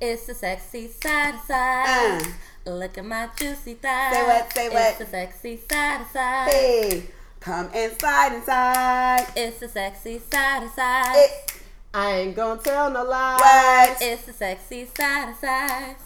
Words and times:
It's 0.00 0.26
the 0.26 0.34
sexy 0.34 0.88
side 0.88 1.34
to 1.40 1.46
side. 1.46 2.22
Uh. 2.66 2.70
Look 2.70 2.98
at 2.98 3.04
my 3.04 3.28
juicy 3.36 3.74
thighs. 3.74 4.14
Say 4.14 4.22
what, 4.24 4.52
say 4.52 4.68
what? 4.68 4.88
It's 4.90 4.98
the 4.98 5.06
sexy 5.06 5.60
side 5.70 6.06
side. 6.12 6.50
Hey, 6.50 7.02
come 7.40 7.70
and 7.74 7.92
slide 7.98 8.32
inside. 8.34 9.26
It's 9.34 9.58
the 9.60 9.68
sexy 9.68 10.20
side 10.30 10.70
side. 10.76 11.16
It, 11.16 11.62
I 11.94 12.10
ain't 12.12 12.36
gonna 12.36 12.60
tell 12.60 12.90
no 12.90 13.02
lies. 13.04 13.40
what? 13.40 13.98
It's 14.02 14.26
the 14.26 14.32
sexy 14.34 14.86
side 14.96 15.34
side. 15.40 15.96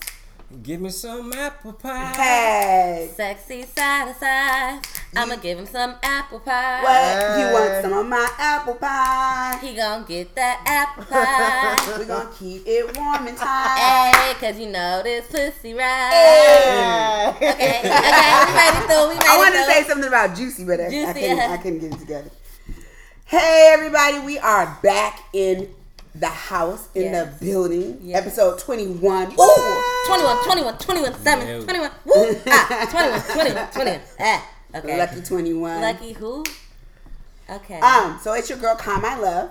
Give 0.62 0.80
me 0.80 0.90
some 0.90 1.32
apple 1.32 1.72
pie. 1.72 2.12
Hey, 2.14 3.10
Sexy 3.14 3.62
side 3.62 4.14
side. 4.16 4.80
I'ma 5.14 5.36
give 5.36 5.58
him 5.58 5.66
some 5.66 5.94
apple 6.02 6.40
pie. 6.40 6.82
what? 6.82 7.38
You 7.38 7.52
want 7.52 7.82
some 7.82 7.92
of 7.92 8.06
my 8.06 8.26
apple 8.38 8.74
pie? 8.76 9.58
He 9.60 9.74
gon' 9.76 10.04
get 10.04 10.34
that 10.36 10.62
apple 10.66 11.04
pie. 11.04 11.96
We're 11.98 12.06
gonna 12.06 12.30
keep 12.38 12.62
it 12.66 12.96
warm 12.96 13.26
and 13.26 13.36
tight. 13.36 14.12
hey, 14.16 14.34
cause 14.40 14.58
you 14.58 14.70
know 14.70 15.02
this 15.02 15.26
pussy 15.26 15.74
right. 15.74 16.10
Hey. 16.12 17.28
Okay, 17.28 17.52
okay, 17.52 17.80
we 17.82 18.54
made 18.54 18.72
it 18.74 18.86
through. 18.88 19.08
We 19.10 19.14
made 19.16 19.26
I 19.26 19.34
it 19.34 19.38
wanted 19.38 19.58
to 19.58 19.64
say 19.64 19.82
something 19.84 20.08
about 20.08 20.34
juicy, 20.34 20.64
but 20.64 20.80
I, 20.80 20.86
I, 20.86 21.12
couldn't, 21.12 21.38
uh-huh. 21.38 21.52
I 21.52 21.56
couldn't 21.58 21.78
get 21.80 21.92
it 21.92 21.98
together. 21.98 22.30
Hey, 23.26 23.70
everybody, 23.74 24.18
we 24.20 24.38
are 24.38 24.78
back 24.82 25.20
in 25.34 25.68
the 26.14 26.28
house, 26.28 26.88
in 26.94 27.02
Yes. 27.04 27.38
the 27.38 27.44
building. 27.44 27.98
Yes. 28.02 28.20
Episode 28.22 28.58
21. 28.60 29.34
Woo! 29.36 29.82
21, 30.06 30.44
21, 30.44 30.78
21, 30.78 31.14
7, 31.20 31.46
No. 31.46 31.64
21, 31.64 31.90
woo, 32.04 32.36
ah, 32.46 32.88
21, 32.90 33.20
21, 33.22 33.72
21, 33.72 34.00
ah, 34.20 34.48
okay. 34.74 34.98
Lucky 34.98 35.20
21. 35.22 35.80
Lucky 35.80 36.12
who? 36.12 36.44
Okay. 37.50 37.80
Um, 37.80 38.18
so 38.22 38.32
it's 38.34 38.48
your 38.48 38.58
girl, 38.58 38.76
Calm 38.76 39.02
My 39.02 39.18
Love. 39.18 39.50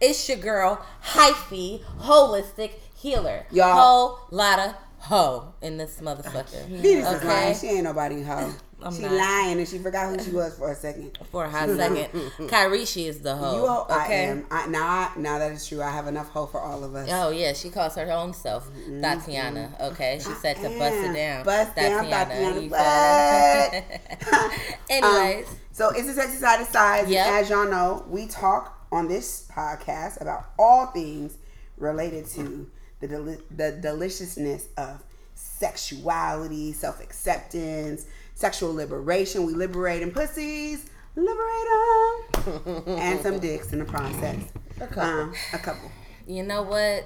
it's 0.00 0.28
your 0.28 0.38
girl, 0.38 0.84
Hyphy, 1.02 1.82
holistic 2.00 2.72
healer. 2.96 3.46
Y'all- 3.50 3.74
Whole 3.80 4.18
lot 4.30 4.58
of 4.58 4.74
hoe 4.98 5.54
in 5.62 5.76
this 5.78 6.00
motherfucker. 6.00 6.64
Okay. 6.64 7.26
lying. 7.26 7.54
She 7.56 7.66
ain't 7.68 7.84
nobody 7.84 8.22
hoe. 8.22 8.52
I'm 8.80 8.94
she 8.94 9.02
not. 9.02 9.12
lying 9.12 9.58
and 9.58 9.66
she 9.68 9.78
forgot 9.78 10.08
who 10.16 10.24
she 10.24 10.30
was 10.30 10.56
for 10.56 10.70
a 10.70 10.74
second. 10.74 11.18
For 11.32 11.44
a 11.44 11.50
hot 11.50 11.68
second. 11.76 12.08
Kyrishi 12.48 13.06
is 13.06 13.20
the 13.20 13.34
hoe. 13.34 13.56
You 13.56 13.66
hoe, 13.66 13.86
okay. 13.90 14.26
I 14.26 14.30
am. 14.30 14.46
I, 14.50 14.66
now, 14.68 14.86
I, 14.86 15.10
now 15.16 15.38
that 15.38 15.50
is 15.52 15.66
true. 15.66 15.82
I 15.82 15.90
have 15.90 16.06
enough 16.06 16.28
hope 16.28 16.52
for 16.52 16.60
all 16.60 16.84
of 16.84 16.94
us. 16.94 17.08
Oh 17.10 17.30
yeah, 17.30 17.52
she 17.54 17.70
calls 17.70 17.96
her 17.96 18.10
own 18.12 18.32
self 18.32 18.68
Tatiana. 19.00 19.72
Mm-hmm. 19.74 19.82
Okay, 19.94 20.18
she 20.22 20.30
said 20.34 20.56
to 20.56 20.68
bust 20.78 20.96
it 20.96 21.12
down. 21.14 21.44
Bust 21.44 21.74
down, 21.74 22.04
Tatiana, 22.08 22.60
you 22.60 22.70
what? 22.70 23.70
feel? 23.70 23.82
Um, 24.38 24.50
Anyways, 24.90 25.46
So 25.72 25.90
it's 25.90 26.08
a 26.08 26.14
sexy 26.14 26.36
side 26.36 26.58
to 26.64 26.64
size. 26.70 27.08
Yep. 27.10 27.26
As 27.26 27.50
y'all 27.50 27.68
know, 27.68 28.04
we 28.08 28.26
talk 28.26 28.86
on 28.90 29.08
this 29.08 29.46
podcast 29.52 30.20
about 30.20 30.46
all 30.58 30.86
things 30.86 31.36
related 31.76 32.26
to 32.26 32.70
the 33.00 33.08
deli- 33.08 33.38
the 33.54 33.72
deliciousness 33.72 34.68
of 34.76 35.02
sexuality, 35.34 36.72
self 36.72 37.00
acceptance, 37.02 38.06
sexual 38.38 38.72
liberation. 38.72 39.44
We 39.44 39.52
liberating 39.52 40.12
pussies, 40.12 40.88
liberate 41.16 42.44
them, 42.44 42.82
and 42.98 43.20
some 43.20 43.40
dicks 43.40 43.72
in 43.72 43.80
the 43.80 43.84
process. 43.84 44.40
A 44.80 44.86
couple. 44.86 45.02
Um, 45.02 45.34
a 45.52 45.58
couple. 45.58 45.90
you 46.26 46.44
know 46.44 46.62
what? 46.62 47.04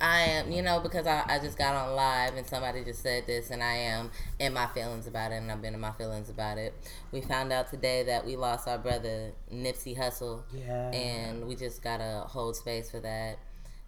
I 0.00 0.20
am, 0.20 0.52
you 0.52 0.62
know, 0.62 0.78
because 0.78 1.08
I, 1.08 1.24
I 1.26 1.38
just 1.40 1.58
got 1.58 1.74
on 1.74 1.96
live 1.96 2.36
and 2.36 2.46
somebody 2.46 2.84
just 2.84 3.02
said 3.02 3.26
this, 3.26 3.50
and 3.50 3.62
I 3.62 3.74
am 3.74 4.10
in 4.38 4.52
my 4.54 4.66
feelings 4.68 5.06
about 5.08 5.32
it, 5.32 5.36
and 5.36 5.50
I've 5.50 5.60
been 5.60 5.74
in 5.74 5.80
my 5.80 5.90
feelings 5.92 6.30
about 6.30 6.56
it. 6.56 6.72
We 7.12 7.20
found 7.20 7.52
out 7.52 7.68
today 7.68 8.04
that 8.04 8.24
we 8.24 8.36
lost 8.36 8.68
our 8.68 8.78
brother 8.78 9.32
Nipsey 9.52 9.98
Hussle, 9.98 10.42
Yeah. 10.54 10.90
and 10.92 11.46
we 11.48 11.56
just 11.56 11.82
gotta 11.82 12.22
hold 12.28 12.54
space 12.56 12.90
for 12.90 13.00
that. 13.00 13.38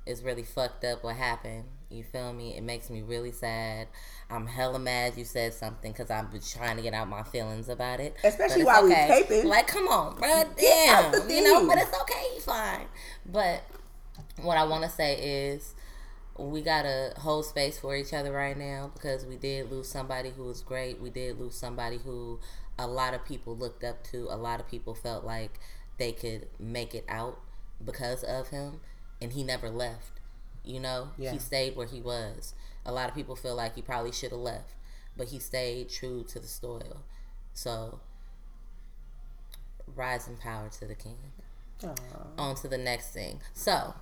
It's 0.05 0.23
really 0.23 0.43
fucked 0.43 0.85
up 0.85 1.05
what 1.05 1.15
happened. 1.15 1.65
You 1.91 2.03
feel 2.03 2.33
me? 2.33 2.57
It 2.57 2.65
makes 2.65 2.91
me 2.91 3.03
really 3.03 3.31
sad. 3.33 3.87
I'm 4.31 4.47
hella 4.47 4.79
mad 4.79 5.15
you 5.17 5.25
said 5.25 5.53
something 5.55 5.93
because 5.93 6.11
I've 6.11 6.31
been 6.31 6.41
trying 6.41 6.77
to 6.77 6.83
get 6.83 6.95
out 6.95 7.09
my 7.09 7.23
feelings 7.25 7.69
about 7.69 8.01
it. 8.01 8.17
Especially 8.23 8.65
while 8.65 8.85
we 8.85 8.95
taping. 8.95 9.47
Like, 9.49 9.67
come 9.67 9.89
on, 9.89 10.17
bro. 10.17 10.45
Damn. 10.57 11.29
You 11.29 11.43
know, 11.43 11.67
but 11.67 11.79
it's 11.79 12.01
okay. 12.03 12.39
Fine. 12.41 12.87
But 13.27 13.63
what 14.43 14.57
I 14.57 14.65
want 14.65 14.85
to 14.85 14.91
say 14.91 15.49
is 15.51 15.75
we 16.39 16.63
gotta 16.63 17.13
hold 17.19 17.45
space 17.45 17.79
for 17.79 17.95
each 17.97 18.13
other 18.15 18.33
right 18.33 18.57
now 18.57 18.91
because 18.95 19.27
we 19.27 19.37
did 19.37 19.71
lose 19.71 19.89
somebody 19.89 20.31
who 20.31 20.45
was 20.45 20.63
great. 20.63 21.01
We 21.01 21.11
did 21.11 21.39
lose 21.39 21.55
somebody 21.55 21.99
who 21.99 22.39
a 22.79 22.87
lot 22.87 23.13
of 23.15 23.25
people 23.25 23.57
looked 23.57 23.85
up 23.85 24.05
to. 24.05 24.27
A 24.31 24.37
lot 24.37 24.61
of 24.61 24.69
people 24.69 24.95
felt 24.95 25.25
like 25.25 25.59
they 25.99 26.13
could 26.13 26.47
make 26.59 26.95
it 26.95 27.05
out 27.09 27.39
because 27.85 28.23
of 28.23 28.49
him, 28.49 28.81
and 29.21 29.33
he 29.33 29.43
never 29.43 29.69
left. 29.69 30.21
You 30.65 30.81
know, 30.81 31.09
Yeah. 31.19 31.33
he 31.33 31.39
stayed 31.39 31.77
where 31.77 31.87
he 31.87 32.01
was. 32.01 32.55
A 32.87 32.93
lot 32.93 33.09
of 33.09 33.15
people 33.15 33.37
feel 33.37 33.55
like 33.55 33.75
he 33.75 33.83
probably 33.83 34.13
should 34.13 34.31
have 34.31 34.41
left, 34.41 34.75
but 35.17 35.29
he 35.29 35.39
stayed 35.39 35.89
true 35.91 36.25
to 36.29 36.39
the 36.39 36.47
soil. 36.47 37.03
So, 37.53 38.01
rise 39.95 40.29
in 40.29 40.37
power 40.37 40.69
to 40.79 40.87
the 40.87 40.95
king 40.95 41.17
on 42.39 42.55
to 42.57 42.69
the 42.69 42.79
next 42.79 43.13
thing. 43.13 43.41
So, 43.55 43.95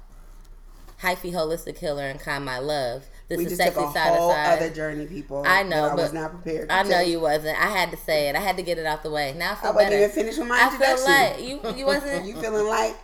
hyphy 1.03 1.33
holistic 1.33 1.79
healer 1.79 2.03
and 2.09 2.19
kind 2.21 2.45
my 2.45 2.59
love. 2.59 3.07
This 3.29 3.39
We 3.39 3.45
is 3.47 3.57
just 3.57 3.63
took 3.63 3.75
sexy 3.75 3.89
a 3.89 3.93
side 3.93 4.17
whole 4.19 4.33
side. 4.33 4.57
other 4.59 4.71
journey, 4.75 5.07
people. 5.07 5.45
I 5.47 5.63
know, 5.63 5.85
I 5.89 5.95
was 5.95 6.13
not 6.13 6.31
prepared. 6.31 6.69
To 6.69 6.75
I 6.75 6.83
know 6.83 7.01
you 7.01 7.21
wasn't. 7.21 7.59
I 7.59 7.67
had 7.69 7.91
to 7.91 7.97
say 7.97 8.29
it. 8.29 8.37
I 8.37 8.41
had 8.41 8.57
to 8.57 8.63
get 8.63 8.79
it 8.79 8.87
out 8.87 9.03
the 9.03 9.11
way. 9.11 9.35
Now 9.37 9.53
I 9.53 9.55
feel 9.57 9.71
I 9.71 9.75
wasn't 9.75 9.91
better. 9.93 10.03
even 10.05 10.11
finished 10.15 10.39
with 10.39 10.49
my 10.49 10.57
I 10.57 10.71
feel 10.71 10.91
introduction. 10.91 11.63
like 11.63 11.75
you. 11.75 11.79
You 11.79 11.87
wasn't. 11.93 12.27
You 12.27 12.35
feeling 12.41 12.67
like 12.67 12.97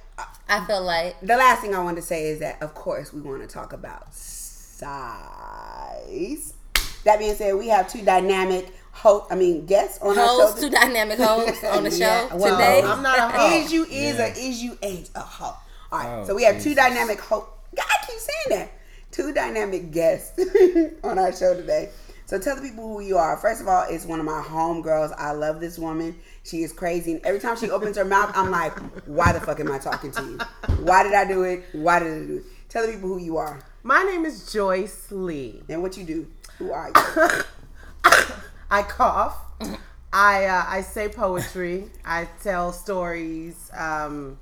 I 0.48 0.64
feel 0.66 0.82
like 0.82 1.20
the 1.20 1.36
last 1.36 1.60
thing 1.62 1.74
I 1.74 1.82
want 1.82 1.96
to 1.96 2.02
say 2.02 2.26
is 2.28 2.40
that, 2.40 2.62
of 2.62 2.74
course, 2.74 3.12
we 3.12 3.20
want 3.20 3.42
to 3.42 3.48
talk 3.48 3.72
about 3.72 4.14
size. 6.14 6.54
That 7.04 7.18
being 7.18 7.34
said, 7.34 7.54
we 7.56 7.68
have 7.68 7.90
two 7.90 8.02
dynamic 8.02 8.72
host. 8.92 9.26
I 9.30 9.34
mean, 9.34 9.66
guests 9.66 10.00
on 10.00 10.18
our 10.18 10.26
hosts, 10.26 10.60
show. 10.60 10.68
two 10.68 10.74
dynamic 10.74 11.18
hosts 11.18 11.64
on 11.64 11.84
the 11.84 11.90
show 11.90 11.98
Yeah, 11.98 12.34
well, 12.34 12.56
today. 12.56 12.82
I'm 12.82 13.02
not 13.02 13.18
a 13.18 13.22
hoe. 13.36 13.56
Is 13.58 13.72
you 13.72 13.84
is 13.84 14.16
Yeah. 14.18 14.24
or 14.24 14.32
is 14.36 14.62
you 14.62 14.78
ain't 14.82 15.10
a 15.14 15.20
hoe? 15.20 15.56
All 15.92 15.98
right, 15.98 16.18
Oh, 16.22 16.26
so 16.26 16.34
we 16.34 16.44
have 16.44 16.56
two 16.56 16.70
Jesus. 16.70 16.76
dynamic 16.76 17.20
hosts. 17.20 17.50
I 17.78 18.06
keep 18.06 18.18
saying 18.18 18.60
that. 18.60 18.70
Two 19.10 19.32
dynamic 19.32 19.92
guests 19.92 20.40
on 21.04 21.18
our 21.18 21.32
show 21.32 21.54
today. 21.54 21.90
So 22.26 22.38
tell 22.38 22.56
the 22.56 22.62
people 22.62 22.88
who 22.88 23.00
you 23.00 23.18
are. 23.18 23.36
First 23.36 23.60
of 23.60 23.68
all, 23.68 23.84
it's 23.88 24.06
one 24.06 24.18
of 24.18 24.24
my 24.24 24.40
homegirls. 24.42 25.12
I 25.18 25.32
love 25.32 25.60
this 25.60 25.78
woman. 25.78 26.16
She 26.42 26.62
is 26.62 26.72
crazy. 26.72 27.12
And 27.12 27.20
every 27.24 27.38
time 27.38 27.56
she 27.56 27.70
opens 27.70 27.96
her 27.98 28.04
mouth, 28.04 28.32
I'm 28.34 28.50
like, 28.50 28.76
why 29.06 29.32
the 29.32 29.40
fuck 29.40 29.60
am 29.60 29.70
I 29.70 29.78
talking 29.78 30.10
to 30.12 30.22
you? 30.22 30.38
Why 30.84 31.02
did 31.02 31.12
I 31.12 31.26
do 31.26 31.42
it? 31.42 31.64
Why 31.72 31.98
did 32.00 32.08
I 32.08 32.26
do 32.26 32.36
it? 32.38 32.44
Tell 32.70 32.86
the 32.86 32.92
people 32.94 33.10
who 33.10 33.18
you 33.18 33.36
are 33.36 33.60
My 33.86 34.02
name 34.02 34.24
is 34.24 34.50
Joyce 34.50 35.12
Lee. 35.12 35.62
and 35.68 35.82
what 35.82 35.98
you 35.98 36.04
do. 36.04 36.26
Who 36.58 36.72
are 36.72 36.88
you? 36.96 38.12
I 38.70 38.82
cough. 38.82 39.36
I 40.10 40.46
uh, 40.46 40.64
I 40.66 40.80
say 40.80 41.08
poetry. 41.08 41.90
I 42.02 42.26
tell 42.42 42.72
stories. 42.72 43.70
Um, 43.76 44.38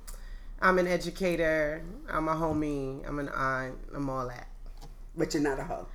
I'm 0.61 0.79
an 0.79 0.87
educator. 0.87 1.83
I'm 2.09 2.29
a 2.29 2.35
homie. 2.35 3.07
I'm 3.09 3.19
an 3.19 3.31
aunt. 3.31 3.75
I'm 3.93 4.09
all 4.09 4.29
that. 4.29 4.47
But 5.17 5.35
you're 5.35 5.43
not 5.43 5.59
a 5.59 5.65
hoe. 5.65 5.89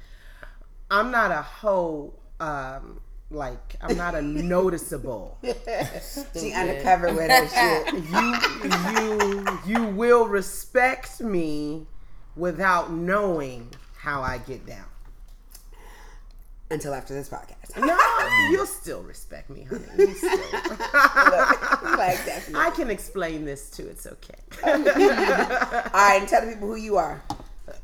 I'm 0.91 1.09
not 1.09 1.31
a 1.31 1.41
hoe. 1.41 2.13
Um, 2.41 2.99
like 3.31 3.75
I'm 3.79 3.95
not 3.95 4.13
a 4.13 4.21
noticeable. 4.57 5.37
She 6.37 6.51
undercover 6.51 7.13
with 7.13 7.31
her 7.31 7.47
shit. 7.55 7.93
You 8.11 8.35
you 8.91 9.59
you 9.65 9.85
will 9.95 10.27
respect 10.27 11.21
me 11.21 11.87
without 12.37 12.91
knowing 12.91 13.69
how 13.97 14.21
I 14.21 14.37
get 14.39 14.65
down. 14.65 14.85
Until 16.69 16.93
after 16.93 17.13
this 17.13 17.29
podcast. 17.29 17.53
No, 17.85 17.97
you'll 18.49 18.65
still 18.65 19.03
respect 19.03 19.49
me, 19.49 19.63
honey. 19.63 19.83
You 19.97 20.13
still. 20.13 20.31
Look, 20.31 20.81
like 21.83 22.25
definitely. 22.25 22.55
I 22.55 22.71
can 22.75 22.89
explain 22.89 23.45
this 23.45 23.69
too. 23.69 23.87
It's 23.87 24.07
okay. 24.07 24.35
All 24.63 24.73
right, 24.83 26.17
and 26.19 26.27
tell 26.27 26.41
the 26.45 26.53
people 26.53 26.67
who 26.67 26.75
you 26.75 26.97
are. 26.97 27.21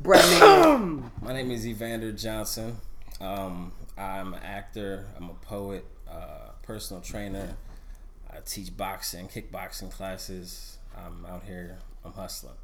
Bruh. 0.01 1.03
My 1.21 1.33
name 1.33 1.51
is 1.51 1.67
Evander 1.67 2.11
Johnson. 2.11 2.77
Um, 3.21 3.71
I'm 3.97 4.33
an 4.33 4.41
actor. 4.43 5.05
I'm 5.17 5.29
a 5.29 5.33
poet, 5.35 5.85
uh, 6.09 6.49
personal 6.63 7.01
trainer. 7.01 7.55
I 8.31 8.37
teach 8.45 8.75
boxing, 8.75 9.27
kickboxing 9.27 9.91
classes. 9.91 10.77
I'm 10.97 11.25
out 11.25 11.43
here. 11.43 11.77
I'm 12.03 12.13
hustling. 12.13 12.55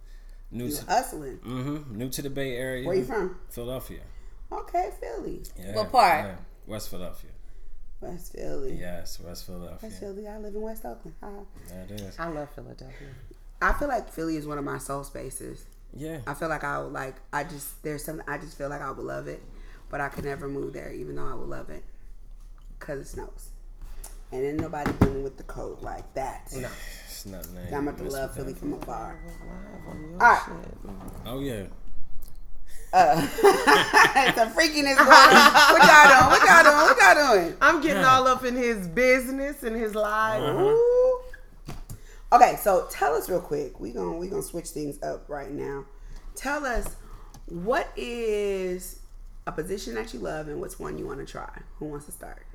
New 0.51 0.65
You 0.65 0.75
to 0.75 0.85
hustling. 0.85 1.35
hmm 1.37 1.77
new 1.97 2.09
to 2.09 2.21
the 2.21 2.29
Bay 2.29 2.55
Area. 2.55 2.85
Where 2.87 2.95
you 2.95 3.03
from? 3.05 3.37
Philadelphia. 3.49 3.99
Okay, 4.51 4.89
Philly. 4.99 5.43
Yeah, 5.59 5.75
What 5.75 5.91
part? 5.91 6.25
yeah. 6.25 6.35
West 6.65 6.89
Philadelphia. 6.89 7.29
West 8.01 8.31
Philly. 8.33 8.77
Yes, 8.79 9.19
West 9.19 9.45
Philadelphia. 9.45 9.77
West 9.89 9.99
Philly. 9.99 10.27
I 10.27 10.37
live 10.39 10.55
in 10.55 10.61
West 10.61 10.85
Oakland. 10.85 11.15
Haha. 11.21 11.41
There 11.67 11.83
it 11.83 11.91
is. 12.01 12.19
I 12.19 12.27
love 12.29 12.49
Philadelphia. 12.55 13.07
I 13.61 13.73
feel 13.73 13.87
like 13.89 14.09
Philly 14.11 14.37
is 14.37 14.47
one 14.47 14.57
of 14.57 14.63
my 14.63 14.77
soul 14.79 15.03
spaces. 15.03 15.65
Yeah. 15.93 16.19
I 16.25 16.33
feel 16.33 16.49
like 16.49 16.63
I 16.63 16.81
would 16.81 16.93
like. 16.93 17.15
I 17.33 17.43
just 17.43 17.83
there's 17.83 18.03
something 18.03 18.25
I 18.27 18.37
just 18.37 18.57
feel 18.57 18.69
like 18.69 18.81
I 18.81 18.89
would 18.89 19.05
love 19.05 19.27
it, 19.27 19.41
but 19.89 19.99
I 20.01 20.09
could 20.09 20.23
never 20.25 20.47
move 20.47 20.73
there, 20.73 20.91
even 20.91 21.15
though 21.15 21.27
I 21.27 21.33
would 21.35 21.49
love 21.49 21.69
it, 21.69 21.83
cause 22.79 22.99
it 22.99 23.07
snows, 23.07 23.49
and 24.31 24.43
then 24.43 24.57
nobody 24.57 24.91
dealing 24.99 25.23
with 25.23 25.37
the 25.37 25.43
cold 25.43 25.81
like 25.81 26.13
that. 26.13 26.49
No. 26.55 26.67
It's 27.05 27.25
nothing. 27.25 27.73
I'm 27.73 27.87
about 27.87 27.97
to 27.99 28.03
love 28.05 28.33
Philly 28.35 28.53
from 28.53 28.73
afar. 28.73 29.19
Live 29.25 29.87
on 29.87 30.01
your 30.01 30.11
All 30.13 30.19
right. 30.19 30.49
Oh 31.25 31.39
yeah. 31.39 31.63
Uh, 32.91 33.21
some 34.35 34.51
freakiness 34.51 34.97
going 34.97 35.09
on. 35.09 35.53
What 35.71 35.83
y'all 35.83 36.07
doing? 36.07 36.29
What 36.31 36.47
y'all 36.47 36.63
doing? 36.63 36.75
What 36.75 36.97
y'all 36.99 37.35
doing? 37.35 37.57
I'm 37.61 37.81
getting 37.81 38.03
all 38.03 38.27
up 38.27 38.43
in 38.43 38.55
his 38.55 38.87
business 38.87 39.63
and 39.63 39.75
his 39.75 39.93
life. 39.95 40.41
Ooh. 40.41 41.21
Okay, 42.31 42.57
so 42.61 42.87
tell 42.91 43.13
us 43.15 43.27
real 43.29 43.41
quick. 43.41 43.79
We 43.79 43.91
gonna 43.91 44.17
we 44.17 44.27
gonna 44.27 44.41
switch 44.41 44.69
things 44.69 45.01
up 45.03 45.27
right 45.27 45.51
now. 45.51 45.85
Tell 46.35 46.65
us 46.65 46.95
what 47.47 47.89
is 47.97 48.99
a 49.45 49.51
position 49.51 49.95
that 49.95 50.13
you 50.13 50.19
love 50.19 50.47
and 50.47 50.61
what's 50.61 50.79
one 50.79 50.97
you 50.97 51.05
want 51.05 51.19
to 51.19 51.25
try. 51.25 51.49
Who 51.77 51.85
wants 51.85 52.05
to 52.05 52.11
start? 52.11 52.45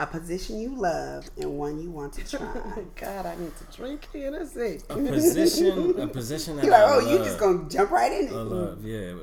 A 0.00 0.06
position 0.06 0.60
you 0.60 0.76
love 0.76 1.28
and 1.36 1.58
one 1.58 1.80
you 1.82 1.90
want 1.90 2.12
to 2.14 2.24
try. 2.24 2.46
God, 3.00 3.26
I 3.26 3.34
need 3.36 3.52
to 3.56 3.76
drink 3.76 4.06
Hennessy. 4.12 4.80
A 4.88 4.94
position, 4.94 6.00
a 6.00 6.06
position 6.06 6.56
that 6.56 6.64
you 6.64 6.70
like, 6.70 6.80
I 6.80 6.84
oh, 6.94 6.98
love. 6.98 7.10
you 7.10 7.18
just 7.18 7.38
gonna 7.40 7.68
jump 7.68 7.90
right 7.90 8.12
in 8.12 8.28
I 8.28 8.30
it. 8.30 8.44
love, 8.44 8.84
yeah. 8.84 9.14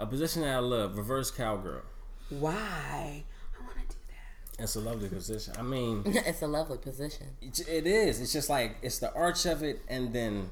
A 0.00 0.06
position 0.06 0.42
that 0.42 0.50
I 0.54 0.58
love, 0.58 0.96
reverse 0.96 1.30
cowgirl. 1.30 1.82
Why? 2.30 3.22
I 3.58 3.62
want 3.64 3.76
to 3.88 3.94
do 3.96 4.00
that. 4.08 4.62
It's 4.64 4.74
a 4.74 4.80
lovely 4.80 5.08
position. 5.08 5.54
I 5.56 5.62
mean, 5.62 6.02
it's 6.06 6.42
a 6.42 6.46
lovely 6.48 6.78
position. 6.78 7.26
it 7.40 7.60
it 7.68 7.86
is. 7.86 8.20
It's 8.20 8.32
just 8.32 8.50
like 8.50 8.78
it's 8.82 8.98
the 8.98 9.12
arch 9.14 9.46
of 9.46 9.62
it, 9.62 9.80
and 9.88 10.12
then 10.12 10.50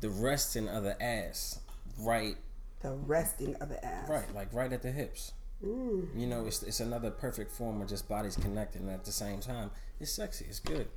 the 0.00 0.10
resting 0.10 0.68
of 0.68 0.84
the 0.84 1.00
ass, 1.02 1.58
right, 1.98 2.36
The 2.82 2.92
resting 2.92 3.56
of 3.56 3.68
the 3.68 3.84
ass. 3.84 4.08
right, 4.08 4.32
like 4.34 4.52
right 4.52 4.72
at 4.72 4.82
the 4.82 4.92
hips. 4.92 5.32
Mm. 5.64 6.08
You 6.18 6.26
know, 6.26 6.44
it's 6.46 6.62
it's 6.62 6.80
another 6.80 7.10
perfect 7.10 7.50
form 7.52 7.80
of 7.80 7.88
just 7.88 8.08
bodies 8.08 8.36
connecting 8.36 8.88
at 8.88 9.04
the 9.04 9.12
same 9.12 9.40
time. 9.40 9.70
It's 10.00 10.10
sexy. 10.12 10.46
It's 10.48 10.58
good. 10.60 10.88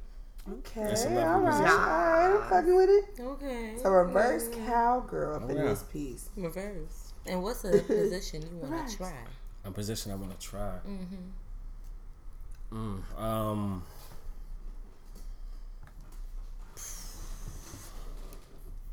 Okay. 0.52 0.84
That's 0.84 1.06
a 1.06 1.10
lovely 1.10 1.24
all 1.24 1.40
right. 1.40 1.52
position. 1.52 1.72
All 1.72 1.88
right. 1.88 2.42
I'm 2.44 2.50
fucking 2.50 2.76
with 2.76 2.90
it. 2.90 3.06
Okay. 3.20 3.74
So 3.82 3.90
reverse 3.90 4.50
cowgirl 4.66 5.36
up 5.36 5.50
in 5.50 5.58
yeah. 5.58 5.64
this 5.64 5.84
piece. 5.84 6.30
Reverse. 6.36 7.14
And 7.28 7.42
what's 7.42 7.64
a 7.64 7.80
position 7.88 8.42
you 8.44 8.58
want 8.58 8.74
Right. 8.74 8.88
to 8.88 8.98
try? 8.98 9.14
A 9.64 9.72
position 9.72 10.12
I 10.12 10.16
want 10.16 10.40
to 10.40 10.48
try. 10.48 10.78
Mm, 10.88 11.08
hmm. 12.72 13.00
Mm. 13.18 13.22
um. 13.22 13.84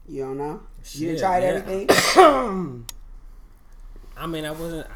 You 0.09 0.25
don't 0.25 0.39
know? 0.39 0.61
You 0.93 1.13
done 1.13 1.19
tried 1.21 1.43
yeah. 1.43 1.49
everything? 1.51 1.89
I 4.17 4.27
mean, 4.27 4.45
I 4.45 4.51
wasn't. 4.51 4.87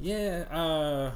Yeah, 0.00 0.44
uh, 0.50 1.10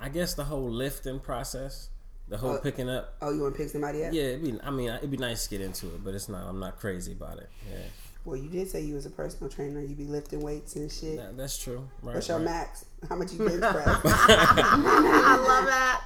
I 0.00 0.08
guess 0.08 0.34
the 0.34 0.44
whole 0.44 0.68
lifting 0.70 1.20
process, 1.20 1.90
the 2.28 2.36
whole 2.36 2.52
Uh, 2.54 2.60
picking 2.60 2.88
up. 2.88 3.14
oh, 3.22 3.30
you 3.32 3.42
want 3.42 3.54
to 3.54 3.58
pick 3.62 3.70
somebody 3.70 4.04
up? 4.04 4.12
Yeah, 4.12 4.22
it'd 4.24 4.42
be. 4.42 4.58
I 4.62 4.70
mean, 4.70 4.88
it'd 4.90 5.10
be 5.10 5.16
nice 5.16 5.44
to 5.44 5.50
get 5.50 5.60
into 5.60 5.86
it, 5.86 6.02
but 6.04 6.14
it's 6.14 6.28
not. 6.28 6.46
I'm 6.48 6.58
not 6.58 6.78
crazy 6.80 7.12
about 7.12 7.38
it. 7.38 7.48
Yeah, 7.70 7.78
Well, 8.24 8.36
you 8.36 8.48
did 8.48 8.68
say 8.70 8.80
you 8.80 8.94
was 8.94 9.06
a 9.06 9.10
personal 9.10 9.48
trainer. 9.50 9.80
You'd 9.80 9.98
be 9.98 10.06
lifting 10.06 10.40
weights 10.40 10.76
and 10.76 10.90
shit. 10.90 11.16
that, 11.18 11.36
that's 11.36 11.56
true. 11.58 11.88
Right. 12.02 12.14
What's 12.14 12.28
your 12.28 12.38
right. 12.38 12.44
max? 12.46 12.84
How 13.08 13.16
much 13.16 13.32
you 13.32 13.38
bench 13.48 13.60
press? 13.60 14.00
I 14.04 15.36
love 15.46 15.66
that. 15.66 16.04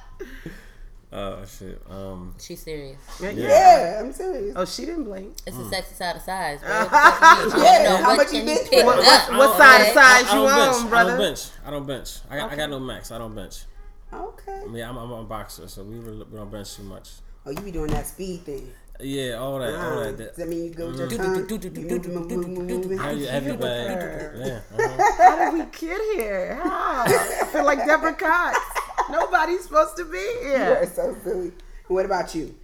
Oh 1.11 1.43
shit. 1.45 1.81
Um. 1.89 2.35
She's 2.39 2.61
serious. 2.61 2.99
Yeah. 3.19 3.31
yeah, 3.31 3.97
I'm 3.99 4.13
serious. 4.13 4.53
Oh, 4.55 4.63
she 4.65 4.85
didn't 4.85 5.05
blink. 5.05 5.35
It's 5.47 5.57
Mm. 5.57 5.65
a 5.65 5.69
sexy 5.69 5.95
side 5.95 6.15
of 6.17 6.21
size, 6.21 6.59
bro. 6.61 6.69
What 6.69 6.83
the 6.83 6.89
fuck 6.91 7.39
you 7.39 7.49
mean? 7.49 7.63
Yeah, 7.63 7.83
know 7.89 7.97
how 7.97 8.15
much 8.15 8.27
you 8.31 8.39
can 8.39 8.45
bench 8.45 8.69
pick 8.69 8.85
press? 8.85 9.29
up? 9.29 9.37
What 9.37 9.57
side 9.57 9.81
of 9.81 9.87
size 9.87 9.95
I 9.97 10.19
you 10.35 10.47
don't 10.47 10.47
bench. 10.55 10.75
on, 10.85 10.93
I 10.93 11.03
don't 11.03 11.17
bench. 11.17 11.39
I 11.65 11.71
don't 11.71 11.87
bench. 11.87 12.09
I 12.29 12.37
got, 12.37 12.51
I 12.51 12.55
got 12.55 12.69
no 12.69 12.79
max. 12.79 13.11
I 13.11 13.17
don't 13.17 13.33
bench. 13.33 13.55
Okay. 14.13 14.61
I 14.63 14.67
mean, 14.67 14.83
I'm, 14.83 14.97
I'm 14.97 15.11
a 15.11 15.23
boxer, 15.23 15.67
so 15.67 15.83
we, 15.83 15.97
re- 15.97 16.23
we 16.31 16.37
don't 16.37 16.51
bench 16.51 16.75
too 16.75 16.83
much. 16.83 17.09
Oh, 17.45 17.51
you 17.51 17.61
be 17.61 17.71
doing 17.71 17.89
that 17.91 18.05
speed 18.05 18.41
thing. 18.41 18.69
Yeah, 19.01 19.33
all 19.35 19.57
that, 19.59 19.73
all 19.75 19.99
Ah, 19.99 20.03
that. 20.03 20.17
Does 20.17 20.27
that 20.27 20.35
that 20.37 20.47
mean 20.49 20.65
you 20.65 20.71
go 20.71 20.87
with 20.87 20.97
your 20.99 21.07
Mm. 21.07 21.17
tongue? 21.17 21.47
Do, 21.47 21.55
You 23.17 23.25
heavy, 23.27 23.55
bag. 23.55 24.31
Yeah. 24.35 24.59
uh-huh. 24.77 25.13
How 25.17 25.51
did 25.51 25.53
we 25.53 25.59
get 25.87 26.01
here? 26.15 26.59
How? 26.61 27.03
I 27.07 27.49
feel 27.51 27.63
like 27.65 27.85
Deborah 27.85 28.13
Cox. 28.13 28.59
Nobody's 29.09 29.63
supposed 29.63 29.97
to 29.97 30.05
be 30.05 30.17
here. 30.17 30.57
You 30.57 30.73
are 30.73 30.75
here. 30.79 30.91
so 30.93 31.15
silly. 31.23 31.51
What 31.87 32.05
about 32.05 32.35
you? 32.35 32.55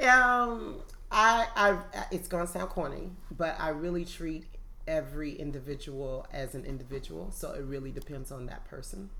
Um, 0.00 0.76
I, 1.10 1.46
I, 1.54 1.78
it's 2.10 2.26
gonna 2.28 2.46
sound 2.46 2.70
corny, 2.70 3.10
but 3.36 3.56
I 3.60 3.68
really 3.68 4.04
treat 4.04 4.44
every 4.86 5.32
individual 5.32 6.26
as 6.32 6.54
an 6.54 6.64
individual. 6.64 7.30
So 7.30 7.52
it 7.52 7.62
really 7.62 7.92
depends 7.92 8.32
on 8.32 8.46
that 8.46 8.64
person. 8.64 9.10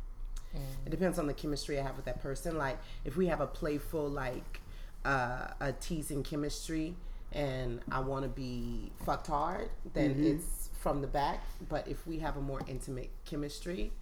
It 0.85 0.91
depends 0.91 1.19
on 1.19 1.27
the 1.27 1.35
chemistry 1.35 1.79
I 1.79 1.83
have 1.83 1.97
with 1.97 2.05
that 2.05 2.23
person. 2.23 2.59
Like 2.59 2.79
if 3.05 3.17
we 3.17 3.27
have 3.29 3.41
a 3.41 3.47
playful, 3.47 4.09
like 4.09 4.61
uh, 5.05 5.49
a 5.61 5.73
teasing 5.73 6.23
chemistry, 6.23 6.95
and 7.33 7.81
I 7.91 8.01
want 8.01 8.25
to 8.25 8.29
be 8.29 8.93
fucked 9.07 9.29
hard, 9.29 9.71
then 9.95 10.23
it's 10.23 10.69
from 10.79 11.01
the 11.01 11.07
back. 11.07 11.43
But 11.69 11.89
if 11.89 12.07
we 12.07 12.19
have 12.19 12.37
a 12.37 12.41
more 12.41 12.61
intimate 12.69 13.11
chemistry, 13.25 13.93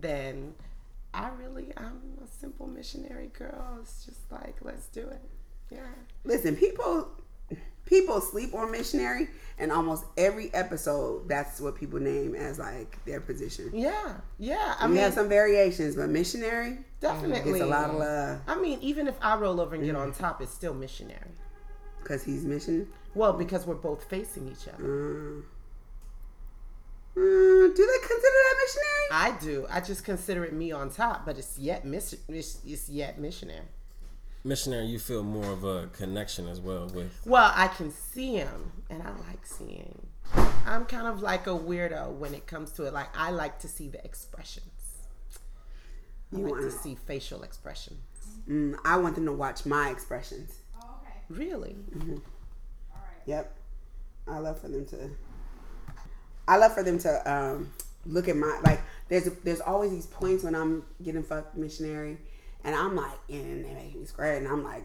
then 0.00 0.54
I 1.18 1.30
really 1.30 1.72
I'm 1.76 2.00
a 2.22 2.26
simple 2.26 2.66
missionary 2.66 3.28
girl. 3.38 3.78
It's 3.80 4.04
just 4.04 4.30
like 4.30 4.56
let's 4.62 4.86
do 4.88 5.00
it. 5.08 5.22
Yeah. 5.70 5.80
Listen, 6.24 6.56
people 6.56 7.08
people 7.86 8.20
sleep 8.20 8.54
on 8.54 8.70
missionary, 8.70 9.28
and 9.58 9.72
almost 9.72 10.04
every 10.16 10.52
episode, 10.54 11.28
that's 11.28 11.60
what 11.60 11.74
people 11.74 11.98
name 11.98 12.34
as 12.34 12.58
like 12.58 13.02
their 13.06 13.20
position. 13.20 13.70
Yeah, 13.72 14.14
yeah. 14.38 14.74
I 14.78 14.86
we 14.86 14.94
mean, 14.94 15.02
have 15.02 15.14
some 15.14 15.28
variations, 15.28 15.96
but 15.96 16.08
missionary 16.10 16.78
definitely. 17.00 17.52
gets 17.60 17.62
a 17.62 17.66
lot 17.66 17.90
of 17.90 17.96
love 17.96 18.40
I 18.46 18.60
mean, 18.60 18.78
even 18.82 19.08
if 19.08 19.16
I 19.22 19.36
roll 19.36 19.60
over 19.60 19.74
and 19.74 19.84
get 19.84 19.96
on 19.96 20.12
top, 20.12 20.40
it's 20.42 20.52
still 20.54 20.74
missionary. 20.74 21.32
because 22.02 22.22
he's 22.22 22.44
mission. 22.44 22.88
Well, 23.14 23.32
because 23.32 23.66
we're 23.66 23.74
both 23.74 24.04
facing 24.04 24.48
each 24.48 24.68
other. 24.68 24.84
Mm. 24.84 25.42
Mm, 27.18 27.74
do 27.74 27.86
they 27.86 27.98
consider 28.06 28.36
that 28.46 28.56
missionary? 28.62 29.08
I 29.10 29.38
do. 29.40 29.66
I 29.70 29.80
just 29.80 30.04
consider 30.04 30.44
it 30.44 30.52
me 30.52 30.70
on 30.70 30.90
top, 30.90 31.26
but 31.26 31.36
it's 31.36 31.58
yet 31.58 31.84
miss. 31.84 32.14
It's 32.28 32.58
it's 32.64 32.88
yet 32.88 33.18
missionary. 33.18 33.66
Missionary, 34.44 34.86
you 34.86 35.00
feel 35.00 35.24
more 35.24 35.50
of 35.50 35.64
a 35.64 35.88
connection 35.88 36.46
as 36.46 36.60
well 36.60 36.86
with. 36.94 37.20
Well, 37.26 37.50
I 37.54 37.66
can 37.68 37.90
see 37.90 38.36
him, 38.36 38.70
and 38.88 39.02
I 39.02 39.10
like 39.28 39.44
seeing. 39.44 40.06
I'm 40.64 40.84
kind 40.84 41.08
of 41.08 41.20
like 41.20 41.46
a 41.48 41.50
weirdo 41.58 42.12
when 42.12 42.34
it 42.34 42.46
comes 42.46 42.70
to 42.72 42.84
it. 42.84 42.92
Like 42.92 43.08
I 43.16 43.30
like 43.30 43.58
to 43.60 43.68
see 43.68 43.88
the 43.88 44.04
expressions. 44.04 44.66
I 46.32 46.36
You 46.36 46.42
like 46.44 46.52
want 46.52 46.62
to 46.64 46.70
see 46.70 46.94
facial 46.94 47.42
expressions. 47.42 47.98
Mm, 48.48 48.76
I 48.84 48.96
want 48.98 49.16
them 49.16 49.24
to 49.26 49.32
watch 49.32 49.66
my 49.66 49.90
expressions. 49.90 50.60
Okay. 50.78 51.18
Really? 51.30 51.74
Yep. 53.26 53.56
I 54.28 54.38
love 54.38 54.60
for 54.60 54.68
them 54.68 54.86
to. 54.86 55.10
I 56.48 56.56
love 56.56 56.72
for 56.74 56.82
them 56.82 56.98
to 57.00 57.32
um, 57.32 57.72
look 58.06 58.26
at 58.26 58.36
my 58.36 58.58
like. 58.64 58.80
There's 59.08 59.24
there's 59.44 59.60
always 59.60 59.90
these 59.90 60.06
points 60.06 60.42
when 60.44 60.54
I'm 60.54 60.84
getting 61.02 61.22
fucked 61.22 61.56
missionary, 61.56 62.16
and 62.64 62.74
I'm 62.74 62.96
like, 62.96 63.18
and 63.28 63.64
they 63.64 63.74
make 63.74 63.94
me 63.94 64.04
scared, 64.06 64.42
and 64.42 64.50
I'm 64.50 64.64
like, 64.64 64.84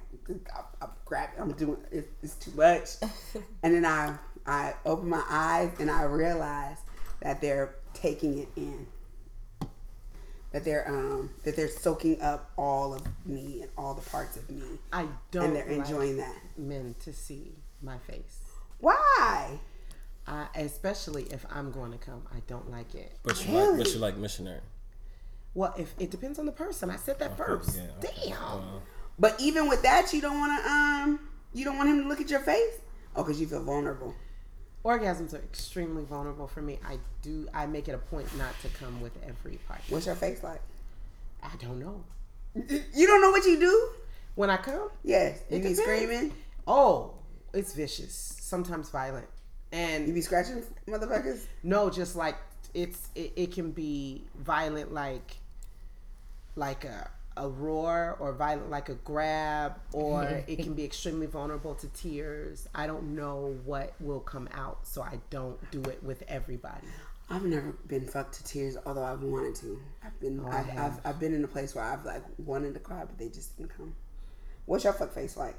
I, 0.53 0.85
I 0.85 0.89
grab, 1.05 1.29
I'm 1.39 1.53
doing 1.53 1.77
it's, 1.91 2.07
it's 2.21 2.35
too 2.35 2.51
much, 2.55 2.89
and 3.63 3.73
then 3.73 3.85
I 3.85 4.15
I 4.45 4.73
open 4.85 5.07
my 5.09 5.23
eyes 5.29 5.71
and 5.79 5.89
I 5.89 6.03
realize 6.03 6.77
that 7.21 7.39
they're 7.41 7.75
taking 7.93 8.39
it 8.39 8.49
in. 8.55 8.87
That 10.51 10.65
they're 10.65 10.87
um 10.87 11.31
that 11.45 11.55
they're 11.55 11.67
soaking 11.67 12.21
up 12.21 12.51
all 12.57 12.93
of 12.93 13.01
me 13.25 13.61
and 13.61 13.71
all 13.77 13.93
the 13.93 14.07
parts 14.09 14.37
of 14.37 14.49
me, 14.51 14.61
I 14.91 15.07
don't. 15.31 15.45
and 15.45 15.55
they're 15.55 15.65
like 15.65 15.87
enjoying 15.87 16.17
that. 16.17 16.35
men 16.57 16.93
to 17.05 17.13
see 17.13 17.53
my 17.81 17.97
face. 17.99 18.39
Why? 18.79 19.59
I, 20.27 20.47
especially 20.55 21.23
if 21.23 21.45
I'm 21.51 21.71
going 21.71 21.91
to 21.91 21.97
come, 21.97 22.23
I 22.33 22.39
don't 22.47 22.69
like 22.71 22.95
it. 22.95 23.11
But 23.23 23.45
you 23.45 23.53
like, 23.53 23.77
but 23.77 23.87
you 23.93 23.99
like 23.99 24.17
missionary. 24.17 24.61
Well, 25.53 25.73
if 25.77 25.93
it 25.99 26.09
depends 26.11 26.39
on 26.39 26.45
the 26.45 26.51
person, 26.51 26.89
I 26.89 26.95
said 26.95 27.19
that 27.19 27.37
first. 27.37 27.75
yeah, 27.77 27.83
okay. 27.99 28.29
Damn. 28.29 28.37
Uh, 28.41 28.61
But 29.19 29.39
even 29.39 29.67
with 29.69 29.81
that, 29.83 30.11
you 30.13 30.21
don't 30.21 30.39
want 30.39 30.63
to 30.63 30.69
um, 30.69 31.19
you 31.53 31.63
don't 31.65 31.77
want 31.77 31.89
him 31.89 32.01
to 32.03 32.07
look 32.07 32.21
at 32.21 32.29
your 32.29 32.39
face. 32.39 32.79
Oh, 33.15 33.23
because 33.23 33.39
you 33.39 33.47
feel 33.47 33.61
vulnerable. 33.63 34.15
Orgasms 34.83 35.33
are 35.33 35.37
extremely 35.43 36.03
vulnerable 36.03 36.47
for 36.47 36.61
me. 36.61 36.79
I 36.85 36.97
do. 37.21 37.47
I 37.53 37.65
make 37.67 37.87
it 37.87 37.93
a 37.93 37.99
point 37.99 38.27
not 38.37 38.59
to 38.61 38.69
come 38.69 39.01
with 39.01 39.13
every 39.27 39.57
partner. 39.67 39.85
What's 39.89 40.07
your 40.07 40.15
face 40.15 40.41
like? 40.43 40.61
I 41.43 41.51
don't 41.61 41.79
know. 41.79 42.03
You 42.55 43.07
don't 43.07 43.21
know 43.21 43.31
what 43.31 43.45
you 43.45 43.59
do? 43.59 43.89
When 44.35 44.49
I 44.49 44.57
come, 44.57 44.89
Yes, 45.03 45.39
you 45.49 45.57
It 45.57 45.63
be 45.63 45.73
screaming. 45.75 46.33
oh, 46.67 47.13
it's 47.53 47.73
vicious. 47.73 48.13
Sometimes 48.41 48.89
violent, 48.89 49.27
and 49.73 50.07
You 50.07 50.13
be 50.13 50.21
scratching 50.21 50.63
motherfuckers. 50.87 51.45
No, 51.63 51.89
just 51.89 52.15
like 52.15 52.37
it's 52.73 53.09
it, 53.15 53.33
it 53.35 53.51
can 53.51 53.71
be 53.71 54.23
violent 54.39 54.93
like 54.93 55.37
like 56.55 56.85
a 56.85 57.09
a 57.35 57.49
roar 57.49 58.15
or 58.19 58.31
violent 58.31 58.69
like 58.69 58.89
a 58.89 58.93
grab 58.93 59.73
or 59.91 60.21
mm-hmm. 60.21 60.51
it 60.51 60.59
can 60.59 60.75
be 60.75 60.83
extremely 60.85 61.25
vulnerable 61.25 61.73
to 61.73 61.87
tears. 61.87 62.69
I 62.75 62.85
don't 62.85 63.15
know 63.15 63.57
what 63.65 63.93
will 63.99 64.19
come 64.19 64.47
out, 64.53 64.85
so 64.85 65.01
I 65.01 65.19
don't 65.31 65.59
do 65.71 65.81
it 65.89 66.03
with 66.03 66.23
everybody. 66.27 66.87
I've 67.31 67.45
never 67.45 67.71
been 67.87 68.05
fucked 68.05 68.35
to 68.35 68.43
tears, 68.43 68.77
although 68.85 69.03
I've 69.03 69.23
wanted 69.23 69.55
to. 69.55 69.81
I've 70.05 70.19
been, 70.19 70.41
oh, 70.45 70.47
I 70.47 70.59
I've. 70.59 70.77
I've, 70.77 70.99
I've 71.05 71.19
been 71.19 71.33
in 71.33 71.43
a 71.43 71.47
place 71.47 71.73
where 71.73 71.83
I've 71.83 72.05
like 72.05 72.21
wanted 72.37 72.75
to 72.75 72.79
cry, 72.79 72.99
but 72.99 73.17
they 73.17 73.29
just 73.29 73.57
didn't 73.57 73.75
come. 73.75 73.95
What's 74.65 74.83
your 74.83 74.93
fuck 74.93 75.11
face 75.11 75.35
like? 75.35 75.55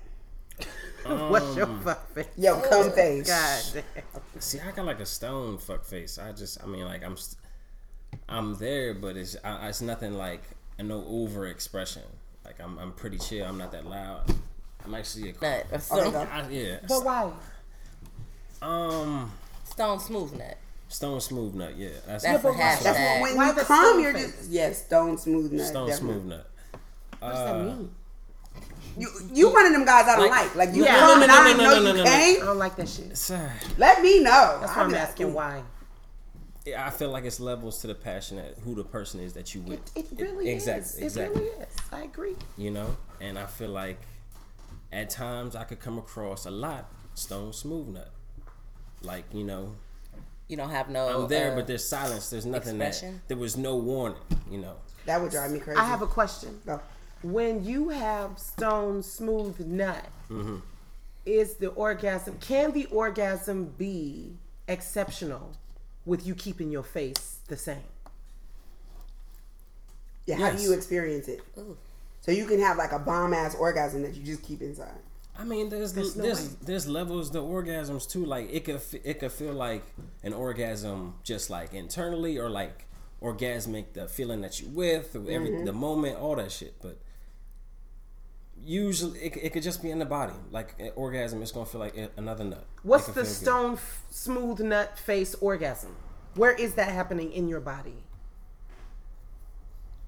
What's 1.06 1.56
your 1.56 1.66
fuck 1.82 2.10
face? 2.14 2.26
Yo, 2.36 2.60
come 2.60 2.90
face. 2.92 3.26
God 3.26 3.82
damn. 3.94 4.40
See, 4.40 4.58
I 4.60 4.70
got 4.72 4.86
like 4.86 5.00
a 5.00 5.06
stone 5.06 5.58
fuck 5.58 5.84
face. 5.84 6.18
I 6.18 6.32
just, 6.32 6.62
I 6.62 6.66
mean, 6.66 6.84
like 6.84 7.04
I'm, 7.04 7.16
st- 7.16 7.38
I'm 8.28 8.54
there, 8.56 8.94
but 8.94 9.16
it's, 9.16 9.36
I, 9.44 9.68
it's 9.68 9.80
nothing 9.82 10.14
like 10.14 10.42
no 10.78 11.04
over 11.06 11.46
expression. 11.46 12.02
Like 12.44 12.60
I'm, 12.60 12.78
I'm 12.78 12.92
pretty 12.92 13.18
chill. 13.18 13.44
I'm 13.46 13.58
not 13.58 13.72
that 13.72 13.86
loud. 13.86 14.22
I'm 14.84 14.94
actually 14.94 15.30
a. 15.30 15.32
Nut. 15.32 15.66
Okay, 15.70 15.78
Stone, 15.78 16.12
go. 16.12 16.18
I, 16.30 16.48
yeah. 16.48 16.76
But 16.88 17.04
why? 17.04 17.32
Um, 18.62 19.30
stone 19.64 19.98
smooth 20.00 20.32
nut. 20.38 20.56
stone 20.88 21.20
smooth 21.20 21.54
nut. 21.54 21.76
Yeah, 21.76 21.90
that's, 22.06 22.24
That's 22.24 22.42
but 22.42 22.48
a 22.48 22.52
why- 22.52 22.58
That's 22.82 22.84
what, 22.84 23.20
when 23.22 23.36
Why 23.36 23.46
you 23.48 23.54
come, 23.64 24.00
you're 24.00 24.12
face? 24.14 24.36
just 24.36 24.50
yes, 24.50 24.84
stone 24.86 25.18
smooth 25.18 25.52
nut. 25.52 25.66
stone 25.66 25.88
definitely. 25.88 26.14
smooth 26.20 26.26
nut. 26.30 26.50
What 27.20 27.28
does 27.30 27.38
that 27.38 27.64
mean? 27.64 27.90
You 28.96 29.08
you 29.32 29.52
one 29.52 29.66
of 29.66 29.72
them 29.72 29.84
guys 29.84 30.06
I 30.08 30.16
don't 30.16 30.30
Like- 30.30 30.54
like. 30.54 30.68
Like 30.68 30.74
you 30.76 30.84
Yeah. 30.84 30.98
come 30.98 31.18
No, 31.20 31.24
and 31.24 31.32
no, 31.32 31.34
I 31.34 31.38
no, 31.42 31.44
didn't 31.48 31.58
know 31.58 31.64
no, 31.70 31.76
you 31.76 31.82
no, 31.84 31.92
no, 31.92 32.04
no. 32.04 32.10
I 32.10 32.36
don't 32.40 32.58
like 32.58 32.76
that 32.76 32.88
shit. 32.88 33.16
Sir, 33.16 33.52
Let 33.78 34.02
me 34.02 34.20
know. 34.20 34.58
That's 34.60 34.72
I'll 34.72 34.76
why 34.78 34.82
I'm 34.82 34.88
be 34.88 34.94
like, 34.94 35.02
asking 35.02 35.26
ooh. 35.26 35.32
why. 35.32 35.62
I 36.78 36.88
feel 36.90 37.10
like 37.10 37.24
it's 37.24 37.40
levels 37.40 37.80
to 37.82 37.88
the 37.88 37.94
passion 37.94 38.38
that 38.38 38.54
who 38.64 38.74
the 38.74 38.84
person 38.84 39.20
is 39.20 39.34
that 39.34 39.54
you 39.54 39.60
with. 39.62 39.80
It, 39.96 40.06
it 40.12 40.20
really 40.20 40.48
exactly, 40.50 40.82
is. 40.82 40.98
exactly. 41.16 41.42
It 41.42 41.44
really 41.52 41.60
is. 41.62 41.76
I 41.92 42.02
agree. 42.04 42.36
you 42.56 42.70
know 42.70 42.96
and 43.20 43.38
i 43.38 43.46
feel 43.46 43.68
like 43.68 44.00
at 44.92 45.08
times 45.10 45.54
i 45.54 45.62
could 45.62 45.78
come 45.78 45.98
across 45.98 46.46
a 46.46 46.50
lot 46.50 46.90
stone 47.14 47.52
smooth 47.52 47.88
nut 47.88 48.10
like 49.02 49.24
you 49.32 49.44
know 49.44 49.74
You 50.48 50.56
don't 50.56 50.70
have 50.70 50.88
no. 50.88 51.22
i'm 51.22 51.28
there 51.28 51.52
uh, 51.52 51.56
but 51.56 51.66
there's 51.68 51.86
silence 51.86 52.28
there's 52.30 52.44
nothing 52.46 52.80
expression? 52.80 53.14
that 53.14 53.28
there 53.28 53.36
was 53.36 53.56
no 53.56 53.76
warning 53.76 54.18
you 54.50 54.58
know 54.58 54.74
That 55.06 55.20
would 55.20 55.30
drive 55.30 55.50
me 55.52 55.60
crazy. 55.60 55.78
I 55.78 55.84
have 55.84 56.02
a 56.02 56.06
question. 56.06 56.60
Go. 56.66 56.80
When 57.24 57.64
you 57.64 57.88
have 57.88 58.38
stone 58.38 59.02
smooth 59.02 59.58
nut, 59.60 60.04
Mm-hmm. 60.30 60.56
is 61.26 61.54
the 61.56 61.68
orgasm? 61.68 62.36
Can 62.40 62.72
the 62.72 62.84
orgasm 62.86 63.72
be 63.78 64.36
exceptional 64.68 65.52
with 66.06 66.26
you 66.26 66.34
keeping 66.34 66.70
your 66.70 66.82
face 66.82 67.38
the 67.48 67.56
same? 67.56 67.82
Yeah, 70.26 70.36
how 70.36 70.50
do 70.52 70.62
you 70.62 70.72
experience 70.72 71.28
it? 71.28 71.42
Ooh. 71.58 71.76
So 72.22 72.30
you 72.32 72.46
can 72.46 72.58
have 72.60 72.78
like 72.78 72.92
a 72.92 72.98
bomb 72.98 73.34
ass 73.34 73.54
orgasm 73.54 74.02
that 74.02 74.14
you 74.14 74.22
just 74.22 74.42
keep 74.42 74.62
inside. 74.62 74.98
i 75.38 75.44
mean 75.44 75.68
there's 75.68 75.92
There's 75.92 76.14
there's 76.14 76.54
there's 76.68 76.86
levels 76.88 77.28
to 77.30 77.38
orgasms 77.38 78.08
too 78.08 78.24
like 78.24 78.48
it 78.52 78.64
could 78.64 78.80
it 79.02 79.18
could 79.20 79.32
feel 79.32 79.52
like 79.52 79.82
an 80.22 80.32
orgasm 80.32 81.14
just 81.22 81.50
like 81.50 81.74
internally 81.74 82.38
or 82.38 82.48
like 82.48 82.86
orgasmic 83.20 83.86
the 83.94 84.06
feeling 84.08 84.40
that 84.42 84.60
you 84.60 84.68
with 84.68 85.14
or 85.16 85.24
every 85.30 85.50
Mm-hmm. 85.50 85.64
the 85.66 85.72
moment 85.72 86.16
all 86.18 86.36
that 86.36 86.52
shit 86.52 86.74
but 86.80 86.96
usually 88.64 89.18
it, 89.20 89.36
it 89.36 89.52
could 89.52 89.62
just 89.62 89.82
be 89.82 89.90
in 89.90 89.98
the 89.98 90.04
body 90.04 90.32
like 90.50 90.74
an 90.78 90.90
orgasm 90.96 91.42
it's 91.42 91.52
gonna 91.52 91.66
feel 91.66 91.80
like 91.80 91.94
another 92.16 92.44
nut 92.44 92.64
What's 92.82 93.06
the 93.08 93.24
stone 93.24 93.74
f- 93.74 94.02
smooth 94.10 94.60
nut 94.60 94.98
face 94.98 95.34
orgasm? 95.36 95.96
Where 96.34 96.52
is 96.52 96.74
that 96.74 96.90
happening 96.92 97.32
in 97.32 97.48
your 97.48 97.60
body? 97.60 98.04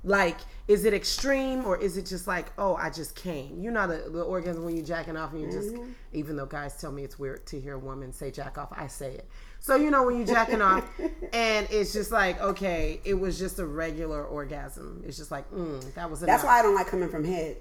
Like, 0.05 0.37
is 0.69 0.85
it 0.85 0.95
extreme 0.95 1.65
or 1.65 1.77
is 1.77 1.97
it 1.97 2.07
just 2.07 2.29
like, 2.29 2.47
oh, 2.59 2.77
I 2.77 2.91
just 2.91 3.17
came? 3.17 3.61
You 3.61 3.73
know 3.73 3.89
the, 3.89 4.09
the 4.09 4.23
orgasm 4.23 4.65
when 4.65 4.77
you're 4.77 4.87
jacking 4.87 5.17
off 5.17 5.33
and 5.33 5.43
you 5.43 5.51
just, 5.51 5.75
even 6.13 6.37
though 6.37 6.47
guys 6.47 6.81
tell 6.81 6.93
me 6.93 7.03
it's 7.03 7.19
weird 7.19 7.45
to 7.47 7.61
hear 7.61 7.75
a 7.75 7.79
woman 7.79 8.13
say 8.13 8.31
jack 8.31 8.57
off, 8.57 8.69
I 8.73 8.87
say 8.87 9.15
it. 9.15 9.29
So 9.59 9.75
you 9.75 9.91
know 9.91 10.05
when 10.05 10.17
you're 10.19 10.27
jacking 10.27 10.63
off 10.63 10.85
and 11.33 11.67
it's 11.71 11.93
just 11.93 12.13
like, 12.13 12.41
okay, 12.41 13.01
it 13.05 13.15
was 13.15 13.37
just 13.37 13.59
a 13.59 13.67
regular 13.67 14.25
orgasm. 14.25 15.03
It's 15.05 15.17
just 15.17 15.33
like, 15.33 15.51
mm, 15.51 15.93
that 15.95 16.09
was 16.09 16.23
enough. 16.23 16.35
That's 16.35 16.45
why 16.45 16.61
I 16.61 16.63
don't 16.63 16.75
like 16.75 16.87
coming 16.87 17.09
from 17.09 17.25
head 17.25 17.57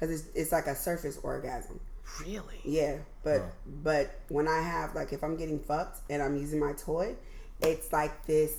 because 0.00 0.20
it's, 0.20 0.28
it's 0.34 0.52
like 0.52 0.66
a 0.66 0.74
surface 0.74 1.18
orgasm. 1.22 1.78
Really? 2.20 2.60
Yeah, 2.64 2.96
but 3.22 3.42
but 3.84 4.18
when 4.28 4.48
I 4.48 4.60
have 4.60 4.94
like 4.94 5.12
if 5.12 5.22
I'm 5.22 5.36
getting 5.36 5.60
fucked 5.60 6.00
and 6.10 6.22
I'm 6.22 6.36
using 6.36 6.58
my 6.58 6.72
toy, 6.72 7.14
it's 7.60 7.92
like 7.92 8.26
this. 8.26 8.52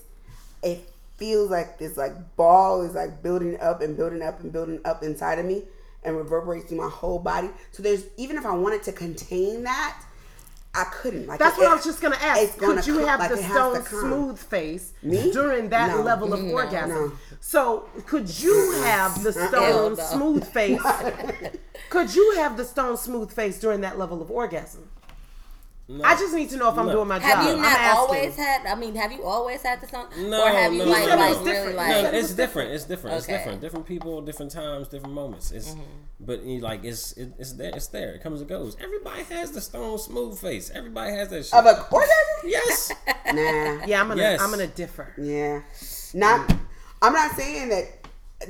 It 0.64 0.88
feels 1.18 1.50
like 1.52 1.78
this 1.78 1.98
like 1.98 2.14
ball 2.38 2.82
is 2.84 2.94
like 2.96 3.22
building 3.22 3.60
up 3.60 3.82
and 3.82 3.98
building 3.98 4.22
up 4.22 4.40
and 4.42 4.52
building 4.54 4.80
up 4.86 5.04
inside 5.04 5.38
of 5.40 5.46
me 5.46 5.64
and 6.04 6.16
reverberates 6.16 6.68
through 6.68 6.78
my 6.78 6.90
whole 6.90 7.20
body. 7.20 7.50
So 7.72 7.84
there's 7.84 8.06
even 8.18 8.38
if 8.38 8.46
I 8.46 8.56
wanted 8.56 8.84
to 8.84 8.92
contain 8.94 9.64
that, 9.64 10.02
I 10.74 10.86
couldn't. 10.86 11.28
Like 11.28 11.40
That's 11.40 11.58
it- 11.58 11.62
what 11.62 11.72
I 11.72 11.76
was 11.76 11.84
just 11.84 12.02
gonna 12.02 12.16
ask. 12.22 12.42
it's 12.42 12.56
gonna 12.56 12.76
Could 12.76 12.88
you 12.88 13.00
come- 13.00 13.08
have 13.08 13.20
like 13.20 13.32
the 13.32 13.38
stone 13.38 13.84
smooth 13.84 14.40
face 14.40 14.94
Me? 15.04 15.32
during 15.34 15.70
that 15.70 15.90
No. 15.96 16.02
level 16.04 16.34
of 16.34 16.42
No. 16.42 16.54
orgasm? 16.54 16.90
No. 16.90 17.31
So 17.42 17.90
could 18.06 18.40
you 18.40 18.72
have 18.84 19.24
the 19.24 19.34
stone 19.50 19.96
no. 19.96 20.04
smooth 20.04 20.48
face? 20.48 20.82
could 21.90 22.16
you 22.16 22.36
have 22.38 22.56
the 22.56 22.64
stone 22.64 22.96
smooth 22.96 23.32
face 23.32 23.60
during 23.60 23.82
that 23.82 23.98
level 23.98 24.22
of 24.22 24.32
orgasm? 24.32 24.90
No. 25.88 26.06
I 26.06 26.14
just 26.16 26.34
need 26.34 26.50
to 26.52 26.58
know 26.58 26.70
if 26.70 26.78
I'm 26.78 26.86
No. 26.86 26.94
doing 26.94 27.08
my 27.10 27.20
Have 27.20 27.24
job. 27.24 27.44
Have 27.44 27.46
you 27.48 27.56
I'm 27.56 27.62
not 27.62 27.98
always 27.98 28.36
had? 28.38 28.66
I 28.66 28.76
mean, 28.76 28.96
have 28.96 29.12
you 29.12 29.24
always 29.24 29.62
had 29.62 29.82
the 29.82 29.88
song? 29.88 30.08
No, 30.18 30.46
or 30.46 30.50
have 30.50 30.72
you 30.72 30.86
no, 30.86 30.86
like 30.86 31.10
no, 31.10 31.16
no. 31.16 31.16
like 31.16 31.32
It's 31.32 31.40
really 31.40 31.52
different. 31.52 31.76
like? 31.78 32.04
No, 32.04 32.10
it's 32.20 32.34
different. 32.34 32.72
It's 32.72 32.84
different. 32.86 33.18
It's 33.18 33.26
different. 33.28 33.60
Different 33.60 33.86
people, 33.88 34.22
different 34.22 34.52
times, 34.52 34.88
different 34.88 35.14
moments. 35.14 35.52
It's 35.52 35.72
mm-hmm. 35.72 35.82
but 36.22 36.44
you 36.44 36.62
like 36.62 36.86
it's 36.86 37.12
it, 37.14 37.34
it's 37.40 37.54
there. 37.54 37.72
It's 37.76 37.88
there. 37.88 38.14
It 38.14 38.24
comes 38.24 38.40
and 38.40 38.48
goes. 38.48 38.78
Everybody 38.80 39.24
has 39.24 39.52
the 39.52 39.60
stone 39.60 39.98
smooth 39.98 40.40
face. 40.40 40.70
Everybody 40.74 41.12
has 41.14 41.28
that 41.30 41.46
shit. 41.46 41.54
of 41.56 41.66
a 41.66 41.86
orgasm. 41.92 42.16
yes. 42.46 42.94
Nah. 43.34 43.86
Yeah, 43.86 44.02
I'm 44.02 44.10
gonna 44.10 44.22
Yes. 44.22 44.42
I'm 44.42 44.52
gonna 44.52 44.68
differ. 44.68 45.14
Yeah. 45.18 45.62
Not 46.14 46.48
mm. 46.48 46.60
I'm 47.02 47.14
not 47.14 47.32
saying 47.32 47.70
that 47.70 47.86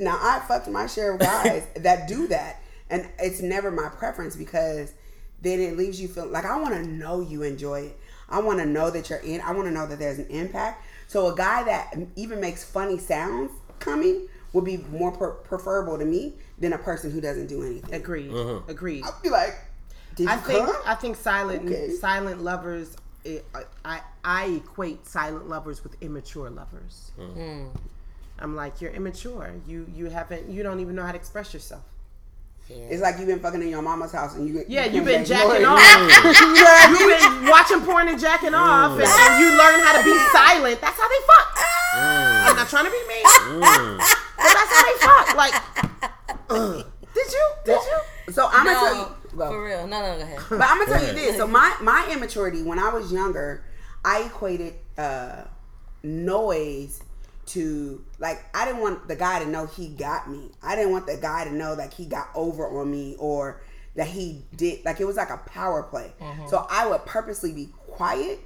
now 0.00 0.18
I 0.20 0.40
fucked 0.46 0.68
my 0.68 0.86
share 0.86 1.14
of 1.14 1.20
guys 1.20 1.66
that 1.76 2.08
do 2.08 2.26
that. 2.28 2.60
And 2.90 3.08
it's 3.18 3.40
never 3.40 3.70
my 3.70 3.88
preference 3.88 4.36
because 4.36 4.92
then 5.40 5.60
it 5.60 5.76
leaves 5.76 6.00
you 6.00 6.08
feeling 6.08 6.32
like 6.32 6.44
I 6.44 6.58
want 6.60 6.74
to 6.74 6.82
know 6.86 7.20
you 7.20 7.42
enjoy 7.42 7.80
it. 7.82 7.98
I 8.28 8.40
want 8.40 8.58
to 8.60 8.66
know 8.66 8.90
that 8.90 9.10
you're 9.10 9.18
in. 9.20 9.40
I 9.40 9.52
want 9.52 9.66
to 9.68 9.72
know 9.72 9.86
that 9.86 9.98
there's 9.98 10.18
an 10.18 10.28
impact. 10.28 10.84
So 11.08 11.32
a 11.32 11.36
guy 11.36 11.62
that 11.64 11.94
even 12.16 12.40
makes 12.40 12.64
funny 12.64 12.98
sounds 12.98 13.50
coming 13.78 14.28
would 14.52 14.64
be 14.64 14.78
more 14.90 15.10
pre- 15.12 15.32
preferable 15.44 15.98
to 15.98 16.04
me 16.04 16.34
than 16.58 16.72
a 16.74 16.78
person 16.78 17.10
who 17.10 17.20
doesn't 17.20 17.46
do 17.46 17.62
anything. 17.62 17.94
Agreed. 17.94 18.30
Uh-huh. 18.32 18.60
Agreed. 18.68 19.04
I'd 19.04 19.22
be 19.22 19.30
like, 19.30 19.56
did 20.14 20.24
you 20.24 20.28
I 20.30 20.36
think 20.36 20.66
come? 20.66 20.76
I 20.86 20.94
think 20.94 21.16
silent 21.16 21.66
Okay. 21.66 21.90
silent 21.90 22.42
lovers. 22.42 22.96
It, 23.24 23.44
I 23.84 24.00
I 24.24 24.44
equate 24.46 25.06
silent 25.06 25.48
lovers 25.48 25.82
with 25.82 25.96
immature 26.02 26.50
lovers. 26.50 27.12
Mm. 27.18 27.68
I'm 28.42 28.56
like 28.56 28.80
you're 28.80 28.92
immature. 28.92 29.54
You 29.66 29.86
you 29.94 30.10
haven't 30.10 30.50
you 30.50 30.62
don't 30.62 30.80
even 30.80 30.96
know 30.96 31.04
how 31.04 31.12
to 31.12 31.18
express 31.18 31.54
yourself. 31.54 31.84
It's 32.68 33.02
like 33.02 33.18
you've 33.18 33.26
been 33.26 33.40
fucking 33.40 33.60
in 33.60 33.68
your 33.68 33.82
mama's 33.82 34.12
house 34.12 34.34
and 34.34 34.48
you 34.48 34.64
Yeah, 34.66 34.86
you 34.86 34.96
you've 34.96 35.04
been 35.04 35.24
jacking 35.24 35.64
off. 35.66 35.78
you've 36.90 37.20
been 37.20 37.50
watching 37.50 37.80
porn 37.82 38.08
and 38.08 38.18
jacking 38.18 38.54
off, 38.54 38.92
and, 38.92 39.02
and 39.02 39.42
you 39.42 39.50
learn 39.50 39.80
how 39.80 39.98
to 39.98 40.04
be 40.04 40.16
silent. 40.32 40.80
That's 40.80 40.98
how 40.98 41.08
they 41.08 41.26
fuck. 41.26 41.48
I'm 41.94 42.56
not 42.56 42.68
trying 42.68 42.86
to 42.86 42.90
be 42.90 43.02
mean, 43.08 43.24
but 43.60 44.52
that's 44.52 44.72
how 44.72 44.82
they 44.82 44.98
fuck. 45.00 45.36
Like, 45.36 45.54
uh, 46.48 46.82
did 47.14 47.32
you? 47.32 47.50
Did 47.64 47.80
you? 47.82 48.32
So 48.32 48.48
I'm 48.50 48.64
no, 48.64 48.72
gonna 48.72 48.86
tell 48.86 48.96
you. 48.96 49.38
go. 49.38 49.50
for 49.50 49.64
real. 49.64 49.86
No, 49.86 50.00
no, 50.00 50.16
go 50.16 50.22
ahead. 50.22 50.38
But 50.48 50.62
I'm 50.62 50.78
gonna 50.78 50.98
tell 50.98 51.06
you 51.06 51.12
this. 51.12 51.36
So 51.36 51.46
my 51.46 51.76
my 51.82 52.08
immaturity 52.10 52.62
when 52.62 52.78
I 52.78 52.88
was 52.88 53.12
younger, 53.12 53.64
I 54.04 54.22
equated 54.24 54.74
uh, 54.96 55.42
noise 56.02 57.02
to 57.46 58.04
like 58.18 58.38
I 58.54 58.64
didn't 58.64 58.80
want 58.80 59.08
the 59.08 59.16
guy 59.16 59.42
to 59.42 59.48
know 59.48 59.66
he 59.66 59.88
got 59.88 60.30
me. 60.30 60.50
I 60.62 60.76
didn't 60.76 60.92
want 60.92 61.06
the 61.06 61.16
guy 61.16 61.44
to 61.44 61.52
know 61.52 61.74
like 61.74 61.92
he 61.94 62.06
got 62.06 62.28
over 62.34 62.66
on 62.80 62.90
me 62.90 63.16
or 63.18 63.60
that 63.96 64.06
he 64.06 64.42
did 64.56 64.84
like 64.84 65.00
it 65.00 65.04
was 65.04 65.16
like 65.16 65.30
a 65.30 65.38
power 65.38 65.82
play. 65.82 66.12
So 66.48 66.66
I 66.70 66.86
would 66.86 67.04
purposely 67.04 67.52
be 67.52 67.70
quiet. 67.88 68.40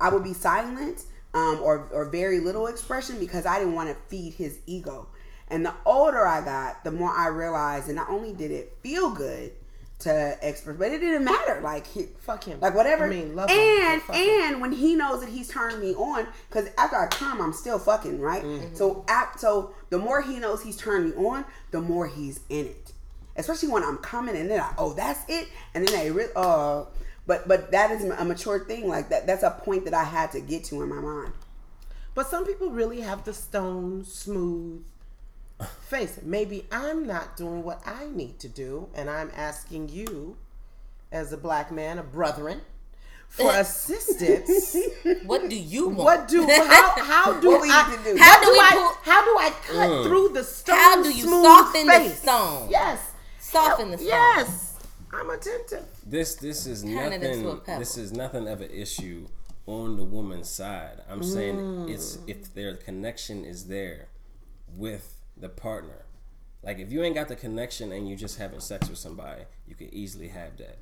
I 0.00 0.08
would 0.10 0.24
be 0.24 0.32
silent 0.32 1.04
um, 1.34 1.60
or 1.62 1.88
or 1.92 2.06
very 2.06 2.40
little 2.40 2.66
expression 2.68 3.18
because 3.18 3.46
I 3.46 3.58
didn't 3.58 3.74
want 3.74 3.90
to 3.90 3.96
feed 4.08 4.34
his 4.34 4.58
ego. 4.66 5.08
And 5.50 5.64
the 5.64 5.74
older 5.86 6.26
I 6.26 6.44
got, 6.44 6.84
the 6.84 6.90
more 6.90 7.10
I 7.10 7.28
realized, 7.28 7.86
and 7.86 7.96
not 7.96 8.10
only 8.10 8.32
did 8.34 8.50
it 8.50 8.76
feel 8.82 9.10
good 9.10 9.52
to 10.00 10.38
experts, 10.40 10.78
but 10.78 10.92
it 10.92 11.00
didn't 11.00 11.24
matter. 11.24 11.60
Like 11.60 11.86
he, 11.86 12.06
Fuck 12.20 12.44
him. 12.44 12.60
like 12.60 12.74
whatever. 12.74 13.06
I 13.06 13.08
mean, 13.08 13.34
love 13.34 13.50
him, 13.50 13.58
and 13.58 14.02
him. 14.02 14.14
and 14.14 14.60
when 14.60 14.72
he 14.72 14.94
knows 14.94 15.20
that 15.20 15.28
he's 15.28 15.48
turned 15.48 15.80
me 15.80 15.94
on, 15.94 16.26
because 16.48 16.68
after 16.78 16.96
I 16.96 17.06
come, 17.08 17.40
I'm 17.40 17.52
still 17.52 17.78
fucking 17.78 18.20
right. 18.20 18.44
So 18.74 19.04
at, 19.08 19.40
so 19.40 19.74
the 19.90 19.98
more 19.98 20.22
he 20.22 20.38
knows 20.38 20.62
he's 20.62 20.76
turned 20.76 21.10
me 21.10 21.16
on, 21.26 21.44
the 21.72 21.80
more 21.80 22.06
he's 22.06 22.40
in 22.48 22.66
it. 22.66 22.92
Especially 23.36 23.68
when 23.68 23.84
I'm 23.84 23.98
coming 23.98 24.36
and 24.36 24.50
then 24.50 24.60
I, 24.60 24.72
oh 24.78 24.94
that's 24.94 25.20
it, 25.28 25.48
and 25.74 25.86
then 25.86 25.94
they 25.94 26.10
re- 26.10 26.26
uh, 26.34 26.84
but 27.26 27.46
but 27.46 27.70
that 27.72 27.90
is 27.90 28.04
a 28.04 28.24
mature 28.24 28.64
thing. 28.64 28.88
Like 28.88 29.08
that 29.10 29.26
that's 29.26 29.42
a 29.42 29.50
point 29.50 29.84
that 29.84 29.94
I 29.94 30.04
had 30.04 30.32
to 30.32 30.40
get 30.40 30.64
to 30.64 30.82
in 30.82 30.88
my 30.88 31.00
mind. 31.00 31.32
But 32.14 32.28
some 32.28 32.44
people 32.44 32.70
really 32.70 33.00
have 33.00 33.24
the 33.24 33.32
stone 33.32 34.04
smooth 34.04 34.84
face. 35.66 36.18
Maybe 36.22 36.66
I'm 36.70 37.06
not 37.06 37.36
doing 37.36 37.62
what 37.62 37.82
I 37.86 38.06
need 38.06 38.38
to 38.40 38.48
do, 38.48 38.88
and 38.94 39.08
I'm 39.10 39.30
asking 39.34 39.88
you, 39.88 40.36
as 41.10 41.32
a 41.32 41.36
black 41.36 41.72
man, 41.72 41.98
a 41.98 42.02
brethren, 42.02 42.60
for 43.28 43.50
eh. 43.52 43.60
assistance. 43.60 44.76
What 45.24 45.48
do 45.50 45.56
you 45.56 45.88
want? 45.88 45.98
What 45.98 46.28
do 46.28 46.42
how 46.46 46.90
how 47.02 47.40
do 47.40 47.50
we 47.62 47.70
I 47.70 47.90
need 47.90 47.98
to 48.04 48.12
do? 48.14 48.18
how 48.18 48.24
How 48.32 48.40
do 48.40 48.46
do 48.46 48.52
we 48.52 48.58
I 48.60 48.70
pull- 48.72 48.98
how 49.12 49.24
do 49.24 49.30
I 49.38 49.50
cut 49.66 49.88
mm. 49.90 50.04
through 50.06 50.28
the 50.30 50.44
stone 50.44 50.76
How 50.76 51.02
do 51.02 51.08
you 51.12 51.22
smooth 51.24 51.44
soften 51.44 51.86
the 51.86 51.92
face? 51.92 52.18
stone? 52.22 52.68
Yes, 52.70 53.10
Soften 53.38 53.90
the 53.90 53.98
stone. 53.98 54.08
yes. 54.08 54.74
I'm 55.12 55.30
attentive. 55.30 55.84
This 56.06 56.34
this 56.36 56.66
is 56.66 56.82
Turn 56.82 57.12
a 57.12 57.18
nothing. 57.18 57.60
This 57.78 57.96
is 57.96 58.12
nothing 58.12 58.46
of 58.48 58.60
an 58.60 58.70
issue 58.70 59.26
on 59.66 59.96
the 59.96 60.04
woman's 60.04 60.48
side. 60.50 61.02
I'm 61.10 61.22
saying 61.22 61.56
mm. 61.56 61.90
it's 61.90 62.18
if 62.26 62.52
their 62.54 62.76
connection 62.76 63.44
is 63.44 63.66
there 63.66 64.08
with 64.76 65.14
the 65.40 65.48
partner. 65.48 66.04
Like 66.62 66.78
if 66.78 66.90
you 66.92 67.02
ain't 67.02 67.14
got 67.14 67.28
the 67.28 67.36
connection 67.36 67.92
and 67.92 68.08
you 68.08 68.16
just 68.16 68.38
having 68.38 68.60
sex 68.60 68.88
with 68.88 68.98
somebody, 68.98 69.42
you 69.66 69.74
could 69.74 69.92
easily 69.92 70.28
have 70.28 70.56
that. 70.58 70.78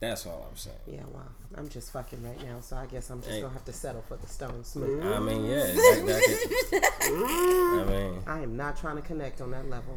That's 0.00 0.26
all 0.26 0.46
I'm 0.50 0.56
saying. 0.56 0.76
Yeah, 0.86 1.02
wow. 1.12 1.22
I'm 1.56 1.68
just 1.68 1.92
fucking 1.92 2.22
right 2.24 2.42
now, 2.44 2.58
so 2.60 2.76
I 2.76 2.86
guess 2.86 3.08
I'm 3.10 3.20
just 3.20 3.30
Hey. 3.32 3.40
gonna 3.40 3.52
have 3.52 3.64
to 3.66 3.72
settle 3.72 4.02
for 4.08 4.16
the 4.16 4.26
stone 4.26 4.64
smooth. 4.64 5.04
I 5.04 5.20
mean, 5.20 5.44
yeah. 5.46 5.58
That, 5.66 6.02
that 6.06 6.90
could, 7.00 7.10
I 7.12 7.84
mean, 7.88 8.22
I 8.26 8.40
am 8.40 8.56
not 8.56 8.76
trying 8.76 8.96
to 8.96 9.02
connect 9.02 9.40
on 9.40 9.52
that 9.52 9.68
level. 9.70 9.96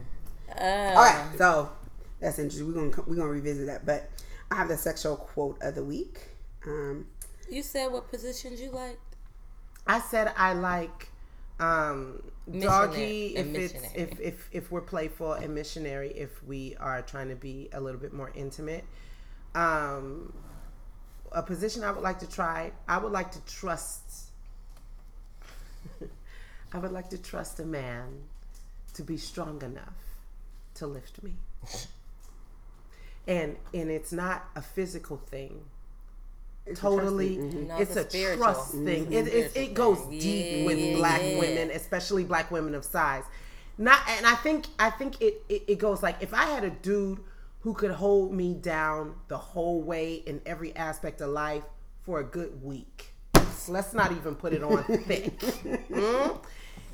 Uh, 0.49 0.63
All 0.63 0.95
right, 0.95 1.25
so 1.39 1.71
that's 2.19 2.37
interesting. 2.37 2.67
We're 2.67 2.73
gonna 2.89 3.03
we're 3.07 3.15
gonna 3.15 3.29
revisit 3.29 3.65
that, 3.65 3.85
but 3.85 4.09
I 4.51 4.55
have 4.55 4.67
the 4.67 4.77
sexual 4.77 5.15
quote 5.15 5.57
of 5.63 5.73
the 5.73 5.83
week. 5.83 6.19
Um, 6.67 7.07
You 7.49 7.63
said 7.63 7.91
what 7.91 8.09
positions 8.11 8.61
you 8.61 8.69
liked? 8.69 8.99
I 9.87 9.99
said 10.01 10.31
I 10.37 10.53
like 10.53 11.09
um 11.59 12.21
Missionary 12.21 12.34
doggy 12.51 13.35
if 13.35 13.55
it's 13.55 13.73
if, 13.95 14.19
if 14.19 14.49
if 14.51 14.71
we're 14.71 14.81
playful 14.81 15.33
and 15.33 15.53
missionary 15.53 16.09
if 16.09 16.43
we 16.43 16.75
are 16.79 17.01
trying 17.01 17.29
to 17.29 17.35
be 17.35 17.69
a 17.73 17.81
little 17.81 17.99
bit 17.99 18.13
more 18.13 18.31
intimate. 18.35 18.85
Um 19.53 20.33
a 21.31 21.41
position 21.43 21.83
I 21.83 21.91
would 21.91 22.03
like 22.03 22.19
to 22.19 22.29
try, 22.29 22.71
I 22.87 22.97
would 22.97 23.11
like 23.11 23.31
to 23.31 23.41
trust 23.45 24.31
I 26.73 26.77
would 26.77 26.91
like 26.91 27.09
to 27.09 27.17
trust 27.17 27.59
a 27.59 27.65
man 27.65 28.23
to 28.93 29.03
be 29.03 29.17
strong 29.17 29.61
enough 29.61 29.93
to 30.75 30.87
lift 30.87 31.21
me. 31.23 31.33
And 33.27 33.57
and 33.73 33.89
it's 33.89 34.11
not 34.11 34.45
a 34.55 34.61
physical 34.61 35.17
thing. 35.17 35.65
It's 36.65 36.79
Totally, 36.79 37.36
interesting. 37.36 37.69
It's 37.72 37.91
it's 37.91 37.95
a 37.98 38.00
a 38.05 38.10
spiritual. 38.10 38.43
trust 38.45 38.72
thing. 38.74 39.12
It, 39.13 39.27
it, 39.27 39.55
it 39.55 39.74
goes 39.74 40.00
thing. 40.00 40.19
deep 40.19 40.65
with 40.65 40.79
Yeah, 40.79 40.95
black 40.95 41.22
yeah. 41.24 41.39
women, 41.39 41.72
especially 41.72 42.24
black 42.24 42.51
women 42.51 42.74
of 42.75 42.84
size. 42.84 43.24
Not, 43.77 44.00
and 44.07 44.25
I 44.25 44.36
think 44.36 44.65
I 44.79 44.89
think 44.89 45.22
it, 45.22 45.43
it 45.50 45.63
it 45.67 45.79
goes 45.79 46.01
like 46.01 46.22
if 46.22 46.34
I 46.34 46.45
had 46.45 46.63
a 46.63 46.69
dude 46.69 47.19
who 47.62 47.74
could 47.74 47.91
hold 47.91 48.31
me 48.34 48.53
down 48.53 49.15
the 49.27 49.38
whole 49.38 49.81
way 49.81 50.15
in 50.25 50.41
every 50.45 50.75
aspect 50.75 51.19
of 51.22 51.29
life 51.29 51.63
for 52.03 52.19
a 52.19 52.24
good 52.24 52.63
week. 52.63 53.12
Let's 53.67 53.93
not 53.93 54.12
even 54.12 54.36
put 54.36 54.53
it 54.53 54.63
on 54.63 54.84
thick. 55.07 55.38
Mm? 55.39 56.38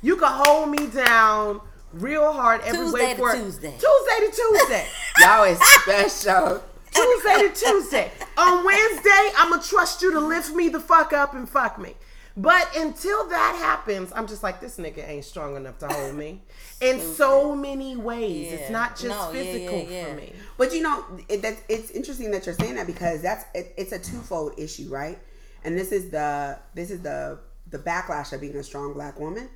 You 0.00 0.16
could 0.16 0.28
hold 0.28 0.70
me 0.70 0.86
down 0.88 1.60
real 1.92 2.32
hard 2.32 2.62
every 2.62 2.78
Tuesday 2.86 2.98
way 3.08 3.10
to 3.14 3.16
for 3.18 3.32
Tuesday. 3.34 3.74
Tuesday 3.78 4.26
to 4.26 4.32
Tuesday. 4.34 4.86
Y'all 5.20 5.44
is 5.44 5.60
special. 5.82 6.62
Tuesday 6.92 7.48
to 7.48 7.52
Tuesday. 7.54 8.12
On 8.36 8.64
Wednesday, 8.64 9.30
I'm 9.36 9.50
gonna 9.50 9.62
trust 9.62 10.02
you 10.02 10.12
to 10.12 10.20
lift 10.20 10.54
me 10.54 10.68
the 10.68 10.80
fuck 10.80 11.12
up 11.12 11.34
and 11.34 11.48
fuck 11.48 11.78
me. 11.78 11.94
But 12.36 12.74
until 12.76 13.28
that 13.28 13.56
happens, 13.58 14.10
I'm 14.14 14.26
just 14.26 14.42
like 14.42 14.60
this 14.60 14.78
nigga 14.78 15.06
ain't 15.06 15.24
strong 15.24 15.56
enough 15.56 15.78
to 15.78 15.88
hold 15.88 16.14
me. 16.14 16.40
In 16.80 17.00
so 17.00 17.54
many 17.54 17.96
ways, 17.96 18.52
it's 18.52 18.70
not 18.70 18.92
just 18.92 19.04
No, 19.08 19.30
yeah, 19.32 19.42
physical 19.42 19.78
yeah, 19.78 19.90
yeah. 19.90 20.04
for 20.06 20.14
me. 20.14 20.32
But 20.56 20.72
you 20.72 20.82
know, 20.82 21.04
it, 21.28 21.42
that, 21.42 21.58
it's 21.68 21.90
interesting 21.90 22.30
that 22.30 22.46
you're 22.46 22.54
saying 22.54 22.76
that 22.76 22.86
because 22.86 23.20
that's 23.20 23.44
it, 23.54 23.74
it's 23.76 23.92
a 23.92 23.98
twofold 23.98 24.58
issue, 24.58 24.88
right? 24.88 25.18
And 25.64 25.76
this 25.76 25.92
is 25.92 26.10
the 26.10 26.58
this 26.74 26.90
is 26.90 27.02
the 27.02 27.38
the 27.70 27.78
backlash 27.78 28.32
of 28.32 28.40
being 28.40 28.56
a 28.56 28.62
strong 28.62 28.94
black 28.94 29.18
woman 29.20 29.48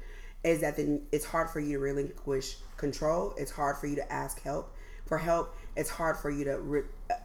is 0.44 0.60
that 0.60 0.76
then 0.76 1.02
it's 1.12 1.24
hard 1.24 1.50
for 1.50 1.60
you 1.60 1.72
to 1.72 1.78
relinquish 1.78 2.56
control. 2.76 3.34
It's 3.36 3.50
hard 3.50 3.76
for 3.78 3.86
you 3.86 3.96
to 3.96 4.12
ask 4.12 4.40
help 4.42 4.74
for 5.06 5.18
help. 5.18 5.56
It's 5.76 5.90
hard 5.90 6.16
for 6.16 6.30
you 6.30 6.45
to 6.45 6.59
re, 6.59 6.83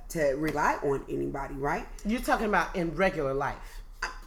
to 0.09 0.21
rely 0.35 0.77
on 0.83 1.03
anybody, 1.09 1.55
right? 1.55 1.87
You're 2.05 2.21
talking 2.21 2.47
about 2.47 2.75
in 2.75 2.93
regular 2.95 3.33
life. 3.33 3.81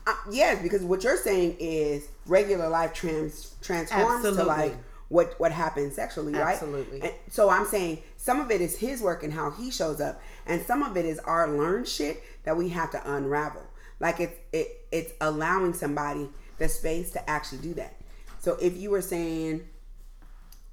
Uh, 0.07 0.15
yes, 0.31 0.63
because 0.63 0.83
what 0.83 1.03
you're 1.03 1.17
saying 1.17 1.57
is 1.59 2.09
regular 2.27 2.69
life 2.69 2.93
trans 2.93 3.55
transforms 3.63 4.23
to 4.23 4.45
like 4.45 4.77
what 5.09 5.39
what 5.39 5.53
happens 5.53 5.95
sexually, 5.95 6.33
right? 6.33 6.55
Absolutely. 6.55 7.01
And 7.03 7.13
so 7.31 7.49
I'm 7.49 7.67
saying 7.67 8.03
some 8.17 8.41
of 8.41 8.51
it 8.51 8.61
is 8.61 8.77
his 8.77 9.01
work 9.01 9.23
and 9.23 9.33
how 9.33 9.51
he 9.51 9.71
shows 9.71 10.01
up, 10.01 10.21
and 10.47 10.61
some 10.63 10.83
of 10.83 10.97
it 10.97 11.05
is 11.05 11.19
our 11.21 11.51
learned 11.51 11.89
shit 11.89 12.23
that 12.45 12.57
we 12.57 12.69
have 12.71 12.91
to 12.91 13.15
unravel. 13.15 13.63
Like 14.01 14.21
it's 14.21 14.37
it 14.53 14.87
it's 14.93 15.13
allowing 15.21 15.73
somebody 15.73 16.29
the 16.59 16.69
space 16.69 17.11
to 17.13 17.31
actually 17.31 17.59
do 17.59 17.75
that. 17.75 17.97
So 18.39 18.57
if 18.61 18.77
you 18.77 18.91
were 18.91 19.03
saying, 19.03 19.63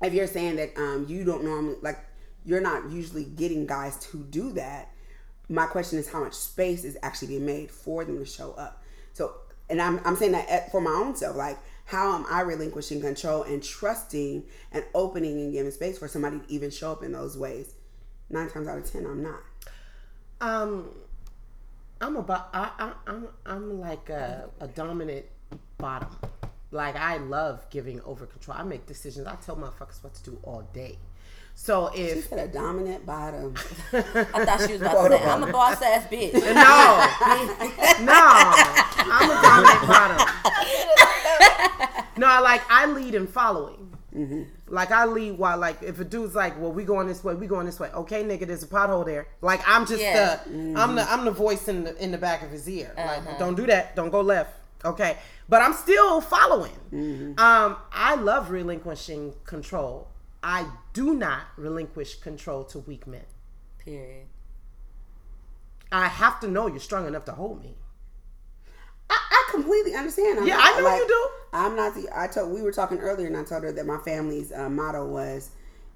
if 0.02 0.14
you're 0.14 0.28
saying 0.28 0.58
that 0.58 0.78
um 0.78 1.06
you 1.08 1.24
don't 1.24 1.44
normally 1.44 1.78
like 1.82 2.00
you're 2.46 2.62
not 2.62 2.90
usually 2.90 3.26
getting 3.26 3.66
guys 3.66 3.98
to 4.12 4.18
do 4.18 4.52
that, 4.54 4.90
my 5.50 5.66
question 5.66 6.00
is 6.00 6.10
how 6.10 6.24
much 6.24 6.34
space 6.34 6.84
is 6.84 6.98
actually 7.04 7.30
being 7.30 7.46
made 7.46 7.72
for 7.72 8.06
them 8.06 8.18
to 8.18 8.26
show 8.26 8.54
up. 8.54 8.84
So, 9.14 9.34
and 9.70 9.82
I'm, 9.82 10.00
I'm 10.06 10.16
saying 10.16 10.32
that 10.32 10.72
for 10.72 10.82
my 10.82 10.92
own 10.92 11.16
self, 11.16 11.36
like 11.36 11.58
how 11.86 12.16
am 12.16 12.26
I 12.30 12.42
relinquishing 12.42 13.02
control 13.02 13.44
and 13.44 13.62
trusting 13.62 14.44
and 14.72 14.86
opening 14.94 15.42
and 15.42 15.52
giving 15.52 15.72
space 15.72 15.98
for 15.98 16.08
somebody 16.08 16.40
to 16.40 16.46
even 16.52 16.72
show 16.72 16.92
up 16.92 17.04
in 17.04 17.12
those 17.12 17.38
ways? 17.38 17.74
Nine 18.30 18.50
times 18.50 18.68
out 18.68 18.78
of 18.78 18.90
ten, 18.90 19.06
I'm 19.06 19.22
not. 19.22 19.42
Um, 20.40 20.90
I'm 22.00 22.16
about. 22.16 22.50
I, 22.54 22.72
I, 22.80 22.94
I'm. 23.08 23.28
I'm 23.46 23.80
like 23.82 24.10
a, 24.10 24.50
a 24.62 24.68
dominant 24.68 25.26
bottom. 25.78 26.16
Like 26.72 26.96
I 26.96 27.18
love 27.18 27.70
giving 27.70 28.00
over 28.02 28.26
control. 28.26 28.58
I 28.58 28.64
make 28.64 28.86
decisions. 28.86 29.28
I 29.28 29.36
tell 29.36 29.58
motherfuckers 29.58 30.02
what 30.02 30.14
to 30.14 30.24
do 30.24 30.40
all 30.44 30.62
day. 30.74 30.98
So 31.56 31.92
if 31.94 32.16
She 32.16 32.22
said 32.22 32.50
a 32.50 32.52
dominant 32.52 33.06
bottom. 33.06 33.56
I 33.94 34.02
thought 34.02 34.62
she 34.66 34.74
was 34.74 34.82
about 34.82 35.10
to 35.10 35.18
say, 35.18 35.24
I'm 35.24 35.44
a 35.44 35.52
boss 35.52 35.82
ass 35.82 36.08
bitch. 36.08 36.34
no, 36.34 36.42
no, 38.06 38.22
I'm 39.08 39.30
a 39.30 39.42
dominant 39.42 39.88
bottom. 39.88 40.18
No, 42.18 42.28
I 42.28 42.40
like 42.40 42.62
I 42.70 42.86
lead 42.86 43.16
in 43.16 43.28
following. 43.28 43.92
Mm-hmm. 44.16 44.44
Like 44.68 44.92
I 44.92 45.06
lead 45.06 45.38
while 45.38 45.58
like 45.58 45.82
if 45.82 46.00
a 46.00 46.04
dude's 46.04 46.36
like, 46.36 46.60
well, 46.60 46.72
we 46.72 46.84
going 46.84 47.08
this 47.08 47.24
way, 47.24 47.34
we 47.34 47.48
going 47.48 47.66
this 47.66 47.80
way. 47.80 47.90
Okay, 47.92 48.24
nigga, 48.24 48.46
there's 48.46 48.64
a 48.64 48.68
pothole 48.68 49.06
there. 49.06 49.28
Like 49.42 49.62
I'm 49.66 49.86
just 49.86 50.02
Yeah. 50.02 50.40
the 50.46 50.52
I'm 50.78 50.96
the 50.96 51.10
I'm 51.10 51.26
the 51.26 51.32
voice 51.32 51.68
in 51.68 51.84
the 51.86 52.04
in 52.04 52.12
the 52.12 52.18
back 52.18 52.44
of 52.44 52.52
his 52.52 52.70
ear. 52.70 52.94
Like 52.96 53.20
uh-huh. 53.20 53.38
don't 53.40 53.56
do 53.56 53.66
that. 53.68 53.96
Don't 53.96 54.10
go 54.10 54.22
left. 54.22 54.54
Okay, 54.84 55.18
but 55.48 55.62
I'm 55.62 55.74
still 55.74 56.22
following. 56.22 56.78
Mm-hmm. 56.92 57.40
Um, 57.40 57.78
I 57.92 58.16
love 58.16 58.50
relinquishing 58.50 59.34
control. 59.46 60.11
I 60.44 60.68
do 60.94 61.14
not 61.14 61.42
relinquish 61.58 62.16
control 62.16 62.64
to 62.66 62.80
weak 62.80 63.06
men. 63.08 63.26
Period. 63.78 64.28
I 65.92 66.08
have 66.08 66.40
to 66.42 66.48
know 66.48 66.68
you're 66.68 66.80
strong 66.80 67.06
enough 67.08 67.26
to 67.26 67.34
hold 67.34 67.62
me. 67.64 67.76
I, 69.10 69.18
I 69.30 69.52
completely 69.52 69.94
understand. 69.96 70.40
I'm 70.40 70.48
Yeah, 70.48 70.56
not- 70.58 70.78
I 70.78 70.82
know 70.82 70.96
you 70.96 71.08
do. 71.08 71.30
I'm 71.54 71.76
not 71.76 71.96
the. 71.96 72.08
I 72.16 72.28
told 72.28 72.54
we 72.54 72.62
were 72.62 72.72
talking 72.72 73.00
earlier, 73.00 73.28
and 73.28 73.36
I 73.36 73.44
told 73.44 73.64
her 73.64 73.72
that 73.74 73.86
my 73.86 73.98
family's 73.98 74.54
uh, 74.54 74.70
motto 74.70 75.06
was, 75.06 75.50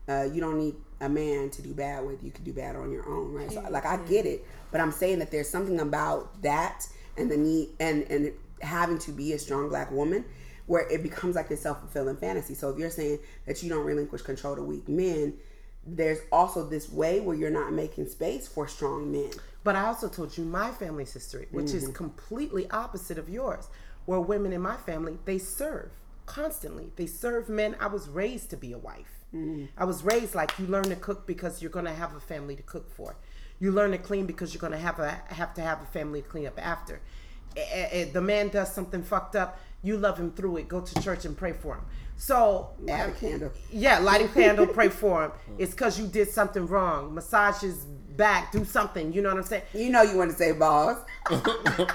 uh, 0.09 0.27
"You 0.31 0.41
don't 0.41 0.57
need 0.57 0.75
a 0.99 1.07
man 1.07 1.49
to 1.51 1.61
do 1.61 1.73
bad 1.73 2.05
with. 2.05 2.21
You 2.23 2.31
can 2.31 2.43
do 2.43 2.51
bad 2.51 2.75
on 2.75 2.91
your 2.91 3.07
own." 3.07 3.31
Right. 3.33 3.49
So, 3.49 3.61
like, 3.69 3.85
I 3.85 3.95
get 4.03 4.25
it, 4.25 4.45
but 4.71 4.81
I'm 4.81 4.91
saying 4.91 5.19
that 5.19 5.31
there's 5.31 5.49
something 5.49 5.79
about 5.79 6.41
that 6.41 6.85
and 7.15 7.31
the 7.31 7.37
need 7.37 7.69
and 7.79 8.03
and 8.11 8.33
having 8.61 8.97
to 8.99 9.11
be 9.11 9.31
a 9.31 9.39
strong 9.39 9.69
black 9.69 9.91
woman 9.91 10.25
where 10.67 10.89
it 10.89 11.03
becomes 11.03 11.35
like 11.35 11.49
this 11.49 11.61
self 11.61 11.79
fulfilling 11.79 12.17
fantasy. 12.17 12.53
So 12.53 12.69
if 12.69 12.77
you're 12.77 12.89
saying 12.89 13.19
that 13.45 13.61
you 13.61 13.69
don't 13.69 13.85
relinquish 13.85 14.21
control 14.21 14.55
to 14.55 14.63
weak 14.63 14.87
men. 14.87 15.33
There's 15.87 16.17
also 16.31 16.67
this 16.67 16.91
way 16.91 17.19
where 17.19 17.35
you're 17.35 17.51
not 17.51 17.71
making 17.71 18.07
space 18.07 18.47
for 18.47 18.67
strong 18.67 19.11
men. 19.11 19.29
But 19.63 19.75
I 19.75 19.85
also 19.85 20.07
told 20.07 20.35
you 20.35 20.43
my 20.43 20.71
family's 20.71 21.13
history, 21.13 21.47
which 21.51 21.73
is 21.73 21.83
mm-hmm. 21.83 21.93
completely 21.93 22.69
opposite 22.71 23.19
of 23.19 23.29
yours, 23.29 23.67
where 24.05 24.19
women 24.19 24.51
in 24.51 24.61
my 24.61 24.77
family, 24.77 25.19
they 25.25 25.37
serve 25.37 25.91
constantly. 26.25 26.91
They 26.95 27.05
serve 27.05 27.49
men. 27.49 27.75
I 27.79 27.87
was 27.87 28.07
raised 28.07 28.49
to 28.51 28.57
be 28.57 28.73
a 28.73 28.77
wife. 28.77 29.25
Mm-hmm. 29.33 29.65
I 29.77 29.85
was 29.85 30.03
raised 30.03 30.35
like 30.35 30.57
you 30.59 30.67
learn 30.67 30.85
to 30.85 30.95
cook 30.95 31.27
because 31.27 31.61
you're 31.61 31.71
going 31.71 31.85
to 31.85 31.93
have 31.93 32.15
a 32.15 32.19
family 32.19 32.55
to 32.55 32.63
cook 32.63 32.89
for. 32.91 33.15
You 33.59 33.71
learn 33.71 33.91
to 33.91 33.97
clean 33.97 34.25
because 34.25 34.53
you're 34.53 34.61
going 34.61 34.73
to 34.73 34.79
have 34.79 34.99
a 34.99 35.21
have 35.27 35.53
to 35.55 35.61
have 35.61 35.81
a 35.81 35.85
family 35.85 36.21
to 36.21 36.27
clean 36.27 36.47
up 36.47 36.59
after. 36.63 37.01
The 37.55 38.21
man 38.21 38.49
does 38.49 38.73
something 38.73 39.01
fucked 39.01 39.35
up, 39.35 39.59
you 39.85 39.97
love 39.97 40.17
him 40.17 40.31
through 40.31 40.57
it. 40.57 40.67
Go 40.67 40.81
to 40.81 41.01
church 41.01 41.25
and 41.25 41.37
pray 41.37 41.53
for 41.53 41.75
him. 41.75 41.85
So 42.17 42.69
Light 42.79 43.09
a 43.09 43.11
candle. 43.11 43.51
yeah, 43.71 43.99
light 43.99 44.21
a 44.21 44.27
candle, 44.27 44.67
pray 44.67 44.89
for 44.89 45.25
him. 45.25 45.31
It's 45.57 45.71
because 45.71 45.99
you 45.99 46.07
did 46.07 46.29
something 46.29 46.65
wrong. 46.65 47.13
Massage 47.13 47.61
his 47.61 47.77
back, 48.15 48.51
do 48.51 48.63
something. 48.65 49.11
You 49.13 49.21
know 49.21 49.29
what 49.29 49.37
I'm 49.37 49.43
saying? 49.43 49.63
You 49.73 49.89
know 49.89 50.01
you 50.01 50.17
want 50.17 50.31
to 50.31 50.37
say 50.37 50.51
balls. 50.53 50.97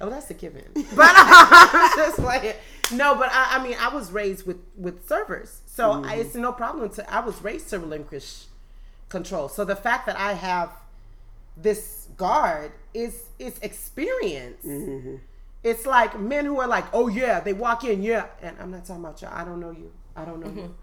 Oh, 0.00 0.08
that's 0.08 0.30
a 0.30 0.34
given. 0.34 0.62
But 0.94 1.10
I'm 1.16 1.96
just 1.96 2.20
like, 2.20 2.60
no, 2.92 3.16
but 3.16 3.30
I, 3.32 3.56
I 3.58 3.62
mean, 3.64 3.76
I 3.80 3.88
was 3.88 4.12
raised 4.12 4.46
with 4.46 4.58
with 4.76 5.08
servers, 5.08 5.60
so 5.66 6.04
I, 6.04 6.14
it's 6.14 6.36
no 6.36 6.52
problem 6.52 6.88
to. 6.90 7.12
I 7.12 7.18
was 7.18 7.42
raised 7.42 7.68
to 7.70 7.80
relinquish 7.80 8.44
control. 9.08 9.48
So 9.48 9.64
the 9.64 9.74
fact 9.74 10.06
that 10.06 10.16
I 10.16 10.34
have 10.34 10.70
this 11.56 12.06
guard 12.16 12.70
is 12.94 13.24
is 13.40 13.58
experience. 13.60 14.64
Mm-hmm. 14.64 15.16
It's 15.68 15.86
like 15.86 16.18
men 16.18 16.44
who 16.46 16.60
are 16.60 16.68
like, 16.68 16.86
oh 16.92 17.08
yeah, 17.08 17.40
they 17.40 17.52
walk 17.52 17.84
in, 17.84 18.02
yeah, 18.02 18.26
and 18.42 18.56
I'm 18.60 18.70
not 18.70 18.86
talking 18.86 19.04
about 19.04 19.22
y'all. 19.22 19.32
I 19.34 19.44
don't 19.44 19.60
know 19.60 19.70
you. 19.70 19.92
I 20.16 20.24
don't 20.24 20.40
know 20.40 20.50
you. 20.50 20.74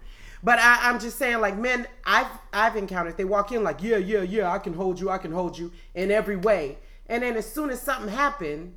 But 0.42 0.58
I, 0.60 0.90
I'm 0.90 1.00
just 1.00 1.18
saying, 1.18 1.40
like 1.40 1.56
men, 1.58 1.86
I've 2.04 2.28
I've 2.52 2.76
encountered. 2.76 3.16
They 3.16 3.24
walk 3.24 3.52
in 3.52 3.64
like, 3.64 3.82
yeah, 3.82 3.96
yeah, 3.98 4.22
yeah, 4.22 4.52
I 4.52 4.58
can 4.58 4.74
hold 4.74 5.00
you, 5.00 5.10
I 5.10 5.18
can 5.18 5.32
hold 5.32 5.58
you 5.58 5.72
in 5.94 6.10
every 6.10 6.36
way. 6.36 6.78
And 7.08 7.22
then 7.22 7.36
as 7.36 7.50
soon 7.52 7.70
as 7.70 7.80
something 7.82 8.08
happened, 8.10 8.74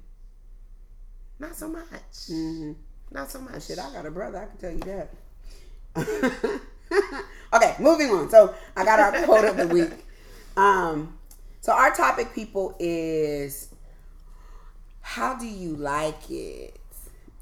Not 1.39 1.55
so 1.55 1.67
much. 1.69 1.85
Mm-hmm. 2.29 2.73
Not 3.11 3.31
so 3.31 3.39
much. 3.41 3.65
Shit, 3.67 3.79
I 3.79 3.91
got 3.93 4.05
a 4.05 4.11
brother. 4.11 4.39
I 4.39 4.45
can 4.45 4.57
tell 4.57 4.71
you 4.71 5.09
that. 5.95 6.61
okay, 7.53 7.75
moving 7.79 8.09
on. 8.11 8.29
So 8.29 8.53
I 8.75 8.85
got 8.85 8.99
our 8.99 9.23
quote 9.23 9.45
of 9.45 9.57
the 9.57 9.67
week. 9.67 9.91
Um, 10.57 11.17
so 11.61 11.71
our 11.71 11.95
topic, 11.95 12.33
people, 12.35 12.75
is 12.79 13.68
how 15.09 15.33
do 15.33 15.47
you 15.47 15.75
like 15.75 16.29
it? 16.29 16.79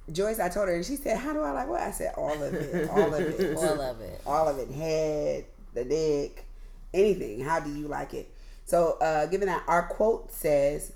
Joyce, 0.09 0.39
I 0.39 0.47
told 0.47 0.69
her, 0.69 0.75
and 0.75 0.85
she 0.85 0.95
said, 0.95 1.17
"How 1.17 1.33
do 1.33 1.41
I 1.41 1.51
like 1.51 1.67
what?" 1.67 1.81
I 1.81 1.91
said, 1.91 2.13
"All 2.15 2.31
of 2.41 2.53
it, 2.53 2.89
all 2.89 3.13
of 3.13 3.19
it, 3.19 3.57
All 3.57 3.81
of 3.81 3.99
it. 3.99 4.21
all 4.25 4.47
of 4.47 4.57
it. 4.57 4.71
Head, 4.71 5.43
the 5.73 5.83
dick, 5.83 6.45
anything. 6.93 7.41
How 7.41 7.59
do 7.59 7.69
you 7.69 7.89
like 7.89 8.13
it?" 8.13 8.33
So, 8.65 8.97
uh, 9.01 9.25
given 9.25 9.49
that 9.49 9.63
our 9.67 9.83
quote 9.83 10.31
says, 10.31 10.93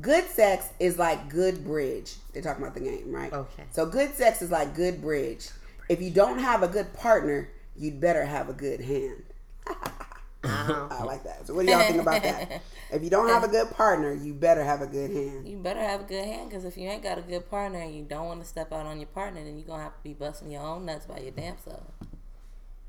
"Good 0.00 0.24
sex 0.30 0.68
is 0.78 0.96
like 0.98 1.28
good 1.28 1.64
bridge." 1.64 2.14
They're 2.32 2.40
talking 2.40 2.62
about 2.62 2.72
the 2.72 2.80
game, 2.80 3.12
right? 3.14 3.30
Okay. 3.30 3.64
So, 3.72 3.84
good 3.84 4.14
sex 4.14 4.40
is 4.40 4.50
like 4.50 4.74
good 4.74 5.02
bridge. 5.02 5.50
If 5.90 6.00
you 6.00 6.10
don't 6.10 6.38
have 6.38 6.62
a 6.62 6.68
good 6.68 6.94
partner, 6.94 7.50
you'd 7.76 8.00
better 8.00 8.24
have 8.24 8.48
a 8.48 8.54
good 8.54 8.80
hand. 8.80 9.22
I 10.44 11.02
like 11.04 11.24
that. 11.24 11.46
So, 11.46 11.54
what 11.54 11.66
do 11.66 11.72
y'all 11.72 11.82
think 11.82 12.00
about 12.00 12.22
that? 12.22 12.62
If 12.92 13.04
you 13.04 13.10
don't 13.10 13.28
have 13.28 13.44
a 13.44 13.48
good 13.48 13.70
partner, 13.70 14.12
you 14.12 14.34
better 14.34 14.64
have 14.64 14.82
a 14.82 14.86
good 14.86 15.12
hand. 15.12 15.46
You 15.46 15.58
better 15.58 15.78
have 15.78 16.00
a 16.00 16.04
good 16.04 16.24
hand 16.24 16.48
because 16.50 16.64
if 16.64 16.76
you 16.76 16.88
ain't 16.88 17.04
got 17.04 17.18
a 17.18 17.22
good 17.22 17.48
partner 17.48 17.78
and 17.78 17.94
you 17.94 18.02
don't 18.02 18.26
want 18.26 18.40
to 18.42 18.46
step 18.48 18.72
out 18.72 18.84
on 18.84 18.98
your 18.98 19.06
partner, 19.06 19.44
then 19.44 19.56
you're 19.56 19.66
going 19.66 19.78
to 19.78 19.84
have 19.84 19.94
to 19.96 20.02
be 20.02 20.12
busting 20.12 20.50
your 20.50 20.62
own 20.62 20.86
nuts 20.86 21.06
by 21.06 21.18
your 21.20 21.30
damn 21.30 21.56
self. 21.58 21.82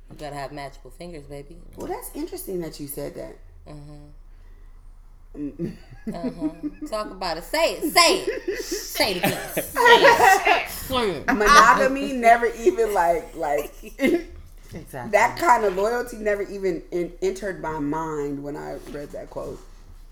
You 0.10 0.18
got 0.18 0.32
to 0.32 0.36
have 0.38 0.52
magical 0.52 0.90
fingers, 0.90 1.28
baby. 1.28 1.58
Well, 1.76 1.86
that's 1.86 2.10
interesting 2.16 2.62
that 2.62 2.80
you 2.80 2.88
said 2.88 3.14
that. 3.14 3.38
Mm-hmm. 3.68 4.08
Mhm. 5.38 6.90
Talk 6.90 7.12
about 7.12 7.38
it. 7.38 7.44
Say 7.44 7.76
it. 7.76 7.94
Say 7.94 8.24
it. 8.24 8.64
Say 8.64 9.12
it 9.14 9.18
again. 9.18 10.68
Say 10.68 11.12
it. 11.12 11.28
Monogamy 11.28 12.14
never 12.14 12.48
even 12.48 12.94
like 12.94 13.36
like 13.36 13.72
Exactly. 14.74 15.12
that 15.12 15.38
kind 15.38 15.66
of 15.66 15.76
loyalty 15.76 16.18
never 16.18 16.44
even 16.44 16.84
in, 16.92 17.12
entered 17.22 17.62
my 17.62 17.80
mind 17.80 18.42
when 18.42 18.56
I 18.56 18.78
read 18.92 19.10
that 19.12 19.30
quote. 19.30 19.60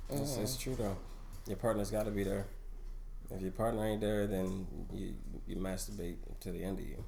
It's, 0.09 0.37
it's 0.37 0.57
true 0.57 0.75
though. 0.75 0.97
Your 1.47 1.57
partner's 1.57 1.91
got 1.91 2.03
to 2.05 2.11
be 2.11 2.23
there. 2.23 2.45
If 3.31 3.41
your 3.41 3.51
partner 3.51 3.85
ain't 3.85 4.01
there, 4.01 4.27
then 4.27 4.65
you 4.93 5.13
you 5.47 5.55
masturbate 5.55 6.15
to 6.41 6.51
the 6.51 6.63
end 6.63 6.79
of 6.79 6.85
you. 6.85 7.03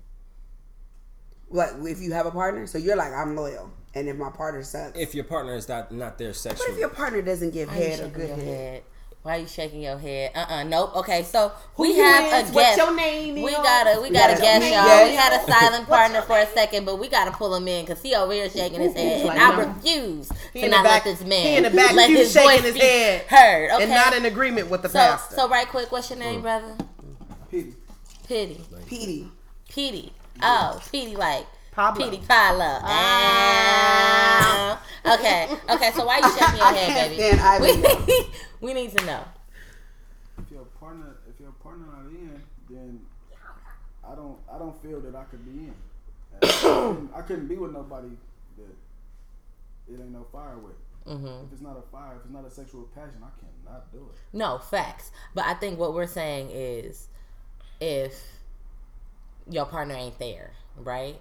Like 1.50 1.72
if 1.82 2.00
you 2.00 2.14
have 2.14 2.26
a 2.26 2.32
partner, 2.32 2.66
so 2.68 2.78
you're 2.78 2.96
like 2.96 3.12
I'm 3.12 3.36
loyal, 3.36 3.72
and 3.96 4.08
if 4.08 4.16
my 4.18 4.30
partner 4.30 4.64
sucks, 4.64 4.98
If 4.98 5.14
your 5.16 5.24
partner 5.26 5.56
is 5.56 5.68
not 5.68 5.92
not 5.92 6.18
there 6.18 6.30
what 6.30 6.36
sexually, 6.38 6.74
if 6.74 6.80
your 6.80 6.90
partner 6.90 7.22
doesn't 7.22 7.52
give 7.52 7.70
Why 7.70 7.76
you 7.76 7.82
head 7.84 8.00
or 8.00 8.08
good 8.10 8.30
head? 8.30 8.40
head? 8.40 8.84
Why 9.24 9.36
are 9.38 9.40
you 9.42 9.48
shaking 9.48 9.82
your 9.84 10.00
head? 10.00 10.32
Uh 10.34 10.46
uh 10.50 10.64
Nope. 10.64 10.96
Okay, 10.98 11.22
so 11.22 11.52
we 11.78 11.90
you 11.96 12.02
have 12.02 12.26
is? 12.46 12.50
a 12.50 12.54
What's 12.54 12.68
guest. 12.70 12.78
your 12.78 12.96
name, 12.96 13.36
We 13.36 13.52
yo? 13.52 13.62
got 13.62 13.86
a 13.96 14.02
we 14.02 14.10
We 14.10 14.16
got 14.16 14.30
got 14.30 14.38
a 14.38 14.40
a 14.40 14.42
guest, 14.42 14.60
name, 14.62 14.74
y'all. 14.74 14.86
yes. 14.88 15.10
We 15.10 15.16
had 15.16 15.34
a 15.40 15.52
silent 15.52 15.88
partner 15.88 16.22
for 16.24 16.40
a 16.40 16.48
second, 16.48 16.86
but 16.86 16.98
we 16.98 17.08
got 17.08 17.26
to 17.26 17.32
pull 17.32 17.54
him 17.54 17.68
in 17.68 17.86
because 17.86 18.02
he 18.02 18.16
over 18.16 18.34
here 18.34 18.50
shaking 18.50 18.80
his 18.82 18.94
head, 18.96 19.20
and 19.20 19.28
Like, 19.30 19.38
I 19.40 19.60
refuse 19.60 20.32
He 20.54 20.62
to 20.62 20.66
in 20.66 20.72
the 20.72 20.78
not 20.78 20.84
back- 20.86 21.06
let 21.06 21.18
this 21.20 21.28
man 21.28 21.44
he 21.46 21.56
in 21.58 21.64
the 21.64 21.70
back 21.70 21.94
let 21.94 22.10
his 22.10 22.32
shaking 22.34 22.50
voice 22.50 22.62
his 22.64 22.74
be 22.74 22.80
head 22.80 23.22
heard. 23.28 23.72
Okay. 23.74 23.84
And 23.84 23.92
not 23.92 24.14
in 24.16 24.26
agreement 24.26 24.70
with 24.72 24.82
the 24.82 24.90
so 24.90 24.98
pastor. 24.98 25.36
so 25.36 25.48
right 25.50 25.68
quick, 25.68 25.92
what's 25.92 26.10
your 26.10 26.18
name, 26.18 26.42
brother? 26.42 26.76
Petey. 27.52 27.76
Pity. 28.28 28.62
Petey, 28.88 29.28
Petey. 29.70 30.14
Oh, 30.42 30.82
Petey 30.92 31.16
like 31.16 31.46
Pablo. 31.82 32.10
Petey 32.12 32.24
Pablo. 32.28 32.78
Ah. 32.84 34.82
Okay. 35.04 35.48
Okay. 35.68 35.92
So 35.96 36.06
why 36.06 36.18
you 36.20 36.30
shaking 36.30 36.58
your 36.58 36.66
I 36.68 36.74
head, 36.74 37.10
baby? 37.10 37.36
stand 37.36 37.42
either 37.42 38.06
We, 38.06 38.26
we 38.68 38.74
need 38.76 38.96
to 38.98 39.06
know. 39.06 39.24
If 40.38 40.52
your 40.52 40.66
partner, 40.80 41.16
if 41.28 41.40
your 41.40 41.52
partner 41.64 41.88
not 41.88 42.06
in, 42.12 42.40
then 42.70 43.00
I 44.08 44.14
don't, 44.14 44.38
I 44.54 44.60
don't 44.60 44.80
feel 44.84 45.00
that 45.02 45.16
I 45.16 45.24
could 45.24 45.44
be 45.44 45.70
in. 45.70 45.74
I, 46.44 46.48
couldn't, 46.48 47.12
I 47.16 47.22
couldn't 47.22 47.48
be 47.48 47.56
with 47.56 47.72
nobody 47.72 48.10
that 48.58 49.92
it 49.92 50.00
ain't 50.00 50.12
no 50.12 50.28
fire 50.32 50.58
with. 50.60 50.78
Mm-hmm. 51.08 51.46
If 51.48 51.54
it's 51.54 51.62
not 51.64 51.78
a 51.78 51.92
fire, 51.92 52.14
if 52.18 52.26
it's 52.26 52.34
not 52.34 52.46
a 52.46 52.52
sexual 52.52 52.84
passion, 52.94 53.24
I 53.24 53.32
cannot 53.40 53.92
do 53.92 53.98
it. 53.98 54.38
No 54.38 54.60
facts, 54.60 55.12
but 55.34 55.46
I 55.46 55.56
think 55.56 55.80
what 55.80 55.96
we're 55.96 56.06
saying 56.06 56.52
is, 56.52 57.08
if 57.80 58.14
your 59.50 59.66
partner 59.66 59.96
ain't 59.96 60.20
there, 60.20 60.52
right? 60.78 61.20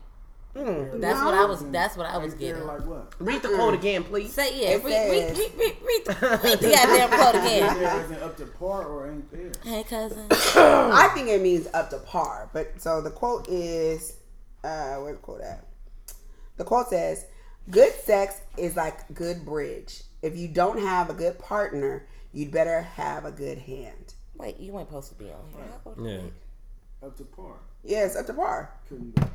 Mm. 0.54 1.00
That's 1.00 1.22
what 1.24 1.34
I 1.34 1.44
was. 1.44 1.64
That's 1.70 1.96
what 1.96 2.06
I 2.06 2.18
was 2.18 2.34
getting. 2.34 2.66
Like 2.66 2.84
what? 2.84 3.14
Read 3.20 3.42
the 3.42 3.48
quote 3.50 3.74
again, 3.74 4.02
please. 4.02 4.32
Say 4.32 4.60
yeah. 4.60 4.70
It 4.70 4.84
Read, 4.84 5.10
read, 5.10 5.38
read, 5.38 5.52
read, 5.56 5.76
read, 5.84 6.04
the, 6.06 6.40
read 6.42 6.58
the 6.58 6.70
goddamn 6.70 7.08
quote 7.10 7.34
again. 7.36 7.78
there 7.78 8.00
isn't 8.04 8.22
up 8.22 8.36
to 8.38 8.46
par 8.46 8.84
or 8.84 9.10
ain't 9.10 9.30
there? 9.30 9.52
Hey 9.62 9.84
cousin. 9.84 10.26
I 10.30 11.08
think 11.14 11.28
it 11.28 11.40
means 11.40 11.68
up 11.72 11.90
to 11.90 11.98
par. 11.98 12.50
But 12.52 12.80
so 12.80 13.00
the 13.00 13.10
quote 13.10 13.46
is, 13.48 14.16
uh, 14.64 14.96
where's 14.96 15.16
the 15.16 15.22
quote 15.22 15.40
at? 15.40 15.64
The 16.56 16.64
quote 16.64 16.88
says, 16.88 17.26
"Good 17.70 17.92
sex 17.94 18.40
is 18.56 18.74
like 18.74 19.14
good 19.14 19.44
bridge. 19.44 20.02
If 20.20 20.36
you 20.36 20.48
don't 20.48 20.80
have 20.80 21.10
a 21.10 21.14
good 21.14 21.38
partner, 21.38 22.06
you'd 22.32 22.50
better 22.50 22.82
have 22.82 23.24
a 23.24 23.30
good 23.30 23.58
hand." 23.58 24.14
Wait, 24.36 24.58
you 24.58 24.76
ain't 24.78 24.88
supposed 24.88 25.10
to 25.10 25.14
be 25.14 25.26
on 25.26 25.48
here. 25.54 25.64
How 25.84 25.90
old 25.90 26.04
Yeah. 26.04 27.06
Up 27.06 27.16
to 27.18 27.24
par. 27.24 27.54
Yeah, 27.84 28.08
up 28.18 28.26
to 28.26 28.34
par. 28.34 28.72
Couldn't 28.88 29.14
do 29.14 29.22
it. 29.22 29.28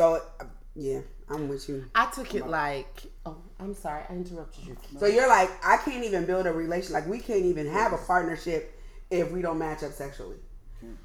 So 0.00 0.22
uh, 0.40 0.44
yeah, 0.74 1.00
I'm 1.28 1.46
with 1.46 1.68
you. 1.68 1.84
I 1.94 2.10
took 2.10 2.34
it 2.34 2.46
like, 2.46 3.02
oh, 3.26 3.36
I'm 3.58 3.74
sorry, 3.74 4.02
I 4.08 4.14
interrupted 4.14 4.64
you. 4.64 4.76
So 4.98 5.04
you're 5.04 5.28
like, 5.28 5.50
I 5.62 5.76
can't 5.76 6.02
even 6.06 6.24
build 6.24 6.46
a 6.46 6.52
relation. 6.52 6.94
Like 6.94 7.06
we 7.06 7.18
can't 7.18 7.44
even 7.44 7.66
have 7.66 7.92
a 7.92 7.98
partnership 7.98 8.80
if 9.10 9.30
we 9.30 9.42
don't 9.42 9.58
match 9.58 9.82
up 9.82 9.92
sexually. 9.92 10.38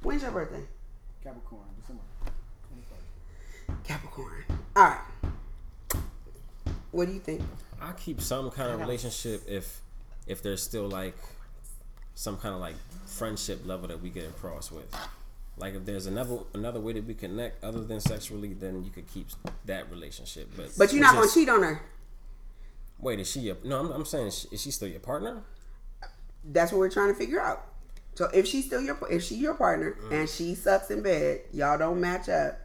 When's 0.01 0.21
your 0.21 0.31
birthday? 0.31 0.63
Capricorn, 1.21 1.63
December 1.81 2.03
25th. 2.73 3.83
Capricorn. 3.83 4.45
All 4.77 4.83
right. 4.85 6.01
What 6.91 7.07
do 7.07 7.13
you 7.13 7.19
think? 7.19 7.41
I 7.81 7.91
keep 7.91 8.21
some 8.21 8.49
kind 8.49 8.71
of 8.71 8.79
relationship 8.79 9.41
if 9.45 9.81
if 10.25 10.41
there's 10.41 10.63
still 10.63 10.87
like 10.87 11.17
some 12.13 12.37
kind 12.37 12.55
of 12.55 12.61
like 12.61 12.75
friendship 13.07 13.65
level 13.65 13.89
that 13.89 14.01
we 14.01 14.09
get 14.09 14.23
across 14.23 14.71
with. 14.71 14.89
Like 15.57 15.73
if 15.73 15.85
there's 15.85 16.05
another 16.05 16.39
another 16.53 16.79
way 16.81 16.93
that 16.93 17.05
we 17.05 17.13
connect 17.13 17.63
other 17.63 17.83
than 17.83 17.99
sexually, 17.99 18.53
then 18.53 18.83
you 18.83 18.91
could 18.91 19.07
keep 19.07 19.27
that 19.65 19.89
relationship. 19.89 20.49
But 20.55 20.71
But 20.77 20.91
you're 20.93 21.01
not 21.01 21.15
it's 21.15 21.33
gonna 21.33 21.45
cheat 21.45 21.49
on 21.49 21.63
her. 21.63 21.81
Wait, 22.99 23.19
is 23.19 23.29
she 23.31 23.41
your? 23.41 23.57
No, 23.63 23.79
I'm, 23.79 23.91
I'm 23.91 24.05
saying 24.05 24.27
is 24.27 24.39
she, 24.39 24.47
is 24.51 24.61
she 24.61 24.71
still 24.71 24.87
your 24.87 24.99
partner? 24.99 25.43
That's 26.43 26.71
what 26.71 26.79
we're 26.79 26.89
trying 26.89 27.09
to 27.09 27.15
figure 27.17 27.41
out. 27.41 27.65
So 28.15 28.25
if 28.33 28.47
she's 28.47 28.65
still 28.65 28.81
your 28.81 28.97
if 29.09 29.23
she 29.23 29.35
your 29.35 29.53
partner 29.55 29.97
Mm. 30.03 30.11
and 30.11 30.29
she 30.29 30.55
sucks 30.55 30.91
in 30.91 31.01
bed, 31.01 31.41
y'all 31.53 31.77
don't 31.77 31.99
match 32.01 32.29
up. 32.29 32.59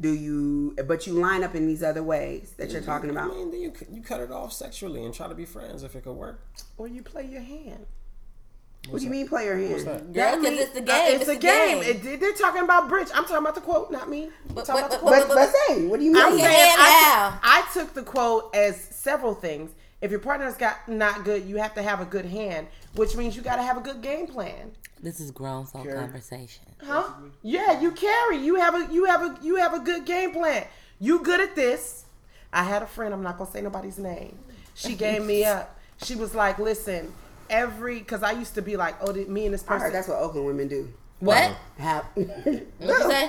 Do 0.00 0.12
you? 0.12 0.74
But 0.86 1.06
you 1.06 1.12
line 1.14 1.44
up 1.44 1.54
in 1.54 1.66
these 1.66 1.82
other 1.82 2.02
ways 2.02 2.54
that 2.56 2.70
you're 2.72 2.80
talking 2.82 3.10
about. 3.10 3.24
I 3.24 3.26
about. 3.26 3.36
mean, 3.38 3.50
then 3.52 3.60
you 3.60 3.72
you 3.92 4.02
cut 4.02 4.20
it 4.20 4.30
off 4.32 4.52
sexually 4.52 5.04
and 5.04 5.14
try 5.14 5.28
to 5.28 5.34
be 5.34 5.44
friends 5.44 5.82
if 5.82 5.94
it 5.94 6.04
could 6.04 6.14
work. 6.16 6.40
Or 6.76 6.88
you 6.88 7.02
play 7.02 7.26
your 7.26 7.42
hand. 7.42 7.86
What 8.90 8.98
do 8.98 9.04
you 9.04 9.10
mean, 9.10 9.26
player 9.28 9.56
your 9.58 9.68
hand? 9.68 9.86
that? 9.86 10.12
Girl, 10.12 10.40
because 10.40 10.58
it's 10.58 10.70
the 10.72 10.82
uh, 10.82 10.84
game. 10.84 11.20
it's, 11.20 11.28
a 11.28 11.36
game. 11.36 11.82
It- 11.82 12.20
they're 12.20 12.34
talking 12.34 12.62
about 12.62 12.88
bridge. 12.88 13.08
I'm 13.14 13.22
talking 13.24 13.38
about 13.38 13.54
the 13.54 13.60
quote, 13.62 13.90
not 13.90 14.10
me. 14.10 14.24
I'm 14.48 14.54
But- 14.54 14.66
talking 14.66 14.82
but- 14.82 14.86
about 14.86 14.90
the 14.90 14.96
but- 15.04 15.26
quote. 15.26 15.28
But 15.28 15.34
but 15.68 15.74
say, 15.76 15.86
what 15.86 16.00
do 16.00 16.04
you 16.06 16.12
mean? 16.12 16.22
I'm 16.22 16.38
saying 16.38 16.74
I, 16.78 17.32
out. 17.32 17.40
I 17.42 17.66
took 17.72 17.94
the 17.94 18.02
quote 18.02 18.54
as 18.54 18.78
several 18.80 19.34
things. 19.34 19.70
If 20.00 20.10
your 20.10 20.20
partner's 20.20 20.56
got 20.56 20.86
not 20.86 21.24
good, 21.24 21.44
you 21.46 21.56
have 21.56 21.74
to 21.74 21.82
have 21.82 22.00
a 22.00 22.04
good 22.04 22.26
hand, 22.26 22.66
which 22.94 23.16
means 23.16 23.34
you 23.36 23.40
got 23.42 23.56
to 23.56 23.62
have 23.62 23.78
a 23.78 23.80
good 23.80 24.02
game 24.02 24.26
plan. 24.26 24.72
This 25.02 25.18
is 25.18 25.30
grown 25.30 25.64
folk 25.64 25.88
conversation. 25.88 26.64
Huh? 26.82 27.04
Yeah, 27.42 27.80
you 27.80 27.90
carry. 27.92 28.36
You 28.38 28.56
have 28.56 28.74
a 28.74 28.92
you 28.92 29.06
have 29.06 29.22
a 29.22 29.38
you 29.42 29.56
have 29.56 29.72
a 29.72 29.78
good 29.78 30.04
game 30.04 30.32
plan. 30.32 30.66
You 31.00 31.22
good 31.22 31.40
at 31.40 31.54
this. 31.54 32.04
I 32.52 32.62
had 32.64 32.82
a 32.82 32.86
friend, 32.86 33.12
I'm 33.14 33.22
not 33.22 33.38
gonna 33.38 33.50
say 33.50 33.62
nobody's 33.62 33.98
name. 33.98 34.38
She 34.74 34.94
gave 34.94 35.24
me 35.24 35.44
up. 35.44 35.78
She 36.02 36.14
was 36.16 36.34
like, 36.34 36.58
listen, 36.58 37.12
every 37.50 37.98
because 37.98 38.22
I 38.22 38.32
used 38.32 38.54
to 38.54 38.62
be 38.62 38.76
like, 38.76 38.96
oh, 39.00 39.12
did 39.12 39.28
me 39.28 39.44
and 39.44 39.54
this 39.54 39.62
I 39.64 39.66
person 39.66 39.80
heard 39.86 39.94
that's 39.94 40.08
what 40.08 40.18
Oakland 40.18 40.46
women 40.46 40.68
do. 40.68 40.92
What? 41.20 41.56
Have 41.78 42.04
What 42.14 42.26
you 42.46 43.10
say? 43.10 43.28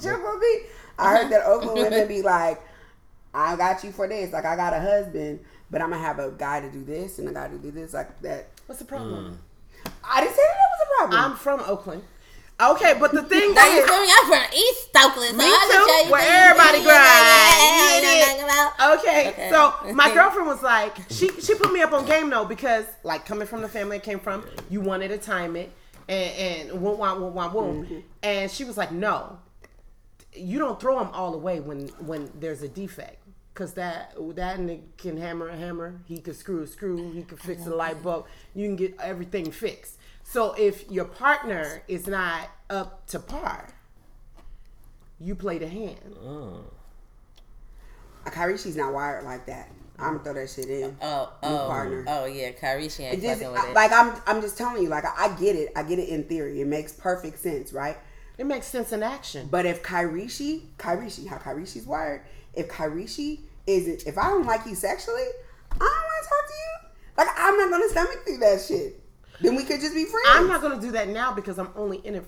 Jump 0.00 0.24
on 0.24 0.40
me. 0.40 0.58
I 0.98 1.16
heard 1.16 1.32
that 1.32 1.46
Oakland 1.46 1.78
women 1.78 2.08
be 2.08 2.22
like, 2.36 2.60
I 3.32 3.56
got 3.56 3.82
you 3.84 3.92
for 3.92 4.06
this. 4.08 4.32
Like 4.32 4.44
I 4.44 4.56
got 4.56 4.74
a 4.74 4.80
husband, 4.80 5.40
but 5.70 5.80
I'm 5.80 5.90
gonna 5.90 6.02
have 6.02 6.18
a 6.18 6.30
guy 6.30 6.60
to 6.60 6.70
do 6.70 6.84
this 6.84 7.18
and 7.18 7.28
a 7.28 7.32
guy 7.32 7.48
to 7.48 7.58
do 7.58 7.70
this, 7.70 7.94
like 7.94 8.20
that. 8.22 8.48
What's 8.66 8.80
the 8.80 8.84
problem? 8.84 9.38
Mm. 9.86 9.90
I 10.04 10.20
didn't 10.20 10.36
say 10.36 10.42
that, 10.42 10.56
that 10.56 10.68
was 10.70 10.80
a 10.82 10.98
problem. 10.98 11.32
I'm 11.32 11.36
from 11.36 11.60
Oakland. 11.60 12.02
Okay, 12.60 12.94
but 13.00 13.12
the 13.12 13.22
thing 13.22 13.40
you 13.40 13.50
is? 13.52 13.90
I'm 13.90 14.26
from 14.26 14.52
East 14.54 14.88
Oakland, 14.96 15.30
so 15.30 15.36
Me 15.38 15.44
I 15.44 16.04
too, 16.04 16.12
where 16.12 16.20
everybody 16.20 16.78
you 16.78 16.84
grind. 16.84 17.60
ain't 17.62 17.96
You 17.96 18.02
know 18.02 18.14
get 18.14 18.18
it? 18.18 18.42
nothing 18.42 18.44
about. 18.44 18.98
Okay, 18.98 19.28
Okay. 19.30 19.50
so 19.50 19.94
my 19.94 20.12
girlfriend 20.12 20.46
was 20.46 20.62
like, 20.62 20.96
she 21.10 21.28
she 21.40 21.54
put 21.54 21.72
me 21.72 21.80
up 21.80 21.92
on 21.92 22.04
game 22.04 22.28
though 22.28 22.44
because 22.44 22.84
like 23.02 23.24
coming 23.24 23.46
from 23.46 23.62
the 23.62 23.68
family 23.68 23.96
I 23.96 24.00
came 24.00 24.20
from, 24.20 24.46
you 24.68 24.80
wanted 24.82 25.08
to 25.08 25.18
time 25.18 25.56
it 25.56 25.70
and 26.08 26.34
and 26.36 26.68
whoom 26.70 26.98
wah 26.98 27.14
whoom 27.14 27.32
wah 27.34 27.48
whoom, 27.48 28.02
and 28.22 28.50
she 28.50 28.64
was 28.64 28.76
like, 28.76 28.92
no, 28.92 29.38
you 30.34 30.58
don't 30.58 30.78
throw 30.78 30.98
them 30.98 31.08
all 31.14 31.34
away 31.34 31.60
when 31.60 31.88
when 32.04 32.30
there's 32.38 32.62
a 32.62 32.68
defect. 32.68 33.16
Cause 33.54 33.74
that 33.74 34.14
that 34.36 34.58
nigga 34.58 34.82
can 34.96 35.16
hammer 35.16 35.48
a 35.48 35.56
hammer, 35.56 36.00
he 36.06 36.18
could 36.20 36.36
screw 36.36 36.62
a 36.62 36.66
screw, 36.66 37.10
he 37.12 37.22
could 37.22 37.40
fix 37.40 37.66
a 37.66 37.74
light 37.74 38.02
bulb. 38.02 38.26
You 38.54 38.66
can 38.66 38.76
get 38.76 38.94
everything 39.00 39.50
fixed. 39.50 39.96
So 40.30 40.52
if 40.52 40.88
your 40.88 41.06
partner 41.06 41.82
is 41.88 42.06
not 42.06 42.50
up 42.70 43.04
to 43.08 43.18
par, 43.18 43.68
you 45.18 45.34
play 45.34 45.58
the 45.58 45.66
hand. 45.66 46.14
Oh. 46.22 46.62
Kyrie, 48.26 48.56
she's 48.56 48.76
not 48.76 48.92
wired 48.92 49.24
like 49.24 49.46
that. 49.46 49.68
I'm 49.98 50.12
gonna 50.12 50.22
throw 50.22 50.34
that 50.34 50.48
shit 50.48 50.70
in. 50.70 50.96
Oh, 51.02 51.32
New 51.42 51.48
oh, 51.48 51.66
partner. 51.66 52.04
oh 52.06 52.26
yeah, 52.26 52.52
Kyrie, 52.52 52.88
she 52.88 53.02
ain't 53.02 53.18
It 53.18 53.22
just 53.22 53.40
fucking 53.42 53.52
with 53.52 53.70
it. 53.70 53.74
like 53.74 53.90
I'm 53.90 54.14
I'm 54.24 54.40
just 54.40 54.56
telling 54.56 54.84
you, 54.84 54.88
like 54.88 55.04
I, 55.04 55.26
I 55.26 55.36
get 55.36 55.56
it. 55.56 55.72
I 55.74 55.82
get 55.82 55.98
it 55.98 56.08
in 56.08 56.22
theory. 56.22 56.60
It 56.60 56.68
makes 56.68 56.92
perfect 56.92 57.40
sense, 57.40 57.72
right? 57.72 57.98
It 58.38 58.46
makes 58.46 58.68
sense 58.68 58.92
in 58.92 59.02
action. 59.02 59.48
But 59.50 59.66
if 59.66 59.82
Kyrishi, 59.82 60.62
Kyrishi, 60.78 61.26
how 61.26 61.38
Kyrishi's 61.38 61.86
wired, 61.86 62.22
if 62.54 62.68
Kyrishi 62.68 63.40
isn't, 63.66 64.06
if 64.06 64.16
I 64.16 64.28
don't 64.28 64.46
like 64.46 64.64
you 64.64 64.76
sexually, 64.76 65.26
I 65.72 65.78
don't 65.78 65.80
want 65.80 66.22
to 66.22 66.28
talk 66.28 66.46
to 66.46 66.54
you. 66.54 66.88
Like 67.18 67.28
I'm 67.36 67.58
not 67.58 67.70
gonna 67.70 67.88
stomach 67.88 68.24
through 68.24 68.38
that 68.38 68.60
shit. 68.60 68.99
Then 69.40 69.56
we 69.56 69.64
could 69.64 69.80
just 69.80 69.94
be 69.94 70.04
friends. 70.04 70.28
I'm 70.28 70.48
not 70.48 70.60
gonna 70.62 70.80
do 70.80 70.90
that 70.92 71.08
now 71.08 71.32
because 71.32 71.58
I'm 71.58 71.70
only 71.74 71.98
in 71.98 72.16
it. 72.16 72.24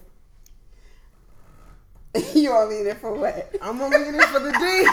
you 2.35 2.53
only 2.53 2.81
in 2.81 2.87
it 2.87 2.99
for 2.99 3.15
what? 3.15 3.55
I'm 3.63 3.81
only 3.81 4.09
in 4.09 4.15
it 4.15 4.25
for 4.25 4.39
the 4.41 4.53
D. 4.53 4.87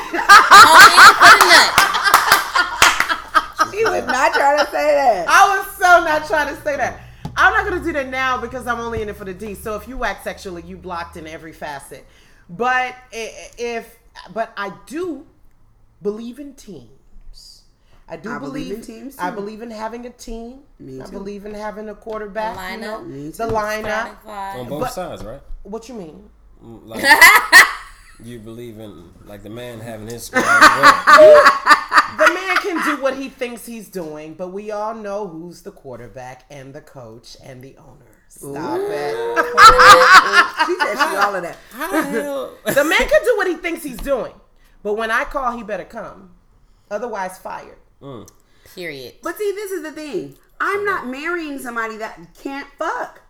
He 3.72 3.84
was 3.86 4.06
not 4.06 4.34
trying 4.34 4.58
to 4.58 4.66
say 4.72 4.94
that. 4.94 5.28
I 5.30 5.58
was 5.58 5.76
so 5.78 6.04
not 6.04 6.26
trying 6.28 6.54
to 6.54 6.62
say 6.64 6.76
that. 6.78 7.02
I'm 7.38 7.54
not 7.54 7.70
gonna 7.70 7.84
do 7.84 7.94
that 7.94 8.10
now 8.10 8.40
because 8.40 8.68
I'm 8.68 8.80
only 8.80 9.02
in 9.02 9.10
it 9.10 9.16
for 9.16 9.26
the 9.26 9.34
D. 9.34 9.54
So 9.54 9.76
if 9.76 9.88
you 9.88 10.04
act 10.04 10.24
sexually, 10.24 10.64
you 10.64 10.76
blocked 10.76 11.16
in 11.18 11.28
every 11.28 11.54
facet. 11.54 12.06
But 12.50 12.96
if, 13.12 13.98
but 14.34 14.52
I 14.58 14.74
do 14.86 15.26
believe 16.02 16.40
in 16.40 16.56
teams. 16.56 16.99
I 18.10 18.16
do 18.18 18.32
I 18.32 18.40
believe, 18.40 18.70
believe 18.70 18.74
in 18.76 18.82
teams, 18.82 19.18
I 19.20 19.30
believe 19.32 19.62
in 19.62 19.70
having 19.72 20.06
a 20.06 20.10
team. 20.10 20.60
Me 20.80 21.00
I 21.00 21.08
believe 21.08 21.46
in 21.46 21.54
having 21.54 21.90
a 21.90 21.96
quarterback. 21.96 22.58
A 22.58 22.72
you 22.76 22.82
know, 22.82 23.00
lineup. 23.00 23.08
Me 23.08 23.30
the 23.30 23.48
lineup. 23.48 24.26
On 24.60 24.68
both 24.68 24.82
But- 24.82 24.94
sides, 24.94 25.24
right? 25.24 25.42
What 25.64 25.88
you 25.90 25.96
mean? 25.96 26.30
Mm, 26.64 26.86
Like 26.88 27.04
you 28.24 28.40
believe 28.40 28.80
in 28.80 29.12
like 29.26 29.44
the 29.44 29.50
man 29.50 29.80
having 29.80 30.08
his 30.08 30.24
squad. 30.24 30.44
The 32.18 32.34
man 32.34 32.58
can 32.58 32.84
do 32.98 33.02
what 33.02 33.16
he 33.16 33.30
thinks 33.30 33.66
he's 33.68 33.88
doing, 33.88 34.34
but 34.34 34.48
we 34.50 34.72
all 34.72 34.96
know 34.96 35.28
who's 35.28 35.62
the 35.62 35.72
quarterback 35.72 36.44
and 36.50 36.74
the 36.74 36.82
coach 36.82 37.38
and 37.44 37.62
the 37.62 37.78
owner. 37.78 38.08
Stop 38.28 38.80
it. 38.82 39.46
She 40.66 40.76
said 40.80 40.96
she 40.98 41.16
all 41.16 41.36
of 41.36 41.44
that. 41.44 41.58
How 41.72 41.92
the 41.92 42.04
hell? 42.04 42.52
The 42.66 42.84
man 42.84 42.98
can 43.00 43.24
do 43.24 43.38
what 43.38 43.48
he 43.48 43.56
thinks 43.56 43.84
he's 43.84 43.98
doing, 43.98 44.34
but 44.84 44.94
when 44.96 45.12
I 45.12 45.24
call, 45.24 45.56
he 45.56 45.64
better 45.64 45.86
come. 45.86 46.32
Otherwise, 46.92 47.38
fired. 47.38 47.78
Period. 48.76 49.16
But 49.24 49.38
see, 49.38 49.52
this 49.54 49.72
is 49.72 49.84
the 49.84 49.92
thing. 49.92 50.36
I'm 50.62 50.86
not 50.86 51.08
marrying 51.08 51.60
somebody 51.60 51.98
that 51.98 52.20
can't 52.42 52.68
fuck. 52.78 53.22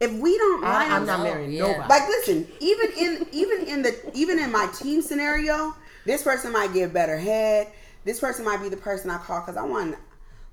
If 0.00 0.12
we 0.14 0.36
don't 0.36 0.62
line 0.62 0.90
I, 0.90 0.96
I'm 0.96 1.06
not 1.06 1.18
No, 1.18 1.24
marrying 1.24 1.52
yeah. 1.52 1.62
nobody. 1.62 1.88
like 1.88 2.08
listen, 2.08 2.48
even 2.60 2.90
in 2.98 3.26
even 3.32 3.66
in 3.66 3.82
the 3.82 4.10
even 4.14 4.38
in 4.38 4.50
my 4.50 4.66
team 4.74 5.00
scenario, 5.02 5.74
this 6.06 6.22
person 6.24 6.52
might 6.52 6.72
give 6.72 6.92
better 6.92 7.16
head. 7.16 7.68
This 8.04 8.18
person 8.18 8.44
might 8.44 8.60
be 8.60 8.68
the 8.68 8.76
person 8.76 9.10
I 9.10 9.18
call 9.18 9.40
because 9.40 9.56
I 9.56 9.62
want, 9.62 9.94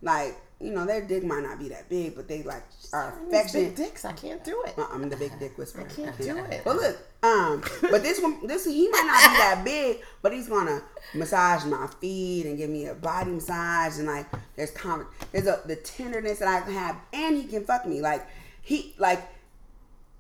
like, 0.04 0.38
you 0.60 0.72
know, 0.72 0.86
their 0.86 1.02
dick 1.02 1.24
might 1.24 1.42
not 1.42 1.58
be 1.58 1.70
that 1.70 1.90
big, 1.90 2.16
but 2.16 2.28
they 2.28 2.44
like 2.44 2.62
are 2.94 3.14
These 3.32 3.52
big 3.52 3.76
dicks, 3.76 4.06
I 4.06 4.14
can't 4.14 4.44
do 4.44 4.64
it. 4.66 4.76
I'm 4.92 5.04
in 5.04 5.10
the 5.10 5.18
big 5.18 5.38
dick 5.40 5.58
whisperer. 5.58 5.86
I 5.90 5.94
can't 5.94 6.18
do 6.18 6.38
it. 6.38 6.62
But 6.64 6.76
look, 6.76 6.98
um, 7.24 7.64
but 7.82 8.04
this 8.04 8.22
one, 8.22 8.46
this 8.48 8.66
he 8.66 8.88
might 8.90 9.04
not 9.06 9.32
be 9.32 9.38
that 9.38 9.62
big, 9.66 10.02
but 10.22 10.34
he's 10.34 10.48
gonna 10.48 10.82
massage 11.14 11.66
my 11.66 11.88
feet 12.00 12.46
and 12.46 12.58
give 12.58 12.70
me 12.70 12.86
a 12.88 12.94
body 12.94 13.32
massage 13.32 13.98
and 13.98 14.08
like 14.08 14.26
there's 14.56 14.72
con- 14.72 15.06
there's 15.32 15.48
a 15.48 15.62
the 15.66 15.76
tenderness 15.76 16.40
that 16.40 16.48
I 16.48 16.70
have, 16.72 16.98
and 17.14 17.38
he 17.38 17.44
can 17.44 17.64
fuck 17.66 17.86
me 17.86 18.02
like 18.02 18.26
he 18.62 18.96
like. 18.98 19.22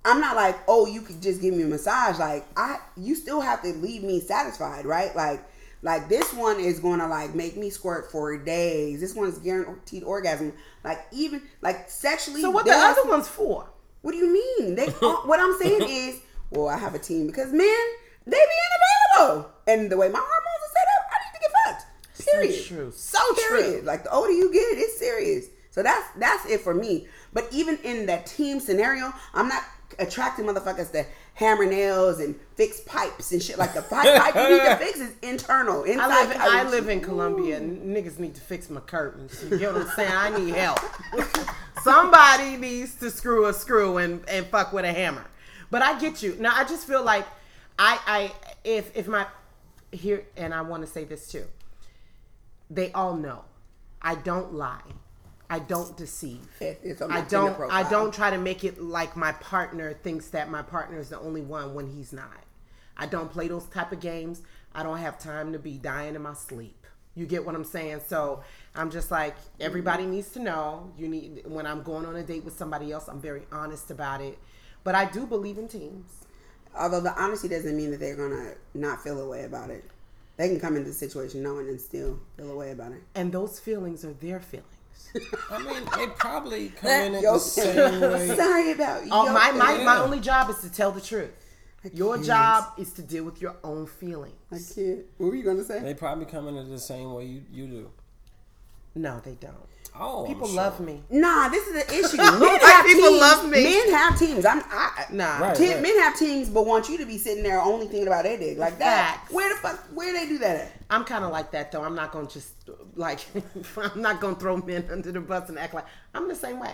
I'm 0.05 0.21
not 0.21 0.37
like, 0.37 0.57
oh, 0.65 0.85
you 0.85 1.01
could 1.01 1.21
just 1.21 1.41
give 1.41 1.53
me 1.53 1.63
a 1.63 1.67
massage. 1.67 2.17
Like 2.19 2.45
I, 2.55 2.79
you 2.95 3.15
still 3.15 3.41
have 3.41 3.61
to 3.63 3.73
leave 3.73 4.01
me 4.01 4.21
satisfied, 4.21 4.85
right? 4.85 5.13
Like, 5.13 5.43
like 5.81 6.09
this 6.09 6.33
one 6.33 6.59
is 6.59 6.79
gonna 6.79 7.07
like 7.07 7.35
make 7.35 7.57
me 7.57 7.69
squirt 7.69 8.11
for 8.11 8.37
days. 8.37 8.99
This 8.99 9.15
one's 9.15 9.37
guaranteed 9.37 10.03
orgasm. 10.03 10.53
Like 10.83 11.05
even 11.11 11.41
like 11.61 11.89
sexually. 11.89 12.41
So 12.41 12.51
what 12.51 12.65
the 12.65 12.73
other 12.73 13.05
one's 13.05 13.27
for? 13.27 13.69
what 14.01 14.11
do 14.11 14.17
you 14.17 14.31
mean? 14.31 14.75
They 14.75 14.87
uh, 15.01 15.15
what 15.25 15.39
I'm 15.39 15.57
saying 15.59 15.81
is, 15.83 16.21
well, 16.51 16.67
I 16.67 16.77
have 16.77 16.95
a 16.95 16.99
team 16.99 17.27
because 17.27 17.51
men 17.51 17.75
they 18.25 18.37
be 18.37 19.17
unavailable, 19.17 19.49
and 19.67 19.89
the 19.89 19.97
way 19.97 20.09
my 20.09 20.19
hormones 20.19 20.63
are 20.63 20.73
set 20.73 20.87
up, 20.97 21.05
I 21.11 21.17
need 21.25 21.33
to 21.33 21.41
get 21.41 21.51
fucked. 21.65 21.85
Period. 22.25 22.63
So 22.63 22.75
true. 22.75 22.91
So 22.91 23.33
Period. 23.47 23.79
true. 23.79 23.81
Like 23.83 24.03
the 24.03 24.11
older 24.11 24.31
you 24.31 24.51
get, 24.53 24.77
it's 24.77 24.97
serious. 24.97 25.47
So 25.71 25.83
that's 25.83 26.07
that's 26.17 26.45
it 26.45 26.61
for 26.61 26.73
me. 26.73 27.07
But 27.33 27.47
even 27.51 27.77
in 27.83 28.05
that 28.07 28.25
team 28.25 28.59
scenario, 28.59 29.13
I'm 29.33 29.47
not 29.47 29.63
attracting 29.97 30.45
motherfuckers 30.45 30.91
to 30.91 31.05
hammer 31.39 31.65
nails 31.65 32.19
and 32.19 32.35
fix 32.55 32.81
pipes 32.81 33.31
and 33.31 33.41
shit. 33.41 33.57
Like 33.57 33.73
the 33.73 33.81
pipe, 33.81 34.21
pipe 34.21 34.35
you 34.35 34.57
need 34.57 34.65
to 34.65 34.75
fix 34.85 34.99
is 34.99 35.13
internal. 35.21 35.83
Inside, 35.83 36.11
I 36.11 36.25
live, 36.27 36.37
I 36.37 36.63
was- 36.65 36.73
live 36.73 36.89
in 36.89 36.99
Colombia. 37.01 37.57
and 37.57 37.95
Niggas 37.95 38.19
need 38.19 38.35
to 38.35 38.41
fix 38.41 38.69
my 38.69 38.81
curtains. 38.81 39.41
You 39.49 39.57
know 39.59 39.73
what 39.73 39.81
I'm 39.83 39.95
saying? 39.95 40.11
I 40.13 40.37
need 40.37 40.53
help. 40.53 40.79
Somebody 41.83 42.57
needs 42.57 42.95
to 42.95 43.09
screw 43.09 43.45
a 43.47 43.53
screw 43.53 43.97
and, 43.97 44.21
and 44.27 44.45
fuck 44.47 44.73
with 44.73 44.83
a 44.83 44.91
hammer. 44.91 45.25
But 45.71 45.81
I 45.81 45.97
get 45.99 46.21
you. 46.21 46.35
Now 46.39 46.53
I 46.55 46.65
just 46.65 46.85
feel 46.85 47.03
like 47.03 47.25
I 47.77 47.99
I 48.05 48.31
if 48.65 48.95
if 48.97 49.07
my 49.07 49.25
here 49.91 50.25
and 50.35 50.53
I 50.53 50.61
want 50.61 50.83
to 50.85 50.91
say 50.91 51.05
this 51.05 51.27
too. 51.31 51.45
They 52.69 52.91
all 52.91 53.15
know. 53.15 53.45
I 54.01 54.15
don't 54.15 54.53
lie. 54.53 54.81
I 55.49 55.59
don't 55.59 55.97
deceive. 55.97 56.47
It- 56.59 56.79
it's 56.83 57.01
on 57.01 57.11
I 57.11 57.21
don't 57.21 57.59
I 57.71 57.89
don't 57.89 58.13
try 58.13 58.29
to 58.29 58.37
make 58.37 58.63
it 58.63 58.81
like 58.81 59.15
my 59.15 59.31
partner 59.33 59.93
thinks 59.93 60.29
that 60.29 60.49
my 60.49 60.61
partner 60.61 60.99
is 60.99 61.09
the 61.09 61.19
only 61.19 61.41
one 61.41 61.73
when 61.73 61.87
he's 61.87 62.13
not. 62.13 62.43
I 62.95 63.05
don't 63.05 63.31
play 63.31 63.47
those 63.47 63.65
type 63.65 63.91
of 63.91 63.99
games. 63.99 64.41
I 64.75 64.83
don't 64.83 64.97
have 64.97 65.17
time 65.17 65.53
to 65.53 65.59
be 65.59 65.77
dying 65.77 66.15
in 66.15 66.21
my 66.21 66.33
sleep. 66.33 66.85
You 67.15 67.25
get 67.25 67.45
what 67.45 67.55
I'm 67.55 67.63
saying? 67.63 68.01
So 68.07 68.43
I'm 68.75 68.91
just 68.91 69.09
like 69.09 69.35
mm-hmm. 69.35 69.61
everybody 69.61 70.05
needs 70.05 70.29
to 70.31 70.39
know. 70.39 70.91
You 70.97 71.07
need 71.07 71.41
when 71.45 71.65
I'm 71.65 71.81
going 71.81 72.05
on 72.05 72.15
a 72.15 72.23
date 72.23 72.43
with 72.43 72.55
somebody 72.55 72.91
else, 72.91 73.07
I'm 73.07 73.21
very 73.21 73.43
honest 73.51 73.89
about 73.89 74.21
it. 74.21 74.37
But 74.83 74.95
I 74.95 75.05
do 75.05 75.25
believe 75.25 75.57
in 75.57 75.67
teams. 75.67 76.25
Although 76.77 77.01
the 77.01 77.19
honesty 77.19 77.47
doesn't 77.47 77.75
mean 77.75 77.89
that 77.91 77.99
they're 77.99 78.15
gonna 78.15 78.53
not 78.75 79.03
feel 79.03 79.19
a 79.19 79.27
way 79.27 79.43
about 79.45 79.71
it. 79.71 79.83
They 80.37 80.47
can 80.47 80.59
come 80.59 80.77
into 80.77 80.89
the 80.89 80.95
situation 80.95 81.43
knowing 81.43 81.67
and 81.67 81.81
still 81.81 82.19
feel 82.37 82.51
a 82.51 82.55
way 82.55 82.71
about 82.71 82.93
it. 82.93 83.01
And 83.15 83.31
those 83.31 83.59
feelings 83.59 84.05
are 84.05 84.13
their 84.13 84.39
feelings. 84.39 84.78
I 85.51 85.59
mean, 85.59 85.83
they 85.97 86.07
probably 86.07 86.69
come 86.69 86.89
in 86.89 87.15
at 87.15 87.21
Yo, 87.21 87.33
the 87.33 87.39
same 87.39 88.01
way. 88.01 88.35
sorry 88.35 88.71
about 88.71 89.03
you. 89.03 89.09
Oh, 89.11 89.31
my, 89.33 89.51
my, 89.51 89.83
my 89.83 89.97
only 89.97 90.19
job 90.19 90.49
is 90.49 90.59
to 90.59 90.71
tell 90.71 90.91
the 90.91 91.01
truth. 91.01 91.31
Your 91.93 92.17
job 92.17 92.73
is 92.77 92.91
to 92.93 93.01
deal 93.01 93.23
with 93.23 93.41
your 93.41 93.55
own 93.63 93.87
feelings. 93.87 94.35
I 94.51 94.57
can't. 94.57 95.05
What 95.17 95.27
were 95.27 95.35
you 95.35 95.43
gonna 95.43 95.63
say? 95.63 95.79
They 95.79 95.93
probably 95.93 96.25
come 96.25 96.47
in 96.49 96.57
at 96.57 96.69
the 96.69 96.79
same 96.79 97.13
way 97.13 97.25
you, 97.25 97.43
you 97.51 97.67
do. 97.67 97.89
No, 98.95 99.19
they 99.23 99.35
don't. 99.35 99.55
Oh, 100.01 100.23
People 100.27 100.47
sure. 100.47 100.55
love 100.55 100.79
me. 100.79 101.01
Nah, 101.09 101.49
this 101.49 101.67
is 101.67 101.75
an 101.75 101.93
issue. 101.93 102.17
Men 102.39 102.59
have 102.61 102.85
People 102.85 103.09
teams. 103.09 103.19
love 103.19 103.49
me. 103.49 103.63
Men 103.63 103.89
have 103.91 104.17
teams. 104.19 104.45
I'm. 104.45 104.61
I, 104.69 105.05
Nah. 105.11 105.39
Right. 105.39 105.55
Te- 105.57 105.79
Men 105.81 105.97
have 105.99 106.17
teams, 106.17 106.47
but 106.49 106.65
want 106.65 106.87
you 106.87 106.97
to 106.99 107.05
be 107.05 107.17
sitting 107.17 107.43
there 107.43 107.59
only 107.59 107.87
thinking 107.87 108.07
about 108.07 108.23
their 108.23 108.37
dick 108.37 108.57
like 108.57 108.77
that. 108.79 109.17
Facts. 109.17 109.31
Where 109.33 109.49
the 109.53 109.59
fuck? 109.59 109.77
Where 109.93 110.13
they 110.13 110.27
do 110.27 110.37
that 110.37 110.55
at? 110.57 110.71
I'm 110.89 111.03
kind 111.03 111.25
of 111.25 111.31
like 111.31 111.51
that 111.51 111.71
though. 111.71 111.83
I'm 111.83 111.95
not 111.95 112.11
gonna 112.11 112.27
just 112.27 112.53
like 112.95 113.19
I'm 113.77 114.01
not 114.01 114.21
gonna 114.21 114.35
throw 114.35 114.57
men 114.57 114.87
under 114.91 115.11
the 115.11 115.19
bus 115.21 115.49
and 115.49 115.59
act 115.59 115.73
like 115.73 115.85
I'm 116.13 116.27
the 116.29 116.35
same 116.35 116.59
way. 116.59 116.73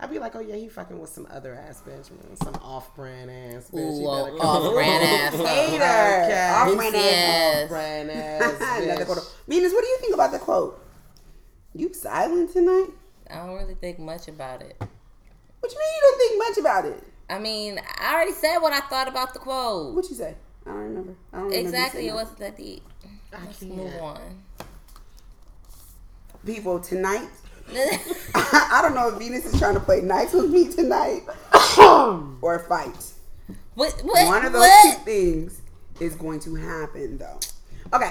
I'd 0.00 0.10
be 0.10 0.20
like, 0.20 0.36
oh 0.36 0.40
yeah, 0.40 0.54
he 0.54 0.68
fucking 0.68 0.96
with 1.00 1.10
some 1.10 1.26
other 1.30 1.54
ass 1.56 1.82
bitch, 1.84 2.08
man, 2.12 2.36
some 2.36 2.54
off-brand 2.62 3.28
ass 3.32 3.68
bitch. 3.68 3.80
Ooh, 3.80 4.00
You 4.00 4.06
better 4.24 4.36
come- 4.38 4.46
off-brand 4.46 5.04
ass. 5.04 5.32
Hater. 5.34 5.82
Off-brand 6.70 6.94
ass. 6.94 7.02
Yes. 7.02 7.62
Off-brand 7.64 8.10
ass 8.12 8.60
Another 8.84 9.02
bitch. 9.02 9.06
quote. 9.06 9.34
Venus, 9.48 9.72
what 9.72 9.82
do 9.82 9.88
you 9.88 9.98
think 10.00 10.14
about 10.14 10.30
the 10.30 10.38
quote? 10.38 10.84
You 11.74 11.92
silent 11.92 12.52
tonight? 12.52 12.88
I 13.30 13.36
don't 13.46 13.56
really 13.56 13.74
think 13.74 13.98
much 13.98 14.28
about 14.28 14.62
it. 14.62 14.76
What 14.78 15.72
you 15.72 15.78
mean 15.78 15.88
you 15.94 16.00
don't 16.02 16.18
think 16.18 16.38
much 16.48 16.58
about 16.58 16.84
it? 16.86 17.04
I 17.30 17.38
mean, 17.38 17.78
I 18.00 18.14
already 18.14 18.32
said 18.32 18.58
what 18.58 18.72
I 18.72 18.80
thought 18.80 19.06
about 19.08 19.34
the 19.34 19.38
quote. 19.40 19.94
What 19.94 20.08
you 20.08 20.16
say? 20.16 20.34
I 20.64 20.70
don't 20.70 20.78
remember. 20.78 21.14
I 21.32 21.36
don't 21.38 21.46
remember 21.48 21.68
Exactly, 21.68 22.00
saying 22.02 22.10
it 22.10 22.14
wasn't 22.14 22.38
that 22.38 22.56
deep. 22.56 22.82
I 23.32 23.44
Let's 23.44 23.58
can't. 23.58 23.74
move 23.76 23.94
on. 24.00 24.20
People 26.46 26.80
tonight. 26.80 27.28
I 28.34 28.78
don't 28.82 28.94
know 28.94 29.08
if 29.10 29.18
Venus 29.18 29.44
is 29.52 29.58
trying 29.58 29.74
to 29.74 29.80
play 29.80 30.00
nice 30.00 30.32
with 30.32 30.50
me 30.50 30.72
tonight 30.72 31.22
or 32.40 32.64
fight. 32.66 33.12
what, 33.74 33.92
what, 34.02 34.26
One 34.26 34.46
of 34.46 34.52
those 34.54 34.60
what? 34.62 34.98
two 34.98 35.04
things 35.04 35.60
is 36.00 36.14
going 36.14 36.40
to 36.40 36.54
happen, 36.54 37.18
though. 37.18 37.38
Okay, 37.92 38.10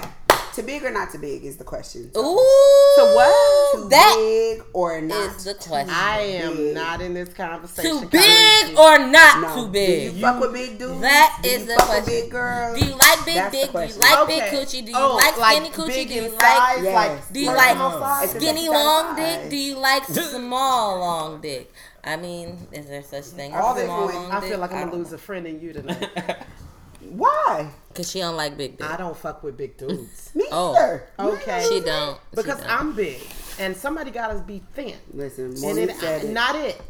too 0.60 0.66
big 0.66 0.84
or 0.84 0.90
not 0.90 1.10
too 1.12 1.18
big 1.18 1.44
is 1.44 1.56
the 1.56 1.64
question. 1.64 2.10
Ooh. 2.16 2.92
So 2.96 3.14
what? 3.14 3.74
Too 3.74 3.88
That 3.90 4.14
big 4.18 4.64
or 4.72 5.00
not? 5.00 5.36
is 5.36 5.44
the 5.44 5.54
question. 5.54 5.90
I 5.90 6.20
am 6.20 6.56
big. 6.56 6.74
not 6.74 7.00
in 7.00 7.14
this 7.14 7.32
conversation. 7.32 8.00
too 8.02 8.08
big 8.08 8.78
or 8.78 8.98
not 8.98 9.40
No. 9.42 9.54
too 9.54 9.66
Do 9.66 9.72
big? 9.72 10.14
you 10.14 10.20
fuck 10.20 10.40
with 10.40 10.52
big 10.52 10.78
dudes? 10.78 11.00
That 11.00 11.38
Do 11.42 11.48
is 11.48 11.60
you 11.60 11.66
the 11.66 11.74
fuck 11.74 11.88
with 11.88 12.04
question. 12.04 12.22
big 12.22 12.30
girls? 12.30 12.78
Do 12.80 12.86
you 12.86 12.92
like 12.92 13.24
big 13.24 13.34
That's 13.36 13.52
dick? 13.56 13.72
Do 13.72 13.78
you 13.78 14.00
like 14.00 14.18
Okay. 14.18 14.40
big 14.40 14.42
coochie? 14.52 14.84
Do 14.84 14.90
you 14.90 14.96
Oh, 14.98 15.16
like 15.16 15.34
skinny 15.34 15.60
like 15.68 15.72
coochie? 15.74 16.08
Do 16.08 16.14
you 16.14 16.24
in 16.24 16.32
like 16.34 16.82
Yes. 16.82 16.94
like 16.94 17.32
Do 17.32 17.40
you 17.40 17.46
like 17.52 17.76
size? 17.78 18.30
Skinny 18.30 18.68
long 18.68 19.16
size. 19.16 19.40
dick? 19.42 19.50
Do 19.50 19.56
you 19.56 19.76
like 19.78 20.04
small 20.06 20.98
long 20.98 21.40
dick? 21.40 21.72
I 22.04 22.16
mean, 22.16 22.66
is 22.72 22.86
there 22.86 23.02
such 23.02 23.24
thing 23.24 23.54
All 23.54 23.70
as 23.70 23.76
they 23.76 23.84
small 23.84 24.06
long 24.06 24.30
I 24.32 24.40
feel 24.40 24.58
like 24.58 24.72
I'm 24.72 24.88
gonna 24.88 24.96
lose 24.96 25.12
a 25.12 25.18
friend 25.18 25.46
in 25.46 25.60
you 25.60 25.72
tonight. 25.72 26.08
Why? 27.10 27.70
Cause 27.94 28.10
she 28.10 28.20
don't 28.20 28.36
like 28.36 28.56
big 28.56 28.78
dudes. 28.78 28.90
I 28.90 28.96
don't 28.96 29.16
fuck 29.16 29.42
with 29.42 29.56
big 29.56 29.76
dudes. 29.76 30.30
Me 30.34 30.44
Oh. 30.52 30.74
either. 30.76 31.08
Okay. 31.18 31.66
She 31.68 31.80
don't. 31.80 32.16
She 32.30 32.36
Because 32.36 32.58
don't. 32.60 32.70
I'm 32.70 32.92
big, 32.94 33.20
and 33.58 33.76
somebody 33.76 34.10
gotta 34.10 34.38
be 34.40 34.62
thin. 34.74 34.94
Listen, 35.12 35.46
And 35.52 35.60
Monique 35.60 35.90
it, 35.90 35.96
said 35.96 36.24
it. 36.24 36.30
not 36.30 36.54
it, 36.56 36.80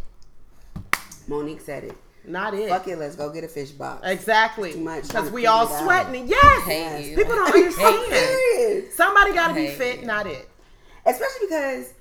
Monique 1.26 1.60
said 1.60 1.84
it. 1.84 1.94
not 2.26 2.52
it. 2.54 2.68
Fuck 2.68 2.88
it, 2.88 2.96
let's 2.98 3.16
go 3.16 3.30
get 3.30 3.44
a 3.44 3.48
fish 3.48 3.70
box. 3.70 4.06
Exactly. 4.06 4.72
Too 4.74 4.80
much 4.80 5.08
Because 5.08 5.30
we 5.30 5.46
all 5.46 5.66
figure 5.66 5.80
it 5.80 5.84
sweating. 5.84 6.24
it. 6.24 6.30
Yes. 6.30 6.62
Hate 6.64 7.10
you. 7.10 7.16
People 7.16 7.34
don't 7.36 7.54
understand. 7.54 8.06
serious. 8.12 8.96
Somebody 8.96 9.32
gotta 9.32 9.54
be 9.54 9.68
fit, 9.68 10.00
you. 10.00 10.06
not 10.06 10.26
it. 10.26 10.48
Especially 11.06 11.46
because 11.48 11.92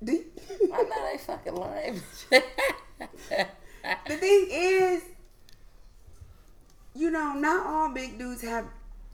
the, 0.00 0.24
I 0.72 0.82
know 0.82 1.10
they 1.12 1.18
fucking 1.18 1.54
lying. 1.54 2.00
the 2.30 4.16
thing 4.16 4.46
is, 4.50 5.02
you 6.96 7.10
know, 7.10 7.34
not 7.34 7.66
all 7.66 7.92
big 7.92 8.18
dudes 8.18 8.42
have 8.42 8.66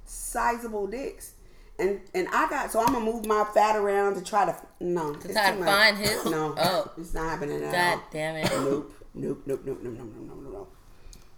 sizable 0.05 0.87
dicks. 0.87 1.35
And 1.79 2.01
and 2.14 2.29
I 2.29 2.49
got 2.49 2.71
so 2.71 2.81
I'm 2.81 2.92
gonna 2.92 3.05
move 3.05 3.27
my 3.27 3.45
fat 3.55 3.77
around 3.77 4.14
to 4.14 4.23
try 4.23 4.45
to 4.45 4.57
no 4.81 5.14
to 5.14 5.33
try 5.33 5.57
to 5.57 5.64
find 5.64 5.97
his- 5.97 6.25
no 6.27 6.55
oh. 6.57 6.92
it's 6.99 7.14
not 7.14 7.31
happening 7.31 7.57
at 7.57 7.64
all. 7.64 7.73
God 7.73 7.95
all. 7.95 8.05
damn 8.12 8.37
it. 8.37 8.51
Nope 8.51 8.92
nope 9.14 9.42
nope 9.47 9.62
nope 9.66 9.79
nope 9.83 9.83
nope 9.83 9.95
nope 9.99 10.09
nope 10.14 10.38
nope 10.42 10.53
nope. 10.53 10.77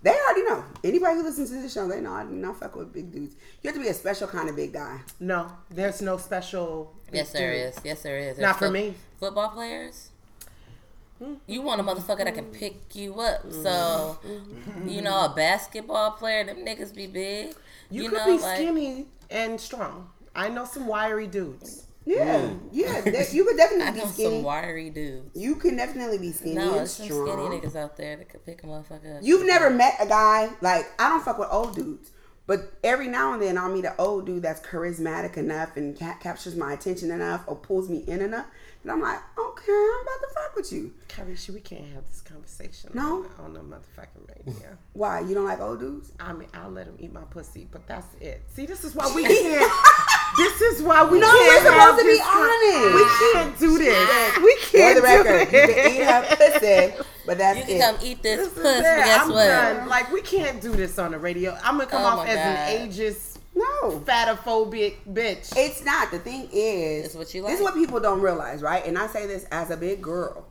They 0.02 0.10
already 0.10 0.42
know. 0.44 0.62
Anybody 0.82 1.14
who 1.14 1.22
listens 1.22 1.48
to 1.48 1.62
this 1.62 1.72
show, 1.72 1.88
they 1.88 2.02
know 2.02 2.12
I 2.12 2.24
do 2.24 2.32
not 2.32 2.60
fuck 2.60 2.76
with 2.76 2.92
big 2.92 3.10
dudes. 3.10 3.36
You 3.62 3.68
have 3.68 3.74
to 3.74 3.82
be 3.82 3.88
a 3.88 3.94
special 3.94 4.28
kind 4.28 4.50
of 4.50 4.56
big 4.56 4.74
guy. 4.74 5.00
No, 5.18 5.50
there's 5.70 6.02
no 6.02 6.18
special. 6.18 6.94
Yes, 7.10 7.32
there 7.32 7.52
is. 7.52 7.78
Yes, 7.82 8.02
there 8.02 8.18
is. 8.18 8.38
Not 8.38 8.58
for 8.58 8.68
There's 8.68 8.90
me. 8.90 8.94
Football 9.18 9.48
players. 9.48 10.10
You 11.46 11.62
want 11.62 11.80
a 11.80 11.84
motherfucker 11.84 12.24
that 12.24 12.34
can 12.34 12.44
mm-hmm. 12.44 12.58
pick 12.58 12.94
you 12.94 13.20
up. 13.20 13.50
So, 13.50 14.18
mm-hmm. 14.26 14.88
you 14.88 15.02
know, 15.02 15.26
a 15.26 15.32
basketball 15.34 16.12
player, 16.12 16.44
them 16.44 16.58
niggas 16.58 16.94
be 16.94 17.06
big. 17.06 17.54
You, 17.90 18.04
You, 18.04 18.08
could 18.10 18.18
know, 18.18 18.36
be 18.36 18.42
like 18.42 18.56
skinny 18.56 19.06
and 19.30 19.60
strong. 19.60 20.10
I 20.34 20.48
know 20.48 20.64
some 20.64 20.86
wiry 20.86 21.26
dudes. 21.26 21.86
Yeah, 22.06 22.40
mm. 22.40 22.60
yeah. 22.70 23.00
that- 23.04 23.32
you 23.32 23.44
could 23.44 23.54
I 23.54 23.56
definitely 23.56 24.00
know 24.00 24.06
be 24.06 24.12
skinny. 24.12 24.30
some 24.36 24.42
wiry 24.42 24.90
dudes. 24.90 25.30
You 25.34 25.54
can 25.56 25.76
definitely 25.76 26.18
be 26.18 26.32
skinny 26.32 26.54
No, 26.54 26.62
and 26.62 26.74
there's 26.74 26.92
some 26.92 27.06
skinny 27.06 27.20
niggas 27.22 27.76
out 27.76 27.96
there 27.96 28.16
that 28.16 28.28
could 28.28 28.44
pick 28.44 28.62
a 28.62 28.66
motherfucker 28.66 29.18
up. 29.18 29.22
You've 29.22 29.46
never 29.46 29.70
met 29.70 29.96
a 30.00 30.06
guy 30.06 30.50
like 30.60 30.86
I 30.98 31.08
don't 31.08 31.24
fuck 31.24 31.38
with 31.38 31.48
old 31.50 31.74
dudes, 31.74 32.10
but 32.46 32.72
every 32.82 33.08
now 33.08 33.32
and 33.32 33.42
then 33.42 33.56
I'll 33.56 33.70
meet 33.70 33.84
an 33.84 33.94
old 33.98 34.26
dude 34.26 34.42
that's 34.42 34.60
charismatic 34.60 35.36
enough 35.36 35.76
and 35.76 35.98
ca- 35.98 36.16
captures 36.20 36.54
my 36.56 36.72
attention 36.72 37.10
enough 37.10 37.42
or 37.46 37.56
pulls 37.56 37.88
me 37.88 38.04
in 38.06 38.20
enough, 38.20 38.46
and 38.82 38.92
I'm 38.92 39.00
like, 39.00 39.18
okay, 39.38 39.72
I'm 39.72 40.02
about 40.02 40.28
to 40.28 40.34
fuck 40.34 40.56
with 40.56 40.72
you. 40.72 40.92
Karisha, 41.08 41.50
we 41.54 41.60
can't 41.60 41.86
have 41.94 42.06
this 42.08 42.20
conversation. 42.20 42.90
No? 42.92 43.26
on, 43.38 43.46
on 43.46 43.54
the 43.54 43.60
motherfucking 43.60 44.28
radio. 44.46 44.76
Why 44.92 45.20
you 45.20 45.34
don't 45.34 45.44
like 45.46 45.60
old 45.60 45.80
dudes? 45.80 46.12
I 46.20 46.32
mean, 46.34 46.48
I'll 46.52 46.70
let 46.70 46.86
them 46.86 46.96
eat 46.98 47.12
my 47.12 47.22
pussy, 47.22 47.66
but 47.70 47.86
that's 47.86 48.14
it. 48.20 48.42
See, 48.52 48.66
this 48.66 48.84
is 48.84 48.94
why 48.94 49.10
we 49.14 49.22
can't. 49.26 49.72
This 50.36 50.60
is 50.60 50.82
why 50.82 51.04
we 51.04 51.18
No, 51.20 51.26
can't. 51.26 51.46
we're 51.46 51.58
supposed 51.58 51.80
have 51.80 51.98
to 51.98 52.04
be 52.04 52.18
con- 52.18 52.50
honest. 52.50 52.94
We 52.94 53.32
can't 53.32 53.58
do 53.58 53.78
this. 53.78 54.38
We 54.38 54.56
can't 54.62 54.94
the 54.96 55.00
do 55.00 55.06
record, 55.06 55.40
you 55.40 55.46
this. 55.66 55.74
can 55.74 55.92
eat 55.92 56.04
her 56.04 56.36
pussy, 56.36 57.04
but 57.26 57.38
that's 57.38 57.58
You 57.58 57.64
can 57.64 57.76
it. 57.76 57.80
come 57.80 57.96
eat 58.06 58.22
this, 58.22 58.38
This 58.38 58.46
is 58.48 58.54
puss, 58.54 58.62
but 58.78 58.82
guess 58.82 59.20
I'm 59.22 59.30
what? 59.32 59.46
done. 59.46 59.88
Like 59.88 60.12
we 60.12 60.20
can't 60.22 60.60
do 60.60 60.72
this 60.72 60.98
on 60.98 61.12
the 61.12 61.18
radio. 61.18 61.56
I'm 61.62 61.78
gonna 61.78 61.90
come 61.90 62.02
Oh 62.02 62.20
off 62.20 62.26
as 62.26 62.36
God. 62.36 62.46
an 62.46 62.90
ageist, 62.90 63.38
no, 63.54 64.00
fatophobic 64.00 64.96
bitch. 65.12 65.52
It's 65.56 65.84
not. 65.84 66.10
The 66.10 66.18
thing 66.18 66.48
is, 66.52 67.06
It's 67.06 67.14
what 67.14 67.32
you 67.34 67.42
This 67.42 67.58
is 67.58 67.62
what 67.62 67.74
people 67.74 68.00
don't 68.00 68.20
realize, 68.20 68.62
right? 68.62 68.84
And 68.84 68.98
I 68.98 69.06
say 69.06 69.26
this 69.26 69.44
as 69.52 69.70
a 69.70 69.76
big 69.76 70.02
girl. 70.02 70.46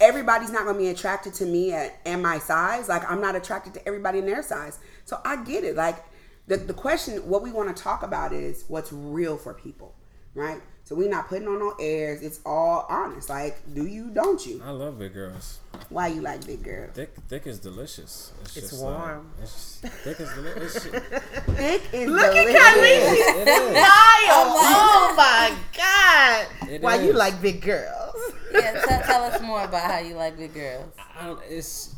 Everybody's 0.00 0.50
not 0.50 0.64
gonna 0.64 0.78
be 0.78 0.88
attracted 0.88 1.34
to 1.34 1.44
me 1.46 1.72
at 1.72 1.94
and 2.06 2.22
my 2.22 2.38
size. 2.38 2.88
Like 2.88 3.08
I'm 3.10 3.20
not 3.20 3.36
attracted 3.36 3.74
to 3.74 3.86
everybody 3.86 4.18
in 4.18 4.26
their 4.26 4.42
size. 4.42 4.78
So 5.04 5.20
I 5.24 5.44
get 5.44 5.62
it. 5.62 5.76
Like 5.76 6.02
the 6.46 6.56
the 6.56 6.74
question, 6.74 7.16
what 7.28 7.42
we 7.42 7.52
want 7.52 7.74
to 7.74 7.82
talk 7.82 8.02
about 8.02 8.32
is 8.32 8.64
what's 8.68 8.92
real 8.92 9.36
for 9.36 9.54
people, 9.54 9.94
right? 10.34 10.60
So 10.84 10.96
we're 10.96 11.08
not 11.08 11.28
putting 11.28 11.46
on 11.46 11.60
no 11.60 11.74
airs. 11.78 12.20
It's 12.20 12.40
all 12.44 12.84
honest. 12.88 13.28
Like, 13.28 13.58
do 13.74 13.86
you? 13.86 14.10
Don't 14.10 14.44
you? 14.44 14.60
I 14.64 14.70
love 14.70 14.98
big 14.98 15.14
girls. 15.14 15.60
Why 15.88 16.08
you 16.08 16.20
like 16.20 16.44
big 16.44 16.64
girls? 16.64 16.90
Thick, 16.94 17.14
thick 17.28 17.46
is 17.46 17.60
delicious. 17.60 18.32
It's, 18.42 18.56
It's 18.56 18.70
just, 18.70 18.82
warm. 18.82 19.30
Uh, 19.38 19.42
it's 19.42 19.80
just, 19.80 19.94
thick 19.98 20.18
is 20.18 20.28
delicious. 20.34 20.74
Thick 20.84 21.82
is 21.92 22.08
Look 22.10 22.34
at 22.34 22.34
delicious. 22.34 22.62
Khaleesi. 22.62 23.42
it 23.42 23.48
is. 23.48 23.76
Oh 24.32 25.14
my 25.16 25.54
god! 25.76 26.68
It 26.68 26.82
Why 26.82 26.96
you 26.96 27.12
like 27.12 27.40
big 27.40 27.60
girls? 27.62 28.16
Yeah, 28.52 28.80
tell, 28.84 29.02
tell 29.02 29.24
us 29.24 29.40
more 29.42 29.62
about 29.62 29.88
how 29.88 29.98
you 30.00 30.14
like 30.14 30.36
big 30.36 30.54
girls. 30.54 30.92
I 31.18 31.26
don't, 31.26 31.40
it's. 31.48 31.94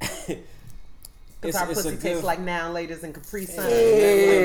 Because 1.40 1.54
our 1.56 1.66
pussy 1.68 1.96
tastes 1.96 2.24
like 2.24 2.40
now 2.40 2.72
ladies 2.72 3.04
and 3.04 3.14
Capri 3.14 3.46
Sun. 3.46 3.64
Sorry. 3.70 4.44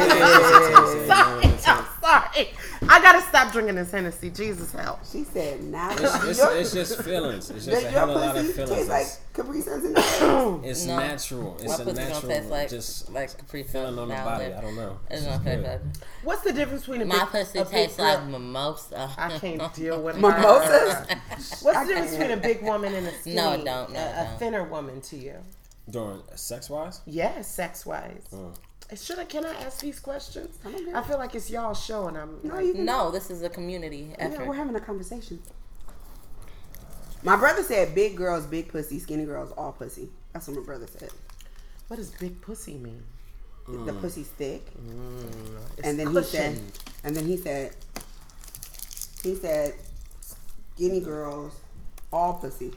Sorry, 1.07 1.43
I'm 1.43 1.57
sorry. 2.01 2.49
I 2.87 3.01
gotta 3.01 3.21
stop 3.21 3.51
drinking 3.51 3.75
this 3.75 3.89
Hennessy. 3.91 4.29
Jesus 4.29 4.71
help. 4.71 4.99
She 5.09 5.23
said, 5.23 5.63
"Now 5.63 5.89
It's, 5.91 6.37
your, 6.37 6.55
it's 6.55 6.71
just 6.73 7.01
feelings. 7.01 7.49
It's 7.49 7.65
just 7.65 7.83
a 7.85 7.89
hell 7.89 8.09
of 8.11 8.15
a 8.15 8.19
lot 8.19 8.37
of 8.37 8.53
feelings. 8.53 8.69
taste 8.71 8.89
like 8.89 9.01
It's- 9.01 9.19
Capri 9.33 9.61
Suns 9.61 9.85
in 9.85 9.93
there?" 9.93 10.59
It's 10.69 10.85
No. 10.85 10.97
natural. 10.97 11.57
It's 11.61 11.77
My 11.79 11.83
a 11.91 11.93
natural. 11.93 12.21
taste 12.31 12.49
like 12.49 12.69
just 12.69 13.09
like 13.11 13.37
Capri 13.37 13.63
Sun 13.63 13.71
feeling 13.71 13.99
on 13.99 14.09
the 14.09 14.15
body. 14.15 14.45
and 14.45 14.53
I 14.53 14.61
don't 14.61 14.75
know. 14.75 14.99
It's 15.09 15.21
It's 15.21 15.31
not 15.31 15.43
good. 15.43 15.81
What's 16.23 16.41
the 16.43 16.53
difference 16.53 16.81
between 16.81 17.01
a 17.01 17.05
my 17.05 17.19
big, 17.19 17.27
pussy 17.29 17.57
a 17.59 17.63
big 17.65 17.71
tastes 17.73 17.97
girl- 17.97 18.05
like 18.05 18.27
mimosa. 18.27 19.09
I 19.17 19.37
can't 19.39 19.73
deal 19.75 20.01
with 20.03 20.15
Mimosas? 20.17 21.07
What's 21.63 21.79
the 21.79 21.85
difference 21.87 22.11
between 22.11 22.31
a 22.31 22.37
big 22.37 22.61
woman 22.61 22.93
and 22.93 23.07
a 23.07 23.11
skinny, 23.13 23.35
No, 23.37 23.55
don't. 23.63 23.91
No, 23.93 23.99
a, 23.99 24.35
a 24.35 24.35
thinner 24.37 24.63
woman 24.65 25.01
to 25.01 25.15
you? 25.17 25.35
During 25.89 26.21
sex 26.35 26.69
wise, 26.69 27.01
Yes, 27.05 27.47
sex 27.47 27.85
wise. 27.85 28.25
Mm. 28.33 28.55
Should 28.95 29.19
I? 29.19 29.25
Can 29.25 29.45
I 29.45 29.53
ask 29.55 29.79
these 29.81 29.99
questions? 29.99 30.57
okay. 30.65 30.93
I 30.93 31.01
feel 31.03 31.17
like 31.17 31.33
it's 31.35 31.49
y'all 31.49 31.73
show, 31.73 32.07
and 32.07 32.17
I'm. 32.17 32.39
No, 32.43 32.55
like, 32.55 32.65
you 32.65 32.73
No, 32.75 33.11
this 33.11 33.29
is 33.31 33.41
a 33.41 33.49
community 33.49 34.09
Yeah, 34.11 34.25
effort. 34.25 34.47
we're 34.47 34.53
having 34.55 34.75
a 34.75 34.79
conversation. 34.79 35.41
My 37.23 37.35
brother 37.37 37.63
said 37.63 37.95
big 37.95 38.15
girls, 38.17 38.45
big 38.45 38.67
pussy, 38.69 38.99
skinny 38.99 39.25
girls, 39.25 39.51
all 39.57 39.71
pussy. 39.71 40.09
That's 40.33 40.47
what 40.47 40.57
my 40.57 40.63
brother 40.63 40.87
said. 40.87 41.09
what 41.87 41.95
does 41.97 42.11
big 42.11 42.39
pussy 42.41 42.75
mean? 42.75 43.03
The 43.67 43.93
pussy's 43.93 44.27
thick. 44.27 44.65
It's 45.77 45.87
And 45.87 45.97
then 45.97 46.13
he 46.13 46.21
said 46.23 46.59
and 47.05 47.15
then 47.15 47.25
he 47.25 47.37
said 47.37 47.75
he 49.23 49.35
said 49.35 49.73
skinny 50.75 50.99
girls, 50.99 51.53
all 52.11 52.33
pussy. 52.33 52.73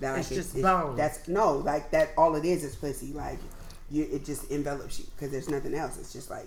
That 0.00 0.18
It's 0.18 0.30
like, 0.30 0.36
just 0.38 0.60
bone. 0.62 0.96
That's 0.96 1.26
no, 1.28 1.56
like 1.58 1.90
that 1.90 2.10
all 2.16 2.34
it 2.36 2.44
is 2.44 2.64
is 2.64 2.76
pussy. 2.76 3.12
Like 3.12 3.38
you 3.90 4.06
it 4.12 4.24
just 4.24 4.50
envelops 4.50 4.98
you 4.98 5.06
because 5.14 5.30
there's 5.32 5.48
nothing 5.48 5.74
else. 5.74 5.98
It's 5.98 6.12
just 6.12 6.30
like 6.30 6.46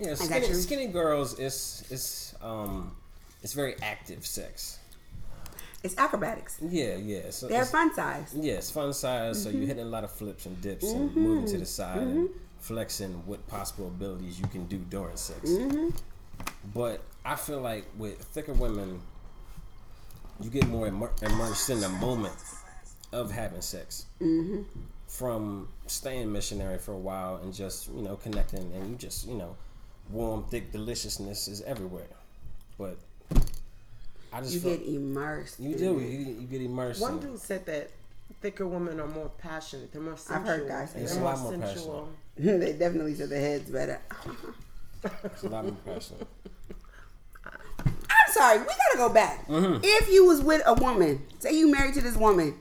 yeah, 0.00 0.08
got 0.08 0.18
skinny, 0.18 0.52
skinny 0.54 0.86
girls. 0.86 1.38
It's 1.38 1.84
it's 1.90 2.34
um, 2.42 2.96
it's 3.42 3.52
very 3.52 3.76
active 3.82 4.26
sex. 4.26 4.78
it's 5.84 5.96
acrobatics. 5.98 6.58
Yeah, 6.68 6.96
yeah. 6.96 7.30
So 7.30 7.46
They're 7.48 7.64
fun 7.64 7.94
size. 7.94 8.34
Yeah, 8.38 8.54
it's 8.54 8.70
fun 8.70 8.92
size. 8.92 9.42
So 9.42 9.48
Mm-hmm. 9.50 9.58
you're 9.58 9.66
hitting 9.68 9.84
a 9.84 9.88
lot 9.88 10.04
of 10.04 10.10
flips 10.10 10.46
and 10.46 10.60
dips 10.60 10.90
and 10.90 11.14
moving 11.14 11.46
to 11.52 11.58
the 11.58 11.66
side 11.66 11.98
and 11.98 12.30
flexing 12.60 13.12
what 13.26 13.46
possible 13.46 13.88
abilities 13.88 14.40
you 14.40 14.46
can 14.48 14.66
do 14.66 14.78
during 14.78 15.16
sex. 15.16 15.50
Mm-hmm. 15.50 15.90
But 16.74 17.02
I 17.24 17.36
feel 17.36 17.60
like 17.60 17.84
with 17.96 18.18
thicker 18.18 18.52
women, 18.54 19.00
you 20.40 20.50
get 20.50 20.66
more 20.68 20.86
immer- 20.86 21.12
immersed 21.22 21.70
in 21.70 21.80
the 21.80 21.88
moment 21.88 22.34
of 23.12 23.30
having 23.30 23.60
sex. 23.62 24.06
Mm-hmm. 24.20 24.62
From 25.08 25.68
staying 25.86 26.32
missionary 26.32 26.78
for 26.78 26.92
a 26.92 26.98
while 26.98 27.36
and 27.36 27.54
just 27.54 27.88
you 27.94 28.02
know 28.02 28.16
connecting 28.16 28.72
and 28.74 28.90
you 28.90 28.96
just 28.96 29.26
you 29.26 29.34
know 29.34 29.56
warm 30.10 30.44
thick 30.44 30.72
deliciousness 30.72 31.48
is 31.48 31.62
everywhere. 31.62 32.08
But 32.76 32.98
I 34.32 34.40
just 34.40 34.54
You 34.54 34.60
feel, 34.60 34.76
get 34.76 34.86
immersed. 34.86 35.60
you 35.60 35.76
do 35.76 36.00
you, 36.00 36.36
you 36.40 36.46
get 36.50 36.60
immersed. 36.60 37.00
One 37.00 37.18
dude 37.20 37.38
said 37.38 37.64
that 37.66 37.90
thicker 38.42 38.66
women 38.66 38.98
are 39.00 39.06
more 39.06 39.30
passionate. 39.38 39.92
They're 39.92 40.02
more 40.02 40.14
I've 40.14 40.18
sensual. 40.20 40.46
heard 40.46 40.68
guys 40.68 40.90
say 40.90 41.04
They're 41.04 41.14
more 41.20 41.32
a 41.32 41.36
lot 41.36 41.40
more 41.40 41.52
sensual. 41.52 42.08
they 42.36 42.72
definitely 42.72 43.14
said 43.14 43.28
their 43.30 43.40
heads 43.40 43.70
better. 43.70 44.00
It's 45.24 45.44
a 45.44 45.48
lot 45.48 45.64
more 45.64 45.76
passionate. 45.84 46.26
Sorry, 48.36 48.58
we 48.58 48.64
gotta 48.66 48.98
go 48.98 49.08
back. 49.08 49.48
Mm-hmm. 49.48 49.80
If 49.82 50.10
you 50.10 50.26
was 50.26 50.42
with 50.42 50.60
a 50.66 50.74
woman, 50.74 51.22
say 51.38 51.56
you 51.56 51.72
married 51.72 51.94
to 51.94 52.02
this 52.02 52.16
woman, 52.16 52.54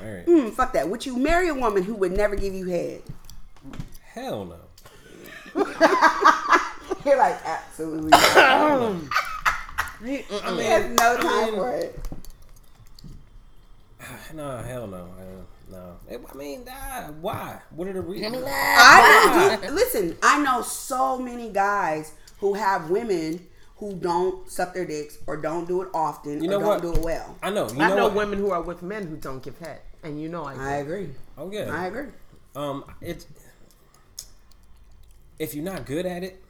Married. 0.00 0.24
mm, 0.26 0.52
fuck 0.54 0.72
that. 0.72 0.88
Would 0.88 1.04
you 1.04 1.18
marry 1.18 1.48
a 1.48 1.54
woman 1.54 1.82
who 1.82 1.94
would 1.96 2.12
never 2.12 2.34
give 2.34 2.54
you 2.54 2.66
head? 2.66 3.02
Hell 4.14 4.46
no. 4.46 4.56
You're 7.04 7.18
like 7.18 7.36
absolutely. 7.44 8.10
I 8.14 8.98
There's 10.00 10.86
mean, 10.86 10.94
no 10.96 11.16
time 11.18 11.54
for 11.54 11.74
it. 11.74 12.08
no, 14.34 14.56
hell 14.62 14.86
no. 14.86 15.08
No. 15.70 15.96
I 16.10 16.34
mean, 16.36 16.60
why? 17.20 17.60
What 17.70 17.88
are 17.88 17.92
the 17.92 18.00
reasons? 18.00 18.42
I 18.46 19.58
know, 19.60 19.60
dude, 19.60 19.74
listen. 19.74 20.16
I 20.22 20.42
know 20.42 20.62
so 20.62 21.18
many 21.18 21.50
guys 21.50 22.12
who 22.38 22.54
have 22.54 22.88
women 22.88 23.46
who 23.78 23.94
don't 23.94 24.50
suck 24.50 24.74
their 24.74 24.84
dicks 24.84 25.18
or 25.26 25.36
don't 25.36 25.66
do 25.68 25.82
it 25.82 25.88
often 25.94 26.42
You 26.42 26.50
or 26.50 26.52
don't 26.52 26.64
what? 26.64 26.82
do 26.82 26.92
it 26.92 26.98
well. 27.00 27.36
I 27.42 27.50
know. 27.50 27.68
You 27.70 27.80
I 27.80 27.88
know, 27.90 27.96
know 27.96 28.08
women 28.08 28.38
who 28.38 28.50
are 28.50 28.60
with 28.62 28.82
men 28.82 29.06
who 29.06 29.16
don't 29.16 29.42
give 29.42 29.58
head, 29.58 29.80
and 30.02 30.20
you 30.20 30.28
know 30.28 30.44
I. 30.44 30.54
Do. 30.54 30.60
I 30.60 30.72
agree. 30.76 31.08
Oh 31.36 31.50
yeah. 31.50 31.70
I 31.72 31.86
agree. 31.86 32.08
Um, 32.56 32.84
it. 33.00 33.26
If 35.38 35.54
you're 35.54 35.64
not 35.64 35.86
good 35.86 36.04
at 36.06 36.24
it, 36.24 36.42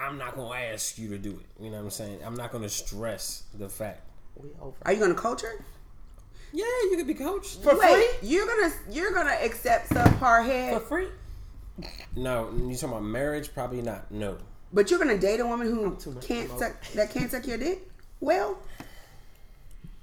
I'm 0.00 0.18
not 0.18 0.34
gonna 0.34 0.58
ask 0.58 0.98
you 0.98 1.08
to 1.10 1.18
do 1.18 1.30
it. 1.30 1.62
You 1.62 1.70
know 1.70 1.76
what 1.78 1.84
I'm 1.84 1.90
saying? 1.90 2.18
I'm 2.24 2.34
not 2.34 2.50
gonna 2.50 2.68
stress 2.68 3.44
the 3.56 3.68
fact. 3.68 4.02
we 4.36 4.48
over. 4.60 4.74
Are 4.82 4.92
you 4.92 4.98
gonna 4.98 5.14
coach 5.14 5.42
her? 5.42 5.64
Yeah, 6.52 6.64
you 6.90 6.94
could 6.96 7.06
be 7.06 7.14
coached. 7.14 7.62
For 7.62 7.78
Wait, 7.78 8.18
free? 8.20 8.28
you're 8.28 8.46
gonna 8.46 8.72
you're 8.90 9.12
gonna 9.12 9.36
accept 9.42 9.90
subpar 9.90 10.18
For 10.18 10.42
head, 10.42 10.74
For 10.74 10.80
free. 10.80 11.08
No, 12.16 12.50
you 12.56 12.74
talking 12.74 12.88
about 12.90 13.02
marriage? 13.04 13.52
Probably 13.54 13.82
not. 13.82 14.10
No. 14.10 14.36
But 14.74 14.90
you're 14.90 14.98
gonna 14.98 15.16
date 15.16 15.40
a 15.40 15.46
woman 15.46 15.68
who 15.68 15.96
can't 16.20 16.50
suck 16.58 16.82
that 16.94 17.10
can't 17.10 17.30
suck 17.30 17.46
your 17.46 17.58
dick? 17.58 17.88
Well, 18.20 18.54
mm. 18.54 18.86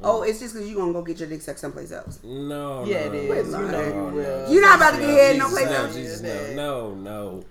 oh, 0.01 0.23
it's 0.23 0.39
just 0.39 0.53
because 0.53 0.69
you 0.69 0.77
gonna 0.77 0.93
go 0.93 1.01
get 1.01 1.19
your 1.19 1.27
dick 1.27 1.41
sucked 1.41 1.59
someplace 1.59 1.91
else. 1.91 2.19
No. 2.23 2.85
Yeah, 2.85 3.09
no, 3.09 3.13
it 3.13 3.27
Quit 3.27 3.37
is. 3.39 3.53
You 3.53 3.61
know 3.61 3.87
you 3.87 4.15
will. 4.15 4.51
You're 4.51 4.61
not 4.61 4.77
about 4.77 4.91
to 4.91 4.99
get 4.99 5.09
head 5.09 5.37
no 5.37 5.49
place 5.49 5.65
no, 5.65 5.73
else. 5.73 5.95
Jesus, 5.95 6.21
no, 6.21 6.53
no, 6.53 6.95
no, 6.95 7.43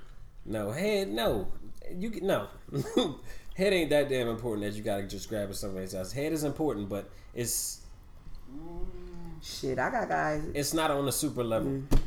no. 0.46 0.72
Head, 0.72 1.08
no. 1.08 1.46
You 1.94 2.08
get 2.08 2.22
no. 2.22 2.48
head 3.54 3.72
ain't 3.74 3.90
that 3.90 4.08
damn 4.08 4.28
important 4.28 4.66
that 4.66 4.76
you 4.76 4.82
gotta 4.82 5.02
just 5.02 5.28
grab 5.28 5.50
it 5.50 5.54
somebody's 5.54 5.94
else. 5.94 6.12
Head 6.12 6.32
is 6.32 6.44
important, 6.44 6.88
but 6.88 7.10
it's 7.34 7.80
Shit, 9.42 9.78
I 9.78 9.90
got 9.90 10.08
guys. 10.08 10.42
it's 10.54 10.74
not 10.74 10.90
on 10.90 11.06
a 11.06 11.12
super 11.12 11.44
level. 11.44 11.70
Mm. 11.70 12.00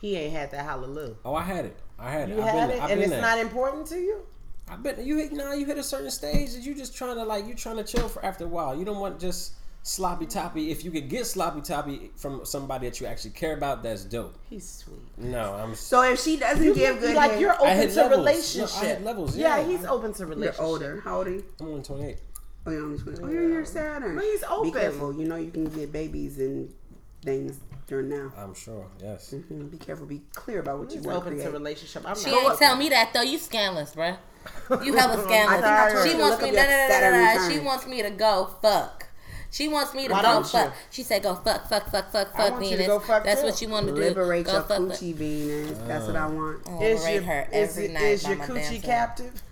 He 0.00 0.16
ain't 0.16 0.34
had 0.34 0.50
that 0.50 0.64
hallelujah. 0.64 1.14
Oh, 1.24 1.34
I 1.34 1.42
had 1.42 1.64
it. 1.64 1.76
I 1.98 2.10
had 2.10 2.28
it. 2.28 2.36
You 2.36 2.42
I've 2.42 2.48
had 2.48 2.68
been, 2.68 2.76
it, 2.76 2.82
I've 2.82 2.90
and 2.90 3.00
it's 3.00 3.10
there. 3.10 3.20
not 3.22 3.38
important 3.38 3.86
to 3.86 3.96
you. 3.96 4.26
I 4.68 4.76
bet 4.76 5.04
you 5.04 5.18
hit 5.18 5.32
now 5.32 5.52
you 5.52 5.66
hit 5.66 5.78
a 5.78 5.82
certain 5.82 6.10
stage 6.10 6.54
that 6.54 6.62
you 6.62 6.74
just 6.74 6.96
trying 6.96 7.16
to 7.16 7.24
like 7.24 7.46
you 7.46 7.54
trying 7.54 7.76
to 7.76 7.84
chill 7.84 8.08
for 8.08 8.24
after 8.24 8.44
a 8.44 8.48
while. 8.48 8.76
You 8.76 8.84
don't 8.84 8.98
want 8.98 9.20
just 9.20 9.52
sloppy 9.82 10.24
toppy. 10.26 10.70
If 10.70 10.84
you 10.84 10.90
could 10.90 11.08
get 11.10 11.26
sloppy 11.26 11.60
toppy 11.60 12.10
from 12.16 12.44
somebody 12.46 12.88
that 12.88 12.98
you 13.00 13.06
actually 13.06 13.32
care 13.32 13.54
about, 13.54 13.82
that's 13.82 14.04
dope. 14.04 14.34
He's 14.48 14.66
sweet. 14.68 15.00
No, 15.18 15.52
I'm 15.54 15.74
So 15.74 16.02
if 16.02 16.20
she 16.20 16.38
doesn't 16.38 16.72
give 16.72 17.00
good 17.00 17.14
like 17.14 17.32
head, 17.32 17.40
you're 17.40 17.52
I 17.52 17.56
open 17.56 17.68
had 17.68 17.90
to 17.90 17.96
levels. 17.96 18.18
relationship. 18.18 18.70
No, 18.76 18.80
I 18.80 18.84
had 18.86 19.04
levels, 19.04 19.36
Yeah, 19.36 19.58
yeah. 19.58 19.66
he's 19.66 19.84
open 19.84 20.12
to 20.14 20.18
you're 20.20 20.28
relationship. 20.28 20.62
older. 20.64 21.00
How 21.04 21.18
old 21.18 21.26
are 21.26 21.30
you? 21.32 21.44
I'm 21.60 21.66
only 21.68 21.82
28. 21.82 22.16
Oh, 22.66 22.70
you're 22.70 22.82
only 22.82 22.98
20. 22.98 23.22
Oh, 23.22 23.28
you're 23.28 23.48
your 23.50 23.64
Saturn. 23.66 24.14
But 24.16 24.24
he's 24.24 24.42
Be 24.62 24.70
careful. 24.72 25.12
You 25.14 25.28
know 25.28 25.36
you 25.36 25.50
can 25.50 25.66
get 25.66 25.92
babies 25.92 26.38
and 26.38 26.72
things 27.22 27.58
during 27.86 28.08
now. 28.08 28.32
I'm 28.38 28.54
sure. 28.54 28.86
Yes. 29.02 29.34
Mhm. 29.34 29.70
Be 29.70 29.76
careful. 29.76 30.06
Be 30.06 30.22
clear 30.34 30.60
about 30.60 30.78
what 30.78 30.90
you 30.90 30.96
He's 30.96 31.06
want 31.06 31.22
to 31.22 31.30
open 31.32 31.38
to 31.44 31.50
relationship. 31.50 32.04
I'm 32.08 32.16
She 32.16 32.30
not 32.30 32.36
ain't 32.38 32.46
open. 32.46 32.58
tell 32.58 32.76
me 32.76 32.88
that 32.88 33.12
though. 33.12 33.20
You 33.20 33.36
scandalous, 33.36 33.94
bruh. 33.94 34.16
You 34.82 34.94
hella 34.96 35.12
I 35.14 35.16
think 35.16 35.28
scandalous. 35.28 36.10
She 36.10 36.16
wants 36.16 36.42
me. 36.42 36.48
up 36.50 36.54
Da, 36.54 36.62
your 36.62 36.62
da, 36.62 36.62
da, 36.62 36.86
da, 36.86 36.88
Saturn 36.88 37.12
da, 37.12 37.30
return. 37.32 37.50
She 37.52 37.58
wants 37.60 37.86
me 37.86 38.02
to 38.02 38.10
go 38.10 38.50
fuck. 38.62 39.06
She 39.50 39.68
wants 39.68 39.94
me 39.94 40.08
to 40.08 40.12
Why 40.12 40.22
go 40.22 40.42
fuck. 40.42 40.66
you? 40.66 40.72
She 40.90 41.02
said 41.04 41.22
go 41.22 41.34
fuck, 41.36 41.68
fuck, 41.68 41.88
fuck, 41.90 42.10
fuck, 42.10 42.28
I 42.34 42.36
fuck 42.36 42.50
want 42.52 42.64
you 42.64 42.70
to 42.70 42.76
Venus. 42.76 42.86
go 42.88 42.98
fuck 42.98 43.24
That's 43.24 43.40
too. 43.40 43.46
what 43.46 43.62
you 43.62 43.68
want 43.68 43.86
to 43.86 43.94
do. 43.94 44.00
Liberate 44.00 44.46
go 44.46 44.52
your 44.52 44.62
fuck, 44.62 44.68
fuck. 44.68 44.88
coochie 44.98 45.14
Venus. 45.14 45.78
That's 45.86 46.06
what 46.06 46.16
I 46.16 46.24
uh. 46.24 46.30
want. 46.30 46.66
I 46.66 46.70
wanna 46.72 46.86
Is 46.86 47.08
your, 47.08 47.22
her 47.22 47.48
is, 47.52 47.70
every 47.70 47.84
it- 47.84 47.92
night 47.92 48.02
is 48.02 48.22
by 48.24 48.28
your 48.30 48.38
my 48.38 48.46
coochie 48.46 48.82
damn 48.82 48.82
self. 48.82 48.82
captive? 48.82 49.42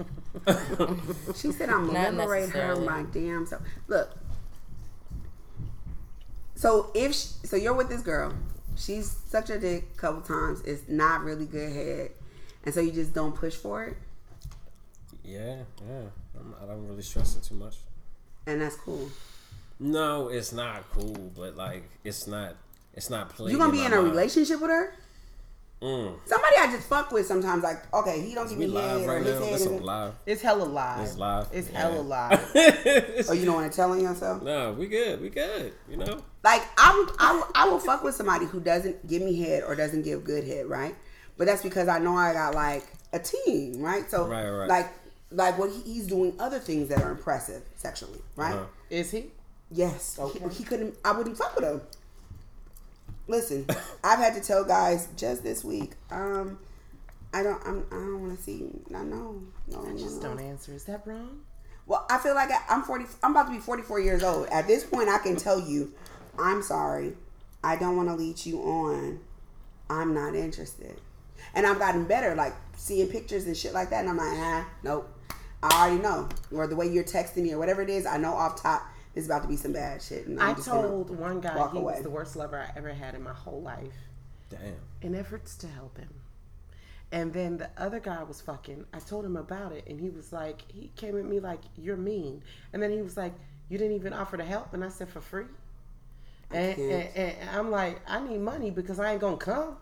She 1.37 1.53
said 1.53 1.69
I'm 1.71 1.87
gonna 1.87 2.11
liberate 2.11 2.49
her 2.51 2.77
my 2.77 3.03
damn 3.13 3.47
self. 3.47 3.63
Look. 3.87 4.11
So 6.55 6.91
if 6.95 7.15
sh 7.15 7.27
so 7.45 7.57
you're 7.57 7.75
with 7.75 7.89
this 7.89 8.03
girl, 8.03 8.33
she's 8.77 9.11
sucked 9.29 9.49
your 9.51 9.59
dick 9.59 9.89
a 9.95 9.99
couple 9.99 10.23
times. 10.23 10.63
It's 10.63 10.89
not 10.89 11.23
really 11.23 11.47
good 11.47 11.73
head, 11.73 12.11
and 12.65 12.75
so 12.75 12.81
you 12.81 12.93
just 12.93 13.13
don't 13.13 13.35
push 13.35 13.55
for 13.55 13.85
it, 13.85 13.97
Yeah. 15.25 15.57
Yeah. 15.89 16.03
I'm, 16.39 16.55
I 16.63 16.67
don't 16.67 16.87
really 16.89 17.03
stress 17.03 17.37
it 17.37 17.43
too 17.45 17.55
much. 17.55 17.77
and 18.47 18.61
that's 18.61 18.77
cool. 18.77 19.09
No, 19.79 20.29
it's 20.29 20.53
not 20.53 20.85
cool, 20.93 21.31
but 21.37 21.57
like 21.57 21.85
it's 22.05 22.27
not. 22.27 22.55
It's 22.95 23.09
not 23.11 23.31
playing. 23.31 23.53
You 23.53 23.59
gonna 23.59 23.73
be 23.73 23.79
my 23.81 23.87
in 23.87 23.93
a 23.93 23.97
mind. 23.97 24.11
relationship 24.11 24.61
with 24.61 24.71
her? 24.71 24.95
Mm. 25.81 26.15
Somebody 26.27 26.55
I 26.61 26.67
just 26.71 26.87
fuck 26.89 27.11
with 27.11 27.27
sometimes. 27.27 27.65
Like, 27.65 27.93
okay, 27.93 28.21
he 28.21 28.35
don't 28.35 28.49
give 28.49 28.59
me 28.59 28.67
live 28.69 29.01
head 29.01 29.09
or 29.09 29.13
right 29.15 29.25
his 29.27 29.35
now. 29.41 29.45
head. 29.47 29.55
Isn't- 29.55 29.83
live. 29.83 30.15
It's 30.27 30.43
hella 30.43 30.63
live. 30.65 31.01
It's 31.01 31.17
live. 31.17 31.49
It's 31.53 31.71
Yeah. 31.71 31.79
hella 31.81 32.01
live. 32.03 32.53
Oh, 33.29 33.33
you 33.33 33.45
don't 33.45 33.55
want 33.55 33.73
to 33.73 33.75
tell 33.77 33.91
on 33.91 34.01
yourself? 34.01 34.43
no, 34.43 34.73
we 34.73 34.87
good. 34.87 35.21
We 35.21 35.29
good. 35.31 35.73
You 35.91 35.97
know. 35.97 36.21
Like 36.45 36.63
I 36.79 36.97
would, 36.97 37.17
I 37.19 37.33
would, 37.35 37.45
I 37.57 37.69
will 37.69 37.79
fuck 37.81 38.05
with 38.05 38.15
somebody 38.15 38.47
who 38.47 38.61
doesn't 38.61 39.07
give 39.09 39.23
me 39.23 39.41
head 39.41 39.65
or 39.67 39.75
doesn't 39.75 40.03
give 40.03 40.23
good 40.23 40.45
head, 40.45 40.67
right? 40.67 40.95
But 41.37 41.47
that's 41.47 41.63
because 41.63 41.89
I 41.89 41.99
know 41.99 42.17
I 42.17 42.33
got 42.35 42.55
like 42.55 42.85
a 43.13 43.19
team, 43.19 43.81
right? 43.81 44.09
So 44.11 44.27
Right, 44.29 44.49
right. 44.51 44.69
like, 44.69 44.91
like 45.35 45.59
what 45.59 45.71
he, 45.71 45.81
he's 45.83 46.07
doing 46.07 46.35
other 46.39 46.59
things 46.59 46.89
that 46.89 47.03
are 47.03 47.11
impressive 47.11 47.63
sexually, 47.77 48.21
right? 48.37 48.55
Uh-huh. 48.55 48.65
Is 48.91 49.11
he? 49.11 49.27
Yes. 49.71 50.19
Okay. 50.19 50.39
He, 50.39 50.59
he 50.59 50.65
couldn't. 50.65 50.95
I 51.05 51.13
wouldn't 51.13 51.37
fuck 51.37 51.57
with 51.57 51.65
him. 51.65 51.81
Listen, 53.27 53.67
I've 54.05 54.19
had 54.19 54.35
to 54.35 54.41
tell 54.41 54.65
guys 54.65 55.09
just 55.17 55.43
this 55.43 55.65
week. 55.65 55.93
Um, 56.11 56.59
I 57.33 57.43
don't. 57.43 57.61
I'm, 57.67 57.87
I 57.91 57.95
don't 57.95 58.21
want 58.21 58.37
to 58.37 58.43
see. 58.43 58.69
No, 58.91 59.03
no, 59.03 59.43
no, 59.69 59.83
no. 59.83 59.99
Just 59.99 60.23
no. 60.23 60.29
don't 60.29 60.41
answer. 60.41 60.73
Is 60.73 60.85
that 60.85 61.07
wrong? 61.07 61.41
Well, 61.87 62.07
I 62.09 62.19
feel 62.19 62.35
like 62.35 62.51
I, 62.51 62.61
I'm 62.69 62.83
40. 62.83 63.07
I'm 63.23 63.33
about 63.33 63.47
to 63.47 63.53
be 63.53 63.59
44 63.59 64.01
years 64.01 64.23
old. 64.23 64.47
At 64.49 64.67
this 64.67 64.85
point, 64.85 65.09
I 65.09 65.19
can 65.19 65.37
tell 65.37 65.61
you, 65.61 65.93
I'm 66.39 66.63
sorry. 66.63 67.15
I 67.65 67.77
don't 67.77 67.97
want 67.97 68.09
to 68.09 68.15
lead 68.15 68.45
you 68.45 68.61
on. 68.63 69.21
I'm 69.89 70.15
not 70.15 70.35
interested. 70.35 71.01
And 71.55 71.67
I've 71.67 71.79
gotten 71.79 72.05
better, 72.05 72.35
like 72.35 72.55
seeing 72.77 73.09
pictures 73.09 73.47
and 73.47 73.57
shit 73.57 73.73
like 73.73 73.91
that. 73.91 74.01
And 74.01 74.11
I'm 74.11 74.17
like, 74.17 74.39
ah, 74.39 74.69
nope. 74.83 75.13
I 75.63 75.89
already 75.89 76.03
know. 76.03 76.29
Or 76.51 76.67
the 76.67 76.77
way 76.77 76.87
you're 76.89 77.05
texting 77.05 77.43
me 77.43 77.53
or 77.53 77.59
whatever 77.59 77.83
it 77.83 77.91
is, 77.91 78.07
I 78.07 78.17
know 78.17 78.33
off 78.33 78.61
top 78.61 78.83
there's 79.15 79.27
about 79.27 79.43
to 79.43 79.49
be 79.49 79.57
some 79.57 79.73
bad 79.73 80.03
shit. 80.03 80.27
And 80.27 80.41
I'm 80.41 80.57
I 80.57 80.61
told 80.61 81.11
one 81.11 81.41
guy 81.41 81.53
he 81.71 81.79
away. 81.79 81.95
was 81.95 82.03
the 82.03 82.11
worst 82.11 82.37
lover 82.37 82.59
I 82.59 82.77
ever 82.77 82.93
had 82.93 83.15
in 83.15 83.23
my 83.23 83.33
whole 83.33 83.61
life 83.61 83.95
Damn. 84.49 84.75
in 85.03 85.15
efforts 85.15 85.57
to 85.59 85.69
help 85.69 85.99
him. 85.99 86.09
And 87.11 87.33
then 87.35 87.59
the 87.59 87.69
other 87.77 88.01
guy 88.01 88.23
was 88.23 88.41
fucking. 88.41 88.87
I 88.95 88.99
told 88.99 89.27
him 89.27 89.37
about 89.37 89.73
it, 89.73 89.87
and 89.87 90.01
he 90.01 90.09
was 90.09 90.33
like, 90.33 90.63
he 90.73 90.91
came 90.97 91.19
at 91.19 91.27
me 91.27 91.41
like, 91.41 91.61
"You're 91.77 91.99
mean." 91.99 92.43
And 92.73 92.83
then 92.83 92.91
he 92.91 93.03
was 93.03 93.19
like, 93.19 93.35
"You 93.69 93.77
didn't 93.77 93.97
even 93.97 94.15
offer 94.15 94.39
to 94.39 94.45
help," 94.45 94.73
and 94.73 94.83
I 94.83 94.89
said, 94.89 95.11
"For 95.11 95.21
free." 95.21 95.45
And, 96.51 96.79
and, 96.79 97.15
can't. 97.15 97.17
and 97.17 97.51
I'm 97.51 97.71
like, 97.71 98.01
I 98.09 98.21
need 98.27 98.41
money 98.41 98.71
because 98.71 98.99
I 98.99 99.13
ain't 99.13 99.21
gonna 99.21 99.37
come. 99.37 99.77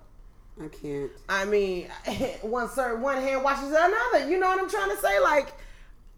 I 0.61 0.69
can't. 0.69 1.11
I 1.29 1.45
mean, 1.45 1.89
one 2.43 2.69
sir, 2.69 2.97
one 2.97 3.23
hand 3.23 3.45
washes 3.45 3.69
another. 3.71 4.29
You 4.29 4.39
know 4.41 4.49
what 4.49 4.61
I'm 4.61 4.69
trying 4.69 4.91
to 4.91 4.97
say? 4.97 5.21
Like, 5.21 5.55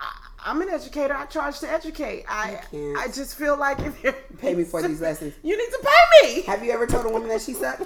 I, 0.02 0.50
I'm 0.50 0.60
an 0.60 0.68
educator. 0.68 1.14
I 1.14 1.26
charge 1.26 1.60
to 1.60 1.70
educate. 1.70 2.24
I 2.28 2.60
can't. 2.70 2.98
I 2.98 3.06
just 3.06 3.36
feel 3.36 3.56
like 3.56 3.78
if 3.80 4.02
you're 4.02 4.12
Pay 4.38 4.54
me 4.54 4.64
for 4.64 4.82
these 4.82 5.00
lessons. 5.08 5.34
you 5.42 5.56
need 5.56 5.70
to 5.70 5.78
pay 5.82 6.26
me. 6.36 6.42
Have 6.42 6.64
you 6.64 6.72
ever 6.72 6.86
told 6.86 7.06
a 7.06 7.10
woman 7.10 7.28
that 7.28 7.42
she 7.42 7.52
sucked? 7.54 7.82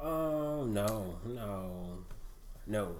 Oh 0.00 0.64
no, 0.64 1.16
no, 1.24 1.98
no. 2.66 2.96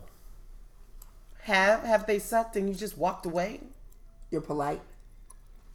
Have 1.42 1.82
have 1.82 2.06
they 2.06 2.18
sucked 2.18 2.56
and 2.56 2.68
you 2.68 2.74
just 2.74 2.96
walked 2.98 3.24
away? 3.26 3.60
You're 4.30 4.40
polite. 4.42 4.82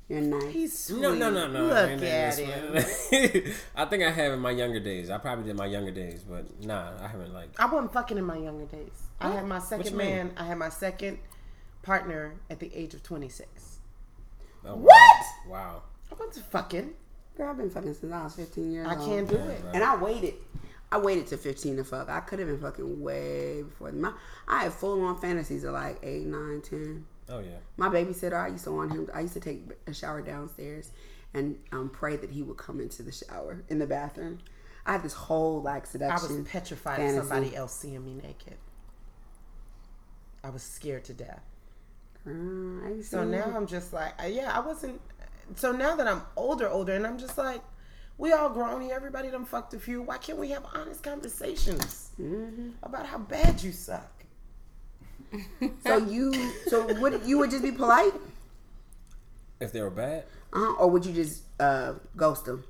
You're 0.10 0.22
nice. 0.22 0.52
He's 0.54 0.78
sweet. 0.78 1.02
No, 1.02 1.16
no, 1.16 1.30
no, 1.32 1.48
no. 1.48 1.64
Look 1.66 2.02
I 2.02 2.06
at 2.06 2.38
him. 2.38 2.76
I 3.76 3.86
think 3.86 4.04
I 4.04 4.12
have 4.12 4.34
in 4.34 4.40
my 4.40 4.52
younger 4.52 4.80
days. 4.82 5.10
I 5.10 5.18
probably 5.18 5.46
did 5.46 5.56
my 5.56 5.66
younger 5.66 5.92
days, 5.92 6.24
but 6.30 6.46
nah, 6.64 6.92
I 7.02 7.08
haven't 7.08 7.34
like. 7.34 7.50
I 7.60 7.66
wasn't 7.66 7.94
fucking 7.94 8.18
in 8.18 8.26
my 8.26 8.38
younger 8.38 8.66
days. 8.66 8.92
I 9.20 9.32
had 9.32 9.46
my 9.48 9.56
you 9.58 9.62
second 9.62 9.98
mean? 9.98 10.08
man. 10.08 10.32
I 10.38 10.44
had 10.44 10.58
my 10.58 10.70
second 10.70 11.18
partner 11.94 12.34
at 12.50 12.60
the 12.60 12.74
age 12.74 12.94
of 12.96 13.04
26. 13.04 13.80
Oh, 14.66 14.76
What? 14.76 15.24
Wow. 15.48 15.84
I 16.12 16.16
wasn't 16.16 16.46
fucking. 16.48 16.94
Girl, 17.38 17.50
I've 17.50 17.58
been 17.58 17.70
fucking 17.70 17.94
since 17.94 18.12
I 18.12 18.24
was 18.24 18.36
15 18.36 18.72
years 18.72 18.88
I 18.88 18.96
old. 18.96 19.06
can't 19.08 19.28
do 19.30 19.36
it. 19.36 19.62
And 19.74 19.84
I 19.84 19.96
waited. 19.96 20.36
I 20.92 20.98
waited 21.00 21.28
to 21.28 21.38
15 21.38 21.78
to 21.78 21.84
fuck. 21.84 22.10
I 22.10 22.20
could 22.22 22.40
have 22.40 22.48
been 22.48 22.60
fucking 22.60 23.02
way 23.02 23.64
before. 23.64 23.92
My, 23.92 24.14
I 24.48 24.64
had 24.64 24.74
full 24.74 25.04
on 25.04 25.20
fantasies 25.20 25.64
of 25.64 25.74
like 25.74 25.98
8, 26.04 26.26
9, 26.26 26.62
10. 26.62 27.06
Oh 27.30 27.40
yeah. 27.40 27.52
My 27.78 27.90
babysitter, 27.90 28.34
I 28.40 28.50
used 28.50 28.64
to 28.66 28.72
want 28.72 28.92
him. 28.92 29.10
I 29.14 29.22
used 29.22 29.34
to 29.34 29.40
take 29.40 29.64
a 29.88 29.94
shower 29.94 30.22
downstairs 30.22 30.92
and 31.34 31.58
um, 31.72 31.90
pray 31.90 32.16
that 32.18 32.30
he 32.30 32.44
would 32.44 32.58
come 32.58 32.80
into 32.80 33.02
the 33.02 33.12
shower 33.12 33.64
in 33.70 33.80
the 33.80 33.88
bathroom. 33.88 34.40
I 34.86 34.92
had 34.92 35.04
this 35.04 35.14
whole 35.14 35.62
like 35.62 35.88
seduction. 35.88 36.36
I 36.36 36.40
was 36.40 36.48
petrified 36.48 36.98
fantasy. 36.98 37.18
of 37.18 37.26
somebody 37.28 37.56
else 37.56 37.74
seeing 37.76 38.06
me 38.06 38.14
naked. 38.14 38.58
I 40.44 40.50
was 40.52 40.62
scared 40.62 41.06
to 41.06 41.14
death. 41.14 41.42
Uh, 42.26 42.86
I 42.86 42.90
used 42.96 43.12
So 43.12 43.24
now 43.24 43.52
I'm 43.56 43.68
just 43.68 43.94
like, 43.94 44.14
uh, 44.22 44.28
yeah, 44.28 44.52
I 44.56 44.60
wasn't. 44.60 45.00
So 45.56 45.72
now 45.72 45.96
that 45.96 46.08
I'm 46.08 46.22
older, 46.36 46.70
older, 46.70 46.94
and 46.94 47.06
I'm 47.06 47.18
just 47.18 47.38
like, 47.38 47.62
we 48.18 48.32
all 48.32 48.50
grown 48.50 48.82
here. 48.82 48.96
Everybody 48.96 49.30
done 49.30 49.46
fucked 49.46 49.74
a 49.74 49.80
few. 49.80 50.02
Why 50.02 50.18
can't 50.18 50.38
we 50.38 50.50
have 50.52 50.66
honest 50.74 51.04
conversations 51.04 52.12
Mm-hmm. 52.22 52.70
about 52.84 53.08
how 53.08 53.18
bad 53.18 53.62
you 53.64 53.72
suck? 53.72 54.24
So 55.86 55.98
you, 55.98 56.32
so 56.68 56.94
would 57.02 57.24
you 57.26 57.40
would 57.40 57.50
just 57.50 57.64
be 57.64 57.72
polite, 57.72 58.14
If 59.60 59.72
they 59.72 59.82
were 59.82 59.90
bad, 59.90 60.26
uh-huh, 60.54 60.74
or 60.80 60.92
would 60.92 61.06
you 61.08 61.12
just 61.14 61.42
uh, 61.60 61.94
ghost 62.16 62.46
them? 62.46 62.64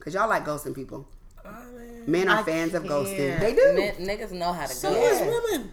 Cause 0.00 0.14
y'all 0.14 0.28
like 0.28 0.44
ghosting 0.44 0.74
people. 0.74 1.06
I 1.44 1.64
mean, 1.66 2.04
Men 2.10 2.28
are 2.28 2.38
I 2.38 2.42
fans 2.42 2.74
of 2.74 2.82
ghosting. 2.84 3.38
They 3.38 3.54
do. 3.54 3.62
N- 3.80 4.04
niggas 4.06 4.32
know 4.32 4.52
how 4.52 4.66
to 4.66 4.72
so 4.74 4.92
go. 4.92 5.00
is 5.00 5.20
women. 5.20 5.72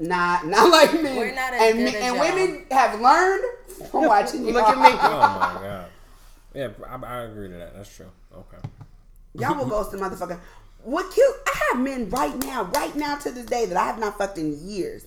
Not 0.00 0.46
not 0.46 0.70
like 0.72 0.92
men. 0.94 1.16
We're 1.16 1.34
not 1.34 1.52
as 1.54 1.60
and 1.62 1.78
good 1.78 1.84
men- 1.84 1.94
as 1.94 2.02
and 2.02 2.16
y'all. 2.16 2.34
women 2.36 2.66
have 2.70 3.00
learned 3.00 3.44
from 3.90 4.04
watching 4.08 4.46
you. 4.46 4.52
Look 4.52 4.66
at 4.68 4.76
me. 4.78 4.88
Oh 4.88 5.18
my 5.20 5.60
god. 5.60 5.86
Yeah, 6.54 6.68
I, 6.88 6.96
I 6.96 7.20
agree 7.24 7.48
to 7.48 7.54
that. 7.54 7.76
That's 7.76 7.94
true. 7.94 8.10
Okay. 8.34 8.56
Y'all 9.34 9.56
will 9.56 9.66
ghost 9.66 9.92
the 9.92 9.98
motherfucker. 9.98 10.40
What 10.82 11.12
kill? 11.14 11.32
I 11.46 11.60
have 11.72 11.80
men 11.80 12.08
right 12.10 12.36
now, 12.44 12.64
right 12.64 12.96
now 12.96 13.16
to 13.16 13.30
this 13.30 13.44
day 13.46 13.66
that 13.66 13.76
I 13.76 13.84
have 13.84 13.98
not 13.98 14.16
fucked 14.18 14.38
in 14.38 14.58
years, 14.66 15.06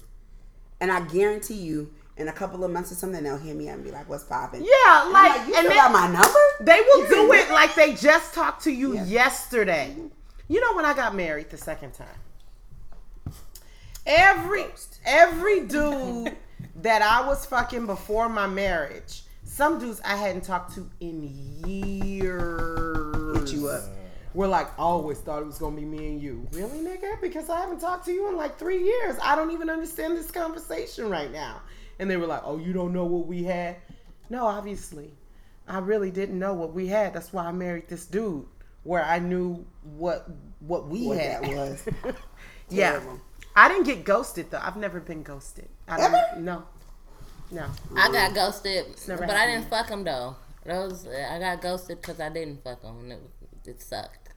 and 0.79 0.91
I 0.91 1.01
guarantee 1.01 1.55
you, 1.55 1.91
in 2.15 2.27
a 2.27 2.31
couple 2.31 2.63
of 2.63 2.69
months 2.71 2.91
or 2.91 2.95
something, 2.95 3.23
they'll 3.23 3.37
hear 3.39 3.55
me 3.55 3.67
up 3.69 3.75
and 3.75 3.83
be 3.83 3.89
like, 3.91 4.07
"What's 4.07 4.23
popping?" 4.23 4.61
Yeah, 4.61 4.69
I'm 4.85 5.11
like, 5.11 5.35
like, 5.39 5.47
you 5.47 5.55
and 5.55 5.65
still 5.65 5.69
they, 5.69 5.75
got 5.75 5.91
my 5.91 6.07
number? 6.07 6.39
they 6.61 6.79
will 6.79 6.99
You're 6.99 7.27
do 7.27 7.33
it 7.33 7.49
like 7.51 7.73
they 7.75 7.95
just 7.95 8.33
talked 8.35 8.63
to 8.65 8.71
you 8.71 8.93
Yeah. 8.93 9.05
yesterday. 9.05 9.95
You 10.47 10.61
know 10.61 10.75
when 10.75 10.85
I 10.85 10.93
got 10.93 11.15
married 11.15 11.49
the 11.49 11.57
second 11.57 11.93
time, 11.93 12.07
every 14.05 14.65
every 15.05 15.61
dude 15.61 16.35
that 16.81 17.01
I 17.01 17.25
was 17.27 17.45
fucking 17.45 17.85
before 17.85 18.29
my 18.29 18.47
marriage, 18.47 19.23
some 19.43 19.79
dudes 19.79 20.01
I 20.03 20.15
hadn't 20.15 20.43
talked 20.43 20.73
to 20.75 20.89
in 20.99 21.23
years. 21.65 23.37
Hit 23.37 23.53
you 23.53 23.67
up. 23.69 23.83
We're 24.33 24.47
like, 24.47 24.67
always 24.79 25.19
thought 25.19 25.43
it 25.43 25.45
was 25.45 25.59
gonna 25.59 25.75
be 25.75 25.85
me 25.85 26.07
and 26.07 26.21
you. 26.21 26.47
Really, 26.53 26.79
nigga? 26.79 27.21
Because 27.21 27.49
I 27.49 27.59
haven't 27.59 27.79
talked 27.79 28.05
to 28.05 28.11
you 28.11 28.27
in 28.29 28.35
like 28.35 28.57
three 28.57 28.83
years. 28.83 29.15
I 29.21 29.35
don't 29.35 29.51
even 29.51 29.69
understand 29.69 30.17
this 30.17 30.31
conversation 30.31 31.09
right 31.09 31.31
now. 31.31 31.61
And 31.99 32.09
they 32.09 32.17
were 32.17 32.25
like, 32.25 32.41
Oh, 32.43 32.57
you 32.57 32.73
don't 32.73 32.93
know 32.93 33.05
what 33.05 33.27
we 33.27 33.43
had? 33.43 33.75
No, 34.29 34.47
obviously. 34.47 35.11
I 35.67 35.77
really 35.79 36.09
didn't 36.11 36.39
know 36.39 36.53
what 36.53 36.73
we 36.73 36.87
had. 36.87 37.13
That's 37.13 37.31
why 37.31 37.45
I 37.45 37.51
married 37.51 37.87
this 37.87 38.05
dude, 38.05 38.45
where 38.83 39.03
I 39.05 39.19
knew 39.19 39.65
what 39.83 40.27
what 40.59 40.87
we 40.87 41.07
What 41.07 41.19
had. 41.19 41.43
that 41.43 41.55
was. 41.55 41.87
yeah. 42.69 42.99
Terrible. 43.55 43.55
I 43.55 43.67
didn't 43.69 43.85
get 43.85 44.03
ghosted 44.05 44.51
though. 44.51 44.59
I've 44.61 44.77
never 44.77 44.99
been 44.99 45.23
ghosted. 45.23 45.69
I 45.87 45.97
don't, 45.97 46.13
Ever? 46.13 46.39
No. 46.41 46.63
No. 47.51 47.65
I 47.97 48.11
got 48.11 48.33
ghosted, 48.33 48.85
never 49.07 49.25
but 49.27 49.35
I 49.35 49.45
didn't 49.45 49.69
fuck 49.69 49.89
him 49.89 50.03
though. 50.03 50.35
Those 50.65 51.07
I 51.07 51.39
got 51.39 51.61
ghosted 51.61 52.01
because 52.01 52.19
I 52.19 52.29
didn't 52.29 52.63
fuck 52.63 52.81
him. 52.83 53.11
It, 53.11 53.19
it 53.65 53.81
sucked. 53.81 54.29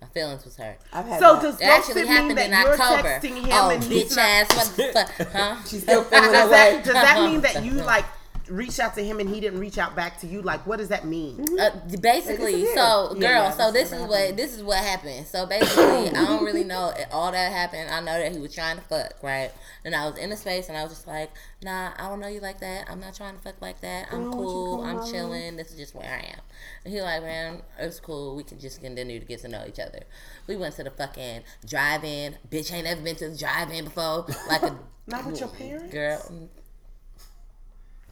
My 0.00 0.08
feelings 0.08 0.44
was 0.44 0.56
hurt. 0.56 0.78
I've 0.92 1.06
had 1.06 1.20
So 1.20 1.34
that. 1.34 1.42
does 1.42 1.60
It 1.60 1.64
actually 1.64 2.02
mean 2.02 2.12
happened 2.12 2.38
that 2.38 2.46
in 2.46 2.52
you're 2.52 2.72
October. 2.80 3.08
texting 3.08 3.36
him 3.44 3.48
oh, 3.52 3.70
and 3.70 3.84
he's 3.84 4.12
bitch 4.12 4.16
not 4.16 4.24
ass 4.28 4.48
motherfucker, 4.68 5.32
huh? 5.32 5.56
She's 5.64 5.82
still 5.82 6.02
feeling 6.04 6.32
does 6.32 6.50
that, 6.50 6.84
does 6.84 6.94
that 6.94 7.22
mean 7.30 7.40
that 7.42 7.64
you 7.64 7.72
like 7.72 8.04
reached 8.52 8.78
out 8.80 8.94
to 8.94 9.04
him 9.04 9.18
and 9.20 9.28
he 9.28 9.40
didn't 9.40 9.58
reach 9.60 9.78
out 9.78 9.96
back 9.96 10.18
to 10.20 10.26
you? 10.26 10.42
Like, 10.42 10.66
what 10.66 10.78
does 10.78 10.88
that 10.88 11.06
mean? 11.06 11.44
Uh, 11.58 11.70
basically, 12.00 12.66
so 12.66 13.08
girl, 13.14 13.20
Yeah, 13.20 13.42
yeah, 13.44 13.50
so 13.50 13.72
this 13.72 13.90
what 13.90 14.00
is 14.00 14.06
what 14.08 14.36
this 14.36 14.56
is 14.56 14.62
what 14.62 14.78
happened. 14.78 15.26
So 15.26 15.46
basically, 15.46 16.08
I 16.08 16.24
don't 16.26 16.44
really 16.44 16.64
know 16.64 16.92
all 17.12 17.32
that 17.32 17.52
happened. 17.52 17.90
I 17.90 18.00
know 18.00 18.18
that 18.18 18.32
he 18.32 18.38
was 18.38 18.54
trying 18.54 18.76
to 18.76 18.82
fuck, 18.82 19.14
right? 19.22 19.50
And 19.84 19.94
I 19.94 20.08
was 20.08 20.18
in 20.18 20.30
the 20.30 20.36
space, 20.36 20.68
and 20.68 20.76
I 20.76 20.82
was 20.84 20.92
just 20.92 21.06
like, 21.06 21.30
Nah, 21.64 21.90
I 21.96 22.08
don't 22.08 22.20
know 22.20 22.28
you 22.28 22.40
like 22.40 22.60
that. 22.60 22.88
I'm 22.90 23.00
not 23.00 23.14
trying 23.14 23.36
to 23.36 23.40
fuck 23.42 23.60
like 23.60 23.80
that. 23.82 24.08
I'm 24.12 24.22
don't 24.24 24.30
want 24.30 24.40
you 24.40 24.46
to 24.46 24.52
cool. 24.52 24.82
I'm 24.84 24.96
over." 24.98 25.10
chilling. 25.10 25.56
This 25.56 25.70
is 25.70 25.76
just 25.78 25.94
where 25.94 26.04
I 26.10 26.26
am. 26.32 26.40
And 26.84 26.92
he 26.92 27.00
like, 27.00 27.22
man, 27.22 27.62
it's 27.78 28.00
cool. 28.00 28.34
We 28.36 28.42
can 28.44 28.58
just 28.58 28.80
continue 28.80 29.18
to 29.20 29.24
get 29.26 29.40
to 29.40 29.48
know 29.48 29.64
each 29.68 29.78
other. 29.78 30.00
We 30.48 30.56
went 30.56 30.74
to 30.76 30.84
the 30.84 30.90
fucking 30.90 31.42
drive-in. 31.68 32.36
Bitch 32.50 32.72
ain't 32.72 32.86
ever 32.86 33.00
been 33.00 33.16
to 33.16 33.28
the 33.30 33.36
drive-in 33.36 33.84
before. 33.84 34.26
Like 34.48 34.62
a 34.62 34.76
Not 35.06 35.26
with 35.26 35.40
your 35.40 35.48
parents? 35.58 35.92
girl. 35.92 36.48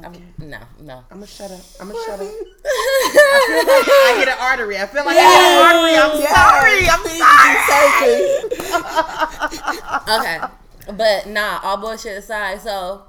I'm, 0.04 0.12
no, 0.38 0.58
no. 0.80 0.94
I'm 1.10 1.16
gonna 1.18 1.26
shut 1.26 1.50
up. 1.50 1.60
I'm 1.80 1.88
gonna 1.88 1.98
shut 2.06 2.20
up. 2.20 2.26
I 2.64 4.14
hit 4.18 4.28
an 4.28 4.36
artery. 4.40 4.78
I 4.78 4.86
feel 4.86 5.04
like 5.04 5.16
I 5.18 5.20
hit 5.20 5.40
an 5.50 5.62
artery. 5.66 5.96
I'm 5.96 6.20
Yes. 6.20 6.34
sorry. 6.36 6.88
I'm 6.88 7.04
sorry. 7.18 8.80
Surgery. 8.80 9.30
okay, 10.18 10.38
but 10.96 11.26
nah, 11.28 11.60
all 11.62 11.76
bullshit 11.76 12.16
aside. 12.18 12.60
So 12.60 13.02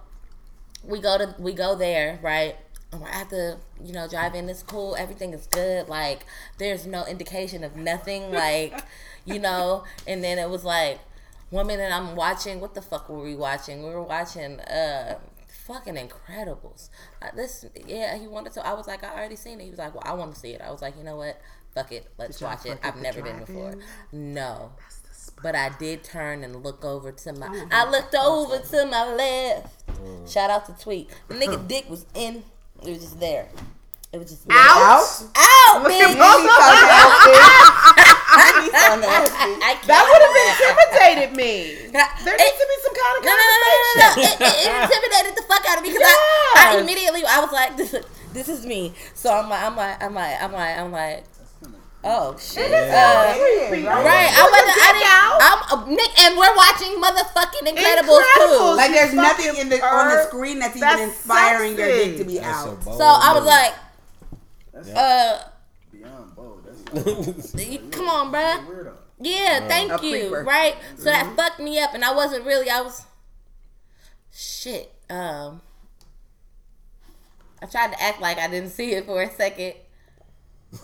we 0.83 0.99
go 0.99 1.17
to 1.17 1.35
we 1.39 1.53
go 1.53 1.75
there, 1.75 2.19
right? 2.21 2.55
And 2.91 3.01
we're 3.01 3.07
at 3.09 3.29
the 3.29 3.57
you 3.83 3.93
know 3.93 4.07
drive 4.07 4.35
in. 4.35 4.49
It's 4.49 4.63
cool. 4.63 4.95
Everything 4.95 5.33
is 5.33 5.47
good. 5.47 5.87
Like 5.89 6.25
there's 6.57 6.85
no 6.85 7.05
indication 7.05 7.63
of 7.63 7.75
nothing. 7.75 8.31
Like 8.41 8.83
you 9.25 9.39
know. 9.39 9.83
And 10.07 10.23
then 10.23 10.39
it 10.39 10.49
was 10.49 10.63
like 10.63 10.99
one 11.49 11.67
minute 11.67 11.91
I'm 11.91 12.15
watching. 12.15 12.59
What 12.59 12.73
the 12.75 12.81
fuck 12.81 13.07
were 13.09 13.21
we 13.21 13.35
watching? 13.35 13.83
We 13.83 13.89
were 13.89 14.03
watching. 14.03 14.59
uh 14.61 15.17
Fucking 15.73 15.95
Incredibles. 15.95 16.89
This, 17.35 17.65
yeah, 17.87 18.17
he 18.17 18.27
wanted 18.27 18.53
to. 18.53 18.65
I 18.65 18.73
was 18.73 18.87
like, 18.87 19.03
I 19.03 19.13
already 19.13 19.35
seen 19.35 19.59
it. 19.59 19.65
He 19.65 19.69
was 19.69 19.79
like, 19.79 19.93
Well, 19.93 20.03
I 20.05 20.13
want 20.13 20.33
to 20.33 20.39
see 20.39 20.51
it. 20.51 20.61
I 20.61 20.71
was 20.71 20.81
like, 20.81 20.97
you 20.97 21.03
know 21.03 21.15
what? 21.15 21.39
Fuck 21.73 21.91
it. 21.91 22.07
Let's 22.17 22.41
y'all 22.41 22.49
watch 22.49 22.65
it. 22.65 22.79
I've 22.83 22.97
never 22.97 23.21
been 23.21 23.39
before. 23.39 23.75
No. 24.11 24.71
But 25.41 25.55
I 25.55 25.69
did 25.79 26.03
turn 26.03 26.43
and 26.43 26.63
look 26.63 26.83
over 26.83 27.11
to 27.11 27.33
my. 27.33 27.65
I 27.71 27.89
looked 27.89 28.13
over 28.15 28.59
to 28.59 28.85
my 28.85 29.13
left. 29.13 30.29
Shout 30.29 30.49
out 30.49 30.65
to 30.65 30.83
Tweet. 30.83 31.09
The 31.27 31.35
nigga 31.35 31.67
dick 31.67 31.89
was 31.89 32.05
in. 32.13 32.43
It 32.83 32.89
was 32.89 32.99
just 32.99 33.19
there. 33.19 33.47
It 34.11 34.19
was 34.19 34.27
just 34.29 34.43
there. 34.43 34.57
Out. 34.59 35.07
Out, 35.39 35.83
Look 35.87 35.95
at 35.95 36.11
both 36.19 36.43
of 36.43 36.51
He's 38.59 38.75
so 38.75 38.91
nasty. 38.99 39.55
I 39.63 39.79
That 39.87 40.03
would 40.03 40.19
have 40.19 40.35
intimidated 40.51 41.31
me. 41.31 41.79
There 41.95 42.35
needs 42.35 42.57
to 42.59 42.65
be 42.67 42.77
some 42.83 42.95
kind 42.95 43.13
of 43.15 43.23
no, 43.23 43.31
no, 43.31 43.39
no, 43.39 43.55
no, 43.55 43.71
no, 43.71 43.95
no. 43.95 44.09
It, 44.19 44.35
it, 44.35 44.55
it 44.67 44.71
intimidated 44.83 45.31
the 45.39 45.45
fuck 45.47 45.63
out 45.63 45.77
of 45.79 45.83
me 45.83 45.95
because 45.95 46.03
I, 46.03 46.15
I 46.59 46.79
immediately 46.83 47.23
I 47.23 47.39
was 47.39 47.51
like, 47.55 47.77
this, 47.77 47.95
this 48.33 48.49
is 48.49 48.65
me. 48.65 48.93
So 49.15 49.31
I'm 49.31 49.47
like, 49.49 49.63
I'm 49.63 49.75
like, 49.79 50.03
I'm 50.03 50.13
like, 50.13 50.35
I'm 50.43 50.51
like, 50.51 50.75
I'm 50.77 50.91
like, 50.91 51.23
oh 52.03 52.35
shit. 52.35 52.67
Uh, 52.67 53.31
Period, 53.31 53.87
Right, 53.87 54.27
I 54.27 54.43
wasn't. 54.43 54.75
I 54.75 54.91
didn't. 54.91 55.39
I'm 55.39 55.59
uh, 55.71 55.87
Nick, 55.87 56.11
and 56.19 56.35
we're 56.35 56.55
watching 56.55 56.99
motherfucking 56.99 57.63
Incredibles, 57.63 58.19
Incredibles. 58.19 58.75
too. 58.75 58.75
Like 58.75 58.91
there's 58.91 59.13
nothing 59.13 59.55
in 59.55 59.69
the 59.69 59.79
on 59.79 60.09
the 60.11 60.23
screen 60.27 60.59
that's, 60.59 60.77
That's 60.79 60.99
even 60.99 61.09
inspiring 61.09 61.77
your 61.77 61.87
dick 61.87 62.17
to 62.17 62.23
be 62.25 62.39
That's 62.39 62.67
out. 62.67 62.83
bold. 62.83 62.97
So 62.97 63.05
I 63.07 63.31
was 63.33 63.45
like, 63.45 63.71
That's 64.73 64.89
uh, 64.89 65.43
beyond 65.91 66.35
bold. 66.35 66.65
That's 66.65 67.53
like, 67.55 67.71
you- 67.71 67.89
come 67.91 68.07
on, 68.07 68.31
bruh. 68.31 68.93
Yeah, 69.19 69.67
thank 69.67 69.91
A 69.91 69.93
you. 70.05 70.11
creeper. 70.11 70.43
Right. 70.43 70.75
So 70.97 71.03
that 71.05 71.35
fucked 71.35 71.59
me 71.59 71.79
up, 71.79 71.93
and 71.93 72.03
I 72.03 72.13
wasn't 72.15 72.45
really. 72.45 72.69
I 72.69 72.81
was. 72.81 73.05
Shit. 74.33 74.91
Um. 75.09 75.61
I 77.61 77.67
tried 77.67 77.91
to 77.93 78.01
act 78.01 78.19
like 78.19 78.39
I 78.39 78.47
didn't 78.47 78.71
see 78.71 78.93
it 78.93 79.05
for 79.05 79.21
a 79.21 79.29
second. 79.31 79.73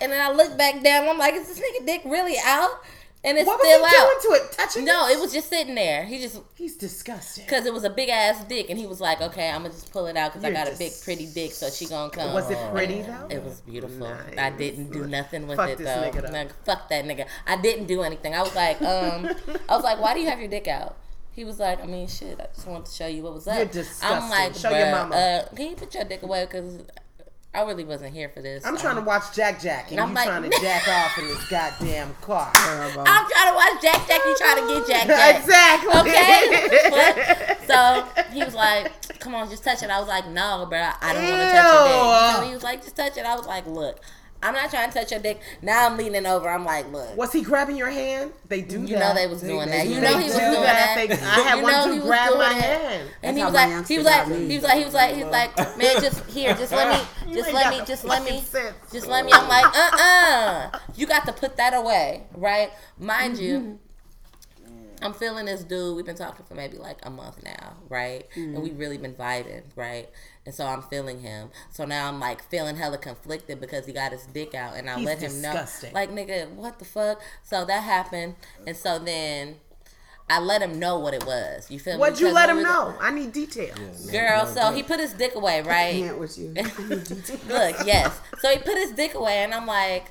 And 0.00 0.10
then 0.10 0.20
I 0.20 0.32
looked 0.34 0.58
back 0.58 0.82
down. 0.82 1.08
I'm 1.08 1.18
like, 1.18 1.34
is 1.34 1.46
this 1.46 1.60
nigga 1.60 1.86
dick 1.86 2.02
really 2.04 2.34
out? 2.44 2.80
And 3.24 3.38
it's 3.38 3.46
What 3.46 3.58
was 3.58 3.66
still 3.66 3.86
he 3.86 3.96
out. 3.96 4.20
doing 4.22 4.38
to 4.38 4.44
it? 4.44 4.52
Touching 4.52 4.84
No, 4.84 5.08
it? 5.08 5.18
was 5.18 5.32
just 5.32 5.48
sitting 5.48 5.74
there. 5.74 6.04
He 6.04 6.18
just 6.20 6.38
He's 6.56 6.76
disgusting. 6.76 7.44
because 7.44 7.64
it 7.64 7.72
was 7.72 7.82
a 7.84 7.88
big 7.90 8.10
ass 8.10 8.44
dick, 8.44 8.68
and 8.68 8.78
he 8.78 8.86
was 8.86 9.00
like, 9.00 9.22
"Okay, 9.22 9.48
I'm 9.48 9.62
gonna 9.62 9.70
just 9.72 9.90
pull 9.92 10.06
it 10.06 10.16
out 10.16 10.32
because 10.34 10.44
I 10.44 10.50
got 10.50 10.68
a 10.72 10.76
big 10.76 10.92
pretty 11.02 11.26
dick, 11.26 11.52
so 11.52 11.70
she 11.70 11.86
gonna 11.86 12.10
come." 12.10 12.34
Was 12.34 12.50
it 12.50 12.58
pretty 12.72 13.00
though? 13.02 13.26
It 13.30 13.42
was 13.42 13.60
beautiful. 13.62 14.08
Nice. 14.08 14.36
I 14.38 14.50
didn't 14.50 14.92
do 14.92 15.06
nothing 15.06 15.46
with 15.46 15.56
Fuck 15.56 15.70
it 15.70 15.78
this 15.78 15.86
though. 15.86 16.02
nigga, 16.02 16.26
though. 16.26 16.32
Like, 16.32 16.64
fuck 16.64 16.88
that 16.90 17.04
nigga. 17.06 17.26
I 17.46 17.56
didn't 17.56 17.86
do 17.86 18.02
anything. 18.02 18.34
I 18.34 18.42
was 18.42 18.54
like, 18.54 18.80
um, 18.82 19.30
I 19.68 19.74
was 19.74 19.84
like, 19.84 20.00
why 20.00 20.12
do 20.14 20.20
you 20.20 20.28
have 20.28 20.38
your 20.38 20.48
dick 20.48 20.68
out? 20.68 20.96
He 21.32 21.44
was 21.44 21.58
like, 21.58 21.82
I 21.82 21.86
mean, 21.86 22.06
shit. 22.06 22.38
I 22.38 22.46
just 22.54 22.66
wanted 22.66 22.86
to 22.86 22.92
show 22.92 23.06
you 23.06 23.22
what 23.22 23.34
was 23.34 23.48
up. 23.48 23.56
You're 23.56 23.64
disgusting. 23.66 24.08
I'm 24.08 24.28
like, 24.30 24.54
Show 24.54 24.70
your 24.70 24.90
mama." 24.92 25.16
Uh, 25.16 25.48
can 25.56 25.70
you 25.70 25.76
put 25.76 25.94
your 25.94 26.04
dick 26.04 26.22
away? 26.22 26.44
Because 26.44 26.82
I 27.54 27.62
really 27.62 27.84
wasn't 27.84 28.12
here 28.12 28.28
for 28.28 28.42
this. 28.42 28.64
I'm 28.66 28.76
trying 28.76 28.94
to 28.96 29.00
Um, 29.00 29.06
watch 29.06 29.32
Jack 29.32 29.60
Jack, 29.60 29.90
and 29.92 30.00
I'm 30.00 30.08
you 30.08 30.14
like- 30.16 30.26
trying 30.26 30.42
to 30.50 30.50
jack 30.60 30.88
off 30.88 31.16
in 31.18 31.28
this 31.28 31.48
goddamn 31.48 32.14
car. 32.20 32.50
Terrible. 32.54 33.04
I'm 33.06 33.26
trying 33.30 33.48
to 33.50 33.54
watch 33.54 33.82
Jack 33.82 34.08
Jack. 34.08 34.20
You 34.24 34.36
trying 34.36 34.56
to 34.56 34.74
get 34.74 34.86
Jack 34.88 35.06
Jack? 35.16 35.40
exactly. 35.40 36.00
Okay. 36.00 37.56
so 37.66 38.06
he 38.32 38.42
was 38.44 38.54
like, 38.54 39.18
"Come 39.20 39.34
on, 39.34 39.48
just 39.48 39.62
touch 39.64 39.82
it." 39.82 39.90
I 39.90 39.98
was 40.00 40.08
like, 40.08 40.26
"No, 40.28 40.66
bro, 40.68 40.90
I 41.00 41.12
don't 41.12 41.22
want 41.22 41.40
to 41.40 41.52
touch 41.52 41.74
your 41.74 41.84
dick." 41.84 41.94
Ew. 41.94 42.36
So 42.42 42.46
he 42.48 42.54
was 42.54 42.62
like, 42.64 42.82
"Just 42.82 42.96
touch 42.96 43.16
it." 43.16 43.24
I 43.24 43.36
was 43.36 43.46
like, 43.46 43.66
"Look, 43.66 44.00
I'm 44.44 44.54
not 44.54 44.70
trying 44.70 44.90
to 44.90 44.98
touch 44.98 45.10
your 45.10 45.20
dick." 45.20 45.40
Now 45.62 45.86
I'm 45.86 45.96
leaning 45.96 46.26
over. 46.26 46.48
I'm 46.48 46.64
like, 46.64 46.90
"Look." 46.92 47.16
Was 47.16 47.32
he 47.32 47.42
grabbing 47.42 47.76
your 47.76 47.90
hand? 47.90 48.32
They 48.48 48.60
do 48.60 48.80
You 48.80 48.96
that. 48.96 48.98
know 48.98 49.14
they 49.14 49.26
was 49.26 49.40
They- 49.40 49.48
doing 49.48 49.68
they 49.70 49.78
that. 49.78 49.86
You 49.88 50.00
that. 50.00 50.12
know 50.12 50.18
he 50.18 50.24
was 50.26 50.34
doing 50.36 50.52
that. 50.52 50.94
They- 50.96 51.12
I 51.14 51.40
had 51.40 51.56
You 51.56 51.62
one 51.62 51.72
know 51.72 51.84
dude 51.86 51.94
he 51.94 51.98
was 52.00 52.08
grab 52.08 52.30
my 52.34 52.38
that. 52.38 52.52
hand. 52.54 53.10
And 53.22 53.36
he 53.36 53.42
That's 53.42 53.52
was 53.52 53.60
how 53.60 53.68
my 53.68 53.76
like, 53.78 53.88
he 53.88 53.96
was 53.98 54.06
like, 54.06 54.28
me. 54.28 54.48
he 54.48 54.54
was 54.56 54.64
like, 54.64 54.78
he 54.78 54.84
was 54.84 54.94
like, 54.94 55.14
he's 55.14 55.24
like, 55.38 55.56
man, 55.78 56.00
just 56.02 56.24
here, 56.26 56.54
just 56.54 56.72
let 56.72 56.88
me, 57.26 57.32
just 57.34 57.52
let 57.52 57.70
me, 57.70 57.84
just 57.86 58.04
let 58.04 58.24
me, 58.24 58.42
just 58.92 59.06
let 59.08 59.24
me. 59.24 59.32
I'm 59.34 59.48
like, 59.48 59.66
uh, 59.66 59.96
uh 59.96 60.78
you 60.94 61.06
got 61.06 61.24
to 61.26 61.32
put 61.32 61.56
that 61.56 61.74
away, 61.74 62.24
right? 62.34 62.70
Mind 62.98 63.38
you. 63.38 63.78
I'm 65.02 65.12
feeling 65.12 65.46
this 65.46 65.64
dude. 65.64 65.96
We've 65.96 66.04
been 66.04 66.16
talking 66.16 66.44
for 66.46 66.54
maybe 66.54 66.76
like 66.76 66.98
a 67.02 67.10
month 67.10 67.42
now, 67.42 67.74
right? 67.88 68.26
And 68.34 68.62
we've 68.62 68.72
mm. 68.72 68.78
really 68.78 68.98
been 68.98 69.14
vibing, 69.14 69.62
right? 69.76 70.08
And 70.46 70.54
so 70.54 70.66
I'm 70.66 70.82
feeling 70.82 71.20
him. 71.20 71.50
So 71.70 71.84
now 71.84 72.08
I'm 72.08 72.20
like 72.20 72.42
feeling 72.48 72.76
hella 72.76 72.98
conflicted 72.98 73.60
because 73.60 73.86
he 73.86 73.92
got 73.92 74.12
his 74.12 74.26
dick 74.26 74.54
out, 74.54 74.76
and 74.76 74.88
I 74.88 74.96
He's 74.96 75.06
let 75.06 75.18
him 75.18 75.30
disgusting. 75.30 75.92
know, 75.92 75.94
like 75.94 76.10
nigga, 76.10 76.50
what 76.50 76.78
the 76.78 76.84
fuck? 76.84 77.20
So 77.42 77.64
that 77.64 77.82
happened, 77.82 78.36
and 78.66 78.76
so 78.76 78.98
then 78.98 79.56
I 80.28 80.38
let 80.40 80.62
him 80.62 80.78
know 80.78 80.98
what 80.98 81.12
it 81.12 81.26
was. 81.26 81.70
You 81.70 81.78
feel 81.78 81.94
me? 81.94 82.00
What'd 82.00 82.18
you 82.18 82.26
Because 82.26 82.34
let 82.34 82.50
him 82.50 82.58
we- 82.58 82.62
know? 82.62 82.94
I 83.00 83.10
need 83.10 83.32
details. 83.32 84.10
Girl, 84.10 84.46
so 84.46 84.72
he 84.72 84.82
put 84.82 85.00
his 85.00 85.12
dick 85.12 85.34
away, 85.34 85.60
right? 85.62 85.92
Can't 85.92 86.18
with 86.18 86.38
you. 86.38 86.48
Look, 87.48 87.76
yes. 87.84 88.18
So 88.40 88.50
he 88.50 88.58
put 88.58 88.78
his 88.78 88.92
dick 88.92 89.14
away, 89.14 89.38
and 89.44 89.52
I'm 89.52 89.66
like, 89.66 90.10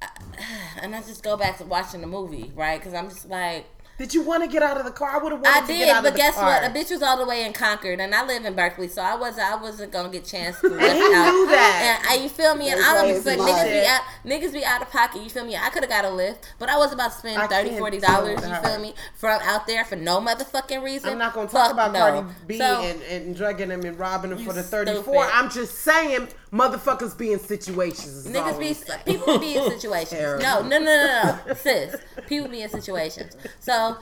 and 0.80 0.94
I 0.94 1.02
just 1.02 1.22
go 1.22 1.36
back 1.36 1.58
to 1.58 1.64
watching 1.64 2.00
the 2.00 2.06
movie, 2.06 2.52
right? 2.54 2.78
Because 2.78 2.94
I'm 2.94 3.08
just 3.08 3.28
like, 3.28 3.66
Did 3.98 4.12
you 4.12 4.22
want 4.22 4.42
to 4.42 4.48
get 4.48 4.62
out 4.62 4.76
of 4.76 4.84
the 4.84 4.90
car? 4.90 5.10
I 5.10 5.22
would 5.22 5.32
have 5.32 5.40
wanted 5.40 5.56
I 5.56 5.60
to 5.62 5.66
get 5.72 5.78
did, 5.78 5.88
out 5.88 6.02
but 6.02 6.08
of 6.12 6.14
the 6.16 6.20
car. 6.20 6.28
I 6.28 6.32
did, 6.32 6.34
but 6.34 6.42
guess 6.42 6.62
what? 6.62 6.70
A 6.70 6.74
bitch 6.74 6.90
was 6.92 7.02
all 7.02 7.16
the 7.16 7.26
way 7.26 7.44
in 7.44 7.52
Concord, 7.54 7.98
and 7.98 8.14
I 8.14 8.26
live 8.26 8.44
in 8.44 8.54
Berkeley, 8.54 8.88
so 8.88 9.00
I 9.00 9.16
wasn't. 9.16 9.50
I 9.50 9.56
wasn't 9.56 9.90
gonna 9.90 10.10
get 10.10 10.24
chance 10.24 10.60
to. 10.60 10.66
And 10.76 10.92
he 10.92 10.98
knew 11.08 11.46
that. 11.48 11.98
And 12.02 12.08
I, 12.08 12.22
you 12.22 12.28
feel 12.28 12.54
me? 12.54 12.70
And 12.70 12.80
I 12.80 13.06
it's 13.06 13.24
but 13.24 13.38
niggas 13.38 13.64
be 13.64 13.86
out, 13.86 14.00
niggas 14.24 14.52
be 14.52 14.64
out 14.64 14.82
of 14.82 14.90
pocket. 14.90 15.22
You 15.22 15.30
feel 15.30 15.44
me? 15.46 15.56
I 15.56 15.70
could 15.70 15.82
have 15.82 15.90
got 15.90 16.04
a 16.04 16.10
lift, 16.10 16.52
but 16.58 16.68
I 16.68 16.76
was 16.76 16.92
about 16.92 17.12
to 17.12 17.18
spend 17.18 17.38
I 17.40 17.46
30 17.46 17.68
can't 17.70 17.78
40 17.78 17.98
deal 17.98 18.08
dollars. 18.08 18.46
You 18.46 18.54
feel 18.56 18.78
me? 18.80 18.94
From 19.14 19.40
out 19.42 19.66
there 19.66 19.84
for 19.84 19.96
no 19.96 20.20
motherfucking 20.20 20.82
reason. 20.82 21.10
I'm 21.10 21.18
not 21.18 21.32
gonna 21.32 21.48
talk 21.48 21.68
Fuck 21.68 21.72
about 21.72 21.92
no. 21.92 21.98
Cardi 21.98 22.34
B 22.46 22.58
So, 22.58 22.82
and, 22.82 23.02
and 23.02 23.34
drugging 23.34 23.70
him 23.70 23.82
and 23.84 23.98
robbing 23.98 24.32
him 24.32 24.44
for 24.44 24.52
the 24.52 24.62
34. 24.62 25.02
stupid. 25.02 25.30
I'm 25.32 25.50
just 25.50 25.76
saying, 25.78 26.28
motherfuckers 26.58 27.16
be 27.16 27.32
in 27.32 27.38
situations. 27.38 28.26
Niggas 28.26 28.58
be 28.58 28.72
saying. 28.74 29.00
people 29.04 29.38
be 29.38 29.56
in 29.56 29.70
situations. 29.78 30.42
No, 30.42 30.62
no, 30.62 30.78
no, 30.78 30.78
no, 30.78 31.38
no, 31.46 31.54
sis. 31.54 31.96
People 32.26 32.48
be 32.48 32.62
in 32.62 32.68
situations. 32.68 33.36
So 33.60 33.96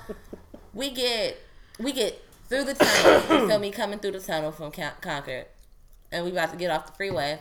we 0.72 0.90
get 0.90 1.38
we 1.78 1.92
get 1.92 2.22
through 2.48 2.64
the 2.64 2.74
tunnel. 2.74 3.40
You 3.42 3.48
feel 3.48 3.58
me? 3.58 3.70
Coming 3.70 3.98
through 3.98 4.12
the 4.12 4.20
tunnel 4.20 4.52
from 4.52 4.70
Con- 4.70 4.92
Concord, 5.00 5.46
and 6.12 6.24
we 6.24 6.30
about 6.30 6.50
to 6.52 6.56
get 6.56 6.70
off 6.70 6.86
the 6.86 6.92
freeway. 6.92 7.38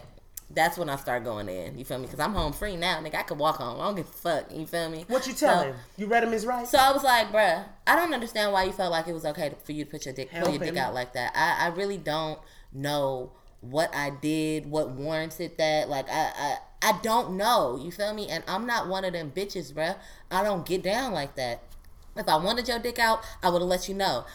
That's 0.50 0.78
when 0.78 0.88
I 0.88 0.98
start 0.98 1.24
going 1.24 1.50
in. 1.50 1.80
You 1.80 1.86
feel 1.86 1.98
me? 1.98 2.06
Because 2.06 2.20
I'm 2.20 2.34
home 2.34 2.54
free 2.54 2.76
now, 2.76 3.00
nigga. 3.02 3.16
I 3.16 3.24
could 3.24 3.40
walk 3.40 3.56
home. 3.56 3.82
I 3.82 3.86
don't 3.86 3.96
give 3.96 4.08
a 4.08 4.12
fuck. 4.12 4.52
You 4.54 4.68
feel 4.68 4.88
me? 4.88 5.04
What 5.08 5.26
you 5.26 5.34
tell 5.34 5.60
So- 5.62 5.66
him? 5.68 5.76
You 5.98 6.06
read 6.06 6.24
him 6.24 6.32
his 6.32 6.46
right. 6.46 6.68
So 6.68 6.78
I 6.78 6.92
was 6.92 7.04
like, 7.04 7.32
bruh, 7.32 7.64
I 7.88 7.96
don't 7.96 8.14
understand 8.14 8.52
why 8.52 8.66
you 8.66 8.72
felt 8.72 8.92
like 8.92 9.08
it 9.08 9.14
was 9.14 9.26
okay 9.26 9.50
to, 9.50 9.56
for 9.56 9.72
you 9.72 9.84
to 9.86 9.90
put 9.90 10.06
your 10.06 10.14
dick 10.14 10.30
pull 10.30 10.42
your 10.42 10.50
Help 10.60 10.62
dick 10.62 10.78
out 10.78 10.94
like 10.94 11.14
that. 11.14 11.32
I, 11.34 11.66
I 11.66 11.68
really 11.70 11.98
don't 11.98 12.38
know 12.72 13.32
what 13.70 13.94
I 13.96 14.10
did, 14.10 14.70
what 14.70 14.92
warranted 14.92 15.58
that. 15.58 15.90
Like 15.90 16.10
I, 16.10 16.32
I 16.36 16.58
I 16.82 17.00
don't 17.02 17.38
know. 17.38 17.80
You 17.82 17.92
feel 17.92 18.14
me? 18.14 18.28
And 18.30 18.44
I'm 18.48 18.66
not 18.68 18.88
one 18.88 19.06
of 19.06 19.14
them 19.14 19.32
bitches, 19.34 19.74
bruh. 19.74 19.96
I 20.30 20.44
don't 20.44 20.66
get 20.66 20.84
down 20.84 21.14
like 21.14 21.36
that. 21.36 21.62
If 22.16 22.28
I 22.28 22.36
wanted 22.38 22.68
your 22.68 22.80
dick 22.80 23.00
out, 23.00 23.24
I 23.42 23.50
would 23.50 23.62
have 23.62 23.70
let 23.70 23.88
you 23.88 23.96
know. 23.96 24.26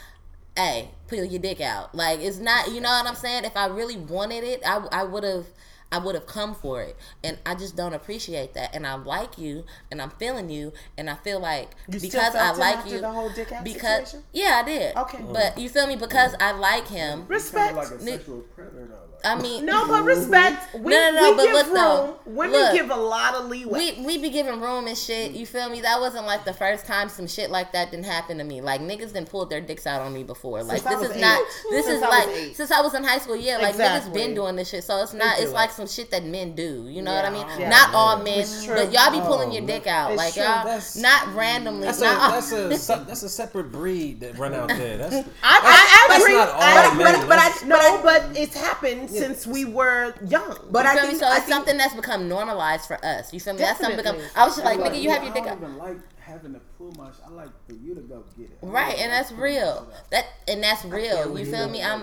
Hey, 0.57 0.91
pull 1.07 1.23
your 1.25 1.41
dick 1.41 1.61
out. 1.61 1.95
Like 1.95 2.21
it's 2.21 2.39
not. 2.39 2.73
You 2.73 2.81
know 2.81 2.89
what 2.89 3.07
I'm 3.07 3.15
saying? 3.15 3.45
If 3.45 3.57
I 3.57 3.67
really 3.67 3.97
wanted 3.97 4.45
it, 4.45 4.63
I 4.67 4.79
I 4.91 5.05
would 5.05 5.25
have. 5.25 5.47
I 5.91 5.97
would 5.99 6.15
have 6.15 6.27
come 6.27 6.55
for 6.55 6.83
it, 6.83 6.99
and 7.25 7.39
I 7.47 7.55
just 7.55 7.75
don't 7.75 7.95
appreciate 7.95 8.53
that. 8.53 8.75
And 8.75 8.87
I 8.87 8.97
like 8.97 9.39
you, 9.39 9.65
and 9.91 10.03
I'm 10.03 10.11
feeling 10.11 10.51
you, 10.51 10.75
and 10.99 11.09
I 11.09 11.15
feel 11.15 11.41
like 11.41 11.71
You 11.91 11.99
because 11.99 12.35
I 12.35 12.53
like 12.53 12.77
after 12.77 12.91
you, 12.91 13.01
the 13.01 13.11
whole 13.11 13.31
dick 13.31 13.51
out 13.53 13.65
because 13.65 14.11
situation? 14.11 14.25
yeah, 14.35 14.61
I 14.63 14.69
did. 14.69 14.97
Okay. 14.97 15.25
but 15.33 15.57
you 15.57 15.71
feel 15.71 15.87
me? 15.87 15.97
Because 15.97 16.35
I 16.41 16.53
like 16.53 16.89
him. 16.89 17.25
Respect. 17.27 17.75
Kind 17.75 17.79
of 17.79 17.91
like 17.91 18.01
a 18.01 18.03
sexual 18.03 18.41
predator 18.55 18.87
though. 18.87 19.08
Like, 19.25 19.39
I 19.39 19.43
mean, 19.43 19.67
no, 19.67 19.87
but 19.89 20.05
respect. 20.05 20.75
We, 20.75 20.93
No, 20.93 21.11
no, 21.11 21.21
no, 21.21 21.31
we 21.31 21.37
but 21.37 21.45
give 21.45 21.53
look, 21.55 21.67
room. 21.67 21.75
though. 21.75 22.17
Women 22.27 22.53
Look. 22.61 22.73
give 22.75 22.91
a 22.91 22.97
lot 22.97 23.35
of 23.35 23.47
leeway. 23.47 23.95
we 23.99 24.05
we 24.07 24.19
be 24.19 24.31
giving 24.31 24.61
room 24.61 24.87
and 24.87 24.97
shit. 24.97 25.33
You 25.33 25.45
feel 25.47 25.69
me? 25.71 25.81
That 25.81 25.99
wasn't 26.01 26.27
like 26.27 26.45
the 26.45 26.53
first 26.53 26.87
time 26.87 27.09
some 27.09 27.27
shit 27.27 27.51
like 27.51 27.73
that 27.73 27.91
didn't 27.91 28.07
happen 28.07 28.39
to 28.39 28.45
me. 28.45 28.61
Like 28.61 28.81
niggas 28.81 29.13
didn't 29.13 29.29
pull 29.31 29.47
their 29.47 29.61
dicks 29.61 29.87
out 29.87 30.03
on 30.03 30.13
me 30.13 30.23
before. 30.25 30.63
Like 30.63 30.87
I 30.87 30.91
this 30.91 31.01
was 31.01 31.11
is 31.11 31.17
eight. 31.17 31.21
not. 31.21 31.43
This 31.71 31.87
Since 31.87 31.97
is 31.99 32.03
I 32.03 32.09
like 32.09 32.57
since 32.57 32.71
I 32.71 32.81
was 32.83 32.95
in 32.95 33.03
high 33.05 33.19
school. 33.19 33.35
Yeah, 33.37 33.57
like 33.57 33.75
niggas 33.75 33.97
Exactly. 33.97 34.13
been 34.13 34.35
doing 34.35 34.57
this 34.57 34.69
shit. 34.69 34.85
So 34.85 35.03
it's 35.03 35.15
not. 35.15 35.37
do 35.37 35.43
It's 35.43 35.51
it. 35.53 35.55
like 35.55 35.71
some 35.73 35.87
shit 35.89 36.11
that 36.11 36.25
men 36.25 36.55
do. 36.55 36.87
You 36.89 37.03
know 37.03 37.15
what 37.15 37.25
I 37.25 37.31
mean? 37.31 37.47
Yeah. 37.59 37.71
Not 37.71 37.95
all 37.95 38.19
men, 38.23 38.41
It's 38.41 38.65
true. 38.65 38.75
but 38.75 38.93
y'all 38.93 39.11
be 39.11 39.19
Oh, 39.19 39.27
pulling 39.27 39.53
your 39.53 39.67
dick 39.67 39.87
out. 39.87 40.15
Like 40.15 40.35
true. 40.35 40.43
y'all 40.43 40.65
That's- 40.65 40.97
not 40.97 41.35
randomly. 41.35 41.87
That's 41.87 41.99
a 42.01 42.05
that's 42.05 42.53
a 42.91 43.05
that's 43.09 43.23
a 43.23 43.29
separate 43.29 43.73
breed 43.73 44.21
that 44.21 44.39
run 44.39 44.55
out 44.55 44.69
there. 44.69 44.99
That's 44.99 45.17
I, 45.43 46.07
I 46.11 46.19
agree. 46.21 46.35
not 46.35 46.49
all 46.51 46.95
men. 46.95 47.21
but, 47.21 47.29
but 47.29 47.39
I, 47.41 47.67
no, 47.67 48.01
but 48.03 48.37
it's 48.37 48.55
happened 48.57 49.08
since 49.09 49.47
we 49.47 49.65
were 49.65 50.15
young. 50.27 50.57
but 50.71 50.85
You 50.85 50.91
I 50.91 50.95
feel 50.95 51.03
me? 51.03 51.09
think, 51.09 51.21
So 51.21 51.27
I 51.27 51.37
it's 51.37 51.45
think 51.45 51.55
something 51.55 51.77
that's 51.77 51.95
become 51.95 52.29
normalized 52.29 52.87
for 52.87 53.03
us. 53.05 53.33
You 53.33 53.41
feel 53.41 53.55
me? 53.55 53.59
That's 53.61 53.79
something 53.81 53.97
become. 53.97 54.17
Definitely. 54.17 54.41
I 54.41 54.45
was 54.47 54.55
just 54.57 54.65
like, 54.65 54.79
Like, 54.79 54.93
nigga, 54.93 55.03
you 55.03 55.11
have 55.11 55.23
your 55.23 55.33
I 55.33 55.35
dick 55.35 55.45
don't 55.45 55.53
out. 55.53 55.59
even 55.59 55.79
like 55.79 55.99
having 56.19 56.53
to 56.55 56.61
pull 56.77 56.93
my. 56.99 57.11
sh- 57.11 57.15
I 57.27 57.31
like 57.31 57.49
for 57.67 57.73
you 57.75 57.95
to 57.95 58.01
go 58.03 58.23
get 58.37 58.51
it. 58.51 58.59
I 58.63 58.67
Right, 58.67 58.91
don't 58.97 59.01
and 59.05 59.13
that's 59.13 59.33
real. 59.33 59.87
shit. 59.91 60.11
That 60.11 60.25
and 60.49 60.63
that's 60.63 60.85
real. 60.85 61.39
You 61.39 61.45
feel 61.47 61.69
me? 61.69 61.83
I'm 61.83 62.03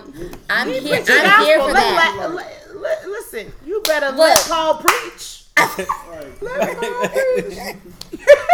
I'm 0.50 0.68
here. 0.68 1.02
I'm 1.08 1.44
here 1.44 1.60
for 1.60 1.72
Let- 1.72 1.74
that. 1.74 2.16
let- 2.18 2.34
let- 2.34 2.76
let- 2.80 3.06
listen, 3.08 3.52
you 3.64 3.80
better 3.82 4.08
Look. 4.08 4.18
let 4.18 4.38
Paul 4.48 4.74
preach. 4.80 5.44
Right. 5.58 6.40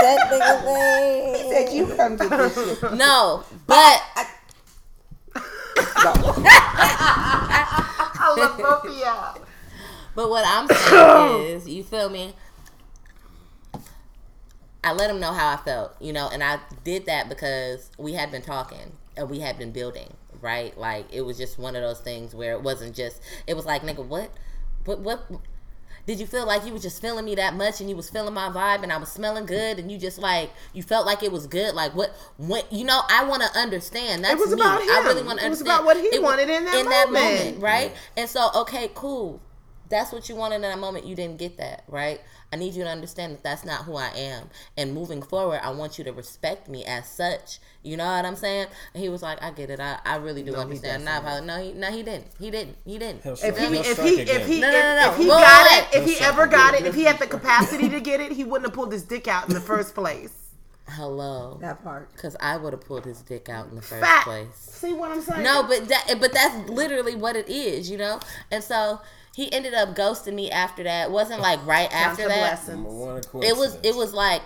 That 0.03 0.17
nigga 0.31 1.37
he 1.37 1.43
said 1.51 1.73
you 1.75 1.87
come 1.97 2.17
get 2.17 2.31
this 2.31 2.55
shit. 2.81 2.93
No, 2.93 3.43
but 3.67 4.03
I 4.15 4.27
love 8.31 8.59
both 8.59 8.85
of 8.85 8.99
y'all. 8.99 9.39
but 10.15 10.31
what 10.31 10.45
I'm 10.47 10.69
saying 10.69 11.47
is, 11.57 11.69
you 11.69 11.83
feel 11.83 12.09
me? 12.09 12.35
I 14.85 14.93
let 14.93 15.11
him 15.11 15.21
know 15.21 15.33
how 15.33 15.49
I 15.49 15.57
felt, 15.57 15.95
you 16.01 16.13
know, 16.13 16.29
and 16.33 16.43
I 16.43 16.59
did 16.83 17.07
that 17.07 17.29
because 17.29 17.91
we 17.99 18.15
had 18.15 18.33
been 18.33 18.43
talking 18.43 18.93
and 19.17 19.31
we 19.31 19.39
had 19.39 19.57
been 19.59 19.71
building, 19.71 20.13
right? 20.41 20.77
Like 20.77 21.07
it 21.13 21.23
was 21.23 21.39
just 21.39 21.59
one 21.59 21.77
of 21.77 21.83
those 21.83 22.01
things 22.01 22.35
where 22.35 22.53
it 22.53 22.63
wasn't 22.63 22.97
just. 22.97 23.23
It 23.47 23.55
was 23.55 23.65
like, 23.65 23.83
nigga, 23.83 24.05
what, 24.05 24.31
what, 24.85 24.99
what? 25.01 25.25
Did 26.05 26.19
you 26.19 26.27
feel 26.27 26.45
like 26.47 26.67
you 26.67 26.73
was 26.73 26.83
just 26.83 27.01
feeling 27.01 27.25
me 27.25 27.37
that 27.37 27.55
much 27.55 27.81
and 27.81 27.89
you 27.89 27.95
was 27.95 28.11
feeling 28.11 28.35
my 28.35 28.49
vibe 28.49 28.83
and 28.83 28.93
I 28.93 28.97
was 28.97 29.09
smelling 29.11 29.47
good 29.47 29.79
and 29.79 29.91
you 29.91 29.99
just 29.99 30.19
like 30.19 30.51
you 30.73 30.83
felt 30.83 31.07
like 31.07 31.23
it 31.23 31.31
was 31.31 31.47
good? 31.47 31.75
Like 31.77 31.95
what? 31.95 32.13
What? 32.39 32.73
You 32.73 32.85
know, 32.85 33.03
I 33.09 33.25
want 33.25 33.43
to 33.43 33.59
understand. 33.59 34.25
That's 34.25 34.41
was 34.41 34.49
me. 34.55 34.55
about 34.61 34.81
I 34.81 34.85
him. 35.01 35.05
really 35.07 35.23
want 35.23 35.39
to 35.39 35.47
It 35.47 35.49
was 35.51 35.61
understand. 35.61 35.69
about 35.69 35.85
what 35.85 35.97
he 35.97 36.07
It 36.07 36.21
was- 36.21 36.23
wanted 36.23 36.51
in 36.51 36.65
that 36.65 37.11
moment. 37.13 37.63
right? 37.63 37.93
And 38.17 38.29
so, 38.29 38.51
okay, 38.57 38.91
cool. 38.95 39.41
That's 39.91 40.11
what 40.11 40.29
you 40.29 40.35
wanted 40.35 40.57
in 40.57 40.63
that 40.63 40.79
moment. 40.79 41.05
You 41.07 41.15
didn't 41.15 41.39
get 41.39 41.59
that, 41.59 41.85
right? 41.87 42.21
I 42.53 42.57
need 42.57 42.75
you 42.75 42.85
to 42.85 42.91
understand 42.91 43.33
that 43.33 43.43
that's 43.43 43.65
not 43.65 43.85
who 43.85 43.97
I 43.97 44.09
am. 44.15 44.51
And 44.77 44.93
moving 44.95 45.23
forward, 45.23 45.61
I 45.63 45.71
want 45.71 45.97
you 45.99 46.05
to 46.05 46.13
respect 46.13 46.69
me 46.69 46.85
as 46.85 47.09
such. 47.09 47.59
You 47.83 47.97
know 47.97 48.05
what 48.05 48.25
I'm 48.25 48.37
saying? 48.37 48.67
And 48.95 49.03
he 49.03 49.09
was 49.09 49.23
like, 49.23 49.43
I 49.43 49.51
get 49.51 49.71
it. 49.71 49.81
I, 49.81 49.99
I 50.05 50.17
really 50.17 50.43
do 50.43 50.55
understand. 50.55 51.05
Now, 51.05 51.19
if 51.39 51.45
no, 51.45 51.63
he, 51.63 51.73
no, 51.73 51.91
he 51.91 52.03
didn't. 52.03 52.27
He 52.39 52.51
didn't. 52.51 52.77
He 52.85 52.99
didn't. 52.99 53.23
He'll 53.23 53.33
If 53.33 53.59
he, 53.59 53.67
he'll 53.67 53.75
if 53.75 54.03
he, 54.03 54.21
if 54.21 54.47
he, 54.47 54.61
No, 54.61 54.71
no, 54.71 54.81
no, 54.81 55.01
no. 55.01 55.09
if, 55.09 55.13
if 55.15 55.19
he 55.19 55.27
got 55.27 55.71
wait, 55.71 55.79
it, 55.79 56.03
if 56.03 56.05
he 56.19 56.25
ever 56.25 56.47
got 56.47 56.75
again. 56.75 56.87
it, 56.87 56.89
if 56.91 56.95
he 56.95 57.05
had 57.05 57.19
the 57.19 57.27
capacity 57.39 57.89
to 57.89 58.01
get 58.01 58.21
it, 58.21 58.33
he 58.33 58.45
wouldn't 58.45 58.67
have 58.67 58.75
pulled 58.75 58.93
his 58.93 59.03
dick 59.03 59.27
out 59.27 59.49
in 59.49 59.55
the 59.55 59.61
first 59.61 59.95
place. 59.95 60.31
Hello. 60.89 61.59
That 61.61 61.83
part. 61.83 62.13
Because 62.13 62.37
I 62.41 62.57
would 62.57 62.73
have 62.73 62.83
pulled 62.85 63.05
his 63.05 63.23
dick 63.23 63.49
out 63.49 63.69
in 63.69 63.77
the 63.77 63.83
first 63.83 64.03
Fact. 64.03 64.25
place. 64.27 64.49
See 64.55 64.93
what 64.93 65.11
I'm 65.11 65.23
saying? 65.23 65.43
No, 65.43 65.63
but 65.63 65.89
that, 65.89 66.17
but 66.21 66.33
that's 66.33 66.69
literally 66.69 67.15
what 67.15 67.35
it 67.37 67.49
is, 67.49 67.91
you 67.91 67.97
know. 67.97 68.21
And 68.51 68.63
so 68.63 69.01
he 69.35 69.53
ended 69.53 69.75
up 69.75 69.97
ghosting 69.97 70.35
me 70.35 70.51
after 70.51 70.83
that. 70.85 71.09
It 71.09 71.11
wasn't 71.13 71.41
like 71.41 71.65
right 71.67 71.93
after 71.93 72.29
that. 72.29 72.67
Number 72.69 72.91
one 72.91 73.17
It 73.43 73.57
was 73.57 73.79
it 73.83 73.95
was 73.95 74.13
like 74.13 74.43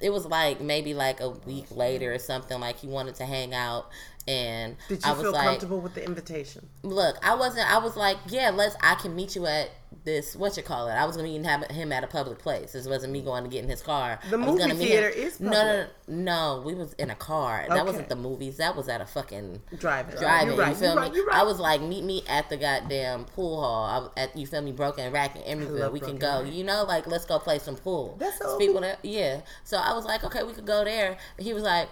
it 0.00 0.10
was 0.10 0.24
like 0.26 0.60
maybe 0.60 0.94
like 0.94 1.20
a 1.20 1.28
week 1.30 1.66
later 1.70 2.12
or 2.14 2.18
something. 2.18 2.58
Like 2.58 2.78
he 2.78 2.86
wanted 2.86 3.16
to 3.16 3.26
hang 3.26 3.52
out, 3.54 3.90
and 4.26 4.76
Did 4.88 5.04
I 5.04 5.10
you 5.10 5.14
was 5.14 5.22
feel 5.22 5.32
like, 5.32 5.44
comfortable 5.44 5.80
with 5.80 5.94
the 5.94 6.04
invitation? 6.04 6.66
look, 6.82 7.16
I 7.22 7.34
wasn't. 7.34 7.70
I 7.70 7.78
was 7.78 7.96
like, 7.96 8.16
yeah, 8.28 8.50
let's. 8.50 8.76
I 8.82 8.94
can 8.94 9.14
meet 9.14 9.36
you 9.36 9.46
at 9.46 9.70
this. 10.04 10.36
What 10.36 10.56
you 10.56 10.62
call 10.62 10.88
it? 10.88 10.92
I 10.92 11.04
was 11.04 11.16
gonna 11.16 11.28
meet 11.28 11.42
him, 11.42 11.62
him 11.62 11.92
at 11.92 12.04
a 12.04 12.06
public 12.06 12.38
place. 12.38 12.72
This 12.72 12.86
wasn't 12.86 13.12
me 13.12 13.22
going 13.22 13.44
to 13.44 13.50
get 13.50 13.64
in 13.64 13.70
his 13.70 13.82
car. 13.82 14.18
The 14.30 14.38
I 14.38 14.46
movie 14.46 14.74
theater 14.74 15.08
is 15.08 15.40
no, 15.40 15.50
no, 15.50 15.86
no, 16.08 16.56
no. 16.56 16.62
We 16.64 16.74
was 16.74 16.92
in 16.94 17.10
a 17.10 17.14
car. 17.14 17.64
Okay. 17.64 17.74
That 17.74 17.86
wasn't 17.86 18.08
the 18.08 18.16
movies. 18.16 18.56
That 18.58 18.76
was 18.76 18.88
at 18.88 19.00
a 19.00 19.06
fucking 19.06 19.62
Driving. 19.78 20.16
driving. 20.16 20.56
Right. 20.56 20.68
You 20.70 20.74
feel 20.74 20.94
you're 20.94 21.02
me? 21.02 21.08
right. 21.08 21.26
Right. 21.28 21.40
I 21.40 21.42
was 21.44 21.58
like, 21.58 21.80
meet 21.80 22.04
me 22.04 22.22
at 22.28 22.48
the 22.48 22.56
goddamn 22.56 23.24
pool 23.24 23.60
hall. 23.60 24.10
I 24.16 24.20
at 24.20 24.36
you 24.36 24.46
feel 24.46 24.62
me, 24.62 24.72
Broken 24.72 25.12
Rack 25.12 25.36
in 25.36 25.58
Emeryville. 25.58 25.92
We 25.92 26.00
can 26.00 26.18
go. 26.18 26.42
Rack. 26.42 26.52
You 26.52 26.64
know, 26.64 26.84
like 26.84 27.06
let's 27.06 27.24
go 27.24 27.38
play 27.38 27.58
some 27.58 27.76
pool. 27.76 28.16
That's 28.18 28.38
so 28.38 28.58
with 28.58 28.84
it. 28.84 28.98
Yeah. 29.02 29.42
So 29.64 29.76
I 29.76 29.94
was 29.94 30.04
like, 30.04 30.24
okay, 30.24 30.42
we 30.42 30.52
could 30.52 30.66
go 30.66 30.84
there. 30.84 31.18
He 31.38 31.52
was 31.52 31.62
like, 31.62 31.88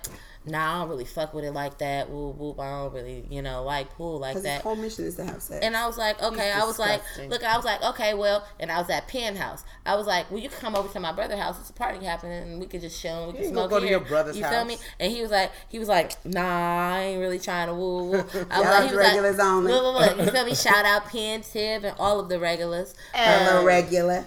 Nah, 0.46 0.76
I 0.76 0.80
don't 0.80 0.88
really 0.88 1.04
fuck 1.04 1.34
with 1.34 1.44
it 1.44 1.52
like 1.52 1.78
that. 1.78 2.08
Whoop 2.08 2.36
whoop. 2.36 2.60
I 2.60 2.70
don't 2.70 2.94
really, 2.94 3.26
you 3.28 3.42
know, 3.42 3.64
like 3.64 3.90
pool 3.90 4.18
like 4.18 4.36
that. 4.42 4.54
his 4.54 4.62
whole 4.62 4.76
mission 4.76 5.04
is 5.04 5.16
to 5.16 5.24
have 5.24 5.42
sex. 5.42 5.64
And 5.64 5.76
I 5.76 5.86
was 5.86 5.98
like, 5.98 6.22
okay. 6.22 6.50
I 6.52 6.64
was 6.64 6.78
like, 6.78 7.02
look, 7.28 7.44
I 7.44 7.56
was 7.56 7.64
like, 7.66 7.82
okay, 7.82 8.14
well, 8.14 8.46
and 8.58 8.70
I 8.72 8.78
was 8.78 8.88
at 8.88 9.08
Penthouse. 9.08 9.64
I 9.84 9.94
was 9.96 10.06
like, 10.06 10.30
well, 10.30 10.40
you 10.40 10.48
can 10.48 10.58
come 10.58 10.74
over 10.74 10.88
to 10.92 11.00
my 11.00 11.12
brother's 11.12 11.38
house. 11.38 11.58
It's 11.60 11.70
a 11.70 11.74
party 11.74 12.04
happening, 12.04 12.42
and 12.44 12.60
we 12.60 12.66
could 12.66 12.80
just 12.80 13.00
chill. 13.00 13.24
and 13.24 13.32
We 13.34 13.40
can 13.44 13.52
smoke 13.52 13.70
go 13.70 13.80
to 13.80 13.88
your 13.88 14.00
brother's 14.00 14.38
you 14.38 14.44
feel 14.44 14.64
me? 14.64 14.78
And 14.98 15.12
he 15.12 15.20
was 15.20 15.30
like, 15.30 15.50
he 15.68 15.78
was 15.78 15.88
like, 15.88 16.24
nah, 16.24 16.94
I 16.94 17.00
ain't 17.00 17.20
really 17.20 17.38
trying 17.38 17.66
to 17.68 17.74
woo 17.74 18.04
woo. 18.10 18.16
I 18.50 18.60
was 18.60 18.68
like, 18.68 18.90
he 18.90 18.96
was 18.96 19.06
regulars 19.06 19.36
like, 19.38 19.46
only. 19.46 19.72
look, 19.72 19.82
look, 19.82 20.16
look. 20.16 20.26
You 20.26 20.32
feel 20.32 20.44
me? 20.46 20.54
Shout 20.54 20.84
out 20.84 21.04
Penn, 21.06 21.42
Tib, 21.42 21.84
and 21.84 21.94
all 21.98 22.20
of 22.20 22.28
the 22.28 22.38
regulars. 22.40 22.94
Hello, 23.12 23.60
Um, 23.60 23.64
regular. 23.66 24.26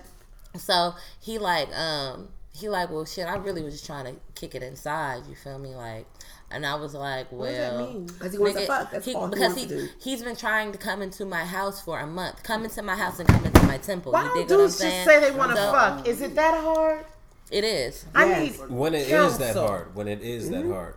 so 0.55 0.93
he 1.19 1.39
like, 1.39 1.69
um, 1.75 2.29
he 2.53 2.69
like, 2.69 2.89
well, 2.89 3.05
shit. 3.05 3.27
I 3.27 3.35
really 3.37 3.63
was 3.63 3.73
just 3.73 3.85
trying 3.85 4.05
to 4.13 4.19
kick 4.35 4.55
it 4.55 4.63
inside. 4.63 5.23
You 5.29 5.35
feel 5.35 5.57
me? 5.57 5.73
Like, 5.75 6.05
and 6.51 6.65
I 6.65 6.75
was 6.75 6.93
like, 6.93 7.31
well, 7.31 7.49
does 7.49 7.57
that 7.57 7.77
mean? 7.93 8.09
'Cause 8.09 8.31
he 8.33 8.37
wants 8.37 8.59
to 8.59 8.67
fuck. 8.67 8.91
That's 8.91 9.07
all 9.07 9.25
he 9.27 9.29
because 9.33 9.55
wants 9.55 9.61
to 9.63 9.67
do. 9.67 9.87
he's 9.99 10.21
been 10.23 10.35
trying 10.35 10.71
to 10.73 10.77
come 10.77 11.01
into 11.01 11.25
my 11.25 11.45
house 11.45 11.81
for 11.81 11.99
a 11.99 12.07
month. 12.07 12.43
Come 12.43 12.63
into 12.65 12.81
my 12.81 12.95
house 12.95 13.19
and 13.19 13.29
come 13.29 13.45
into 13.45 13.63
my 13.63 13.77
temple. 13.77 14.11
Why 14.11 14.23
you 14.23 14.27
don't 14.27 14.35
what 14.37 14.41
I'm 14.43 14.47
dudes 14.47 14.73
just 14.73 14.79
saying? 14.81 15.07
say 15.07 15.19
they 15.21 15.31
want 15.31 15.51
to 15.51 15.57
So, 15.57 15.71
fuck? 15.71 16.07
Is 16.07 16.21
it 16.21 16.35
that 16.35 16.61
hard? 16.61 17.05
It 17.49 17.63
is. 17.63 18.05
I 18.15 18.25
Yes. 18.25 18.59
need. 18.59 18.69
when 18.69 18.93
it 18.93 19.07
is 19.09 19.37
that 19.37 19.55
hard. 19.55 19.95
When 19.95 20.07
it 20.07 20.21
is 20.21 20.49
that 20.49 20.63
mm-hmm. 20.63 20.71
hard. 20.73 20.95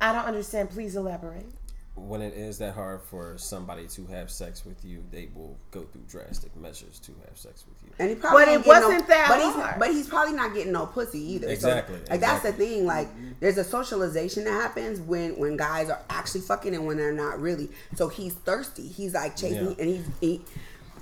I 0.00 0.12
don't 0.12 0.24
understand. 0.24 0.70
Please 0.70 0.96
elaborate. 0.96 1.46
When 1.96 2.20
it 2.22 2.34
is 2.34 2.58
that 2.58 2.74
hard 2.74 3.02
for 3.02 3.38
somebody 3.38 3.86
to 3.86 4.04
have 4.06 4.28
sex 4.28 4.64
with 4.64 4.84
you, 4.84 5.04
they 5.12 5.28
will 5.32 5.56
go 5.70 5.82
through 5.84 6.02
drastic 6.08 6.54
measures 6.56 6.98
to 6.98 7.12
have 7.26 7.38
sex 7.38 7.64
with 7.68 7.80
you. 7.84 7.90
And 8.00 8.10
he 8.10 8.16
probably 8.16 8.44
But 8.44 8.52
it 8.54 8.66
wasn't 8.66 9.06
that 9.06 9.28
but 9.28 9.40
hard. 9.40 9.74
He's, 9.74 9.78
but 9.78 9.90
he's 9.90 10.08
probably 10.08 10.34
not 10.34 10.54
getting 10.54 10.72
no 10.72 10.86
pussy 10.86 11.20
either. 11.20 11.46
So, 11.46 11.52
Exactly, 11.52 12.00
like 12.10 12.20
that's 12.20 12.42
the 12.42 12.52
thing. 12.52 12.84
Like 12.84 13.08
there's 13.38 13.58
a 13.58 13.64
socialization 13.64 14.44
that 14.44 14.52
happens 14.52 15.00
when 15.00 15.38
when 15.38 15.56
guys 15.56 15.88
are 15.88 16.00
actually 16.10 16.40
fucking 16.40 16.74
and 16.74 16.84
when 16.84 16.96
they're 16.96 17.12
not 17.12 17.40
really. 17.40 17.68
So 17.94 18.08
he's 18.08 18.34
thirsty. 18.34 18.88
He's 18.88 19.14
like 19.14 19.36
chasing 19.36 19.68
Yeah. 19.68 19.74
and 19.78 19.88
he's 19.88 20.06
he. 20.20 20.42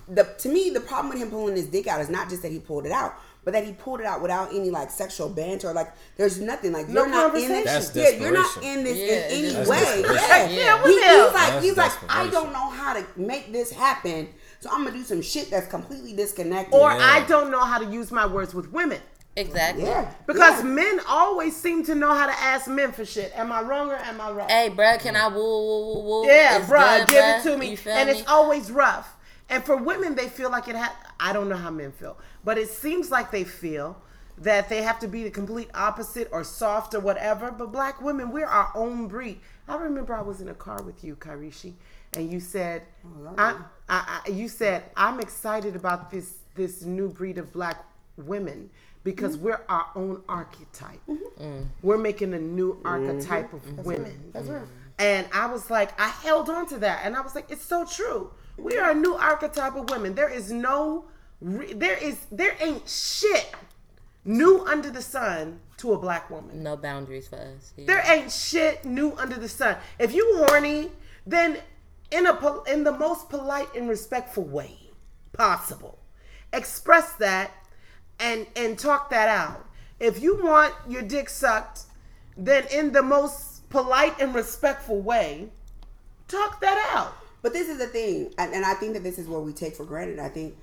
The 0.09 0.24
to 0.24 0.49
me 0.51 0.68
the 0.70 0.80
problem 0.80 1.09
with 1.09 1.22
him 1.22 1.30
pulling 1.30 1.57
his 1.57 1.68
dick 1.68 1.86
out 1.86 2.01
is 2.03 2.11
not 2.11 2.28
just 2.28 2.43
that 2.43 2.53
he 2.53 2.59
pulled 2.59 2.84
it 2.84 2.93
out. 2.93 3.14
But 3.45 3.55
that 3.55 3.64
he 3.64 3.72
pulled 3.72 3.99
it 3.99 4.07
out 4.07 4.22
without 4.22 4.51
any 4.55 4.70
like 4.70 4.88
sexual 4.90 5.28
banter, 5.28 5.72
like 5.72 5.93
there's 6.16 6.40
nothing 6.40 6.70
like 6.72 6.88
No 6.88 7.01
you're 7.03 7.11
not 7.11 7.34
in 7.34 7.49
this. 7.49 7.64
That's 7.88 7.97
Yeah, 7.97 8.11
you're 8.11 8.32
not 8.32 8.57
in 8.62 8.84
this 8.84 8.97
Yeah, 8.99 9.36
in 9.36 9.45
any 9.57 9.68
way. 9.68 10.03
desperation. 10.03 10.14
Yeah, 10.14 10.49
Yeah, 10.49 10.76
He- 10.78 10.82
with 10.84 10.93
he's 10.93 11.03
like 11.03 11.32
That's 11.34 11.64
he's 11.64 11.76
like 11.76 11.93
I 12.09 12.28
don't 12.30 12.53
know 12.53 12.70
how 12.70 12.93
to 12.95 13.05
make 13.16 13.53
this 13.53 13.72
happen, 13.72 14.28
so 14.61 14.70
I'm 14.70 14.84
gonna 14.84 14.97
do 14.97 15.03
some 15.03 15.22
shit 15.22 15.51
that's 15.51 15.66
completely 15.66 16.12
disconnected. 16.12 16.72
Or 16.72 16.90
Yeah. 16.93 16.99
I 17.01 17.22
don't 17.26 17.51
know 17.51 17.61
how 17.61 17.78
to 17.78 17.84
use 17.84 18.12
my 18.12 18.26
words 18.26 18.55
with 18.55 18.70
women. 18.72 19.01
Exactly. 19.34 19.84
Yeah. 19.84 20.11
Because 20.26 20.59
Yeah. 20.59 20.68
men 20.70 21.01
always 21.09 21.57
seem 21.57 21.84
to 21.86 21.95
know 21.97 22.12
how 22.14 22.26
to 22.26 22.38
ask 22.38 22.68
men 22.68 22.93
for 22.93 23.05
shit. 23.05 23.32
Am 23.34 23.51
I 23.51 23.62
wrong 23.62 23.90
or 23.90 23.97
am 23.97 24.20
I 24.20 24.30
right? 24.30 24.51
Hey, 24.51 24.70
bruh, 24.70 25.01
can 25.01 25.16
I 25.16 25.26
woo 25.28 25.43
woo 25.43 25.95
woo 25.95 26.03
woo? 26.22 26.26
yeah, 26.26 26.59
It's 26.59 26.66
bruh, 26.66 26.99
good, 26.99 27.09
give 27.09 27.24
bruh. 27.24 27.40
it 27.40 27.43
to 27.45 27.57
me. 27.59 27.78
And 27.86 28.09
me? 28.11 28.18
it's 28.18 28.28
always 28.28 28.70
rough. 28.70 29.16
And 29.49 29.64
for 29.64 29.76
women, 29.76 30.14
they 30.14 30.28
feel 30.28 30.51
like 30.51 30.68
it 30.68 30.76
ha 30.76 30.95
I 31.23 31.33
don't 31.33 31.49
know 31.49 31.57
how 31.57 31.70
men 31.70 31.93
feel, 31.93 32.18
but 32.45 32.59
it 32.59 32.68
seems 32.68 33.11
like 33.11 33.31
they 33.31 33.45
feel 33.45 33.97
that 34.39 34.68
they 34.68 34.83
have 34.83 34.99
to 34.99 35.09
be 35.09 35.23
the 35.23 35.31
complete 35.31 35.70
opposite 35.73 36.29
or 36.33 36.43
soft 36.43 36.95
or 36.95 37.01
whatever. 37.01 37.53
But 37.53 37.70
black 37.70 38.03
women, 38.03 38.33
we're 38.33 38.47
our 38.47 38.70
own 38.75 39.07
breed. 39.07 39.41
I 39.68 39.77
remember 39.77 40.14
I 40.14 40.23
was 40.23 40.41
in 40.41 40.49
a 40.49 40.55
car 40.55 40.83
with 40.83 41.05
you, 41.05 41.14
Karishi, 41.16 41.75
and 42.14 42.33
you 42.33 42.41
said, 42.41 42.83
I, 43.39 43.57
I, 43.89 44.20
I, 44.27 44.29
you 44.31 44.49
said, 44.49 44.83
I'm 44.97 45.20
excited 45.20 45.77
about 45.77 46.11
this 46.11 46.35
this 46.55 46.83
new 46.83 47.09
breed 47.09 47.39
of 47.39 47.53
black 47.53 47.85
women 48.16 48.68
because 49.05 49.37
mm-hmm. 49.37 49.47
we're 49.47 49.61
our 49.68 49.87
own 49.95 50.23
archetype. 50.29 51.01
Mm-hmm. 51.09 51.43
Mm. 51.43 51.66
We're 51.83 51.99
making 51.99 52.35
a 52.35 52.39
new 52.39 52.75
mm-hmm. 52.75 52.87
archetype 52.87 53.53
of 53.53 53.87
women. 53.87 54.33
That's 54.33 54.49
right. 54.49 54.62
And 54.99 55.27
I 55.33 55.47
was 55.47 55.70
like, 55.70 55.99
I 56.01 56.09
held 56.09 56.51
on 56.51 56.66
to 56.68 56.79
that, 56.79 57.01
and 57.05 57.16
I 57.16 57.20
was 57.20 57.35
like, 57.35 57.51
it's 57.51 57.64
so 57.64 57.85
true. 57.85 58.31
We 58.59 58.77
are 58.77 58.91
a 58.91 58.95
new 58.95 59.14
archetype 59.14 59.75
of 59.77 59.89
women. 59.91 60.14
There 60.14 60.29
is 60.29 60.53
no, 60.53 61.07
re- 61.43 61.72
there 61.72 61.97
is, 61.97 62.18
there 62.30 62.57
ain't 62.61 62.88
shit 62.88 63.55
new 64.24 64.64
under 64.66 64.90
the 64.90 65.03
sun 65.03 65.61
to 65.78 65.93
a 65.93 65.99
black 65.99 66.30
woman. 66.30 66.62
no 66.62 66.76
boundaries 66.76 67.26
for 67.26 67.36
us. 67.36 67.72
Yeah. 67.76 67.86
There 67.86 68.03
ain't 68.07 68.30
shit 68.30 68.84
new 68.84 69.12
under 69.16 69.36
the 69.36 69.49
sun. 69.49 69.76
If 69.99 70.14
you 70.14 70.47
horny, 70.47 70.90
then 71.26 71.59
in 72.11 72.26
a 72.26 72.34
pol- 72.34 72.62
in 72.64 72.84
the 72.84 72.93
most 72.93 73.28
polite 73.28 73.74
and 73.74 73.88
respectful 73.88 74.45
way 74.45 74.78
possible, 75.32 75.99
express 76.53 77.14
that 77.14 77.51
and 78.20 78.47
and 78.55 78.78
talk 78.78 79.11
that 79.11 79.28
out. 79.28 79.66
If 79.99 80.22
you 80.22 80.43
want 80.43 80.74
your 80.88 81.03
dick 81.03 81.28
sucked, 81.28 81.82
then 82.36 82.64
in 82.72 82.93
the 82.93 83.03
most 83.03 83.68
polite 83.70 84.14
and 84.20 84.34
respectful 84.34 85.01
way, 85.01 85.49
talk 86.28 86.61
that 86.61 86.93
out. 86.95 87.16
But 87.40 87.53
this 87.53 87.68
is 87.68 87.78
the 87.78 87.88
thing, 87.88 88.32
and, 88.38 88.55
and 88.55 88.64
I 88.64 88.74
think 88.74 88.93
that 88.95 89.03
this 89.03 89.18
is 89.18 89.26
what 89.26 89.43
we 89.43 89.53
take 89.53 89.74
for 89.74 89.84
granted. 89.84 90.20
I 90.20 90.28
think 90.28 90.57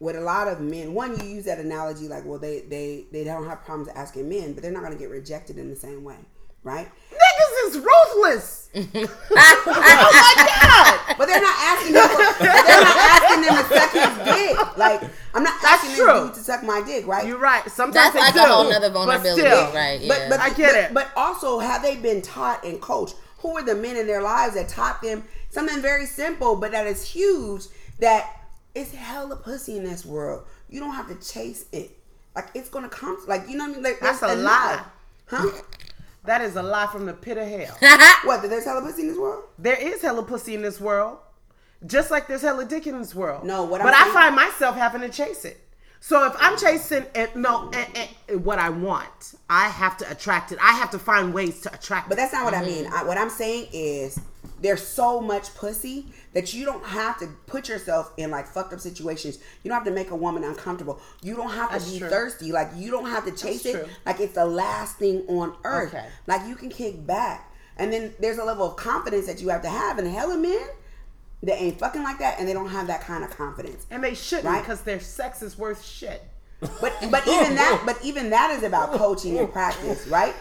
with 0.00 0.16
a 0.16 0.20
lot 0.20 0.48
of 0.48 0.60
men, 0.60 0.94
one 0.94 1.18
you 1.20 1.26
use 1.36 1.44
that 1.44 1.58
analogy 1.58 2.08
like, 2.08 2.24
well, 2.24 2.38
they 2.38 2.60
they 2.60 3.04
they 3.12 3.22
don't 3.22 3.46
have 3.46 3.64
problems 3.64 3.88
asking 3.94 4.28
men, 4.28 4.54
but 4.54 4.62
they're 4.62 4.72
not 4.72 4.80
going 4.82 4.92
to 4.94 4.98
get 4.98 5.10
rejected 5.10 5.58
in 5.58 5.68
the 5.68 5.76
same 5.76 6.02
way, 6.02 6.16
right? 6.64 6.88
Niggas 7.12 7.68
is 7.68 7.78
ruthless. 7.78 8.56
Oh 9.32 10.12
my 10.12 10.34
god! 10.62 11.16
But 11.18 11.26
they're 11.26 11.40
not 11.40 11.56
asking 11.58 11.92
them. 11.94 12.08
For, 12.08 12.42
they're 12.44 12.80
not 12.80 12.96
asking 12.96 13.42
them 13.42 13.56
to 13.56 13.64
suck 13.74 13.92
his 13.92 14.34
dick. 14.34 14.76
Like 14.78 15.02
I'm 15.34 15.42
not 15.42 15.60
That's 15.60 15.84
asking 15.84 15.96
true. 15.96 16.06
this 16.06 16.24
dude 16.24 16.34
to 16.34 16.40
suck 16.40 16.62
my 16.62 16.82
dick, 16.86 17.06
right? 17.06 17.26
You're 17.26 17.38
right. 17.38 17.68
Sometimes 17.70 18.14
That's 18.14 18.14
they 18.14 18.20
like 18.20 18.34
do, 18.34 18.40
a 18.40 18.54
whole 18.54 18.70
nother 18.70 18.88
but 18.88 18.92
vulnerability, 18.94 19.42
still. 19.42 19.72
right? 19.72 20.00
Yeah. 20.00 20.08
But 20.08 20.30
but 20.30 20.40
I 20.40 20.50
get 20.50 20.72
but, 20.72 20.76
it. 20.76 20.94
But 20.94 21.08
also, 21.16 21.58
have 21.58 21.82
they 21.82 21.96
been 21.96 22.22
taught 22.22 22.64
and 22.64 22.80
coached? 22.80 23.16
Who 23.38 23.56
are 23.56 23.62
the 23.62 23.74
men 23.74 23.96
in 23.96 24.06
their 24.06 24.22
lives 24.22 24.54
that 24.54 24.68
taught 24.68 25.02
them 25.02 25.24
something 25.50 25.80
very 25.80 26.06
simple, 26.06 26.56
but 26.56 26.72
that 26.72 26.86
is 26.86 27.04
huge? 27.04 27.64
That 28.00 28.39
it's 28.74 28.92
hella 28.92 29.36
pussy 29.36 29.76
in 29.76 29.84
this 29.84 30.04
world. 30.04 30.44
You 30.68 30.80
don't 30.80 30.94
have 30.94 31.08
to 31.08 31.32
chase 31.32 31.66
it. 31.72 31.90
Like 32.34 32.48
it's 32.54 32.68
gonna 32.68 32.88
come. 32.88 33.18
Like 33.26 33.48
you 33.48 33.56
know 33.56 33.64
what 33.64 33.70
I 33.70 33.74
mean? 33.74 33.82
Like 33.82 34.00
That's 34.00 34.22
a 34.22 34.34
lie. 34.34 34.82
Huh? 35.26 35.50
That 36.24 36.42
is 36.42 36.54
a 36.56 36.62
lie 36.62 36.86
from 36.86 37.06
the 37.06 37.14
pit 37.14 37.38
of 37.38 37.48
hell. 37.48 37.78
what? 38.24 38.42
That 38.42 38.48
there's 38.50 38.66
hella 38.66 38.82
pussy 38.82 39.02
in 39.02 39.08
this 39.08 39.16
world? 39.16 39.44
There 39.58 39.74
is 39.74 40.02
hella 40.02 40.22
pussy 40.22 40.54
in 40.54 40.60
this 40.60 40.78
world, 40.78 41.16
just 41.86 42.10
like 42.10 42.28
there's 42.28 42.42
hella 42.42 42.66
dick 42.66 42.86
in 42.86 42.98
this 42.98 43.14
world. 43.14 43.44
No, 43.44 43.64
what 43.64 43.80
I'm 43.80 43.86
but 43.86 43.94
I 43.94 44.12
find 44.12 44.36
myself 44.36 44.76
having 44.76 45.00
to 45.00 45.08
chase 45.08 45.46
it. 45.46 45.58
So 46.00 46.26
if 46.26 46.34
I'm 46.38 46.56
chasing 46.56 47.06
it, 47.14 47.36
no, 47.36 47.70
eh, 47.72 48.06
eh, 48.28 48.34
what 48.34 48.58
I 48.58 48.70
want, 48.70 49.34
I 49.48 49.68
have 49.68 49.98
to 49.98 50.10
attract 50.10 50.50
it. 50.50 50.58
I 50.60 50.72
have 50.72 50.90
to 50.90 50.98
find 50.98 51.32
ways 51.32 51.60
to 51.62 51.74
attract. 51.74 52.08
But 52.08 52.16
that's 52.16 52.32
not 52.32 52.44
what 52.44 52.54
I 52.54 52.64
mean. 52.64 52.86
I, 52.86 53.04
what 53.04 53.18
I'm 53.18 53.30
saying 53.30 53.68
is 53.72 54.18
there's 54.60 54.86
so 54.86 55.20
much 55.20 55.54
pussy 55.54 56.06
that 56.34 56.52
you 56.54 56.64
don't 56.64 56.84
have 56.84 57.18
to 57.20 57.26
put 57.46 57.68
yourself 57.68 58.12
in 58.16 58.30
like 58.30 58.46
fucked 58.46 58.72
up 58.72 58.80
situations. 58.80 59.38
You 59.62 59.68
don't 59.70 59.76
have 59.78 59.86
to 59.86 59.90
make 59.90 60.10
a 60.10 60.16
woman 60.16 60.44
uncomfortable. 60.44 61.00
You 61.22 61.34
don't 61.36 61.50
have 61.50 61.68
to 61.70 61.78
That's 61.78 61.90
be 61.92 61.98
true. 61.98 62.08
thirsty. 62.10 62.52
Like 62.52 62.68
you 62.76 62.90
don't 62.90 63.08
have 63.08 63.24
to 63.24 63.30
chase 63.30 63.62
That's 63.62 63.74
it. 63.76 63.84
true. 63.84 63.88
Like 64.06 64.20
it's 64.20 64.34
the 64.34 64.44
last 64.46 64.96
thing 64.98 65.24
on 65.28 65.54
earth. 65.64 65.94
Okay. 65.94 66.06
Like 66.26 66.46
you 66.46 66.54
can 66.56 66.68
kick 66.68 67.06
back. 67.06 67.52
And 67.78 67.90
then 67.92 68.12
there's 68.20 68.36
a 68.38 68.44
level 68.44 68.66
of 68.66 68.76
confidence 68.76 69.26
that 69.26 69.40
you 69.40 69.48
have 69.48 69.62
to 69.62 69.70
have. 69.70 69.98
And 69.98 70.06
hella 70.06 70.36
men, 70.36 70.60
they 71.42 71.52
ain't 71.54 71.78
fucking 71.78 72.02
like 72.02 72.18
that 72.18 72.38
and 72.38 72.46
they 72.46 72.52
don't 72.52 72.68
have 72.68 72.86
that 72.88 73.00
kind 73.00 73.24
of 73.24 73.30
confidence. 73.30 73.86
and 73.90 74.04
they 74.04 74.14
shouldn't 74.14 74.46
Right. 74.46 74.60
because 74.60 74.82
their 74.82 75.00
sex 75.00 75.40
is 75.42 75.56
worth 75.56 75.82
shit. 75.82 76.22
But 76.60 76.92
but 77.10 77.26
even 77.26 77.54
that 77.54 77.82
but 77.86 77.98
even 78.04 78.28
that 78.28 78.50
is 78.50 78.62
about 78.62 78.92
coaching 78.92 79.38
and 79.38 79.50
practice, 79.50 80.06
right? 80.08 80.34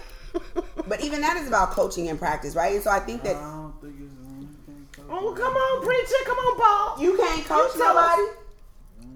But 0.88 1.02
even 1.04 1.22
that 1.22 1.38
is 1.38 1.48
about 1.48 1.72
coaching 1.72 2.10
and 2.10 2.18
practice, 2.18 2.56
right? 2.56 2.74
And 2.76 2.84
so 2.84 2.90
I 2.90 3.00
think 3.00 3.24
that 3.24 3.36
I 3.36 3.42
don't 3.42 3.74
think 3.82 3.94
it's. 4.00 4.14
you 4.40 4.48
can't 4.66 4.92
coach 4.92 5.06
Oh, 5.10 5.34
come 5.34 5.54
on, 5.54 5.86
preacher, 5.86 6.16
come 6.26 6.38
on, 6.38 6.58
Paul. 6.60 7.04
You 7.04 7.18
can't 7.18 7.46
coach 7.46 7.72
You 7.76 7.82
tell 7.82 7.98
us. 7.98 8.18
nobody. 8.18 9.08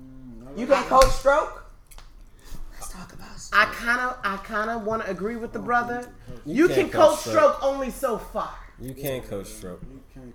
Mm, 0.56 0.60
You 0.60 0.68
can't 0.68 0.88
coach 0.88 1.10
stroke. 1.12 1.66
Let's 2.74 2.92
talk 2.94 3.12
about 3.14 3.40
stroke. 3.40 3.62
I 3.62 3.66
kind 3.74 4.02
of, 4.02 4.18
I 4.24 4.38
kind 4.38 4.70
of 4.70 4.84
want 4.84 5.04
to 5.04 5.10
agree 5.10 5.36
with 5.36 5.52
the 5.54 5.60
brother. 5.60 6.10
You, 6.46 6.68
You 6.68 6.68
can 6.68 6.90
coach 6.90 7.10
coach 7.10 7.20
stroke. 7.22 7.56
stroke. 7.58 7.64
only 7.64 7.90
so 7.90 8.18
far. 8.18 8.54
You 8.80 8.94
can't 8.94 9.28
coach 9.30 9.48
stroke. 9.48 9.82
You 9.84 10.02
can't 10.14 10.34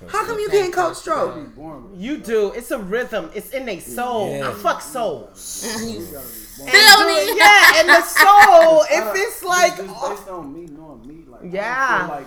You. 0.02 0.08
How 0.08 0.24
come 0.26 0.38
you 0.38 0.48
can't 0.48 0.72
coach 0.72 0.96
stroke? 0.96 1.54
born 1.56 1.90
with 1.90 2.00
it. 2.00 2.02
You 2.04 2.18
do. 2.18 2.52
It's 2.52 2.70
a 2.70 2.78
rhythm. 2.78 3.30
It's 3.34 3.50
in 3.50 3.66
their 3.66 3.80
soul. 3.80 4.30
Yeah. 4.30 4.50
I 4.50 4.52
fuck 4.54 4.80
souls. 4.82 5.66
You 6.60 6.72
gotta 6.72 6.78
be 6.78 6.84
born. 6.84 6.96
Feel 6.96 6.98
Do 6.98 7.06
me? 7.06 7.20
it, 7.32 7.36
yeah, 7.38 7.80
and 7.80 7.88
the 7.88 8.02
soul. 8.20 8.82
If 8.90 9.16
it's 9.16 9.42
like, 9.44 9.76
just 9.76 9.88
based 10.08 10.28
on 10.28 10.52
me 10.52 10.66
knowing 10.66 11.06
me, 11.06 11.24
like 11.28 11.42
I 11.42 11.46
Yeah. 11.46 11.98
feel 12.06 12.16
like 12.16 12.26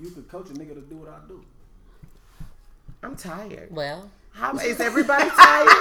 you 0.00 0.10
could 0.10 0.28
coach 0.28 0.50
a 0.50 0.52
nigga 0.54 0.74
to 0.74 0.80
do 0.80 0.96
what 0.96 1.08
I 1.10 1.18
do. 1.28 1.42
I'm 3.02 3.16
tired. 3.16 3.68
well, 3.70 4.10
How 4.32 4.56
is 4.58 4.80
everybody 4.80 5.28
tired? 5.30 5.68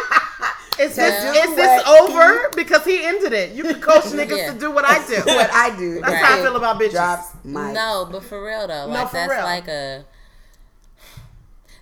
Is 0.79 0.95
this 0.95 1.23
To 1.23 1.29
is 1.49 1.55
this 1.55 1.83
what 1.87 2.11
over? 2.11 2.49
Because 2.55 2.85
he 2.85 3.03
ended 3.03 3.33
it. 3.33 3.53
You 3.53 3.63
can 3.63 3.81
coach 3.81 4.03
niggas 4.13 4.37
Yeah. 4.37 4.53
to 4.53 4.59
do 4.59 4.69
what 4.69 4.85
I 4.85 5.03
do. 5.07 5.15
What 5.25 5.49
I 5.51 5.75
do. 5.75 6.01
That's 6.01 6.23
how 6.23 6.37
I 6.37 6.41
feel 6.43 6.55
about 6.55 6.79
bitches. 6.79 6.91
Drops 6.91 7.29
my. 7.43 7.71
no, 7.73 8.07
but 8.11 8.23
for 8.23 8.45
real 8.45 8.67
though, 8.67 8.85
No, 8.85 8.93
like 8.93 9.07
for 9.09 9.13
that's 9.15 9.31
real. 9.31 9.41
like 9.43 9.67
a. 9.67 10.05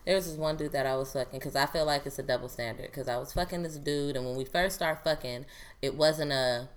There 0.06 0.16
was 0.16 0.28
this 0.28 0.38
one 0.38 0.56
dude 0.56 0.72
that 0.74 0.86
I 0.86 0.96
was 0.96 1.14
fucking 1.14 1.40
because 1.40 1.56
I 1.56 1.66
feel 1.66 1.86
like 1.86 2.06
it's 2.06 2.20
a 2.20 2.24
double 2.24 2.48
standard. 2.50 2.88
Because 2.88 3.08
I 3.08 3.18
was 3.18 3.34
fucking 3.34 3.64
this 3.64 3.78
dude, 3.78 4.16
and 4.16 4.26
when 4.26 4.36
we 4.36 4.46
first 4.46 4.76
started 4.76 5.02
fucking, 5.04 5.46
it 5.82 5.96
wasn't 5.96 6.32
a. 6.32 6.70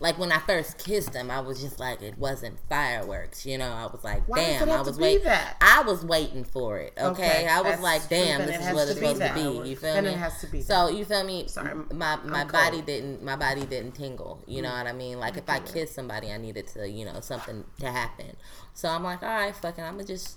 Like 0.00 0.18
when 0.18 0.32
I 0.32 0.38
first 0.40 0.84
kissed 0.84 1.14
him, 1.14 1.30
I 1.30 1.38
was 1.38 1.60
just 1.62 1.78
like, 1.78 2.02
it 2.02 2.18
wasn't 2.18 2.58
fireworks, 2.68 3.46
you 3.46 3.56
know. 3.56 3.70
I 3.70 3.86
was 3.86 4.02
like, 4.02 4.28
Why 4.28 4.38
damn, 4.58 4.68
I 4.68 4.80
was 4.82 4.98
waiting. 4.98 5.30
I 5.60 5.82
was 5.86 6.04
waiting 6.04 6.42
for 6.42 6.78
it. 6.78 6.92
Okay, 6.98 7.30
Okay, 7.30 7.46
I 7.46 7.60
was 7.60 7.78
like, 7.80 8.08
damn, 8.08 8.44
this 8.46 8.66
is 8.66 8.74
what 8.74 8.88
it's 8.88 8.98
supposed 8.98 9.20
that. 9.20 9.36
to 9.36 9.62
be. 9.62 9.68
You 9.70 9.76
feel 9.76 9.94
Then 9.94 10.04
me? 10.04 10.10
it 10.10 10.16
has 10.16 10.40
to 10.40 10.48
be 10.48 10.60
So 10.60 10.88
you 10.88 11.04
feel 11.04 11.22
me? 11.22 11.46
Sorry, 11.46 11.68
I'm- 11.68 11.88
my 11.94 12.16
my 12.16 12.40
I'm 12.40 12.48
body 12.48 12.78
cold. 12.78 12.86
didn't 12.86 13.22
my 13.22 13.36
body 13.36 13.64
didn't 13.64 13.92
tingle. 13.92 14.42
You 14.46 14.62
know 14.62 14.70
mm. 14.70 14.78
what 14.78 14.86
I 14.88 14.92
mean? 14.92 15.20
Like 15.20 15.36
if 15.36 15.48
I 15.48 15.60
kissed 15.60 15.94
somebody, 15.94 16.32
I 16.32 16.36
needed 16.36 16.66
to 16.68 16.88
you 16.90 17.04
know 17.04 17.20
something 17.20 17.64
to 17.78 17.86
happen. 17.86 18.36
So 18.74 18.88
I'm 18.88 19.04
like, 19.04 19.22
all 19.22 19.28
right, 19.28 19.54
fucking, 19.54 19.84
I'm 19.84 19.92
gonna 19.94 20.04
just 20.04 20.36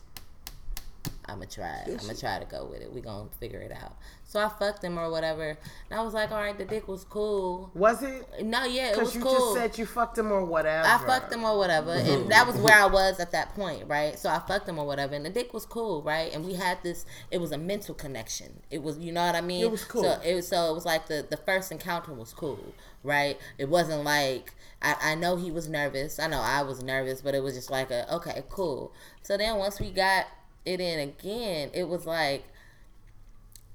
I'ma 1.32 1.45
try 1.49 1.84
it. 1.88 2.01
I'ma 2.03 2.13
try 2.19 2.39
to 2.39 2.45
go 2.45 2.65
with 2.65 2.82
it. 2.82 2.91
We 2.91 3.01
gonna 3.01 3.30
figure 3.39 3.59
it 3.61 3.71
out. 3.71 3.95
So 4.25 4.39
I 4.39 4.47
fucked 4.49 4.84
him 4.84 4.99
or 4.99 5.09
whatever. 5.09 5.57
And 5.89 5.99
I 5.99 6.03
was 6.03 6.13
like, 6.13 6.32
all 6.32 6.38
right, 6.38 6.55
the 6.57 6.65
dick 6.65 6.88
was 6.88 7.03
cool. 7.03 7.71
Was 7.73 8.03
it? 8.03 8.25
No, 8.43 8.63
yeah, 8.65 8.89
it 8.89 8.93
Because 8.93 9.07
was 9.07 9.15
you 9.15 9.21
cool. 9.21 9.34
just 9.34 9.53
said 9.55 9.77
you 9.80 9.86
fucked 9.86 10.17
him 10.17 10.32
or 10.32 10.45
whatever. 10.45 10.88
I 10.88 10.97
fucked 10.99 11.34
him 11.34 11.43
or 11.43 11.57
whatever, 11.57 11.91
and 11.91 12.32
that 12.32 12.45
was 12.45 12.57
where 12.57 12.75
I 12.77 12.86
was 12.86 13.19
at 13.19 13.32
that 13.32 13.55
point, 13.55 13.88
right? 13.88 14.17
So 14.19 14.30
I 14.30 14.39
fucked 14.39 14.69
him 14.69 14.77
or 14.77 14.86
whatever, 14.86 15.15
and 15.15 15.25
the 15.25 15.30
dick 15.30 15.53
was 15.53 15.65
cool, 15.65 16.03
right? 16.03 16.32
And 16.34 16.45
we 16.45 16.53
had 16.53 16.77
this. 16.84 17.05
It 17.32 17.39
was 17.39 17.51
a 17.51 17.57
mental 17.57 17.95
connection. 17.95 18.61
It 18.69 18.84
was, 18.84 18.99
you 18.99 19.11
know 19.11 19.25
what 19.25 19.36
I 19.36 19.41
mean? 19.41 19.63
It 19.63 19.71
was 19.71 19.84
cool. 19.84 20.03
So 20.03 20.19
it 20.23 20.36
was, 20.36 20.47
so 20.47 20.69
it 20.69 20.73
was 20.73 20.86
like 20.86 21.07
the 21.07 21.25
the 21.27 21.38
first 21.38 21.71
encounter 21.71 22.13
was 22.13 22.34
cool, 22.34 22.73
right? 23.03 23.38
It 23.57 23.69
wasn't 23.69 24.03
like 24.03 24.53
I, 24.82 24.95
I 25.01 25.15
know 25.15 25.36
he 25.36 25.51
was 25.51 25.67
nervous. 25.67 26.19
I 26.19 26.27
know 26.27 26.39
I 26.39 26.61
was 26.61 26.82
nervous, 26.84 27.21
but 27.21 27.36
it 27.36 27.43
was 27.43 27.55
just 27.55 27.69
like 27.69 27.91
a 27.91 28.13
okay, 28.15 28.43
cool. 28.49 28.93
So 29.21 29.38
then 29.38 29.57
once 29.57 29.80
we 29.80 29.91
got 29.91 30.25
it 30.70 30.80
in 30.80 30.99
again, 30.99 31.72
it 31.74 31.88
was 31.88 32.05
like 32.05 32.43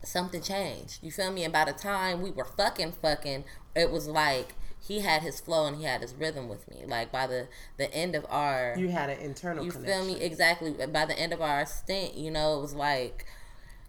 something 0.02 0.42
changed. 0.42 0.98
You 1.02 1.10
feel 1.10 1.32
me? 1.32 1.44
And 1.44 1.52
by 1.52 1.64
the 1.64 1.72
time 1.72 2.22
we 2.22 2.30
were 2.30 2.44
fucking 2.44 2.92
fucking, 3.02 3.44
it 3.74 3.90
was 3.90 4.06
like 4.06 4.54
he 4.86 5.00
had 5.00 5.22
his 5.22 5.40
flow 5.40 5.66
and 5.66 5.76
he 5.78 5.84
had 5.84 6.02
his 6.02 6.14
rhythm 6.14 6.48
with 6.48 6.68
me. 6.70 6.84
Like 6.86 7.10
by 7.10 7.26
the 7.26 7.48
the 7.78 7.92
end 7.92 8.14
of 8.14 8.26
our 8.28 8.74
You 8.76 8.88
had 8.88 9.10
an 9.10 9.18
internal 9.18 9.64
you 9.64 9.72
connection. 9.72 10.04
feel 10.04 10.14
me? 10.14 10.20
Exactly. 10.22 10.72
By 10.86 11.06
the 11.06 11.18
end 11.18 11.32
of 11.32 11.40
our 11.40 11.66
stint, 11.66 12.14
you 12.14 12.30
know, 12.30 12.58
it 12.58 12.60
was 12.62 12.74
like 12.74 13.26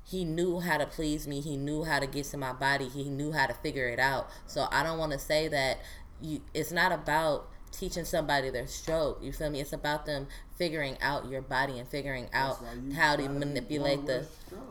he 0.04 0.24
knew 0.24 0.60
how 0.60 0.78
to 0.78 0.86
please 0.86 1.28
me. 1.28 1.42
He 1.42 1.58
knew 1.58 1.84
how 1.84 2.00
to 2.00 2.08
get 2.08 2.26
to 2.26 2.38
my 2.38 2.54
body. 2.54 2.88
He 2.88 3.06
knew 3.10 3.32
how 3.32 3.48
to 3.48 3.54
figure 3.54 3.88
it 3.88 4.00
out. 4.00 4.30
So 4.46 4.68
I 4.72 4.84
don't 4.84 4.98
want 4.98 5.12
to 5.12 5.20
say 5.20 5.48
that 5.50 5.80
you. 6.22 6.42
It's 6.54 6.72
not 6.72 6.92
about 6.92 7.50
teaching 7.72 8.06
somebody 8.06 8.50
their 8.50 8.68
stroke. 8.68 9.20
You 9.22 9.34
feel 9.34 9.50
me? 9.50 9.60
It's 9.60 9.74
about 9.74 10.06
them 10.06 10.28
figuring 10.58 10.98
out 11.02 11.30
your 11.30 11.42
body 11.42 11.80
and 11.80 11.88
figuring 11.88 12.30
out 12.34 12.62
That's 12.62 12.76
why 12.78 12.82
you 12.90 12.94
how 12.96 13.16
to 13.16 13.30
manipulate 13.30 14.06
the. 14.06 14.26
stroke. 14.48 14.62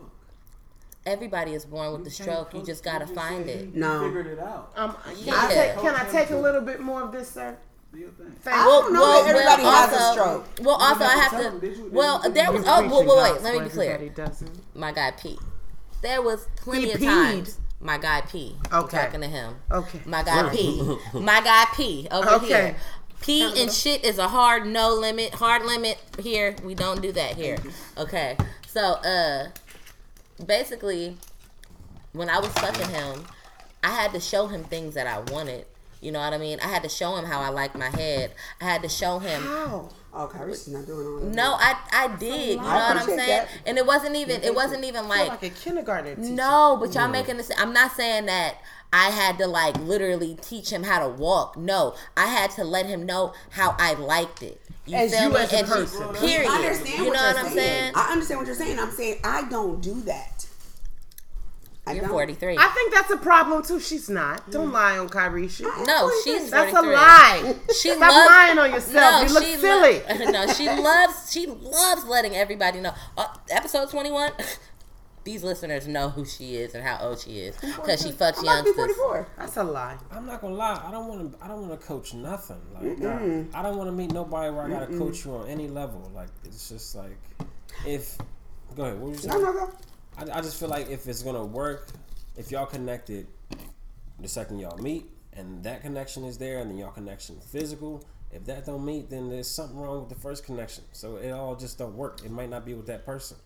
Everybody 1.05 1.53
is 1.53 1.65
born 1.65 1.91
with 1.91 2.03
the 2.03 2.09
can't 2.09 2.29
stroke. 2.29 2.53
You 2.55 2.63
just 2.65 2.83
gotta 2.83 3.05
you 3.05 3.13
find 3.13 3.47
it. 3.47 3.65
you 3.73 3.79
No. 3.79 4.01
figured 4.07 4.25
it 4.27 4.39
out. 4.39 4.71
Um, 4.75 4.95
Yeah. 5.17 5.33
I 5.37 5.53
take, 5.53 5.77
can 5.77 5.93
I 5.95 6.03
take 6.09 6.31
a 6.31 6.35
little 6.37 6.61
bit 6.61 6.79
more 6.79 7.03
of 7.03 7.11
this, 7.11 7.29
sir? 7.29 7.55
Do 7.93 7.99
thing. 8.17 8.35
I 8.47 8.57
you. 8.57 8.65
don't 8.65 8.93
know 8.93 9.23
that 9.23 9.29
everybody 9.35 9.63
has 9.63 9.93
a 9.93 10.11
stroke. 10.13 10.45
Well, 10.61 10.75
also 10.75 11.03
I 11.05 11.07
have 11.09 11.15
to 11.15 11.21
have 11.21 11.31
tell 11.31 11.41
to. 11.43 11.47
him, 11.49 11.59
did 11.59 11.77
you- 11.77 11.83
did 11.85 11.93
well, 11.93 12.21
you- 12.23 12.31
there 12.31 12.51
was. 12.51 12.63
Oh, 12.65 12.79
Preaching 12.79 12.97
wait, 12.97 13.07
wait, 13.07 13.33
wait. 13.33 13.41
Let 13.43 13.53
me 13.53 13.59
be 13.61 13.69
clear. 13.69 14.11
My 14.73 14.91
guy 14.91 15.11
P. 15.11 15.39
There 16.01 16.21
was 16.21 16.47
plenty 16.57 16.87
He 16.87 16.91
of 16.93 16.99
peed. 16.99 17.05
times. 17.05 17.59
My 17.79 17.97
guy 17.97 18.21
P. 18.21 18.57
I'm 18.71 18.83
Okay. 18.85 18.97
talking 18.97 19.21
to 19.21 19.27
him. 19.27 19.55
Okay. 19.71 20.01
My 20.05 20.23
guy 20.23 20.49
P. 20.49 20.97
My 21.13 21.39
guy 21.41 21.65
P. 21.75 22.07
Over 22.11 22.29
Okay. 22.31 22.47
here. 22.47 22.75
P 23.25 23.61
and 23.61 23.71
shit 23.71 24.03
is 24.05 24.17
a 24.19 24.27
hard 24.27 24.67
no 24.67 24.93
limit. 24.93 25.33
Hard 25.33 25.65
limit 25.65 25.97
here. 26.19 26.55
We 26.63 26.75
don't 26.75 27.01
do 27.01 27.11
that 27.13 27.35
here. 27.35 27.57
Okay. 27.97 28.37
So 28.67 28.81
uh 28.81 29.47
basically 30.45 31.17
when 32.13 32.29
I 32.29 32.39
was 32.39 32.49
fucking 32.53 32.89
him, 32.89 33.25
I 33.83 33.89
had 33.91 34.11
to 34.13 34.19
show 34.19 34.47
him 34.47 34.63
things 34.63 34.93
that 34.93 35.07
I 35.07 35.19
wanted. 35.31 35.65
You 36.01 36.11
know 36.11 36.19
what 36.19 36.33
I 36.33 36.37
mean? 36.37 36.59
I 36.59 36.67
had 36.67 36.83
to 36.83 36.89
show 36.89 37.15
him 37.15 37.25
how 37.25 37.41
I 37.41 37.49
like 37.49 37.75
my 37.75 37.89
head. 37.89 38.31
I 38.61 38.65
had 38.65 38.83
to 38.83 38.89
show 38.89 39.19
him 39.19 39.41
How? 39.41 39.89
Oh, 40.17 40.27
Kyrie's 40.27 40.67
not 40.69 40.85
doing 40.85 41.05
all 41.07 41.19
that. 41.19 41.35
no, 41.35 41.55
I 41.59 41.75
I 41.91 42.15
did. 42.15 42.51
You 42.51 42.55
know 42.57 42.63
I 42.63 42.93
what 42.93 42.97
I'm 43.01 43.05
saying? 43.05 43.17
that. 43.17 43.47
And 43.65 43.77
it 43.77 43.85
wasn't 43.85 44.15
even 44.15 44.43
it 44.43 44.53
wasn't 44.55 44.85
even 44.85 45.07
Like, 45.09 45.29
like 45.29 45.41
like 45.41 45.43
a 45.43 45.49
kindergarten 45.49 46.21
teacher. 46.21 46.33
no, 46.33 46.77
but 46.79 46.93
y'all 46.93 47.09
making 47.09 47.37
this. 47.37 47.51
I'm 47.57 47.73
not 47.73 47.91
saying 47.93 48.27
that 48.27 48.55
I 48.97 49.09
had 49.09 49.37
to 49.39 49.47
like 49.47 49.77
literally 49.81 50.37
teach 50.41 50.69
him 50.71 50.83
how 50.83 50.99
to 50.99 51.09
walk. 51.09 51.57
No, 51.57 51.95
I 52.15 52.27
had 52.27 52.51
to 52.51 52.63
let 52.63 52.85
him 52.85 53.05
know 53.05 53.33
how 53.49 53.75
I 53.77 53.93
liked 53.95 54.41
it. 54.41 54.61
You 54.85 54.95
As 54.97 55.11
feel 55.13 55.23
you 55.23 55.29
me? 55.31 55.35
as 55.41 55.51
a 55.51 55.57
And 55.57 55.67
person. 55.67 56.13
Period. 56.15 56.49
I 56.49 56.55
understand 56.63 56.97
you 56.99 57.05
what 57.07 57.13
know 57.13 57.19
you're 57.25 57.33
what 57.33 57.37
I'm 57.45 57.51
saying. 57.51 57.57
saying? 57.57 57.91
I 57.95 58.11
understand 58.13 58.39
what 58.39 58.47
you're 58.47 58.55
saying. 58.55 58.79
I'm 58.79 58.91
saying 58.91 59.19
I 59.23 59.49
don't 59.49 59.81
do 59.81 59.95
that. 60.03 60.45
I 61.87 61.91
You're 61.93 62.01
don't. 62.03 62.11
43. 62.11 62.57
I 62.57 62.67
think 62.69 62.93
that's 62.93 63.11
a 63.11 63.17
problem 63.17 63.61
too. 63.63 63.79
She's 63.79 64.09
not. 64.09 64.49
Don't 64.49 64.71
lie 64.71 64.97
on 64.97 65.07
Kyrie. 65.07 65.47
She, 65.47 65.63
no, 65.63 66.09
she's 66.23 66.49
43. 66.49 66.49
that's 66.49 66.73
a 66.73 66.81
lie. 66.81 67.55
She 67.79 67.89
Stop 67.91 67.99
loves, 68.11 68.29
lying 68.29 68.57
on 68.57 68.71
yourself. 68.71 69.27
you 69.27 69.33
look 69.35 69.43
she 69.43 69.55
silly. 69.57 70.01
lo- 70.25 70.31
no, 70.31 70.47
she 70.53 70.67
loves 70.67 71.31
she 71.31 71.45
loves 71.45 72.05
letting 72.05 72.35
everybody 72.35 72.79
know. 72.79 72.91
Uh, 73.17 73.27
episode 73.51 73.89
21. 73.91 74.31
These 75.25 75.43
listeners 75.43 75.87
know 75.87 76.09
who 76.09 76.23
she 76.23 76.55
is 76.55 76.75
and 76.75 76.83
how 76.83 76.99
old 77.01 77.19
she 77.19 77.39
is 77.39 77.57
because 77.57 78.01
she 78.01 78.11
fucks 78.11 78.37
I'm 78.37 78.43
about 78.43 78.65
to 78.65 78.73
be 78.73 78.77
youngsters. 78.77 78.95
44. 78.95 79.27
That's 79.37 79.57
a 79.57 79.63
lie. 79.63 79.97
I'm 80.11 80.25
not 80.27 80.39
gonna 80.39 80.55
lie. 80.55 80.81
I 80.85 80.91
don't 80.91 81.07
want 81.07 81.33
to. 81.33 81.43
I 81.43 81.47
don't 81.47 81.67
want 81.67 81.79
to 81.81 81.87
coach 81.87 82.13
nothing. 82.13 82.61
Like 82.73 82.83
I 83.53 83.61
don't 83.61 83.77
want 83.77 83.89
to 83.89 83.91
meet 83.91 84.13
nobody 84.13 84.53
where 84.53 84.65
I 84.65 84.69
gotta 84.69 84.97
coach 84.97 85.25
you 85.25 85.33
on 85.33 85.47
any 85.47 85.67
level. 85.67 86.11
Like 86.15 86.29
it's 86.43 86.69
just 86.69 86.95
like 86.95 87.17
if. 87.85 88.17
Go 88.75 88.83
ahead. 88.83 88.99
What 88.99 89.11
were 89.11 89.17
you 89.17 89.27
No, 89.27 89.39
no, 89.39 89.51
no. 89.51 89.71
I, 90.17 90.37
I 90.37 90.41
just 90.41 90.59
feel 90.59 90.69
like 90.69 90.89
if 90.89 91.07
it's 91.07 91.23
gonna 91.23 91.45
work, 91.45 91.89
if 92.37 92.51
y'all 92.51 92.65
connected, 92.65 93.27
the 94.19 94.27
second 94.27 94.59
y'all 94.59 94.77
meet 94.77 95.09
and 95.35 95.63
that 95.63 95.81
connection 95.81 96.23
is 96.23 96.37
there, 96.37 96.59
and 96.59 96.69
then 96.69 96.77
y'all 96.77 96.91
connection 96.91 97.37
physical. 97.39 98.03
If 98.31 98.45
that 98.45 98.65
don't 98.65 98.83
meet, 98.85 99.09
then 99.09 99.29
there's 99.29 99.47
something 99.47 99.77
wrong 99.77 100.01
with 100.01 100.09
the 100.09 100.15
first 100.15 100.45
connection. 100.45 100.83
So 100.91 101.17
it 101.17 101.31
all 101.31 101.55
just 101.55 101.77
don't 101.77 101.95
work. 101.95 102.21
It 102.25 102.31
might 102.31 102.49
not 102.49 102.65
be 102.65 102.73
with 102.73 102.87
that 102.87 103.05
person. 103.05 103.37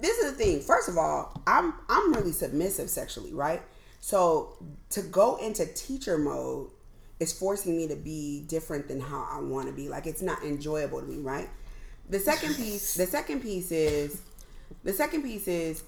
This 0.00 0.18
is 0.18 0.32
the 0.32 0.36
thing. 0.36 0.60
First 0.60 0.88
of 0.88 0.98
all, 0.98 1.40
I'm 1.46 1.74
I'm 1.88 2.12
really 2.12 2.32
submissive 2.32 2.90
sexually, 2.90 3.32
right? 3.32 3.62
So 4.00 4.56
to 4.90 5.02
go 5.02 5.36
into 5.36 5.66
teacher 5.66 6.18
mode 6.18 6.70
is 7.20 7.32
forcing 7.38 7.76
me 7.76 7.86
to 7.88 7.96
be 7.96 8.44
different 8.48 8.88
than 8.88 8.98
how 8.98 9.28
I 9.30 9.40
want 9.40 9.66
to 9.68 9.72
be. 9.72 9.88
Like 9.88 10.06
it's 10.06 10.22
not 10.22 10.42
enjoyable 10.42 11.00
to 11.00 11.06
me, 11.06 11.18
right? 11.18 11.48
The 12.08 12.18
second 12.18 12.56
piece, 12.56 12.94
the 12.94 13.06
second 13.06 13.40
piece 13.40 13.70
is, 13.70 14.22
the 14.82 14.92
second 14.92 15.22
piece 15.22 15.46
is, 15.46 15.84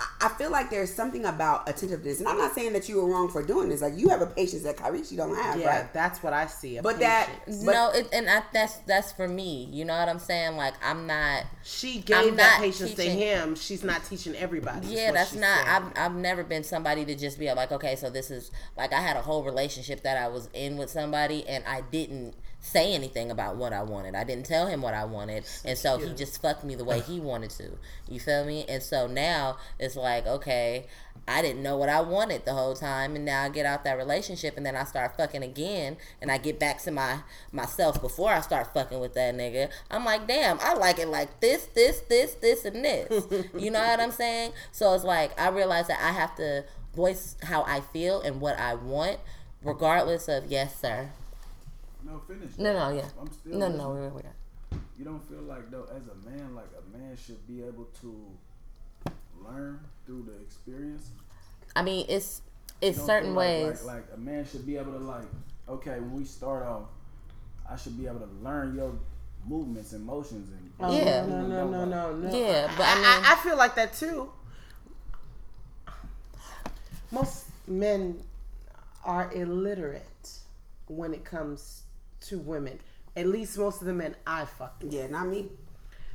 I- 0.00 0.26
I 0.26 0.28
feel 0.30 0.50
like 0.50 0.70
there's 0.70 0.92
something 0.92 1.24
about 1.26 1.68
attentiveness, 1.68 2.20
and 2.20 2.28
I'm 2.28 2.38
not 2.38 2.54
saying 2.54 2.72
that 2.72 2.88
you 2.88 2.96
were 2.96 3.06
wrong 3.06 3.28
for 3.28 3.42
doing 3.42 3.68
this. 3.68 3.82
Like 3.82 3.96
you 3.98 4.08
have 4.08 4.22
a 4.22 4.26
patience 4.26 4.62
that 4.62 4.76
Karishi 4.76 5.16
don't 5.16 5.34
have, 5.36 5.58
Yeah, 5.60 5.68
right? 5.80 5.92
that's 5.92 6.22
what 6.22 6.32
I 6.32 6.46
see. 6.46 6.78
a 6.78 6.82
But 6.82 7.00
that, 7.00 7.28
but 7.46 7.72
no, 7.72 7.90
it, 7.94 8.08
and 8.12 8.28
I, 8.28 8.42
that's 8.52 8.76
that's 8.86 9.12
for 9.12 9.28
me. 9.28 9.68
You 9.70 9.84
know 9.84 9.96
what 9.98 10.08
I'm 10.08 10.18
saying? 10.18 10.56
Like 10.56 10.74
I'm 10.82 11.06
not. 11.06 11.44
she 11.62 12.00
gave 12.00 12.16
I'm 12.30 12.36
that 12.36 12.58
not 12.58 12.60
patience 12.64 12.94
to 12.94 13.02
him. 13.02 13.54
She's 13.54 13.84
not 13.84 14.04
teaching 14.04 14.34
everybody. 14.36 14.86
Yeah, 14.88 15.12
that's 15.12 15.34
not. 15.34 15.66
saying. 15.66 15.68
I've 15.96 16.12
I've 16.12 16.14
never 16.16 16.44
been 16.44 16.64
somebody 16.64 17.04
to 17.04 17.14
just 17.14 17.38
be 17.38 17.52
like, 17.52 17.70
okay, 17.72 17.94
so 17.96 18.08
this 18.10 18.30
is 18.30 18.50
like 18.76 18.92
I 18.92 19.00
had 19.00 19.16
a 19.16 19.22
whole 19.22 19.44
relationship 19.44 20.02
that 20.02 20.16
I 20.16 20.28
was 20.28 20.48
in 20.54 20.76
with 20.78 20.90
somebody, 20.90 21.46
and 21.46 21.62
I 21.66 21.82
didn't 21.82 22.34
say 22.60 22.92
anything 22.92 23.30
about 23.30 23.56
what 23.56 23.72
I 23.72 23.82
wanted. 23.82 24.14
I 24.14 24.24
didn't 24.24 24.46
tell 24.46 24.66
him 24.66 24.82
what 24.82 24.94
I 24.94 25.04
wanted, 25.04 25.44
and 25.64 25.76
so 25.78 25.98
he 25.98 26.12
just 26.12 26.40
fucked 26.40 26.62
me 26.64 26.74
the 26.74 26.84
way 26.84 27.00
he 27.00 27.18
wanted 27.18 27.50
to. 27.50 27.70
You 28.08 28.20
feel 28.20 28.44
me? 28.44 28.64
And 28.68 28.82
so 28.82 29.06
now 29.06 29.56
it's 29.78 29.96
like, 29.96 30.26
okay, 30.26 30.86
I 31.26 31.42
didn't 31.42 31.62
know 31.62 31.76
what 31.76 31.88
I 31.88 32.00
wanted 32.00 32.44
the 32.44 32.54
whole 32.54 32.74
time, 32.74 33.16
and 33.16 33.24
now 33.24 33.44
I 33.44 33.48
get 33.48 33.64
out 33.64 33.84
that 33.84 33.96
relationship, 33.96 34.56
and 34.56 34.66
then 34.66 34.76
I 34.76 34.84
start 34.84 35.16
fucking 35.16 35.42
again, 35.42 35.96
and 36.20 36.30
I 36.30 36.38
get 36.38 36.58
back 36.58 36.82
to 36.82 36.90
my 36.90 37.20
myself 37.52 38.00
before 38.00 38.30
I 38.30 38.40
start 38.40 38.72
fucking 38.74 39.00
with 39.00 39.14
that 39.14 39.34
nigga. 39.34 39.70
I'm 39.90 40.04
like, 40.04 40.26
damn, 40.26 40.58
I 40.60 40.74
like 40.74 40.98
it 40.98 41.08
like 41.08 41.40
this, 41.40 41.66
this, 41.66 42.00
this, 42.00 42.34
this, 42.34 42.64
and 42.64 42.84
this. 42.84 43.26
you 43.58 43.70
know 43.70 43.80
what 43.80 44.00
I'm 44.00 44.12
saying? 44.12 44.52
So 44.72 44.92
it's 44.94 45.04
like 45.04 45.38
I 45.40 45.48
realize 45.48 45.88
that 45.88 46.00
I 46.02 46.12
have 46.12 46.36
to 46.36 46.64
voice 46.94 47.36
how 47.42 47.62
I 47.62 47.80
feel 47.80 48.20
and 48.20 48.40
what 48.40 48.58
I 48.58 48.74
want, 48.74 49.18
regardless 49.62 50.28
of 50.28 50.50
yes, 50.50 50.80
sir. 50.80 51.10
No, 52.10 52.18
finish. 52.26 52.58
No, 52.58 52.72
no, 52.72 52.96
yeah. 52.96 53.04
I'm 53.20 53.30
still 53.32 53.52
No, 53.52 53.58
listening. 53.66 53.78
no, 53.78 53.90
we're, 53.90 54.08
we're, 54.08 54.22
You 54.98 55.04
don't 55.04 55.22
feel 55.28 55.42
like 55.42 55.70
though, 55.70 55.84
as 55.84 56.02
a 56.08 56.28
man, 56.28 56.54
like 56.54 56.68
a 56.76 56.96
man 56.98 57.16
should 57.16 57.46
be 57.46 57.62
able 57.62 57.84
to 58.00 58.26
learn 59.44 59.80
through 60.06 60.24
the 60.26 60.40
experience. 60.42 61.10
I 61.76 61.82
mean, 61.82 62.06
it's 62.08 62.42
it's 62.80 63.00
certain 63.00 63.34
like- 63.34 63.46
ways. 63.66 63.84
Like, 63.84 63.96
like 63.96 64.04
a 64.14 64.18
man 64.18 64.44
should 64.44 64.66
be 64.66 64.76
able 64.76 64.92
to 64.92 64.98
like, 64.98 65.24
okay, 65.68 66.00
when 66.00 66.14
we 66.14 66.24
start 66.24 66.66
off, 66.66 66.88
I 67.70 67.76
should 67.76 67.96
be 67.96 68.06
able 68.08 68.20
to 68.20 68.28
learn 68.42 68.74
your 68.74 68.92
movements 69.46 69.92
and 69.92 70.04
motions 70.04 70.50
and 70.50 70.72
Oh, 70.80 70.92
Yeah. 70.96 71.24
No, 71.26 71.46
no, 71.46 71.68
no, 71.68 71.84
no, 71.84 72.16
no. 72.16 72.36
Yeah, 72.36 72.70
but 72.76 72.84
I 72.86 72.92
I, 72.92 72.94
mean- 72.96 73.04
I, 73.04 73.32
I 73.32 73.36
feel 73.36 73.56
like 73.56 73.74
that 73.76 73.92
too. 73.94 74.32
Most 77.12 77.46
men 77.68 78.18
are 79.04 79.30
illiterate 79.32 80.30
when 80.88 81.12
it 81.14 81.24
comes 81.24 81.79
to 82.22 82.38
women. 82.38 82.78
At 83.16 83.26
least 83.26 83.58
most 83.58 83.80
of 83.80 83.86
the 83.86 83.92
men 83.92 84.14
I 84.26 84.44
fuck. 84.44 84.76
yeah, 84.88 85.06
not 85.08 85.26
me. 85.28 85.48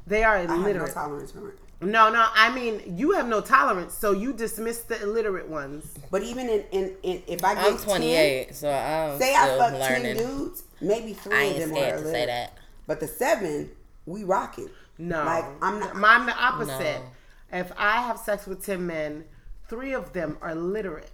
They 0.07 0.23
are 0.23 0.35
I 0.35 0.41
have 0.41 0.49
no 0.49 0.55
illiterate. 0.65 0.93
tolerance 0.93 1.31
for 1.31 1.49
it. 1.49 1.59
No, 1.81 2.09
no, 2.09 2.25
I 2.33 2.53
mean 2.53 2.97
you 2.97 3.11
have 3.11 3.27
no 3.27 3.41
tolerance, 3.41 3.93
so 3.93 4.11
you 4.13 4.31
dismiss 4.33 4.79
the 4.83 5.01
illiterate 5.03 5.49
ones. 5.49 5.93
But 6.09 6.23
even 6.23 6.47
in, 6.47 6.63
in, 6.71 6.95
in 7.03 7.23
if 7.27 7.43
I 7.43 7.53
get 7.55 7.65
I'm 7.65 7.77
28, 7.77 8.55
so 8.55 8.69
I'm 8.71 9.19
10, 9.19 9.19
say 9.19 9.35
I 9.35 9.57
fuck 9.57 9.73
learning. 9.73 10.15
ten 10.15 10.17
dudes, 10.17 10.63
maybe 10.79 11.13
three 11.13 11.35
I 11.35 11.41
of 11.43 11.51
ain't 11.51 11.59
them 11.59 11.71
are 11.71 11.75
scared 11.75 11.97
to 11.97 12.03
say 12.03 12.07
illiterate. 12.09 12.27
that. 12.27 12.53
But 12.87 12.99
the 13.01 13.07
seven, 13.07 13.71
we 14.05 14.23
rock 14.23 14.57
it. 14.57 14.71
No, 14.97 15.25
Like, 15.25 15.45
I'm 15.61 15.79
not- 15.79 15.95
I'm 15.95 16.25
the 16.27 16.35
opposite. 16.37 17.01
No. 17.01 17.59
If 17.59 17.71
I 17.77 18.01
have 18.01 18.17
sex 18.19 18.45
with 18.47 18.65
ten 18.65 18.87
men, 18.87 19.25
three 19.67 19.93
of 19.93 20.13
them 20.13 20.37
are 20.41 20.55
literate, 20.55 21.11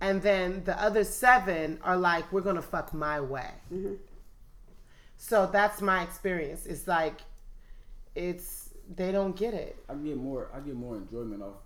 and 0.00 0.22
then 0.22 0.64
the 0.64 0.80
other 0.80 1.04
seven 1.04 1.78
are 1.82 1.96
like, 1.96 2.32
"We're 2.32 2.40
gonna 2.40 2.62
fuck 2.62 2.92
my 2.94 3.20
way." 3.20 3.50
Mm-hmm. 3.72 3.94
So 5.16 5.48
that's 5.52 5.82
my 5.82 6.02
experience. 6.02 6.66
It's 6.66 6.88
like, 6.88 7.20
it's 8.14 8.70
they 8.96 9.12
don't 9.12 9.36
get 9.36 9.54
it. 9.54 9.76
I 9.88 9.94
get 9.94 10.16
more. 10.16 10.48
I 10.54 10.60
get 10.60 10.74
more 10.74 10.96
enjoyment 10.96 11.42
off 11.42 11.56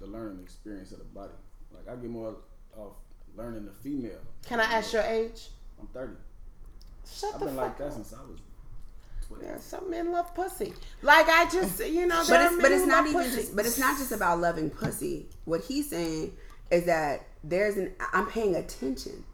the 0.00 0.06
learning 0.06 0.40
experience 0.42 0.92
of 0.92 0.98
the 0.98 1.04
body. 1.04 1.32
Like 1.72 1.88
I 1.88 2.00
get 2.00 2.10
more 2.10 2.36
off 2.76 2.92
learning 3.36 3.66
the 3.66 3.72
female. 3.72 4.20
Can 4.46 4.60
I 4.60 4.64
ask 4.64 4.92
your 4.92 5.02
age? 5.02 5.48
I'm 5.80 5.86
30. 5.88 6.12
Shut 7.06 7.34
I've 7.34 7.40
the 7.40 7.46
been 7.46 7.56
fuck 7.56 7.64
like 7.64 7.78
that 7.78 7.86
up. 7.86 7.92
since 7.92 8.12
I 8.12 8.22
was 8.22 8.40
12. 9.28 9.42
Yeah, 9.44 9.56
some 9.58 9.90
men 9.90 10.12
love 10.12 10.34
pussy. 10.34 10.72
Like 11.02 11.28
I 11.28 11.48
just, 11.50 11.86
you 11.86 12.06
know, 12.06 12.22
but 12.28 12.40
it's 12.40 12.62
but 12.62 12.72
it's 12.72 12.86
not 12.86 13.06
even 13.06 13.22
pussy. 13.22 13.36
just 13.36 13.56
but 13.56 13.66
it's 13.66 13.78
not 13.78 13.96
just 13.98 14.12
about 14.12 14.40
loving 14.40 14.70
pussy. 14.70 15.26
What 15.44 15.62
he's 15.62 15.88
saying 15.90 16.32
is 16.70 16.84
that 16.86 17.26
there's 17.44 17.76
an 17.76 17.92
I'm 18.12 18.26
paying 18.26 18.56
attention. 18.56 19.24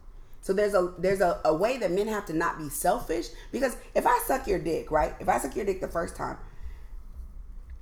So 0.41 0.53
there's 0.53 0.73
a 0.73 0.93
there's 0.97 1.21
a, 1.21 1.39
a 1.45 1.53
way 1.53 1.77
that 1.77 1.91
men 1.91 2.07
have 2.07 2.25
to 2.27 2.33
not 2.33 2.57
be 2.57 2.69
selfish 2.69 3.27
because 3.51 3.77
if 3.95 4.05
I 4.05 4.19
suck 4.25 4.47
your 4.47 4.59
dick, 4.59 4.91
right? 4.91 5.13
If 5.19 5.29
I 5.29 5.37
suck 5.37 5.55
your 5.55 5.65
dick 5.65 5.81
the 5.81 5.87
first 5.87 6.15
time, 6.15 6.37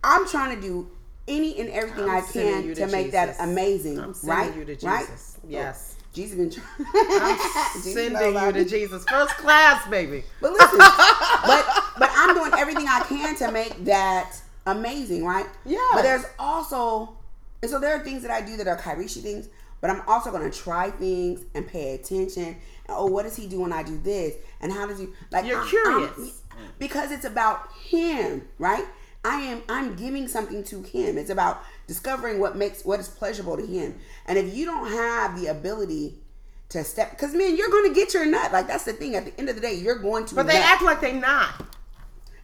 I'm 0.03 0.27
trying 0.27 0.55
to 0.55 0.61
do 0.61 0.89
any 1.27 1.59
and 1.59 1.69
everything 1.69 2.05
I'm 2.05 2.17
I 2.17 2.21
can 2.21 2.63
to, 2.63 2.75
to 2.75 2.87
make 2.87 3.11
that 3.11 3.35
amazing, 3.39 3.99
I'm 3.99 4.13
sending 4.13 4.37
right? 4.37 4.57
you 4.57 4.65
to 4.65 4.73
Jesus. 4.75 5.37
Right? 5.43 5.51
Yes. 5.51 5.95
Jesus 6.11 6.37
been 6.37 6.49
trying. 6.49 6.67
I'm 7.21 7.81
sending 7.81 8.33
you 8.33 8.51
to 8.51 8.65
Jesus. 8.65 9.05
First 9.05 9.37
class, 9.37 9.87
baby. 9.89 10.23
But 10.41 10.53
listen, 10.53 10.79
but 10.79 11.83
but 11.97 12.09
I'm 12.13 12.35
doing 12.35 12.51
everything 12.57 12.87
I 12.87 13.01
can 13.07 13.35
to 13.37 13.51
make 13.51 13.85
that 13.85 14.35
amazing, 14.65 15.23
right? 15.23 15.45
Yeah. 15.65 15.77
But 15.93 16.01
there's 16.01 16.25
also, 16.39 17.15
and 17.61 17.69
so 17.69 17.79
there 17.79 17.95
are 17.95 17.99
things 17.99 18.23
that 18.23 18.31
I 18.31 18.41
do 18.41 18.57
that 18.57 18.67
are 18.67 18.77
Kairishi 18.77 19.21
things, 19.21 19.49
but 19.81 19.89
I'm 19.89 20.01
also 20.07 20.31
gonna 20.31 20.51
try 20.51 20.89
things 20.91 21.41
and 21.53 21.67
pay 21.67 21.93
attention. 21.95 22.43
And, 22.45 22.55
oh, 22.89 23.05
what 23.07 23.23
does 23.23 23.35
he 23.35 23.47
do 23.47 23.61
when 23.61 23.73
I 23.73 23.83
do 23.83 23.97
this? 23.97 24.35
And 24.61 24.71
how 24.71 24.85
does 24.87 24.99
he 24.99 25.07
like? 25.31 25.45
You're 25.45 25.59
I'm- 25.59 25.67
curious. 25.69 26.11
I'm- 26.17 26.31
because 26.77 27.11
it's 27.11 27.23
about 27.25 27.71
him, 27.73 28.47
right? 28.57 28.85
I 29.23 29.41
am 29.41 29.63
I'm 29.69 29.95
giving 29.95 30.27
something 30.27 30.63
to 30.65 30.81
him. 30.81 31.17
It's 31.17 31.29
about 31.29 31.61
discovering 31.87 32.39
what 32.39 32.55
makes 32.57 32.83
what 32.83 32.99
is 32.99 33.07
pleasurable 33.07 33.57
to 33.57 33.65
him. 33.65 33.95
And 34.25 34.37
if 34.37 34.53
you 34.55 34.65
don't 34.65 34.87
have 34.91 35.39
the 35.39 35.47
ability 35.47 36.19
to 36.69 36.83
step 36.83 37.11
because 37.11 37.33
man, 37.33 37.55
you're 37.57 37.69
gonna 37.69 37.93
get 37.93 38.13
your 38.13 38.25
nut. 38.25 38.51
Like 38.51 38.67
that's 38.67 38.83
the 38.85 38.93
thing. 38.93 39.15
At 39.15 39.25
the 39.25 39.37
end 39.39 39.49
of 39.49 39.55
the 39.55 39.61
day, 39.61 39.73
you're 39.73 39.99
going 39.99 40.25
to 40.27 40.35
But 40.35 40.47
they 40.47 40.53
nut. 40.59 40.65
act 40.65 40.81
like 40.83 40.99
they 41.01 41.13
not. 41.13 41.65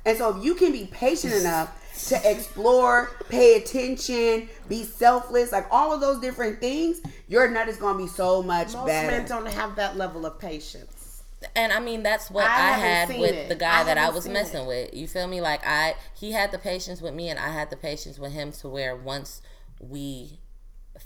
And 0.06 0.18
so 0.18 0.38
if 0.38 0.44
you 0.44 0.56
can 0.56 0.72
be 0.72 0.86
patient 0.86 1.34
enough 1.42 1.72
to 2.08 2.30
explore, 2.32 3.10
pay 3.30 3.56
attention, 3.58 4.50
be 4.70 4.84
selfless, 4.84 5.52
like 5.52 5.66
all 5.72 5.94
of 5.94 6.02
those 6.02 6.20
different 6.20 6.60
things, 6.60 7.02
your 7.28 7.50
nut 7.50 7.68
is 7.68 7.78
gonna 7.78 7.98
be 7.98 8.08
so 8.08 8.44
much 8.44 8.74
Most 8.74 8.86
better. 8.88 9.08
men 9.12 9.28
don't 9.28 9.48
have 9.48 9.76
that 9.78 9.98
level 9.98 10.26
of 10.26 10.38
patience. 10.40 11.24
And 11.56 11.72
I 11.72 11.80
mean 11.80 12.02
that's 12.04 12.32
what 12.32 12.46
I 12.46 12.70
I, 12.70 12.72
had 12.74 13.10
with 13.20 13.32
it. 13.32 13.50
the 13.50 13.56
guy 13.56 13.82
I 13.82 13.84
that 13.84 13.98
I 13.98 14.10
was 14.10 14.28
messing 14.28 14.64
it. 14.64 14.68
with. 14.68 14.94
You 14.94 15.08
feel 15.08 15.28
me? 15.28 15.42
Like 15.42 15.62
I 15.66 15.96
he 16.16 16.32
had 16.32 16.52
the 16.52 16.58
patience 16.58 17.02
with 17.02 17.14
me 17.14 17.30
and 17.30 17.40
I 17.40 17.50
had 17.50 17.70
the 17.70 17.78
patience 17.78 18.18
with 18.18 18.32
him 18.32 18.52
to 18.54 18.68
where 18.70 18.96
once 18.96 19.42
we 19.80 20.40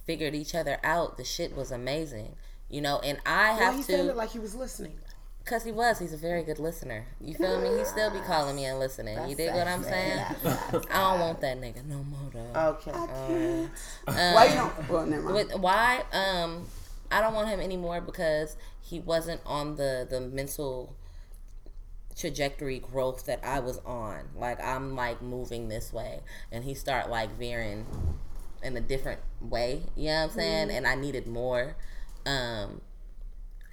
figured 0.06 0.36
each 0.36 0.56
other 0.56 0.80
out, 0.84 1.18
the 1.18 1.24
shit 1.26 1.56
was 1.56 1.72
amazing. 1.72 2.36
You 2.70 2.82
know, 2.82 3.00
and 3.00 3.18
I 3.26 3.50
Well, 3.52 3.60
have 3.60 3.76
he 3.76 3.84
to 3.84 3.92
sounded 3.98 4.16
like 4.16 4.30
he 4.32 4.40
was 4.40 4.56
listening. 4.56 4.98
Cause 5.50 5.64
he 5.64 5.72
was, 5.72 5.98
he's 5.98 6.14
a 6.14 6.18
very 6.18 6.44
good 6.44 6.60
listener. 6.60 7.08
You 7.20 7.34
feel 7.34 7.60
me? 7.60 7.80
He 7.80 7.84
still 7.84 8.12
be 8.12 8.20
calling 8.20 8.56
me 8.56 8.66
and 8.66 8.78
listening. 8.78 9.18
You 9.28 9.36
dig 9.36 9.52
what 9.52 9.66
I'm 9.66 9.82
saying? 9.82 10.24
I 10.46 10.72
don't 10.72 11.20
want 11.20 11.42
that 11.42 11.60
nigga 11.60 11.84
no 11.86 12.04
more 12.04 12.30
though. 12.32 12.78
Okay. 12.78 13.68
Why 14.06 14.46
you 14.46 14.54
don't? 14.54 14.90
Well, 14.90 15.08
never 15.08 15.24
mind. 15.24 15.36
With, 15.36 15.56
why? 15.60 16.04
Um, 16.14 16.68
I 17.10 17.20
don't 17.20 17.34
want 17.34 17.50
him 17.50 17.60
anymore 17.62 18.00
because 18.00 18.58
he 18.80 19.00
wasn't 19.00 19.42
on 19.44 19.76
the 19.76 20.06
the 20.08 20.22
mental 20.22 20.96
trajectory 22.16 22.78
growth 22.78 23.26
that 23.26 23.44
I 23.44 23.60
was 23.60 23.80
on. 23.80 24.26
Like 24.36 24.64
I'm 24.64 24.96
like 24.96 25.20
moving 25.20 25.68
this 25.68 25.92
way, 25.92 26.20
and 26.52 26.64
he 26.64 26.76
start 26.76 27.10
like 27.10 27.36
veering 27.40 27.88
in 28.62 28.78
a 28.78 28.82
different 28.82 29.22
way. 29.42 29.82
You 29.96 30.10
know 30.10 30.16
what 30.18 30.24
I'm 30.26 30.30
saying? 30.30 30.70
And 30.70 30.86
I 30.86 30.94
needed 30.94 31.26
more, 31.26 31.76
um, 32.28 32.82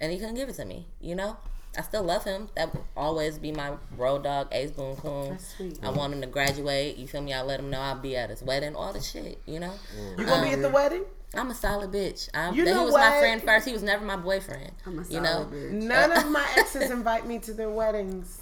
and 0.01 0.11
he 0.11 0.17
couldn't 0.17 0.33
give 0.33 0.49
it 0.49 0.55
to 0.55 0.65
me. 0.65 0.87
You 0.99 1.13
know. 1.13 1.37
I 1.77 1.81
still 1.81 2.03
love 2.03 2.23
him. 2.23 2.49
That 2.55 2.73
will 2.73 2.85
always 2.95 3.37
be 3.37 3.51
my 3.51 3.73
road 3.97 4.23
dog, 4.23 4.47
Ace 4.51 4.71
Boone 4.71 4.95
Coon. 4.97 5.29
That's 5.29 5.55
sweet. 5.55 5.79
I 5.83 5.89
want 5.91 6.13
him 6.13 6.21
to 6.21 6.27
graduate. 6.27 6.97
You 6.97 7.07
feel 7.07 7.21
me? 7.21 7.33
I 7.33 7.41
let 7.41 7.59
him 7.59 7.69
know 7.69 7.79
I'll 7.79 7.99
be 7.99 8.15
at 8.15 8.29
his 8.29 8.41
wedding. 8.41 8.75
All 8.75 8.93
the 8.93 9.01
shit, 9.01 9.39
you 9.45 9.59
know. 9.59 9.73
You 10.17 10.25
gonna 10.25 10.43
be 10.43 10.53
at 10.53 10.61
the 10.61 10.67
um, 10.67 10.73
wedding? 10.73 11.03
I'm 11.35 11.51
a 11.51 11.55
solid 11.55 11.91
bitch. 11.91 12.29
I'm, 12.33 12.55
You 12.55 12.65
he 12.65 12.71
know 12.71 12.85
was 12.85 12.93
my 12.93 13.19
friend 13.19 13.41
first. 13.43 13.67
He 13.67 13.73
was 13.73 13.83
never 13.83 14.03
my 14.05 14.15
boyfriend. 14.15 14.71
I'm 14.85 14.97
a 14.99 15.03
you 15.07 15.19
know, 15.21 15.43
solid 15.43 15.51
bitch. 15.51 15.71
None 15.71 16.11
of 16.13 16.31
my 16.31 16.47
exes 16.57 16.89
invite 16.89 17.27
me 17.27 17.37
to 17.39 17.53
their 17.53 17.69
weddings. 17.69 18.41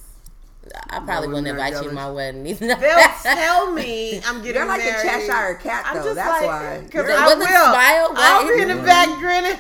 I 0.90 1.00
probably 1.00 1.28
No, 1.28 1.34
wouldn't 1.36 1.48
I'm 1.50 1.58
not 1.58 1.68
invite 1.68 1.84
you 1.84 1.90
to 1.90 1.96
my 1.96 2.10
wedding 2.12 2.46
either. 2.48 2.68
They'll 2.76 3.10
tell 3.24 3.72
me 3.72 4.20
I'm 4.26 4.42
getting 4.42 4.56
You're 4.56 4.66
like 4.68 4.82
the 4.82 4.92
married. 4.92 5.28
Cheshire 5.28 5.60
cat, 5.62 5.84
I'm 5.86 5.96
just 6.04 6.16
That's 6.16 6.42
like, 6.42 6.48
why. 6.48 6.82
Because 6.86 7.10
I 7.10 7.36
will. 7.36 7.46
smile, 7.46 8.12
I'll 8.16 8.48
be 8.48 8.62
in 8.62 8.68
the 8.70 8.84
back 8.84 9.20
grinning. 9.20 9.60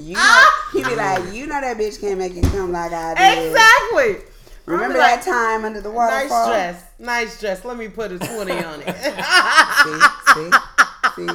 You 0.00 0.14
know, 0.14 0.44
he 0.72 0.82
be 0.82 0.94
like, 0.96 1.32
you 1.34 1.46
know 1.46 1.60
that 1.60 1.76
bitch 1.76 2.00
can't 2.00 2.18
make 2.18 2.34
you 2.34 2.42
come 2.42 2.72
like 2.72 2.92
I 2.92 3.14
did. 3.14 3.48
Exactly. 3.48 4.26
Remember 4.66 4.98
I'll 5.00 5.16
be 5.16 5.16
that 5.16 5.22
time 5.22 5.64
under 5.64 5.80
the 5.80 5.90
water? 5.90 6.14
Nice 6.16 6.28
dress. 6.48 6.84
Nice 6.98 7.40
dress. 7.40 7.64
Let 7.64 7.76
me 7.76 7.88
put 7.88 8.12
a 8.12 8.18
20 8.18 8.52
on 8.52 8.80
it. 8.82 8.86
See, 9.80 10.00
see, 10.34 10.50
see. 11.16 11.28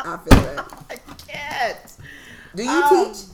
I 0.00 0.18
feel 0.24 0.40
that. 0.42 0.84
I 0.90 0.96
can't. 1.26 1.78
Do 2.54 2.62
you 2.64 2.70
Um, 2.70 3.12
teach? 3.12 3.24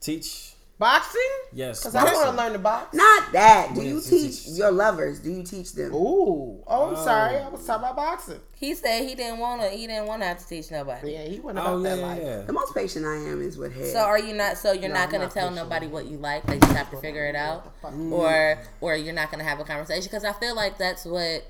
Teach. 0.00 0.51
Boxing? 0.82 1.20
Yes. 1.52 1.78
Because 1.78 1.94
I 1.94 2.02
want 2.12 2.30
to 2.30 2.36
learn 2.36 2.52
to 2.54 2.58
box. 2.58 2.92
Not 2.92 3.30
that. 3.32 3.68
Do 3.72 3.82
Yes, 3.82 3.88
you 3.88 3.94
you 3.94 4.00
teach 4.00 4.44
teach. 4.46 4.58
your 4.58 4.72
lovers? 4.72 5.20
Do 5.20 5.30
you 5.30 5.44
teach 5.44 5.74
them? 5.74 5.94
Ooh. 5.94 6.60
Oh, 6.66 6.88
I'm 6.88 6.94
Oh. 6.96 7.04
sorry. 7.04 7.36
I 7.36 7.48
was 7.48 7.64
talking 7.64 7.84
about 7.84 7.94
boxing. 7.94 8.40
he 8.56 8.74
said 8.74 9.08
he 9.08 9.14
didn't 9.14 9.38
want 9.38 9.60
to. 9.62 9.68
He 9.68 9.86
didn't 9.86 10.06
want 10.06 10.22
to 10.22 10.26
have 10.28 10.38
to 10.38 10.46
teach 10.48 10.72
nobody. 10.72 11.12
Yeah, 11.12 11.22
he 11.22 11.38
went 11.38 11.56
oh, 11.58 11.60
about 11.62 11.74
Oh 11.74 11.82
yeah, 11.84 11.90
that 11.90 11.98
yeah, 12.00 12.06
life. 12.06 12.18
yeah. 12.22 12.42
The 12.42 12.52
most 12.52 12.74
patient 12.74 13.06
I 13.06 13.14
am 13.14 13.40
is 13.42 13.56
with 13.56 13.72
head. 13.76 13.92
So 13.92 14.00
are 14.00 14.18
you 14.18 14.34
not? 14.34 14.56
So 14.58 14.72
you're 14.72 14.88
No, 14.88 14.94
not 14.94 15.10
gonna 15.10 15.28
tell 15.28 15.50
pushing. 15.50 15.54
nobody 15.62 15.86
what 15.86 16.06
you 16.06 16.16
like. 16.18 16.44
They 16.46 16.58
just 16.58 16.72
have 16.72 16.90
to 16.90 16.96
figure 16.96 17.26
it 17.26 17.36
out, 17.36 17.72
mm. 17.84 18.10
or 18.10 18.58
or 18.80 18.96
you're 18.96 19.14
not 19.14 19.30
gonna 19.30 19.44
have 19.44 19.60
a 19.60 19.64
conversation. 19.64 20.02
Because 20.10 20.24
I 20.24 20.32
feel 20.32 20.56
like 20.56 20.78
that's 20.78 21.04
what 21.04 21.44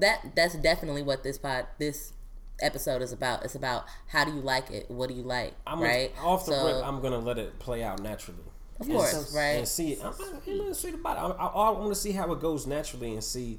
that 0.00 0.34
that's 0.34 0.56
definitely 0.56 1.02
what 1.02 1.22
this 1.22 1.38
pod 1.38 1.66
this 1.78 2.12
episode 2.60 3.02
is 3.02 3.12
about. 3.12 3.44
It's 3.44 3.54
about 3.54 3.84
how 4.08 4.24
do 4.24 4.32
you 4.32 4.40
like 4.40 4.70
it? 4.72 4.90
What 4.90 5.08
do 5.10 5.14
you 5.14 5.22
like? 5.22 5.54
I'm 5.64 5.80
right? 5.80 6.12
gonna, 6.16 6.28
off 6.28 6.44
the 6.46 6.52
So, 6.52 6.66
rip. 6.78 6.84
I'm 6.84 7.00
gonna 7.00 7.20
let 7.20 7.38
it 7.38 7.60
play 7.60 7.84
out 7.84 8.02
naturally. 8.02 8.40
Of 8.80 8.86
course, 8.88 9.34
right? 9.34 9.42
and 9.58 9.68
see. 9.68 9.98
I'm, 10.02 10.12
I'm 10.48 10.74
see 10.74 10.90
about 10.90 11.16
it. 11.16 11.36
I, 11.38 11.44
I, 11.44 11.46
I 11.46 11.70
want 11.70 11.90
to 11.90 11.94
see 12.00 12.12
how 12.12 12.32
it 12.32 12.40
goes 12.40 12.66
naturally 12.66 13.12
and 13.12 13.22
see 13.22 13.58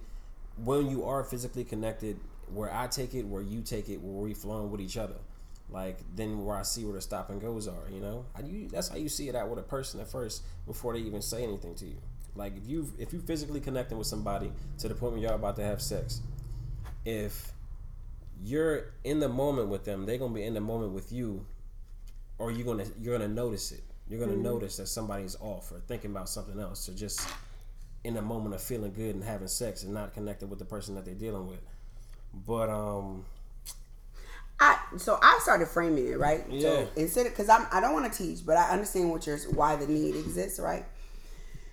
when 0.63 0.89
you 0.89 1.05
are 1.05 1.23
physically 1.23 1.63
connected, 1.63 2.19
where 2.53 2.73
I 2.73 2.87
take 2.87 3.13
it, 3.13 3.23
where 3.25 3.41
you 3.41 3.61
take 3.61 3.89
it, 3.89 4.01
where 4.01 4.23
we 4.23 4.33
flowing 4.33 4.71
with 4.71 4.81
each 4.81 4.97
other. 4.97 5.15
Like 5.69 5.97
then 6.15 6.45
where 6.45 6.55
I 6.55 6.61
see 6.61 6.85
where 6.85 6.93
the 6.93 7.01
stop 7.01 7.29
and 7.29 7.41
goes 7.41 7.67
are. 7.67 7.89
You 7.91 7.99
know, 7.99 8.25
I, 8.35 8.41
you, 8.41 8.67
that's 8.67 8.89
how 8.89 8.97
you 8.97 9.09
see 9.09 9.29
it 9.29 9.35
out 9.35 9.49
with 9.49 9.59
a 9.59 9.63
person 9.63 9.99
at 9.99 10.07
first 10.07 10.43
before 10.67 10.93
they 10.93 10.99
even 10.99 11.21
say 11.21 11.43
anything 11.43 11.75
to 11.75 11.85
you. 11.85 11.97
Like 12.35 12.55
if 12.57 12.67
you 12.67 12.91
if 12.99 13.13
you 13.13 13.19
physically 13.19 13.61
connecting 13.61 13.97
with 13.97 14.07
somebody 14.07 14.51
to 14.79 14.87
the 14.87 14.95
point 14.95 15.13
where 15.13 15.21
y'all 15.21 15.35
about 15.35 15.55
to 15.55 15.63
have 15.63 15.81
sex, 15.81 16.21
if 17.05 17.51
you're 18.43 18.93
in 19.03 19.19
the 19.19 19.29
moment 19.29 19.69
with 19.69 19.85
them, 19.85 20.05
they're 20.05 20.17
gonna 20.17 20.33
be 20.33 20.43
in 20.43 20.53
the 20.53 20.61
moment 20.61 20.91
with 20.91 21.11
you, 21.11 21.45
or 22.37 22.51
you're 22.51 22.65
gonna 22.65 22.85
you're 22.99 23.17
gonna 23.17 23.33
notice 23.33 23.71
it. 23.71 23.83
You're 24.07 24.19
gonna 24.19 24.37
notice 24.37 24.77
that 24.77 24.87
somebody's 24.87 25.35
off 25.39 25.71
or 25.71 25.79
thinking 25.79 26.11
about 26.11 26.29
something 26.29 26.59
else, 26.59 26.87
or 26.87 26.93
just 26.93 27.27
in 28.03 28.17
a 28.17 28.21
moment 28.21 28.53
of 28.53 28.61
feeling 28.61 28.93
good 28.93 29.15
and 29.15 29.23
having 29.23 29.47
sex 29.47 29.83
and 29.83 29.93
not 29.93 30.13
connected 30.13 30.47
with 30.49 30.59
the 30.59 30.65
person 30.65 30.93
that 30.95 31.05
they're 31.05 31.15
dealing 31.15 31.47
with. 31.47 31.61
But 32.45 32.69
um, 32.69 33.25
I 34.59 34.77
so 34.97 35.19
I 35.21 35.39
started 35.41 35.67
framing 35.67 36.07
it 36.07 36.19
right. 36.19 36.43
Yeah. 36.49 36.61
So 36.61 36.87
instead, 36.95 37.25
because 37.25 37.49
I'm 37.49 37.65
I 37.71 37.81
don't 37.81 37.93
want 37.93 38.11
to 38.11 38.17
teach, 38.17 38.45
but 38.45 38.57
I 38.57 38.69
understand 38.69 39.09
what 39.09 39.25
your 39.25 39.37
why 39.53 39.75
the 39.75 39.87
need 39.87 40.15
exists, 40.15 40.59
right? 40.59 40.85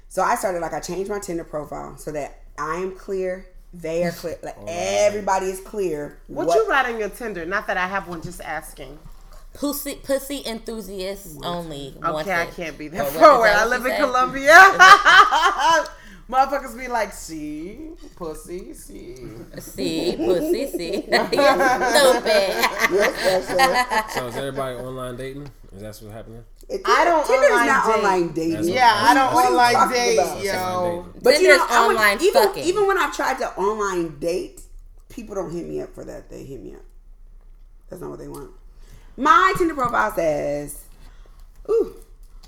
So 0.09 0.23
I 0.23 0.35
started 0.35 0.61
like 0.61 0.73
I 0.73 0.81
changed 0.81 1.11
my 1.11 1.19
Tinder 1.19 1.45
profile 1.45 1.97
so 1.97 2.13
that 2.13 2.43
I 2.59 2.77
am 2.77 2.97
clear, 2.97 3.47
they 3.73 4.05
are 4.05 4.11
clear, 4.11 4.37
like 4.43 4.57
everybody 4.67 5.47
is 5.47 5.61
clear. 5.61 6.19
What, 6.27 6.55
you 6.55 6.69
write 6.69 6.87
on 6.87 6.99
your 6.99 7.09
Tinder? 7.09 7.47
Not 7.47 7.67
that 7.69 7.77
I 7.77 7.87
have 7.87 8.09
one, 8.09 8.21
just 8.21 8.41
asking. 8.41 8.99
Pussy, 9.55 9.97
pussy 9.97 10.43
enthusiasts 10.47 11.37
only. 11.43 11.95
Okay, 11.99 12.11
wanted. 12.13 12.33
I 12.33 12.47
can't 12.47 12.79
be 12.79 12.87
Or 12.89 12.91
that 12.91 13.05
what- 13.05 13.13
is 13.15 13.19
forward. 13.21 13.49
I 13.49 13.67
live 13.67 13.85
in? 13.87 13.97
Colombia. 13.97 14.57
Motherfuckers 16.31 16.79
be 16.79 16.89
like, 16.89 17.13
see, 17.13 17.91
pussy, 18.17 18.73
see. 18.73 19.17
See, 19.59 20.15
pussy, 20.17 20.67
see. 20.69 21.05
You're 21.13 21.27
stupid. 21.29 22.53
so 24.15 24.27
is 24.29 24.37
everybody 24.37 24.77
online 24.77 25.17
dating? 25.17 25.51
Is 25.75 25.83
that 25.83 25.89
what's 26.01 26.13
happening? 26.15 26.45
It, 26.69 26.81
I 26.87 27.05
don't 27.05 27.27
Tinder 27.27 27.45
is 27.47 27.51
online 27.53 27.67
not 27.67 27.85
date. 27.87 27.95
online 27.99 28.33
dating. 28.33 28.53
That's 28.55 28.69
Yeah, 28.69 28.93
I 28.95 29.15
don't 29.15 29.35
What 29.35 29.47
online 29.51 29.73
talking 29.75 29.93
date, 29.97 30.15
about? 30.19 30.43
yo. 30.43 30.53
Online 30.53 31.03
dating. 31.13 31.21
But 31.23 31.31
you 31.35 31.39
Tinder's 31.41 31.59
know, 31.59 31.67
I 31.69 31.87
would- 31.87 31.97
online 31.97 32.23
even 32.23 32.43
fucking. 32.45 32.65
even 32.65 32.87
when 32.87 32.99
I've 32.99 33.15
tried 33.17 33.39
to 33.39 33.55
online 33.57 34.19
date, 34.19 34.61
people 35.11 35.35
don't 35.35 35.51
hit 35.53 35.67
me 35.69 35.83
up 35.83 35.95
for 35.95 36.05
that. 36.05 36.31
They 36.31 36.45
hit 36.45 36.63
me 36.63 36.75
up. 36.75 36.83
That's 37.91 38.01
not 38.01 38.09
what 38.11 38.21
they 38.21 38.29
want. 38.29 38.51
My 39.17 39.53
Tinder 39.59 39.75
profile 39.75 40.13
says, 40.15 40.85
"Ooh, 41.69 41.97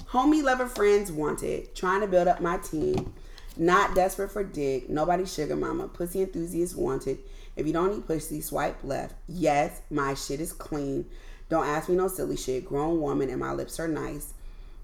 homie, 0.08 0.42
lover, 0.42 0.66
friends 0.66 1.12
wanted, 1.12 1.74
trying 1.74 2.00
to 2.00 2.06
build 2.06 2.26
up 2.26 2.40
my 2.40 2.56
team. 2.58 3.12
Not 3.56 3.94
desperate 3.94 4.32
for 4.32 4.42
dick. 4.42 4.88
Nobody 4.88 5.26
sugar 5.26 5.56
mama. 5.56 5.88
Pussy 5.88 6.22
enthusiast 6.22 6.74
wanted. 6.76 7.18
If 7.54 7.66
you 7.66 7.72
don't 7.72 7.94
need 7.94 8.06
pussy, 8.06 8.40
swipe 8.40 8.82
left. 8.82 9.14
Yes, 9.28 9.82
my 9.90 10.14
shit 10.14 10.40
is 10.40 10.52
clean. 10.52 11.04
Don't 11.50 11.66
ask 11.66 11.88
me 11.88 11.96
no 11.96 12.08
silly 12.08 12.36
shit. 12.36 12.66
Grown 12.66 13.00
woman 13.00 13.28
and 13.28 13.38
my 13.38 13.52
lips 13.52 13.78
are 13.78 13.86
nice. 13.86 14.32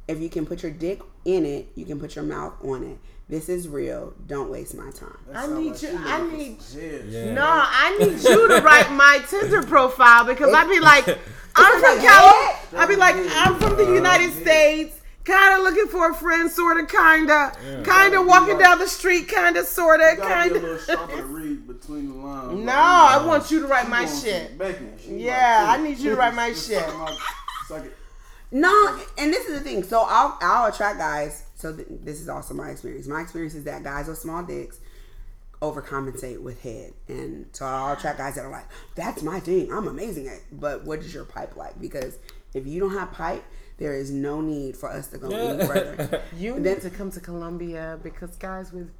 If 0.06 0.20
you 0.20 0.28
can 0.28 0.46
put 0.46 0.62
your 0.62 0.72
dick 0.72 1.00
in 1.24 1.44
it, 1.46 1.68
you 1.74 1.84
can 1.84 1.98
put 1.98 2.14
your 2.14 2.24
mouth 2.24 2.54
on 2.62 2.84
it. 2.84 2.98
This 3.30 3.48
is 3.48 3.68
real. 3.68 4.12
Don't 4.26 4.50
waste 4.50 4.74
my 4.74 4.90
time. 4.90 5.16
I 5.32 5.46
need 5.46 5.70
like 5.72 5.82
you- 5.82 5.98
I 6.04 6.22
need- 6.36 6.60
some 6.62 6.80
head 6.80 7.04
Yeah. 7.08 7.32
No, 7.32 7.44
I 7.46 7.96
need 7.98 8.18
you 8.22 8.48
to 8.48 8.60
write 8.60 8.90
my 8.90 9.20
Tinder 9.28 9.62
profile 9.62 10.24
because 10.24 10.52
I'd 10.52 10.68
be 10.68 10.80
like, 10.92 11.06
I'm 11.54 11.80
from 11.80 11.82
like, 11.82 12.00
California. 12.02 12.76
I'd 12.76 12.88
be 12.88 12.96
like, 12.96 13.14
I'm 13.16 13.54
from 13.60 13.76
the 13.76 13.84
United 13.94 14.32
States. 14.42 14.96
Kind 15.24 15.58
of 15.58 15.62
looking 15.62 15.86
for 15.86 16.10
a 16.10 16.14
friend, 16.14 16.50
sort 16.50 16.80
of, 16.80 16.88
kind 16.88 17.30
of, 17.30 17.52
kind 17.84 18.14
of 18.14 18.26
walking 18.26 18.58
down 18.58 18.78
the 18.78 18.88
street, 18.88 19.28
kind 19.28 19.56
of, 19.58 19.66
sort 19.66 20.00
of, 20.00 20.12
You 20.12 20.16
gotta 20.16 20.34
kind 20.34 20.52
be 20.52 20.58
a 20.58 20.62
little 20.62 20.78
sharper 20.78 21.12
to 21.18 21.22
of. 21.22 21.30
read 21.30 21.66
between 21.68 22.08
the 22.08 22.14
lines. 22.26 22.52
No, 22.52 22.64
Like, 22.64 22.64
I 22.72 23.24
want 23.26 23.50
you 23.50 23.60
to 23.60 23.66
write 23.66 23.88
my 23.88 24.06
shit. 24.06 24.52
Yeah, 25.06 25.66
like, 25.68 25.78
I 25.78 25.82
need 25.82 25.98
you 25.98 26.10
to 26.10 26.16
write 26.16 26.34
my 26.34 26.48
shit. 26.48 26.82
suck 26.84 26.96
my- 26.98 27.16
suck 27.68 27.84
it. 27.84 27.96
No, 28.50 28.98
and 29.18 29.32
this 29.32 29.46
is 29.46 29.58
the 29.58 29.60
thing. 29.64 29.84
So 29.84 30.00
I'll 30.08 30.36
I'll 30.40 30.72
attract 30.72 30.98
guys. 30.98 31.44
So 31.60 31.74
th- 31.74 31.86
this 32.02 32.20
is 32.20 32.28
also 32.28 32.54
my 32.54 32.70
experience. 32.70 33.06
My 33.06 33.20
experience 33.20 33.54
is 33.54 33.64
that 33.64 33.82
guys 33.82 34.08
with 34.08 34.18
small 34.18 34.42
dicks 34.42 34.78
overcompensate 35.62 36.40
with 36.40 36.62
head, 36.62 36.92
and 37.08 37.46
so 37.52 37.66
I'll 37.66 37.92
attract 37.92 38.18
guys 38.18 38.34
that 38.36 38.44
are 38.44 38.50
like, 38.50 38.66
"That's 38.94 39.22
my 39.22 39.40
thing. 39.40 39.70
I'm 39.72 39.86
amazing 39.88 40.26
at." 40.28 40.34
it." 40.34 40.42
But 40.52 40.84
what 40.84 41.00
is 41.00 41.12
your 41.12 41.24
pipe 41.24 41.56
like? 41.56 41.78
Because 41.80 42.18
if 42.54 42.66
you 42.66 42.80
don't 42.80 42.94
have 42.94 43.12
pipe, 43.12 43.44
there 43.78 43.94
is 43.94 44.10
no 44.10 44.40
need 44.40 44.76
for 44.76 44.88
us 44.90 45.08
to 45.08 45.18
go 45.18 45.28
any 45.30 45.64
further. 45.66 46.22
You 46.36 46.54
Then- 46.54 46.62
need 46.62 46.80
to 46.82 46.90
come 46.90 47.10
to 47.12 47.20
Columbia 47.20 47.98
because 48.02 48.36
guys, 48.36 48.72
with 48.72 48.90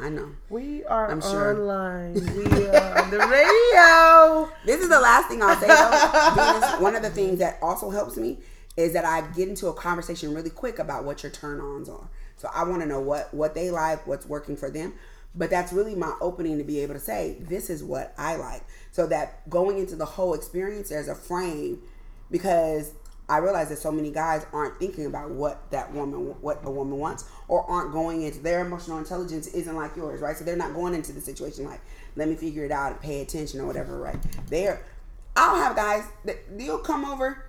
I 0.00 0.08
know. 0.08 0.22
Mm, 0.26 0.34
we 0.50 0.84
are 0.84 1.10
I'm 1.10 1.20
sure. 1.20 1.50
online. 1.52 2.14
We 2.14 2.66
are 2.68 2.98
on 3.02 3.10
the 3.10 3.18
radio. 3.18 4.52
This 4.64 4.80
is 4.82 4.88
the 4.88 5.00
last 5.00 5.28
thing 5.28 5.42
I'll 5.42 5.56
say 5.58 5.66
though. 5.66 6.34
Venus, 6.60 6.80
one 6.80 6.94
of 6.94 7.02
the 7.02 7.10
things 7.10 7.40
that 7.40 7.58
also 7.60 7.90
helps 7.90 8.16
me 8.16 8.38
is 8.78 8.92
that 8.92 9.04
I 9.04 9.22
get 9.32 9.48
into 9.48 9.66
a 9.66 9.74
conversation 9.74 10.32
really 10.32 10.50
quick 10.50 10.78
about 10.78 11.04
what 11.04 11.24
your 11.24 11.32
turn 11.32 11.60
ons 11.60 11.88
are. 11.88 12.08
So 12.36 12.48
I 12.54 12.62
want 12.62 12.80
to 12.80 12.86
know 12.86 13.00
what 13.00 13.34
what 13.34 13.54
they 13.54 13.72
like, 13.72 14.06
what's 14.06 14.24
working 14.24 14.56
for 14.56 14.70
them. 14.70 14.94
But 15.34 15.50
that's 15.50 15.72
really 15.72 15.96
my 15.96 16.14
opening 16.20 16.58
to 16.58 16.64
be 16.64 16.78
able 16.80 16.94
to 16.94 17.00
say, 17.00 17.36
this 17.40 17.70
is 17.70 17.82
what 17.82 18.14
I 18.16 18.36
like. 18.36 18.62
So 18.92 19.08
that 19.08 19.48
going 19.50 19.78
into 19.78 19.96
the 19.96 20.04
whole 20.04 20.32
experience, 20.32 20.90
there's 20.90 21.08
a 21.08 21.14
frame 21.14 21.82
because 22.30 22.92
I 23.28 23.38
realize 23.38 23.68
that 23.70 23.78
so 23.78 23.90
many 23.90 24.12
guys 24.12 24.46
aren't 24.52 24.78
thinking 24.78 25.06
about 25.06 25.30
what 25.32 25.70
that 25.72 25.92
woman, 25.92 26.36
what 26.40 26.60
a 26.64 26.70
woman 26.70 26.98
wants, 26.98 27.24
or 27.48 27.68
aren't 27.68 27.92
going 27.92 28.22
into 28.22 28.38
their 28.38 28.64
emotional 28.64 28.98
intelligence 28.98 29.48
isn't 29.48 29.74
like 29.74 29.96
yours, 29.96 30.20
right? 30.20 30.36
So 30.36 30.44
they're 30.44 30.56
not 30.56 30.72
going 30.72 30.94
into 30.94 31.12
the 31.12 31.20
situation 31.20 31.66
like, 31.66 31.80
let 32.14 32.28
me 32.28 32.36
figure 32.36 32.64
it 32.64 32.70
out 32.70 32.92
and 32.92 33.00
pay 33.00 33.22
attention 33.22 33.60
or 33.60 33.66
whatever, 33.66 33.98
right? 33.98 34.16
They're, 34.46 34.84
I'll 35.34 35.56
have 35.56 35.74
guys 35.74 36.04
that 36.26 36.56
they'll 36.56 36.78
come 36.78 37.04
over. 37.04 37.44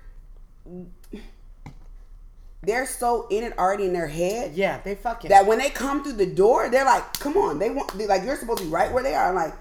They're 2.61 2.85
so 2.85 3.27
in 3.29 3.43
it 3.45 3.57
already 3.57 3.85
in 3.85 3.93
their 3.93 4.07
head 4.07 4.53
Yeah, 4.53 4.79
they 4.83 4.95
fucking. 4.95 5.29
that 5.29 5.45
when 5.45 5.59
they 5.59 5.69
come 5.69 6.03
through 6.03 6.13
the 6.13 6.25
door, 6.25 6.69
they're 6.69 6.83
like, 6.85 7.13
"Come 7.19 7.37
on!" 7.37 7.57
They 7.59 7.69
want 7.69 7.97
like 7.97 8.23
you're 8.23 8.35
supposed 8.35 8.59
to 8.59 8.65
be 8.65 8.69
right 8.69 8.91
where 8.91 9.01
they 9.03 9.13
are. 9.15 9.29
I'm 9.29 9.35
like, 9.35 9.53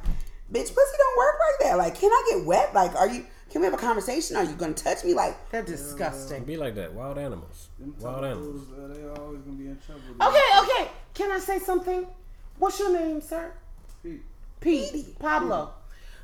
bitch, 0.53 0.74
pussy 0.74 0.96
don't 0.99 1.16
work 1.18 1.36
like 1.38 1.68
that. 1.68 1.78
Like, 1.78 1.94
can 1.99 2.11
I 2.11 2.26
get 2.30 2.44
wet? 2.44 2.74
Like, 2.74 2.94
are 2.96 3.09
you? 3.09 3.24
Can 3.51 3.61
we 3.62 3.66
have 3.66 3.74
a 3.74 3.78
conversation? 3.78 4.36
Are 4.36 4.42
you 4.44 4.53
gonna 4.55 4.74
touch 4.74 5.05
me? 5.05 5.14
Like, 5.14 5.51
They're 5.51 5.62
disgusting. 5.62 6.42
Be 6.44 6.57
like 6.57 6.74
that. 6.74 6.92
Wild 6.92 7.18
animals. 7.18 7.68
Them 7.78 7.94
Wild 8.01 8.24
animals. 8.24 8.66
fools, 8.66 8.78
uh, 8.78 8.94
they 8.94 9.09
always 9.20 9.40
gonna 9.42 9.57
be 9.57 9.66
in 9.68 9.78
trouble. 9.86 10.03
Okay, 10.20 10.59
okay. 10.61 10.90
Can 11.14 11.30
I 11.30 11.38
say 11.38 11.59
something? 11.61 12.07
What's 12.59 12.78
your 12.80 12.92
name, 12.92 13.20
sir? 13.22 13.53
Pete, 14.03 14.22
Pete. 14.61 15.18
Pablo. 15.18 15.72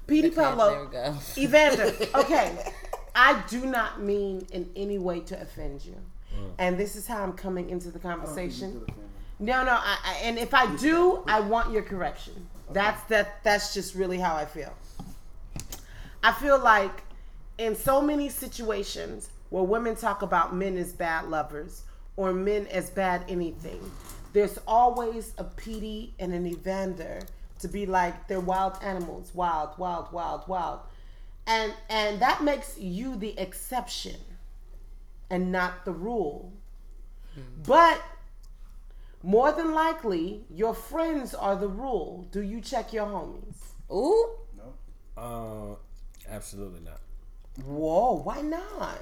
Petey 0.07 0.27
Okay, 0.29 0.35
there 0.37 0.45
Pablo. 0.45 0.85
we 0.87 0.93
go. 0.93 1.17
Evander. 1.39 1.93
Okay. 2.17 2.73
I 3.15 3.43
do 3.49 3.65
not 3.65 4.03
mean 4.03 4.45
in 4.53 4.69
any 4.77 4.99
way 4.99 5.21
to 5.21 5.41
offend 5.41 5.85
you. 5.85 5.95
And 6.59 6.79
this 6.79 6.97
is 6.97 7.07
how 7.07 7.23
I'm 7.23 7.33
coming 7.33 7.71
into 7.71 7.91
the 7.91 7.99
I 7.99 8.15
don't 8.15 8.27
think 8.27 8.53
you 8.53 8.61
conversation. 8.61 8.87
No, 9.41 9.65
no, 9.65 9.73
I, 9.73 9.99
I, 10.05 10.15
and 10.23 10.39
if 10.39 10.55
I 10.55 10.75
do, 10.77 11.25
I 11.27 11.41
want 11.41 11.73
your 11.73 11.83
correction. 11.83 12.47
That's 12.73 13.03
that. 13.05 13.43
That's 13.43 13.75
just 13.75 13.95
really 13.95 14.19
how 14.19 14.37
I 14.37 14.45
feel. 14.45 14.73
I 16.23 16.33
feel 16.33 16.59
like 16.59 17.03
in 17.59 17.75
so 17.75 18.01
many 18.01 18.29
situations 18.29 19.29
where 19.51 19.65
women 19.65 19.97
talk 19.97 20.23
about 20.23 20.55
men 20.55 20.77
as 20.79 20.93
bad 20.93 21.29
lovers 21.29 21.83
or 22.17 22.33
men 22.33 22.67
as 22.69 22.91
bad 22.91 23.25
anything, 23.29 23.81
there's 24.33 24.59
always 24.67 25.35
a 25.39 25.45
Petey 25.45 26.15
and 26.19 26.33
an 26.33 26.47
Evander 26.47 27.21
to 27.61 27.69
be 27.69 27.87
like 27.87 28.29
they're 28.29 28.41
wild 28.41 28.79
animals, 28.83 29.33
wild, 29.35 29.77
wild, 29.79 30.13
wild, 30.13 30.47
wild, 30.49 30.81
and 31.47 31.73
and 31.89 32.21
that 32.21 32.43
makes 32.43 32.79
you 32.79 33.17
the 33.17 33.39
exception 33.39 34.17
and 35.31 35.51
not 35.53 35.85
the 35.85 35.93
rule. 35.93 36.53
But 37.67 38.01
more 39.23 39.51
than 39.53 39.73
likely, 39.73 40.45
your 40.51 40.75
friends 40.75 41.35
are 41.35 41.57
the 41.57 41.69
rule. 41.69 42.29
Do 42.31 42.41
you 42.43 42.61
check 42.61 42.93
your 42.93 43.07
homies? 43.07 43.57
Ooh, 43.93 44.37
No, 44.57 44.75
Uh, 45.17 45.77
absolutely 46.33 46.81
not. 46.81 47.01
Whoa, 47.65 48.21
why 48.23 48.41
not? 48.41 48.99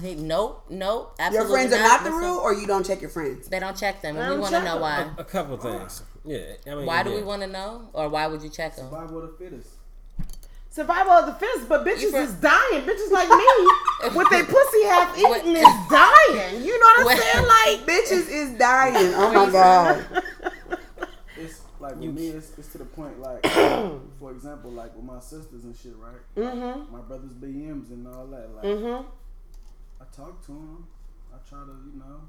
Hey, 0.00 0.14
nope, 0.14 0.64
nope. 0.70 1.14
your 1.18 1.26
Absolutely 1.26 1.52
friends 1.52 1.72
are 1.74 1.82
not 1.82 2.04
the 2.04 2.10
rule, 2.12 2.38
or 2.38 2.54
you 2.54 2.66
don't 2.66 2.84
check 2.86 3.00
your 3.00 3.10
friends. 3.10 3.48
They 3.48 3.60
don't 3.60 3.76
check 3.76 4.00
them, 4.00 4.16
and 4.16 4.34
we 4.34 4.40
want 4.40 4.54
to 4.54 4.62
know 4.64 4.78
why. 4.78 5.10
A 5.18 5.24
couple 5.24 5.56
things. 5.58 6.02
Yeah. 6.24 6.38
I 6.66 6.74
mean, 6.76 6.86
Why 6.86 7.02
do 7.02 7.12
we 7.12 7.22
want 7.22 7.42
to 7.42 7.48
know, 7.48 7.90
or 7.92 8.08
why 8.08 8.26
would 8.26 8.42
you 8.42 8.48
check 8.48 8.76
them? 8.76 8.88
Bible 8.90 9.22
of 9.22 9.30
the 9.32 9.36
fittest. 9.44 9.68
Survival 10.72 11.12
of 11.12 11.26
the 11.26 11.34
fittest, 11.34 11.68
but 11.68 11.84
bitches 11.84 12.10
from- 12.12 12.22
is 12.22 12.32
dying. 12.34 12.82
Bitches 12.82 13.10
like 13.10 13.28
me, 13.28 14.14
with 14.16 14.30
their 14.30 14.44
pussy 14.44 14.84
half 14.84 15.16
eaten, 15.18 15.54
is 15.54 15.62
dying. 15.90 16.64
You 16.64 16.80
know 16.80 16.86
what 16.86 16.98
I'm 17.00 17.04
What- 17.04 17.18
saying? 17.18 17.46
Like, 17.46 17.86
Bitches 17.86 18.30
is 18.30 18.58
dying. 18.58 19.12
Oh 19.14 19.32
my 19.34 19.52
god. 19.52 20.06
It's 21.36 21.60
like 21.78 21.96
with 21.96 22.14
me, 22.14 22.28
it's, 22.28 22.56
it's 22.58 22.68
to 22.68 22.78
the 22.78 22.86
point 22.86 23.20
like, 23.20 23.42
for 24.18 24.30
example, 24.30 24.70
like 24.70 24.94
with 24.96 25.04
my 25.04 25.20
sisters 25.20 25.64
and 25.64 25.76
shit, 25.76 25.92
right? 25.98 26.20
mm-hmm, 26.36 26.90
My 26.90 27.00
brothers 27.02 27.32
BMs 27.34 27.90
and 27.90 28.06
all 28.08 28.26
that. 28.28 28.54
Like, 28.54 28.64
mm-hmm. 28.64 29.06
I 30.00 30.04
talk 30.16 30.40
to 30.46 30.52
them. 30.52 30.86
I 31.34 31.36
try 31.48 31.58
to, 31.60 31.72
you 31.92 31.98
know, 31.98 32.20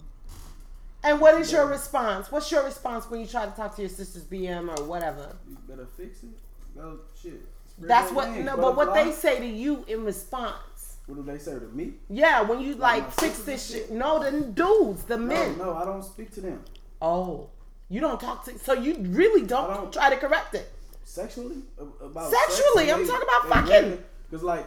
And 1.04 1.22
what 1.22 1.40
is 1.40 1.50
your 1.52 1.66
response? 1.68 2.30
What's 2.30 2.52
your 2.52 2.64
response 2.66 3.10
when 3.10 3.22
you 3.22 3.26
try 3.28 3.46
to 3.46 3.52
talk 3.52 3.76
to 3.78 3.82
your 3.84 3.90
sister's 3.90 4.24
BM 4.24 4.78
or 4.78 4.84
whatever? 4.84 5.34
you 5.50 5.58
better 5.68 5.88
fix 5.96 6.24
it. 6.24 6.30
Go 6.76 7.00
shit. 7.22 7.42
Spread 7.78 7.90
That's 7.90 8.12
what. 8.12 8.30
wings, 8.30 8.46
No, 8.46 8.56
but 8.58 8.76
what 8.76 8.88
butterfly. 8.90 9.04
they 9.06 9.12
say 9.12 9.40
to 9.40 9.46
you 9.46 9.84
in 9.88 10.04
response. 10.06 10.98
What 11.06 11.16
do 11.16 11.24
they 11.24 11.38
say 11.38 11.54
to 11.60 11.66
me? 11.68 11.96
Yeah, 12.10 12.42
when 12.42 12.62
you 12.62 12.76
like 12.76 13.04
my 13.04 13.10
fix 13.10 13.40
this 13.40 13.74
and 13.74 13.82
shit. 13.82 13.92
No, 13.92 14.24
the 14.24 14.42
dudes, 14.42 15.04
the 15.04 15.18
No, 15.18 15.26
men. 15.26 15.58
no, 15.58 15.76
I 15.76 15.84
don't 15.86 16.04
speak 16.04 16.32
to 16.36 16.42
them 16.42 16.64
Oh, 17.02 17.50
you 17.90 18.00
don't 18.00 18.20
talk 18.22 18.46
to. 18.46 18.58
So 18.60 18.74
you 18.74 18.96
really 19.00 19.46
don't, 19.46 19.68
don't- 19.70 19.92
try 19.94 20.10
to 20.10 20.16
correct 20.18 20.56
it. 20.56 20.72
sexually. 21.04 21.58
About 22.02 22.32
Sexually, 22.32 22.92
I'm 22.92 23.06
talking 23.06 23.28
about 23.28 23.50
fucking. 23.68 24.04
Because 24.30 24.44
like, 24.44 24.66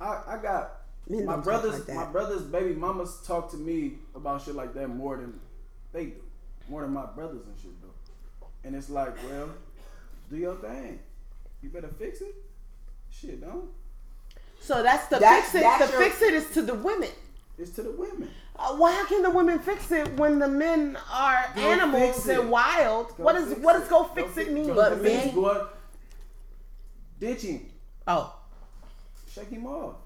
I, 0.00 0.22
I 0.26 0.38
got 0.42 0.70
Men 1.08 1.26
my 1.26 1.36
brothers. 1.36 1.86
like 1.86 1.94
my 1.96 2.06
brothers' 2.06 2.42
baby 2.42 2.72
mamas 2.74 3.20
talk 3.26 3.50
to 3.50 3.58
me 3.58 3.98
about 4.14 4.40
shit 4.42 4.54
like 4.54 4.72
that 4.74 4.88
more 4.88 5.18
than 5.18 5.38
they 5.92 6.06
do, 6.06 6.22
more 6.70 6.80
than 6.80 6.92
my 6.94 7.04
brothers 7.04 7.42
and 7.46 7.54
shit 7.60 7.78
do. 7.82 7.88
And 8.64 8.74
it's 8.74 8.88
like, 8.88 9.14
well, 9.28 9.50
do 10.30 10.36
your 10.38 10.54
thing. 10.56 10.98
You 11.62 11.68
better 11.68 11.88
fix 11.88 12.22
it. 12.22 12.34
Shit, 13.20 13.40
don't. 13.40 13.68
So 14.60 14.82
that's 14.82 15.06
the 15.08 15.18
That's- 15.18 15.50
fix 15.50 15.54
it. 15.56 15.60
that's 15.60 15.86
the 15.90 15.92
your- 15.98 16.02
fix 16.10 16.22
it 16.22 16.34
is 16.34 16.50
to 16.54 16.62
the 16.62 16.74
women. 16.74 17.10
It's 17.58 17.70
to 17.72 17.82
the 17.82 17.92
women. 17.92 18.30
Uh, 18.56 18.74
why 18.76 19.04
can 19.08 19.22
the 19.22 19.30
women 19.30 19.58
fix 19.58 19.90
it 19.92 20.16
when 20.16 20.38
the 20.38 20.48
men 20.48 20.96
are 21.12 21.44
Go 21.54 21.60
animals 21.60 22.02
fix 22.02 22.28
it. 22.28 22.38
and 22.40 22.50
wild? 22.50 23.08
Go 23.16 23.24
what 23.24 23.36
is 23.36 23.58
what 23.58 23.74
does 23.78 23.88
go 23.88 24.04
fix 24.04 24.36
it 24.38 24.52
mean? 24.52 24.68
Go 24.68 24.74
But 24.74 24.92
fix 25.00 25.02
men- 25.02 25.28
it. 25.28 25.34
Go 25.34 25.68
ditching. 27.20 27.70
oh, 28.06 28.34
Shake 29.30 29.48
him 29.50 29.66
off. 29.66 29.96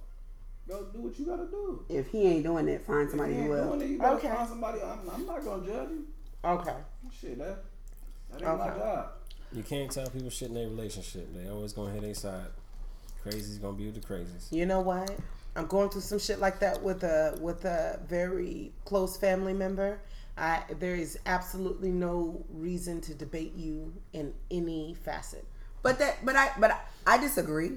Go 0.66 0.84
do 0.92 1.00
what 1.02 1.18
you 1.18 1.26
gotta 1.26 1.46
do. 1.46 1.84
If 1.88 2.08
he 2.10 2.22
ain't 2.26 2.42
doing 2.44 2.68
it, 2.68 2.84
find 2.86 3.08
somebody 3.08 3.32
you 3.34 3.38
who 3.42 3.42
ain't 3.44 3.50
will. 3.66 3.76
doing 3.76 3.80
it, 3.82 3.88
you 3.90 4.02
Okay. 4.04 4.28
find 4.28 4.48
somebody. 4.48 4.80
I'm, 4.82 4.98
I'm 5.14 5.26
not 5.26 5.44
gonna 5.44 5.66
judge 5.66 5.88
you. 5.90 6.06
okay. 6.44 6.76
Shit, 7.20 7.38
that 7.38 7.64
that 8.32 8.42
ain't 8.42 8.58
my 8.58 8.68
job. 8.68 9.10
You 9.52 9.62
can't 9.62 9.90
tell 9.90 10.08
people 10.10 10.30
shit 10.30 10.48
in 10.48 10.54
their 10.54 10.68
relationship. 10.68 11.28
They 11.34 11.48
always 11.48 11.72
gonna 11.72 11.92
hit 11.92 12.02
their 12.02 12.14
side. 12.14 12.46
Crazy's 13.30 13.58
gonna 13.58 13.76
be 13.76 13.86
with 13.86 14.00
the 14.00 14.06
crazies. 14.06 14.50
You 14.50 14.66
know 14.66 14.80
what? 14.80 15.10
I'm 15.56 15.66
going 15.66 15.90
through 15.90 16.02
some 16.02 16.18
shit 16.18 16.38
like 16.38 16.60
that 16.60 16.82
with 16.82 17.02
a 17.04 17.36
with 17.40 17.64
a 17.64 18.00
very 18.08 18.72
close 18.84 19.16
family 19.16 19.52
member. 19.52 20.00
I 20.36 20.62
there 20.78 20.94
is 20.94 21.18
absolutely 21.26 21.90
no 21.90 22.44
reason 22.50 23.00
to 23.02 23.14
debate 23.14 23.54
you 23.56 23.92
in 24.12 24.34
any 24.50 24.96
facet. 25.04 25.44
But 25.82 25.98
that, 25.98 26.24
but 26.24 26.36
I, 26.36 26.50
but 26.58 26.70
I, 26.72 26.80
I 27.06 27.18
disagree. 27.18 27.72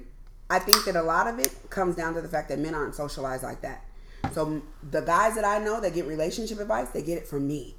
I 0.50 0.58
think 0.58 0.84
that 0.84 0.96
a 0.96 1.02
lot 1.02 1.26
of 1.26 1.38
it 1.38 1.54
comes 1.70 1.96
down 1.96 2.14
to 2.14 2.20
the 2.20 2.28
fact 2.28 2.48
that 2.50 2.58
men 2.58 2.74
aren't 2.74 2.94
socialized 2.94 3.42
like 3.42 3.62
that. 3.62 3.84
So 4.32 4.62
the 4.90 5.00
guys 5.00 5.34
that 5.34 5.44
I 5.44 5.58
know 5.58 5.80
that 5.80 5.94
get 5.94 6.06
relationship 6.06 6.60
advice, 6.60 6.88
they 6.90 7.02
get 7.02 7.18
it 7.18 7.26
from 7.26 7.46
me. 7.46 7.76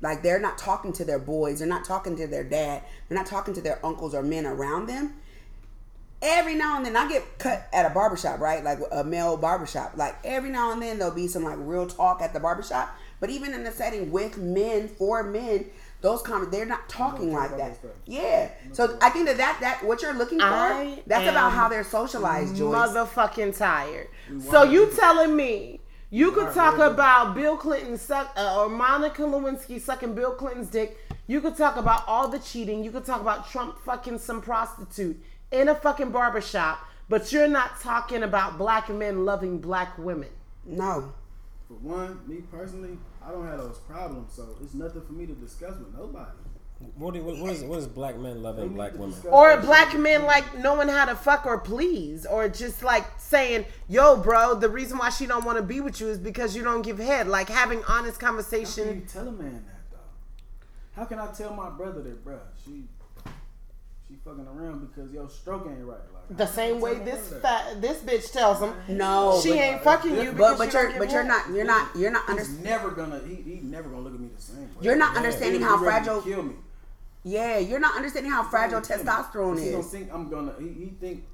like 0.00 0.22
they're 0.22 0.38
not 0.38 0.58
talking 0.58 0.92
to 0.94 1.04
their 1.04 1.18
boys, 1.18 1.58
they're 1.58 1.68
not 1.68 1.84
talking 1.84 2.16
to 2.16 2.26
their 2.26 2.44
dad, 2.44 2.82
they're 3.08 3.18
not 3.18 3.26
talking 3.26 3.54
to 3.54 3.60
their 3.60 3.84
uncles 3.84 4.14
or 4.14 4.22
men 4.22 4.46
around 4.46 4.86
them. 4.86 5.14
Every 6.22 6.54
now 6.54 6.76
and 6.76 6.86
then 6.86 6.96
I 6.96 7.08
get 7.08 7.38
cut 7.38 7.68
at 7.72 7.90
a 7.90 7.94
barbershop, 7.94 8.40
right? 8.40 8.64
Like 8.64 8.78
a 8.90 9.04
male 9.04 9.36
barbershop. 9.36 9.96
Like 9.96 10.16
every 10.24 10.50
now 10.50 10.72
and 10.72 10.80
then 10.80 10.98
there'll 10.98 11.14
be 11.14 11.28
some 11.28 11.44
like 11.44 11.58
real 11.58 11.86
talk 11.86 12.22
at 12.22 12.32
the 12.32 12.40
barbershop. 12.40 12.96
But 13.20 13.30
even 13.30 13.54
in 13.54 13.64
the 13.64 13.72
setting 13.72 14.10
with 14.10 14.38
men, 14.38 14.88
for 14.88 15.22
men, 15.22 15.66
those 16.00 16.22
comments 16.22 16.54
they're 16.54 16.66
not 16.66 16.88
talking 16.88 17.32
talk 17.32 17.50
like 17.50 17.58
that. 17.58 17.82
that. 17.82 17.94
Yeah. 18.06 18.50
So 18.72 18.98
I 19.00 19.10
think 19.10 19.26
that, 19.26 19.38
that 19.38 19.58
that 19.60 19.84
what 19.84 20.02
you're 20.02 20.14
looking 20.14 20.38
for, 20.38 20.46
I 20.46 21.02
that's 21.06 21.28
about 21.28 21.52
how 21.52 21.68
they're 21.68 21.84
socialized, 21.84 22.56
Joyce. 22.56 22.74
motherfucking 22.74 23.56
tired. 23.56 24.08
So 24.50 24.64
you 24.64 24.90
telling 24.96 25.34
me 25.34 25.80
you 26.10 26.32
could 26.32 26.52
talk 26.54 26.78
about 26.78 27.34
Bill 27.34 27.56
Clinton 27.56 27.98
suck 27.98 28.32
uh, 28.36 28.60
or 28.60 28.68
Monica 28.68 29.22
Lewinsky 29.22 29.80
sucking 29.80 30.14
Bill 30.14 30.32
Clinton's 30.32 30.68
dick. 30.68 30.98
You 31.26 31.40
could 31.40 31.56
talk 31.56 31.76
about 31.76 32.04
all 32.06 32.28
the 32.28 32.38
cheating. 32.38 32.84
You 32.84 32.92
could 32.92 33.04
talk 33.04 33.20
about 33.20 33.50
Trump 33.50 33.78
fucking 33.80 34.18
some 34.18 34.40
prostitute 34.40 35.20
in 35.60 35.68
a 35.68 35.74
fucking 35.74 36.10
barbershop, 36.10 36.78
but 37.08 37.32
you're 37.32 37.48
not 37.48 37.80
talking 37.80 38.22
about 38.22 38.58
black 38.58 38.88
men 38.88 39.24
loving 39.24 39.58
black 39.58 39.96
women. 39.98 40.28
no. 40.64 41.12
For 41.68 41.74
one, 41.74 42.20
me 42.28 42.42
personally, 42.48 42.96
I 43.26 43.32
don't 43.32 43.44
have 43.44 43.58
those 43.58 43.78
problems, 43.78 44.32
so 44.32 44.56
it's 44.62 44.72
nothing 44.72 45.02
for 45.04 45.14
me 45.14 45.26
to 45.26 45.32
discuss 45.32 45.76
with 45.76 45.92
nobody. 45.92 46.30
What, 46.94 47.14
do, 47.14 47.24
what, 47.24 47.38
what 47.38 47.50
is 47.50 47.64
what 47.64 47.80
is 47.80 47.88
black 47.88 48.16
men 48.18 48.40
loving 48.40 48.68
black 48.68 48.92
women? 48.92 49.16
Or 49.24 49.56
black 49.56 49.98
men 49.98 50.22
like 50.22 50.58
knowing 50.58 50.86
how 50.88 51.06
to 51.06 51.16
fuck 51.16 51.44
or 51.44 51.58
please, 51.58 52.24
or 52.24 52.48
just 52.48 52.84
like 52.84 53.04
saying, 53.18 53.64
"Yo, 53.88 54.16
bro, 54.16 54.54
the 54.54 54.68
reason 54.68 54.96
why 54.98 55.08
she 55.10 55.26
don't 55.26 55.44
want 55.44 55.56
to 55.58 55.62
be 55.64 55.80
with 55.80 56.00
you 56.00 56.06
is 56.06 56.18
because 56.18 56.54
you 56.54 56.62
don't 56.62 56.82
give 56.82 56.98
head." 56.98 57.26
Like 57.26 57.48
having 57.48 57.82
honest 57.88 58.20
How 58.20 58.28
can 58.28 58.36
you 58.36 58.44
conversation. 58.44 59.06
tell 59.06 59.26
a 59.26 59.32
man 59.32 59.64
that 59.66 59.90
though? 59.90 61.00
How 61.00 61.04
can 61.06 61.18
I 61.18 61.32
tell 61.32 61.52
my 61.52 61.70
brother 61.70 62.00
that, 62.02 62.24
bruh, 62.24 62.38
she 62.64 62.70
she 62.70 62.84
fucking 64.26 64.46
around 64.46 64.86
because 64.88 65.12
your 65.12 65.28
stroke 65.30 65.66
ain't 65.68 65.78
right? 65.84 65.98
Like 66.28 66.36
The 66.36 66.44
I 66.44 66.46
same 66.46 66.80
way 66.80 66.98
this 66.98 67.28
brother 67.28 67.40
that? 67.40 67.72
fa- 67.72 67.80
this 67.80 67.98
bitch 68.02 68.32
tells 68.32 68.60
him 68.60 68.74
No. 68.88 69.40
she 69.42 69.50
but- 69.50 69.58
ain't 69.58 69.82
fucking 69.82 70.16
you. 70.16 70.32
But 70.32 70.58
but 70.58 70.66
you 70.66 70.72
don't 70.72 70.90
you're 70.90 70.98
but 70.98 71.10
you're 71.12 71.24
not 71.24 71.48
you're 71.50 71.64
not 71.64 71.96
you're 71.96 72.10
not 72.10 72.28
He's 72.38 72.58
never 72.58 72.90
gonna 72.90 73.20
he, 73.26 73.36
he 73.36 73.60
never 73.62 73.88
gonna 73.88 74.02
look 74.02 74.14
at 74.14 74.20
me 74.20 74.28
the 74.34 74.42
same 74.42 74.62
way. 74.62 74.68
you're 74.82 74.96
not 74.96 75.12
Yeah. 75.12 75.18
understanding 75.20 75.62
how 75.62 75.76
ready 75.76 76.04
to 76.04 76.10
fragile 76.12 76.22
kill 76.22 76.42
me. 76.42 76.54
yeah 77.24 77.58
you're 77.58 77.80
not 77.80 77.94
understanding 77.96 78.32
how 78.32 78.42
fragile 78.42 78.80
He 78.80 78.86
testosterone 78.86 79.54
is. 79.54 79.60
me. 79.60 79.64
He 79.66 79.70
gonna 79.72 79.84
is. 79.84 79.90
think 79.90 80.12
I'm 80.12 80.28
gonna 80.28 80.52
he, 80.58 80.68
he 80.68 80.86
think 81.00 81.24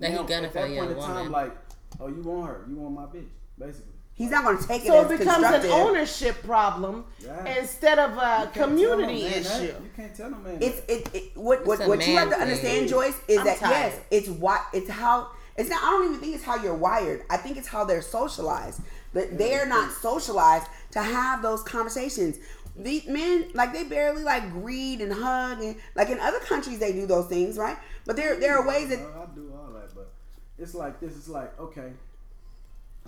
That 0.00 0.10
he 0.10 0.16
now, 0.16 0.22
gunning 0.24 0.44
at 0.46 0.52
for 0.52 0.58
that 0.60 0.68
point 0.76 0.90
in 0.90 0.96
time 0.98 1.14
woman. 1.16 1.32
like 1.32 1.52
oh 2.00 2.08
you 2.08 2.22
want 2.22 2.46
her 2.48 2.64
you 2.68 2.76
want 2.76 2.94
my 2.94 3.04
bitch 3.06 3.28
basically. 3.58 3.92
He's 4.16 4.30
not 4.30 4.44
going 4.44 4.58
to 4.58 4.66
take 4.68 4.82
it 4.82 4.86
So 4.88 5.04
as 5.04 5.10
it 5.10 5.18
becomes 5.18 5.44
an 5.44 5.66
ownership 5.72 6.40
problem 6.44 7.04
Yeah. 7.18 7.56
instead 7.58 7.98
of 7.98 8.16
a 8.16 8.48
community 8.52 9.22
tell 9.22 9.30
no 9.30 9.34
man 9.34 9.42
that. 9.42 9.62
issue. 9.62 9.64
You 9.82 9.90
can't 9.96 10.14
tell 10.14 10.30
no 10.30 10.38
man. 10.38 10.58
It's 10.60 10.78
it, 10.88 11.10
it 11.14 11.36
what 11.36 11.66
what, 11.66 11.74
It's 11.80 11.86
a 11.86 11.88
what 11.88 12.06
you 12.06 12.16
have 12.16 12.30
to 12.30 12.36
understand, 12.40 12.78
thing. 12.80 12.88
Joyce, 12.88 13.18
is 13.26 13.38
I'm 13.38 13.44
that 13.46 13.58
tired. 13.58 13.70
yes, 13.72 14.00
it's 14.12 14.28
what 14.28 14.60
it's 14.72 14.88
how 14.88 15.28
it's 15.56 15.68
not. 15.68 15.82
I 15.82 15.90
don't 15.90 16.04
even 16.06 16.20
think 16.20 16.34
it's 16.36 16.44
how 16.44 16.56
you're 16.62 16.74
wired. 16.76 17.22
I 17.28 17.36
think 17.38 17.56
it's 17.56 17.68
how 17.68 17.84
they're 17.84 18.02
socialized. 18.02 18.80
But 19.12 19.38
they're 19.38 19.66
not 19.66 19.92
socialized 19.92 20.66
to 20.92 21.00
have 21.02 21.42
those 21.42 21.62
conversations. 21.62 22.38
These 22.76 23.06
men, 23.06 23.46
like 23.54 23.72
they 23.72 23.84
barely 23.84 24.22
like 24.24 24.50
greed 24.52 25.00
and 25.00 25.12
hug 25.12 25.60
and 25.60 25.76
like 25.94 26.08
in 26.10 26.18
other 26.18 26.40
countries 26.40 26.78
they 26.80 26.92
do 26.92 27.06
those 27.06 27.26
things, 27.26 27.56
right? 27.56 27.76
But 28.04 28.16
there 28.16 28.38
there 28.38 28.56
are 28.58 28.66
ways 28.66 28.88
that 28.90 28.98
I, 28.98 29.22
I 29.22 29.26
do 29.34 29.52
all 29.56 29.72
that, 29.74 29.94
but 29.94 30.10
it's 30.58 30.74
like 30.74 30.98
this. 31.00 31.16
It's 31.16 31.28
like 31.28 31.56
okay, 31.60 31.92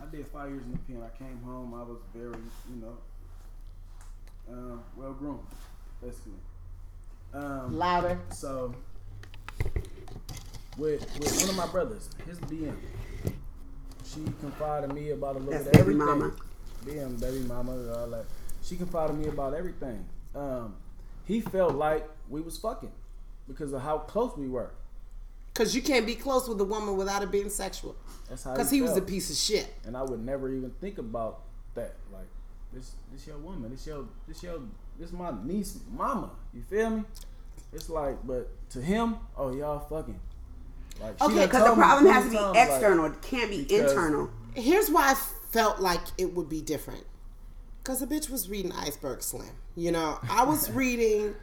I 0.01 0.07
did 0.15 0.27
five 0.29 0.51
years 0.51 0.63
in 0.65 0.73
the 0.73 0.79
pen. 0.79 1.03
I 1.03 1.17
came 1.19 1.41
home. 1.45 1.75
I 1.75 1.83
was 1.83 1.99
very, 2.15 2.37
you 2.71 2.77
know, 2.83 2.97
uh, 4.53 4.77
well 4.97 5.13
groomed, 5.13 5.41
basically. 6.03 6.33
Um, 7.35 7.77
Louder. 7.77 8.19
so 8.31 8.75
with 10.79 11.01
with 11.19 11.41
one 11.41 11.51
of 11.51 11.57
my 11.57 11.67
brothers, 11.67 12.11
his 12.27 12.39
BM, 12.41 12.77
she 14.05 14.21
confided 14.41 14.93
me 14.93 15.11
about 15.11 15.37
a 15.37 15.39
little 15.39 15.53
That's 15.53 15.65
bit 15.65 15.73
baby 15.73 15.81
everything. 15.81 16.07
mama. 16.07 16.33
BM, 16.85 17.21
baby 17.21 17.41
mama, 17.47 17.73
all 17.95 18.09
that. 18.11 18.27
She 18.63 18.77
confided 18.77 19.17
me 19.17 19.27
about 19.29 19.55
everything. 19.55 20.05
Um, 20.35 20.75
he 21.25 21.41
felt 21.41 21.75
like 21.75 22.09
we 22.29 22.41
was 22.41 22.57
fucking 22.59 22.93
because 23.49 23.73
of 23.73 23.83
how 23.83 23.99
close 23.99 24.37
we 24.37 24.49
were. 24.49 24.71
Because 25.57 25.75
you 25.75 25.81
can't 25.83 26.05
be 26.05 26.15
close 26.15 26.49
with 26.49 26.61
a 26.61 26.65
woman 26.65 26.97
without 26.97 27.23
it 27.23 27.31
being 27.31 27.49
sexual. 27.49 27.97
That's 28.29 28.45
how 28.45 28.53
Because 28.53 28.71
he 28.71 28.83
was 28.83 28.97
a 28.97 29.03
piece 29.03 29.31
of 29.31 29.37
shit. 29.37 29.73
and 29.87 29.97
I 29.97 30.03
would 30.03 30.25
never 30.25 30.51
even 30.51 30.71
think 30.81 30.99
about 30.99 31.41
that. 31.75 31.95
Like 32.13 32.27
this, 32.73 32.93
this 33.13 33.27
your 33.27 33.39
woman. 33.39 33.71
This 33.71 33.87
your, 33.87 34.05
this 34.29 34.43
your, 34.43 34.61
this 34.99 35.13
my 35.13 35.33
niece, 35.45 35.79
mama. 35.91 36.31
You 36.53 36.63
feel 36.63 36.91
me? 36.91 37.05
It's 37.73 37.89
like, 37.89 38.17
but 38.27 38.51
to 38.71 38.81
him, 38.83 39.17
oh 39.37 39.55
y'all 39.55 39.79
fucking. 39.81 40.21
Like, 41.01 41.19
she 41.19 41.25
okay, 41.25 41.47
because 41.47 41.65
the 41.65 41.75
problem 41.75 42.13
has 42.13 42.25
to 42.25 42.31
be 42.31 42.37
times, 42.37 42.57
like, 42.57 42.69
external. 42.69 43.05
it 43.07 43.23
can't 43.23 43.51
be 43.51 43.75
internal. 43.75 44.31
Here's 44.55 44.91
why 44.91 45.11
I 45.13 45.15
felt 45.51 45.81
like 45.81 46.01
it 46.19 46.35
would 46.35 46.49
be 46.49 46.63
different. 46.63 47.05
Because 47.83 48.01
the 48.01 48.07
bitch 48.07 48.31
was 48.31 48.49
reading 48.49 48.73
Iceberg 48.73 49.23
Slim. 49.23 49.51
You 49.75 49.93
know, 49.93 50.19
I 50.29 50.45
was 50.45 50.71
reading 50.73 51.35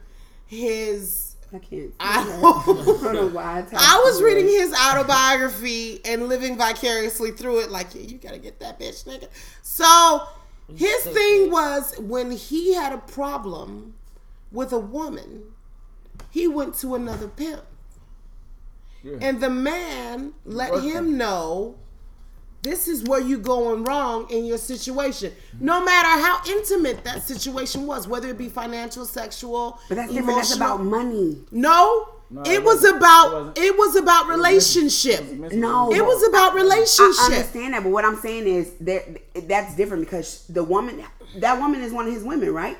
his. 0.45 1.32
I 1.53 1.59
can't. 1.59 1.93
I 1.99 2.21
I 2.21 3.03
don't 3.03 3.13
know 3.13 3.27
why. 3.27 3.59
I, 3.59 3.97
I 3.97 4.01
was 4.05 4.21
reading 4.21 4.47
his 4.47 4.73
autobiography 4.73 5.99
and 6.05 6.27
living 6.27 6.57
vicariously 6.57 7.31
through 7.31 7.59
it. 7.61 7.69
Like, 7.71 7.93
yeah, 7.93 8.01
you 8.01 8.17
gotta 8.17 8.39
get 8.39 8.59
that 8.61 8.79
bitch, 8.79 9.03
nigga. 9.05 9.27
So 9.61 10.23
his 10.75 11.03
thing 11.05 11.51
was 11.51 11.93
when 11.99 12.31
he 12.31 12.73
had 12.73 12.91
a 12.93 12.97
problem 12.97 13.93
with 14.51 14.71
a 14.73 14.79
woman, 14.79 15.43
he 16.31 16.47
went 16.47 16.75
to 16.75 16.95
another 16.95 17.27
pimp, 17.27 17.61
Yeah. 19.03 19.17
and 19.21 19.39
the 19.41 19.49
man 19.49 20.33
let 20.45 20.71
Working. 20.71 20.89
him 20.89 21.17
know. 21.17 21.75
This 22.63 22.87
is 22.87 23.03
where 23.03 23.19
you're 23.21 23.39
going 23.39 23.83
wrong 23.83 24.29
in 24.29 24.45
your 24.45 24.57
situation. 24.57 25.33
No 25.59 25.83
matter 25.83 26.07
how 26.25 26.39
intimate 26.49 27.03
that 27.03 27.21
situation 27.21 27.85
was, 27.85 28.07
whether 28.07 28.29
it 28.29 28.37
be 28.37 28.49
financial, 28.49 29.05
sexual, 29.05 29.79
But 29.89 29.95
that's 29.95 30.13
different. 30.13 30.37
That's 30.37 30.55
about 30.55 30.81
money. 30.83 31.37
No, 31.51 32.07
No, 32.29 32.41
it 32.41 32.47
it 32.47 32.63
was 32.63 32.75
wasn't. 32.77 32.95
It 32.95 32.97
about 32.97 33.33
wasn't. 33.33 33.57
it 33.59 33.77
was 33.77 33.95
about 33.97 34.27
relationship. 34.27 35.21
No. 35.53 35.91
It 35.93 36.03
was 36.05 36.27
about 36.29 36.55
relationship. 36.55 36.99
I 36.99 37.03
relationship. 37.03 37.31
understand 37.31 37.73
that, 37.73 37.83
but 37.83 37.91
what 37.91 38.05
I'm 38.05 38.15
saying 38.17 38.47
is 38.47 38.71
that 38.81 39.03
that's 39.47 39.75
different 39.75 40.05
because 40.05 40.45
the 40.47 40.63
woman, 40.63 41.03
that 41.37 41.59
woman 41.59 41.81
is 41.81 41.91
one 41.91 42.07
of 42.07 42.13
his 42.13 42.23
women, 42.23 42.53
right? 42.53 42.77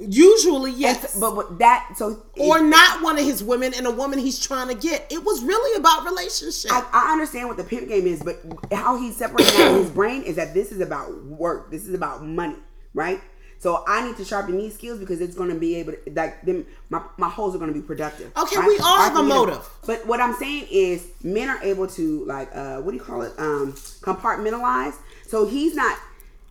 Usually, 0.00 0.70
yes, 0.70 1.18
But, 1.18 1.34
but 1.34 1.58
that 1.58 1.94
so 1.96 2.22
or 2.38 2.58
it- 2.58 2.62
not 2.62 3.02
one 3.02 3.18
of 3.18 3.24
his 3.24 3.42
women 3.42 3.74
and 3.74 3.84
a 3.84 3.90
woman 3.90 4.20
he's 4.20 4.38
trying 4.38 4.68
to 4.68 4.74
get. 4.74 5.10
It 5.10 5.24
was 5.24 5.42
really 5.42 5.76
about 5.76 6.04
relationship. 6.04 6.70
I, 6.72 6.88
I 6.92 7.12
understand 7.12 7.48
what 7.48 7.56
the 7.56 7.64
pimp 7.64 7.88
game 7.88 8.06
is, 8.06 8.22
but 8.22 8.36
how 8.72 8.96
he's 8.96 9.16
separating 9.16 9.60
out 9.60 9.74
his 9.74 9.90
brain 9.90 10.22
is 10.22 10.36
that 10.36 10.54
this 10.54 10.70
is 10.70 10.80
about 10.80 11.24
work. 11.24 11.72
This 11.72 11.86
is 11.88 11.94
about 11.94 12.24
money, 12.24 12.56
right? 12.94 13.20
So 13.60 13.82
I 13.88 14.06
need 14.06 14.16
to 14.18 14.24
sharpen 14.24 14.56
these 14.56 14.74
skills 14.74 15.00
because 15.00 15.20
it's 15.20 15.34
going 15.34 15.50
to 15.50 15.58
be 15.58 15.74
able 15.74 15.94
to 15.94 15.98
like 16.14 16.42
them. 16.42 16.64
My 16.90 17.02
my 17.16 17.28
holes 17.28 17.56
are 17.56 17.58
going 17.58 17.72
to 17.72 17.78
be 17.78 17.84
productive. 17.84 18.30
Okay, 18.36 18.56
right? 18.56 18.68
we 18.68 18.78
all 18.78 18.98
have 18.98 19.16
a 19.16 19.22
motive. 19.22 19.68
But 19.84 20.06
what 20.06 20.20
I'm 20.20 20.34
saying 20.34 20.68
is, 20.70 21.08
men 21.24 21.48
are 21.48 21.60
able 21.64 21.88
to 21.88 22.24
like 22.24 22.54
uh, 22.54 22.76
what 22.82 22.92
do 22.92 22.98
you 22.98 23.02
call 23.02 23.22
it? 23.22 23.32
Um, 23.36 23.72
compartmentalize. 23.72 24.94
So 25.26 25.44
he's 25.44 25.74
not. 25.74 25.98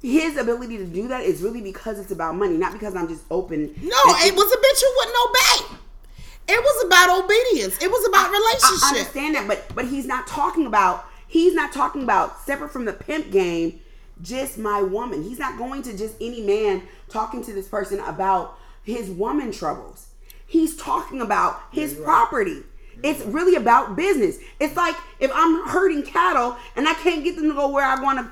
His 0.02 0.38
ability 0.38 0.78
to 0.78 0.86
do 0.86 1.08
that 1.08 1.24
is 1.24 1.42
really 1.42 1.62
because 1.62 2.00
it's 2.00 2.12
about 2.12 2.36
money, 2.36 2.56
not 2.56 2.74
because 2.74 2.96
I'm 2.96 3.08
just 3.08 3.24
open. 3.32 3.74
no, 3.82 3.98
it 4.06 4.36
was 4.36 4.52
a 4.52 4.58
bitch 4.58 4.82
who 4.82 4.94
wouldn't 4.98 5.18
obey. 5.30 5.78
It 6.50 6.62
was 6.62 6.86
about 6.86 7.24
obedience. 7.24 7.82
It 7.82 7.90
was 7.90 8.08
about 8.08 8.32
relationship. 8.32 8.84
I 8.84 8.92
relationship. 8.92 9.18
understand 9.18 9.36
that, 9.36 9.48
but 9.48 9.76
but 9.76 9.86
he's 9.86 10.06
not 10.06 10.28
talking 10.28 10.66
about 10.66 11.06
he's 11.28 11.54
not 11.54 11.74
talking 11.74 12.04
about 12.04 12.40
separate 12.42 12.72
from 12.72 12.86
the 12.86 12.94
pimp 12.94 13.32
game, 13.32 13.80
just 14.22 14.58
my 14.58 14.82
woman. 14.82 15.24
He's 15.24 15.40
not 15.40 15.58
going 15.58 15.82
to 15.84 15.98
just 15.98 16.16
any 16.22 16.42
man 16.42 16.84
talking 17.10 17.44
to 17.44 17.54
this 17.54 17.68
person 17.68 18.00
about 18.00 18.58
his 18.84 19.10
woman 19.10 19.52
troubles. 19.52 20.08
He's 20.46 20.78
talking 20.78 21.20
about 21.22 21.60
his 21.72 21.94
property. 21.94 22.64
It's 23.04 23.24
really 23.26 23.56
about 23.56 23.96
business. 23.96 24.40
It's 24.60 24.76
like 24.76 24.96
if 25.20 25.30
I'm 25.34 25.68
herding 25.68 26.04
cattle 26.04 26.56
and 26.76 26.88
I 26.88 26.94
can't 26.94 27.24
get 27.24 27.36
them 27.36 27.50
to 27.50 27.54
go 27.54 27.70
where 27.70 27.86
I 27.86 28.02
want 28.02 28.20
to. 28.20 28.32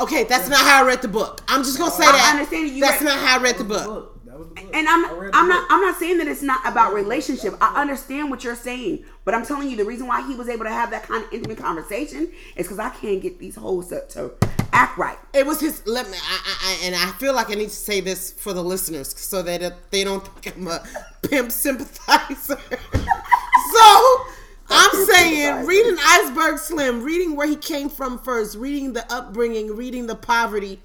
Okay, 0.00 0.24
that's 0.24 0.48
not 0.48 0.58
how 0.60 0.82
I 0.82 0.86
read 0.86 1.02
the 1.02 1.08
book. 1.08 1.42
I'm 1.48 1.62
just 1.62 1.78
gonna 1.78 1.90
say 1.90 2.04
that. 2.06 2.14
I 2.14 2.18
that. 2.18 2.30
understand 2.36 2.70
you 2.70 2.80
That's 2.80 3.02
read- 3.02 3.08
not 3.08 3.18
how 3.18 3.38
I 3.38 3.42
read 3.42 3.56
the 3.58 3.64
That 3.64 3.68
was 3.70 3.82
book. 3.86 4.24
That 4.24 4.38
was 4.38 4.48
the 4.48 4.54
book. 4.54 4.70
And 4.74 4.88
I'm 4.88 5.04
I 5.04 5.12
read 5.12 5.32
the 5.32 5.36
I'm 5.36 5.48
not 5.48 5.60
book. 5.62 5.68
I'm 5.72 5.80
not 5.82 5.98
saying 5.98 6.18
that 6.18 6.26
it's 6.28 6.42
not 6.42 6.60
about 6.66 6.94
relationship. 6.94 7.54
I 7.60 7.80
understand 7.80 8.30
what 8.30 8.42
you're 8.42 8.56
saying, 8.56 9.04
but 9.26 9.34
I'm 9.34 9.44
telling 9.44 9.68
you 9.68 9.76
the 9.76 9.84
reason 9.84 10.06
why 10.06 10.26
he 10.26 10.34
was 10.34 10.48
able 10.48 10.64
to 10.64 10.70
have 10.70 10.90
that 10.90 11.02
kind 11.02 11.22
of 11.24 11.32
intimate 11.32 11.58
conversation 11.58 12.32
is 12.56 12.66
because 12.66 12.78
I 12.78 12.88
can't 12.90 13.20
get 13.20 13.38
these 13.38 13.56
hoes 13.56 13.88
to, 13.88 14.06
to 14.08 14.32
act 14.72 14.96
right. 14.96 15.18
It 15.34 15.44
was 15.46 15.60
his. 15.60 15.86
Let 15.86 16.08
me. 16.10 16.16
I, 16.16 16.40
I, 16.44 16.54
I, 16.82 16.86
and 16.86 16.94
I 16.94 17.10
feel 17.18 17.34
like 17.34 17.50
I 17.50 17.54
need 17.54 17.68
to 17.68 17.76
say 17.76 18.00
this 18.00 18.32
for 18.32 18.54
the 18.54 18.64
listeners 18.64 19.14
so 19.20 19.42
that 19.42 19.60
it- 19.60 19.90
they 19.90 20.02
don't 20.04 20.26
think 20.40 20.56
I'm 20.56 20.66
a 20.68 20.82
pimp 21.28 21.52
sympathizer. 21.52 22.58
so 23.74 24.26
I'm 24.70 25.04
saying, 25.06 25.66
reading 25.66 25.96
Iceberg 26.00 26.58
Slim, 26.58 27.02
reading 27.02 27.36
where 27.36 27.46
he 27.46 27.56
came 27.56 27.88
from 27.88 28.18
first, 28.18 28.56
reading 28.56 28.92
the 28.92 29.10
upbringing, 29.12 29.76
reading 29.76 30.06
the 30.06 30.14
poverty, 30.14 30.80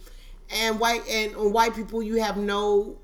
and 0.49 0.79
white 0.79 1.07
and 1.09 1.35
on 1.35 1.51
white 1.51 1.75
people, 1.75 2.03
you 2.03 2.21
have 2.21 2.37
no 2.37 2.97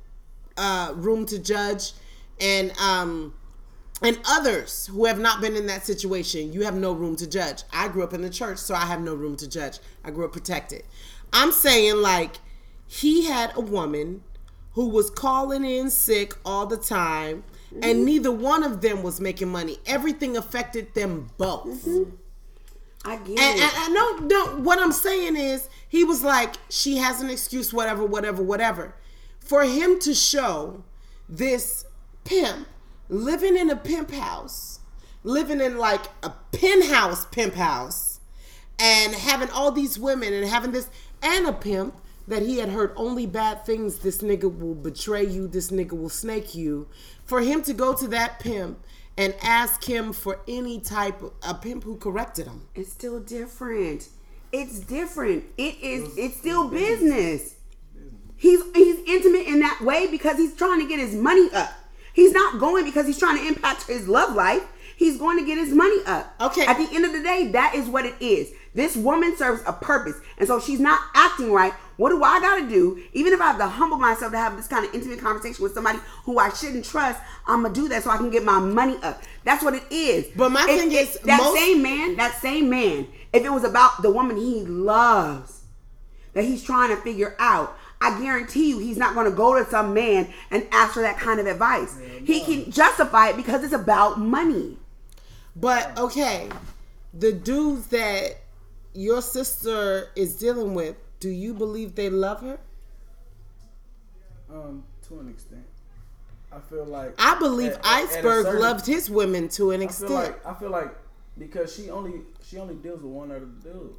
uh, 0.57 0.93
room 0.95 1.25
to 1.27 1.39
judge, 1.39 1.93
and 2.39 2.71
um, 2.79 3.33
and 4.03 4.19
others 4.27 4.87
who 4.87 5.05
have 5.05 5.19
not 5.19 5.41
been 5.41 5.55
in 5.55 5.67
that 5.67 5.85
situation, 5.85 6.51
you 6.51 6.63
have 6.63 6.75
no 6.75 6.91
room 6.93 7.15
to 7.17 7.27
judge. 7.27 7.63
I 7.71 7.87
grew 7.87 8.03
up 8.03 8.13
in 8.13 8.21
the 8.21 8.29
church, 8.29 8.57
so 8.57 8.73
I 8.73 8.85
have 8.85 9.01
no 9.01 9.13
room 9.13 9.35
to 9.37 9.47
judge. 9.49 9.79
I 10.03 10.11
grew 10.11 10.25
up 10.25 10.33
protected. 10.33 10.83
I'm 11.33 11.51
saying 11.51 11.97
like 11.97 12.37
he 12.87 13.25
had 13.25 13.55
a 13.55 13.61
woman 13.61 14.23
who 14.73 14.87
was 14.87 15.09
calling 15.09 15.65
in 15.65 15.89
sick 15.89 16.33
all 16.45 16.65
the 16.65 16.77
time, 16.77 17.43
and 17.81 18.05
neither 18.05 18.31
one 18.31 18.63
of 18.63 18.81
them 18.81 19.03
was 19.03 19.21
making 19.21 19.49
money. 19.49 19.77
Everything 19.85 20.37
affected 20.37 20.93
them 20.93 21.29
both. 21.37 21.85
Mm-hmm. 21.85 22.15
I 23.03 23.15
get 23.17 23.39
And, 23.39 23.59
it. 23.59 23.63
and, 23.63 23.73
and 23.77 23.93
no, 23.93 24.17
no, 24.17 24.45
what 24.61 24.79
I'm 24.79 24.91
saying 24.91 25.35
is, 25.35 25.69
he 25.89 26.03
was 26.03 26.23
like, 26.23 26.55
she 26.69 26.97
has 26.97 27.21
an 27.21 27.29
excuse, 27.29 27.73
whatever, 27.73 28.05
whatever, 28.05 28.43
whatever. 28.43 28.93
For 29.39 29.63
him 29.63 29.99
to 30.01 30.13
show 30.13 30.83
this 31.27 31.85
pimp 32.23 32.67
living 33.09 33.57
in 33.57 33.69
a 33.69 33.75
pimp 33.75 34.11
house, 34.11 34.79
living 35.23 35.59
in 35.61 35.77
like 35.77 36.01
a 36.23 36.31
penthouse 36.51 37.25
pimp 37.25 37.55
house, 37.55 38.19
and 38.79 39.13
having 39.13 39.49
all 39.49 39.71
these 39.71 39.97
women 39.99 40.33
and 40.33 40.47
having 40.47 40.71
this, 40.71 40.89
and 41.21 41.47
a 41.47 41.53
pimp 41.53 41.95
that 42.27 42.43
he 42.43 42.59
had 42.59 42.69
heard 42.69 42.93
only 42.95 43.25
bad 43.25 43.65
things. 43.65 43.99
This 43.99 44.19
nigga 44.19 44.43
will 44.43 44.75
betray 44.75 45.25
you, 45.25 45.47
this 45.47 45.71
nigga 45.71 45.93
will 45.93 46.09
snake 46.09 46.55
you. 46.55 46.87
For 47.31 47.39
him 47.39 47.63
to 47.63 47.73
go 47.73 47.95
to 47.95 48.09
that 48.09 48.41
pimp 48.41 48.83
and 49.17 49.33
ask 49.41 49.85
him 49.85 50.11
for 50.11 50.41
any 50.49 50.81
type 50.81 51.21
of 51.21 51.31
a 51.47 51.53
pimp 51.53 51.85
who 51.85 51.95
corrected 51.95 52.45
him. 52.45 52.67
it's 52.75 52.91
still 52.91 53.21
different. 53.21 54.09
It's 54.51 54.81
different. 54.81 55.45
It 55.57 55.77
is. 55.81 56.17
It's 56.17 56.35
still 56.35 56.67
business. 56.67 57.55
He's 58.35 58.61
he's 58.75 58.99
intimate 59.07 59.47
in 59.47 59.61
that 59.61 59.79
way 59.79 60.11
because 60.11 60.35
he's 60.35 60.53
trying 60.57 60.81
to 60.81 60.85
get 60.89 60.99
his 60.99 61.15
money 61.15 61.47
up. 61.53 61.71
He's 62.11 62.33
not 62.33 62.59
going 62.59 62.83
because 62.83 63.07
he's 63.07 63.17
trying 63.17 63.37
to 63.37 63.47
impact 63.47 63.87
his 63.87 64.09
love 64.09 64.35
life. 64.35 64.67
He's 64.97 65.17
going 65.17 65.39
to 65.39 65.45
get 65.45 65.57
his 65.57 65.73
money 65.73 66.03
up. 66.05 66.35
Okay. 66.41 66.65
At 66.65 66.79
the 66.79 66.93
end 66.93 67.05
of 67.05 67.13
the 67.13 67.23
day, 67.23 67.47
that 67.53 67.75
is 67.75 67.87
what 67.87 68.05
it 68.05 68.15
is. 68.19 68.51
This 68.73 68.95
woman 68.95 69.35
serves 69.35 69.61
a 69.65 69.73
purpose, 69.73 70.15
and 70.37 70.47
so 70.47 70.59
she's 70.59 70.79
not 70.79 70.99
acting 71.13 71.51
right. 71.51 71.73
What 71.97 72.09
do 72.09 72.23
I 72.23 72.39
got 72.39 72.59
to 72.59 72.69
do? 72.69 73.03
Even 73.13 73.33
if 73.33 73.41
I 73.41 73.47
have 73.47 73.57
to 73.57 73.67
humble 73.67 73.97
myself 73.97 74.31
to 74.31 74.37
have 74.37 74.55
this 74.55 74.67
kind 74.67 74.85
of 74.85 74.95
intimate 74.95 75.19
conversation 75.19 75.61
with 75.61 75.73
somebody 75.73 75.99
who 76.23 76.39
I 76.39 76.49
shouldn't 76.49 76.85
trust, 76.85 77.19
I'm 77.45 77.63
gonna 77.63 77.73
do 77.73 77.89
that 77.89 78.03
so 78.03 78.09
I 78.09 78.17
can 78.17 78.29
get 78.29 78.43
my 78.45 78.59
money 78.59 78.97
up. 79.03 79.21
That's 79.43 79.63
what 79.63 79.75
it 79.75 79.83
is. 79.91 80.27
But 80.35 80.51
my 80.51 80.65
If- 80.67 80.79
thing 80.79 80.91
is, 80.93 81.17
that 81.25 81.37
most- 81.41 81.57
same 81.57 81.81
man, 81.81 82.15
that 82.15 82.41
same 82.41 82.69
man, 82.69 83.07
if 83.33 83.43
it 83.43 83.51
was 83.51 83.63
about 83.63 84.01
the 84.01 84.09
woman 84.09 84.37
he 84.37 84.61
loves, 84.63 85.59
that 86.33 86.45
he's 86.45 86.63
trying 86.63 86.89
to 86.95 87.01
figure 87.01 87.35
out, 87.39 87.77
I 87.99 88.19
guarantee 88.19 88.69
you 88.69 88.79
he's 88.79 88.97
not 88.97 89.13
going 89.13 89.29
to 89.29 89.35
go 89.35 89.61
to 89.61 89.69
some 89.69 89.93
man 89.93 90.33
and 90.49 90.65
ask 90.71 90.93
for 90.93 91.01
that 91.01 91.19
kind 91.19 91.39
of 91.39 91.45
advice. 91.45 91.95
He 92.23 92.39
can 92.41 92.71
justify 92.71 93.27
it 93.29 93.37
because 93.37 93.63
it's 93.63 93.73
about 93.73 94.19
money. 94.19 94.77
But 95.55 95.95
okay, 95.99 96.49
the 97.13 97.31
dudes 97.31 97.87
that 97.87 98.40
your 98.93 99.21
sister 99.21 100.09
is 100.15 100.35
dealing 100.35 100.73
with, 100.73 100.95
do 101.19 101.29
you 101.29 101.53
believe 101.53 101.95
they 101.95 102.09
love 102.09 102.41
her? 102.41 102.59
Um, 104.49 104.83
to 105.07 105.19
an 105.19 105.29
extent, 105.29 105.65
I 106.51 106.59
feel 106.59 106.83
like 106.85 107.13
I 107.17 107.39
believe 107.39 107.71
at- 107.71 107.85
Iceberg 107.85 108.45
certain- 108.45 108.61
loved 108.61 108.85
his 108.85 109.09
women 109.09 109.47
to 109.49 109.71
an 109.71 109.81
I 109.81 109.87
feel 109.87 109.89
extent. 109.89 110.11
like 110.11 110.45
I 110.45 110.53
feel 110.55 110.69
like 110.69 110.93
because 111.37 111.73
she 111.73 111.89
only 111.89 112.21
she 112.43 112.57
only 112.57 112.75
deals 112.75 113.01
with 113.01 113.11
one 113.13 113.31
other 113.31 113.45
dude, 113.63 113.95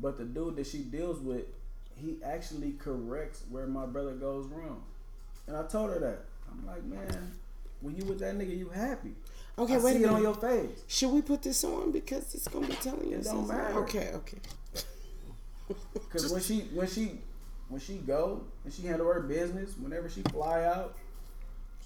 but 0.00 0.18
the 0.18 0.24
dude 0.24 0.56
that 0.56 0.66
she 0.66 0.78
deals 0.78 1.20
with, 1.20 1.44
he 1.94 2.18
actually 2.24 2.72
corrects 2.72 3.44
where 3.50 3.66
my 3.68 3.86
brother 3.86 4.14
goes 4.14 4.46
wrong, 4.46 4.82
and 5.46 5.56
I 5.56 5.62
told 5.64 5.90
her 5.90 6.00
that. 6.00 6.24
I'm 6.50 6.66
like, 6.66 6.82
man, 6.84 7.30
when 7.80 7.96
you 7.96 8.04
with 8.04 8.18
that 8.20 8.36
nigga, 8.36 8.56
you 8.56 8.68
happy. 8.68 9.14
okay, 9.58 9.74
I 9.74 9.78
wait 9.78 9.96
a 9.96 9.98
see 9.98 10.04
it 10.04 10.10
on 10.10 10.22
your 10.22 10.34
face. 10.34 10.84
Should 10.88 11.10
we 11.10 11.22
put 11.22 11.42
this 11.42 11.64
on 11.64 11.92
because 11.92 12.34
it's 12.34 12.48
gonna 12.48 12.66
be 12.66 12.74
telling 12.74 13.08
you? 13.08 13.16
It 13.16 13.24
don't 13.24 13.46
something? 13.46 13.56
matter. 13.56 13.78
Okay, 13.80 14.12
okay. 14.14 14.38
Cause 16.10 16.30
when 16.32 16.42
she 16.42 16.60
when 16.74 16.88
she 16.88 17.12
when 17.68 17.80
she 17.80 17.94
go 17.94 18.42
and 18.64 18.72
she 18.72 18.82
handle 18.82 19.06
her 19.06 19.20
business, 19.20 19.74
whenever 19.78 20.08
she 20.10 20.22
fly 20.22 20.64
out, 20.64 20.96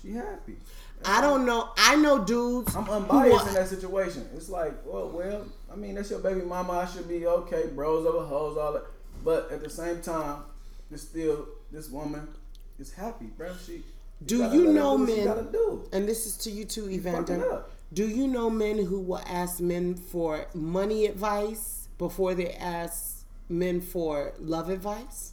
she 0.00 0.12
happy. 0.12 0.56
I 1.04 1.20
don't 1.20 1.44
know. 1.44 1.70
I 1.76 1.96
know 1.96 2.24
dudes. 2.24 2.74
I'm 2.74 2.88
unbiased 2.88 3.48
in 3.48 3.54
that 3.54 3.68
situation. 3.68 4.26
It's 4.34 4.48
like, 4.48 4.72
well, 4.86 5.10
well, 5.10 5.44
I 5.70 5.76
mean, 5.76 5.94
that's 5.94 6.10
your 6.10 6.20
baby 6.20 6.40
mama. 6.40 6.72
I 6.72 6.86
should 6.86 7.08
be 7.08 7.26
okay, 7.26 7.64
bros 7.74 8.06
over 8.06 8.24
hoes, 8.24 8.56
all 8.56 8.72
that. 8.72 8.84
But 9.22 9.50
at 9.50 9.62
the 9.62 9.70
same 9.70 10.00
time, 10.00 10.42
it's 10.90 11.02
still 11.02 11.46
this 11.70 11.90
woman 11.90 12.28
is 12.78 12.92
happy, 12.92 13.26
bro. 13.26 13.52
She. 13.66 13.82
Do 14.24 14.38
gotta 14.40 14.56
you 14.56 14.72
know 14.72 14.96
do 14.98 15.06
men? 15.06 15.24
gotta 15.26 15.42
do. 15.50 15.88
And 15.92 16.08
this 16.08 16.26
is 16.26 16.36
to 16.38 16.50
you 16.50 16.64
too, 16.64 16.82
fucking 16.82 16.94
Evander. 16.94 17.64
Do 17.92 18.08
you 18.08 18.26
know 18.26 18.50
men 18.50 18.78
who 18.84 19.00
will 19.00 19.22
ask 19.26 19.60
men 19.60 19.94
for 19.94 20.46
money 20.54 21.06
advice 21.06 21.88
before 21.98 22.34
they 22.34 22.52
ask 22.52 23.24
men 23.48 23.80
for 23.80 24.32
love 24.38 24.68
advice? 24.70 25.32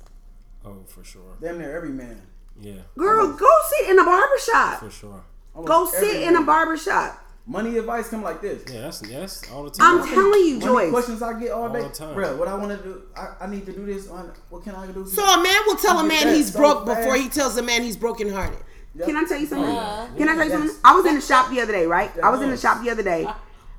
Oh, 0.65 0.83
for 0.87 1.03
sure. 1.03 1.37
Damn 1.41 1.57
near 1.57 1.75
every 1.75 1.89
man. 1.89 2.21
Yeah, 2.59 2.81
Girl, 2.97 3.33
go 3.33 3.47
sit 3.69 3.89
in 3.89 3.97
a 3.97 4.03
barbershop. 4.03 4.79
for 4.79 4.91
sure. 4.91 5.23
Almost 5.55 5.67
Go 5.67 5.97
every 5.97 6.09
sit 6.11 6.21
in 6.23 6.29
a 6.29 6.39
man. 6.39 6.45
barbershop. 6.45 7.17
Money 7.47 7.77
advice 7.79 8.09
come 8.09 8.21
like 8.21 8.39
this. 8.41 8.61
Yeah, 8.71 8.81
that's 8.81 9.01
yes, 9.09 9.51
all 9.51 9.63
the 9.63 9.71
time. 9.71 10.01
I'm 10.01 10.07
telling 10.07 10.45
you, 10.45 10.59
Money 10.59 10.65
Joyce. 10.65 10.91
questions 10.91 11.21
I 11.23 11.39
get 11.39 11.49
all, 11.51 11.63
All 11.63 11.73
day, 11.73 11.81
the 11.81 11.89
time. 11.89 12.13
bro. 12.13 12.35
What 12.37 12.47
I 12.47 12.53
want 12.55 12.77
to 12.77 12.83
do, 12.87 13.01
I, 13.17 13.33
I 13.41 13.47
need 13.47 13.65
to 13.65 13.71
do 13.73 13.83
this. 13.87 14.07
On 14.09 14.31
what 14.49 14.63
can 14.63 14.75
I 14.75 14.85
do? 14.91 15.07
So 15.07 15.23
a 15.23 15.41
man 15.41 15.59
will 15.65 15.77
tell 15.77 15.97
a 15.97 16.03
man 16.03 16.35
he's 16.35 16.53
so 16.53 16.59
broke 16.59 16.85
fast. 16.85 16.99
before 16.99 17.15
he 17.15 17.27
tells 17.29 17.57
a 17.57 17.63
man 17.63 17.81
he's 17.81 17.97
brokenhearted. 17.97 18.59
Yep. 18.95 19.07
Can 19.07 19.15
I 19.15 19.23
tell 19.23 19.39
you 19.39 19.45
something? 19.45 19.69
Uh, 19.69 20.09
Can 20.17 20.27
I 20.29 20.35
tell 20.35 20.45
you 20.45 20.51
something? 20.51 20.75
I 20.83 20.93
was 20.95 21.05
in 21.05 21.15
the 21.15 21.21
shop 21.21 21.49
the 21.49 21.61
other 21.61 21.71
day, 21.71 21.85
right? 21.85 22.11
I 22.21 22.29
was 22.29 22.41
in 22.41 22.49
the 22.49 22.57
shop 22.57 22.83
the 22.83 22.89
other 22.89 23.03
day. 23.03 23.27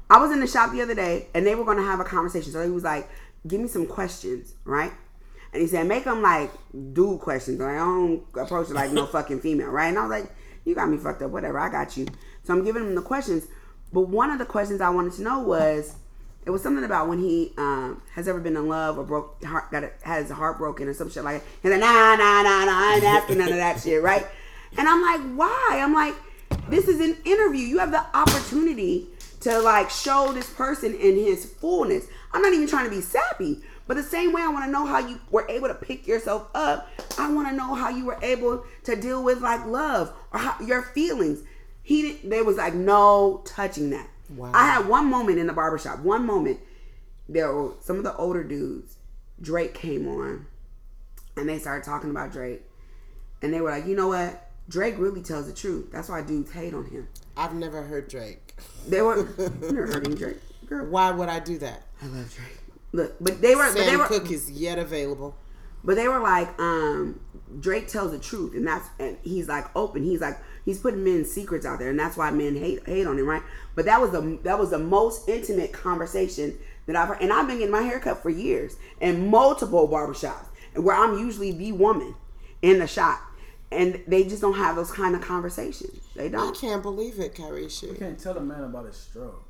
I 0.08 0.18
was 0.18 0.30
in 0.30 0.40
the 0.40 0.46
shop 0.46 0.72
the 0.72 0.82
other 0.82 0.94
day, 0.94 1.28
and 1.34 1.46
they 1.46 1.54
were 1.54 1.64
going 1.64 1.78
to 1.78 1.82
have 1.84 2.00
a 2.00 2.04
conversation. 2.04 2.52
So 2.52 2.62
he 2.64 2.70
was 2.70 2.84
like, 2.84 3.08
"Give 3.46 3.60
me 3.60 3.68
some 3.68 3.86
questions, 3.86 4.54
right?" 4.64 4.92
And 5.52 5.60
he 5.60 5.68
said, 5.68 5.86
"Make 5.86 6.04
them 6.04 6.22
like 6.22 6.50
dude 6.92 7.20
questions. 7.20 7.60
Like, 7.60 7.74
I 7.74 7.78
don't 7.78 8.22
approach 8.38 8.70
it 8.70 8.74
like 8.74 8.92
no 8.92 9.06
fucking 9.14 9.40
female, 9.40 9.68
right?" 9.68 9.88
And 9.88 9.98
I 9.98 10.02
was 10.06 10.10
like, 10.10 10.34
"You 10.64 10.74
got 10.74 10.88
me 10.88 10.96
fucked 10.98 11.22
up. 11.22 11.30
Whatever. 11.30 11.58
I 11.58 11.68
got 11.70 11.96
you." 11.96 12.06
So 12.44 12.52
I'm 12.54 12.64
giving 12.64 12.82
him 12.82 12.94
the 12.94 13.02
questions. 13.02 13.46
But 13.92 14.02
one 14.08 14.30
of 14.30 14.38
the 14.38 14.46
questions 14.46 14.80
I 14.80 14.88
wanted 14.88 15.12
to 15.14 15.22
know 15.22 15.40
was, 15.40 15.94
it 16.46 16.50
was 16.50 16.62
something 16.62 16.84
about 16.84 17.08
when 17.08 17.18
he 17.18 17.52
um, 17.58 18.02
has 18.14 18.26
ever 18.26 18.40
been 18.40 18.56
in 18.56 18.66
love 18.68 18.98
or 18.98 19.04
broke 19.04 19.44
heart 19.44 19.70
got 19.70 19.84
a, 19.84 19.92
has 20.02 20.30
a 20.30 20.34
heart 20.34 20.56
broken 20.58 20.88
or 20.88 20.94
some 20.94 21.10
shit 21.10 21.24
like 21.24 21.42
that. 21.42 21.48
He's 21.62 21.70
like, 21.70 21.80
nah, 21.80 22.16
nah, 22.16 22.42
nah, 22.42 22.64
nah, 22.64 22.72
I 22.72 22.94
ain't 22.96 23.04
asking 23.04 23.38
none 23.38 23.50
of 23.50 23.56
that 23.56 23.80
shit, 23.80 24.02
right? 24.02 24.26
And 24.76 24.88
I'm 24.88 25.02
like, 25.02 25.20
why? 25.36 25.80
I'm 25.82 25.94
like, 25.94 26.14
this 26.68 26.88
is 26.88 27.00
an 27.00 27.16
interview. 27.24 27.66
You 27.66 27.78
have 27.78 27.90
the 27.90 28.04
opportunity 28.16 29.08
to 29.40 29.58
like 29.60 29.90
show 29.90 30.32
this 30.32 30.48
person 30.50 30.94
in 30.94 31.16
his 31.16 31.44
fullness. 31.44 32.06
I'm 32.32 32.42
not 32.42 32.52
even 32.52 32.68
trying 32.68 32.84
to 32.84 32.90
be 32.90 33.00
sappy, 33.00 33.60
but 33.86 33.96
the 33.96 34.02
same 34.02 34.32
way 34.32 34.42
I 34.42 34.48
want 34.48 34.64
to 34.64 34.70
know 34.70 34.86
how 34.86 34.98
you 34.98 35.20
were 35.30 35.46
able 35.48 35.68
to 35.68 35.74
pick 35.74 36.06
yourself 36.06 36.48
up, 36.54 36.88
I 37.18 37.30
want 37.32 37.48
to 37.48 37.54
know 37.54 37.74
how 37.74 37.90
you 37.90 38.06
were 38.06 38.18
able 38.22 38.64
to 38.84 38.96
deal 38.96 39.22
with 39.22 39.42
like 39.42 39.66
love 39.66 40.12
or 40.32 40.38
how, 40.38 40.64
your 40.64 40.82
feelings. 40.82 41.42
He 41.82 42.12
there 42.24 42.44
was 42.44 42.56
like 42.56 42.74
no 42.74 43.42
touching 43.44 43.90
that. 43.90 44.08
Wow. 44.30 44.52
I 44.54 44.66
had 44.66 44.88
one 44.88 45.10
moment 45.10 45.38
in 45.38 45.46
the 45.46 45.52
barbershop. 45.52 46.00
One 46.00 46.24
moment. 46.24 46.60
There 47.28 47.52
were 47.52 47.72
some 47.80 47.96
of 47.96 48.04
the 48.04 48.16
older 48.16 48.44
dudes. 48.44 48.96
Drake 49.40 49.74
came 49.74 50.06
on, 50.06 50.46
and 51.36 51.48
they 51.48 51.58
started 51.58 51.84
talking 51.84 52.10
about 52.10 52.32
Drake, 52.32 52.62
and 53.40 53.52
they 53.52 53.60
were 53.60 53.70
like, 53.70 53.86
you 53.86 53.96
know 53.96 54.08
what? 54.08 54.51
Drake 54.68 54.94
really 54.98 55.22
tells 55.22 55.46
the 55.46 55.52
truth. 55.52 55.90
That's 55.92 56.08
why 56.08 56.22
dudes 56.22 56.52
hate 56.52 56.74
on 56.74 56.86
him. 56.86 57.08
I've 57.36 57.54
never 57.54 57.82
heard 57.82 58.08
Drake. 58.08 58.54
They 58.86 59.02
were 59.02 59.16
you 59.38 59.50
never 59.60 59.86
heard 59.86 60.16
Drake, 60.16 60.38
girl. 60.66 60.86
Why 60.86 61.10
would 61.10 61.28
I 61.28 61.40
do 61.40 61.58
that? 61.58 61.86
I 62.02 62.06
love 62.06 62.34
Drake. 62.34 62.58
Look, 62.92 63.16
but 63.20 63.40
they 63.40 63.54
were, 63.54 63.72
but 63.72 63.84
they 63.84 63.86
Sam 63.86 63.98
were, 64.00 64.06
Cooke 64.06 64.30
is 64.30 64.50
yet 64.50 64.78
available. 64.78 65.34
but 65.84 65.96
they 65.96 66.08
were 66.08 66.20
like, 66.20 66.48
um, 66.60 67.20
Drake 67.60 67.88
tells 67.88 68.12
the 68.12 68.18
truth, 68.18 68.54
and 68.54 68.66
that's 68.66 68.88
and 68.98 69.16
he's 69.22 69.48
like 69.48 69.66
open. 69.76 70.02
He's 70.04 70.20
like 70.20 70.38
he's 70.64 70.78
putting 70.78 71.02
men's 71.04 71.30
secrets 71.30 71.66
out 71.66 71.78
there, 71.78 71.90
and 71.90 71.98
that's 71.98 72.16
why 72.16 72.30
men 72.30 72.56
hate 72.56 72.86
hate 72.86 73.06
on 73.06 73.18
him, 73.18 73.26
right? 73.28 73.42
But 73.74 73.86
that 73.86 74.00
was 74.00 74.10
the 74.10 74.38
that 74.44 74.58
was 74.58 74.70
the 74.70 74.78
most 74.78 75.28
intimate 75.28 75.72
conversation 75.72 76.58
that 76.86 76.96
I've 76.96 77.08
heard, 77.08 77.20
and 77.22 77.32
I've 77.32 77.46
been 77.46 77.58
getting 77.58 77.72
my 77.72 77.82
haircut 77.82 78.22
for 78.22 78.30
years 78.30 78.76
in 79.00 79.28
multiple 79.30 79.88
barbershops, 79.88 80.46
and 80.74 80.84
where 80.84 80.96
I'm 80.96 81.18
usually 81.18 81.52
the 81.52 81.72
woman 81.72 82.14
in 82.60 82.78
the 82.78 82.86
shop, 82.86 83.20
and 83.72 84.02
they 84.06 84.24
just 84.24 84.40
don't 84.42 84.54
have 84.54 84.76
those 84.76 84.90
kind 84.90 85.14
of 85.14 85.20
conversations. 85.22 85.98
They 86.14 86.28
don't. 86.28 86.56
I 86.56 86.58
can't 86.58 86.82
believe 86.82 87.18
it, 87.18 87.34
Carrie. 87.34 87.68
You 87.82 87.94
can't 87.98 88.18
tell 88.18 88.36
a 88.36 88.40
man 88.40 88.64
about 88.64 88.86
his 88.86 88.96
stroke. 88.96 89.44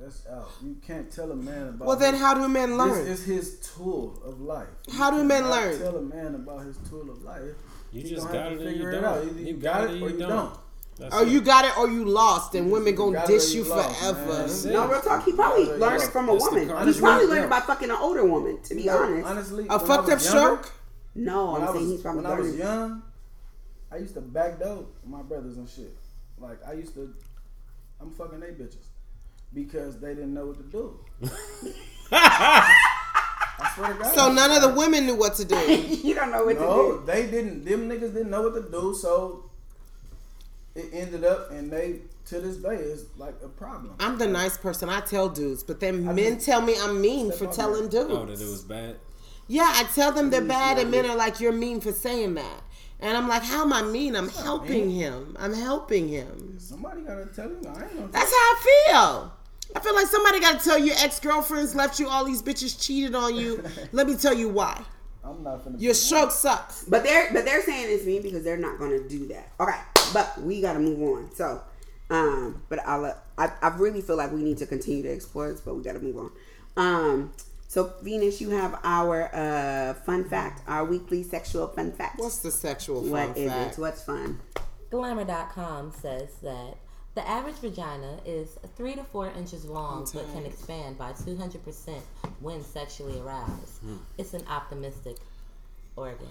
That's 0.00 0.26
out. 0.28 0.48
You 0.62 0.76
can't 0.86 1.10
tell 1.10 1.32
a 1.32 1.36
man 1.36 1.68
about. 1.68 1.88
Well, 1.88 1.96
then 1.96 2.14
his- 2.14 2.22
how 2.22 2.34
do 2.34 2.46
men 2.48 2.76
learn? 2.78 3.04
This 3.04 3.20
is 3.20 3.24
his 3.24 3.72
tool 3.74 4.20
of 4.24 4.40
life. 4.40 4.68
How 4.92 5.10
do 5.10 5.24
men 5.24 5.48
learn? 5.50 5.78
Tell 5.78 5.96
a 5.96 6.02
man 6.02 6.34
about 6.36 6.64
his 6.64 6.76
tool 6.88 7.10
of 7.10 7.22
life. 7.24 7.42
You 7.92 8.02
He 8.02 8.08
just 8.10 8.30
got 8.30 8.52
it 8.52 8.56
to 8.58 8.60
or 8.60 8.64
you 8.64 8.70
figure 8.70 8.90
it 8.90 9.00
don't. 9.00 9.04
out. 9.04 9.24
Either 9.24 9.40
you 9.40 9.54
got 9.54 9.84
it 9.90 10.02
or 10.02 10.10
you 10.10 10.18
don't. 10.18 10.52
That's 10.98 11.14
Oh, 11.14 11.22
it. 11.22 11.28
you 11.28 11.40
got 11.40 11.64
it 11.64 11.78
or 11.78 11.88
you 11.88 12.04
lost, 12.04 12.54
and 12.56 12.70
women 12.72 12.94
gonna 12.96 13.12
got 13.12 13.30
it 13.30 13.32
or 13.32 13.38
dish 13.38 13.54
you 13.54 13.62
you 13.64 13.70
lost, 13.70 13.98
forever. 14.00 14.32
That's 14.34 14.64
it. 14.64 14.72
No, 14.72 14.86
real 14.88 15.00
talk. 15.00 15.24
He 15.24 15.32
probably 15.32 15.64
Yeah, 15.66 15.72
learned 15.74 16.00
yeah. 16.00 16.06
it 16.06 16.12
from 16.12 16.28
a 16.28 16.34
woman. 16.34 16.62
He 16.62 16.66
probably 17.00 17.26
learned 17.26 17.44
it 17.44 17.50
by 17.50 17.60
fucking 17.60 17.90
an 17.90 17.96
older 18.00 18.24
woman. 18.24 18.58
To 18.64 18.74
be 18.74 18.88
honest, 18.90 19.26
honestly, 19.26 19.66
A 19.70 19.78
fucked 19.78 19.90
up 19.90 20.08
younger- 20.08 20.18
stroke? 20.24 20.72
no, 21.14 21.56
I'm 21.56 21.66
saying 21.72 21.74
was, 21.86 21.90
he's 21.92 22.00
probably 22.02 22.22
when 22.22 22.32
I 22.32 22.40
was 22.40 22.54
young, 22.56 23.02
I 23.90 23.96
used 23.96 24.14
to 24.14 24.20
backdoor 24.20 24.84
my 25.06 25.22
brothers 25.22 25.56
and 25.56 25.68
shit. 25.68 25.96
Like 26.38 26.58
I 26.66 26.72
used 26.74 26.94
to, 26.94 27.14
I'm 28.00 28.10
fucking 28.10 28.40
they 28.40 28.48
bitches 28.48 28.86
because 29.54 29.98
they 29.98 30.14
didn't 30.14 30.34
know 30.34 30.46
what 30.46 30.56
to 30.58 30.62
do. 30.64 31.00
I 32.12 33.70
swear 33.74 33.92
to 33.92 33.98
God. 34.02 34.14
So 34.14 34.32
none 34.32 34.50
of 34.50 34.62
the 34.62 34.78
women 34.78 35.06
knew 35.06 35.16
what 35.16 35.34
to 35.36 35.44
do. 35.44 35.56
you 36.02 36.14
don't 36.14 36.30
know 36.30 36.44
what 36.44 36.56
No, 36.58 36.92
to 36.92 36.98
do. 36.98 37.02
they 37.06 37.28
didn't. 37.30 37.64
Them 37.64 37.88
niggas 37.88 38.12
didn't 38.14 38.30
know 38.30 38.42
what 38.42 38.54
to 38.54 38.70
do, 38.70 38.94
so 38.94 39.50
it 40.74 40.90
ended 40.92 41.24
up, 41.24 41.50
and 41.50 41.70
they 41.70 42.00
to 42.26 42.40
this 42.40 42.56
day 42.58 42.74
is 42.76 43.06
like 43.16 43.34
a 43.42 43.48
problem. 43.48 43.94
I'm 44.00 44.18
the 44.18 44.26
nice 44.26 44.56
person. 44.58 44.88
I 44.88 45.00
tell 45.00 45.28
dudes, 45.28 45.62
but 45.64 45.80
then 45.80 46.08
I 46.08 46.12
men 46.12 46.34
just- 46.34 46.46
tell 46.46 46.60
me 46.60 46.76
I'm 46.78 47.00
mean 47.00 47.32
for 47.32 47.46
telling 47.46 47.88
dudes. 47.88 48.10
Oh, 48.10 48.26
that 48.26 48.40
it 48.40 48.48
was 48.48 48.62
bad. 48.62 48.96
Yeah, 49.50 49.64
I 49.74 49.84
tell 49.94 50.12
them 50.12 50.28
they're 50.28 50.42
bad, 50.42 50.78
and 50.78 50.90
men 50.90 51.06
are 51.06 51.16
like, 51.16 51.40
"You're 51.40 51.52
mean 51.52 51.80
for 51.80 51.90
saying 51.92 52.34
that." 52.34 52.62
And 53.00 53.16
I'm 53.16 53.28
like, 53.28 53.42
"How 53.42 53.62
am 53.62 53.72
I 53.72 53.82
mean? 53.82 54.16
I'm 54.16 54.28
helping 54.28 54.90
him. 54.90 55.36
I'm 55.38 55.54
helping 55.54 56.08
him." 56.08 56.56
Somebody 56.58 57.02
gotta 57.02 57.26
tell 57.26 57.48
you. 57.48 57.60
I 57.66 57.82
ain't 57.82 57.94
gonna. 57.94 58.08
That's 58.08 58.30
how 58.30 58.36
I 58.36 58.86
feel. 58.86 59.32
I 59.76 59.80
feel 59.80 59.94
like 59.94 60.06
somebody 60.06 60.40
got 60.40 60.58
to 60.58 60.64
tell 60.64 60.78
your 60.78 60.94
ex 60.98 61.20
girlfriends 61.20 61.74
left 61.74 62.00
you, 62.00 62.08
all 62.08 62.24
these 62.24 62.42
bitches 62.42 62.80
cheated 62.80 63.14
on 63.14 63.36
you. 63.36 63.62
Let 63.92 64.06
me 64.06 64.16
tell 64.16 64.34
you 64.34 64.48
why. 64.48 64.82
I'm 65.22 65.42
not 65.42 65.64
finna. 65.64 65.80
Your 65.80 65.90
be- 65.90 65.94
stroke 65.94 66.30
sucks. 66.30 66.84
But 66.84 67.04
they're 67.04 67.32
but 67.32 67.44
they're 67.44 67.62
saying 67.62 67.86
it's 67.88 68.06
me 68.06 68.20
because 68.20 68.44
they're 68.44 68.56
not 68.56 68.78
going 68.78 68.90
to 68.90 69.08
do 69.08 69.28
that. 69.28 69.52
Okay, 69.60 69.78
but 70.12 70.40
we 70.40 70.60
got 70.60 70.72
to 70.74 70.78
move 70.78 71.02
on. 71.02 71.34
So, 71.34 71.60
um, 72.10 72.62
but 72.68 72.80
I'll 72.86 73.04
I 73.36 73.52
I 73.62 73.68
really 73.76 74.00
feel 74.00 74.16
like 74.16 74.32
we 74.32 74.42
need 74.42 74.58
to 74.58 74.66
continue 74.66 75.02
to 75.02 75.10
explore 75.10 75.50
this, 75.50 75.60
but 75.60 75.74
we 75.76 75.82
got 75.82 75.94
to 75.94 76.00
move 76.00 76.16
on. 76.16 76.30
Um, 76.76 77.32
so 77.68 77.92
Venus, 78.02 78.40
you 78.40 78.50
have 78.50 78.78
our 78.82 79.30
uh 79.34 79.94
fun 79.94 80.24
fact, 80.24 80.62
our 80.66 80.84
weekly 80.84 81.22
sexual 81.22 81.68
fun 81.68 81.92
fact. 81.92 82.18
What's 82.18 82.38
the 82.38 82.50
sexual 82.50 83.02
fun 83.02 83.10
What 83.10 83.36
is 83.38 83.50
fact? 83.52 83.78
it? 83.78 83.80
What's 83.80 84.02
fun? 84.02 84.40
Glamour.com 84.90 85.92
says 85.92 86.30
that 86.42 86.76
the 87.14 87.28
average 87.28 87.56
vagina 87.56 88.18
is 88.24 88.56
three 88.76 88.94
to 88.94 89.04
four 89.04 89.30
inches 89.36 89.64
long, 89.64 90.08
but 90.14 90.32
can 90.32 90.46
expand 90.46 90.96
by 90.96 91.12
200% 91.12 91.98
when 92.40 92.62
sexually 92.62 93.18
aroused. 93.20 93.80
It's 94.16 94.34
an 94.34 94.44
optimistic 94.48 95.16
organ. 95.96 96.28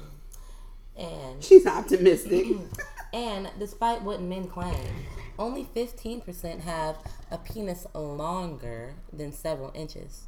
And 0.98 1.44
She's 1.44 1.68
optimistic. 1.68 2.48
and 3.14 3.50
despite 3.60 4.02
what 4.02 4.22
men 4.22 4.48
claim, 4.48 4.88
only 5.38 5.68
15% 5.76 6.62
have 6.62 6.96
a 7.30 7.38
penis 7.38 7.86
longer 7.94 8.96
than 9.14 9.34
several 9.34 9.72
inches. 9.76 10.22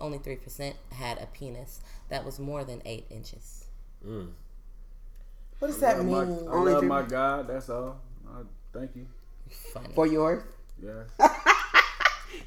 Only 0.00 0.18
3% 0.18 0.74
had 0.92 1.18
a 1.18 1.26
penis 1.26 1.80
that 2.08 2.24
was 2.24 2.38
more 2.38 2.64
than 2.64 2.82
8 2.84 3.06
inches. 3.10 3.64
Mm. 4.06 4.28
What 5.58 5.68
does 5.68 5.78
that 5.78 5.96
I 5.96 5.98
love 6.00 6.28
mean? 6.28 6.44
my, 6.46 6.52
I 6.52 6.54
Only 6.54 6.72
love 6.72 6.80
three- 6.80 6.88
my 6.88 7.02
God. 7.02 7.48
That's 7.48 7.70
all. 7.70 7.96
I, 8.28 8.40
thank 8.72 8.94
you. 8.94 9.06
Funny. 9.72 9.88
For 9.94 10.06
yours, 10.06 10.42
Yeah. 10.82 11.04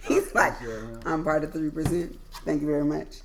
he's 0.07 0.33
like, 0.35 0.53
appreciate. 0.61 1.05
I'm 1.05 1.23
part 1.23 1.43
of 1.43 1.51
three 1.53 1.71
percent. 1.71 2.19
Thank 2.45 2.61
you 2.61 2.67
very 2.67 2.83
much. 2.83 3.17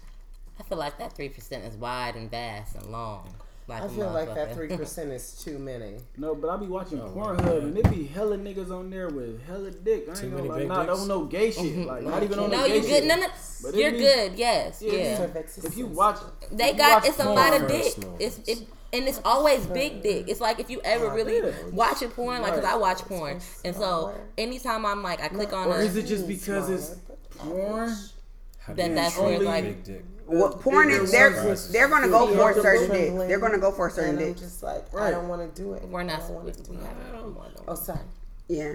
I 0.59 0.63
feel 0.63 0.79
like 0.79 0.99
that 0.99 1.15
3% 1.17 1.69
is 1.69 1.75
wide 1.77 2.15
and 2.15 2.31
vast 2.31 2.77
and 2.77 2.87
long. 2.87 3.29
Like 3.67 3.83
I 3.83 3.87
a 3.87 3.89
feel 3.89 4.11
like 4.11 4.35
that 4.35 4.55
three 4.55 4.69
percent 4.77 5.11
is 5.11 5.43
too 5.43 5.59
many. 5.59 5.95
No, 6.19 6.35
but 6.35 6.51
I 6.51 6.57
be 6.59 6.67
watching 6.67 7.01
Oh, 7.01 7.09
Pornhub 7.09 7.63
and 7.63 7.79
it 7.79 7.89
be 7.91 8.05
hella 8.05 8.37
niggas 8.37 8.71
on 8.71 8.91
there 8.91 9.09
with 9.09 9.43
hella 9.47 9.71
dick. 9.71 10.05
I 10.07 10.11
ain't 10.11 10.21
Too 10.21 10.29
gonna 10.31 10.37
many 10.37 10.49
like, 10.51 10.59
big 10.59 10.69
nah, 10.69 10.85
dicks? 10.85 10.99
don't 10.99 11.09
no 11.09 11.25
gay 11.25 11.51
shit. 11.51 11.77
Like, 11.87 12.03
not 12.03 12.23
even 12.23 12.39
on 12.41 12.51
No, 12.51 12.59
no 12.61 12.67
gay 12.69 12.77
you 12.77 12.81
good. 12.83 12.89
shit. 12.91 13.05
No, 13.07 13.17
no, 13.17 13.27
But 13.63 13.75
you're 13.75 13.91
be- 13.93 13.99
good. 13.99 14.35
Yes, 14.35 14.83
Yeah. 14.83 14.93
yeah. 14.93 15.43
If 15.65 15.79
you 15.79 15.87
watch, 15.87 16.19
They 16.53 16.73
you 16.73 16.77
got 16.77 17.03
watch 17.03 17.09
it's 17.09 17.21
a 17.21 17.31
lot 17.31 17.59
of 17.59 17.67
dick. 17.69 17.95
one. 18.05 18.17
It's 18.21 18.39
it, 18.47 18.67
and 18.93 19.09
it's 19.09 19.21
always 19.25 19.65
big 19.67 20.03
dick. 20.03 20.27
It's 20.29 20.43
like 20.43 20.61
if 20.61 20.69
you 20.69 20.83
ever 20.85 21.09
really 21.15 21.41
watch 21.41 21.73
watching 21.73 22.11
porn, 22.11 22.43
like 22.43 22.55
because 22.55 22.71
I 22.71 22.77
watch 22.77 22.99
porn, 23.03 23.41
and 23.65 23.75
so 23.75 24.15
anytime 24.37 24.85
I'm 24.85 25.03
like 25.03 25.23
I 25.23 25.29
click 25.29 25.55
on 25.55 25.69
Or 25.69 25.77
a 25.79 25.85
is 25.85 25.97
it 25.97 26.05
just 26.05 26.29
because 26.29 26.69
it's 26.69 26.97
porn? 27.39 27.97
That- 28.69 28.95
that's 28.95 29.15
treat 29.15 29.25
where, 29.25 29.41
like- 29.41 29.65
big 29.65 29.85
dick? 29.85 30.05
What 30.27 30.61
porn 30.61 30.91
is? 30.91 31.11
They're 31.11 31.31
they're 31.71 31.89
gonna 31.89 32.09
go 32.09 32.27
for 32.35 32.51
a 32.51 32.55
certain 32.63 32.91
dick. 32.91 33.29
They're 33.29 33.39
gonna 33.39 33.59
go 33.59 33.71
for 33.73 33.89
a 33.89 33.91
certain 33.91 34.19
and 34.19 34.19
dick. 34.19 34.37
just 34.37 34.63
like, 34.63 34.95
I 34.95 35.11
don't 35.11 35.29
want 35.29 35.55
to 35.55 35.63
do 35.63 35.75
it. 35.75 35.83
we're 35.89 36.03
not. 36.03 36.23
I 36.23 36.27
don't 36.29 36.29
We, 36.31 36.35
wanna 36.37 36.53
do 36.53 36.71
we 36.71 36.77
it. 36.77 36.83
haven't. 36.83 37.47
Oh, 37.69 37.75
sorry. 37.75 38.01
Yeah. 38.49 38.75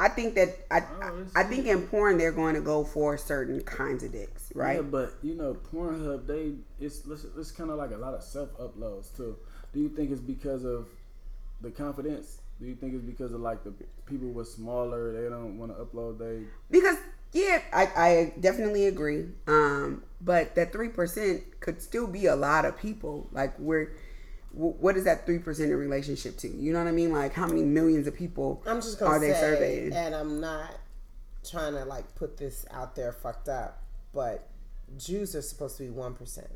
I 0.00 0.08
think 0.08 0.34
that 0.34 0.48
I, 0.70 0.80
Oh, 0.80 1.24
I 1.34 1.40
I 1.40 1.44
think 1.44 1.66
in 1.66 1.82
porn 1.82 2.18
they're 2.18 2.32
going 2.32 2.54
to 2.54 2.60
go 2.60 2.82
for 2.82 3.16
certain 3.16 3.60
kinds 3.62 4.02
of 4.02 4.10
dicks, 4.12 4.50
right? 4.54 4.76
Yeah, 4.76 4.82
but 4.82 5.14
you 5.22 5.34
know, 5.34 5.54
Pornhub, 5.72 6.26
they 6.26 6.54
it's 6.84 7.06
it's, 7.06 7.24
it's 7.36 7.50
kind 7.52 7.70
of 7.70 7.76
like 7.78 7.92
a 7.92 7.96
lot 7.96 8.14
of 8.14 8.22
self 8.22 8.50
uploads 8.58 9.14
too. 9.16 9.36
Do 9.72 9.80
you 9.80 9.88
think 9.88 10.10
it's 10.10 10.20
because 10.20 10.64
of 10.64 10.88
the 11.60 11.70
confidence? 11.70 12.38
Do 12.60 12.66
you 12.66 12.74
think 12.74 12.94
it's 12.94 13.04
because 13.04 13.32
of 13.32 13.40
like 13.40 13.62
the 13.62 13.72
people 14.06 14.28
with 14.28 14.48
smaller, 14.48 15.12
they 15.12 15.28
don't 15.28 15.58
want 15.58 15.76
to 15.76 15.84
upload 15.84 16.18
they 16.18 16.44
Because 16.70 16.96
yeah, 17.32 17.62
I, 17.72 17.86
I 17.96 18.32
definitely 18.40 18.86
agree. 18.86 19.26
Um, 19.46 20.02
but 20.20 20.54
that 20.54 20.72
three 20.72 20.88
percent 20.88 21.60
could 21.60 21.80
still 21.82 22.06
be 22.06 22.26
a 22.26 22.36
lot 22.36 22.64
of 22.64 22.76
people. 22.78 23.28
Like 23.32 23.58
we're 23.58 23.92
what 24.52 24.96
is 24.98 25.04
that 25.04 25.24
three 25.24 25.38
percent 25.38 25.70
in 25.70 25.78
relationship 25.78 26.36
to? 26.38 26.48
You 26.48 26.72
know 26.72 26.78
what 26.78 26.88
I 26.88 26.92
mean? 26.92 27.10
Like 27.12 27.32
how 27.32 27.46
many 27.46 27.62
millions 27.62 28.06
of 28.06 28.14
people 28.14 28.62
I'm 28.66 28.80
just 28.80 28.98
gonna 28.98 29.12
are 29.12 29.18
they 29.18 29.32
say, 29.32 29.40
surveying? 29.40 29.92
and 29.92 30.14
I'm 30.14 30.40
not 30.40 30.74
trying 31.48 31.72
to 31.74 31.84
like 31.84 32.14
put 32.14 32.36
this 32.36 32.66
out 32.70 32.94
there 32.94 33.12
fucked 33.12 33.48
up, 33.48 33.82
but 34.12 34.48
Jews 34.98 35.34
are 35.34 35.42
supposed 35.42 35.78
to 35.78 35.84
be 35.84 35.90
one 35.90 36.14
percent. 36.14 36.50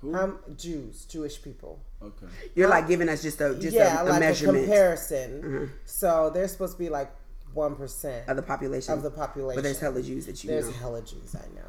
who? 0.00 0.14
Um, 0.14 0.38
Jews, 0.56 1.04
Jewish 1.06 1.42
people. 1.42 1.80
okay. 2.00 2.26
You're 2.54 2.68
like 2.68 2.86
giving 2.86 3.08
us 3.08 3.22
just 3.22 3.40
a 3.40 3.56
just 3.56 3.74
yeah, 3.74 4.00
a, 4.00 4.04
a 4.04 4.10
like 4.10 4.20
measurement 4.20 4.58
a 4.58 4.60
comparison. 4.62 5.42
Mm-hmm. 5.42 5.64
So 5.84 6.30
they're 6.32 6.48
supposed 6.48 6.74
to 6.74 6.78
be 6.78 6.88
like 6.88 7.10
one 7.54 7.74
percent 7.76 8.28
of 8.28 8.36
the 8.36 8.42
population. 8.42 8.92
of 8.94 9.02
the 9.02 9.10
population. 9.10 9.56
but 9.56 9.64
there's 9.64 9.80
hella 9.80 10.02
Jews 10.02 10.26
that 10.26 10.42
you 10.44 10.50
There's 10.50 10.66
know. 10.66 10.72
hella 10.72 11.02
Jews, 11.02 11.34
I 11.34 11.46
know. 11.54 11.62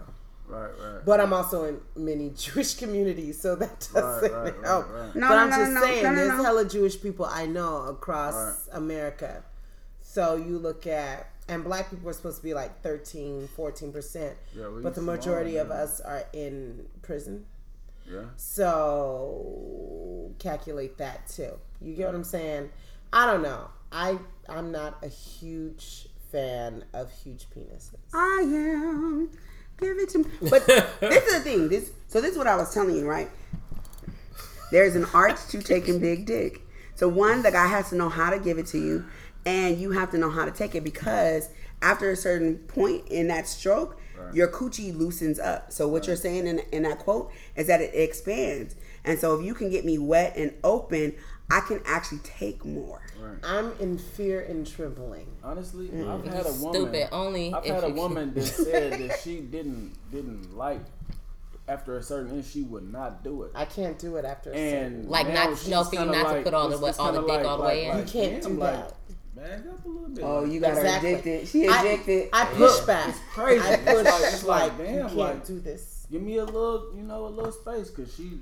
Right, 0.48 0.72
right. 0.84 1.06
But 1.06 1.20
I'm 1.22 1.32
also 1.32 1.66
in 1.66 1.80
many 1.96 2.30
Jewish 2.36 2.74
communities, 2.76 3.40
so 3.40 3.56
that 3.56 3.88
doesn't 3.94 4.32
right, 4.32 4.44
right, 4.56 4.66
help. 4.66 4.90
right. 4.92 5.16
No, 5.16 5.28
but 5.28 5.36
no, 5.36 5.38
I'm 5.38 5.50
no, 5.52 5.56
just 5.58 5.72
no, 5.74 5.80
no, 5.80 5.86
saying, 5.86 6.04
no, 6.04 6.10
no, 6.10 6.16
there's 6.16 6.38
no. 6.38 6.44
hella 6.44 6.66
Jewish 6.68 7.00
people 7.02 7.26
I 7.26 7.46
know 7.46 7.84
across 7.84 8.68
America. 8.72 9.44
So 10.02 10.36
you 10.38 10.58
look 10.58 10.88
at, 10.88 11.30
and 11.48 11.64
black 11.64 11.92
people 11.92 12.10
are 12.10 12.14
supposed 12.14 12.38
to 12.38 12.44
be 12.44 12.56
like 12.56 12.82
13, 12.82 13.48
14%, 13.56 14.34
Yeah, 14.56 14.70
we 14.70 14.82
but 14.82 14.96
the 14.96 15.02
small, 15.02 15.16
majority 15.16 15.58
of 15.58 15.68
yeah. 15.68 15.74
us 15.76 16.02
are 16.02 16.24
in 16.34 16.88
prison. 17.04 17.46
Yeah. 18.12 18.22
So 19.30 20.32
calculate 20.40 20.98
that 20.98 21.28
too. 21.28 21.52
You 21.82 21.94
get 21.96 22.08
what 22.08 22.16
I'm 22.16 22.24
saying? 22.24 22.70
I 23.14 23.26
don't 23.32 23.42
know. 23.44 23.70
I 23.92 24.18
I'm 24.50 24.72
not 24.72 24.98
a 25.04 25.08
huge 25.08 26.08
fan 26.32 26.84
of 26.94 27.12
huge 27.12 27.48
penises. 27.50 27.96
I 28.14 28.42
am. 28.42 29.30
Give 29.80 29.98
it 29.98 30.10
to 30.10 30.20
me. 30.20 30.26
But 30.50 30.66
this 31.00 31.26
is 31.26 31.34
the 31.34 31.40
thing. 31.40 31.70
This 31.70 31.92
so 32.08 32.22
this 32.22 32.32
is 32.32 32.38
what 32.38 32.48
I 32.48 32.56
was 32.56 32.74
telling 32.74 32.96
you, 32.96 33.08
right? 33.08 33.30
There's 34.72 34.96
an 34.96 35.06
art 35.14 35.38
to 35.50 35.62
taking 35.62 36.00
big 36.00 36.26
dick. 36.26 36.62
So 36.96 37.08
one, 37.08 37.42
the 37.42 37.52
guy 37.52 37.68
has 37.68 37.90
to 37.90 37.96
know 37.96 38.10
how 38.10 38.30
to 38.30 38.40
give 38.40 38.58
it 38.58 38.68
to 38.68 38.78
you, 38.78 39.06
and 39.46 39.80
you 39.80 39.92
have 39.92 40.12
to 40.12 40.18
know 40.18 40.30
how 40.30 40.46
to 40.46 40.52
take 40.52 40.76
it 40.76 40.84
because 40.84 41.50
after 41.82 42.12
a 42.12 42.16
certain 42.16 42.58
point 42.58 43.08
in 43.08 43.30
that 43.30 43.48
stroke, 43.48 44.00
your 44.34 44.48
coochie 44.50 44.96
loosens 44.96 45.40
up. 45.40 45.72
So 45.72 45.88
what 45.88 46.08
you're 46.08 46.16
saying 46.16 46.46
in, 46.46 46.60
in 46.72 46.84
that 46.84 47.00
quote 47.00 47.32
is 47.56 47.68
that 47.68 47.82
it 47.82 47.96
expands. 47.96 48.76
And 49.04 49.18
so 49.18 49.40
if 49.40 49.46
you 49.46 49.54
can 49.54 49.70
get 49.70 49.86
me 49.86 49.98
wet 49.98 50.36
and 50.36 50.54
open, 50.64 51.16
I 51.52 51.62
can 51.62 51.82
actually 51.86 52.20
take 52.20 52.64
more. 52.64 53.02
I'm 53.44 53.74
in 53.80 53.98
fear 53.98 54.42
and 54.42 54.66
trembling. 54.68 55.28
Honestly, 55.44 55.88
Mm. 55.88 56.10
I've 56.10 56.26
had 56.34 56.46
a 56.46 56.54
woman. 56.54 56.74
Stupid. 56.74 57.08
Only 57.12 57.54
I've 57.54 57.66
had 57.66 57.84
a 57.84 57.88
you- 57.88 57.94
woman 57.96 58.34
that 58.36 58.44
said 58.46 58.94
that 58.94 59.20
she 59.20 59.40
didn't 59.42 59.96
didn't 60.12 60.56
like 60.56 60.82
after 61.68 61.98
a 61.98 62.04
certain 62.04 62.36
inch 62.36 62.48
she 62.48 62.62
would 62.64 62.92
not 62.92 63.24
do 63.24 63.44
it. 63.44 63.52
I 63.56 63.66
can't 63.66 63.98
do 64.00 64.16
it 64.18 64.26
after 64.26 64.52
a 64.52 64.54
certain. 64.56 64.94
And 65.02 65.10
Like 65.10 65.28
not- 65.34 65.58
she's 65.58 65.70
no, 65.70 65.84
for 65.84 65.96
you 65.96 66.02
kinda 66.02 66.14
not 66.24 66.34
to 66.34 66.42
put 66.44 66.54
all 66.54 66.70
the 66.70 66.76
it's- 66.78 67.00
all 67.00 67.12
the 67.14 67.20
kinda 67.22 67.38
dick 67.38 67.48
all 67.48 67.58
the 67.58 67.64
way 67.64 67.86
in. 67.86 67.98
You 67.98 68.04
can't 68.06 68.42
damn, 68.44 68.54
do 68.56 68.60
that. 68.62 68.94
Back 69.36 69.60
up 69.72 69.86
a 69.86 69.88
little 69.88 70.10
bit. 70.10 70.24
Oh, 70.24 70.44
you 70.44 70.60
got 70.60 70.72
her 70.74 70.80
Exactly. 70.80 71.14
addicted. 71.14 71.48
She 71.48 71.68
I- 71.68 71.82
addicted. 71.82 72.30
I, 72.34 72.46
push 72.46 72.80
back. 72.82 73.10
It's 73.10 73.20
crazy. 73.34 73.64
I 73.66 73.74
It's 73.74 73.84
push 73.86 74.04
like- 74.06 74.34
it's 74.34 74.44
like, 74.44 74.62
like, 74.64 74.78
damn, 74.78 74.94
you 74.96 75.02
can't 75.04 75.16
like- 75.16 75.46
do 75.48 75.60
this. 75.60 76.06
Give 76.12 76.22
me 76.22 76.38
a 76.38 76.46
little, 76.46 76.92
you 76.96 77.04
know, 77.04 77.26
a 77.26 77.30
little 77.30 77.52
space, 77.52 77.90
cause 77.92 78.14
she, 78.16 78.40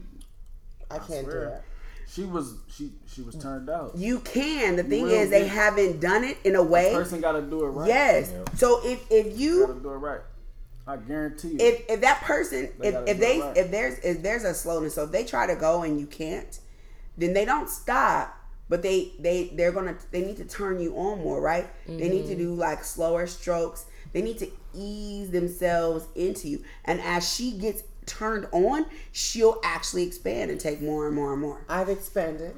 I 0.89 0.97
can't 0.99 1.25
do 1.25 1.31
swear. 1.31 1.61
It. 2.07 2.11
she 2.13 2.23
was, 2.23 2.55
she, 2.75 2.91
she 3.13 3.21
was 3.21 3.35
turned 3.35 3.69
out. 3.69 3.91
You 3.95 4.19
can. 4.21 4.75
The 4.77 4.83
thing 4.83 5.03
will 5.03 5.09
is, 5.11 5.29
they 5.29 5.41
get- 5.41 5.49
haven't 5.49 5.99
done 5.99 6.23
it 6.23 6.37
in 6.43 6.55
a 6.55 6.63
way. 6.63 6.93
Person 6.93 7.21
got 7.21 7.33
to 7.33 7.41
do 7.41 7.65
it 7.65 7.69
right. 7.69 7.87
Yes. 7.87 8.31
So 8.55 8.79
if 8.83 8.99
if 9.11 9.25
got 9.27 9.33
to 9.35 9.39
you 9.41 9.79
do 9.83 9.89
it 9.91 9.97
right. 9.97 10.21
I 10.89 10.95
guarantee 10.95 11.49
you. 11.49 11.57
if 11.59 11.83
if 11.89 11.99
that 12.01 12.21
person 12.21 12.69
They 12.79 12.87
if, 12.89 13.07
if 13.09 13.19
they 13.19 13.41
right. 13.41 13.57
if 13.57 13.71
there's 13.71 13.99
if 13.99 14.21
there's 14.23 14.43
a 14.45 14.53
slowness, 14.53 14.95
so 14.95 15.03
if 15.03 15.11
they 15.11 15.25
try 15.25 15.45
to 15.45 15.55
go 15.55 15.83
and 15.83 15.99
you 15.99 16.07
can't, 16.07 16.57
then 17.17 17.33
they 17.33 17.43
don't 17.43 17.69
stop. 17.69 18.33
But 18.69 18.83
they 18.83 19.11
they 19.19 19.51
they're 19.53 19.73
gonna 19.73 19.97
they 20.11 20.21
need 20.21 20.37
to 20.37 20.45
turn 20.45 20.79
you 20.79 20.95
on 20.97 21.19
more, 21.21 21.41
right? 21.41 21.67
They 21.87 22.07
need 22.09 22.27
to 22.27 22.35
Mm-hmm. 22.35 22.37
do 22.37 22.53
like 22.55 22.83
slower 22.85 23.27
strokes. 23.27 23.85
They 24.13 24.21
need 24.21 24.37
to 24.39 24.47
ease 24.73 25.29
themselves 25.31 26.05
into 26.15 26.47
you, 26.47 26.63
and 26.85 27.01
as 27.01 27.29
she 27.33 27.51
gets 27.57 27.83
turned 28.07 28.47
on, 28.51 28.85
she'll 29.11 29.59
actually 29.63 30.03
expand 30.03 30.49
and 30.49 30.59
take 30.59 30.81
more 30.81 31.05
and 31.07 31.15
more 31.15 31.33
and 31.33 31.41
more. 31.41 31.63
I've 31.69 31.89
expanded. 31.89 32.55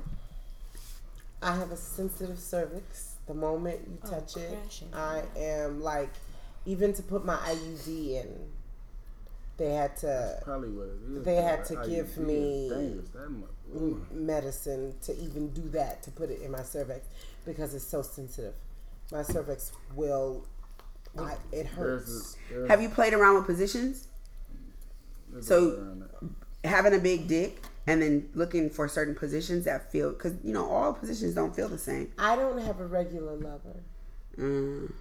I 1.42 1.56
have 1.56 1.72
a 1.72 1.78
sensitive 1.78 2.40
cervix. 2.40 3.16
The 3.28 3.34
moment 3.34 3.82
you 3.88 3.98
oh, 4.06 4.10
touch 4.10 4.38
it. 4.38 4.58
I 4.94 5.22
am 5.38 5.82
like, 5.82 6.10
even 6.66 6.94
to 6.94 7.04
put 7.04 7.26
my 7.26 7.36
IUD 7.36 7.88
in, 8.24 8.28
they 9.58 9.74
had 9.74 9.96
to 9.98 10.40
Probably 10.44 10.70
what 10.70 10.88
it 10.88 11.18
is. 11.18 11.24
They 11.24 11.36
had 11.36 11.66
to 11.66 11.76
IUD 11.76 11.90
give 11.90 12.18
me- 12.18 12.70
dangerous. 12.70 13.10
That 13.10 13.30
mu- 13.30 13.46
ooh. 13.76 14.06
medicine 14.12 14.96
to 15.04 15.16
even 15.18 15.50
do 15.50 15.62
that 15.70 16.02
to 16.04 16.12
put 16.12 16.30
it 16.30 16.42
in 16.42 16.52
my 16.52 16.64
cervix 16.64 17.08
because 17.46 17.74
it's 17.76 17.86
so 17.86 18.02
sensitive. 18.02 18.54
My 19.12 19.22
cervix 19.22 19.72
will, 19.96 20.46
oh, 21.18 21.24
I, 21.26 21.36
it 21.52 21.66
hurts. 21.68 22.06
There's 22.06 22.36
a- 22.36 22.54
there's- 22.54 22.70
Have 22.70 22.82
you 22.82 22.90
played 22.90 23.14
around 23.14 23.36
with 23.36 23.46
positions? 23.46 24.08
There's 25.32 25.46
a 25.46 25.48
so- 25.48 25.70
way 25.70 25.76
around 25.76 26.00
that. 26.02 26.70
Having 26.70 26.94
a 26.94 27.00
big 27.00 27.28
dick 27.30 27.62
and 27.88 28.02
then 28.02 28.30
looking 28.36 28.70
for 28.70 28.88
certain 28.88 29.16
positions 29.16 29.66
that 29.66 29.92
feel 29.92 30.12
because 30.12 30.34
you 30.44 30.54
know 30.54 30.70
all 30.70 30.94
positions 30.94 31.34
don't 31.34 31.56
feel 31.56 31.68
the 31.70 31.78
same. 31.78 32.12
I 32.18 32.36
don't 32.36 32.60
have 32.60 32.80
a 32.80 32.86
regular 32.86 33.36
lover. 33.36 33.82
Mm. 34.38 34.92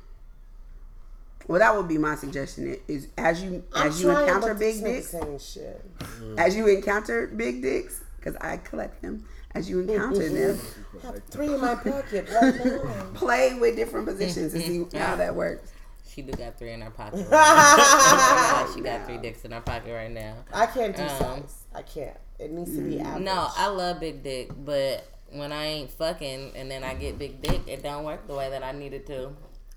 Well, 1.47 1.59
that 1.59 1.77
would 1.77 1.89
be 1.89 1.99
my 1.99 2.15
suggestion. 2.15 2.77
Is 2.89 3.09
as 3.17 3.43
you 3.43 3.65
I'm 3.75 3.89
as 3.89 4.03
you 4.03 4.11
encounter 4.11 4.55
big 4.55 4.83
dicks, 4.83 5.13
nigga 5.13 5.55
shit. 5.55 5.85
as 6.39 6.57
you 6.57 6.67
encounter 6.69 7.27
big 7.27 7.63
dicks, 7.63 8.03
because 8.17 8.37
I 8.37 8.59
collect 8.59 9.03
them. 9.03 9.25
As 9.53 9.69
you 9.69 9.81
encounter 9.81 10.29
them, 10.29 10.59
I 11.03 11.07
have 11.07 11.25
three 11.25 11.53
in 11.53 11.61
my 11.61 11.75
pocket 11.75 12.29
right 12.31 12.65
now. 12.65 13.07
play 13.15 13.55
with 13.55 13.77
different 13.77 14.07
positions 14.07 14.55
and 14.55 14.63
see 14.63 14.99
how 14.99 15.17
that 15.17 15.35
works. 15.35 15.73
She 16.13 16.23
do 16.23 16.33
got 16.33 16.59
three 16.59 16.73
in 16.73 16.81
her 16.81 16.91
pocket. 16.91 17.27
Right 17.31 18.67
now. 18.67 18.75
she 18.75 18.81
got 18.81 19.07
three 19.07 19.19
dicks 19.19 19.45
in 19.45 19.53
her 19.53 19.61
pocket 19.61 19.93
right 19.93 20.11
now. 20.11 20.37
I 20.53 20.67
can't 20.67 20.97
do 20.97 21.03
Um, 21.03 21.09
size. 21.09 21.65
I 21.75 21.83
can't. 21.83 22.17
It 22.39 22.51
needs 22.53 22.75
to 22.77 22.81
be 22.83 22.99
average. 23.01 23.25
No, 23.25 23.49
I 23.57 23.67
love 23.69 24.01
big 24.01 24.23
dick, 24.23 24.51
but 24.65 25.07
when 25.31 25.53
I 25.53 25.65
ain't 25.67 25.91
fucking 25.91 26.53
and 26.57 26.71
then 26.71 26.83
I 26.85 26.95
get 26.95 27.19
big 27.19 27.43
dick, 27.43 27.61
it 27.67 27.83
don't 27.83 28.05
work 28.05 28.27
the 28.27 28.35
way 28.35 28.49
that 28.51 28.63
I 28.63 28.73
need 28.73 28.95
it 28.95 29.07
to 29.09 29.31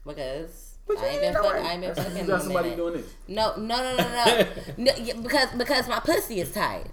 because 0.07 0.77
But 0.87 0.97
you 0.97 1.03
I 1.03 1.07
ain't 1.07 1.23
ain't 1.23 1.33
been 1.33 1.43
fucking. 1.43 1.63
way. 1.63 1.69
I 1.69 1.71
ain't 1.73 1.81
been 1.81 1.95
fucking. 1.95 2.17
You 2.17 2.23
got 2.25 2.41
somebody 2.43 2.69
minute. 2.69 2.77
doing 2.77 2.93
this. 3.01 3.13
No, 3.27 3.55
no, 3.57 3.77
no, 3.77 3.97
no, 3.97 4.05
no. 4.15 4.47
no 4.77 5.21
because 5.23 5.49
because 5.57 5.87
my 5.87 5.99
pussy 5.99 6.39
is 6.39 6.51
tight. 6.51 6.85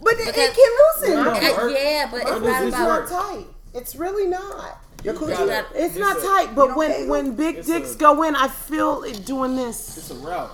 But 0.00 0.14
it, 0.14 0.26
Because- 0.26 0.36
it 0.36 0.54
can 0.54 1.14
loosen. 1.14 1.24
No. 1.24 1.30
Uh, 1.30 1.68
yeah, 1.68 2.08
but 2.10 2.20
it's 2.22 2.30
not 2.30 2.62
is 2.62 2.66
It's 2.68 2.76
about. 2.76 3.00
not 3.00 3.08
tight. 3.08 3.46
It's 3.74 3.94
really 3.96 4.26
not. 4.28 4.82
Your 5.04 5.14
You 5.14 5.20
gotta- 5.20 5.66
It's 5.74 5.96
It's 5.96 5.96
not 5.96 6.18
a- 6.18 6.20
tight, 6.20 6.54
but 6.54 6.76
when 6.76 6.92
kegel? 6.92 7.08
when 7.08 7.34
big 7.34 7.64
dicks 7.64 7.94
a- 7.94 7.98
go 7.98 8.22
in, 8.22 8.36
I 8.36 8.48
feel 8.48 9.02
it 9.02 9.24
doing 9.24 9.56
this. 9.56 9.96
It's 9.98 10.10
a 10.10 10.14
route. 10.14 10.52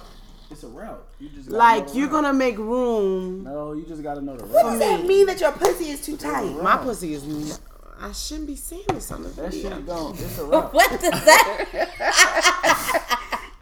It's 0.51 0.63
a 0.63 0.69
route. 0.69 1.05
You 1.19 1.29
just 1.29 1.51
gotta 1.51 1.59
Like 1.59 1.95
you're 1.95 2.07
route. 2.07 2.13
gonna 2.13 2.33
make 2.33 2.57
room. 2.59 3.45
No, 3.45 3.73
you 3.75 3.85
just 3.87 4.03
gotta 4.03 4.21
know 4.23 4.37
the 4.37 4.45
What 4.47 4.65
route. 4.65 4.71
does 4.79 4.81
that 4.81 5.05
mean 5.07 5.27
that 5.27 5.41
your 5.41 5.53
pussy 5.53 5.91
is 5.91 6.01
too 6.01 6.17
tight? 6.17 6.63
My 6.63 6.77
pussy 6.79 7.13
is. 7.15 7.61
I 8.01 8.13
shouldn't 8.13 8.47
be 8.47 8.57
saying 8.57 8.85
this 8.89 9.11
on 9.11 9.25
the 9.25 9.29
That 9.31 9.51
video. 9.53 9.71
shit 9.75 9.87
don't. 9.87 10.19
It's 10.19 10.39
a 10.39 10.45
route. 10.47 10.73
What 10.73 10.91
does 10.93 11.01
that? 11.25 12.55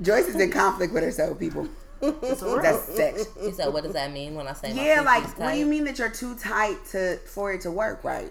Joyce 0.02 0.28
is 0.28 0.36
in 0.36 0.50
conflict 0.52 0.92
with 0.92 1.02
herself, 1.02 1.38
people. 1.38 1.66
It's 2.02 2.42
a 2.42 2.46
route. 2.46 2.62
That's 2.62 2.84
sex. 2.94 3.24
You 3.42 3.50
said, 3.52 3.72
what 3.72 3.82
does 3.82 3.94
that 3.94 4.12
mean 4.12 4.34
when 4.34 4.46
I 4.46 4.52
say 4.52 4.74
my 4.74 4.82
Yeah, 4.82 4.94
pussy's 4.96 5.06
like 5.06 5.22
tight? 5.24 5.38
what 5.38 5.52
do 5.54 5.58
you 5.58 5.66
mean 5.66 5.84
that 5.84 5.98
you're 5.98 6.10
too 6.10 6.34
tight 6.36 6.76
to 6.92 7.16
for 7.26 7.52
it 7.54 7.62
to 7.62 7.70
work 7.70 8.04
right? 8.04 8.30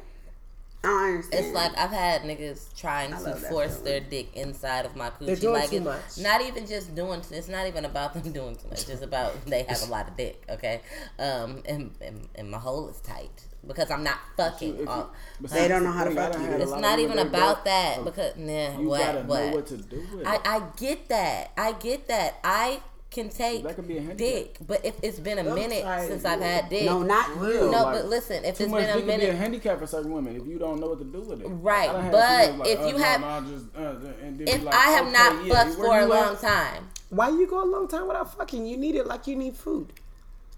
I 0.90 1.07
understand. 1.10 1.45
It's 1.45 1.53
like 1.56 1.78
I've 1.78 1.91
had 1.91 2.22
niggas 2.24 2.76
trying 2.78 3.12
to 3.12 3.36
force 3.36 3.78
feeling. 3.78 3.84
their 3.86 3.99
dick 4.02 4.36
inside 4.36 4.86
of 4.86 4.95
my 4.95 5.10
coochie. 5.10 5.26
They're 5.28 5.36
doing 5.36 5.53
like 5.53 5.70
too 5.70 5.76
it's 5.78 5.86
much. 5.86 6.18
Not 6.24 6.41
even 6.41 6.66
just 6.68 6.95
doing. 6.95 7.22
It's 7.32 7.48
not 7.49 7.68
even 7.68 7.86
about 7.86 8.14
them 8.14 8.32
doing 8.40 8.56
too 8.56 8.68
much. 8.70 8.88
It's 8.90 9.02
about 9.02 9.45
they 9.45 9.64
have 9.64 9.82
a 9.84 9.91
lot 9.91 10.07
of 10.07 10.16
dick. 10.18 10.44
Okay, 10.49 10.82
um, 11.20 11.62
and 11.66 11.91
and, 12.02 12.28
and 12.36 12.49
my 12.52 12.57
hole 12.60 12.90
is 12.90 12.99
tight 13.02 13.45
because 13.66 13.90
I'm 13.91 14.03
not 14.03 14.20
fucking. 14.38 14.76
If 14.76 14.80
you- 14.82 14.88
all- 14.88 15.12
but 15.41 15.52
They 15.52 15.68
don't 15.68 15.84
know 15.84 15.91
how 15.91 16.03
to 16.03 16.10
thing, 16.12 16.20
I 16.20 16.24
fuck 16.24 16.34
done 16.34 16.44
you. 16.52 16.57
it's 16.57 16.72
not 16.82 16.99
even 16.99 17.20
about 17.20 17.64
go, 17.66 17.70
that 17.72 18.03
because 18.06 18.36
nah. 18.38 18.80
You 18.80 18.88
what 18.88 18.99
gotta 18.99 19.20
what? 19.22 19.40
know 19.45 19.56
what 19.56 19.68
to 19.68 19.78
do 19.78 19.98
with 20.14 20.22
it. 20.22 20.28
I 20.28 20.40
I 20.45 20.62
get 20.78 21.10
that. 21.10 21.52
I 21.57 21.72
get 21.74 22.07
that. 22.07 22.40
I 22.44 22.80
can 23.15 23.29
take 23.29 23.63
That 23.63 23.75
could 23.75 23.87
be 23.87 23.97
a 23.97 24.01
dick, 24.13 24.57
but 24.67 24.85
if 24.85 24.95
it's 25.01 25.19
been 25.19 25.39
a 25.39 25.43
minute 25.43 25.81
sorry. 25.81 26.07
since 26.07 26.25
I've 26.25 26.41
had 26.41 26.69
dick, 26.69 26.85
no, 26.85 27.01
not 27.01 27.35
Real. 27.39 27.65
you. 27.65 27.71
no, 27.71 27.83
like, 27.83 27.95
but 27.95 28.05
listen, 28.05 28.45
if 28.45 28.57
Too 28.57 28.65
it's 28.65 28.71
much 28.71 28.81
been 28.81 28.89
a 28.89 28.93
dick 28.93 29.05
could 29.07 29.19
be 29.21 29.25
a 29.27 29.35
handicap 29.35 29.79
for 29.79 29.87
certain 29.87 30.11
women 30.11 30.35
if 30.35 30.45
you 30.45 30.59
don't 30.59 30.79
know 30.79 30.87
what 30.89 30.99
to 30.99 31.05
do 31.05 31.21
with 31.21 31.41
it. 31.41 31.47
Right, 31.47 31.89
I 31.89 31.93
done 31.93 32.03
had 32.03 32.11
but 32.11 32.67
females 32.67 32.67
if 32.69 32.79
uh, 32.79 32.85
you 32.87 32.93
no, 32.93 33.03
have- 33.03 33.21
no, 33.21 33.27
I 33.27 33.39
just, 33.41 33.65
uh, 33.75 33.79
and 34.23 34.39
then 34.39 34.47
if 34.47 34.59
be 34.59 34.65
like, 34.65 34.75
I 34.75 34.87
have 34.91 35.03
okay, 35.05 35.13
not 35.13 35.45
yeah, 35.45 35.53
fucked 35.63 35.75
for 35.77 35.97
a 35.97 36.01
you 36.03 36.07
long 36.09 36.37
time, 36.37 36.89
Why 37.09 37.29
you 37.29 37.47
go 37.47 37.63
a 37.63 37.69
long 37.75 37.87
time 37.87 38.07
without 38.07 38.35
fucking? 38.37 38.65
You 38.67 38.77
need 38.77 38.95
it 38.95 39.07
like 39.07 39.25
you 39.27 39.35
need 39.35 39.55
food. 39.55 39.87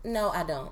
no, 0.04 0.30
I 0.30 0.44
don't. 0.44 0.72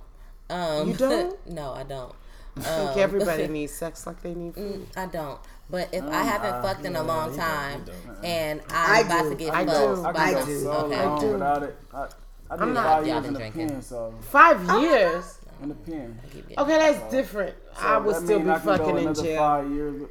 Um, 0.49 0.89
You 0.89 0.95
don't? 0.95 1.47
no, 1.59 1.73
I 1.73 1.83
don't. 1.83 2.13
I 2.57 2.61
think 2.61 2.97
everybody 2.97 3.47
needs 3.57 3.73
sex 3.73 4.07
like 4.07 4.21
they 4.23 4.33
need 4.33 4.55
food. 4.55 4.87
I 4.95 5.05
don't. 5.07 5.39
But 5.69 5.89
if 5.91 6.03
Um, 6.03 6.09
I 6.11 6.23
haven't 6.23 6.51
nah, 6.51 6.61
fucked 6.61 6.85
in 6.85 6.95
a 6.95 7.03
long 7.03 7.31
you 7.31 7.37
time 7.37 7.85
and 8.23 8.61
I 8.69 8.99
I'm 8.99 9.05
about 9.07 9.23
do. 9.23 9.29
to 9.31 9.35
get 9.35 9.53
I 9.53 9.65
fucked 9.65 9.77
do. 9.95 10.05
I 10.05 10.11
by 10.11 10.19
I 10.19 10.45
do. 10.45 10.59
so 10.61 10.71
Okay. 10.71 11.05
long 11.05 11.19
do. 11.19 11.27
without 11.31 11.63
it. 11.63 11.77
I, 11.93 11.97
I 11.97 12.07
I'm 12.51 12.73
not- 12.73 12.85
five 12.85 13.07
Y'all 13.07 13.15
years 13.15 13.17
been 13.21 13.25
in 13.27 13.33
the 13.33 13.39
drinking. 13.39 13.69
pen, 13.69 13.81
so 13.81 14.13
Five 14.21 14.63
years. 14.81 15.39
in 15.63 15.69
the 15.69 15.75
pen. 15.75 16.19
Okay, 16.57 16.77
that's 16.77 17.11
different. 17.11 17.55
I 17.79 17.97
would 17.97 18.15
still 18.17 18.39
be 18.39 18.49
I 18.49 18.59
can 18.59 18.65
go 18.65 18.77
fucking 18.77 18.97
in 19.07 19.13
jail. 19.15 19.37
Five 19.39 19.71
years. 19.71 20.01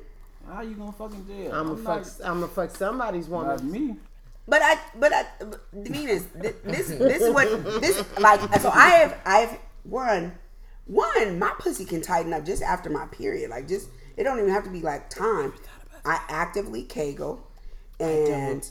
How 0.52 0.60
you 0.62 0.74
gonna 0.74 0.92
fucking 0.92 1.26
jail? 1.26 1.52
I'm 1.54 1.68
gonna 1.68 1.76
fuck. 2.02 2.06
I'm 2.24 2.40
gonna 2.40 2.48
fuck 2.48 2.70
somebody's 2.76 3.28
Not 3.28 3.60
woman. 3.62 3.70
me. 3.70 3.96
But 4.46 4.60
I, 4.62 4.78
but 4.98 5.12
I, 5.14 5.24
Venus, 5.72 6.24
th- 6.42 6.56
this, 6.64 6.88
this 6.88 7.22
is 7.22 7.32
what 7.32 7.48
this 7.80 8.04
like. 8.18 8.40
So 8.60 8.68
I 8.70 8.88
have, 8.90 9.16
I've 9.24 9.58
one, 9.84 10.32
one. 10.86 11.38
My 11.38 11.52
pussy 11.58 11.86
can 11.86 12.02
tighten 12.02 12.32
up 12.34 12.44
just 12.44 12.62
after 12.62 12.90
my 12.90 13.06
period. 13.06 13.48
Like 13.50 13.66
just, 13.66 13.88
it 14.16 14.24
don't 14.24 14.38
even 14.38 14.50
have 14.50 14.64
to 14.64 14.70
be 14.70 14.80
like 14.80 15.10
time. 15.10 15.52
I 16.04 16.20
actively 16.28 16.82
kegel, 16.82 17.46
and 17.98 18.62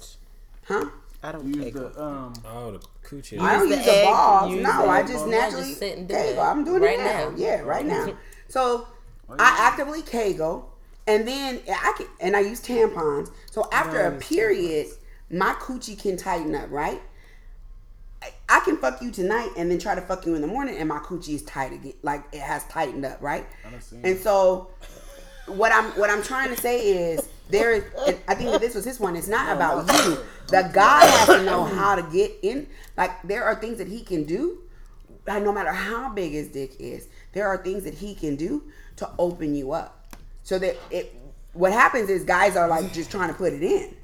I 0.70 0.74
huh? 0.74 0.90
I 1.24 1.32
don't 1.32 1.48
Use 1.48 1.64
take 1.64 1.74
the 1.74 2.02
um. 2.04 2.34
Oh, 2.46 2.72
the 2.72 2.80
coochie. 3.04 3.40
I 3.40 3.54
don't 3.54 3.70
the 3.70 3.78
use 3.78 3.86
the 3.86 3.92
egg, 3.92 4.06
balls. 4.06 4.52
use 4.52 4.64
No, 4.64 4.82
the 4.84 4.90
I 4.90 5.02
just 5.02 5.14
balls. 5.16 5.30
naturally 5.32 5.68
Just 5.70 5.80
sit 5.80 5.98
and 5.98 6.08
do 6.08 6.14
kegel. 6.16 6.44
it. 6.44 6.46
I'm 6.46 6.64
doing 6.64 6.82
Right 6.82 7.00
it 7.00 7.04
now. 7.04 7.30
now. 7.30 7.36
Yeah, 7.38 7.62
right 7.62 7.86
now. 7.86 8.14
So 8.50 8.88
I 9.40 9.58
actively 9.62 10.04
kegel, 10.04 10.72
and 11.08 11.28
then 11.28 11.60
I 11.68 11.94
can, 11.98 12.06
and 12.20 12.36
I 12.36 12.42
use 12.42 12.62
tampons. 12.62 13.32
So 13.50 13.68
after 13.72 14.00
a 14.06 14.12
period, 14.20 14.88
my 15.32 15.54
coochie 15.54 16.00
can 16.00 16.18
tighten 16.18 16.54
up. 16.54 16.70
Right. 16.70 17.02
I- 18.22 18.34
I 18.48 18.60
can 18.60 18.78
fuck 18.78 19.02
you 19.02 19.10
tonight 19.12 19.50
and 19.58 19.72
then 19.72 19.80
try 19.80 19.96
to 19.96 20.02
fuck 20.02 20.26
you 20.28 20.36
in 20.36 20.42
the 20.42 20.48
morning, 20.48 20.78
and 20.78 20.88
my 20.88 21.00
coochie 21.00 21.34
is 21.36 21.42
tight 21.44 21.74
again. 21.74 21.94
Like 22.04 22.24
it 22.32 22.42
has 22.42 22.64
tightened 22.66 23.06
up, 23.06 23.20
right? 23.22 23.48
done 23.64 23.82
seen 23.82 24.06
And 24.06 24.20
so, 24.20 24.70
what 25.48 25.72
I'm 25.72 25.86
what 25.92 26.10
I'm 26.10 26.24
trying 26.24 26.50
to 26.50 26.60
say 26.60 27.12
is 27.12 27.28
there 27.50 27.72
is. 27.72 27.84
and 28.08 28.18
I 28.28 28.36
think 28.36 28.52
that 28.52 28.62
this 28.62 28.76
was 28.76 28.86
his 28.86 29.00
one. 29.00 29.16
It's 29.16 29.28
not 29.28 29.56
about 29.56 29.88
you. 30.06 30.18
The 30.48 30.70
guy 30.74 31.06
has 31.06 31.28
to 31.28 31.44
know 31.44 31.64
how 31.64 31.96
to 31.96 32.04
get 32.12 32.32
in. 32.42 32.68
Like 32.98 33.22
there 33.24 33.44
are 33.44 33.56
things 33.56 33.78
that 33.78 33.88
he 33.88 34.04
can 34.04 34.24
do. 34.24 34.60
No 35.28 35.54
matter 35.54 35.72
how 35.72 36.10
big 36.10 36.34
his 36.34 36.50
dick 36.50 36.76
is, 36.80 37.08
there 37.32 37.48
are 37.48 37.58
things 37.58 37.86
that 37.86 37.94
he 37.94 38.14
can 38.14 38.36
do 38.36 38.64
to 38.98 39.10
open 39.18 39.56
you 39.56 39.72
up. 39.72 40.16
So 40.44 40.60
that 40.60 40.78
it. 40.92 41.16
What 41.54 41.72
happens 41.72 42.10
is 42.10 42.24
guys 42.24 42.56
are 42.56 42.68
like 42.68 42.92
just 42.94 43.12
trying 43.12 43.30
to 43.30 43.36
put 43.36 43.54
it 43.54 43.62
in. 43.62 43.96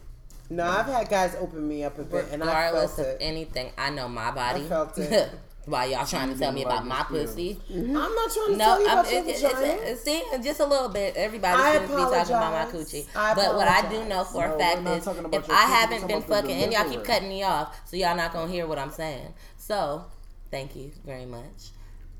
No, 0.51 0.63
I've 0.65 0.85
had 0.85 1.09
guys 1.09 1.35
open 1.39 1.67
me 1.67 1.83
up 1.83 1.97
a 1.99 2.03
bit, 2.03 2.27
and 2.31 2.43
I 2.43 2.47
regardless 2.47 2.97
of 2.99 3.05
it. 3.05 3.17
anything, 3.21 3.71
I 3.77 3.89
know 3.89 4.07
my 4.07 4.31
body. 4.31 4.61
I 4.61 4.67
felt 4.67 4.97
it. 4.97 5.29
Why 5.69 5.85
y'all 5.85 6.03
trying 6.05 6.33
to 6.33 6.39
tell 6.39 6.51
me 6.51 6.63
about 6.63 6.87
my 6.87 7.03
pussy? 7.03 7.59
Mm-hmm. 7.71 7.95
I'm 7.95 8.15
not 8.15 8.31
trying 8.33 8.47
to 8.47 8.57
No, 8.57 8.65
tell 8.65 8.81
you 8.81 8.87
I'm, 8.87 8.97
about 8.99 9.11
your 9.11 9.23
it, 9.23 9.27
it, 9.27 9.41
vagina. 9.41 9.81
it's, 9.83 10.01
see, 10.01 10.23
just 10.43 10.59
a 10.59 10.65
little 10.65 10.89
bit. 10.89 11.15
Everybody 11.15 11.61
I 11.61 11.77
seems 11.77 11.91
to 11.91 11.95
be 11.95 12.01
talking 12.01 12.35
about 12.35 12.53
my 12.53 12.71
coochie. 12.71 13.05
I 13.15 13.35
but 13.35 13.55
what 13.55 13.67
I 13.67 13.87
do 13.87 14.03
know 14.05 14.23
for 14.23 14.47
No, 14.47 14.55
a 14.55 14.57
fact 14.57 14.87
is, 14.87 15.07
if 15.31 15.49
I 15.51 15.65
haven't 15.65 16.07
been 16.07 16.23
talking 16.23 16.25
about 16.25 16.27
the 16.27 16.33
fucking, 16.33 16.63
and 16.63 16.73
y'all 16.73 16.89
keep 16.89 17.03
cutting 17.03 17.29
me 17.29 17.43
off, 17.43 17.79
so 17.87 17.97
y'all 17.97 18.17
not 18.17 18.33
gonna 18.33 18.51
hear 18.51 18.65
what 18.65 18.79
I'm 18.79 18.89
saying. 18.89 19.31
So, 19.57 20.05
thank 20.49 20.75
you 20.75 20.91
very 21.05 21.25
much. 21.25 21.69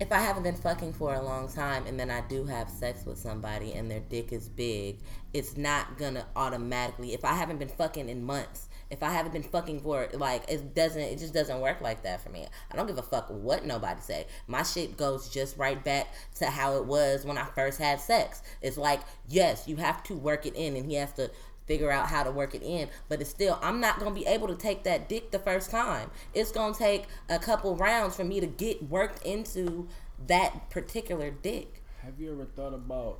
if 0.00 0.12
I 0.12 0.18
haven't 0.18 0.42
been 0.44 0.54
fucking 0.56 0.92
for 0.92 1.14
a 1.14 1.22
long 1.22 1.48
time 1.48 1.86
and 1.86 1.98
then 1.98 2.10
I 2.10 2.20
do 2.22 2.44
have 2.46 2.68
sex 2.68 3.04
with 3.04 3.18
somebody 3.18 3.72
and 3.74 3.90
their 3.90 4.00
dick 4.00 4.32
is 4.32 4.48
big, 4.48 4.98
it's 5.32 5.56
not 5.56 5.98
gonna 5.98 6.26
automatically. 6.36 7.14
If 7.14 7.24
I 7.24 7.34
haven't 7.34 7.58
been 7.58 7.68
fucking 7.68 8.08
in 8.08 8.24
months, 8.24 8.67
if 8.90 9.02
I 9.02 9.10
haven't 9.10 9.32
been 9.32 9.42
fucking 9.42 9.80
for 9.80 10.08
like 10.14 10.44
it 10.48 10.74
doesn't, 10.74 11.00
it 11.00 11.18
just 11.18 11.34
doesn't 11.34 11.60
work 11.60 11.80
like 11.80 12.02
that 12.02 12.22
for 12.22 12.30
me. 12.30 12.46
I 12.70 12.76
don't 12.76 12.86
give 12.86 12.98
a 12.98 13.02
fuck 13.02 13.26
what 13.28 13.64
nobody 13.64 14.00
say. 14.00 14.26
My 14.46 14.62
shit 14.62 14.96
goes 14.96 15.28
just 15.28 15.56
right 15.58 15.82
back 15.82 16.08
to 16.36 16.46
how 16.46 16.76
it 16.76 16.84
was 16.84 17.24
when 17.24 17.38
I 17.38 17.44
first 17.54 17.78
had 17.78 18.00
sex. 18.00 18.42
It's 18.62 18.76
like 18.76 19.00
yes, 19.28 19.66
you 19.66 19.76
have 19.76 20.02
to 20.04 20.14
work 20.14 20.46
it 20.46 20.54
in, 20.54 20.76
and 20.76 20.86
he 20.86 20.94
has 20.96 21.12
to 21.14 21.30
figure 21.66 21.90
out 21.90 22.08
how 22.08 22.22
to 22.22 22.30
work 22.30 22.54
it 22.54 22.62
in. 22.62 22.88
But 23.08 23.20
it's 23.20 23.30
still, 23.30 23.58
I'm 23.62 23.80
not 23.80 23.98
gonna 23.98 24.14
be 24.14 24.26
able 24.26 24.48
to 24.48 24.56
take 24.56 24.84
that 24.84 25.08
dick 25.08 25.30
the 25.30 25.38
first 25.38 25.70
time. 25.70 26.10
It's 26.34 26.50
gonna 26.50 26.74
take 26.74 27.04
a 27.28 27.38
couple 27.38 27.76
rounds 27.76 28.16
for 28.16 28.24
me 28.24 28.40
to 28.40 28.46
get 28.46 28.82
worked 28.84 29.24
into 29.24 29.86
that 30.26 30.70
particular 30.70 31.30
dick. 31.30 31.82
Have 32.02 32.18
you 32.18 32.32
ever 32.32 32.46
thought 32.46 32.74
about 32.74 33.18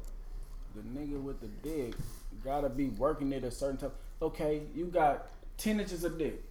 the 0.75 0.81
nigga 0.81 1.21
with 1.23 1.41
the 1.41 1.49
dick 1.49 1.95
gotta 2.43 2.69
be 2.69 2.89
working 2.89 3.33
it 3.33 3.45
a 3.45 3.51
certain 3.51 3.77
time? 3.77 3.93
Okay, 4.23 4.63
you 4.75 4.87
got 4.87 5.29
ten 5.59 5.79
inches 5.81 6.05
of 6.05 6.17
dick. 6.19 6.43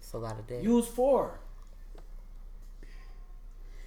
It's 0.00 0.12
a 0.12 0.18
lot 0.18 0.38
of 0.38 0.46
dick. 0.48 0.62
Use 0.64 0.88
four. 0.88 1.38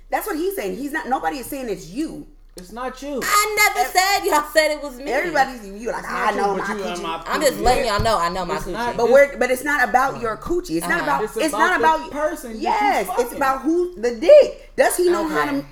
That's 0.09 0.27
what 0.27 0.35
he's 0.37 0.55
saying. 0.55 0.77
He's 0.77 0.91
not. 0.91 1.07
Nobody 1.09 1.37
is 1.39 1.47
saying 1.47 1.67
it's 1.69 1.89
you. 1.89 2.27
It's 2.57 2.71
not 2.71 3.01
you. 3.01 3.19
I 3.21 3.73
never 3.75 3.89
said 3.89 4.19
y'all 4.25 4.47
said 4.53 4.71
it 4.71 4.81
was 4.81 4.95
me. 4.97 5.11
Everybody's 5.11 5.67
you 5.67 5.91
like 5.91 6.05
I 6.07 6.31
know 6.31 6.53
you, 6.55 6.61
my 6.61 6.67
but 6.67 6.77
you 6.77 6.83
are 6.85 6.95
coochie. 6.95 7.01
my 7.03 7.23
I'm 7.25 7.41
just 7.41 7.59
letting 7.59 7.85
y'all 7.85 8.01
know 8.01 8.17
I 8.17 8.29
know 8.29 8.45
my 8.45 8.55
It's 8.55 8.63
coochie. 8.63 8.71
not- 8.71 8.95
But 8.95 9.09
we're 9.11 9.37
but 9.37 9.51
it's 9.51 9.65
not 9.65 9.89
about 9.89 10.21
your 10.21 10.37
coochie. 10.37 10.77
It's 10.77 10.87
not 10.87 11.01
Uh-huh. 11.01 11.03
about 11.03 11.23
It's 11.25 11.35
it's, 11.35 11.47
about 11.49 11.81
not 11.81 11.99
the 11.99 12.05
about 12.07 12.11
person 12.11 12.53
Yes, 12.57 13.07
it's 13.09 13.23
fucking. 13.23 13.35
about 13.35 13.61
who 13.63 13.99
the 13.99 14.15
dick. 14.15 14.71
Does 14.77 14.95
he 14.95 15.09
know 15.09 15.27
how 15.27 15.51
to 15.51 15.65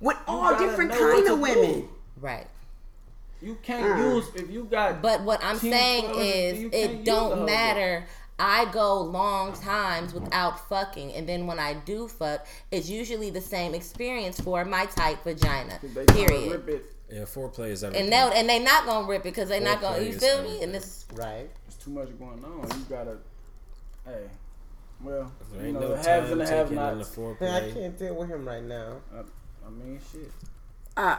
with 0.00 0.18
all 0.28 0.58
different 0.58 0.90
know 0.90 0.98
kind 0.98 1.26
of 1.28 1.38
women. 1.40 1.80
do. 1.80 1.88
right. 2.20 2.46
You 3.42 3.56
can't 3.62 4.00
Uh. 4.00 4.14
use 4.14 4.24
if 4.34 4.50
you 4.50 4.64
got. 4.64 5.02
But 5.02 5.22
what 5.22 5.42
I'm 5.44 5.58
saying 5.58 6.04
is, 6.16 6.70
it 6.72 7.04
don't 7.04 7.36
whole 7.36 7.46
matter. 7.46 8.06
I 8.38 8.66
go 8.66 9.00
long 9.00 9.54
times 9.54 10.12
without 10.12 10.68
fucking, 10.68 11.12
and 11.14 11.26
then 11.26 11.46
when 11.46 11.58
I 11.58 11.72
do 11.74 12.06
fuck, 12.06 12.46
it's 12.70 12.88
usually 12.88 13.30
the 13.30 13.40
same 13.40 13.74
experience 13.74 14.38
for 14.38 14.64
my 14.64 14.84
tight 14.86 15.22
vagina. 15.24 15.78
They 15.82 16.04
Period. 16.04 16.52
Rip 16.52 16.68
it. 16.68 16.92
Yeah, 17.10 17.20
foreplay 17.22 17.70
is 17.70 17.84
everything. 17.84 18.04
And 18.04 18.12
they 18.12 18.38
and 18.38 18.48
they 18.48 18.58
not 18.58 18.84
gonna 18.84 19.06
rip 19.06 19.20
it 19.20 19.24
because 19.24 19.48
they 19.48 19.60
not 19.60 19.80
gonna. 19.80 19.98
Foreplay 19.98 20.12
You 20.12 20.18
feel 20.18 20.36
me? 20.42 20.48
everything. 20.48 20.62
And 20.64 20.74
this 20.74 21.06
Right. 21.14 21.48
It's 21.66 21.76
too 21.76 21.90
much 21.90 22.08
going 22.18 22.44
on. 22.44 22.68
You 22.78 22.84
gotta. 22.90 23.16
Hey. 24.04 24.28
Well, 25.02 25.30
If 25.40 25.56
there 25.58 25.66
you 25.66 25.72
know, 25.72 25.80
no 25.80 25.88
the 25.96 25.96
haves 25.96 26.30
and 26.30 26.40
the 26.40 26.46
have 26.46 26.68
taken 26.68 26.78
in 26.78 26.98
the 26.98 27.04
nots. 27.04 27.40
Man, 27.40 27.64
I 27.64 27.70
can't 27.72 27.98
deal 27.98 28.14
with 28.16 28.28
him 28.28 28.48
right 28.48 28.62
now. 28.64 28.96
I, 29.14 29.18
I 29.66 29.70
mean, 29.70 30.00
shit. 30.12 30.30
Uh, 30.96 31.18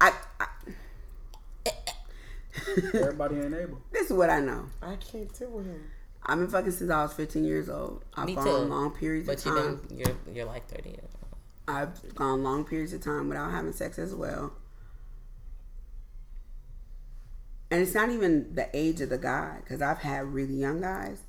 I, 0.00 0.12
I 0.40 0.46
Everybody 2.94 3.36
ain't 3.36 3.54
able. 3.54 3.78
this 3.92 4.06
is 4.10 4.12
what 4.12 4.30
I 4.30 4.40
know. 4.40 4.66
I 4.82 4.96
can't 4.96 5.32
deal 5.38 5.50
with 5.50 5.66
him. 5.66 5.82
I've 6.24 6.38
been 6.38 6.48
fucking 6.48 6.72
since 6.72 6.90
I 6.90 7.02
was 7.02 7.12
15 7.14 7.44
years 7.44 7.68
old. 7.68 8.04
I've 8.14 8.26
Me 8.26 8.34
gone 8.34 8.44
too. 8.44 8.50
long 8.52 8.90
periods 8.90 9.26
but 9.26 9.38
of 9.38 9.46
you 9.46 9.54
time. 9.54 9.80
been 9.88 9.98
you're 9.98 10.16
you're 10.34 10.44
like 10.46 10.68
30. 10.68 10.90
years 10.90 11.00
old. 11.22 11.36
I've 11.76 12.14
gone 12.14 12.42
long 12.42 12.64
periods 12.64 12.92
of 12.92 13.02
time 13.02 13.28
without 13.28 13.50
having 13.50 13.72
sex 13.72 13.98
as 13.98 14.14
well. 14.14 14.52
And 17.70 17.82
it's 17.82 17.94
not 17.94 18.10
even 18.10 18.54
the 18.54 18.68
age 18.74 19.00
of 19.02 19.10
the 19.10 19.18
guy, 19.18 19.58
because 19.62 19.82
I've 19.82 19.98
had 19.98 20.32
really 20.32 20.54
young 20.54 20.80
guys 20.80 21.22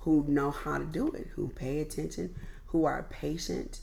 who 0.00 0.24
know 0.28 0.50
how 0.50 0.78
to 0.78 0.84
do 0.84 1.08
it, 1.12 1.28
who 1.34 1.48
pay 1.48 1.80
attention, 1.80 2.34
who 2.66 2.84
are 2.84 3.04
patient, 3.04 3.80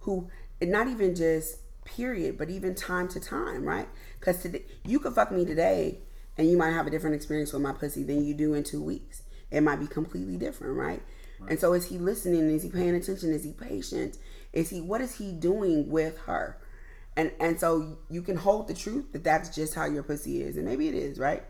who, 0.00 0.28
and 0.60 0.70
not 0.70 0.88
even 0.88 1.14
just 1.14 1.58
period, 1.86 2.36
but 2.36 2.50
even 2.50 2.74
time 2.74 3.08
to 3.08 3.20
time, 3.20 3.64
right? 3.64 3.88
Because 4.20 4.42
today, 4.42 4.64
you 4.84 5.00
could 5.00 5.14
fuck 5.14 5.32
me 5.32 5.46
today 5.46 6.00
and 6.38 6.48
you 6.48 6.56
might 6.56 6.70
have 6.70 6.86
a 6.86 6.90
different 6.90 7.16
experience 7.16 7.52
with 7.52 7.60
my 7.60 7.72
pussy 7.72 8.04
than 8.04 8.24
you 8.24 8.32
do 8.32 8.54
in 8.54 8.62
two 8.62 8.82
weeks. 8.82 9.22
It 9.50 9.60
might 9.62 9.80
be 9.80 9.86
completely 9.86 10.36
different, 10.36 10.76
right? 10.76 11.02
And 11.48 11.58
so 11.58 11.72
is 11.72 11.86
he 11.86 11.98
listening? 11.98 12.50
Is 12.50 12.62
he 12.62 12.70
paying 12.70 12.94
attention? 12.94 13.32
Is 13.32 13.44
he 13.44 13.52
patient? 13.52 14.18
Is 14.52 14.70
he, 14.70 14.80
what 14.80 15.00
is 15.00 15.16
he 15.16 15.32
doing 15.32 15.88
with 15.88 16.18
her? 16.20 16.58
And, 17.16 17.32
and 17.40 17.58
so 17.58 17.98
you 18.10 18.22
can 18.22 18.36
hold 18.36 18.68
the 18.68 18.74
truth 18.74 19.12
that 19.12 19.24
that's 19.24 19.54
just 19.54 19.74
how 19.74 19.86
your 19.86 20.02
pussy 20.02 20.42
is. 20.42 20.56
And 20.56 20.64
maybe 20.64 20.88
it 20.88 20.94
is, 20.94 21.18
right? 21.18 21.42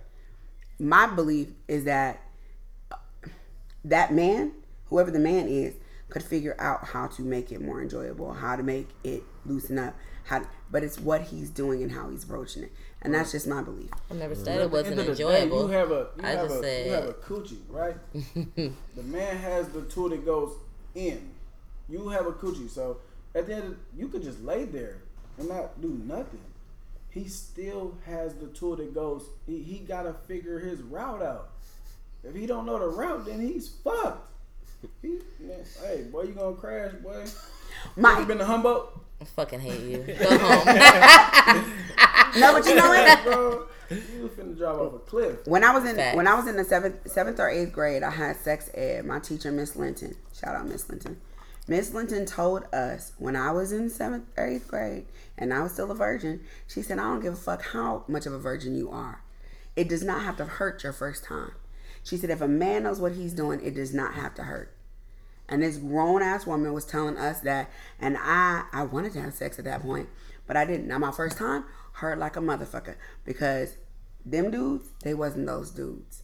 My 0.78 1.06
belief 1.06 1.48
is 1.66 1.84
that 1.84 2.22
that 3.84 4.12
man, 4.12 4.52
whoever 4.86 5.10
the 5.10 5.18
man 5.18 5.48
is, 5.48 5.74
could 6.08 6.22
figure 6.22 6.56
out 6.58 6.84
how 6.84 7.06
to 7.06 7.22
make 7.22 7.52
it 7.52 7.60
more 7.60 7.82
enjoyable, 7.82 8.32
how 8.32 8.56
to 8.56 8.62
make 8.62 8.88
it 9.04 9.22
loosen 9.44 9.78
up. 9.78 9.94
How, 10.24 10.46
but 10.70 10.82
it's 10.82 10.98
what 10.98 11.22
he's 11.22 11.48
doing 11.50 11.82
and 11.82 11.92
how 11.92 12.10
he's 12.10 12.24
approaching 12.24 12.64
it, 12.64 12.72
and 13.02 13.14
that's 13.14 13.32
just 13.32 13.46
my 13.46 13.62
belief. 13.62 13.90
I 14.10 14.14
never 14.14 14.34
mm. 14.34 14.44
said 14.44 14.56
At 14.56 14.60
it 14.60 14.62
the 14.64 14.68
wasn't 14.68 14.98
end 14.98 15.00
of 15.00 15.06
the 15.06 15.14
day, 15.14 15.42
enjoyable. 15.42 15.62
you 15.62 15.68
have 15.68 15.90
a 15.90 16.08
you 16.16 16.24
I 16.24 16.30
have 16.30 16.48
just 16.48 16.60
a, 16.60 16.62
said- 16.62 16.86
you 16.86 16.92
have 16.92 17.08
a 17.08 17.12
coochie, 17.14 17.58
right? 17.68 17.96
the 18.94 19.02
man 19.02 19.36
has 19.36 19.68
the 19.68 19.82
tool 19.82 20.08
that 20.10 20.24
goes 20.24 20.54
in. 20.94 21.30
You 21.88 22.08
have 22.08 22.26
a 22.26 22.32
coochie, 22.32 22.68
so 22.68 22.98
at 23.34 23.46
the 23.46 23.54
end, 23.54 23.64
of, 23.64 23.76
you 23.96 24.08
could 24.08 24.22
just 24.22 24.42
lay 24.42 24.64
there 24.64 24.98
and 25.38 25.48
not 25.48 25.80
do 25.80 25.88
nothing. 26.04 26.40
He 27.10 27.28
still 27.28 27.94
has 28.04 28.34
the 28.34 28.48
tool 28.48 28.76
that 28.76 28.94
goes. 28.94 29.24
He, 29.46 29.62
he 29.62 29.78
gotta 29.78 30.12
figure 30.12 30.58
his 30.58 30.80
route 30.82 31.22
out. 31.22 31.50
If 32.24 32.34
he 32.34 32.46
don't 32.46 32.66
know 32.66 32.78
the 32.78 32.88
route, 32.88 33.26
then 33.26 33.40
he's 33.40 33.68
fucked. 33.68 34.26
He, 35.02 35.18
man, 35.40 35.64
hey, 35.82 36.02
boy, 36.10 36.22
you 36.22 36.32
gonna 36.32 36.54
crash, 36.54 36.92
boy? 37.02 37.24
My 37.96 38.18
You 38.20 38.26
been 38.26 38.38
to 38.38 38.44
Humboldt? 38.44 39.00
I 39.20 39.24
fucking 39.24 39.60
hate 39.60 39.80
you. 39.82 39.98
Go 40.18 40.38
home. 40.38 40.66
no, 42.38 42.52
but 42.52 42.66
you 42.66 42.74
know 42.74 42.88
what? 42.88 43.24
bro, 43.24 43.66
you 43.90 44.30
finna 44.36 44.56
drive 44.56 44.76
off 44.78 44.94
a 44.94 44.98
cliff. 45.00 45.46
When 45.46 45.64
I 45.64 45.72
was 45.72 45.84
in 45.88 45.96
Facts. 45.96 46.16
when 46.16 46.26
I 46.26 46.34
was 46.34 46.46
in 46.46 46.56
the 46.56 46.64
seventh 46.64 47.10
seventh 47.10 47.40
or 47.40 47.48
eighth 47.50 47.72
grade, 47.72 48.02
I 48.02 48.10
had 48.10 48.36
sex 48.36 48.70
ed. 48.74 49.04
My 49.04 49.18
teacher, 49.18 49.50
Miss 49.50 49.76
Linton, 49.76 50.16
shout 50.38 50.54
out 50.54 50.68
Miss 50.68 50.88
Linton. 50.88 51.20
Miss 51.66 51.92
Linton 51.92 52.24
told 52.26 52.64
us 52.72 53.12
when 53.18 53.36
I 53.36 53.50
was 53.50 53.72
in 53.72 53.90
seventh 53.90 54.24
or 54.36 54.46
eighth 54.46 54.68
grade 54.68 55.06
and 55.36 55.52
I 55.52 55.62
was 55.62 55.72
still 55.72 55.90
a 55.90 55.94
virgin. 55.94 56.40
She 56.66 56.82
said, 56.82 56.98
"I 56.98 57.02
don't 57.02 57.20
give 57.20 57.34
a 57.34 57.36
fuck 57.36 57.62
how 57.62 58.04
much 58.08 58.24
of 58.26 58.32
a 58.32 58.38
virgin 58.38 58.74
you 58.74 58.90
are. 58.90 59.22
It 59.76 59.88
does 59.88 60.02
not 60.02 60.22
have 60.22 60.36
to 60.38 60.44
hurt 60.44 60.82
your 60.84 60.92
first 60.92 61.24
time." 61.24 61.52
She 62.04 62.16
said, 62.16 62.30
"If 62.30 62.40
a 62.40 62.48
man 62.48 62.84
knows 62.84 63.00
what 63.00 63.12
he's 63.12 63.32
doing, 63.34 63.60
it 63.64 63.74
does 63.74 63.92
not 63.92 64.14
have 64.14 64.34
to 64.36 64.44
hurt." 64.44 64.72
And 65.48 65.62
this 65.62 65.78
grown 65.78 66.22
ass 66.22 66.46
woman 66.46 66.72
was 66.74 66.84
telling 66.84 67.16
us 67.16 67.40
that, 67.40 67.70
and 68.00 68.16
I 68.20 68.64
I 68.72 68.82
wanted 68.84 69.12
to 69.14 69.20
have 69.22 69.32
sex 69.34 69.58
at 69.58 69.64
that 69.64 69.82
point, 69.82 70.08
but 70.46 70.56
I 70.56 70.64
didn't. 70.64 70.86
Now 70.88 70.98
my 70.98 71.10
first 71.12 71.38
time 71.38 71.64
hurt 71.94 72.18
like 72.18 72.36
a 72.36 72.40
motherfucker 72.40 72.96
because 73.24 73.76
them 74.26 74.50
dudes 74.50 74.88
they 75.02 75.14
wasn't 75.14 75.46
those 75.46 75.70
dudes. 75.70 76.22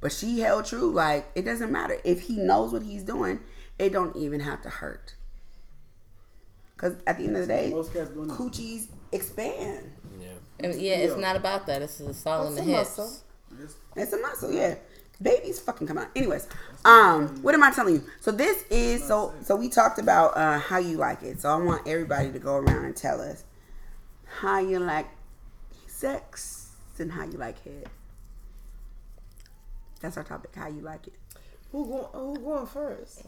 But 0.00 0.12
she 0.12 0.40
held 0.40 0.64
true. 0.66 0.90
Like 0.90 1.26
it 1.34 1.42
doesn't 1.42 1.70
matter 1.70 1.98
if 2.04 2.22
he 2.22 2.36
knows 2.36 2.72
what 2.72 2.82
he's 2.82 3.04
doing. 3.04 3.40
It 3.78 3.92
don't 3.92 4.16
even 4.16 4.40
have 4.40 4.60
to 4.62 4.70
hurt. 4.70 5.14
Cause 6.76 6.94
at 7.06 7.16
the 7.18 7.24
end 7.24 7.36
of 7.36 7.42
the 7.42 7.46
day, 7.48 7.70
Most 7.70 7.92
cats 7.92 8.10
doing 8.10 8.28
it. 8.28 8.32
coochies 8.32 8.88
expand. 9.12 9.92
Yeah. 10.20 10.26
And 10.60 10.74
yeah, 10.80 10.94
it's 10.96 11.16
not 11.16 11.36
about 11.36 11.66
that. 11.66 11.80
It's, 11.80 12.00
it's 12.00 12.26
all 12.26 12.48
in 12.48 12.54
the 12.56 12.60
a 12.60 12.64
hips. 12.64 12.98
muscle. 12.98 13.16
It's 13.94 14.12
a 14.12 14.18
muscle, 14.18 14.52
yeah. 14.52 14.74
Babies 15.20 15.58
fucking 15.60 15.86
come 15.86 15.98
out. 15.98 16.08
Anyways, 16.14 16.46
um, 16.84 17.42
what 17.42 17.54
am 17.54 17.62
I 17.62 17.70
telling 17.70 17.94
you? 17.94 18.04
So 18.20 18.30
this 18.30 18.64
is 18.70 19.02
so 19.02 19.32
so 19.42 19.56
we 19.56 19.68
talked 19.68 19.98
about 19.98 20.36
uh 20.36 20.58
how 20.58 20.78
you 20.78 20.98
like 20.98 21.22
it. 21.22 21.40
So 21.40 21.48
I 21.48 21.56
want 21.56 21.86
everybody 21.86 22.30
to 22.32 22.38
go 22.38 22.56
around 22.56 22.84
and 22.84 22.94
tell 22.94 23.20
us 23.20 23.44
how 24.40 24.58
you 24.58 24.78
like 24.78 25.08
sex 25.86 26.70
and 26.98 27.12
how 27.12 27.24
you 27.24 27.38
like 27.38 27.62
head. 27.64 27.88
That's 30.00 30.16
our 30.16 30.24
topic. 30.24 30.54
How 30.54 30.68
you 30.68 30.82
like 30.82 31.06
it. 31.06 31.14
Who 31.72 31.86
going? 31.86 32.06
Who 32.12 32.38
going 32.38 32.66
first? 32.66 33.22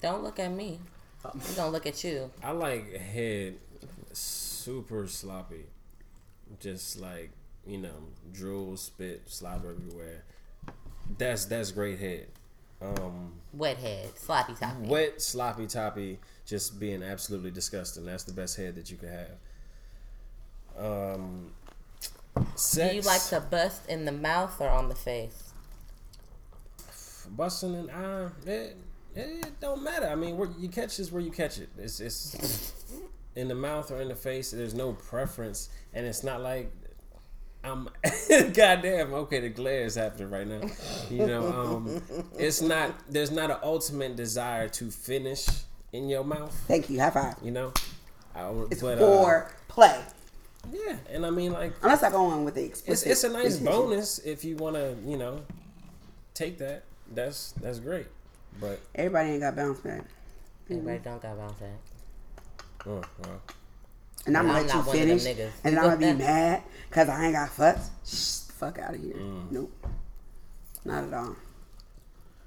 Don't 0.00 0.22
look 0.22 0.38
at 0.38 0.50
me. 0.50 0.80
I'm 1.24 1.40
gonna 1.56 1.70
look 1.70 1.86
at 1.86 2.02
you. 2.04 2.30
I 2.42 2.52
like 2.52 2.94
head 2.94 3.56
super 4.12 5.06
sloppy. 5.06 5.64
Just 6.60 7.00
like, 7.00 7.30
you 7.68 7.78
know, 7.78 7.94
drool, 8.32 8.76
spit, 8.76 9.22
slobber 9.26 9.70
everywhere. 9.70 10.24
That's 11.18 11.44
that's 11.44 11.70
great 11.70 11.98
head. 11.98 12.26
Um 12.80 13.34
Wet 13.52 13.76
head, 13.78 14.10
sloppy 14.18 14.54
toppy. 14.54 14.86
wet, 14.86 15.20
sloppy 15.20 15.66
toppy, 15.66 16.18
just 16.46 16.78
being 16.80 17.02
absolutely 17.02 17.50
disgusting. 17.50 18.06
That's 18.06 18.24
the 18.24 18.32
best 18.32 18.56
head 18.56 18.74
that 18.76 18.90
you 18.90 18.96
could 18.96 19.10
have. 20.76 20.86
Um 20.86 21.52
sex 22.54 22.90
Do 22.90 22.96
you 22.96 23.02
like 23.02 23.24
to 23.26 23.40
bust 23.40 23.88
in 23.88 24.04
the 24.04 24.12
mouth 24.12 24.60
or 24.60 24.68
on 24.68 24.88
the 24.88 24.94
face? 24.94 25.44
busting 27.36 27.74
an 27.74 27.90
eye, 27.90 28.28
it, 28.46 28.76
it 29.14 29.60
don't 29.60 29.82
matter. 29.82 30.06
I 30.06 30.14
mean, 30.14 30.36
where 30.38 30.48
you 30.58 30.68
catch 30.68 30.98
is 30.98 31.12
where 31.12 31.20
you 31.20 31.30
catch 31.30 31.58
it. 31.58 31.68
It's 31.76 32.00
it's 32.00 32.72
in 33.36 33.48
the 33.48 33.54
mouth 33.54 33.90
or 33.90 34.00
in 34.00 34.08
the 34.08 34.14
face. 34.14 34.50
There's 34.52 34.74
no 34.74 34.92
preference, 34.92 35.68
and 35.92 36.06
it's 36.06 36.24
not 36.24 36.40
like 36.40 36.72
I'm. 37.64 37.88
goddamn, 38.52 39.12
okay, 39.14 39.40
the 39.40 39.48
glare 39.48 39.82
is 39.84 39.94
happening 39.96 40.30
right 40.30 40.46
now. 40.46 40.60
You 41.10 41.26
know, 41.26 41.46
um, 41.48 42.02
it's 42.38 42.60
not. 42.62 42.94
There's 43.10 43.30
not 43.30 43.50
an 43.50 43.58
ultimate 43.62 44.16
desire 44.16 44.68
to 44.70 44.90
finish 44.90 45.46
in 45.92 46.08
your 46.08 46.24
mouth. 46.24 46.54
Thank 46.68 46.88
you. 46.90 47.00
High 47.00 47.10
five. 47.10 47.34
You 47.42 47.50
know, 47.50 47.72
I, 48.34 48.48
would- 48.50 48.70
It's 48.72 48.80
but, 48.80 48.98
uh, 48.98 49.00
for 49.00 49.52
play. 49.68 50.00
yeah, 50.72 50.96
and 51.10 51.26
I 51.26 51.30
mean 51.30 51.52
like 51.52 51.72
Unless 51.82 52.02
I 52.04 52.10
go 52.10 52.26
on 52.26 52.44
with 52.44 52.54
the 52.54 52.62
it's 52.64 52.78
explicit. 52.80 53.10
it's 53.10 53.24
a 53.24 53.28
nice 53.30 53.58
intention. 53.58 53.64
bonus 53.66 54.18
if 54.20 54.44
you 54.44 54.56
want 54.56 54.76
to, 54.76 54.96
you 55.04 55.16
know, 55.16 55.42
take 56.34 56.58
that. 56.58 56.84
That's 57.14 57.52
that's 57.60 57.78
great, 57.80 58.06
but. 58.60 58.78
Everybody 58.94 59.30
ain't 59.30 59.40
got 59.40 59.56
bounce 59.56 59.80
back. 59.80 60.02
Everybody 60.70 60.98
don't 60.98 61.20
got 61.22 61.36
bounce 61.38 61.58
back. 61.58 61.78
Oh, 62.86 63.02
well. 63.24 63.40
And 64.28 64.36
I'm 64.36 64.46
gonna 64.46 64.58
let 64.60 64.68
you 64.68 64.74
not 64.74 64.86
one 64.86 64.96
of 64.96 65.08
them 65.08 65.18
finish, 65.18 65.24
niggas. 65.24 65.50
and 65.64 65.76
then 65.76 65.78
I'm 65.78 65.98
gonna 65.98 66.12
be 66.12 66.18
mad 66.18 66.62
because 66.88 67.08
I 67.08 67.24
ain't 67.24 67.34
got 67.34 67.48
fucked. 67.50 67.90
Shh, 68.06 68.40
fuck 68.52 68.78
out 68.78 68.94
of 68.94 69.00
here. 69.02 69.14
Mm. 69.14 69.50
Nope, 69.50 69.86
not 70.84 71.04
at 71.04 71.14
all. 71.14 71.34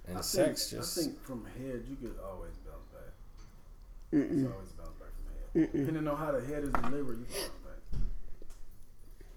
And 0.08 0.18
I 0.18 0.22
sex 0.22 0.70
think, 0.70 0.82
just 0.82 0.98
I 0.98 1.02
think 1.02 1.24
from 1.24 1.46
head 1.58 1.84
you 1.90 1.96
could 1.96 2.16
always 2.24 2.54
bounce 2.58 2.88
back. 2.94 3.14
It's 4.12 4.52
always 4.54 4.70
bounce 4.74 4.90
back 5.00 5.10
from 5.54 5.62
head. 5.62 5.70
Depending 5.74 6.08
on 6.08 6.18
how 6.18 6.32
the 6.32 6.42
head 6.42 6.64
is 6.64 6.72
delivered, 6.72 7.20
you 7.20 7.26
can 7.26 7.34
bounce 7.34 7.50
back. 7.66 8.00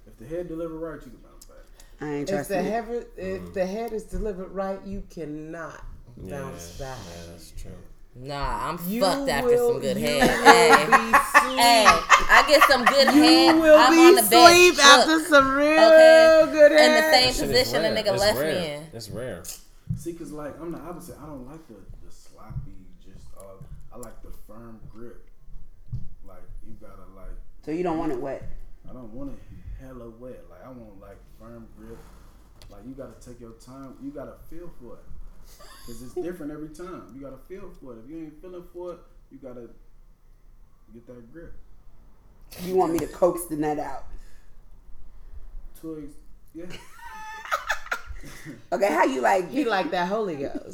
If 0.06 0.16
the 0.18 0.26
head 0.26 0.48
delivered 0.48 0.78
right, 0.78 0.96
you 1.02 1.10
can 1.12 1.20
bounce 1.20 1.46
back. 1.46 1.56
I 2.00 2.12
ain't 2.12 2.28
If 2.28 2.34
trusting 2.34 2.56
the 2.58 2.62
it. 2.62 2.70
head, 2.70 3.06
if 3.16 3.54
the 3.54 3.66
head 3.66 3.92
is 3.94 4.04
delivered 4.04 4.48
right, 4.48 4.80
you 4.84 5.02
cannot 5.08 5.82
yeah, 6.22 6.40
bounce 6.40 6.78
back. 6.78 6.98
Yeah, 7.08 7.30
that's 7.30 7.52
true. 7.52 7.70
Nah, 8.16 8.68
I'm 8.70 8.78
You 8.86 9.00
fucked 9.00 9.28
after 9.28 9.48
will- 9.48 9.72
some 9.72 9.80
good 9.80 9.96
you 9.96 10.06
head. 10.06 10.30
will 10.38 10.44
Hey, 10.44 10.86
be 10.86 11.58
hey, 11.58 11.84
I 12.30 12.44
get 12.46 12.62
some 12.70 12.84
good 12.84 13.12
You 13.14 13.22
head. 13.22 13.56
will 13.60 13.76
I'm 13.78 13.92
be 13.92 13.98
on 14.06 14.14
the 14.14 14.22
bed. 14.30 14.50
asleep 14.52 14.74
shook, 14.76 14.84
after 14.84 15.24
some 15.24 15.54
real 15.56 15.80
okay? 15.82 16.48
good 16.52 16.72
In 16.72 16.76
the 16.94 17.00
head. 17.02 17.12
same 17.12 17.32
Shit 17.34 17.50
is 17.56 17.68
position 17.68 17.84
a 17.84 17.88
nigga 17.88 18.12
It's 18.14 18.20
left 18.22 18.38
rare. 18.38 18.54
me 18.60 18.70
in. 18.74 18.82
It's 18.92 19.08
rare. 19.10 19.42
See, 19.96 20.12
cause 20.14 20.30
like 20.30 20.54
I'm 20.60 20.70
the 20.72 20.78
opposite. 20.78 21.16
I 21.20 21.26
don't 21.26 21.44
like 21.46 21.66
the, 21.66 21.74
the 21.74 22.10
sloppy, 22.12 22.86
just 23.04 23.24
uh, 23.36 23.42
I 23.92 23.98
like 23.98 24.22
the 24.22 24.30
firm 24.46 24.78
grip. 24.92 25.28
Like 26.26 26.42
you 26.66 26.74
gotta 26.80 27.02
like, 27.16 27.34
So 27.64 27.72
you 27.72 27.82
don't 27.82 27.98
want 27.98 28.12
it 28.12 28.20
wet. 28.20 28.48
I 28.88 28.92
don't 28.92 29.12
want 29.12 29.32
it 29.32 29.38
hella 29.80 30.08
wet. 30.20 30.44
Like 30.48 30.64
I 30.64 30.68
want 30.68 31.00
like 31.00 31.18
firm 31.40 31.66
grip. 31.76 31.98
Like 32.70 32.82
you 32.86 32.92
gotta 32.94 33.14
take 33.20 33.40
your 33.40 33.52
time. 33.54 33.94
You 34.02 34.10
gotta 34.12 34.34
feel 34.48 34.70
for 34.80 34.94
it, 34.94 35.04
cause 35.86 36.02
it's 36.02 36.14
different 36.14 36.52
every 36.52 36.70
time. 36.70 37.12
You 37.14 37.20
gotta 37.20 37.38
feel 37.48 37.70
for 37.80 37.92
it. 37.94 37.98
If 38.04 38.10
you 38.10 38.18
ain't 38.18 38.40
feeling 38.40 38.64
for 38.72 38.92
it, 38.92 38.98
you 39.30 39.38
gotta 39.38 39.68
get 40.92 41.06
that 41.06 41.32
grip. 41.32 41.52
You 42.62 42.76
want 42.76 42.92
me 42.92 42.98
to 43.00 43.06
coax 43.06 43.46
the 43.46 43.56
nut 43.56 43.78
out. 43.78 44.04
Toys, 45.80 46.10
yeah. 46.54 46.66
Okay, 48.72 48.88
how 48.88 49.04
you 49.04 49.20
like? 49.20 49.50
He 49.50 49.64
like 49.64 49.90
that 49.90 50.08
Holy 50.08 50.36
Ghost. 50.36 50.54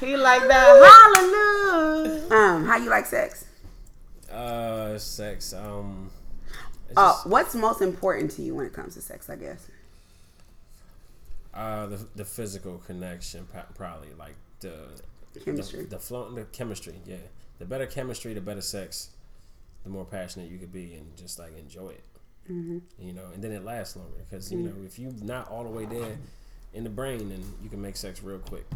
he 0.00 0.16
like 0.16 0.48
that 0.48 1.14
hallelujah. 1.14 2.26
Um, 2.30 2.64
how 2.64 2.76
you 2.76 2.90
like 2.90 3.06
sex? 3.06 3.44
Uh, 4.30 4.98
sex. 4.98 5.52
Um. 5.52 6.10
Uh, 6.96 7.12
just, 7.12 7.26
what's 7.26 7.54
most 7.54 7.80
important 7.80 8.30
to 8.32 8.42
you 8.42 8.54
when 8.54 8.66
it 8.66 8.72
comes 8.72 8.94
to 8.94 9.00
sex? 9.00 9.30
I 9.30 9.36
guess. 9.36 9.68
Uh, 11.54 11.86
the 11.86 12.06
the 12.16 12.24
physical 12.24 12.78
connection, 12.78 13.46
probably 13.74 14.08
like 14.18 14.34
the 14.60 14.74
Chemistry. 15.44 15.82
the, 15.82 15.86
the 15.90 15.98
flow, 15.98 16.30
the 16.30 16.44
chemistry. 16.44 16.94
Yeah, 17.06 17.16
the 17.58 17.64
better 17.64 17.86
chemistry, 17.86 18.34
the 18.34 18.40
better 18.40 18.60
sex, 18.60 19.10
the 19.84 19.90
more 19.90 20.04
passionate 20.04 20.50
you 20.50 20.58
could 20.58 20.72
be, 20.72 20.94
and 20.94 21.16
just 21.16 21.38
like 21.38 21.56
enjoy 21.58 21.90
it. 21.90 22.04
Mm-hmm. 22.50 22.78
You 23.00 23.12
know, 23.12 23.26
and 23.34 23.42
then 23.42 23.52
it 23.52 23.64
lasts 23.64 23.96
longer 23.96 24.18
because 24.28 24.50
you 24.52 24.58
know 24.58 24.72
if 24.84 24.98
you're 24.98 25.12
not 25.22 25.48
all 25.50 25.64
the 25.64 25.70
way 25.70 25.84
there 25.86 26.18
in 26.74 26.84
the 26.84 26.90
brain, 26.90 27.28
then 27.28 27.42
you 27.62 27.68
can 27.70 27.80
make 27.80 27.96
sex 27.96 28.22
real 28.22 28.38
quick. 28.40 28.66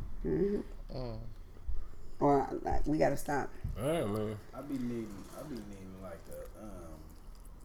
Or 2.20 2.48
like 2.62 2.86
we 2.86 2.96
gotta 2.98 3.16
stop. 3.16 3.50
All 3.78 3.88
right, 3.90 4.08
man. 4.08 4.36
I 4.54 4.62
be 4.62 4.74
needing, 4.74 5.08
I 5.38 5.42
be 5.42 5.56
needing 5.56 5.94
like 6.02 6.20
a 6.30 6.62
um, 6.64 6.96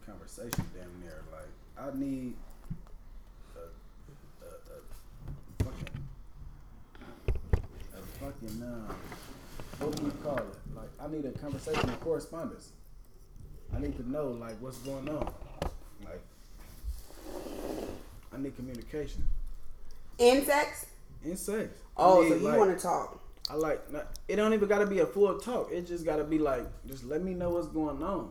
conversation 0.04 0.64
damn 0.74 1.00
near. 1.00 1.22
Like 1.32 1.48
I 1.78 1.96
need 1.98 2.34
a, 3.56 3.60
a, 4.44 4.48
a 4.76 5.64
fucking, 5.64 5.88
a 7.94 8.20
fucking 8.42 8.62
um, 8.62 8.94
what 9.78 9.96
do 9.96 10.04
you 10.04 10.12
call 10.22 10.38
it? 10.38 10.44
Like 10.74 10.88
I 11.00 11.08
need 11.08 11.24
a 11.24 11.32
conversation, 11.38 11.88
a 11.90 11.96
correspondence. 11.96 12.70
I 13.74 13.80
need 13.80 13.96
to 13.96 14.10
know 14.10 14.28
like 14.28 14.60
what's 14.60 14.78
going 14.78 15.08
on. 15.08 15.32
Like 16.04 16.22
I 18.32 18.38
need 18.38 18.56
communication 18.56 19.26
Insects? 20.18 20.80
sex? 20.80 20.86
in 21.24 21.36
sex. 21.36 21.78
I 21.96 22.02
Oh, 22.02 22.22
need, 22.22 22.28
so 22.30 22.34
you 22.36 22.40
like- 22.42 22.58
want 22.58 22.76
to 22.76 22.82
talk? 22.82 23.18
I 23.50 23.54
like. 23.54 23.82
It 24.28 24.36
don't 24.36 24.54
even 24.54 24.68
got 24.68 24.78
to 24.78 24.86
be 24.86 25.00
a 25.00 25.06
full 25.06 25.36
talk. 25.38 25.70
It 25.72 25.86
just 25.86 26.04
got 26.04 26.16
to 26.16 26.24
be 26.24 26.38
like, 26.38 26.64
just 26.86 27.04
let 27.04 27.22
me 27.22 27.34
know 27.34 27.50
what's 27.50 27.66
going 27.66 28.00
on. 28.02 28.30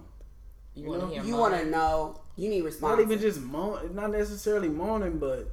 You, 0.74 0.84
You 0.84 0.90
want 0.90 1.02
to 1.02 1.08
hear 1.10 1.24
You 1.24 1.36
want 1.36 1.54
to 1.56 1.66
know? 1.66 2.20
You 2.38 2.50
need 2.50 2.62
response. 2.64 2.98
Not 2.98 3.02
even 3.06 3.20
just 3.20 3.42
moan. 3.42 3.94
Not 3.94 4.12
necessarily 4.12 4.70
moaning, 4.70 5.20
but 5.20 5.48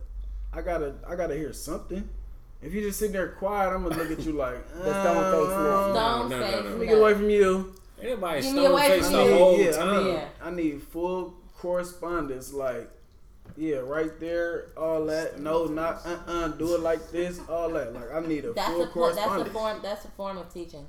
I 0.52 0.62
gotta. 0.62 0.94
I 1.06 1.16
gotta 1.16 1.34
hear 1.34 1.52
something. 1.52 2.08
If 2.60 2.74
you 2.74 2.80
just 2.80 2.98
sit 2.98 3.12
there 3.12 3.28
quiet, 3.28 3.72
I'm 3.72 3.84
gonna 3.84 3.96
look 3.96 4.10
at 4.10 4.24
you 4.24 4.32
like, 4.32 4.68
The 4.74 5.02
stone 5.02 5.46
face 5.46 5.54
uh, 5.54 5.92
Don't 5.94 6.28
No, 6.30 6.38
no, 6.38 6.46
say 6.46 6.50
no, 6.52 6.62
no. 6.62 6.68
Let 6.70 6.78
me 6.78 6.86
get 6.86 6.98
away 6.98 7.14
from 7.14 7.30
you. 7.30 7.74
Everybody 8.00 8.42
Give 8.42 8.54
me 8.54 8.62
stone 8.62 8.72
away 8.72 9.00
from 9.00 9.12
the 9.12 9.36
whole 9.36 9.58
yeah, 9.58 9.70
time. 9.72 9.88
I 9.88 10.02
need. 10.02 10.12
Yeah. 10.12 10.28
I 10.42 10.50
need 10.50 10.82
full 10.82 11.34
correspondence. 11.58 12.52
Like, 12.52 12.90
yeah, 13.56 13.76
right 13.76 14.18
there, 14.20 14.66
all 14.76 15.06
that. 15.06 15.40
No, 15.40 15.66
not 15.66 16.04
uh, 16.04 16.18
uh 16.26 16.48
Do 16.48 16.74
it 16.74 16.80
like 16.80 17.10
this. 17.10 17.40
All 17.48 17.70
that. 17.70 17.94
Like, 17.94 18.12
I 18.12 18.20
need 18.26 18.44
a 18.44 18.52
That's 18.52 18.70
full 18.70 18.82
a 18.82 18.88
for, 18.90 19.14
that's 19.14 19.42
a 19.42 19.44
form. 19.46 19.80
That's 19.82 20.04
a 20.04 20.08
form 20.08 20.38
of 20.38 20.52
teaching. 20.52 20.86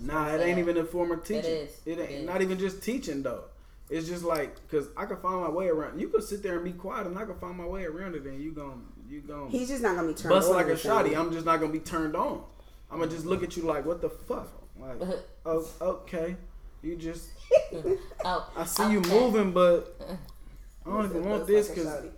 Nah, 0.00 0.28
it 0.28 0.40
ain't 0.40 0.58
even 0.58 0.76
a 0.76 0.84
form 0.84 1.10
of 1.10 1.24
teaching. 1.24 1.50
is. 1.50 1.80
It 1.84 1.98
ain't 1.98 2.10
It 2.10 2.10
is. 2.20 2.26
not 2.26 2.42
even 2.42 2.58
just 2.58 2.82
teaching 2.82 3.22
though. 3.22 3.44
It's 3.88 4.06
just 4.06 4.22
like 4.22 4.54
because 4.68 4.88
I 4.96 5.04
can 5.06 5.16
find 5.16 5.40
my 5.40 5.48
way 5.50 5.68
around. 5.68 6.00
You 6.00 6.08
could 6.08 6.22
sit 6.22 6.42
there 6.42 6.56
and 6.56 6.64
be 6.64 6.72
quiet, 6.72 7.06
and 7.06 7.18
I 7.18 7.24
can 7.24 7.36
find 7.38 7.56
my 7.56 7.66
way 7.66 7.84
around 7.84 8.14
it, 8.14 8.24
and 8.24 8.40
you 8.40 8.52
gon' 8.52 8.84
you 9.10 9.20
gon' 9.22 9.50
He's 9.50 9.68
just 9.68 9.82
not 9.82 9.96
gonna 9.96 10.08
be 10.08 10.14
turned 10.14 10.32
on. 10.32 10.38
bust 10.38 10.50
on 10.50 10.56
like 10.56 10.66
a 10.66 10.72
or 10.72 10.76
shotty. 10.76 11.16
I'm 11.16 11.32
just 11.32 11.44
not 11.44 11.60
gonna 11.60 11.72
be 11.72 11.80
turned 11.80 12.14
on. 12.16 12.42
I'm 12.90 12.98
gonna 12.98 13.10
just 13.10 13.26
look 13.26 13.42
at 13.42 13.56
you 13.56 13.64
like, 13.64 13.84
what 13.84 14.00
the 14.00 14.08
fuck? 14.08 14.48
Like, 14.78 15.00
oh, 15.46 15.66
okay, 15.80 16.36
you 16.82 16.96
just 16.96 17.28
Oh, 18.24 18.50
I 18.56 18.64
see 18.64 18.90
you 18.92 19.00
moving, 19.02 19.52
but 19.52 19.96
I 20.86 20.90
don't 20.90 21.04
even 21.06 21.28
want 21.28 21.46
this 21.46 21.68
because 21.68 21.86
shotty. 21.86 22.10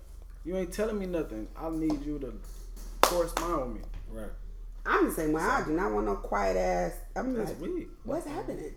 you 0.44 0.56
ain't 0.56 0.73
telling 0.73 0.98
me 0.98 1.06
nothing. 1.06 1.48
I 1.56 1.70
need 1.70 2.05
you 2.05 2.19
to 2.20 2.35
correspond 3.01 3.73
with 3.74 3.82
me. 3.82 3.89
Right. 4.10 4.31
I'm 4.85 5.06
the 5.09 5.14
same 5.14 5.32
way. 5.32 5.43
I 5.43 5.64
do 5.64 5.73
not 5.73 5.93
want 5.93 6.06
no 6.06 6.16
quiet 6.16 6.56
ass. 6.56 6.93
I'm 7.14 7.35
That's 7.35 7.51
like, 7.51 7.60
weird. 7.60 7.89
what's 8.05 8.27
happening? 8.27 8.74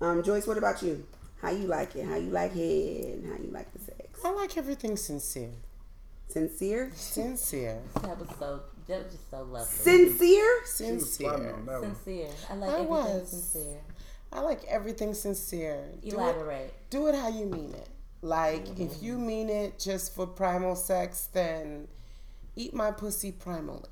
Um, 0.00 0.22
Joyce, 0.22 0.46
what 0.46 0.58
about 0.58 0.82
you? 0.82 1.06
How 1.40 1.50
you 1.50 1.66
like 1.66 1.96
it? 1.96 2.04
How 2.06 2.16
you 2.16 2.30
like 2.30 2.52
head? 2.52 2.60
And 2.60 3.26
how 3.32 3.42
you 3.42 3.50
like 3.50 3.72
the 3.72 3.78
sex? 3.78 4.20
I 4.24 4.30
like 4.32 4.56
everything 4.56 4.96
sincere. 4.96 5.50
Sincere? 6.32 6.90
Sincere. 6.94 7.80
That 8.02 8.18
was 8.18 8.28
so. 8.38 8.60
That 8.88 9.04
was 9.04 9.12
just 9.12 9.30
so 9.30 9.42
lovely. 9.42 9.64
Sincere? 9.66 10.62
She 10.76 10.92
was 10.92 11.16
plotting 11.18 11.44
Sincere. 11.44 11.54
on 11.54 11.66
that 11.66 11.80
one. 11.82 11.94
sincere. 11.94 12.28
I 12.50 12.54
like 12.54 12.70
I 12.70 12.72
everything 12.74 12.88
was. 12.88 13.28
sincere. 13.30 13.80
I 14.32 14.40
like 14.40 14.64
everything 14.64 15.14
sincere. 15.14 15.84
Do 16.02 16.08
it, 16.08 16.14
Elaborate. 16.14 16.74
do 16.90 17.06
it 17.08 17.14
how 17.14 17.28
you 17.28 17.46
mean 17.46 17.74
it. 17.74 17.88
Like, 18.22 18.78
if 18.80 19.02
you 19.02 19.18
mean 19.18 19.50
it 19.50 19.78
just 19.78 20.14
for 20.14 20.26
primal 20.26 20.74
sex, 20.76 21.28
then 21.32 21.88
eat 22.56 22.72
my 22.72 22.90
pussy 22.92 23.32
primally. 23.32 23.84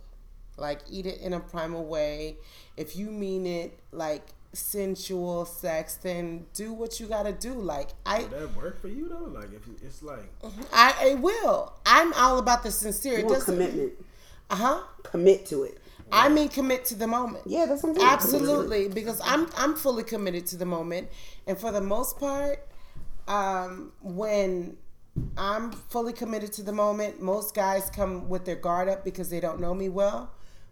Like, 0.56 0.80
eat 0.90 1.04
it 1.06 1.20
in 1.20 1.32
a 1.34 1.40
primal 1.40 1.84
way. 1.84 2.36
If 2.76 2.96
you 2.96 3.10
mean 3.10 3.46
it 3.46 3.78
like 3.92 4.24
sensual 4.52 5.44
sex, 5.44 5.94
then 5.94 6.46
do 6.54 6.72
what 6.72 6.98
you 7.00 7.06
gotta 7.06 7.32
do. 7.32 7.54
Like, 7.54 7.90
I, 8.04 8.22
Would 8.22 8.30
that 8.30 8.56
work 8.56 8.80
for 8.80 8.88
you 8.88 9.08
though? 9.08 9.30
Like 9.38 9.52
if 9.52 9.62
it's 9.82 10.02
like 10.02 10.32
I, 10.72 11.10
it 11.10 11.18
will. 11.20 11.72
I'm 11.86 12.12
all 12.14 12.38
about 12.38 12.62
the 12.62 12.70
sincere. 12.70 13.20
You 13.20 13.26
want 13.26 13.44
commitment. 13.44 13.92
Uh 14.48 14.56
huh. 14.56 14.80
Commit 15.04 15.46
to 15.46 15.62
it. 15.64 15.78
I 16.12 16.28
mean, 16.28 16.48
commit 16.48 16.84
to 16.86 16.94
the 16.96 17.06
moment. 17.06 17.44
Yeah, 17.46 17.66
that's 17.66 17.82
what 17.82 17.90
I'm 17.90 17.96
saying. 17.96 18.08
Absolutely, 18.08 18.88
because 18.88 19.20
I'm 19.24 19.48
I'm 19.56 19.76
fully 19.76 20.02
committed 20.02 20.46
to 20.48 20.56
the 20.56 20.66
moment, 20.66 21.08
and 21.46 21.56
for 21.56 21.70
the 21.70 21.80
most 21.80 22.18
part, 22.18 22.66
um, 23.28 23.92
when 24.00 24.76
I'm 25.36 25.72
fully 25.72 26.12
committed 26.12 26.52
to 26.54 26.62
the 26.62 26.72
moment, 26.72 27.22
most 27.22 27.54
guys 27.54 27.90
come 27.90 28.28
with 28.28 28.44
their 28.44 28.56
guard 28.56 28.88
up 28.88 29.04
because 29.04 29.30
they 29.30 29.40
don't 29.40 29.60
know 29.60 29.74
me 29.74 29.88
well. 29.88 30.30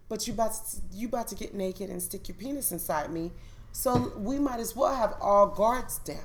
But 0.09 0.27
you 0.27 0.33
about 0.33 0.53
to, 0.53 0.77
you 0.91 1.07
about 1.07 1.27
to 1.29 1.35
get 1.35 1.53
naked 1.53 1.89
and 1.89 2.01
stick 2.01 2.27
your 2.27 2.35
penis 2.35 2.71
inside 2.71 3.11
me, 3.11 3.31
so 3.71 4.13
we 4.17 4.39
might 4.39 4.59
as 4.59 4.75
well 4.75 4.95
have 4.95 5.15
all 5.21 5.47
guards 5.47 5.99
down. 5.99 6.17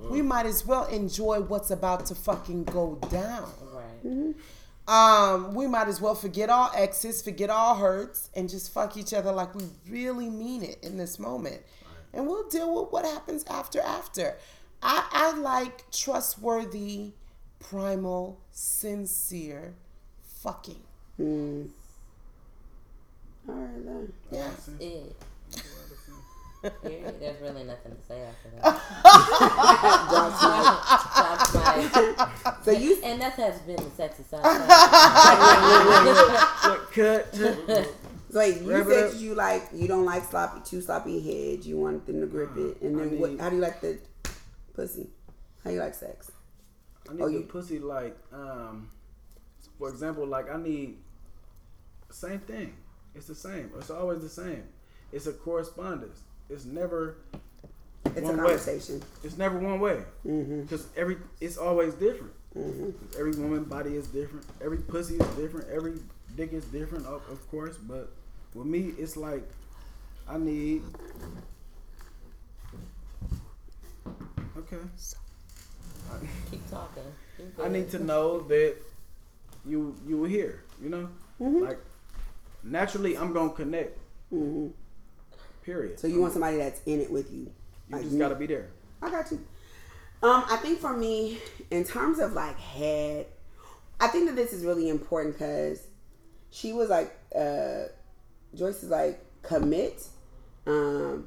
Mm-hmm. 0.00 0.12
We 0.12 0.22
might 0.22 0.46
as 0.46 0.64
well 0.66 0.86
enjoy 0.86 1.40
what's 1.40 1.70
about 1.70 2.06
to 2.06 2.14
fucking 2.14 2.64
go 2.64 2.98
down. 3.10 3.50
Right. 3.72 4.06
Mm-hmm. 4.06 4.32
Um, 4.88 5.54
we 5.54 5.66
might 5.66 5.88
as 5.88 6.00
well 6.00 6.14
forget 6.14 6.48
all 6.48 6.70
exes, 6.74 7.20
forget 7.20 7.50
all 7.50 7.74
hurts, 7.74 8.30
and 8.34 8.48
just 8.48 8.72
fuck 8.72 8.96
each 8.96 9.12
other 9.12 9.30
like 9.32 9.54
we 9.54 9.64
really 9.88 10.30
mean 10.30 10.62
it 10.62 10.78
in 10.82 10.96
this 10.96 11.18
moment. 11.18 11.60
And 12.14 12.26
we'll 12.26 12.48
deal 12.48 12.82
with 12.82 12.90
what 12.90 13.04
happens 13.04 13.44
after 13.50 13.80
after. 13.80 14.38
I, 14.82 15.06
I 15.12 15.38
like 15.38 15.90
trustworthy, 15.90 17.12
primal, 17.58 18.40
sincere 18.50 19.74
fucking. 20.42 20.82
Mm. 21.20 21.68
All 23.48 23.54
right, 23.54 23.84
then. 23.84 24.12
Yeah. 24.30 24.50
It. 24.80 25.16
Period. 26.82 27.20
There's 27.20 27.40
really 27.40 27.64
nothing 27.64 27.92
to 27.96 28.02
say 28.06 28.22
after 28.22 28.50
that. 28.50 28.62
Drop 31.52 31.76
mic. 31.76 32.64
So 32.64 32.70
you 32.72 32.98
and 33.04 33.20
that 33.20 33.34
has 33.34 33.60
been 33.60 33.76
the 33.76 33.90
sexy 33.96 34.22
side. 34.24 34.42
cut? 36.92 37.34
So 37.34 38.38
wait, 38.38 38.56
you 38.62 38.70
Wrap 38.70 38.86
it 38.88 39.10
said 39.12 39.20
you 39.20 39.34
like 39.34 39.68
you 39.72 39.86
don't 39.88 40.04
like 40.04 40.24
sloppy 40.24 40.60
too 40.68 40.80
sloppy 40.80 41.20
head. 41.20 41.64
You 41.64 41.76
want 41.78 42.06
them 42.06 42.20
to 42.20 42.26
grip 42.26 42.56
it, 42.56 42.80
and 42.82 43.00
I 43.00 43.04
then 43.04 43.18
what? 43.18 43.38
How 43.40 43.50
do 43.50 43.56
you 43.56 43.62
like 43.62 43.80
the 43.80 43.98
pussy? 44.74 45.08
How 45.64 45.70
you 45.70 45.80
like 45.80 45.94
sex? 45.94 46.30
I 47.08 47.12
need 47.14 47.22
Oh, 47.22 47.26
the 47.28 47.32
you- 47.34 47.42
pussy 47.44 47.78
like, 47.78 48.16
um, 48.32 48.90
for 49.78 49.88
example, 49.88 50.26
like 50.26 50.50
I 50.50 50.56
need 50.60 50.96
same 52.10 52.40
thing. 52.40 52.74
It's 53.14 53.26
the 53.26 53.34
same. 53.34 53.70
It's 53.78 53.90
always 53.90 54.20
the 54.20 54.28
same. 54.28 54.64
It's 55.12 55.26
a 55.26 55.32
correspondence. 55.32 56.20
It's 56.50 56.64
never. 56.64 57.16
It's 58.16 58.20
One 58.22 58.38
a 58.40 58.44
way. 58.46 58.54
It's 59.22 59.36
never 59.36 59.58
one 59.58 59.80
way. 59.80 60.02
Mm-hmm. 60.26 60.62
Because 60.62 60.86
every 60.96 61.18
it's 61.40 61.56
always 61.58 61.94
different. 61.94 62.32
Mm-hmm. 62.56 62.90
Every 63.18 63.32
woman 63.32 63.64
body 63.64 63.96
is 63.96 64.08
different. 64.08 64.44
Every 64.62 64.78
pussy 64.78 65.16
is 65.16 65.26
different. 65.36 65.68
Every 65.68 65.94
dick 66.36 66.52
is 66.52 66.64
different, 66.66 67.06
of, 67.06 67.22
of 67.30 67.50
course. 67.50 67.76
But 67.76 68.10
with 68.54 68.66
me, 68.66 68.92
it's 68.98 69.16
like 69.16 69.46
I 70.28 70.38
need. 70.38 70.82
Okay. 74.56 74.76
Keep 76.50 76.70
talking. 76.70 77.02
Keep 77.36 77.60
I 77.64 77.68
need 77.68 77.90
to 77.90 77.98
know 78.02 78.40
that 78.48 78.76
you 79.66 79.94
you 80.06 80.18
were 80.18 80.28
here. 80.28 80.64
You 80.82 80.88
know, 80.88 81.08
Mm-hmm. 81.40 81.62
like 81.64 81.78
naturally, 82.64 83.16
I'm 83.16 83.32
gonna 83.32 83.50
connect. 83.52 83.96
Mhm. 84.32 84.72
Period. 85.68 86.00
So 86.00 86.06
you 86.06 86.18
want 86.18 86.32
somebody 86.32 86.56
that's 86.56 86.80
in 86.86 86.98
it 86.98 87.10
with 87.10 87.30
you. 87.30 87.40
you 87.40 87.50
like 87.90 88.00
just 88.00 88.14
me. 88.14 88.18
gotta 88.18 88.36
be 88.36 88.46
there. 88.46 88.70
I 89.02 89.10
got 89.10 89.30
you. 89.30 89.36
Um, 90.22 90.44
I 90.48 90.56
think 90.56 90.78
for 90.78 90.96
me, 90.96 91.40
in 91.70 91.84
terms 91.84 92.20
of 92.20 92.32
like 92.32 92.58
head, 92.58 93.26
I 94.00 94.06
think 94.06 94.28
that 94.28 94.34
this 94.34 94.54
is 94.54 94.64
really 94.64 94.88
important 94.88 95.34
because 95.34 95.86
she 96.50 96.72
was 96.72 96.88
like, 96.88 97.14
uh, 97.36 97.82
Joyce 98.54 98.82
is 98.82 98.88
like 98.88 99.22
commit, 99.42 100.08
um, 100.66 101.26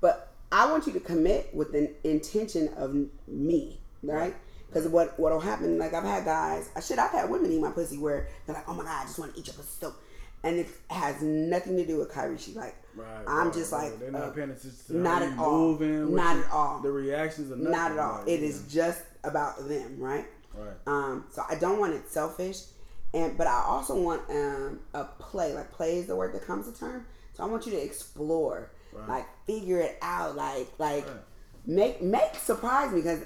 but 0.00 0.32
I 0.50 0.70
want 0.70 0.86
you 0.86 0.94
to 0.94 1.00
commit 1.00 1.54
with 1.54 1.74
an 1.74 1.94
intention 2.02 2.70
of 2.78 2.96
me, 3.28 3.78
right? 4.02 4.34
Because 4.68 4.88
what 4.88 5.20
what'll 5.20 5.38
happen? 5.38 5.76
Like 5.76 5.92
I've 5.92 6.02
had 6.02 6.24
guys, 6.24 6.70
I 6.74 6.80
should 6.80 6.98
I've 6.98 7.10
had 7.10 7.28
women 7.28 7.52
eat 7.52 7.60
my 7.60 7.70
pussy 7.70 7.98
where 7.98 8.26
they're 8.46 8.54
like, 8.56 8.66
oh 8.66 8.72
my 8.72 8.84
god, 8.84 9.02
I 9.02 9.04
just 9.04 9.18
want 9.18 9.34
to 9.34 9.38
eat 9.38 9.48
your 9.48 9.54
pussy 9.54 9.68
so, 9.80 9.94
and 10.44 10.58
it 10.58 10.68
has 10.90 11.22
nothing 11.22 11.76
to 11.76 11.86
do 11.86 11.98
with 11.98 12.10
Kyrie. 12.10 12.38
She 12.38 12.52
like, 12.52 12.74
Right. 12.94 13.06
I'm 13.26 13.46
right, 13.46 13.54
just 13.54 13.72
right. 13.72 13.90
like, 13.90 13.98
they're 14.00 14.08
uh, 14.14 14.26
not 14.26 14.34
paying 14.36 14.50
attention 14.50 14.72
to 14.88 14.96
not 14.98 15.22
at 15.22 15.38
all. 15.38 15.50
moving, 15.50 16.14
Not 16.14 16.36
at 16.36 16.50
all. 16.52 16.80
The 16.80 16.90
reactions 16.90 17.50
are 17.50 17.56
nothing. 17.56 17.70
not 17.72 17.92
at 17.92 17.98
all. 17.98 18.18
Like, 18.18 18.28
It 18.28 18.40
yeah. 18.40 18.46
is 18.48 18.62
just 18.70 19.02
about 19.24 19.66
them, 19.68 19.96
right? 19.98 20.26
Right. 20.54 20.74
Um, 20.86 21.24
so 21.30 21.42
I 21.48 21.54
don't 21.54 21.78
want 21.78 21.94
it 21.94 22.06
selfish, 22.10 22.58
and 23.14 23.38
but 23.38 23.46
I 23.46 23.64
also 23.66 23.98
want 23.98 24.28
um, 24.28 24.80
a 24.92 25.04
play. 25.04 25.54
Like 25.54 25.72
play 25.72 25.96
is 25.98 26.06
the 26.06 26.14
word 26.16 26.34
that 26.34 26.46
comes 26.46 26.70
to 26.70 26.78
term. 26.78 27.06
So 27.32 27.42
I 27.42 27.46
want 27.46 27.64
you 27.64 27.72
to 27.72 27.82
explore, 27.82 28.70
Right. 28.92 29.08
like 29.08 29.26
figure 29.46 29.78
it 29.78 29.96
out, 30.02 30.36
like 30.36 30.68
like 30.78 31.06
make 31.64 32.02
make 32.02 32.34
surprise 32.34 32.90
me 32.92 33.00
because 33.00 33.20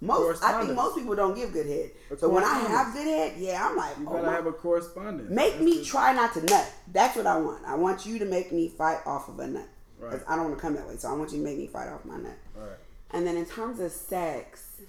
most 0.00 0.42
I 0.44 0.60
think 0.62 0.74
most 0.76 0.96
people 0.96 1.16
don't 1.16 1.34
give 1.34 1.52
good 1.52 1.66
head. 1.66 1.90
So 2.18 2.28
when 2.28 2.44
I 2.44 2.54
have 2.60 2.92
good 2.94 3.06
head, 3.06 3.34
yeah, 3.38 3.66
I'm 3.68 3.76
like, 3.76 3.96
You 3.98 4.06
oh 4.08 4.12
gotta 4.12 4.26
my- 4.26 4.32
have 4.32 4.46
a 4.46 4.52
correspondence. 4.52 5.30
make 5.30 5.54
That's 5.54 5.64
me 5.64 5.84
try 5.84 6.12
not 6.12 6.34
to 6.34 6.42
nut. 6.44 6.72
That's 6.92 7.16
what 7.16 7.26
I 7.26 7.36
want. 7.38 7.64
I 7.66 7.74
want 7.74 8.06
you 8.06 8.18
to 8.20 8.24
make 8.24 8.52
me 8.52 8.68
fight 8.68 8.98
off 9.06 9.28
of 9.28 9.38
a 9.40 9.46
nut. 9.46 9.68
Right. 9.98 10.20
I 10.28 10.36
don't 10.36 10.44
want 10.44 10.56
to 10.56 10.60
come 10.62 10.74
that 10.76 10.86
way. 10.86 10.96
So 10.96 11.08
I 11.10 11.14
want 11.14 11.32
you 11.32 11.38
to 11.38 11.44
make 11.44 11.58
me 11.58 11.66
fight 11.66 11.88
off 11.88 12.04
my 12.04 12.16
nut. 12.16 12.38
Right. 12.54 12.76
And 13.10 13.26
then 13.26 13.36
in 13.36 13.44
terms 13.46 13.80
of 13.80 13.90
sex, 13.90 14.80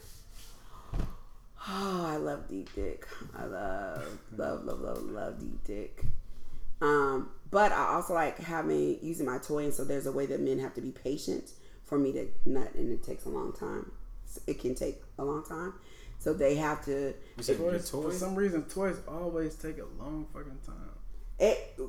oh, 1.68 2.06
I 2.07 2.18
love 2.18 2.48
deep 2.48 2.73
dick. 2.76 3.07
I 3.38 3.45
love, 3.45 4.06
love, 4.38 4.64
love, 4.65 4.80
love, 4.80 5.03
love 5.03 5.40
deep 5.40 5.64
dick. 5.65 6.03
Um, 6.81 7.31
but 7.52 7.72
I 7.72 7.94
also 7.95 8.14
like 8.14 8.38
having 8.38 8.99
using 9.02 9.26
my 9.26 9.38
toy, 9.40 9.65
and 9.65 9.73
so 9.73 9.84
there's 9.84 10.06
a 10.06 10.11
way 10.11 10.26
that 10.27 10.40
men 10.40 10.60
have 10.60 10.73
to 10.76 10.81
be 10.81 10.91
patient 10.91 11.52
for 11.86 11.98
me 11.98 12.14
to 12.14 12.27
nut, 12.45 12.73
and 12.76 12.91
it 12.91 13.03
takes 13.03 13.26
a 13.26 13.30
long 13.30 13.52
time. 13.53 13.91
It 14.47 14.60
can 14.60 14.76
take 14.76 15.01
a 15.18 15.23
long 15.26 15.43
time, 15.43 15.73
so 16.19 16.34
they 16.34 16.56
have 16.56 16.84
to. 16.85 17.14
You 17.38 17.43
said 17.43 17.60
your 17.60 17.72
Toys, 17.72 17.89
for 17.89 18.11
some 18.14 18.35
reason, 18.35 18.64
toys 18.64 18.97
always 19.07 19.56
take 19.56 19.77
a 19.80 19.85
long 20.01 20.27
fucking 20.34 20.60
time. 20.65 20.76
It, 21.39 21.80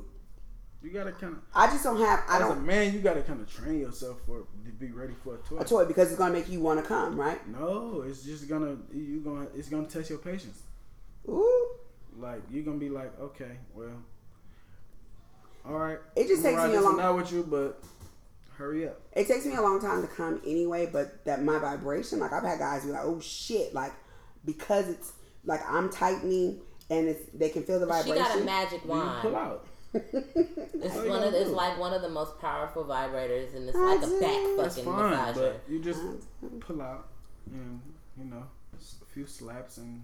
You 0.81 0.89
gotta 0.91 1.11
kind 1.11 1.33
of, 1.33 1.39
I 1.53 1.67
just 1.67 1.83
don't 1.83 1.99
have. 1.99 2.23
I 2.27 2.37
as 2.37 2.41
a 2.41 2.47
don't 2.49 2.65
man, 2.65 2.93
you 2.93 2.99
gotta 3.01 3.21
kind 3.21 3.39
of 3.41 3.51
train 3.53 3.79
yourself 3.81 4.17
for 4.25 4.39
to 4.65 4.71
be 4.79 4.91
ready 4.91 5.13
for 5.23 5.35
a 5.35 5.37
toy. 5.39 5.57
a 5.59 5.65
toy 5.65 5.85
because 5.85 6.09
it's 6.09 6.17
gonna 6.17 6.33
make 6.33 6.49
you 6.49 6.59
want 6.59 6.79
to 6.81 6.85
come, 6.85 7.19
right? 7.19 7.45
No, 7.47 8.03
it's 8.07 8.23
just 8.23 8.47
gonna 8.49 8.77
you 8.93 9.19
gonna 9.19 9.47
it's 9.55 9.69
gonna 9.69 9.85
test 9.87 10.09
your 10.09 10.19
patience. 10.19 10.63
Ooh. 11.27 11.67
Like 12.17 12.41
you're 12.49 12.63
gonna 12.63 12.77
be 12.77 12.89
like, 12.89 13.11
okay, 13.19 13.57
well, 13.75 13.89
all 15.65 15.77
right. 15.77 15.99
It 16.15 16.27
just 16.27 16.41
takes 16.43 16.57
me 16.63 16.73
a 16.75 16.81
long- 16.81 16.95
one 16.97 16.99
out 17.05 17.15
with 17.17 17.31
you, 17.31 17.43
but 17.43 17.83
hurry 18.61 18.87
up. 18.87 19.01
It 19.13 19.27
takes 19.27 19.45
me 19.45 19.55
a 19.55 19.61
long 19.61 19.81
time 19.81 20.01
to 20.01 20.07
come 20.07 20.41
anyway, 20.45 20.89
but 20.91 21.25
that 21.25 21.43
my 21.43 21.57
vibration, 21.59 22.19
like 22.19 22.31
I've 22.33 22.43
had 22.43 22.59
guys 22.59 22.85
be 22.85 22.91
like, 22.91 23.01
"Oh 23.03 23.19
shit!" 23.19 23.73
Like 23.73 23.91
because 24.45 24.87
it's 24.89 25.13
like 25.45 25.61
I'm 25.67 25.89
tightening 25.89 26.61
and 26.89 27.07
it's 27.07 27.21
they 27.33 27.49
can 27.49 27.63
feel 27.63 27.79
the 27.79 27.85
vibration. 27.87 28.13
She 28.23 28.29
got 28.29 28.39
a 28.39 28.43
magic 28.43 28.81
You 28.83 28.89
pull 28.89 29.31
wand. 29.31 29.35
out. 29.35 29.65
It's 30.83 30.95
All 30.95 31.03
you 31.03 31.09
one 31.09 31.23
of 31.23 31.33
it's 31.33 31.49
like 31.51 31.77
one 31.79 31.93
of 31.93 32.01
the 32.01 32.09
most 32.09 32.39
powerful 32.39 32.83
vibrators, 32.85 33.55
and 33.55 33.67
it's 33.67 33.77
I 33.77 33.95
like 33.95 34.03
a 34.03 34.05
do. 34.07 34.19
back 34.21 34.39
That's 34.57 34.75
fucking 34.77 34.91
fine, 34.91 35.13
massager. 35.13 35.35
but 35.35 35.61
you 35.69 35.79
just 35.79 36.01
pull 36.61 36.81
out 36.81 37.07
and 37.51 37.81
you 38.17 38.25
know 38.25 38.43
a 38.77 39.05
few 39.13 39.25
slaps 39.27 39.77
and 39.77 40.01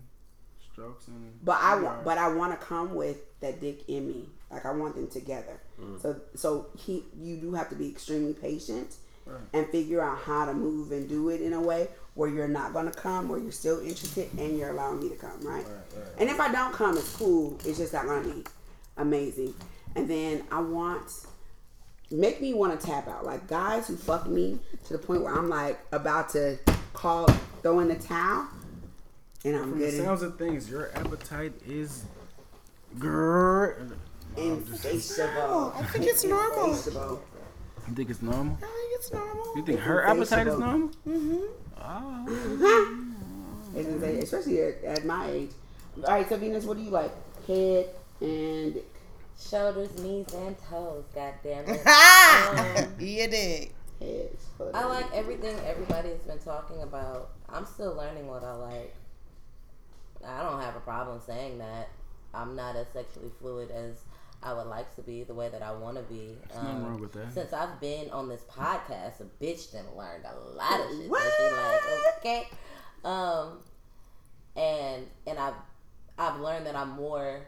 strokes 0.78 1.08
and. 1.08 1.34
But 1.44 1.58
I 1.62 1.76
want, 1.76 1.99
are- 1.99 2.04
but 2.04 2.18
I 2.18 2.28
want 2.30 2.60
to 2.60 2.66
come 2.66 2.94
with 2.95 3.18
that 3.41 3.60
dick 3.62 3.88
in 3.88 4.08
me. 4.08 4.26
Like 4.52 4.66
I 4.66 4.72
want 4.72 4.95
them 4.95 5.08
together. 5.08 5.60
Mm. 5.82 6.02
So, 6.02 6.16
so 6.36 6.68
he, 6.78 7.04
you 7.20 7.38
do 7.38 7.54
have 7.54 7.70
to 7.70 7.76
be 7.76 7.90
extremely 7.90 8.34
patient 8.34 8.95
Right. 9.26 9.41
and 9.54 9.68
figure 9.68 10.02
out 10.02 10.20
how 10.20 10.45
to 10.45 10.54
move 10.54 10.94
and 10.94 11.10
do 11.10 11.28
it 11.30 11.41
in 11.41 11.52
a 11.52 11.60
way 11.60 11.90
where 12.14 12.30
you're 12.30 12.48
not 12.48 12.72
gonna 12.72 12.91
come, 12.94 13.28
where 13.28 13.38
you're 13.38 13.52
still 13.52 13.82
interested, 13.82 14.30
and 14.38 14.58
you're 14.58 14.70
allowing 14.70 15.02
me 15.02 15.10
to 15.10 15.16
come, 15.16 15.41
right? 15.41 15.66
Right, 15.66 15.66
right. 15.98 16.06
And 16.18 16.30
if 16.30 16.40
I 16.40 16.49
don't 16.49 16.72
come, 16.74 16.98
it's 16.98 17.14
cool. 17.14 17.58
It's 17.66 17.78
just 17.78 17.91
not 17.91 18.06
gonna 18.06 18.26
be 18.34 18.44
amazing. 18.95 19.54
And 19.98 20.10
then 20.10 20.44
I 20.49 20.62
want 20.62 21.12
make 22.10 22.40
me 22.41 22.54
want 22.54 22.80
to 22.80 22.88
tap 22.88 23.10
out. 23.10 23.26
Like 23.26 23.48
guys 23.48 23.88
who 23.88 23.98
fuck 23.98 24.28
me 24.28 24.60
to 24.86 24.94
the 24.94 24.99
point 24.99 25.22
where 25.24 25.34
I'm 25.38 25.49
like 25.49 25.78
about 25.91 26.30
to 26.30 26.58
call, 26.94 27.28
throw 27.62 27.82
in 27.82 27.90
the 27.90 27.95
towel, 27.95 28.48
and 29.45 29.55
I'm 29.55 29.72
From 29.72 29.80
the 29.80 29.91
sounds 29.91 30.22
of 30.22 30.38
things, 30.38 30.69
your 30.69 30.91
appetite 30.95 31.53
is 31.65 32.05
great. 32.99 33.76
Insatiable. 34.35 35.27
Oh, 35.39 35.73
I 35.76 35.84
think 35.84 36.05
uh, 36.05 36.09
it's 36.09 36.23
normal. 36.23 36.69
Insatiable. 36.72 37.01
Uh, 37.01 37.18
you 37.89 37.95
think 37.95 38.09
it's 38.09 38.22
normal? 38.22 38.57
I 38.57 38.65
think 38.65 38.91
it's 38.95 39.14
normal. 39.14 39.53
You 39.55 39.64
think 39.64 39.80
her 39.80 40.05
appetite 40.05 40.47
is 40.47 40.55
uh, 40.55 40.57
normal? 40.57 40.91
It's 43.76 43.88
insane, 43.88 44.23
especially 44.23 44.61
at, 44.61 44.84
at 44.84 45.05
my 45.05 45.30
age. 45.30 45.51
All 45.97 46.03
right, 46.14 46.27
so 46.27 46.38
Venus, 46.38 46.65
what 46.65 46.77
do 46.77 46.84
you 46.84 46.89
like? 46.89 47.11
Head 47.45 47.89
and 48.22 48.73
dick. 48.73 48.85
Shoulders, 49.39 49.95
knees, 49.99 50.26
and 50.34 50.55
toes. 50.68 51.03
God 51.14 51.34
damn 51.43 51.59
um, 51.68 51.73
it. 51.76 51.81
Ah, 51.85 52.88
you 52.99 53.27
dig. 53.27 53.72
Head. 53.99 54.30
I 54.73 54.85
like 54.85 55.05
everything 55.14 55.55
everybody 55.65 56.09
has 56.09 56.19
been 56.22 56.39
talking 56.39 56.81
about. 56.81 57.30
I'm 57.49 57.65
still 57.65 57.93
learning 57.95 58.27
what 58.27 58.43
I 58.43 58.53
like. 58.53 58.95
I 60.28 60.44
don't 60.44 60.62
have 60.62 60.76
a 60.76 60.82
problem 60.82 61.20
saying 61.26 61.58
that. 61.60 61.90
I'm 62.34 62.56
not 62.56 62.76
as 62.76 62.88
sexually 62.94 63.32
fluid 63.40 63.72
as 63.72 64.04
I 64.44 64.54
would 64.54 64.68
like 64.68 64.94
to 64.95 65.02
be, 65.02 65.24
the 65.24 65.34
way 65.34 65.49
that 65.49 65.62
I 65.64 65.72
want 65.72 65.98
to 65.98 66.04
be. 66.04 66.38
Um, 66.54 66.64
nothing 66.64 66.84
wrong 66.84 67.02
with 67.02 67.14
that. 67.14 67.34
Since 67.34 67.54
I've 67.54 67.80
been 67.80 68.10
on 68.12 68.30
this 68.30 68.44
podcast, 68.44 69.22
a 69.22 69.44
bitch 69.44 69.72
done 69.72 69.86
learned 69.95 70.26
a 70.26 70.56
lot 70.56 70.80
of 70.80 70.98
shit. 70.98 71.10
What? 71.10 71.24
Like, 71.24 72.18
okay. 72.20 72.48
Um, 73.04 73.60
and 74.56 75.08
and 75.26 75.40
I've 75.40 75.54
I've 76.18 76.40
learned 76.40 76.66
that 76.66 76.76
I'm 76.76 76.90
more 76.90 77.48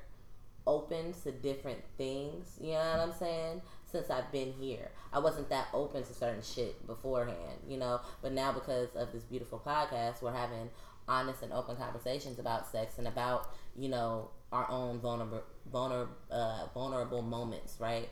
open 0.66 1.14
to 1.24 1.32
different 1.32 1.80
things. 1.98 2.58
You 2.62 2.74
know 2.74 2.80
what 2.80 3.00
I'm 3.00 3.14
saying? 3.14 3.62
Since 3.92 4.10
I've 4.10 4.32
been 4.32 4.54
here, 4.54 4.92
I 5.12 5.20
wasn't 5.20 5.50
that 5.50 5.68
open 5.74 6.04
to 6.04 6.14
certain 6.14 6.44
shit 6.44 6.86
beforehand. 6.88 7.60
You 7.68 7.78
know, 7.78 8.02
but 8.22 8.32
now 8.34 8.52
because 8.52 8.96
of 8.96 9.12
this 9.12 9.24
beautiful 9.24 9.62
podcast, 9.64 10.22
we're 10.22 10.32
having 10.32 10.70
honest 11.10 11.41
and 11.41 11.52
open 11.52 11.76
conversations 11.76 12.40
about 12.40 12.68
sex 12.72 12.98
and 12.98 13.07
about 13.07 13.49
you 13.76 13.90
know 13.90 14.30
our 14.52 14.69
own 14.69 14.99
vulnerable 14.99 15.44
vulnerable 15.72 16.14
uh, 16.31 16.68
vulnerable 16.73 17.22
moments, 17.22 17.77
right? 17.80 18.10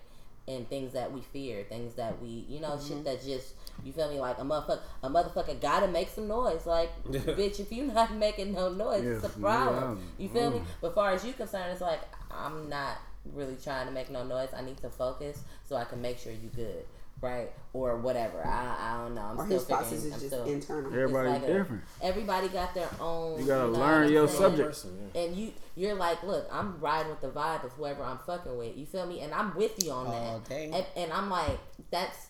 And 0.49 0.69
things 0.69 0.93
that 0.93 1.11
we 1.11 1.19
fear, 1.19 1.65
things 1.67 1.95
that 1.95 2.21
we, 2.21 2.45
you 2.47 2.61
know, 2.61 2.79
shit 2.79 3.03
that 3.03 3.21
just, 3.21 3.55
you 3.83 3.91
feel 3.91 4.09
me, 4.09 4.17
like 4.17 4.37
a 4.37 4.43
motherfucker, 4.43 4.79
a 5.03 5.09
motherfucker 5.09 5.59
gotta 5.59 5.89
make 5.89 6.07
some 6.07 6.29
noise. 6.29 6.65
Like, 6.65 6.89
bitch, 7.05 7.59
if 7.59 7.69
you 7.69 7.83
not 7.83 8.15
making 8.15 8.53
no 8.53 8.69
noise, 8.69 9.03
it's 9.03 9.25
a 9.25 9.29
problem. 9.39 9.99
yeah. 10.17 10.23
You 10.23 10.29
feel 10.29 10.51
me? 10.51 10.61
But 10.79 10.95
far 10.95 11.11
as 11.11 11.25
you 11.25 11.33
concerned, 11.33 11.71
it's 11.73 11.81
like 11.81 11.99
I'm 12.31 12.69
not 12.69 12.97
really 13.33 13.57
trying 13.61 13.87
to 13.87 13.91
make 13.91 14.09
no 14.09 14.23
noise. 14.23 14.49
I 14.55 14.61
need 14.61 14.77
to 14.77 14.89
focus 14.89 15.39
so 15.67 15.75
I 15.75 15.83
can 15.83 16.01
make 16.01 16.17
sure 16.17 16.31
you 16.31 16.49
good, 16.55 16.85
right? 17.22 17.52
Or 17.73 17.98
whatever. 17.98 18.45
I, 18.45 18.76
I 18.80 18.98
don't 19.03 19.15
know. 19.15 19.22
I'm 19.22 19.39
Or 19.39 19.45
still 19.45 19.57
his 19.57 19.64
figuring. 19.68 19.80
process 19.84 20.03
is 20.03 20.14
I'm 20.14 20.19
just 20.19 20.26
still, 20.31 20.44
internal. 20.45 20.94
Everybody's 20.94 21.31
like 21.31 21.44
a- 21.44 21.53
different. 21.53 21.84
Everybody 22.02 22.48
got 22.49 22.73
their 22.73 22.89
own. 22.99 23.39
You 23.39 23.45
gotta 23.48 23.72
know 23.72 23.80
learn 23.80 24.11
your 24.11 24.23
I'm 24.23 24.27
saying? 24.30 24.39
subject. 24.41 24.68
Person, 24.69 25.11
yeah. 25.14 25.22
And 25.22 25.35
you, 25.35 25.53
you're 25.76 25.95
like, 25.95 26.23
look, 26.23 26.48
I'm 26.52 26.80
riding 26.80 27.10
with 27.11 27.22
the 27.22 27.30
vibe 27.30 27.64
of 27.64 27.72
whoever 27.73 28.03
I'm 28.03 28.19
fucking 28.19 28.57
with. 28.57 28.77
You 28.77 28.85
feel 28.85 29.06
me? 29.06 29.22
And 29.22 29.34
I'm 29.34 29.56
with 29.56 29.84
you 29.84 29.91
on 29.91 30.07
All 30.07 30.39
that. 30.39 30.49
day. 30.49 30.72
And, 30.73 30.85
and 30.95 31.11
I'm 31.14 31.30
like, 31.30 31.60
that's 31.91 32.27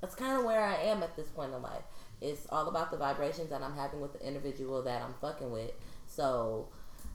that's 0.00 0.14
kind 0.14 0.38
of 0.38 0.44
where 0.44 0.62
I 0.62 0.74
am 0.84 1.02
at 1.02 1.16
this 1.16 1.28
point 1.28 1.52
in 1.54 1.62
life. 1.62 1.82
It's 2.20 2.46
all 2.50 2.68
about 2.68 2.90
the 2.90 2.96
vibrations 2.96 3.50
that 3.50 3.62
I'm 3.62 3.74
having 3.74 4.00
with 4.00 4.12
the 4.14 4.26
individual 4.26 4.82
that 4.82 5.02
I'm 5.02 5.14
fucking 5.20 5.50
with. 5.50 5.70
So, 6.06 6.68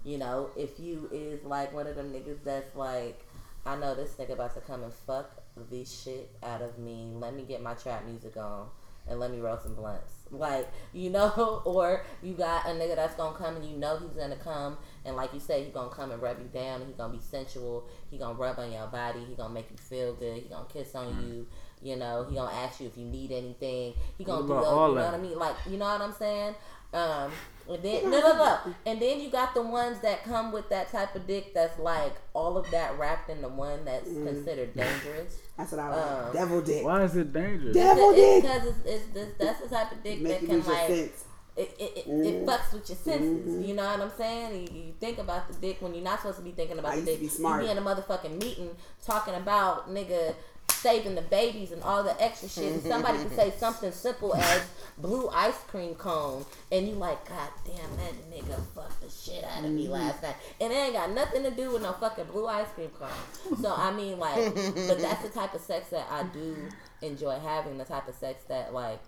you 0.04 0.18
know, 0.18 0.50
if 0.58 0.80
you 0.80 1.10
is 1.12 1.44
like 1.44 1.74
one 1.74 1.88
of 1.88 1.96
them 1.96 2.12
niggas 2.12 2.44
that's 2.44 2.76
like, 2.76 3.24
I 3.66 3.76
know 3.76 3.96
this 3.96 4.14
nigga 4.16 4.32
about 4.34 4.54
to 4.56 4.62
come 4.62 4.84
and 4.84 4.94
fuck 4.94 5.41
the 5.70 5.86
shit 5.86 6.30
out 6.44 6.62
of 6.62 6.78
me. 6.80 7.12
Let 7.16 7.36
me 7.36 7.44
get 7.44 7.62
my 7.62 7.74
trap 7.74 8.06
music 8.06 8.38
on. 8.38 8.68
and 9.08 9.20
let 9.20 9.32
me 9.32 9.40
roll 9.40 9.58
some 9.58 9.74
blunts. 9.74 10.14
Like, 10.30 10.70
you 10.94 11.10
know, 11.10 11.62
or 11.66 12.06
you 12.22 12.34
got 12.34 12.66
a 12.66 12.70
nigga 12.70 12.96
that's 12.96 13.16
gonna 13.16 13.36
come 13.36 13.56
and 13.58 13.66
you 13.66 13.76
know 13.78 13.98
he's 13.98 14.12
gonna 14.12 14.36
come 14.38 14.78
and 15.04 15.16
like 15.16 15.34
you 15.34 15.40
say, 15.40 15.64
he 15.66 15.72
gonna 15.72 15.90
come 15.90 16.12
and 16.12 16.22
rub 16.22 16.40
you 16.40 16.46
down 16.54 16.82
and 16.82 16.88
he 16.88 16.94
gonna 16.94 17.12
be 17.14 17.20
sensual, 17.20 17.90
he 18.10 18.18
gonna 18.18 18.36
rub 18.36 18.60
on 18.60 18.72
your 18.72 18.88
body, 18.88 19.20
he 19.28 19.34
gonna 19.36 19.54
make 19.54 19.70
you 19.72 19.78
feel 19.78 20.14
good, 20.14 20.36
he 20.44 20.48
gonna 20.50 20.68
kiss 20.72 20.94
on 20.96 21.08
Mm. 21.16 21.28
you, 21.28 21.48
you 21.82 21.96
know, 21.96 22.26
he 22.30 22.36
gonna 22.36 22.56
ask 22.56 22.80
you 22.80 22.88
if 22.88 22.96
you 22.98 23.06
need 23.06 23.32
anything, 23.32 23.94
he 24.18 24.24
gonna 24.24 24.44
do 24.44 24.50
those, 24.50 24.66
all 24.66 24.90
you 24.90 24.96
know 24.96 25.02
that? 25.02 25.12
what 25.14 25.20
I 25.20 25.24
mean? 25.24 25.38
Like, 25.40 25.56
you 25.70 25.78
know 25.78 25.86
what 25.86 26.02
I'm 26.02 26.14
saying? 26.14 26.56
Um, 26.94 27.32
and 27.70 27.82
then 27.84 28.10
no, 28.12 28.20
no, 28.20 28.34
no, 28.36 28.58
and 28.86 29.02
then 29.02 29.22
you 29.22 29.30
got 29.30 29.54
the 29.54 29.62
ones 29.62 30.00
that 30.02 30.24
come 30.26 30.52
with 30.52 30.68
that 30.70 30.92
type 30.92 31.16
of 31.16 31.26
dick 31.26 31.54
that's 31.54 31.80
like 31.80 32.14
all 32.34 32.58
of 32.58 32.70
that 32.72 32.98
wrapped 33.00 33.30
into 33.30 33.48
one 33.48 33.86
that's 33.86 34.10
Mm. 34.10 34.26
considered 34.28 34.76
dangerous. 34.76 35.38
That's 35.58 35.72
what 35.72 35.80
I 35.80 35.90
like. 35.96 36.26
Um, 36.28 36.34
Devil 36.34 36.62
dick. 36.62 36.84
Why 36.84 37.04
is 37.04 37.16
it 37.16 37.32
dangerous? 37.32 37.74
Devil 37.74 38.14
dick. 38.14 38.42
Because 38.44 38.66
it's, 38.68 38.78
it's, 38.86 39.06
this 39.14 39.30
that's 39.40 39.62
the 39.62 39.70
type 39.70 39.92
of 39.92 40.04
dick 40.04 40.20
Make 40.22 40.40
that 40.42 40.46
can 40.48 40.56
lose 40.58 40.66
your 40.68 40.76
like 40.76 40.88
sense. 40.88 41.24
it, 41.56 41.76
it, 41.80 41.98
it, 41.98 42.08
Mm-hmm. 42.10 42.26
it 42.26 42.46
fucks 42.46 42.74
with 42.74 42.90
your 42.90 42.98
senses. 42.98 43.66
You 43.68 43.74
know 43.76 43.84
what 43.86 44.02
I'm 44.02 44.12
saying? 44.18 44.68
You, 44.74 44.82
you 44.88 44.94
think 45.00 45.20
about 45.20 45.48
the 45.48 45.54
dick 45.60 45.78
when 45.82 45.94
you're 45.94 46.04
not 46.04 46.20
supposed 46.20 46.40
to 46.40 46.44
be 46.44 46.52
thinking 46.52 46.80
about 46.80 46.94
I 46.94 46.96
the 47.00 47.02
used 47.02 47.08
to 47.08 47.14
dick. 47.14 47.22
be 47.22 47.28
smart. 47.30 47.62
You 47.62 47.68
be 47.68 47.72
in 47.72 47.78
a 47.78 47.82
motherfucking 47.82 48.42
meeting 48.42 48.72
talking 49.06 49.36
about 49.36 49.90
nigga 49.90 50.34
saving 50.72 51.16
the 51.16 51.22
babies 51.22 51.72
and 51.72 51.82
all 51.84 52.04
the 52.04 52.20
extra 52.22 52.50
shit. 52.50 52.72
And 52.74 52.82
somebody 52.84 53.18
can 53.20 53.32
say 53.32 53.52
something 53.58 53.92
simple 53.92 54.36
as 54.36 54.64
blue 54.98 55.30
ice 55.30 55.58
cream 55.68 55.96
cone, 55.96 56.46
and 56.72 56.88
you 56.88 56.94
like, 56.96 57.28
God 57.28 57.50
damn, 57.66 57.76
that 57.98 58.14
nigga 58.32 58.60
fucked 58.76 59.02
the 59.02 59.10
shit 59.10 59.44
out 59.44 59.64
of 59.64 59.72
me 59.72 59.84
Mm-hmm. 59.84 59.94
last 59.94 60.22
night, 60.24 60.36
and 60.60 60.72
it 60.72 60.76
ain't 60.76 60.94
got 60.94 61.12
nothing 61.12 61.44
to 61.44 61.52
do 61.52 61.72
with 61.72 61.82
no 61.84 61.92
fucking 61.94 62.26
blue 62.26 62.48
ice 62.48 62.68
cream 62.76 62.90
cone. 63.00 63.58
So 63.62 63.74
I 63.76 63.92
mean, 63.92 64.20
like, 64.20 64.54
but 64.56 65.00
that's 65.02 65.24
the 65.24 65.30
type 65.34 65.54
of 65.54 65.62
sex 65.62 65.90
that 65.90 66.08
I 66.10 66.24
do 66.24 66.56
enjoy 67.02 67.40
having. 67.40 67.78
The 67.78 67.86
type 67.86 68.08
of 68.08 68.16
sex 68.16 68.44
that 68.46 68.74
like 68.74 69.00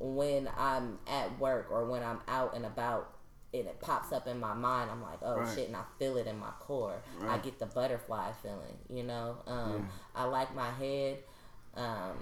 when 0.00 0.48
I'm 0.58 0.98
at 1.06 1.38
work 1.38 1.68
or 1.70 1.84
when 1.84 2.02
I'm 2.02 2.20
out 2.28 2.54
and 2.56 2.64
about 2.66 3.11
and 3.54 3.66
it 3.66 3.80
pops 3.80 4.12
up 4.12 4.26
in 4.26 4.38
my 4.40 4.54
mind, 4.54 4.90
I'm 4.90 5.02
like, 5.02 5.18
oh 5.22 5.38
Right. 5.40 5.54
shit, 5.54 5.68
and 5.68 5.76
I 5.76 5.82
feel 5.98 6.16
it 6.16 6.26
in 6.26 6.38
my 6.38 6.50
core. 6.60 7.02
I 7.28 7.38
get 7.38 7.58
the 7.58 7.66
butterfly 7.66 8.32
feeling, 8.42 8.76
you 8.88 9.02
know. 9.02 9.36
Um, 9.46 9.88
I 10.14 10.24
like 10.24 10.54
my 10.54 10.70
head. 10.70 11.18
Um, 11.76 12.16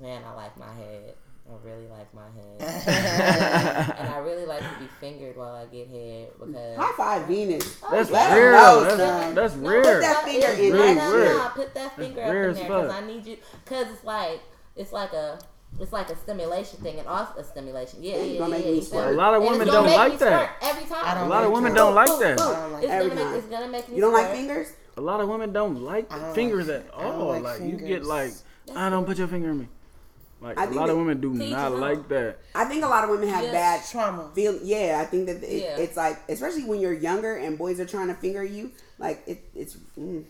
man, 0.00 0.22
I 0.24 0.32
like 0.34 0.56
my 0.56 0.72
head. 0.72 1.14
I 1.50 1.66
really 1.66 1.88
like 1.88 2.14
my 2.14 2.22
head, 2.36 2.86
and 3.98 4.08
I 4.08 4.18
really 4.18 4.46
like 4.46 4.60
to 4.60 4.78
be 4.78 4.86
fingered 5.00 5.36
while 5.36 5.54
I 5.56 5.64
get 5.66 5.88
head 5.88 6.28
because 6.38 6.76
High 6.78 6.92
five 6.96 7.26
Venus. 7.26 7.78
That's 7.90 8.10
Let 8.10 8.30
'em 8.30 8.38
rare. 8.38 8.52
know, 8.52 8.84
That's, 8.84 8.96
son. 8.96 9.34
that's 9.34 9.54
No, 9.56 9.68
rare. 9.70 9.82
Put 9.82 10.00
that 10.02 10.24
finger 10.24 10.46
it's 10.46 10.60
in 10.60 10.72
that 10.76 10.94
nah, 10.96 11.10
shit. 11.10 11.36
nah, 11.36 11.48
put 11.48 11.74
that 11.74 11.96
finger 11.96 12.14
That's 12.20 12.30
up 12.30 12.64
in 12.64 12.68
there 12.70 12.80
because. 12.82 12.90
I 12.92 13.06
need 13.06 13.26
you. 13.26 13.36
Because 13.64 13.86
it's 13.92 14.04
like 14.04 14.40
it's 14.76 14.92
like 14.92 15.12
a 15.14 15.38
it's 15.80 15.92
like 15.92 16.10
a 16.10 16.16
stimulation 16.16 16.78
thing 16.80 16.98
and 16.98 17.08
also 17.08 17.40
a 17.40 17.44
stimulation. 17.44 18.02
Yeah, 18.02 18.14
It's 18.14 18.34
yeah, 18.34 18.40
yeah. 18.40 18.46
make 18.48 18.64
yeah, 18.64 18.70
me 18.72 18.80
squirt. 18.82 19.14
A 19.14 19.16
lot 19.16 19.34
of 19.34 19.42
women 19.42 19.66
don't 19.66 19.86
like 19.90 20.18
that. 20.18 20.56
Every 20.62 20.84
time. 20.88 21.26
A 21.26 21.28
lot 21.28 21.44
of 21.44 21.52
women 21.52 21.74
don't 21.74 21.94
like 21.94 22.08
that. 22.20 22.36
boom. 22.38 22.48
I 22.48 22.54
don't 22.60 22.72
like 22.72 22.82
It's 22.84 22.92
gonna 22.92 23.14
make 23.14 23.38
it's 23.38 23.46
gonna 23.46 23.68
make 23.68 23.88
me 23.88 23.94
You 23.96 24.00
don't 24.02 24.12
like 24.12 24.30
fingers? 24.32 24.72
A 24.96 25.00
lot 25.00 25.20
of 25.20 25.28
women 25.28 25.52
don't 25.52 25.82
like 25.82 26.08
don't 26.10 26.34
fingers 26.34 26.68
like- 26.68 26.86
at 26.86 26.94
all. 26.94 27.28
like 27.28 27.42
Like, 27.42 27.60
you 27.62 27.76
get 27.76 28.04
like, 28.04 28.32
I 28.76 28.90
don't 28.90 29.06
put 29.06 29.16
your 29.18 29.28
finger 29.28 29.50
in 29.50 29.60
me. 29.60 29.68
Like 30.40 30.58
I 30.58 30.64
a 30.64 30.70
lot 30.70 30.90
of 30.90 30.96
women 30.96 31.20
do 31.20 31.30
not 31.34 31.70
his 31.70 31.80
like 31.80 32.08
that. 32.08 32.38
I 32.54 32.64
think 32.64 32.84
a 32.84 32.88
lot 32.88 33.04
of 33.04 33.10
women 33.10 33.28
have 33.28 33.44
Yeah. 33.44 33.52
bad 33.52 33.84
Trauma. 33.88 34.28
feel. 34.34 34.58
Yeah, 34.62 34.98
I 35.00 35.04
think 35.06 35.26
that 35.26 35.42
it, 35.42 35.62
Yeah. 35.62 35.76
it's 35.78 35.96
like, 35.96 36.18
especially 36.28 36.64
when 36.64 36.80
you're 36.80 36.92
younger 36.92 37.36
and 37.36 37.56
boys 37.56 37.78
are 37.78 37.86
trying 37.86 38.08
to 38.08 38.14
finger 38.14 38.42
you, 38.44 38.72
like 38.98 39.22
it, 39.26 39.44
it's. 39.54 39.76
Mm. 39.98 40.24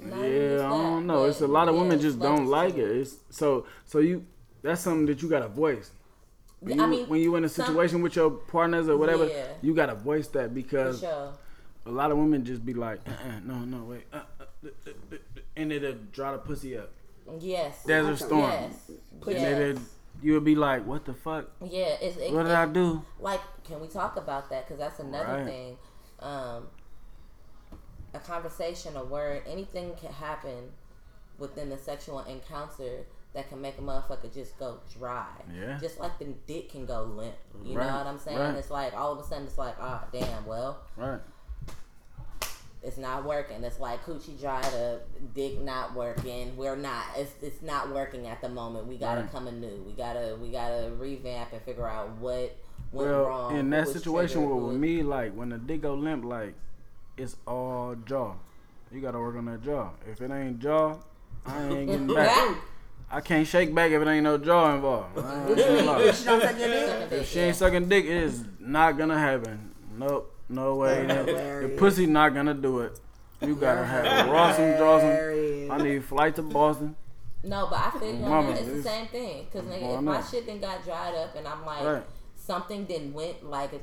Not 0.00 0.18
Yeah, 0.22 0.66
I 0.66 0.68
don't 0.68 1.06
know. 1.06 1.24
It's 1.24 1.40
a 1.40 1.46
lot 1.48 1.66
of 1.68 1.74
yeah, 1.74 1.80
women 1.80 1.98
just 1.98 2.20
don't 2.20 2.46
like 2.46 2.76
it. 2.76 2.90
It's 3.00 3.16
so 3.30 3.64
so 3.86 3.98
you. 4.00 4.24
That's 4.62 4.80
something 4.80 5.06
that 5.06 5.22
you 5.22 5.28
gotta 5.28 5.48
voice. 5.48 5.90
When 6.60 6.80
I 6.80 6.84
you, 6.84 6.90
mean, 6.90 7.08
when 7.08 7.20
you 7.20 7.36
in 7.36 7.44
a 7.44 7.48
some- 7.48 7.66
situation 7.66 8.02
with 8.02 8.16
your 8.16 8.30
partners 8.30 8.88
or 8.88 8.96
whatever, 8.96 9.26
Yeah. 9.26 9.46
you 9.62 9.74
gotta 9.74 9.94
voice 9.94 10.26
that 10.28 10.54
because 10.54 11.00
sure. 11.00 11.32
a 11.86 11.90
lot 11.90 12.10
of 12.10 12.18
women 12.18 12.44
just 12.44 12.64
be 12.66 12.74
like, 12.74 13.00
uh-uh, 13.08 13.40
no, 13.44 13.60
no, 13.60 13.84
wait, 13.84 14.04
uh, 14.12 14.16
uh, 14.40 14.44
uh, 14.64 14.68
uh, 15.12 15.16
and 15.56 15.72
it'll 15.72 15.94
dry 16.12 16.32
the 16.32 16.38
pussy 16.38 16.76
up. 16.76 16.90
Yes. 17.38 17.84
Desert 17.84 18.16
storm. 18.16 18.50
Yes. 18.50 18.90
And 19.26 19.32
Yes. 19.34 19.60
it'll, 19.60 19.82
you'll 20.22 20.40
be 20.40 20.54
like, 20.56 20.84
what 20.86 21.04
the 21.04 21.14
fuck? 21.14 21.46
Yeah. 21.60 21.96
It's, 22.00 22.16
it, 22.16 22.32
What 22.32 22.44
did 22.44 22.52
it- 22.52 22.56
I 22.56 22.66
do? 22.66 23.04
like 23.20 23.40
can 23.64 23.80
we 23.80 23.86
talk 23.86 24.16
about 24.16 24.48
that 24.50 24.66
because 24.66 24.78
that's 24.80 24.98
another 24.98 25.32
Right. 25.34 25.44
thing 25.46 25.76
um 26.20 26.66
a 28.14 28.18
conversation 28.18 28.96
a 28.96 29.04
word 29.04 29.42
anything 29.46 29.94
can 30.00 30.10
happen 30.12 30.70
within 31.38 31.68
the 31.68 31.76
sexual 31.76 32.20
encounter 32.20 33.04
that 33.34 33.48
can 33.48 33.60
make 33.60 33.76
a 33.78 33.80
motherfucker 33.82 34.32
just 34.32 34.58
go 34.58 34.78
dry 34.98 35.26
Yeah. 35.54 35.78
just 35.78 36.00
like 36.00 36.18
the 36.18 36.26
dick 36.46 36.70
can 36.70 36.86
go 36.86 37.02
limp 37.04 37.34
you 37.64 37.76
Right, 37.76 37.86
know 37.86 37.96
what 37.98 38.06
i'm 38.06 38.18
saying 38.18 38.38
right. 38.38 38.54
it's 38.56 38.70
like 38.70 38.94
all 38.94 39.12
of 39.12 39.18
a 39.18 39.22
sudden 39.24 39.44
it's 39.46 39.58
like 39.58 39.74
ah 39.80 40.04
damn 40.12 40.46
well 40.46 40.80
Right. 40.96 41.20
it's 42.82 42.96
not 42.96 43.24
working. 43.24 43.64
It's 43.64 43.80
like 43.80 44.04
coochie 44.06 44.38
dry 44.40 44.62
to 44.62 45.00
dick 45.34 45.60
not 45.60 45.94
working. 45.96 46.56
We're 46.56 46.76
not. 46.76 47.04
It's 47.16 47.32
it's 47.42 47.60
not 47.60 47.92
working 47.92 48.28
at 48.28 48.40
the 48.40 48.48
moment. 48.48 48.86
We 48.86 48.96
gotta 48.96 49.22
Right. 49.22 49.32
come 49.32 49.48
anew. 49.48 49.82
We 49.84 49.92
gotta 49.92 50.36
we 50.40 50.50
gotta 50.52 50.92
revamp 50.96 51.52
and 51.52 51.60
figure 51.62 51.88
out 51.88 52.10
what 52.18 52.56
went 52.92 53.10
Well, 53.10 53.24
wrong. 53.24 53.56
in 53.56 53.70
that 53.70 53.88
situation 53.88 54.42
triggered, 54.42 54.56
with, 54.62 54.72
with 54.72 54.76
me, 54.80 55.02
like 55.02 55.34
when 55.34 55.48
the 55.48 55.58
dick 55.58 55.82
go 55.82 55.94
limp, 55.94 56.24
like 56.24 56.54
it's 57.16 57.34
all 57.48 57.96
jaw. 58.06 58.34
You 58.92 59.00
gotta 59.00 59.18
work 59.18 59.36
on 59.36 59.46
that 59.46 59.62
jaw. 59.62 59.90
If 60.08 60.20
it 60.22 60.30
ain't 60.30 60.60
jaw, 60.60 60.96
I 61.44 61.64
ain't 61.66 61.90
getting 61.90 62.06
back. 62.14 62.56
I 63.10 63.20
can't 63.22 63.46
shake 63.46 63.74
back 63.74 63.90
if 63.90 64.02
it 64.02 64.06
ain't 64.08 64.24
no 64.24 64.36
jaw 64.38 64.74
involved. 64.74 65.18
I 65.18 65.46
ain't 65.48 65.56
gonna 65.56 65.82
lie. 65.92 66.02
If 66.02 66.18
she 66.18 66.24
don't 66.24 66.40
dick, 66.40 67.12
If 67.12 67.28
she 67.28 67.38
yeah. 67.38 67.44
ain't 67.46 67.56
sucking 67.56 67.88
dick, 67.88 68.04
it 68.04 68.10
is 68.10 68.44
not 68.60 68.98
gonna 68.98 69.18
happen. 69.18 69.70
Nope, 69.96 70.34
no 70.48 70.74
way. 70.76 71.06
The 71.06 71.14
Hilarious. 71.14 71.78
pussy 71.80 72.06
not 72.06 72.34
gonna 72.34 72.54
do 72.54 72.80
it. 72.80 73.00
You 73.40 73.54
gotta 73.54 73.84
have 73.84 74.28
raw 74.28 74.52
some 74.52 74.76
draw 74.76 74.98
some. 75.00 75.70
I 75.70 75.78
need 75.82 76.04
flight 76.04 76.34
to 76.36 76.42
Boston. 76.42 76.96
No, 77.44 77.68
but 77.70 77.78
I 77.78 77.90
feel 77.98 78.08
you 78.14 78.24
on 78.24 78.30
Mama. 78.30 78.50
It's 78.50 78.66
the 78.68 78.82
same 78.82 79.06
thing. 79.06 79.46
Because 79.50 79.66
nigga, 79.68 79.96
if 79.96 80.00
my 80.02 80.18
know. 80.20 80.26
shit 80.28 80.44
then 80.46 80.60
got 80.60 80.84
dried 80.84 81.14
up 81.14 81.36
and 81.36 81.46
I'm 81.46 81.64
like, 81.64 81.84
Right. 81.84 82.02
something 82.36 82.84
didn't 82.84 83.12
went 83.14 83.48
like 83.48 83.72
a 83.72 83.78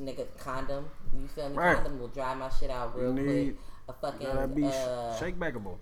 nigga 0.00 0.26
condom. 0.38 0.86
You 1.18 1.28
feel 1.28 1.48
me? 1.50 1.56
Right. 1.56 1.76
Condom 1.76 2.00
will 2.00 2.08
dry 2.08 2.34
my 2.34 2.50
shit 2.50 2.68
out 2.68 2.98
real 2.98 3.16
You 3.16 3.24
quick. 3.24 3.56
A 3.88 3.92
fucking 3.92 4.26
Gotta 4.26 4.48
be 4.48 4.64
uh, 4.66 5.16
shake 5.16 5.38
backable. 5.38 5.76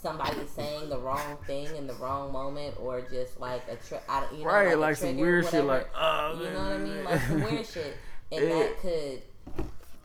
Somebody 0.00 0.38
saying 0.54 0.88
the 0.88 0.98
wrong 0.98 1.36
thing 1.46 1.74
in 1.76 1.86
the 1.86 1.94
wrong 1.94 2.32
moment, 2.32 2.74
or 2.80 3.00
just 3.02 3.38
like 3.40 3.62
a 3.70 3.76
tri- 3.76 4.00
I, 4.08 4.20
don't- 4.20 4.32
you 4.32 4.44
know, 4.44 4.50
Right, 4.50 4.68
like, 4.68 4.76
like 4.78 4.96
some 4.96 5.16
weird 5.16 5.46
shit, 5.48 5.64
like, 5.64 5.88
oh, 5.96 6.38
you 6.42 6.50
know 6.50 6.58
what 6.58 6.72
I 6.72 6.78
mean, 6.78 7.04
like 7.04 7.20
some 7.22 7.42
weird 7.42 7.66
shit, 7.66 7.96
and 8.32 8.48
Yeah. 8.48 8.58
that 8.58 8.80
could 8.80 9.22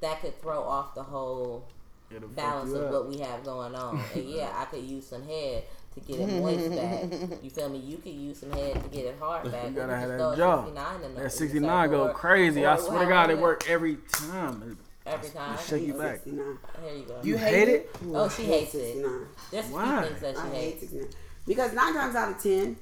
that 0.02 0.22
could 0.22 0.40
throw 0.42 0.62
off 0.62 0.94
the 0.96 1.04
whole 1.04 1.66
It'll 2.16 2.28
balance 2.30 2.72
of 2.74 2.84
up. 2.84 2.92
what 2.92 3.10
we 3.10 3.18
have 3.20 3.44
going 3.44 3.74
on. 3.76 4.00
And 4.14 4.24
yeah, 4.30 4.54
I 4.56 4.66
could 4.66 4.84
use 4.84 5.08
some 5.08 5.26
head 5.26 5.64
to 5.96 6.00
get 6.02 6.20
it 6.20 6.42
moist 6.42 6.70
back. 6.76 7.40
You 7.42 7.50
feel 7.50 7.70
me? 7.70 7.80
You 7.80 7.98
could 7.98 8.12
use 8.14 8.40
some 8.42 8.52
head 8.52 8.74
to 8.84 8.90
get 8.90 9.06
it 9.06 9.16
hard 9.20 9.44
back. 9.52 9.66
You 9.68 9.72
gotta 9.72 9.96
have 9.96 10.10
that 10.10 10.38
job 10.38 10.66
a 10.66 10.68
69 10.68 11.04
in 11.04 11.16
the- 11.16 11.22
That 11.22 11.32
69 11.32 11.90
go 11.90 12.10
crazy. 12.10 12.66
or 12.66 12.70
I 12.70 12.78
swear 12.78 13.00
to 13.00 13.06
God, 13.08 13.30
it 13.32 13.40
worked 13.40 13.70
every 13.70 13.98
time. 14.12 14.78
Every 15.06 15.30
time. 15.30 15.58
Shake 15.66 15.86
you 15.88 15.94
back. 15.94 16.16
69. 16.24 16.58
Here 16.84 16.96
you 16.96 17.04
go. 17.04 17.20
You 17.24 17.38
hate 17.38 17.54
hate 17.54 17.68
it? 17.68 17.74
it? 17.74 17.90
oh, 18.14 18.30
she 18.30 18.44
hates 18.44 18.76
it. 18.76 18.94
69. 18.94 19.28
There's 19.52 19.66
a 19.66 19.68
few 19.68 19.76
Why? 19.78 20.04
things 20.04 20.22
that 20.22 20.36
she 20.36 20.42
I 20.42 20.50
hate 20.50 20.64
hates. 20.64 20.80
69. 20.82 21.08
Because 21.48 21.74
nine 21.74 21.94
times 21.94 22.16
out 22.16 22.32
of 22.32 22.42
ten, 22.42 22.76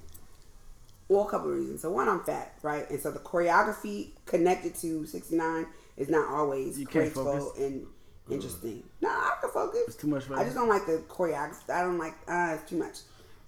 well, 1.10 1.28
a 1.28 1.30
couple 1.30 1.52
of 1.52 1.58
reasons. 1.58 1.82
So 1.82 1.92
one, 1.92 2.08
I'm 2.08 2.22
fat, 2.24 2.54
right? 2.62 2.90
And 2.90 3.00
so 3.00 3.12
the 3.12 3.20
choreography 3.20 4.12
connected 4.26 4.74
to 4.76 5.06
69 5.06 5.66
is 5.98 6.10
not 6.10 6.30
always 6.30 6.80
You 6.80 6.86
can't 6.86 7.14
graceful 7.14 7.26
focus. 7.26 7.60
and 7.60 7.86
interesting. 8.32 8.84
No, 9.02 9.10
I 9.10 9.34
can 9.42 9.50
focus. 9.52 9.82
It's 9.88 9.98
too 9.98 10.08
much 10.08 10.24
for 10.24 10.40
I 10.40 10.44
just 10.44 10.56
don't 10.56 10.70
like 10.70 10.86
the 10.86 11.04
choreography. 11.10 11.70
I 11.70 11.82
don't 11.82 11.98
like, 11.98 12.16
uh, 12.28 12.56
it's 12.60 12.70
too 12.70 12.78
much. 12.78 13.00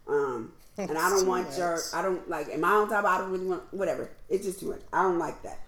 Um, 0.07 0.51
and 0.77 0.97
I 0.97 1.09
don't 1.09 1.25
want 1.27 1.47
much. 1.47 1.57
your, 1.57 1.79
I 1.93 2.01
don't 2.01 2.29
like, 2.29 2.49
am 2.49 2.65
I 2.65 2.71
on 2.71 2.89
top? 2.89 3.05
I 3.05 3.19
don't 3.19 3.31
really 3.31 3.45
want, 3.47 3.73
whatever. 3.73 4.11
It's 4.29 4.45
just 4.45 4.59
too 4.59 4.71
much. 4.71 4.81
I 4.91 5.03
don't 5.03 5.17
like 5.17 5.41
that. 5.43 5.59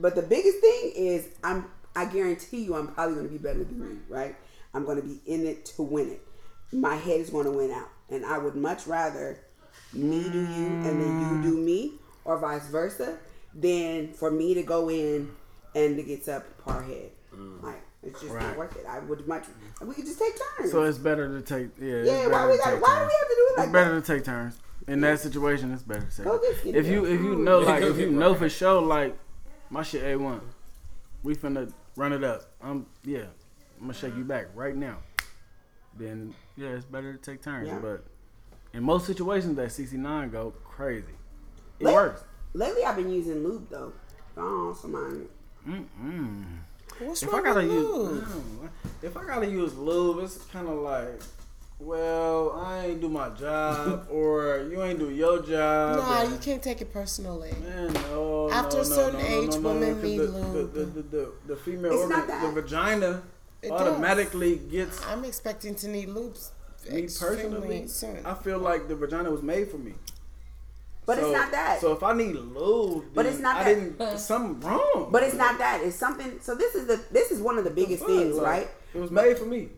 But 0.00 0.14
the 0.16 0.22
biggest 0.22 0.58
thing 0.60 0.92
is, 0.96 1.28
I'm, 1.44 1.66
I 1.96 2.04
guarantee 2.04 2.62
you, 2.64 2.74
I'm 2.76 2.88
probably 2.88 3.14
going 3.14 3.26
to 3.26 3.32
be 3.32 3.38
better 3.38 3.64
than 3.64 3.78
you, 3.80 4.00
right? 4.08 4.36
I'm 4.74 4.84
going 4.84 5.00
to 5.00 5.02
be 5.06 5.20
in 5.26 5.46
it 5.46 5.64
to 5.76 5.82
win 5.82 6.10
it. 6.10 6.22
My 6.72 6.94
head 6.96 7.20
is 7.20 7.30
going 7.30 7.46
to 7.46 7.50
win 7.52 7.70
out. 7.72 7.88
And 8.10 8.24
I 8.24 8.38
would 8.38 8.54
much 8.54 8.86
rather 8.86 9.38
me 9.92 10.22
do 10.28 10.40
you 10.40 10.66
and 10.66 11.00
then 11.02 11.42
you 11.42 11.50
do 11.50 11.56
me, 11.56 11.92
or 12.24 12.38
vice 12.38 12.66
versa, 12.68 13.16
than 13.54 14.12
for 14.12 14.30
me 14.30 14.54
to 14.54 14.62
go 14.62 14.90
in 14.90 15.30
and 15.74 15.96
to 15.96 16.02
get 16.02 16.28
up 16.28 16.44
subpar 16.64 16.86
head. 16.86 17.10
Mm. 17.34 17.62
Like, 17.62 17.80
it's 18.02 18.20
just 18.20 18.32
not 18.34 18.42
Right. 18.42 18.58
worth 18.58 18.76
it. 18.76 18.84
I 18.88 18.98
would 19.00 19.26
much, 19.26 19.44
we 19.80 19.94
could 19.94 20.04
just 20.04 20.18
take 20.18 20.34
turns. 20.58 20.70
So 20.70 20.82
it's 20.82 20.98
better 20.98 21.28
to 21.28 21.42
take. 21.42 21.70
Yeah. 21.80 21.86
it's 21.94 22.08
Yeah, 22.08 22.16
better 22.28 22.30
why 22.30 22.46
we 22.46 22.52
to 22.52 22.58
got? 22.58 22.70
take 22.74 22.82
Why 22.82 22.88
do 22.88 22.94
turns. 23.00 23.08
we 23.12 23.18
have 23.18 23.28
to 23.28 23.34
do 23.34 23.46
it 23.48 23.58
like 23.58 23.64
It's 23.66 23.72
better 23.72 23.94
that? 23.94 24.04
to 24.06 24.12
take 24.14 24.24
turns. 24.24 24.58
In 24.88 25.00
that 25.00 25.18
situation, 25.20 25.72
it's 25.72 25.82
better 25.82 26.06
to 26.08 26.16
take. 26.16 26.24
Go 26.26 26.38
get 26.38 26.56
skinny 26.58 26.78
If 26.78 26.86
you 26.86 27.04
if 27.06 27.20
you 27.20 27.34
know 27.36 27.58
like 27.60 27.82
if 27.82 27.98
you 27.98 28.10
know 28.10 28.34
for 28.36 28.48
sure 28.48 28.80
like 28.80 29.16
my 29.70 29.82
shit 29.82 30.04
a 30.04 30.16
one, 30.16 30.40
we 31.24 31.34
finna 31.34 31.72
run 31.96 32.12
it 32.12 32.22
up. 32.24 32.42
I'm 32.62 32.86
yeah, 33.04 33.24
I'm 33.78 33.82
gonna 33.82 33.94
shake 33.94 34.16
you 34.16 34.24
back 34.24 34.46
right 34.54 34.76
now. 34.76 34.98
Then 35.98 36.34
yeah, 36.56 36.68
it's 36.68 36.84
better 36.84 37.12
to 37.12 37.18
take 37.18 37.42
turns. 37.42 37.68
Yeah. 37.68 37.78
But 37.78 38.04
in 38.72 38.82
most 38.82 39.06
situations, 39.06 39.56
that 39.56 39.72
69 39.72 40.30
go 40.30 40.52
crazy. 40.64 41.06
It 41.80 41.84
Let- 41.84 41.94
works. 41.94 42.24
Lately, 42.54 42.84
I've 42.84 42.96
been 42.96 43.10
using 43.10 43.42
lube 43.44 43.68
though. 43.68 43.92
Oh, 44.36 44.72
somebody. 44.80 45.26
Mm-mm. 45.68 46.44
What's 47.00 47.22
If 47.22 47.28
I 47.28 47.32
wrong 47.32 47.44
gotta 47.44 47.60
with 47.66 47.72
use, 47.72 47.84
lube? 47.86 48.70
if 49.02 49.16
I 49.16 49.26
gotta 49.26 49.46
use 49.46 49.74
lube, 49.76 50.22
it's 50.24 50.38
kind 50.46 50.68
of 50.68 50.76
like, 50.78 51.20
well, 51.78 52.52
I 52.52 52.86
ain't 52.86 53.00
do 53.00 53.08
my 53.08 53.28
job, 53.30 54.06
or 54.10 54.66
you 54.70 54.82
ain't 54.82 54.98
do 54.98 55.10
your 55.10 55.42
job. 55.42 55.98
Nah, 55.98 56.22
and- 56.22 56.32
you 56.32 56.38
can't 56.38 56.62
take 56.62 56.80
it 56.80 56.92
personally. 56.92 57.52
Man, 57.62 57.92
no. 58.10 58.50
After 58.50 58.76
no, 58.76 58.82
a 58.82 58.84
certain 58.84 59.20
no, 59.20 59.28
no, 59.28 59.42
age, 59.42 59.50
no, 59.54 59.58
no, 59.60 59.68
women 59.68 59.94
'cause 59.94 60.02
need 60.02 60.18
the, 60.18 60.24
lube. 60.28 60.72
The, 60.74 60.80
the, 60.80 60.84
the, 60.86 61.02
the, 61.02 61.32
the 61.48 61.56
female 61.56 61.92
It's 61.92 62.02
organ, 62.02 62.40
the 62.42 62.60
vagina, 62.62 63.22
It 63.62 63.70
automatically 63.70 64.56
gets. 64.56 65.04
I'm 65.06 65.24
expecting 65.24 65.74
to 65.76 65.88
need 65.88 66.08
loops. 66.08 66.52
Me 66.90 67.02
personally, 67.02 67.88
soon. 67.88 68.24
I 68.24 68.34
feel 68.34 68.58
like 68.60 68.86
the 68.86 68.94
vagina 68.94 69.28
was 69.30 69.42
made 69.42 69.68
for 69.68 69.78
me. 69.78 69.94
But 71.04 71.18
it's 71.18 71.30
not 71.32 71.50
that. 71.52 71.80
So 71.80 71.92
if 71.92 72.02
I 72.02 72.12
need 72.14 72.34
lube, 72.36 73.06
But 73.14 73.26
it's 73.26 73.38
not 73.38 73.56
I 73.56 73.64
that. 73.74 73.98
didn't. 73.98 74.18
Something 74.18 74.60
wrong. 74.60 75.08
But 75.10 75.22
it's 75.24 75.34
not 75.34 75.58
that. 75.58 75.80
It's 75.82 75.96
something. 75.96 76.38
So 76.40 76.54
this 76.54 76.74
is 76.74 76.86
the 76.86 77.00
this 77.12 77.30
is 77.30 77.40
one 77.40 77.58
of 77.58 77.64
the 77.64 77.70
biggest 77.70 78.00
Fuck, 78.00 78.08
things, 78.08 78.36
like, 78.36 78.46
right? 78.46 78.68
It 78.94 78.98
was 78.98 79.10
made 79.10 79.36
for 79.38 79.44
me. 79.46 79.68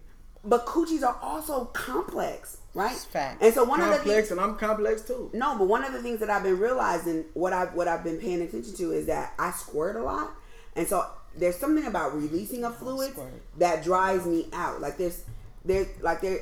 But 0.45 0.67
coochies 0.67 1.03
are 1.03 1.19
also 1.21 1.67
complex, 1.67 2.59
right? 2.75 2.93
It's 2.93 3.05
facts. 3.05 3.39
And 3.43 3.53
so 3.53 3.65
one 3.65 3.81
of 3.81 3.89
the 3.89 3.97
complex, 3.97 4.29
things. 4.29 4.31
and 4.33 4.41
I'm 4.41 4.57
complex 4.57 5.03
too. 5.03 5.31
No, 5.35 5.59
but 5.59 5.67
one 5.67 5.85
of 5.85 5.93
the 5.93 6.01
things 6.01 6.21
that 6.21 6.31
I've 6.31 6.43
been 6.45 6.59
realizing, 6.59 7.25
what 7.35 7.53
I 7.53 7.65
what 7.67 7.89
I've 7.89 8.05
been 8.05 8.19
paying 8.19 8.41
attention 8.43 8.75
to, 8.77 8.93
is 8.93 9.07
that 9.07 9.35
I 9.39 9.51
squirt 9.51 9.97
a 9.97 10.03
lot, 10.03 10.31
and 10.77 10.87
so 10.87 11.05
there's 11.37 11.57
something 11.57 11.85
about 11.87 12.15
releasing 12.15 12.65
a 12.65 12.71
fluid 12.71 13.13
that 13.59 13.83
drives 13.85 14.27
me 14.27 14.49
out. 14.53 14.81
Like 14.81 14.97
there's 14.97 15.25
there 15.65 15.87
like 16.01 16.21
there. 16.21 16.41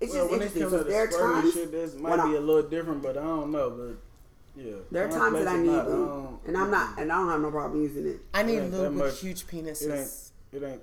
It's 0.00 0.12
Well, 0.12 0.22
just 0.24 0.30
when 0.32 0.42
it 0.42 0.44
interesting. 0.46 0.62
comes 0.62 0.72
So 0.72 0.82
there 0.82 1.04
are 1.04 1.06
times 1.42 1.54
shit, 1.54 1.70
this 1.70 1.94
might 1.94 2.16
be 2.28 2.34
a 2.36 2.40
little 2.40 2.68
different, 2.68 3.02
but 3.02 3.16
I 3.16 3.22
don't 3.22 3.50
know. 3.52 3.70
But 3.70 4.60
yeah, 4.62 4.72
there 4.90 5.06
are 5.06 5.10
times 5.10 5.38
that 5.38 5.48
I 5.48 5.56
need 5.56 5.66
not, 5.68 5.88
lube, 5.88 6.08
don't- 6.08 6.40
and 6.46 6.56
I'm 6.58 6.70
not, 6.70 6.98
and 6.98 7.10
I 7.12 7.16
don't 7.16 7.28
have 7.30 7.40
no 7.40 7.50
problem 7.52 7.80
using 7.82 8.06
it. 8.08 8.20
I 8.34 8.42
need 8.42 8.58
ain't 8.58 8.72
that 8.72 8.76
lube 8.76 8.94
with 8.96 9.04
much. 9.12 9.20
huge 9.20 9.44
It 9.48 9.54
ain't. 9.54 9.66
penises. 9.66 10.30
It 10.52 10.62
ain't. 10.64 10.80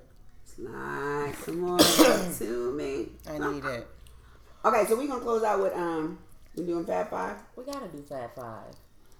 Slide 0.66 1.34
some 1.44 1.60
more 1.60 1.78
to 1.78 2.72
me. 2.76 3.08
I 3.28 3.38
need 3.52 3.64
it. 3.64 3.86
Okay, 4.64 4.84
so 4.86 4.96
we're 4.96 5.08
gonna 5.08 5.20
close 5.20 5.42
out 5.42 5.60
with 5.60 5.74
um, 5.74 6.18
we 6.56 6.64
doing 6.64 6.84
Fab 6.84 7.10
Five. 7.10 7.36
We 7.56 7.64
gotta 7.64 7.88
do 7.88 8.02
Fab 8.02 8.34
Five. 8.34 8.74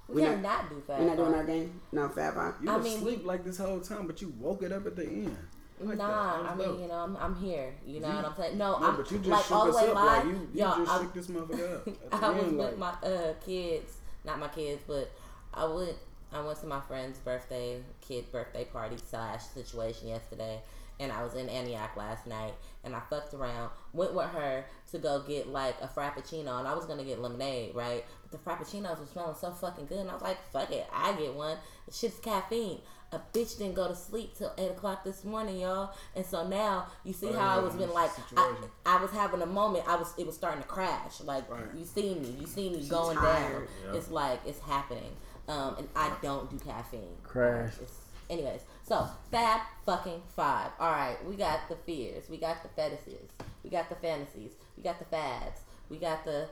We, 0.08 0.16
We 0.16 0.22
can't 0.22 0.42
not- 0.42 0.62
not, 0.64 0.70
do 0.70 0.82
Fab 0.86 1.00
We're 1.00 1.06
not 1.06 1.16
doing 1.16 1.30
Five. 1.32 1.38
our 1.40 1.44
game. 1.46 1.80
No 1.90 2.08
Fab 2.08 2.34
Five. 2.34 2.54
You 2.62 2.70
I 2.70 2.76
was 2.76 2.84
mean, 2.84 2.98
asleep 2.98 3.24
like 3.24 3.44
this 3.44 3.58
whole 3.58 3.80
time, 3.80 4.06
but 4.06 4.20
you 4.22 4.32
woke 4.38 4.62
it 4.62 4.72
up 4.72 4.86
at 4.86 4.94
the 4.96 5.04
end. 5.04 5.36
I 5.80 5.84
like. 5.84 5.98
Nah, 5.98 6.48
I 6.48 6.54
mean, 6.54 6.68
dope. 6.68 6.80
you 6.80 6.86
know, 6.88 6.94
I'm, 6.94 7.16
I'm 7.16 7.34
here. 7.36 7.74
You 7.84 7.98
know 8.00 8.08
You- 8.08 8.14
what 8.16 8.24
I'm 8.26 8.36
saying? 8.36 8.58
No, 8.58 8.78
No, 8.78 8.86
I'm 8.86 8.96
but 8.96 9.10
you 9.10 9.18
just 9.18 9.30
like 9.30 9.42
shook 9.44 9.52
all 9.52 9.64
the 9.64 9.70
us 9.72 9.82
way 9.82 9.88
up. 9.88 9.94
live. 9.96 10.06
Like 10.06 10.24
you, 10.26 10.48
you 10.54 10.60
Y'all, 10.60 10.78
just 10.78 10.90
I, 10.92 10.98
shook 11.00 11.14
this 11.14 11.26
motherfucker 11.26 11.74
up. 11.74 11.88
I 12.22 12.28
was 12.30 12.44
end, 12.44 12.56
with 12.58 12.66
like, 12.66 12.78
my 12.78 13.08
uh, 13.08 13.32
kids, 13.44 13.96
not 14.24 14.38
my 14.38 14.48
kids, 14.48 14.82
but 14.86 15.10
I 15.52 15.64
went. 15.64 15.96
I 16.34 16.40
went 16.40 16.58
to 16.60 16.66
my 16.66 16.80
friend's 16.80 17.18
birthday, 17.18 17.82
kid 18.00 18.30
birthday 18.32 18.64
party 18.64 18.96
slash 19.10 19.42
situation 19.42 20.08
yesterday, 20.08 20.62
and 21.02 21.12
I 21.12 21.22
was 21.22 21.34
in 21.34 21.48
Antioch 21.48 21.96
last 21.96 22.26
night, 22.26 22.54
and 22.84 22.94
I 22.96 23.00
fucked 23.10 23.34
around. 23.34 23.70
Went 23.92 24.14
with 24.14 24.26
her 24.30 24.64
to 24.92 24.98
go 24.98 25.20
get 25.26 25.48
like 25.48 25.76
a 25.82 25.88
frappuccino, 25.88 26.58
and 26.58 26.66
I 26.68 26.74
was 26.74 26.86
gonna 26.86 27.04
get 27.04 27.20
lemonade, 27.20 27.74
right? 27.74 28.04
But 28.22 28.30
the 28.32 28.38
frappuccinos 28.50 28.98
were 29.00 29.06
smelling 29.06 29.36
so 29.40 29.50
fucking 29.50 29.86
good, 29.86 29.98
and 29.98 30.10
I 30.10 30.14
was 30.14 30.22
like, 30.22 30.38
"Fuck 30.52 30.70
it, 30.70 30.86
I 30.92 31.12
get 31.12 31.34
one." 31.34 31.58
Shit's 31.90 32.18
caffeine. 32.20 32.80
A 33.14 33.20
bitch 33.34 33.58
didn't 33.58 33.74
go 33.74 33.88
to 33.88 33.94
sleep 33.94 34.34
till 34.34 34.50
eight 34.56 34.70
o'clock 34.70 35.04
this 35.04 35.22
morning, 35.22 35.58
y'all, 35.60 35.90
and 36.16 36.24
so 36.24 36.48
now 36.48 36.86
you 37.04 37.12
see 37.12 37.28
Oh, 37.28 37.32
how 37.34 37.58
I 37.58 37.62
was 37.62 37.74
been 37.74 37.92
like, 37.92 38.10
I. 38.34 38.54
I 38.86 39.02
was 39.02 39.10
having 39.10 39.42
a 39.42 39.46
moment. 39.46 39.84
I 39.86 39.96
was, 39.96 40.14
it 40.16 40.24
was 40.24 40.34
starting 40.34 40.62
to 40.62 40.66
crash. 40.68 41.20
Like 41.20 41.50
Right. 41.50 41.60
you 41.76 41.84
see 41.84 42.14
me, 42.14 42.34
you 42.40 42.46
see 42.46 42.70
me 42.70 42.88
going 42.88 43.18
tired. 43.18 43.52
down. 43.52 43.68
Yeah. 43.92 43.98
It's 43.98 44.10
like 44.10 44.40
it's 44.46 44.60
happening. 44.60 45.12
Um, 45.46 45.74
and 45.76 45.88
I 45.94 46.10
don't 46.22 46.48
do 46.50 46.56
caffeine. 46.64 47.16
Crash. 47.22 47.74
It's, 47.82 47.92
anyways, 48.30 48.62
so 48.92 49.08
fab 49.30 49.60
fucking 49.86 50.20
five. 50.36 50.70
All 50.78 50.92
right, 50.92 51.16
we 51.26 51.34
got 51.36 51.66
the 51.70 51.76
fears, 51.76 52.28
we 52.28 52.36
got 52.36 52.62
the 52.62 52.68
fetishes, 52.68 53.30
we 53.64 53.70
got 53.70 53.88
the 53.88 53.94
fantasies, 53.94 54.50
we 54.76 54.82
got 54.82 54.98
the 54.98 55.06
fads, 55.06 55.60
we 55.88 55.96
got 55.96 56.24
the 56.26 56.48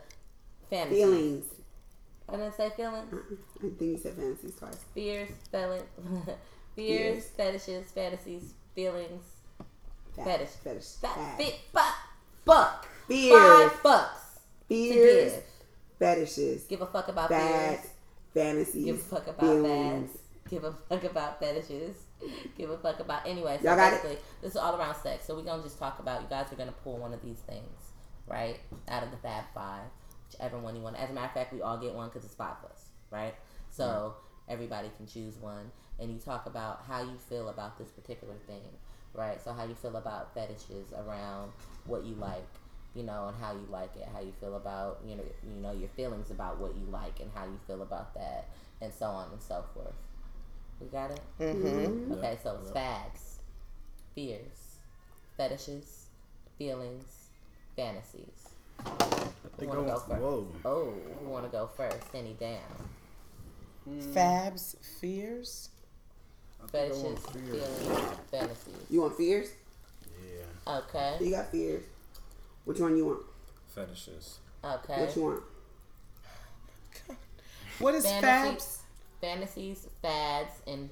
fantasies. 0.71 0.99
Feelings. 1.05 1.45
I 2.29 2.33
didn't 2.37 2.55
say 2.55 2.71
feelings. 2.71 3.13
Uh-uh. 3.13 3.35
I 3.59 3.61
think 3.61 3.81
you 3.83 3.99
said 3.99 4.15
fantasies 4.15 4.55
twice. 4.55 4.79
Fears, 4.95 5.29
feeling, 5.53 5.83
Fears. 6.77 7.25
fears, 7.27 7.27
fetishes, 7.37 7.91
fantasies, 7.93 8.55
feelings, 8.75 9.23
Fab. 10.17 10.25
fetish, 10.25 10.49
Fetish. 10.65 10.85
Fa- 11.01 11.09
Fab. 11.09 11.37
fit, 11.39 11.57
fuck, 11.75 11.95
fuck, 12.47 12.87
Fears. 13.07 13.39
five 13.39 13.71
fucks 13.83 14.39
Fears. 14.67 15.33
give. 15.35 15.43
Fetishes. 15.99 16.65
Give 16.65 16.81
a 16.81 16.87
fuck 16.87 17.09
about 17.09 17.29
Fads. 17.29 17.83
fears. 17.83 17.93
Fantasies. 18.33 18.85
Give 18.87 18.97
a 18.97 18.99
fuck 18.99 19.27
about 19.27 19.41
feelings. 19.41 20.11
fads. 20.11 20.19
Give 20.49 20.65
a 20.65 20.73
fuck 20.89 21.05
about 21.05 21.39
fetishes. 21.41 21.97
Give 22.59 22.71
a 22.71 22.79
fuck 22.79 23.01
about 23.01 23.27
anyway. 23.27 23.59
So 23.61 23.69
Y'all 23.69 23.77
got 23.77 23.93
it? 23.93 24.03
basically, 24.03 24.19
this 24.43 24.53
is 24.53 24.57
all 24.57 24.77
around 24.77 24.97
sex. 24.97 25.27
So 25.27 25.35
we're 25.35 25.43
gonna 25.43 25.63
just 25.63 25.79
talk 25.79 25.99
about. 25.99 26.23
You 26.23 26.29
guys 26.29 26.53
are 26.53 26.57
gonna 26.57 26.75
pull 26.85 26.99
one 26.99 27.13
of 27.13 27.23
these 27.23 27.39
things, 27.39 27.93
right, 28.27 28.59
out 28.89 29.03
of 29.03 29.11
the 29.11 29.17
Fab 29.19 29.45
Five, 29.55 29.87
whichever 30.31 30.59
one 30.59 30.77
you 30.77 30.83
want. 30.83 30.97
As 30.97 31.11
a 31.11 31.13
matter 31.13 31.27
of 31.27 31.33
fact, 31.33 31.53
we 31.53 31.63
all 31.63 31.79
get 31.79 31.95
one 31.95 32.09
because 32.09 32.25
it's 32.25 32.35
five 32.35 32.57
of 32.63 32.71
us, 32.71 32.87
right? 33.11 33.35
So 33.71 33.85
mm-hmm. 33.85 34.53
everybody 34.53 34.91
can 34.97 35.07
choose 35.07 35.37
one, 35.39 35.71
and 35.99 36.11
you 36.11 36.19
talk 36.19 36.47
about 36.47 36.85
how 36.87 37.03
you 37.03 37.17
feel 37.29 37.49
about 37.49 37.79
this 37.79 37.89
particular 37.89 38.35
thing, 38.47 38.63
right? 39.15 39.41
So 39.43 39.53
how 39.53 39.65
you 39.65 39.75
feel 39.75 39.97
about 39.97 40.35
fetishes 40.35 40.93
around 40.93 41.53
what 41.87 42.05
you 42.05 42.15
like, 42.15 42.47
you 42.95 43.03
know, 43.03 43.29
and 43.29 43.37
how 43.43 43.53
you 43.53 43.67
like 43.71 43.97
it, 43.97 44.09
how 44.13 44.21
you 44.21 44.33
feel 44.41 44.57
about 44.57 45.01
you 45.07 45.17
know, 45.17 45.25
you 45.55 45.63
know, 45.63 45.73
your 45.73 45.89
feelings 45.91 46.31
about 46.31 46.61
what 46.61 46.75
you 46.77 46.87
like, 46.91 47.21
and 47.21 47.31
how 47.35 47.45
you 47.45 47.59
feel 47.67 47.83
about 47.83 48.15
that, 48.15 48.49
and 48.81 48.93
so 48.93 49.07
on 49.07 49.31
and 49.33 49.43
so 49.43 49.65
forth. 49.75 49.95
We 50.81 50.87
got 50.89 51.11
it. 51.11 51.21
Mm-hmm. 51.41 52.13
Okay, 52.15 52.39
so 52.43 52.59
it's 52.63 52.71
fads, 52.71 53.39
fears, 54.15 54.77
fetishes, 55.37 56.07
feelings, 56.59 57.05
fantasies. 57.77 58.49
Who 59.59 59.67
wanna 59.67 59.83
go 59.83 59.99
first? 59.99 60.21
Whoa. 60.21 60.47
Oh, 60.65 60.95
who 61.23 61.29
want 61.29 61.45
to 61.45 61.51
go 61.51 61.67
first? 61.77 61.99
Any 62.15 62.33
down. 62.35 62.59
Fabs, 64.15 64.77
fears. 65.01 65.69
I 66.63 66.67
think 66.69 66.85
I 66.85 66.89
Fetishes, 66.89 67.03
want 67.05 67.21
fear. 67.31 67.43
feelings, 67.43 68.19
fantasies. 68.31 68.75
You 68.91 69.01
want 69.03 69.17
fears? 69.17 69.49
Yeah. 70.67 70.79
Okay, 70.79 71.17
You 71.21 71.31
got 71.31 71.51
fears. 71.51 71.85
Which 72.65 72.79
one 72.81 72.97
you 72.97 73.07
want? 73.07 73.21
Fetishes. 73.75 74.39
okay. 74.65 75.01
What 75.01 75.17
you 75.17 75.23
want? 75.23 75.43
What 77.79 77.95
is 77.95 78.05
Fantasies, 78.05 78.23
fabs? 78.63 78.80
Fantasies, 79.21 79.87
fads, 80.03 80.55
and 80.67 80.89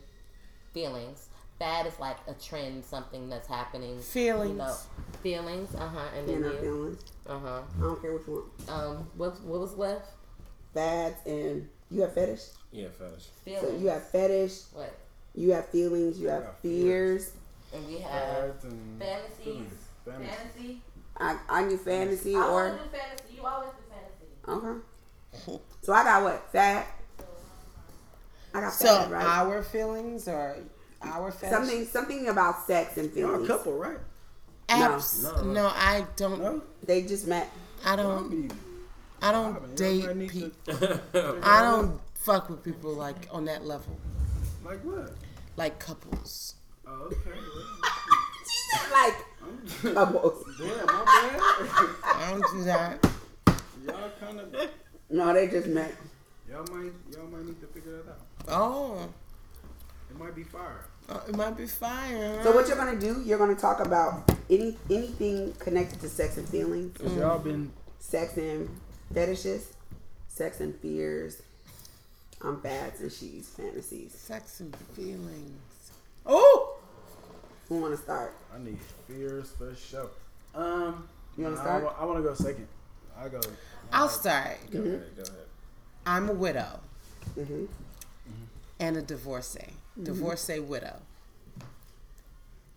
feelings. 0.73 1.29
Fad 1.59 1.87
is 1.87 1.99
like 1.99 2.17
a 2.29 2.35
trend, 2.35 2.85
something 2.85 3.29
that's 3.29 3.49
happening. 3.49 3.99
Feelings. 4.01 4.51
You 4.53 4.57
know, 4.59 4.77
feelings. 5.23 5.75
Uh 5.75 5.89
huh. 5.89 5.99
And 6.17 6.29
Yeah, 6.29 6.35
then 6.35 6.43
not 6.43 6.53
you. 6.55 6.61
feelings. 6.61 7.03
Uh 7.27 7.39
huh. 7.41 7.61
I 7.79 7.81
don't 7.83 8.01
care 8.01 8.13
which 8.13 8.27
one. 8.29 8.45
Um. 8.69 9.09
What 9.17 9.41
What 9.43 9.61
was 9.61 9.75
left? 9.75 10.07
Fads 10.75 11.17
and 11.27 11.69
you 11.91 12.03
have 12.03 12.13
fetish. 12.15 12.43
Yeah, 12.71 12.89
fetish. 12.97 13.25
Feelings. 13.45 13.63
So 13.69 13.77
you 13.77 13.89
have 13.89 14.09
fetish. 14.09 14.53
what? 14.73 14.95
You 15.35 15.53
have 15.53 15.69
feelings. 15.71 16.19
You 16.21 16.29
have 16.29 16.45
got 16.45 16.61
fears. 16.63 17.33
And 17.75 17.87
we 17.89 17.99
have 17.99 18.13
Fads 18.13 18.65
and 18.65 18.99
fantasies. 19.01 19.45
feelings. 19.45 19.75
Fantasy. 20.05 20.29
Fantasy. 20.31 20.81
I 21.17 21.39
I 21.49 21.65
knew 21.65 21.77
fantasy 21.77 22.37
I 22.37 22.39
or 22.39 22.69
always 22.69 22.83
do 22.83 22.89
fantasy. 22.97 23.35
You 23.37 23.45
always 23.47 23.71
do 23.71 23.83
fantasy. 23.91 24.79
okay. 25.47 25.61
So 25.83 25.93
I 25.93 26.05
got 26.05 26.23
what 26.23 26.53
fat. 26.53 26.87
I 28.55 28.61
got 28.61 28.73
So 28.73 28.87
fat 28.87 29.11
right. 29.11 29.25
our 29.25 29.63
feelings 29.63 30.27
or 30.29 30.57
our 31.03 31.31
fetish? 31.31 31.51
something 31.51 31.87
something 31.87 32.29
about 32.29 32.67
sex 32.67 32.97
and 32.97 33.11
feelings. 33.13 33.37
Y'all 33.37 33.45
a 33.45 33.59
couple, 33.59 33.79
right? 33.79 33.99
Abs- 34.69 35.23
No. 35.23 35.43
no. 35.45 35.67
I 35.75 36.05
don't. 36.17 36.41
No. 36.41 36.63
They 36.83 37.03
just 37.03 37.27
met. 37.27 37.51
I 37.85 37.93
I 37.93 37.97
don't. 37.97 38.31
mean, 38.31 38.51
I 39.23 39.29
I 39.29 39.33
don't 39.33 39.63
mean, 39.63 39.75
date 39.75 40.29
people. 40.31 40.51
to- 40.79 41.39
I 41.43 41.63
don't 41.63 42.01
fuck 42.15 42.49
with 42.51 42.63
people 42.65 42.93
like 42.95 43.29
on 43.31 43.45
that 43.47 43.65
level, 43.65 43.97
Like 44.65 44.81
what? 44.85 45.13
like 45.57 45.79
couples. 45.79 46.55
Oh, 46.87 47.11
okay. 47.13 47.17
Like 48.93 49.15
I'm- 49.43 49.95
couples. 49.95 50.45
Damn, 50.59 50.87
my 50.87 51.05
bad. 51.05 51.41
I 52.03 52.31
don't 52.31 52.53
do 52.53 52.65
that. 52.65 53.13
y'all 53.87 54.11
kind 54.21 54.41
of, 54.41 54.71
No, 55.11 55.33
they 55.33 55.49
just 55.49 55.69
met. 55.69 55.95
y'all 56.51 56.65
might, 56.73 56.93
y'all 57.15 57.27
might 57.29 57.45
need 57.47 57.61
to 57.61 57.67
figure 57.69 58.03
that 58.03 58.11
out. 58.11 58.21
Oh, 58.49 59.09
It 60.11 60.19
might 60.19 60.35
be 60.35 60.43
fire. 60.45 60.85
uh, 61.09 61.21
it 61.29 61.37
might 61.37 61.57
be 61.57 61.67
fire. 61.67 62.41
So 62.43 62.53
what 62.53 62.67
you're 62.69 62.77
gonna 62.77 62.99
do? 62.99 63.23
You're 63.25 63.39
gonna 63.39 63.55
talk 63.55 63.81
about 63.81 64.31
any 64.51 64.77
anything 64.91 65.53
connected 65.59 66.01
to 66.01 66.09
sex 66.09 66.37
and 66.37 66.49
feelings, 66.49 66.97
Cause 66.99 67.15
y'all 67.17 67.39
been 67.39 67.71
sex 68.01 68.37
and 68.37 68.69
fetishes, 69.13 69.73
sex 70.29 70.61
and 70.61 70.75
fears. 70.81 71.43
I'm 72.41 72.61
fads 72.61 73.01
and 73.01 73.11
she's 73.13 73.49
fantasies. 73.49 74.13
Sex 74.15 74.61
and 74.61 74.75
feelings. 74.95 75.61
Oh, 76.25 76.77
Who 77.69 77.81
wanna 77.81 77.97
start? 77.97 78.35
I 78.55 78.59
need 78.59 78.79
fears 79.07 79.51
for 79.59 79.75
sure. 79.75 80.09
Um, 80.55 81.07
You 81.37 81.45
wanna 81.45 81.57
start? 81.57 81.85
I, 81.99 82.03
I 82.03 82.05
want 82.05 82.19
to 82.19 82.23
go 82.23 82.35
second. 82.35 82.67
I 83.19 83.29
go. 83.29 83.41
I'll 83.93 84.09
start. 84.09 84.57
Go 84.71 84.79
ahead. 84.81 85.05
Go 85.17 85.23
ahead. 85.23 85.35
I'm 86.07 86.29
a 86.31 86.33
widow. 86.33 86.81
hmm 87.35 87.65
and 88.81 88.97
a 88.97 89.03
divorcee, 89.03 89.73
divorcee 90.03 90.61
widow. 90.61 90.97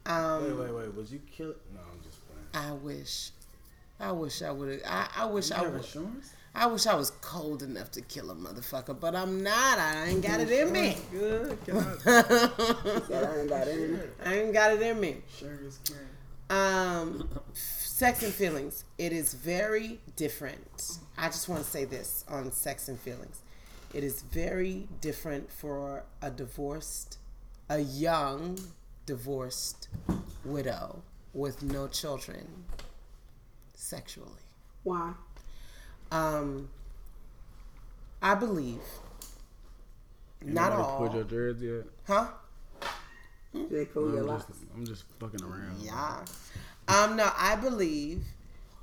Um, 0.06 0.44
Wait, 0.44 0.54
wait, 0.72 0.74
wait. 0.76 0.96
Was 0.96 1.12
you 1.14 1.22
killed? 1.32 1.56
No, 1.74 1.80
I'm 1.82 2.02
just 2.04 2.18
playing. 2.28 2.68
I 2.68 2.72
wish, 2.74 3.30
I 4.00 4.12
wish 4.12 4.42
I 4.42 4.52
would 4.52 4.70
have. 4.70 4.82
I, 4.86 5.24
I 5.24 5.26
wish 5.26 5.50
You 5.52 5.56
I 5.58 5.60
have 5.60 5.68
would. 5.74 5.82
insurance? 5.82 6.34
I 6.54 6.66
wish 6.66 6.86
I 6.86 6.96
was 6.96 7.12
cold 7.22 7.64
enough 7.64 7.92
to 7.92 8.02
kill 8.02 8.30
a 8.32 8.36
motherfucker, 8.36 9.00
but 9.00 9.16
I'm 9.16 9.42
not. 9.42 9.80
I 9.80 10.08
ain't 10.08 10.22
got 10.22 10.42
it 10.42 10.50
in 10.52 10.72
me. 10.74 10.98
Good. 11.12 11.58
I? 12.06 12.20
Ain't 13.40 13.50
got 13.50 13.68
it 13.68 13.80
in. 13.80 13.94
me. 13.94 14.00
I 14.26 14.34
ain't 14.34 14.54
got 14.54 14.74
it 14.74 14.82
in 14.82 15.00
me. 15.00 15.18
Insurance 15.40 15.80
carrying. 15.86 16.08
Um, 16.50 17.30
sex 17.54 18.24
and 18.24 18.34
feelings. 18.34 18.84
It 18.98 19.14
is 19.14 19.34
very 19.34 20.02
different. 20.18 20.98
I 21.18 21.28
just 21.28 21.48
want 21.48 21.64
to 21.64 21.70
say 21.70 21.86
this 21.86 22.26
on 22.28 22.52
sex 22.52 22.90
and 22.90 23.00
feelings. 23.00 23.42
It 23.94 24.04
is 24.04 24.22
very 24.22 24.88
different 25.02 25.52
for 25.52 26.04
a 26.22 26.32
divorced, 26.32 27.18
a 27.70 27.80
young 27.80 28.58
divorced 29.06 29.90
widow 30.46 31.02
with 31.34 31.62
no 31.62 31.88
children 31.88 32.48
sexually. 33.74 34.30
Why? 34.84 35.14
Um, 36.12 36.70
I 38.22 38.36
believe. 38.36 38.82
Not 40.44 40.72
Nobody 40.72 40.82
all. 40.84 40.98
Pulled 40.98 41.14
your 41.14 41.24
dreads 41.24 41.62
yet? 41.62 41.86
Huh? 42.08 42.28
Do 43.54 43.68
they 43.70 43.86
pull 43.86 44.06
No, 44.08 44.14
your 44.14 44.22
I'm, 44.22 44.28
locks? 44.28 44.46
just, 44.46 44.60
I'm 44.74 44.86
just 44.86 45.04
fucking 45.20 45.44
around. 45.44 45.76
Yeah. 45.82 46.24
Um, 46.88 47.16
no, 47.18 47.30
I 47.38 47.56
believe, 47.58 48.24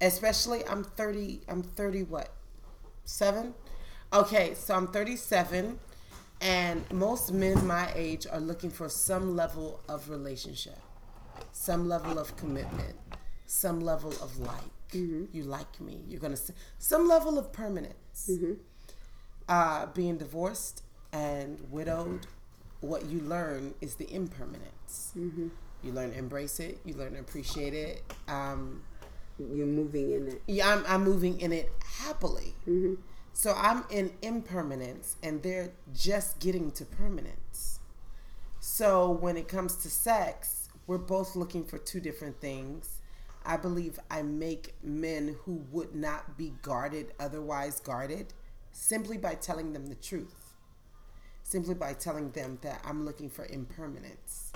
especially 0.00 0.64
I'm 0.66 0.84
30, 0.84 1.40
I'm 1.48 1.62
30 1.62 2.02
what? 2.04 2.32
Seven? 3.04 3.54
Okay, 4.12 4.54
so 4.54 4.74
I'm 4.74 4.86
37 4.86 5.78
and 6.40 6.92
most 6.92 7.32
men 7.32 7.66
my 7.66 7.90
age 7.94 8.26
are 8.30 8.40
looking 8.40 8.70
for 8.70 8.88
some 8.88 9.36
level 9.36 9.80
of 9.88 10.08
relationship, 10.08 10.78
some 11.52 11.88
level 11.88 12.18
of 12.18 12.34
commitment, 12.36 12.96
some 13.46 13.80
level 13.80 14.10
of 14.22 14.38
like. 14.38 14.62
You 15.32 15.42
like 15.44 15.78
me. 15.82 16.00
You're 16.08 16.20
going 16.20 16.34
to 16.34 16.40
some 16.78 17.06
level 17.06 17.38
of 17.38 17.52
permanence. 17.52 18.30
Uh, 19.46 19.86
being 19.94 20.16
divorced 20.16 20.82
and 21.12 21.58
widowed, 21.70 22.26
what 22.80 23.04
you 23.06 23.20
learn 23.20 23.74
is 23.82 23.96
the 23.96 24.10
impermanence. 24.12 25.12
You 25.82 25.92
learn 25.92 26.12
to 26.12 26.18
embrace 26.18 26.60
it. 26.60 26.78
You 26.86 26.94
learn 26.94 27.12
to 27.12 27.20
appreciate 27.20 27.74
it. 27.74 28.02
Um, 28.28 28.82
You're 29.38 29.66
moving 29.66 30.12
in 30.12 30.28
it. 30.28 30.42
yeah, 30.46 30.72
I'm, 30.74 30.84
I'm 30.88 31.04
moving 31.04 31.38
in 31.40 31.52
it 31.52 31.70
happily. 31.98 32.54
So 33.38 33.54
I'm 33.56 33.84
in 33.88 34.10
impermanence, 34.20 35.14
and 35.22 35.40
they're 35.44 35.70
just 35.94 36.40
getting 36.40 36.72
to 36.72 36.84
permanence. 36.84 37.78
So 38.58 39.12
when 39.12 39.36
it 39.36 39.46
comes 39.46 39.76
to 39.76 39.88
sex, 39.88 40.70
we're 40.88 40.98
both 40.98 41.36
looking 41.36 41.64
for 41.64 41.78
two 41.78 42.00
different 42.00 42.40
things. 42.40 42.98
I 43.46 43.56
believe 43.56 44.00
I 44.10 44.22
make 44.22 44.74
men 44.82 45.36
who 45.44 45.64
would 45.70 45.94
not 45.94 46.36
be 46.36 46.52
guarded 46.62 47.12
otherwise 47.20 47.78
guarded 47.78 48.34
simply 48.72 49.18
by 49.18 49.36
telling 49.36 49.72
them 49.72 49.86
the 49.86 49.94
truth. 49.94 50.54
Simply 51.44 51.74
by 51.74 51.92
telling 51.92 52.32
them 52.32 52.58
that 52.62 52.80
I'm 52.84 53.04
looking 53.04 53.30
for 53.30 53.46
impermanence 53.46 54.50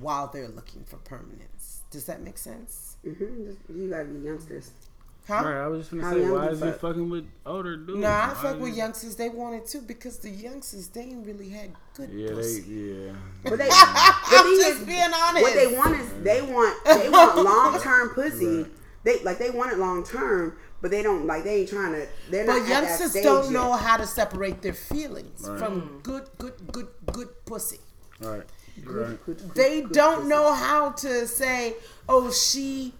while 0.00 0.26
they're 0.26 0.48
looking 0.48 0.82
for 0.82 0.96
permanence. 0.96 1.82
Does 1.92 2.06
that 2.06 2.22
make 2.22 2.38
sense? 2.38 2.96
Mm-hmm. 3.06 3.78
You 3.80 3.88
gotta 3.88 4.06
be 4.06 4.18
youngsters. 4.26 4.72
Huh? 5.26 5.34
Right, 5.44 5.64
I 5.64 5.66
was 5.66 5.80
just 5.80 5.90
gonna 5.90 6.04
How 6.04 6.12
say, 6.12 6.20
young 6.22 6.32
why 6.32 6.44
you 6.44 6.50
is 6.50 6.60
he 6.60 6.66
fuck? 6.70 6.80
fucking 6.80 7.10
with 7.10 7.26
older 7.44 7.76
dudes? 7.76 7.98
No, 7.98 8.08
I 8.08 8.28
Why 8.28 8.34
fuck 8.34 8.60
with 8.60 8.76
youngsters. 8.76 9.16
They 9.16 9.28
wanted 9.28 9.66
to 9.66 9.78
because 9.80 10.18
the 10.18 10.30
youngsters 10.30 10.88
they 10.88 11.00
ain't 11.02 11.26
really 11.26 11.48
had 11.48 11.70
good 11.94 12.10
Yeah, 12.10 12.28
they, 12.28 12.34
pussy. 12.34 12.62
yeah. 12.70 13.12
But 13.42 13.58
they, 13.58 13.68
I'm 13.72 14.44
thing 14.44 14.58
just 14.60 14.80
is, 14.82 14.86
being 14.86 15.00
honest. 15.00 15.42
what 15.42 15.54
they 15.54 15.66
want 15.76 16.00
is 16.00 16.12
they 16.22 16.42
want 16.54 16.84
they 16.84 17.08
want 17.10 17.36
long 17.44 17.80
term 17.80 18.10
pussy. 18.10 18.66
They 19.02 19.22
like 19.24 19.38
they 19.38 19.50
want 19.50 19.72
it 19.72 19.78
long 19.78 20.04
term, 20.04 20.56
but 20.80 20.90
they 20.92 21.02
don't 21.02 21.26
like 21.26 21.42
they 21.44 21.60
ain't 21.62 21.70
trying 21.70 21.92
to. 21.92 22.06
They're 22.30 22.44
not. 22.46 22.52
but 22.54 22.62
at 22.62 22.68
that 22.68 22.82
youngsters 22.84 23.10
stage 23.10 23.24
don't 23.24 23.44
yet. 23.44 23.52
know 23.52 23.72
how 23.72 23.96
to 23.96 24.06
separate 24.06 24.62
their 24.62 24.74
feelings 24.74 25.48
Right. 25.48 25.58
from 25.58 25.82
mm. 25.82 26.02
good, 26.04 26.28
good, 26.38 26.54
good, 26.72 26.88
good 27.12 27.28
pussy. 27.46 27.80
Right. 28.20 28.42
You're 28.76 29.08
right. 29.08 29.54
They 29.54 29.80
don't 29.82 30.28
know 30.28 30.52
how 30.52 30.90
to 30.90 31.26
say, 31.26 31.74
"Oh, 32.08 32.30
she, 32.30 32.92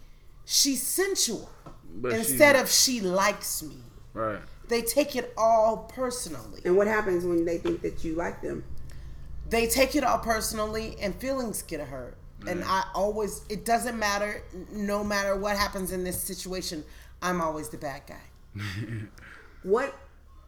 she's 0.44 0.82
sensual," 0.82 1.50
But 1.96 2.12
instead 2.12 2.54
she's- 2.56 2.62
of 2.62 2.70
"she 2.70 3.00
likes 3.00 3.62
me." 3.62 3.76
Right. 4.14 4.40
They 4.68 4.82
take 4.82 5.14
it 5.16 5.32
all 5.36 5.88
personally. 5.92 6.60
And 6.64 6.76
what 6.76 6.86
happens 6.86 7.24
when 7.24 7.44
they 7.44 7.58
think 7.58 7.82
that 7.82 8.04
you 8.04 8.14
like 8.14 8.42
them? 8.42 8.64
they 9.48 9.68
take 9.68 9.94
it 9.94 10.02
all 10.02 10.18
personally 10.18 10.96
and 11.00 11.14
feelings 11.20 11.62
get 11.62 11.78
hurt 11.78 12.16
and 12.48 12.64
i 12.64 12.82
always 12.96 13.42
it 13.48 13.64
doesn't 13.64 13.96
matter 13.96 14.42
no 14.72 15.04
matter 15.04 15.36
what 15.36 15.56
happens 15.56 15.92
in 15.92 16.02
this 16.02 16.20
situation 16.20 16.82
i'm 17.22 17.40
always 17.40 17.68
the 17.68 17.78
bad 17.78 18.02
guy 18.08 18.60
What? 19.62 19.94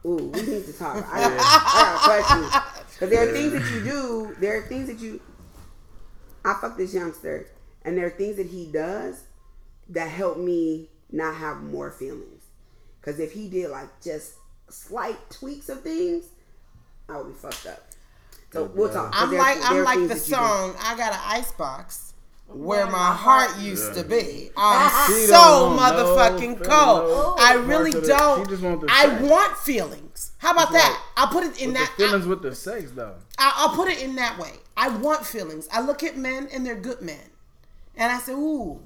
Ooh, 0.04 0.16
we 0.34 0.42
need 0.42 0.66
to 0.66 0.72
talk. 0.72 1.06
I, 1.12 1.24
I 1.24 1.36
got 1.82 2.00
questions 2.02 2.62
because 2.94 3.10
there 3.10 3.28
are 3.28 3.32
things 3.32 3.52
that 3.52 3.72
you 3.72 3.84
do. 3.84 4.36
There 4.40 4.58
are 4.58 4.62
things 4.62 4.88
that 4.88 4.98
you. 4.98 5.20
I 6.44 6.54
fuck 6.60 6.76
this 6.76 6.92
youngster, 6.94 7.46
and 7.82 7.96
there 7.96 8.06
are 8.06 8.10
things 8.10 8.36
that 8.36 8.46
he 8.46 8.66
does 8.66 9.22
that 9.90 10.08
help 10.08 10.38
me 10.38 10.88
not 11.10 11.34
have 11.36 11.62
more 11.62 11.90
feelings. 11.90 12.44
Because 13.00 13.20
if 13.20 13.32
he 13.32 13.48
did 13.48 13.70
like 13.70 13.88
just 14.02 14.34
slight 14.68 15.18
tweaks 15.30 15.68
of 15.68 15.82
things, 15.82 16.26
I 17.08 17.16
would 17.16 17.28
be 17.28 17.34
fucked 17.34 17.66
up. 17.66 17.84
So 18.52 18.64
we'll 18.64 18.88
uh, 18.88 18.94
talk. 18.94 19.12
i'm 19.14 19.30
like 19.36 19.58
i'm 19.62 19.84
like 19.84 19.98
the 19.98 20.06
that 20.06 20.14
you 20.14 20.20
do. 20.20 20.30
song 20.30 20.74
i 20.80 20.96
got 20.96 21.12
an 21.12 21.20
ice 21.22 21.52
box 21.52 22.08
where 22.48 22.86
my 22.86 23.12
heart 23.12 23.58
used 23.58 23.94
to 23.94 24.02
be. 24.04 24.50
I'm 24.56 25.06
She 25.12 25.26
so 25.26 25.76
motherfucking 25.78 26.60
no 26.60 26.64
cold. 26.64 27.08
no 27.10 27.36
I 27.38 27.54
really 27.54 27.90
don't. 27.90 28.48
want 28.62 28.84
oh. 28.84 28.86
I 28.88 29.20
want 29.22 29.56
feelings. 29.58 30.32
How 30.38 30.52
about 30.52 30.72
that? 30.72 31.02
I'll 31.16 31.28
put 31.28 31.44
it 31.44 31.60
in 31.60 31.74
that. 31.74 31.92
the 31.98 32.04
feelings 32.06 32.26
with 32.26 32.42
the 32.42 32.54
sex 32.54 32.90
though. 32.92 33.16
I'll 33.38 33.74
put 33.74 33.88
it 33.88 34.02
in 34.02 34.16
that 34.16 34.38
way. 34.38 34.52
I 34.76 34.88
want 34.88 35.26
feelings. 35.26 35.68
I 35.72 35.80
look 35.80 36.02
at 36.02 36.16
men 36.16 36.48
and 36.52 36.64
they're 36.64 36.74
good 36.74 37.02
men, 37.02 37.30
and 37.96 38.10
I 38.12 38.18
say, 38.18 38.32
"Ooh, 38.32 38.80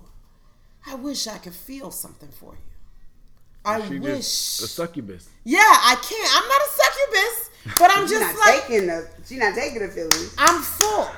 I 0.87 0.95
wish 0.97 1.27
I 1.27 1.39
could 1.39 1.55
feel 1.55 1.91
something 1.91 2.29
for 2.31 2.55
you. 2.55 2.61
I 3.65 3.87
She 3.89 3.99
wish." 3.99 4.17
just 4.19 4.63
a 4.63 4.67
succubus. 4.67 5.29
yeah, 5.45 5.59
I 5.61 5.95
can't. 5.97 6.31
I'm 6.37 6.49
not 6.49 6.61
a 6.61 6.71
succubus, 6.83 7.79
but 7.79 7.91
I'm 7.93 8.03
She's 8.09 8.19
just 8.19 8.37
not 8.37 8.47
like 8.47 8.67
taking 8.67 8.87
the. 8.89 9.09
She's 9.27 9.39
not 9.39 9.55
taking 9.55 9.81
the 9.83 9.89
feelings. 9.89 10.35
I'm 10.39 10.61
full. 10.63 11.09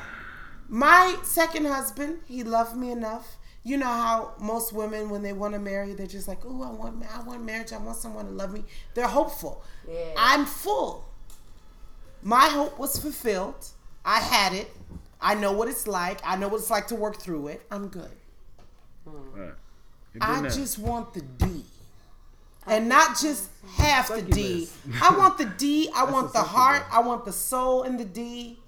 My 0.68 1.16
second 1.22 1.66
husband, 1.66 2.20
he 2.26 2.42
loved 2.42 2.76
me 2.76 2.90
enough. 2.90 3.36
You 3.62 3.78
know 3.78 3.86
how 3.86 4.34
most 4.38 4.74
women, 4.74 5.08
when 5.08 5.22
they 5.22 5.32
want 5.32 5.54
to 5.54 5.60
marry, 5.60 5.94
they're 5.94 6.06
just 6.06 6.28
like, 6.28 6.44
"Oh, 6.44 6.62
I 6.62 6.70
want, 6.70 7.02
I 7.10 7.22
want 7.22 7.42
marriage. 7.44 7.72
I 7.72 7.78
want 7.78 7.96
someone 7.96 8.26
to 8.26 8.32
love 8.32 8.52
me." 8.52 8.64
They're 8.92 9.08
hopeful. 9.08 9.64
Yeah. 9.88 10.12
I'm 10.16 10.44
full. 10.44 11.08
My 12.22 12.48
hope 12.48 12.78
was 12.78 12.98
fulfilled. 12.98 13.66
I 14.04 14.20
had 14.20 14.52
it. 14.52 14.70
I 15.20 15.34
know 15.34 15.52
what 15.52 15.68
it's 15.68 15.86
like. 15.86 16.20
I 16.24 16.36
know 16.36 16.48
what 16.48 16.60
it's 16.60 16.68
like 16.70 16.88
to 16.88 16.94
work 16.94 17.16
through 17.16 17.48
it. 17.48 17.62
I'm 17.70 17.88
good. 17.88 18.10
Right. 19.06 19.52
I 20.20 20.40
been 20.40 20.50
just 20.50 20.78
want 20.78 21.14
the 21.14 21.22
D. 21.22 21.64
And 22.66 22.88
not 22.88 23.18
just 23.18 23.50
half 23.76 24.08
the 24.08 24.22
D. 24.22 24.68
I 25.02 25.16
want 25.16 25.36
the 25.38 25.44
D. 25.44 25.90
I 25.94 26.04
want 26.04 26.32
the 26.32 26.42
heart. 26.42 26.84
I 26.90 27.00
want 27.00 27.24
the 27.24 27.32
soul 27.32 27.82
in 27.82 27.96
the 27.96 28.04
D. 28.04 28.58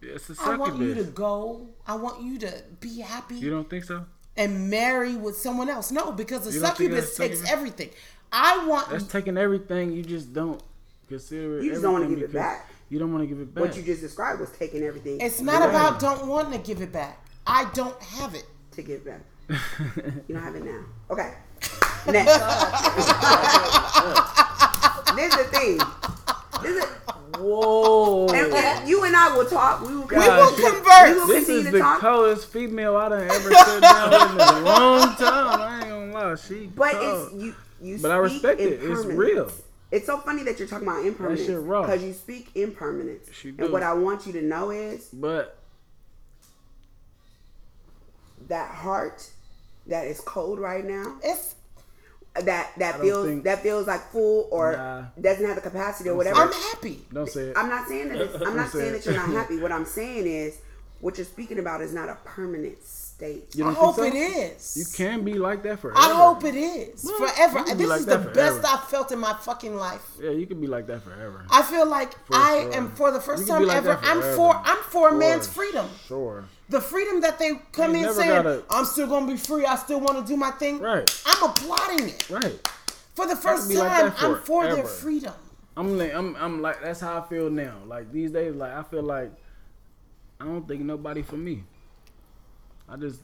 Yeah, 0.00 0.14
it's 0.14 0.30
a 0.30 0.36
I 0.40 0.56
want 0.56 0.78
you 0.78 0.94
to 0.94 1.04
go. 1.04 1.66
I 1.86 1.94
want 1.96 2.22
you 2.22 2.38
to 2.38 2.62
be 2.80 3.00
happy 3.00 3.36
You 3.36 3.50
don't 3.50 3.68
think 3.68 3.84
so? 3.84 4.06
and 4.36 4.70
marry 4.70 5.16
with 5.16 5.36
someone 5.36 5.68
else. 5.68 5.90
No, 5.90 6.12
because 6.12 6.44
the 6.44 6.52
You 6.52 6.60
don't 6.60 6.76
think 6.76 6.90
succubus 6.92 7.16
takes 7.16 7.38
succubus? 7.38 7.50
everything. 7.52 7.90
I 8.30 8.64
want 8.66 8.90
That's 8.90 9.06
taking 9.08 9.36
everything. 9.36 9.92
You 9.92 10.02
just 10.02 10.32
don't 10.32 10.62
consider 11.08 11.58
it. 11.58 11.64
You 11.64 11.70
just 11.70 11.82
don't 11.82 11.92
wanna 11.92 12.08
give 12.08 12.22
it 12.22 12.32
back. 12.32 12.68
You 12.90 12.98
don't 12.98 13.12
want 13.12 13.22
to 13.22 13.26
give 13.26 13.40
it 13.40 13.54
back. 13.54 13.64
What 13.64 13.76
you 13.76 13.82
just 13.82 14.00
described 14.00 14.40
was 14.40 14.50
taking 14.50 14.82
everything. 14.82 15.20
it's 15.20 15.40
not 15.40 15.68
about 15.68 16.00
don't 16.00 16.26
want 16.26 16.52
to 16.52 16.58
give 16.58 16.80
it 16.80 16.92
back. 16.92 17.22
I 17.46 17.70
don't 17.74 18.00
have 18.02 18.34
it. 18.34 18.46
to 18.72 18.82
give 18.82 19.04
back. 19.04 19.20
You 19.48 20.34
don't 20.34 20.42
have 20.42 20.54
it 20.56 20.64
now. 20.64 20.84
Okay. 21.10 21.32
Next. 22.12 22.38
this 25.16 25.32
is 25.32 25.36
the 25.36 25.44
thing. 25.50 25.78
This 26.62 26.84
is, 26.84 26.90
Whoa. 27.38 28.26
and, 28.28 28.52
and 28.52 28.88
you 28.88 29.04
and 29.04 29.14
I 29.16 29.36
will 29.36 29.46
talk. 29.46 29.80
We 29.82 29.94
will, 29.96 30.06
We 30.06 30.16
will 30.16 30.52
converse. 30.52 31.14
we 31.14 31.14
will 31.20 31.26
This 31.28 31.48
is 31.48 31.70
the 31.70 31.78
talk. 31.78 32.00
coldest 32.00 32.48
female 32.52 32.96
I 32.96 33.08
done 33.10 33.22
ever 33.22 33.54
sit 33.54 33.80
down 33.82 34.10
with 34.10 34.32
in 34.32 34.38
a 34.40 34.60
long 34.60 35.14
time. 35.16 35.60
I 35.60 35.78
ain't 35.80 35.88
gonna 35.88 36.12
lie. 36.12 36.34
She 36.36 36.66
But 36.66 36.92
cold. 36.92 37.30
it's 37.32 37.42
you. 37.42 37.54
You. 37.80 37.98
But 38.02 38.10
I 38.10 38.16
respect 38.16 38.60
it. 38.60 38.80
It's 38.82 39.04
real. 39.06 39.50
It's 39.90 40.04
so 40.06 40.18
funny 40.18 40.42
that 40.44 40.58
you're 40.58 40.68
talking 40.68 40.86
about 40.86 41.04
impermanence 41.06 41.46
shit 41.46 41.58
raw. 41.60 41.82
because 41.82 42.02
you 42.04 42.12
speak 42.12 42.50
impermanence. 42.54 43.28
She 43.32 43.54
And 43.56 43.70
what 43.72 43.82
I 43.82 43.94
want 43.94 44.26
you 44.26 44.32
to 44.34 44.42
know 44.42 44.70
is 44.70 45.08
But 45.12 45.56
that 48.48 48.74
heart 48.74 49.30
that 49.88 50.06
is 50.06 50.20
cold 50.20 50.58
right 50.58 50.84
now. 50.84 51.16
It's 51.22 51.54
that 52.44 52.70
that 52.78 53.00
feels 53.00 53.26
think- 53.26 53.44
that 53.44 53.62
feels 53.62 53.86
like 53.86 54.00
full 54.12 54.48
or 54.52 54.72
Nah. 54.76 55.04
doesn't 55.20 55.44
have 55.44 55.56
the 55.56 55.62
capacity 55.62 56.08
or 56.10 56.14
whatever. 56.16 56.40
I'm 56.40 56.52
happy. 56.52 57.04
Don't 57.12 57.28
say 57.28 57.48
it. 57.48 57.56
I'm 57.58 57.68
not 57.68 57.88
saying 57.88 58.08
that. 58.10 58.20
It's, 58.20 58.34
I'm 58.46 58.56
not 58.56 58.70
say 58.70 58.78
saying 58.80 58.94
it. 58.94 58.98
that 58.98 59.04
you're 59.06 59.14
not 59.14 59.30
happy. 59.40 59.58
What 59.60 59.72
I'm 59.72 59.84
saying 59.86 60.26
is, 60.26 60.58
what 61.00 61.16
you're 61.18 61.24
speaking 61.24 61.58
about 61.58 61.80
is 61.80 61.92
not 61.92 62.08
a 62.08 62.16
permanent 62.24 62.82
I 63.20 63.72
hope 63.72 63.96
so? 63.96 64.04
is. 64.04 64.76
You 64.76 64.84
can 64.96 65.24
be 65.24 65.34
like 65.34 65.62
that 65.64 65.80
forever. 65.80 65.98
I 65.98 66.14
hope 66.14 66.44
it 66.44 66.54
is 66.54 67.04
Well, 67.04 67.18
forever. 67.28 67.58
you 67.58 67.64
can 67.64 67.76
be 67.78 67.82
This 67.84 67.90
like 67.90 68.00
is 68.00 68.06
the 68.06 68.18
that 68.18 68.34
best. 68.34 68.64
I've 68.64 68.84
felt 68.84 69.10
in 69.10 69.18
my 69.18 69.34
fucking 69.34 69.74
life. 69.74 70.06
Yeah, 70.20 70.30
you 70.30 70.46
can 70.46 70.60
be 70.60 70.66
like 70.68 70.86
that 70.86 71.02
forever. 71.02 71.44
I 71.50 71.62
feel 71.62 71.86
like 71.86 72.12
I 72.32 72.60
sure. 72.62 72.74
am 72.74 72.90
for 72.92 73.10
the 73.10 73.20
first 73.20 73.48
time 73.48 73.66
like 73.66 73.78
ever. 73.78 73.98
I'm 74.02 74.22
for 74.36 74.54
I'm 74.64 74.78
for 74.84 75.08
a 75.10 75.14
man's 75.14 75.48
freedom. 75.48 75.88
Sure. 76.06 76.44
The 76.68 76.80
freedom 76.80 77.20
that 77.22 77.38
they 77.38 77.52
come 77.72 77.94
You 77.96 78.08
in 78.08 78.14
saying, 78.14 78.30
gotta- 78.30 78.62
I'm 78.70 78.84
still 78.84 79.08
gonna 79.08 79.26
be 79.26 79.36
free. 79.36 79.64
I 79.64 79.76
still 79.76 80.00
want 80.00 80.18
to 80.18 80.24
do 80.24 80.36
my 80.36 80.50
thing. 80.52 80.78
Right. 80.78 81.22
I'm 81.26 81.50
applauding 81.50 82.10
it. 82.10 82.30
Right. 82.30 82.58
For 83.14 83.26
the 83.26 83.34
first 83.36 83.68
be 83.68 83.76
like 83.76 84.14
time, 84.16 84.34
I'm 84.36 84.42
for 84.42 84.72
their 84.72 84.84
freedom. 84.84 85.34
I'm 85.76 85.98
like 85.98 86.14
I'm 86.14 86.36
I'm 86.36 86.62
like 86.62 86.82
that's 86.82 87.00
how 87.00 87.20
I 87.20 87.28
feel 87.28 87.50
now. 87.50 87.78
Like 87.86 88.12
these 88.12 88.30
days, 88.30 88.54
like 88.54 88.72
I 88.72 88.82
feel 88.84 89.02
like 89.02 89.32
I 90.40 90.44
don't 90.44 90.68
think 90.68 90.82
nobody 90.82 91.22
for 91.22 91.36
me. 91.36 91.64
I 92.90 92.96
just 92.96 93.20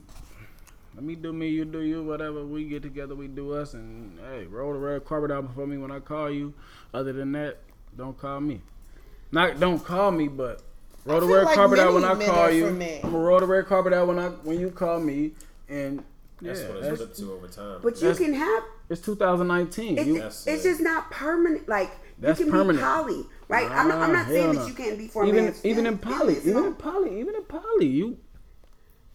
let 0.94 1.02
me 1.04 1.14
do 1.16 1.32
me, 1.32 1.48
you 1.48 1.64
do 1.64 1.80
you, 1.80 2.02
whatever. 2.04 2.44
We 2.44 2.64
get 2.64 2.82
together, 2.82 3.14
we 3.14 3.26
do 3.28 3.52
us, 3.54 3.74
and 3.74 4.18
hey, 4.20 4.44
roll 4.46 4.72
the 4.72 4.78
red 4.78 5.04
carpet 5.04 5.30
out 5.30 5.46
before 5.48 5.66
me 5.66 5.76
when 5.78 5.90
I 5.90 6.00
call 6.00 6.30
you. 6.30 6.54
Other 6.92 7.12
than 7.12 7.32
that, 7.32 7.58
don't 7.96 8.16
call 8.18 8.40
me. 8.40 8.60
Not 9.32 9.58
don't 9.58 9.84
call 9.84 10.10
me, 10.12 10.28
but 10.28 10.62
roll 11.04 11.20
the 11.20 11.26
red 11.26 11.44
like 11.44 11.54
carpet 11.56 11.78
out 11.78 11.94
when 11.94 12.04
I 12.04 12.14
call 12.24 12.50
you. 12.50 12.62
for 12.64 12.68
I'm 12.70 12.78
men. 12.78 13.02
gonna 13.02 13.18
roll 13.18 13.40
the 13.40 13.46
red 13.46 13.66
carpet 13.66 13.92
out 13.92 14.06
when 14.08 14.18
I 14.18 14.28
when 14.28 14.60
you 14.60 14.70
call 14.70 15.00
me, 15.00 15.32
and 15.68 16.04
That's 16.40 16.60
yeah, 16.60 16.68
what 16.68 16.74
that's- 16.82 17.00
it's 17.00 17.02
flipped 17.02 17.16
to 17.18 17.32
over 17.32 17.48
time. 17.48 17.80
But 17.82 17.94
you 17.96 18.08
That's- 18.08 18.18
can 18.18 18.34
have 18.34 18.62
it's 18.90 19.00
2019. 19.00 19.98
it's, 19.98 20.06
You, 20.06 20.22
it's 20.22 20.46
it. 20.46 20.62
just 20.62 20.80
not 20.80 21.10
permanent. 21.10 21.66
Like 21.68 21.90
That's 22.20 22.38
you 22.38 22.44
can 22.46 22.52
permanent. 22.52 22.78
be 22.78 22.84
poly, 22.84 23.24
right? 23.48 23.68
I'm 23.70 23.88
not. 23.88 23.98
I'm 23.98 24.12
not 24.12 24.26
saying 24.28 24.54
hell 24.54 24.62
that 24.64 24.68
you 24.68 24.74
can't 24.74 24.98
be 24.98 25.08
for 25.08 25.24
a 25.24 25.28
even 25.28 25.44
man's 25.46 25.64
even 25.64 25.86
in 25.86 25.98
feelings, 25.98 26.18
poly, 26.18 26.36
even 26.50 26.64
in 26.66 26.74
poly, 26.74 27.20
even 27.20 27.34
in 27.34 27.42
poly, 27.44 27.86
you 27.86 28.18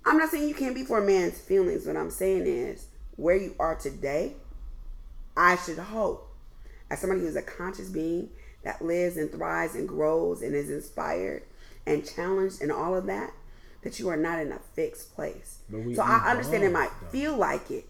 I'm 0.06 0.18
not 0.18 0.30
saying 0.30 0.48
you 0.48 0.56
can't 0.56 0.76
be 0.76 0.84
for 0.84 0.98
a 1.04 1.06
man's 1.06 1.38
feelings. 1.40 1.86
What 1.86 1.98
I'm 1.98 2.10
saying 2.12 2.46
is 2.48 2.88
where 3.16 3.36
you 3.36 3.56
are 3.60 3.76
today. 3.76 4.34
I 5.38 5.56
should 5.58 5.78
hope, 5.78 6.28
as 6.90 7.00
somebody 7.00 7.22
who's 7.22 7.36
a 7.36 7.42
conscious 7.42 7.90
being 7.90 8.30
that 8.64 8.82
lives 8.82 9.18
and 9.18 9.32
thrives 9.32 9.76
and 9.76 9.88
grows 9.88 10.42
and 10.42 10.54
is 10.56 10.70
inspired 10.70 11.44
and 11.86 12.06
challenged 12.06 12.62
and 12.62 12.72
all 12.72 12.96
of 12.96 13.06
that, 13.06 13.32
that 13.84 14.00
you 14.00 14.10
are 14.10 14.18
not 14.18 14.40
in 14.40 14.52
a 14.52 14.60
fixed 14.74 15.16
place. 15.16 15.60
So 15.72 16.02
I 16.02 16.30
understand 16.32 16.64
it 16.64 16.72
might 16.72 16.90
though. 17.02 17.08
feel 17.08 17.38
like 17.38 17.72
it, 17.72 17.86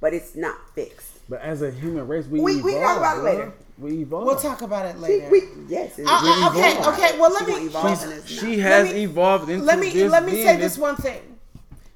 but 0.00 0.12
it's 0.14 0.34
not 0.34 0.56
fixed. 0.74 1.18
But 1.28 1.40
as 1.42 1.62
a 1.62 1.70
human 1.70 2.08
race, 2.08 2.26
we 2.26 2.40
We- 2.40 2.52
evolve. 2.54 2.64
we 2.64 2.72
talk 2.80 2.96
about 2.98 3.18
it 3.18 3.22
later. 3.22 3.52
We 3.78 4.02
evolve. 4.02 4.24
We'll 4.26 4.36
talk 4.36 4.62
about 4.62 4.86
it 4.86 4.94
We, 4.96 5.00
later. 5.02 5.30
we, 5.30 5.42
yes, 5.68 5.98
it's, 5.98 6.08
Uh, 6.08 6.12
uh, 6.12 6.22
we 6.52 6.58
okay, 6.60 6.72
evolve. 6.78 6.94
okay, 6.98 7.18
well, 7.18 7.30
let 7.32 7.40
She 7.40 7.46
me- 7.46 7.52
gonna 7.52 7.66
evolve 7.66 7.88
she's- 7.88 8.02
and 8.04 8.12
it's 8.12 8.28
she 8.28 8.58
has 8.60 8.86
Let 8.86 8.94
me- 8.94 9.02
evolved 9.04 9.48
into 9.50 9.64
let 9.64 9.78
me 9.80 9.90
this 9.90 10.10
let 10.12 10.24
me 10.24 10.30
being 10.32 10.44
say 10.46 10.56
this- 10.56 10.72
this 10.74 10.78
one 10.78 10.96
thing. 10.96 11.38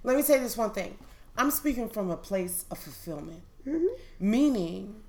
Let 0.02 0.16
me 0.16 0.22
say 0.22 0.38
this 0.40 0.56
one 0.56 0.70
thing. 0.70 0.96
I'm 1.36 1.50
speaking 1.52 1.88
from 1.88 2.10
a 2.10 2.16
place 2.16 2.64
of 2.70 2.78
fulfillment, 2.78 3.42
meaning 4.18 5.02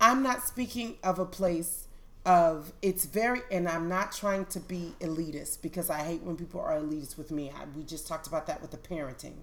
I'm 0.00 0.22
not 0.22 0.46
speaking 0.46 0.96
of 1.02 1.18
a 1.18 1.24
place 1.26 1.84
of 2.24 2.72
it's 2.82 3.06
very, 3.06 3.40
and 3.50 3.68
I'm 3.68 3.88
not 3.88 4.12
trying 4.12 4.44
to 4.46 4.60
be 4.60 4.94
elitist 5.00 5.60
because 5.62 5.90
I 5.90 5.98
hate 5.98 6.22
when 6.22 6.36
people 6.36 6.60
are 6.60 6.78
elitist 6.78 7.18
with 7.18 7.30
me. 7.30 7.50
I, 7.50 7.64
we 7.76 7.82
just 7.82 8.06
talked 8.06 8.26
about 8.26 8.46
that 8.46 8.60
with 8.62 8.70
the 8.70 8.76
parenting. 8.76 9.34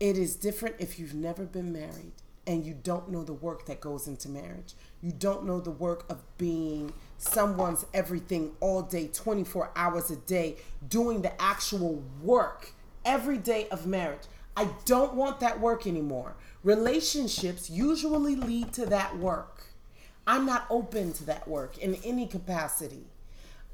It 0.00 0.18
is 0.18 0.36
different 0.36 0.76
if 0.78 0.98
you've 0.98 1.14
never 1.14 1.44
been 1.44 1.72
married 1.72 2.12
and 2.46 2.64
you 2.64 2.74
don't 2.74 3.10
know 3.10 3.24
the 3.24 3.32
work 3.32 3.66
that 3.66 3.80
goes 3.80 4.06
into 4.06 4.28
marriage. 4.28 4.74
You 5.02 5.12
don't 5.12 5.44
know 5.44 5.60
the 5.60 5.70
work 5.70 6.04
of 6.10 6.22
being 6.38 6.92
someone's 7.18 7.86
everything 7.94 8.52
all 8.60 8.82
day, 8.82 9.08
24 9.08 9.70
hours 9.76 10.10
a 10.10 10.16
day, 10.16 10.56
doing 10.86 11.22
the 11.22 11.40
actual 11.40 12.02
work 12.22 12.72
every 13.04 13.38
day 13.38 13.68
of 13.68 13.86
marriage. 13.86 14.22
I 14.56 14.68
don't 14.84 15.14
want 15.14 15.40
that 15.40 15.60
work 15.60 15.86
anymore. 15.86 16.36
Relationships 16.62 17.68
usually 17.68 18.36
lead 18.36 18.72
to 18.74 18.86
that 18.86 19.18
work. 19.18 19.64
I'm 20.26 20.46
not 20.46 20.66
open 20.70 21.12
to 21.14 21.24
that 21.24 21.46
work 21.46 21.76
in 21.78 21.96
any 21.96 22.26
capacity. 22.26 23.04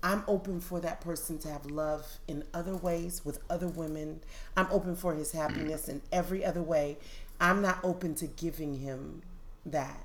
I'm 0.03 0.25
open 0.27 0.61
for 0.61 0.81
that 0.81 1.01
person 1.01 1.39
to 1.41 1.49
have 1.49 1.67
love 1.67 2.07
in 2.27 2.45
other 2.55 2.75
ways 2.75 3.23
with 3.25 3.39
other 3.51 3.69
women. 3.69 4.21
I'm 4.57 4.67
open 4.71 4.97
for 4.97 5.15
his 5.15 5.33
happiness 5.33 5.89
in 5.89 6.01
every 6.11 6.45
other 6.45 6.63
way. 6.63 6.97
I'm 7.41 7.63
not 7.63 7.79
open 7.83 8.15
to 8.17 8.27
giving 8.27 8.75
him 8.75 9.23
that. 9.67 10.05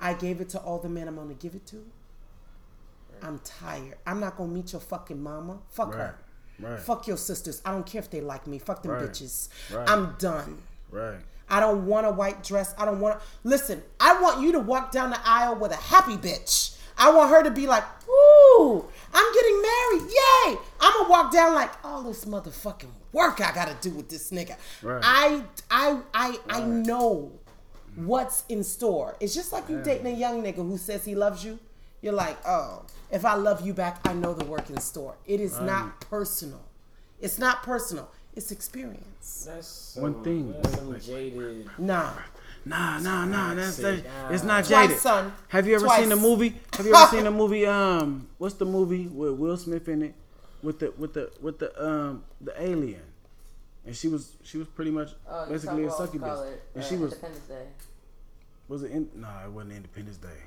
I 0.00 0.14
gave 0.14 0.40
it 0.40 0.48
to 0.50 0.58
all 0.60 0.78
the 0.78 0.88
men 0.88 1.06
I'm 1.08 1.14
going 1.16 1.28
to 1.28 1.34
give 1.34 1.54
it 1.54 1.66
to. 1.68 1.84
I'm 3.22 3.38
tired. 3.44 3.96
I'm 4.06 4.20
not 4.20 4.36
going 4.36 4.50
to 4.50 4.54
meet 4.56 4.72
your 4.72 4.80
fucking 4.80 5.22
mama. 5.22 5.58
Fuck 5.70 5.94
her. 5.94 6.16
Right. 6.58 6.78
Fuck 6.80 7.06
your 7.06 7.16
sisters. 7.16 7.62
I 7.64 7.70
don't 7.72 7.86
care 7.86 8.00
if 8.00 8.10
they 8.10 8.20
like 8.20 8.46
me. 8.46 8.58
Fuck 8.58 8.82
them 8.82 8.92
Right. 8.92 9.02
bitches. 9.08 9.48
Right. 9.72 9.88
I'm 9.88 10.14
done. 10.18 10.58
Right. 10.90 11.18
I 11.48 11.60
don't 11.60 11.86
want 11.86 12.06
a 12.06 12.10
white 12.10 12.42
dress. 12.42 12.74
I 12.78 12.84
don't 12.84 13.00
want 13.00 13.20
to. 13.20 13.26
Listen, 13.44 13.82
I 14.00 14.20
want 14.20 14.42
you 14.42 14.52
to 14.52 14.60
walk 14.60 14.90
down 14.92 15.10
the 15.10 15.20
aisle 15.24 15.56
with 15.56 15.72
a 15.72 15.76
happy 15.76 16.16
bitch. 16.16 16.76
I 16.96 17.10
want 17.12 17.30
her 17.30 17.42
to 17.42 17.50
be 17.50 17.66
like, 17.66 17.84
"Ooh, 18.08 18.86
I'm 19.14 19.34
getting 19.34 19.62
married. 19.62 20.02
Yay!" 20.10 20.58
I'm 20.80 20.92
going 20.92 21.04
to 21.06 21.10
walk 21.10 21.32
down 21.32 21.54
like, 21.54 21.70
all 21.84 22.02
this 22.02 22.24
motherfucking 22.24 22.90
work 23.12 23.40
I 23.40 23.54
got 23.54 23.68
to 23.68 23.88
do 23.88 23.94
with 23.94 24.08
this 24.08 24.30
nigga. 24.30 24.56
Right. 24.82 25.00
I 25.02 25.44
I 25.70 26.00
I 26.12 26.38
I 26.48 26.60
know 26.62 27.32
what's 27.96 28.44
in 28.48 28.64
store. 28.64 29.16
It's 29.20 29.34
just 29.34 29.52
like 29.52 29.68
you 29.68 29.80
dating 29.82 30.06
a 30.06 30.16
young 30.16 30.42
nigga 30.42 30.56
who 30.56 30.76
says 30.76 31.04
he 31.04 31.14
loves 31.14 31.44
you. 31.44 31.58
You're 32.02 32.12
like, 32.12 32.36
"Oh, 32.46 32.84
if 33.10 33.24
I 33.24 33.34
love 33.34 33.64
you 33.64 33.72
back, 33.72 34.00
I 34.04 34.12
know 34.12 34.34
the 34.34 34.44
work 34.44 34.68
in 34.68 34.78
store." 34.80 35.14
It 35.26 35.40
is 35.40 35.58
not 35.60 36.00
personal. 36.00 36.60
It's 37.20 37.38
not 37.38 37.62
personal. 37.62 38.10
It's 38.36 38.50
experience. 38.50 39.44
That's 39.46 39.96
One 39.96 40.22
thing, 40.24 40.52
That's 40.60 40.74
some 40.74 41.00
jaded. 41.00 41.70
Nah. 41.78 42.12
Nah, 42.66 42.98
nah, 42.98 43.24
nah. 43.26 43.54
That's 43.54 43.76
that. 43.78 44.02
It's 44.30 44.42
not 44.42 44.64
Twice, 44.64 44.88
jaded. 44.88 44.98
son. 44.98 45.32
Have 45.48 45.66
you 45.66 45.74
ever 45.76 45.84
Twice. 45.86 46.00
seen 46.00 46.08
the 46.08 46.16
movie? 46.16 46.54
Have 46.74 46.86
you 46.86 46.94
ever 46.94 47.06
seen 47.10 47.24
the 47.24 47.30
movie? 47.42 47.66
Um, 47.66 48.28
what's 48.38 48.54
the 48.54 48.64
movie 48.64 49.06
with 49.06 49.32
Will 49.34 49.56
Smith 49.56 49.88
in 49.88 50.02
it? 50.02 50.14
With 50.62 50.78
the 50.78 50.92
with 50.96 51.12
the 51.12 51.30
with 51.42 51.58
the 51.58 51.86
um 51.86 52.24
the 52.40 52.54
alien, 52.60 53.02
and 53.84 53.94
she 53.94 54.08
was 54.08 54.36
she 54.42 54.56
was 54.56 54.66
pretty 54.68 54.90
much 54.90 55.10
Oh, 55.28 55.44
basically 55.46 55.84
a 55.84 55.90
succubus, 55.90 56.40
and 56.74 56.82
uh, 56.82 56.86
she 56.86 56.96
was 56.96 57.12
Independence 57.12 57.44
Day. 57.48 57.66
was 58.68 58.82
it? 58.82 58.90
In, 58.92 59.10
nah, 59.16 59.44
it 59.44 59.50
wasn't 59.50 59.74
Independence 59.74 60.16
Day. 60.16 60.40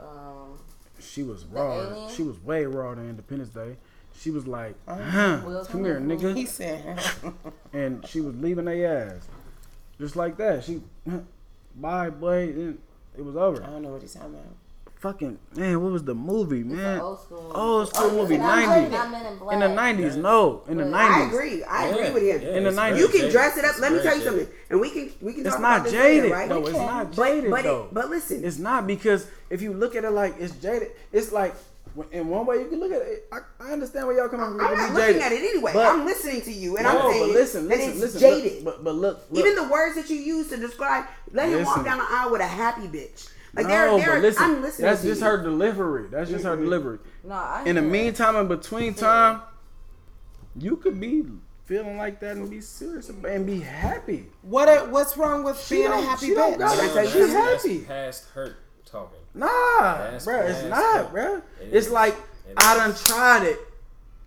Um, 0.00 0.58
She 0.98 1.22
was 1.22 1.44
raw. 1.44 2.08
She 2.08 2.22
was 2.22 2.42
way 2.42 2.64
raw 2.64 2.94
than 2.94 3.10
Independence 3.10 3.50
Day. 3.50 3.76
She 4.18 4.30
was 4.30 4.46
like, 4.46 4.76
huh, 4.88 5.42
Will 5.44 5.64
come 5.66 5.84
here, 5.84 6.00
nigga. 6.00 6.34
He 6.34 6.46
said, 6.46 6.98
and 7.74 8.06
she 8.08 8.20
was 8.22 8.34
leaving 8.36 8.64
their 8.64 9.08
ass, 9.16 9.26
just 10.00 10.14
like 10.16 10.36
that. 10.38 10.62
She, 10.64 10.80
bye, 11.74 12.10
boy. 12.10 12.52
Then 12.52 12.78
it 13.16 13.22
was 13.24 13.36
over. 13.36 13.62
I 13.62 13.66
don't 13.66 13.82
know 13.82 13.90
what 13.90 14.02
he's 14.02 14.14
talking 14.14 14.30
about. 14.34 14.44
Fucking 15.00 15.38
man, 15.54 15.82
what 15.82 15.92
was 15.92 16.02
the 16.02 16.14
movie, 16.14 16.60
it's 16.60 16.70
an 16.70 16.76
man? 16.76 16.98
old 17.00 17.20
school. 17.20 17.52
Old 17.54 17.88
school 17.88 18.10
Oh, 18.10 18.16
movie, 18.22 18.38
not- 18.38 18.64
90s. 18.64 18.86
In 19.48 19.52
In 19.52 19.60
the 19.60 19.68
nineties, 19.68 20.16
no, 20.16 20.62
in 20.66 20.78
the 20.78 20.84
nineties. 20.86 21.14
I 21.24 21.26
agree. 21.28 21.62
I 21.64 21.84
agree 21.88 22.04
Yeah, 22.06 22.12
with 22.14 22.22
him. 22.22 22.40
yeah, 22.42 22.56
In 22.56 22.64
the 22.64 22.70
90s. 22.70 22.98
You 22.98 23.08
can 23.08 23.30
dress 23.30 23.56
it 23.58 23.66
up. 23.66 23.72
It's 23.72 23.80
Let 23.80 23.92
me 23.92 23.98
tell 24.00 24.16
you 24.16 24.24
jaded. 24.24 24.38
something, 24.46 24.48
and 24.70 24.80
we 24.80 24.88
can 24.90 25.12
we 25.20 25.32
can 25.34 25.42
It's 25.44 25.50
talk 25.50 25.60
not 25.60 25.72
about 25.80 25.84
this 25.84 25.92
jaded, 25.92 26.22
later, 26.22 26.34
right? 26.34 26.48
though. 26.48 26.58
It's 26.60 26.68
Okay. 26.70 26.86
not 26.86 27.14
But 27.16 27.26
jaded 27.26 27.50
but 27.50 27.62
though. 27.64 27.82
it, 27.82 27.92
but 27.94 28.08
listen, 28.08 28.44
It's 28.44 28.58
not 28.58 28.86
because 28.86 29.26
if 29.50 29.60
you 29.60 29.74
look 29.74 29.94
at 29.94 30.04
it 30.04 30.10
like 30.10 30.36
it's 30.40 30.54
jaded, 30.54 30.92
it's 31.12 31.32
like 31.32 31.54
in 32.12 32.28
one 32.28 32.44
way 32.46 32.56
you 32.58 32.66
can 32.66 32.80
look 32.80 32.92
at 32.92 33.02
it. 33.02 33.28
I, 33.32 33.38
I 33.60 33.72
understand 33.72 34.06
where 34.06 34.16
y'all 34.16 34.28
coming 34.28 34.46
from. 34.58 34.60
I'm 34.66 34.76
not 34.76 34.92
looking 34.92 35.14
jaded. 35.14 35.22
at 35.22 35.32
it 35.32 35.38
anyway. 35.38 35.72
But- 35.72 35.86
I'm 35.86 36.04
listening 36.04 36.42
to 36.42 36.52
you, 36.52 36.76
and 36.76 36.84
no, 36.84 36.90
I'm 36.90 36.96
but 36.98 37.10
saying 37.12 37.32
listen, 37.32 37.68
that 37.68 37.78
listen, 37.78 37.90
it's 37.92 38.00
listen. 38.00 38.20
jaded. 38.20 38.64
Look, 38.64 38.76
but 38.76 38.84
but 38.84 38.94
look, 38.94 39.26
look. 39.30 39.38
Even 39.46 39.54
the 39.56 39.68
words 39.68 39.94
that 39.96 40.10
you 40.10 40.16
use 40.16 40.48
to 40.48 40.56
describe, 40.56 41.06
let 41.32 41.48
him 41.48 41.64
walk 41.64 41.84
down 41.84 41.98
the 41.98 42.06
aisle 42.08 42.30
with 42.32 42.40
a 42.40 42.46
happy 42.46 42.88
bitch. 42.88 43.30
Like 43.54 43.66
no, 43.68 43.98
there, 43.98 44.14
but 44.14 44.22
listen, 44.22 44.42
I'm 44.42 44.62
listening. 44.62 44.86
That's 44.86 45.02
to 45.02 45.06
just 45.06 45.20
you. 45.20 45.26
her 45.28 45.42
delivery. 45.42 46.08
That's 46.10 46.28
just 46.28 46.44
her 46.44 46.56
delivery. 46.56 46.98
No, 47.22 47.34
I 47.34 47.62
In 47.66 47.76
the 47.76 47.82
hear 47.82 47.90
meantime, 47.90 48.34
in 48.34 48.48
between 48.48 48.94
time, 48.94 49.42
you 50.58 50.76
could 50.76 50.98
be 51.00 51.24
feeling 51.64 51.96
like 51.96 52.18
that 52.20 52.36
and 52.36 52.50
be 52.50 52.60
serious 52.60 53.08
about, 53.10 53.30
and 53.30 53.46
be 53.46 53.60
happy. 53.60 54.26
What 54.42 54.68
are, 54.68 54.86
what's 54.88 55.16
wrong 55.16 55.44
with 55.44 55.64
being 55.70 55.86
a 55.86 55.90
don't- 55.90 56.04
happy 56.04 56.26
she 56.26 56.34
don't 56.34 56.54
bitch? 56.54 56.58
got 56.58 56.78
Can 56.78 56.88
I 56.90 56.92
tell 56.92 57.04
you 57.04 57.10
She's 57.26 57.32
happy. 57.32 57.78
Past 57.80 58.28
hurt 58.34 58.56
talking. 58.84 59.18
Nah, 59.34 59.48
That's 60.10 60.26
bruh, 60.26 60.48
it's 60.48 60.58
past 60.60 60.68
not, 60.70 61.06
hurt. 61.06 61.12
bruh. 61.14 61.42
It 61.62 61.68
It's 61.74 61.86
is. 61.86 61.92
like 61.92 62.14
It 62.48 62.54
I 62.56 62.72
is. 62.72 62.78
done 62.78 62.94
tried 63.16 63.42
it. 63.46 63.58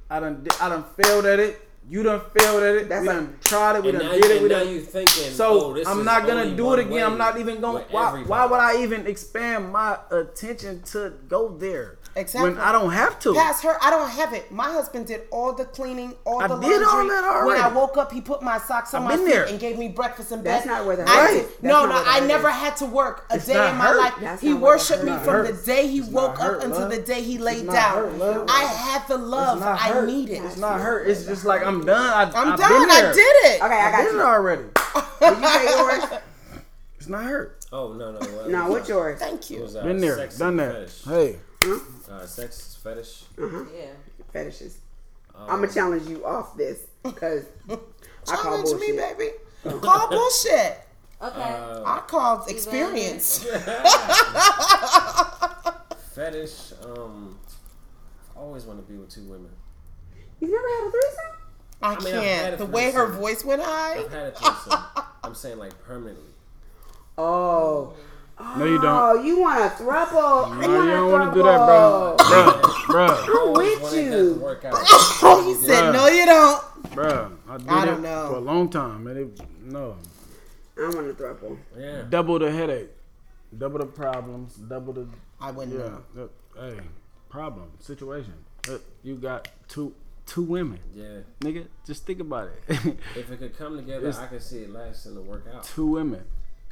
I 0.10 0.20
done, 0.20 0.44
di- 0.44 0.56
I 0.62 0.70
done 0.70 0.84
failed 1.02 1.26
at 1.26 1.40
it. 1.40 1.62
You 1.90 2.04
done 2.04 2.20
failed 2.38 2.64
at 2.64 2.76
it. 2.76 2.90
That's 2.90 3.02
we 3.04 3.08
like- 3.08 3.18
done 3.18 3.38
tried 3.42 3.76
it. 3.78 3.84
We 3.84 3.90
And 3.92 4.00
done 4.00 4.08
now, 4.08 4.14
did 4.14 4.24
you, 4.26 4.30
it. 4.32 4.34
We 4.34 4.40
and 4.40 4.50
now 4.50 4.60
done. 4.60 4.70
you 4.74 4.82
thinking, 4.82 5.32
So 5.32 5.66
oh, 5.68 5.74
this 5.74 5.88
I'm 5.88 6.00
is 6.00 6.06
not 6.06 6.28
gonna 6.28 6.54
do 6.56 6.74
it 6.74 6.80
again. 6.80 7.06
I'm 7.06 7.18
not 7.18 7.40
even 7.40 7.62
going. 7.62 7.76
with 7.84 7.92
Why, 7.92 8.24
why 8.26 8.46
would 8.46 8.60
I 8.60 8.84
even 8.84 9.08
expand 9.08 9.72
my 9.72 9.98
attention 10.12 10.82
to 10.92 11.14
go 11.30 11.48
there? 11.50 11.97
Exactly. 12.18 12.50
when 12.50 12.60
I 12.60 12.72
don't 12.72 12.92
have 12.92 13.20
to. 13.22 13.34
Past 13.36 13.64
her, 13.64 13.78
I 13.82 13.90
don't 13.92 14.10
have 14.10 14.34
it. 14.34 14.52
My 14.52 14.72
husband 14.72 15.06
did 15.08 15.22
all 15.32 15.54
the 15.54 15.66
cleaning, 15.66 16.16
all 16.26 16.42
I 16.42 16.48
the 16.48 16.58
did 16.58 16.82
all 16.84 16.96
laundry. 16.98 17.16
that 17.16 17.46
When 17.46 17.58
I 17.62 17.68
woke 17.68 17.96
up, 17.98 18.12
he 18.12 18.22
put 18.22 18.42
my 18.42 18.58
socks 18.58 18.94
on 18.94 19.04
I've 19.04 19.10
my 19.10 19.18
feet 19.18 19.32
there. 19.34 19.44
and 19.46 19.60
gave 19.60 19.78
me 19.78 19.88
breakfast 19.88 20.32
in 20.32 20.40
bed. 20.42 20.56
That's 20.56 20.66
not 20.66 20.86
where 20.86 20.96
the 20.96 21.04
I 21.08 21.14
hurt. 21.28 21.34
That's 21.50 21.62
No, 21.64 21.86
no, 21.86 21.96
where 21.96 22.04
I 22.08 22.20
never 22.22 22.50
is. 22.50 22.56
had 22.56 22.76
to 22.78 22.86
work 22.88 23.26
a 23.30 23.36
It's 23.36 23.46
day 23.46 23.54
in 23.70 23.78
my 23.78 23.86
hurt. 23.86 23.98
life. 23.98 24.14
That's 24.20 24.42
he 24.42 24.50
not 24.50 24.62
where 24.62 24.72
the 24.72 24.78
worshipped 24.78 25.04
me 25.04 25.12
from 25.12 25.24
hurt. 25.26 25.56
the 25.56 25.66
day 25.66 25.88
he 25.88 26.00
It's 26.00 26.10
not 26.10 26.14
woke 26.30 26.40
up 26.40 26.46
hurt, 26.48 26.64
until 26.64 26.80
love. 26.82 26.90
the 26.92 27.02
day 27.02 27.22
he 27.22 27.38
laid 27.38 27.66
not 27.66 27.74
down. 27.74 28.20
hurt. 28.20 28.50
I 28.50 28.64
had 28.64 29.08
the 29.08 29.18
love 29.18 29.58
It's 29.58 29.66
not 29.66 29.80
I 29.80 29.88
hurt. 29.90 30.08
needed. 30.08 30.44
It's 30.44 30.58
not 30.58 30.82
hurt. 30.82 31.08
It's 31.08 31.26
just 31.26 31.46
like 31.46 31.64
I'm 31.66 31.86
done. 31.86 32.08
I, 32.14 32.24
I'm 32.24 32.58
done. 32.58 32.90
I 32.90 33.12
did 33.14 33.52
it. 33.54 33.62
Okay, 33.62 33.74
I 33.76 33.88
I 33.90 33.92
got 33.92 34.08
it 34.08 34.14
you. 34.14 34.22
already. 34.22 34.64
Did 35.20 35.38
you 35.40 35.48
say 35.48 35.78
yours? 35.78 36.04
It's 36.98 37.08
not 37.08 37.24
hurt. 37.24 37.66
Oh 37.72 37.94
no 37.94 38.12
no. 38.14 38.20
Well, 38.20 38.50
No, 38.50 38.70
what's 38.70 38.88
yours? 38.90 39.20
Thank 39.20 39.50
you. 39.50 39.64
uh, 39.66 39.84
Been 39.84 39.98
there, 40.00 40.16
done 40.38 40.60
and 40.60 40.60
that. 40.60 40.90
Fetish. 40.90 41.04
Hey, 41.06 41.40
Uh, 42.10 42.26
sex 42.26 42.78
fetish. 42.82 43.24
Yeah. 43.38 43.92
Fetishes. 44.32 44.78
Um, 45.36 45.50
I'm 45.50 45.62
gonna 45.62 45.74
challenge 45.74 46.08
you 46.08 46.26
off 46.26 46.56
this 46.58 46.88
because 47.04 47.44
I 47.70 47.76
call 48.26 48.44
Challenge 48.44 48.64
bullshit. 48.72 48.96
me, 48.96 48.98
baby. 48.98 49.32
Call 49.82 50.10
bullshit. 50.10 50.80
Okay. 51.22 51.42
uh, 51.42 51.84
I 51.84 52.02
called 52.08 52.50
experience. 52.50 53.44
fetish. 56.14 56.74
Um, 56.84 57.38
I 58.36 58.40
always 58.40 58.64
want 58.66 58.86
to 58.86 58.92
be 58.92 58.98
with 58.98 59.10
two 59.10 59.24
women. 59.24 59.50
You 60.40 60.50
never 60.52 60.68
had 60.68 60.88
a 60.88 60.92
threesome? 60.92 61.32
I, 61.82 61.92
I've 61.94 62.04
had 62.04 62.24
can't. 62.24 62.58
The 62.60 62.66
way 62.66 62.92
her 62.92 63.08
voice 63.08 63.44
went 63.44 63.62
high. 63.64 64.00
I've 64.00 64.12
had 64.12 64.28
a 64.28 64.32
threesome. 64.32 64.80
I'm 65.24 65.36
saying 65.36 65.58
like 65.58 65.78
permanently. 65.84 66.24
Oh. 67.18 67.94
No, 68.40 68.66
you 68.66 68.80
don't. 68.82 68.86
Oh, 68.86 69.22
you 69.24 69.40
want 69.40 69.60
a 69.60 69.76
throuple? 69.84 70.60
No, 70.62 70.84
you 70.84 70.92
don't 70.92 71.12
want 71.12 71.34
to 71.34 71.40
do 71.40 71.44
that, 71.44 71.58
bro. 71.58 72.16
Bro, 72.18 72.86
bro, 72.88 73.06
I 73.08 73.38
always 73.48 73.80
with 73.82 73.94
you. 73.96 74.34
to 74.36 74.40
work 74.40 74.66
out. 74.66 74.78
He 75.48 75.54
said, 75.56 75.84
Bruh. 75.86 75.94
"No, 75.94 76.08
you 76.08 76.26
don't." 76.26 76.64
bro. 76.94 77.32
I 77.50 77.58
did 77.58 77.68
I 77.70 77.86
don't 77.86 78.02
know. 78.02 78.30
for 78.30 78.36
a 78.38 78.40
long 78.40 78.70
time, 78.70 79.08
and 79.08 79.18
it 79.18 79.42
no 79.64 79.96
I 80.78 80.82
want 80.90 81.10
a 81.10 81.14
throuple. 81.14 81.58
Yeah. 81.78 82.04
double 82.10 82.38
the 82.40 82.52
headache, 82.52 82.90
double 83.58 83.80
the 83.80 83.86
problems, 83.88 84.56
double 84.56 84.94
the 84.94 85.08
I 85.42 85.52
wouldn't 85.52 85.78
yeah. 85.80 85.98
know. 86.16 86.30
uh, 86.60 86.62
Hey, 86.62 86.80
problem 87.30 87.72
situation. 87.80 88.34
Uh, 88.70 88.78
You 89.04 89.16
got 89.16 89.48
two 89.68 89.94
two 90.26 90.44
women, 90.44 90.80
Yeah. 90.94 91.20
nigga. 91.42 91.68
Just 91.86 92.06
think 92.06 92.20
about 92.20 92.50
it. 92.50 92.62
If 93.16 93.32
it 93.32 93.40
could 93.40 93.58
come 93.58 93.78
together, 93.78 94.08
It's- 94.10 94.20
I 94.20 94.28
could 94.28 94.42
see 94.44 94.60
it 94.60 94.72
lasting 94.74 95.16
to 95.16 95.22
work 95.22 95.46
out. 95.54 95.64
two 95.64 95.88
women. 95.88 96.24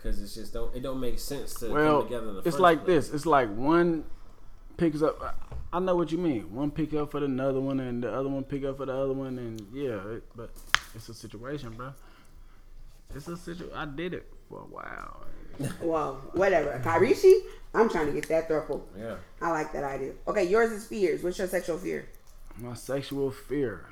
Cause 0.05 0.21
it's 0.21 0.35
just 0.35 0.53
don't 0.53 0.75
it 0.75 0.83
don't 0.83 0.99
make 0.99 1.17
sense 1.17 1.55
to 1.55 1.69
Well, 1.69 2.01
come 2.01 2.07
together 2.09 2.27
in 2.29 2.33
the 2.35 2.39
it's 2.41 2.45
first 2.49 2.59
like 2.59 2.85
place. 2.85 3.07
this. 3.07 3.15
It's 3.15 3.25
like 3.25 3.49
one 3.55 4.03
picks 4.77 5.01
up. 5.01 5.35
I 5.73 5.79
know 5.79 5.95
what 5.95 6.11
you 6.11 6.19
mean. 6.19 6.53
One 6.53 6.69
pick 6.69 6.93
up 6.93 7.09
for 7.09 7.19
the 7.19 7.25
another 7.25 7.59
one, 7.59 7.79
and 7.79 8.03
the 8.03 8.13
other 8.13 8.29
one 8.29 8.43
pick 8.43 8.63
up 8.65 8.77
for 8.77 8.85
the 8.85 8.93
other 8.93 9.13
one, 9.13 9.39
and 9.39 9.59
yeah. 9.73 9.97
It, 10.11 10.23
but 10.35 10.51
it's 10.93 11.09
a 11.09 11.13
situation, 11.15 11.71
bro. 11.71 11.91
It's 13.15 13.27
a 13.27 13.35
situation. 13.35 13.75
I 13.75 13.85
did 13.85 14.13
it 14.13 14.31
for 14.47 14.59
a 14.59 14.65
while. 14.65 15.25
Well, 15.81 16.15
whatever. 16.33 16.79
Kairishi, 16.83 17.33
I'm 17.73 17.89
trying 17.89 18.07
to 18.07 18.11
get 18.13 18.27
that 18.27 18.47
throuple. 18.49 18.81
Yeah. 18.99 19.15
I 19.41 19.51
like 19.51 19.71
that 19.71 19.85
idea. 19.85 20.11
Okay, 20.27 20.43
yours 20.43 20.69
is 20.69 20.85
fears. 20.85 21.23
What's 21.23 21.37
your 21.37 21.47
sexual 21.47 21.77
fear? 21.77 22.09
My 22.57 22.73
sexual 22.73 23.31
fear, 23.31 23.85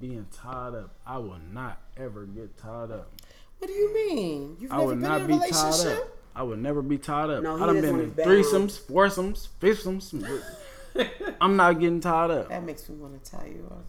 being 0.00 0.26
tied 0.34 0.74
up. 0.74 0.94
I 1.06 1.18
will 1.18 1.40
not 1.52 1.80
ever 1.96 2.24
get 2.24 2.56
tied 2.56 2.90
up. 2.90 3.12
What 3.58 3.68
do 3.68 3.72
you 3.72 3.94
mean? 3.94 4.56
You've 4.60 4.72
I 4.72 4.76
never 4.76 4.86
would 4.86 5.00
been 5.00 5.08
not 5.08 5.20
in 5.22 5.30
a 5.30 5.38
be 5.40 5.50
tied 5.50 5.86
up. 5.86 6.08
I 6.34 6.42
would 6.42 6.58
never 6.60 6.82
be 6.82 6.98
tied 6.98 7.30
up. 7.30 7.42
No, 7.42 7.56
I 7.56 7.66
done 7.66 7.74
just 7.76 7.82
been 7.82 7.94
in 7.96 8.00
his 8.06 8.10
balance. 8.14 8.46
threesomes, 8.48 8.78
foursomes, 8.86 9.48
fifthsomes. 9.60 10.42
I'm 11.40 11.56
not 11.56 11.80
getting 11.80 12.00
tied 12.00 12.30
up. 12.30 12.48
That 12.48 12.64
makes 12.64 12.88
me 12.88 12.96
want 12.96 13.22
to 13.22 13.30
tie 13.30 13.46
you. 13.46 13.66
up. 13.70 13.84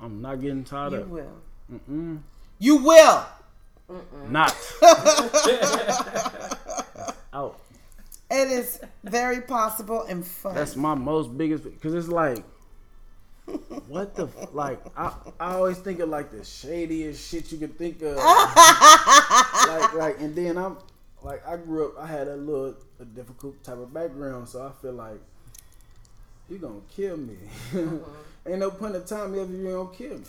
I'm 0.00 0.20
not 0.20 0.40
getting 0.40 0.64
tied 0.64 0.92
You 0.92 0.98
up. 0.98 1.06
You 1.06 1.12
will. 1.12 1.32
Mm-mm. 1.72 2.20
You 2.58 2.76
will. 2.76 3.26
Not. 4.28 4.54
Out. 7.32 7.60
It 8.30 8.50
is 8.50 8.80
very 9.04 9.40
possible 9.42 10.02
and 10.02 10.26
fun. 10.26 10.54
That's 10.54 10.76
my 10.76 10.94
most 10.94 11.36
biggest 11.36 11.64
because 11.64 11.94
it's 11.94 12.08
like, 12.08 12.42
what 13.88 14.14
the 14.14 14.24
f- 14.26 14.52
like? 14.52 14.80
I 14.96 15.14
I 15.38 15.54
always 15.54 15.78
think 15.78 16.00
of 16.00 16.08
like 16.08 16.30
the 16.30 16.44
shadiest 16.44 17.30
shit 17.30 17.52
you 17.52 17.58
could 17.58 17.78
think 17.78 18.02
of. 18.02 18.16
like 18.16 19.94
like, 19.94 20.20
and 20.20 20.34
then 20.34 20.58
I'm 20.58 20.76
like 21.22 21.46
I 21.46 21.56
grew 21.56 21.88
up. 21.88 21.94
I 22.02 22.06
had 22.06 22.28
a 22.28 22.36
little 22.36 22.74
a 23.00 23.04
difficult 23.04 23.62
type 23.62 23.78
of 23.78 23.92
background, 23.92 24.48
so 24.48 24.66
I 24.66 24.72
feel 24.82 24.92
like 24.92 25.20
you're 26.48 26.58
gonna 26.58 26.80
kill 26.94 27.16
me. 27.16 27.36
Ain't 28.46 28.58
no 28.60 28.70
point 28.70 28.94
in 28.94 29.04
time 29.04 29.34
if 29.34 29.50
you 29.50 29.64
don't 29.64 29.96
kill 29.96 30.18
me. 30.18 30.24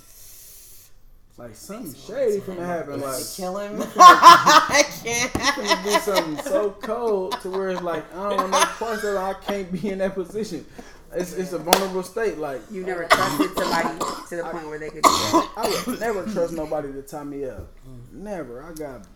Like 1.37 1.55
something 1.55 1.93
shady 1.93 2.39
finna 2.39 2.65
happen. 2.65 2.99
Like 2.99 3.23
Kill 3.35 3.57
him. 3.57 3.79
I 3.95 4.83
can't. 5.03 5.31
finna 5.31 5.83
do 5.83 5.99
something 5.99 6.43
so 6.43 6.71
cold 6.71 7.39
to 7.41 7.51
where 7.51 7.69
it's 7.69 7.81
like 7.83 8.11
I 8.15 8.29
don't 8.29 8.37
want 8.37 8.51
no 8.51 8.59
parts 8.65 9.03
of 9.03 9.13
it. 9.15 9.17
I 9.19 9.33
can't 9.35 9.71
be 9.71 9.89
in 9.91 9.99
that 9.99 10.15
position. 10.15 10.65
It's, 11.13 11.33
it's 11.33 11.53
a 11.53 11.57
vulnerable 11.59 12.03
state. 12.03 12.37
Like 12.37 12.61
You 12.69 12.83
never 12.85 13.05
trusted 13.05 13.57
somebody 13.57 13.99
to 14.29 14.35
the 14.35 14.43
point 14.43 14.67
where 14.67 14.79
they 14.79 14.89
could 14.89 15.03
do 15.03 15.09
that. 15.09 15.49
I 15.57 15.83
would 15.87 15.99
never 15.99 16.23
trust 16.25 16.53
nobody 16.53 16.91
to 16.91 17.01
tie 17.01 17.23
me 17.23 17.45
up. 17.45 17.67
Never. 18.11 18.63
I 18.63 18.73
got 18.73 19.07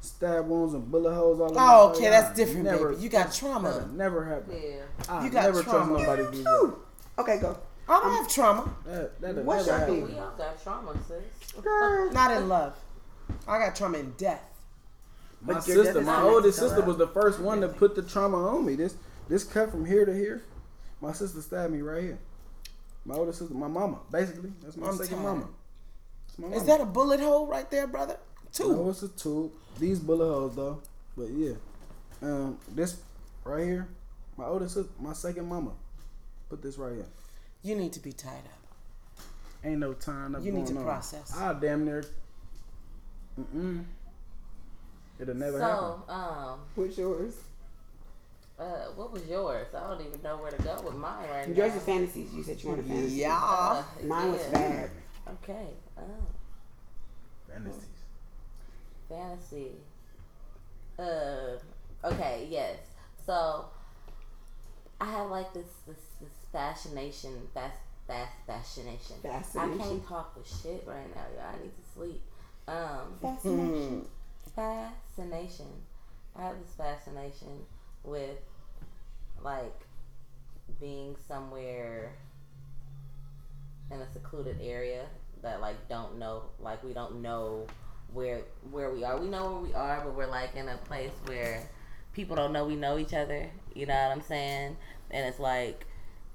stab 0.00 0.46
wounds 0.48 0.74
and 0.74 0.90
bullet 0.90 1.14
holes 1.14 1.40
all 1.40 1.46
over. 1.46 1.54
my 1.54 1.60
Oh, 1.62 1.86
body. 1.88 1.98
okay, 1.98 2.10
that's 2.10 2.36
different, 2.36 2.64
never- 2.64 2.90
baby. 2.90 3.02
You 3.02 3.08
got 3.08 3.26
That'll 3.32 3.38
trauma. 3.60 3.88
never 3.94 4.24
happened. 4.24 4.60
Yeah. 4.62 4.80
I 5.08 5.24
You 5.24 5.30
got 5.30 5.44
never 5.44 5.62
trauma. 5.62 5.98
trust 5.98 6.06
nobody 6.08 6.24
to 6.24 6.30
do 6.32 6.42
that. 6.44 6.74
Okay, 7.22 7.38
go. 7.40 7.58
I 7.88 8.00
don't 8.00 8.06
um, 8.10 8.16
have 8.16 8.28
trauma. 8.28 8.74
That 8.86 9.20
that'll 9.20 9.42
What's 9.44 9.66
never 9.66 9.78
your 9.78 9.86
happen. 9.86 10.06
thing? 10.06 10.14
We 10.14 10.20
all 10.20 10.32
got 10.36 10.62
trauma, 10.62 10.94
sis. 11.06 11.52
Girl, 11.62 12.10
Not 12.12 12.30
in 12.36 12.48
love. 12.48 12.74
I 13.46 13.58
got 13.58 13.76
trauma 13.76 13.98
in 13.98 14.12
death. 14.16 14.42
My 15.42 15.54
But 15.54 15.64
sister, 15.64 16.00
my 16.00 16.22
oldest 16.22 16.58
sister, 16.58 16.80
was 16.80 16.96
the 16.96 17.08
first 17.08 17.40
uh, 17.40 17.42
one 17.42 17.60
to 17.60 17.68
put 17.68 17.94
the 17.94 18.02
trauma 18.02 18.38
on 18.48 18.64
me. 18.64 18.74
This 18.76 18.96
this 19.28 19.44
cut 19.44 19.70
from 19.70 19.84
here 19.84 20.06
to 20.06 20.14
here. 20.14 20.42
My 21.04 21.12
sister 21.12 21.42
stabbed 21.42 21.70
me 21.70 21.82
right 21.82 22.02
here. 22.02 22.18
My 23.04 23.14
older 23.16 23.32
sister, 23.34 23.52
my 23.52 23.68
mama, 23.68 23.98
basically. 24.10 24.50
That's 24.62 24.74
my 24.78 24.88
I'm 24.88 24.96
second 24.96 25.16
tired. 25.16 25.22
mama. 25.24 25.48
That's 26.26 26.38
my 26.38 26.48
mama. 26.48 26.56
Is 26.56 26.64
that 26.66 26.80
a 26.80 26.86
bullet 26.86 27.20
hole 27.20 27.46
right 27.46 27.70
there, 27.70 27.86
brother? 27.86 28.16
Two. 28.54 28.72
No, 28.74 28.88
it's 28.88 29.02
a 29.02 29.08
tube. 29.08 29.52
These 29.78 29.98
bullet 29.98 30.26
holes 30.32 30.56
though. 30.56 30.80
But 31.14 31.28
yeah. 31.28 31.52
Um 32.22 32.58
this 32.74 32.96
right 33.44 33.64
here, 33.66 33.88
my 34.38 34.46
older 34.46 34.66
sister, 34.66 34.90
my 34.98 35.12
second 35.12 35.46
mama. 35.46 35.72
Put 36.48 36.62
this 36.62 36.78
right 36.78 36.94
here. 36.94 37.06
You 37.62 37.74
need 37.76 37.92
to 37.92 38.00
be 38.00 38.12
tied 38.12 38.30
up. 38.46 39.24
Ain't 39.62 39.80
no 39.80 39.92
time 39.92 40.34
up 40.34 40.42
You 40.42 40.52
need 40.52 40.66
to 40.68 40.76
on. 40.78 40.84
process. 40.84 41.36
I 41.36 41.52
damn 41.52 41.84
near 41.84 42.02
Mm-mm. 43.38 43.84
It'll 45.20 45.34
never 45.34 45.60
happen. 45.60 45.76
So, 46.08 46.12
um, 46.14 46.58
What's 46.76 46.96
yours? 46.96 47.34
Uh, 48.58 48.64
what 48.94 49.12
was 49.12 49.26
yours? 49.26 49.66
I 49.74 49.88
don't 49.88 50.00
even 50.06 50.22
know 50.22 50.36
where 50.36 50.50
to 50.50 50.62
go 50.62 50.80
with 50.84 50.94
mine 50.94 51.28
right 51.30 51.48
now. 51.48 51.54
Yours 51.56 51.74
is 51.74 51.82
fantasies. 51.82 52.32
You 52.32 52.42
said 52.42 52.62
you 52.62 52.68
wanted 52.68 52.86
fantasy. 52.86 53.16
Yeah. 53.16 53.40
Uh, 53.42 53.82
Mine 54.04 54.32
was 54.32 54.40
yeah. 54.52 54.58
bad. 54.58 54.90
Okay. 55.42 55.66
Oh, 55.98 56.02
Fantasies. 57.48 57.82
fantasy. 59.08 59.72
Uh, 60.98 61.56
okay. 62.04 62.46
Yes. 62.48 62.76
So, 63.26 63.64
I 65.00 65.06
have 65.10 65.30
like 65.30 65.52
this 65.52 65.66
this 65.86 65.96
this 66.20 66.30
fascination, 66.52 67.32
fast 67.54 67.78
fast 68.06 68.32
fascination. 68.46 69.16
Fascination. 69.22 69.80
I 69.80 69.84
can't 69.84 70.06
talk 70.06 70.36
with 70.36 70.46
shit 70.46 70.84
right 70.86 71.08
now. 71.14 71.22
y'all. 71.36 71.54
I 71.54 71.62
need 71.62 71.72
to 71.74 71.92
sleep. 71.94 72.22
Um, 72.68 73.18
Fascination. 73.20 74.04
fascination. 74.54 75.66
I 76.36 76.42
have 76.44 76.56
this 76.60 76.74
fascination 76.76 77.48
with 78.04 78.38
like 79.42 79.80
being 80.80 81.16
somewhere 81.28 82.12
in 83.90 84.00
a 84.00 84.12
secluded 84.12 84.58
area 84.62 85.04
that 85.42 85.60
like 85.60 85.88
don't 85.88 86.18
know 86.18 86.44
like 86.60 86.82
we 86.82 86.92
don't 86.92 87.20
know 87.20 87.66
where 88.12 88.42
where 88.70 88.90
we 88.90 89.04
are. 89.04 89.18
We 89.18 89.28
know 89.28 89.52
where 89.52 89.60
we 89.60 89.74
are, 89.74 90.02
but 90.04 90.14
we're 90.14 90.26
like 90.26 90.54
in 90.54 90.68
a 90.68 90.76
place 90.78 91.12
where 91.26 91.68
people 92.12 92.36
don't 92.36 92.52
know 92.52 92.64
we 92.64 92.76
know 92.76 92.98
each 92.98 93.12
other. 93.12 93.50
You 93.74 93.86
know 93.86 93.94
what 93.94 94.12
I'm 94.12 94.22
saying? 94.22 94.76
And 95.10 95.26
it's 95.26 95.40
like 95.40 95.86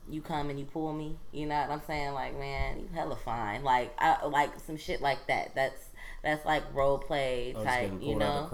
you 0.09 0.21
come 0.21 0.49
and 0.49 0.59
you 0.59 0.65
pull 0.65 0.93
me. 0.93 1.17
You 1.31 1.45
know 1.45 1.59
what 1.59 1.69
I'm 1.69 1.81
saying? 1.85 2.13
Like, 2.13 2.37
man, 2.37 2.79
you 2.79 2.89
hella 2.93 3.15
fine. 3.15 3.63
Like, 3.63 3.93
I 3.99 4.25
like 4.25 4.51
some 4.65 4.77
shit 4.77 5.01
like 5.01 5.27
that. 5.27 5.53
That's 5.55 5.89
that's 6.23 6.45
like 6.45 6.63
role 6.73 6.97
play 6.97 7.55
I 7.57 7.63
type. 7.63 7.93
You 8.01 8.15
know? 8.15 8.49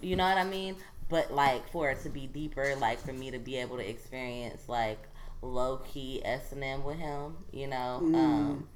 You 0.00 0.16
know 0.16 0.24
what 0.24 0.38
I 0.38 0.44
mean? 0.44 0.76
But 1.08 1.32
like 1.32 1.70
for 1.70 1.90
it 1.90 2.02
to 2.02 2.10
be 2.10 2.26
deeper, 2.26 2.74
like 2.80 2.98
for 3.00 3.12
me 3.12 3.30
to 3.30 3.38
be 3.38 3.56
able 3.56 3.76
to 3.78 3.88
experience 3.88 4.68
like 4.68 4.98
low 5.42 5.78
key 5.78 6.20
S 6.24 6.52
and 6.52 6.62
M 6.62 6.84
with 6.84 6.96
him, 6.98 7.36
you 7.52 7.66
know, 7.66 8.00
um, 8.14 8.68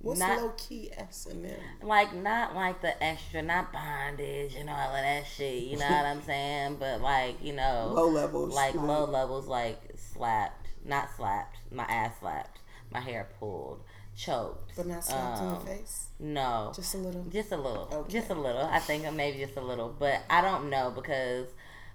What's 0.00 0.20
not 0.20 0.40
low 0.40 0.52
key 0.56 0.90
S 0.96 1.26
and 1.30 1.44
M? 1.46 1.52
like 1.82 2.14
not 2.14 2.54
like 2.54 2.80
the 2.82 3.02
extra, 3.02 3.42
not 3.42 3.72
bondage, 3.72 4.54
you 4.54 4.64
know, 4.64 4.72
all 4.72 4.94
of 4.94 5.02
that 5.02 5.24
shit. 5.26 5.62
You 5.64 5.78
know 5.78 5.84
what 5.86 6.06
I'm 6.06 6.22
saying? 6.26 6.76
But 6.80 7.00
like 7.00 7.42
you 7.42 7.52
know, 7.52 7.92
Low 7.94 8.08
levels. 8.08 8.54
like 8.54 8.74
low 8.74 9.04
levels, 9.04 9.46
like 9.46 9.78
slapped. 9.96 10.68
not 10.84 11.08
slapped, 11.16 11.56
my 11.70 11.84
ass 11.84 12.12
slapped, 12.20 12.60
my 12.90 13.00
hair 13.00 13.28
pulled, 13.38 13.82
choked. 14.16 14.72
But 14.76 14.86
not 14.86 15.04
slapped 15.04 15.40
in 15.42 15.48
um, 15.48 15.54
the 15.54 15.60
face. 15.70 16.06
No, 16.18 16.72
Just 16.74 16.94
a 16.94 16.98
little. 16.98 17.24
just 17.24 17.52
a 17.52 17.56
little, 17.56 17.88
Okay. 17.92 18.12
just 18.12 18.30
a 18.30 18.34
little. 18.34 18.64
I 18.64 18.78
think 18.78 19.10
maybe 19.14 19.38
just 19.44 19.56
a 19.56 19.60
little, 19.62 19.94
but 19.98 20.22
I 20.30 20.40
don't 20.40 20.70
know 20.70 20.90
because. 20.94 21.48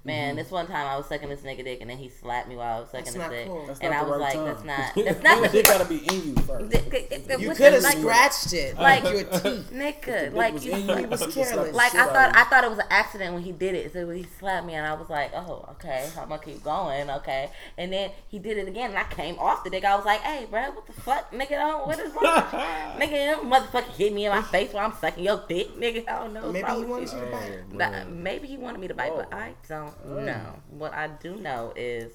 Man, 0.05 0.29
mm-hmm. 0.29 0.37
this 0.37 0.49
one 0.49 0.65
time 0.65 0.87
I 0.87 0.95
was 0.95 1.07
sucking 1.07 1.27
this 1.27 1.41
nigga 1.41 1.61
dick 1.61 1.81
and 1.81 1.89
then 1.89 1.97
he 1.97 2.07
slapped 2.07 2.47
me 2.47 2.55
while 2.55 2.77
I 2.77 2.79
was 2.79 2.89
sucking 2.89 3.03
That's 3.03 3.15
his 3.15 3.21
not 3.21 3.31
dick, 3.31 3.47
cool. 3.47 3.65
That's 3.67 3.79
and 3.81 3.91
not 3.91 4.01
I 4.01 4.05
the 4.05 4.11
was 4.11 4.19
right 4.21 4.21
like, 4.21 4.33
time. 4.33 4.45
"That's 4.45 4.63
not, 4.63 5.05
that's 5.05 5.23
not 5.23 5.55
it 5.55 5.65
gotta 5.65 5.85
be 5.85 5.97
in 5.97 6.27
you 6.29 6.35
first. 6.43 7.41
You 7.41 7.53
could 7.53 7.73
have 7.73 7.83
like, 7.83 7.97
scratched 7.97 8.53
it 8.53 8.77
like- 8.77 9.03
like 9.03 9.13
your 9.13 9.23
teeth. 9.25 9.71
nigga, 9.73 10.33
like 10.33 10.63
you, 10.63 10.73
you, 10.73 10.95
He 10.95 11.05
was 11.05 11.19
you 11.19 11.27
can 11.27 11.33
slap 11.33 11.47
careless. 11.49 11.75
like 11.75 11.95
I 11.95 12.05
thought 12.05 12.35
I 12.35 12.43
thought 12.45 12.63
it 12.63 12.69
was 12.69 12.79
an 12.79 12.85
accident 12.89 13.33
when 13.33 13.43
he 13.43 13.51
did 13.51 13.75
it. 13.75 13.91
So 13.91 14.09
he 14.09 14.25
slapped 14.39 14.65
me 14.65 14.75
and 14.75 14.87
I 14.87 14.93
was 14.93 15.09
like, 15.09 15.31
oh 15.35 15.65
okay, 15.71 16.09
I'm 16.17 16.29
gonna 16.29 16.41
keep 16.41 16.63
going, 16.63 17.09
okay. 17.09 17.49
And 17.77 17.91
then 17.91 18.11
he 18.29 18.39
did 18.39 18.57
it 18.57 18.69
again 18.69 18.91
and 18.91 18.99
I 18.99 19.03
came 19.03 19.37
off 19.37 19.65
the 19.65 19.69
dick. 19.69 19.83
I 19.83 19.97
was 19.97 20.05
like, 20.05 20.21
hey 20.21 20.45
bro, 20.49 20.71
what 20.71 20.87
the 20.87 20.93
fuck, 20.93 21.29
nigga? 21.33 21.49
Don't 21.49 21.87
what 21.87 21.99
is 21.99 22.13
wrong? 22.13 22.35
with 22.35 22.53
you? 22.53 22.59
nigga, 23.05 23.37
you 23.37 23.49
motherfucker 23.49 23.91
hit 23.97 24.13
me 24.13 24.25
in 24.27 24.31
my 24.31 24.43
face 24.43 24.71
while 24.71 24.85
I'm 24.85 24.93
sucking 24.95 25.25
your 25.25 25.43
dick, 25.49 25.75
nigga. 25.75 26.07
I 26.07 26.19
don't 26.19 26.33
know. 26.33 26.53
Maybe 26.53 26.71
he 26.71 26.85
wanted 26.85 27.11
you. 27.11 27.17
you 27.19 27.25
to 27.25 27.77
bite. 27.77 28.09
Maybe 28.09 28.47
he 28.47 28.57
wanted 28.57 28.79
me 28.79 28.87
to 28.87 28.93
bite, 28.93 29.11
but 29.13 29.33
I 29.33 29.55
don't 29.67 29.88
Mm. 30.07 30.25
know. 30.25 30.55
What 30.69 30.93
I 30.93 31.07
do 31.07 31.35
know 31.35 31.73
is, 31.75 32.13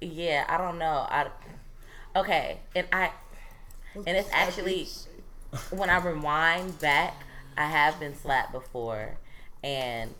yeah, 0.00 0.44
I 0.48 0.58
don't 0.58 0.78
know. 0.78 1.06
I 1.08 1.28
okay, 2.14 2.60
and 2.74 2.86
I 2.92 3.10
and 3.94 4.16
it's 4.16 4.28
actually 4.32 4.88
when 5.70 5.90
I 5.90 5.98
rewind 5.98 6.78
back, 6.80 7.14
I 7.56 7.66
have 7.66 7.98
been 7.98 8.14
slapped 8.14 8.52
before, 8.52 9.16
and 9.64 10.14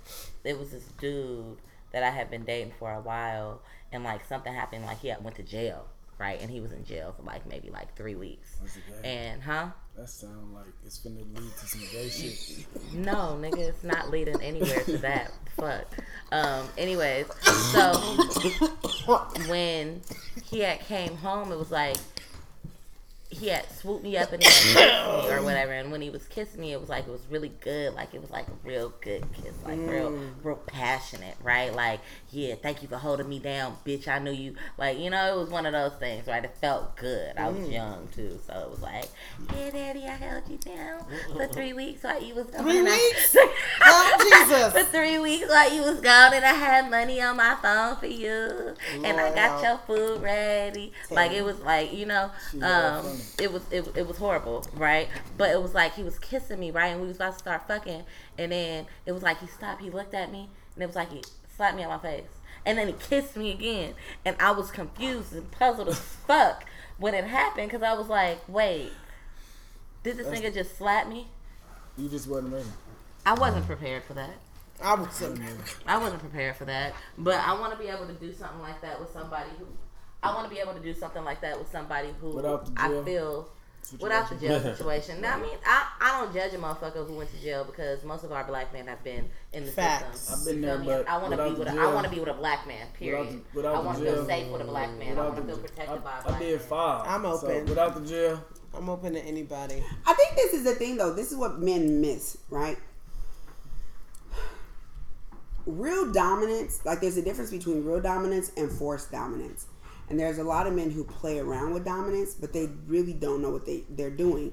it 0.44 0.58
was 0.58 0.70
this 0.70 0.84
dude 0.98 1.58
that 1.92 2.02
I 2.02 2.10
had 2.10 2.30
been 2.30 2.44
dating 2.44 2.72
for 2.78 2.92
a 2.92 3.00
while, 3.00 3.60
and 3.92 4.04
like 4.04 4.24
something 4.26 4.52
happened, 4.52 4.84
like 4.86 5.00
he 5.00 5.12
went 5.20 5.36
to 5.36 5.42
jail, 5.42 5.86
right, 6.18 6.40
and 6.40 6.50
he 6.50 6.60
was 6.60 6.72
in 6.72 6.84
jail 6.84 7.14
for 7.16 7.22
like 7.22 7.46
maybe 7.46 7.70
like 7.70 7.94
three 7.96 8.14
weeks, 8.14 8.56
Was 8.62 8.76
it 8.76 8.82
gay? 9.02 9.08
and 9.08 9.42
huh? 9.42 9.68
That 9.96 10.10
sound 10.10 10.52
like 10.52 10.66
it's 10.84 10.98
finna 10.98 11.24
lead 11.34 11.56
to 11.58 11.66
some 11.66 11.80
gay 11.90 12.10
shit. 12.10 12.66
No, 12.92 13.38
nigga, 13.40 13.58
it's 13.60 13.82
not 13.82 14.10
leading 14.10 14.40
anywhere 14.42 14.84
to 14.84 14.98
that. 14.98 15.32
Fuck. 15.56 15.86
Um. 16.32 16.68
Anyways, 16.76 17.26
so 17.72 17.92
when 19.48 20.02
he 20.50 20.60
had 20.60 20.80
came 20.80 21.16
home, 21.16 21.50
it 21.50 21.58
was 21.58 21.70
like 21.70 21.96
he 23.38 23.48
had 23.48 23.70
swooped 23.70 24.02
me 24.02 24.16
up 24.16 24.32
and 24.32 24.42
he 24.42 24.48
had 24.48 24.54
kissed 24.76 25.28
me 25.28 25.34
or 25.34 25.42
whatever. 25.42 25.72
And 25.72 25.90
when 25.92 26.00
he 26.00 26.10
was 26.10 26.26
kissing 26.26 26.60
me, 26.60 26.72
it 26.72 26.80
was 26.80 26.88
like 26.88 27.06
it 27.06 27.10
was 27.10 27.26
really 27.30 27.52
good. 27.60 27.94
Like 27.94 28.14
it 28.14 28.20
was 28.20 28.30
like 28.30 28.48
a 28.48 28.52
real 28.68 28.92
good 29.00 29.24
kiss, 29.34 29.54
like 29.64 29.78
real, 29.80 30.18
real 30.42 30.56
passionate, 30.56 31.36
right? 31.42 31.72
Like 31.74 32.00
yeah, 32.30 32.54
thank 32.54 32.82
you 32.82 32.88
for 32.88 32.96
holding 32.96 33.28
me 33.28 33.38
down, 33.38 33.76
bitch. 33.84 34.08
I 34.08 34.18
knew 34.18 34.32
you. 34.32 34.54
Like 34.78 34.98
you 34.98 35.10
know, 35.10 35.36
it 35.36 35.38
was 35.40 35.50
one 35.50 35.66
of 35.66 35.72
those 35.72 35.92
things, 35.98 36.26
right? 36.26 36.44
It 36.44 36.54
felt 36.60 36.96
good. 36.96 37.36
I 37.36 37.48
was 37.48 37.68
young 37.68 38.08
too, 38.14 38.38
so 38.46 38.54
it 38.58 38.70
was 38.70 38.80
like, 38.80 39.06
yeah, 39.54 39.70
daddy, 39.70 40.04
I 40.04 40.10
held 40.14 40.48
you 40.48 40.58
down 40.58 41.04
for 41.34 41.46
three 41.52 41.72
weeks 41.72 42.02
while 42.02 42.22
you 42.22 42.34
was 42.34 42.46
gone. 42.46 42.62
Three 42.64 42.78
and 42.78 42.88
I- 42.88 42.92
weeks? 42.92 43.36
Oh, 43.88 44.46
Jesus. 44.48 44.72
for 44.72 44.82
three 44.90 45.18
weeks 45.18 45.48
while 45.48 45.72
you 45.72 45.82
was 45.82 46.00
gone 46.00 46.32
and 46.34 46.44
I 46.44 46.52
had 46.54 46.90
money 46.90 47.20
on 47.20 47.36
my 47.36 47.56
phone 47.62 47.96
for 47.96 48.06
you 48.06 48.74
and 49.04 49.20
I 49.20 49.32
got 49.34 49.62
your 49.62 49.78
food 49.86 50.22
ready. 50.22 50.92
Like 51.10 51.32
it 51.32 51.44
was 51.44 51.60
like, 51.60 51.92
you 51.92 52.06
know, 52.06 52.30
She 52.50 52.60
um. 52.62 53.18
It 53.38 53.52
was 53.52 53.62
it, 53.70 53.86
it 53.96 54.06
was 54.06 54.18
horrible, 54.18 54.66
right? 54.74 55.08
But 55.36 55.50
it 55.50 55.62
was 55.62 55.74
like 55.74 55.94
he 55.94 56.02
was 56.02 56.18
kissing 56.18 56.60
me, 56.60 56.70
right? 56.70 56.88
And 56.88 57.00
we 57.00 57.08
was 57.08 57.16
about 57.16 57.34
to 57.34 57.38
start 57.38 57.66
fucking 57.68 58.04
and 58.38 58.52
then 58.52 58.86
it 59.04 59.12
was 59.12 59.22
like 59.22 59.40
he 59.40 59.46
stopped, 59.46 59.82
he 59.82 59.90
looked 59.90 60.14
at 60.14 60.30
me 60.30 60.48
and 60.74 60.82
it 60.82 60.86
was 60.86 60.96
like 60.96 61.10
he 61.10 61.22
slapped 61.56 61.76
me 61.76 61.84
on 61.84 61.90
my 61.90 61.98
face. 61.98 62.28
And 62.64 62.78
then 62.78 62.88
he 62.88 62.94
kissed 62.94 63.36
me 63.36 63.52
again 63.52 63.94
and 64.24 64.36
I 64.40 64.50
was 64.50 64.70
confused 64.70 65.32
and 65.32 65.50
puzzled 65.50 65.88
as 65.88 65.98
fuck 66.26 66.64
when 66.98 67.14
it 67.14 67.24
happened 67.24 67.70
because 67.70 67.82
I 67.82 67.92
was 67.94 68.08
like, 68.08 68.38
wait, 68.48 68.90
did 70.02 70.16
this 70.16 70.26
nigga 70.26 70.52
just 70.52 70.76
slap 70.76 71.08
me? 71.08 71.26
You 71.96 72.08
just 72.08 72.28
wasn't 72.28 72.52
ready. 72.52 72.68
I 73.24 73.34
wasn't 73.34 73.66
prepared 73.66 74.04
for 74.04 74.14
that. 74.14 74.34
I 74.82 75.08
say. 75.10 75.34
I 75.86 75.98
wasn't 75.98 76.20
prepared 76.20 76.56
for 76.56 76.64
that, 76.66 76.94
but 77.16 77.36
I 77.36 77.58
want 77.58 77.72
to 77.72 77.78
be 77.78 77.88
able 77.88 78.06
to 78.06 78.12
do 78.12 78.32
something 78.32 78.60
like 78.60 78.80
that 78.82 79.00
with 79.00 79.10
somebody 79.12 79.50
who. 79.58 79.66
I 80.30 80.34
want 80.34 80.48
to 80.48 80.54
be 80.54 80.60
able 80.60 80.74
to 80.74 80.80
do 80.80 80.94
something 80.94 81.24
like 81.24 81.40
that 81.42 81.58
with 81.58 81.70
somebody 81.70 82.08
who 82.20 82.38
I 82.76 82.88
jail 82.88 83.04
feel 83.04 83.48
without 84.00 84.28
the 84.28 84.34
jail 84.36 84.60
situation. 84.76 85.20
Now, 85.20 85.36
I 85.36 85.40
mean, 85.40 85.56
I, 85.64 85.86
I 86.00 86.20
don't 86.20 86.34
judge 86.34 86.52
a 86.54 86.58
motherfucker 86.58 87.06
who 87.06 87.14
went 87.14 87.30
to 87.30 87.40
jail 87.40 87.64
because 87.64 88.02
most 88.04 88.24
of 88.24 88.32
our 88.32 88.42
black 88.44 88.72
men 88.72 88.88
have 88.88 89.02
been 89.04 89.28
in 89.52 89.64
the 89.64 89.70
Facts. 89.70 90.20
system. 90.20 90.38
I've 90.40 90.44
been 90.46 90.60
there, 90.60 90.76
feel 90.78 90.80
me? 90.80 90.86
but 91.04 91.08
I 91.08 91.18
want 91.18 91.32
to 91.36 91.44
be 91.44 91.58
with 91.58 91.68
a, 91.68 91.80
I 91.80 91.94
want 91.94 92.04
to 92.04 92.12
be 92.12 92.18
with 92.18 92.28
a 92.28 92.34
black 92.34 92.66
man. 92.66 92.86
Period. 92.98 93.28
the- 93.28 93.40
without 93.56 93.76
I 93.76 93.80
want 93.80 93.98
to 93.98 94.04
feel 94.04 94.26
safe 94.26 94.50
with 94.50 94.60
a 94.62 94.64
black 94.64 94.90
man. 94.98 95.16
I 95.18 95.22
want 95.22 95.36
to 95.36 95.42
feel 95.42 95.58
protected 95.58 96.02
by 96.02 96.16
a 96.16 96.20
I, 96.20 96.22
black 96.24 96.34
I 96.34 96.38
did 96.40 96.58
man. 96.58 96.68
five. 96.68 97.06
I'm 97.08 97.22
So, 97.22 97.28
open. 97.46 97.66
without 97.66 97.94
the 97.94 98.00
jail, 98.08 98.44
I'm 98.74 98.88
open 98.90 99.12
to 99.14 99.20
anybody. 99.20 99.84
I 100.04 100.14
think 100.14 100.34
this 100.34 100.52
is 100.52 100.64
the 100.64 100.74
thing 100.74 100.96
though. 100.96 101.12
This 101.14 101.30
is 101.30 101.38
what 101.38 101.60
men 101.60 102.00
miss, 102.00 102.36
right? 102.50 102.76
Real 105.64 106.12
dominance, 106.12 106.80
like 106.84 107.00
there's 107.00 107.16
a 107.16 107.22
difference 107.22 107.50
between 107.50 107.84
real 107.84 108.00
dominance 108.00 108.52
and 108.56 108.70
forced 108.70 109.10
dominance. 109.10 109.66
And 110.08 110.18
there's 110.20 110.38
a 110.38 110.44
lot 110.44 110.66
of 110.66 110.74
men 110.74 110.90
who 110.90 111.04
play 111.04 111.38
around 111.38 111.74
with 111.74 111.84
dominance, 111.84 112.34
but 112.34 112.52
they 112.52 112.70
really 112.86 113.12
don't 113.12 113.42
know 113.42 113.50
what 113.50 113.66
they, 113.66 113.84
they're 113.90 114.10
doing. 114.10 114.52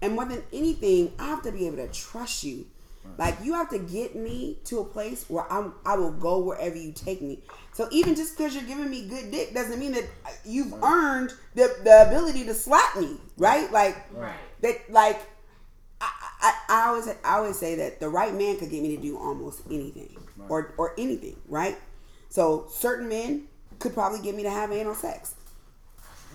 And 0.00 0.14
more 0.14 0.24
than 0.24 0.42
anything, 0.52 1.12
I 1.18 1.26
have 1.28 1.42
to 1.42 1.52
be 1.52 1.66
able 1.66 1.76
to 1.76 1.88
trust 1.88 2.42
you. 2.44 2.66
Like 3.18 3.36
you 3.44 3.52
have 3.54 3.70
to 3.70 3.78
get 3.78 4.16
me 4.16 4.58
to 4.64 4.80
a 4.80 4.84
place 4.84 5.26
where 5.28 5.50
I'm 5.52 5.74
I 5.84 5.96
will 5.96 6.10
go 6.12 6.38
wherever 6.40 6.74
you 6.76 6.92
take 6.92 7.20
me. 7.22 7.40
So 7.72 7.86
even 7.92 8.14
just 8.16 8.36
because 8.36 8.54
you're 8.54 8.64
giving 8.64 8.90
me 8.90 9.06
good 9.06 9.30
dick 9.30 9.54
doesn't 9.54 9.78
mean 9.78 9.92
that 9.92 10.04
you've 10.44 10.74
earned 10.82 11.32
the, 11.54 11.74
the 11.84 12.06
ability 12.08 12.44
to 12.44 12.54
slap 12.54 12.96
me, 12.96 13.18
right? 13.36 13.70
Like 13.70 13.96
Right. 14.12 14.34
that 14.62 14.90
like 14.90 15.20
I, 16.00 16.10
I, 16.40 16.54
I 16.68 16.88
always 16.88 17.08
I 17.08 17.36
always 17.36 17.58
say 17.58 17.76
that 17.76 18.00
the 18.00 18.08
right 18.08 18.34
man 18.34 18.56
could 18.56 18.70
get 18.70 18.82
me 18.82 18.96
to 18.96 19.02
do 19.02 19.16
almost 19.18 19.62
anything 19.70 20.16
or 20.48 20.74
or 20.78 20.94
anything, 20.98 21.36
right? 21.48 21.78
So 22.28 22.66
certain 22.70 23.08
men 23.08 23.46
could 23.82 23.94
probably 23.94 24.20
get 24.20 24.34
me 24.34 24.42
to 24.44 24.50
have 24.50 24.72
anal 24.72 24.94
sex. 24.94 25.34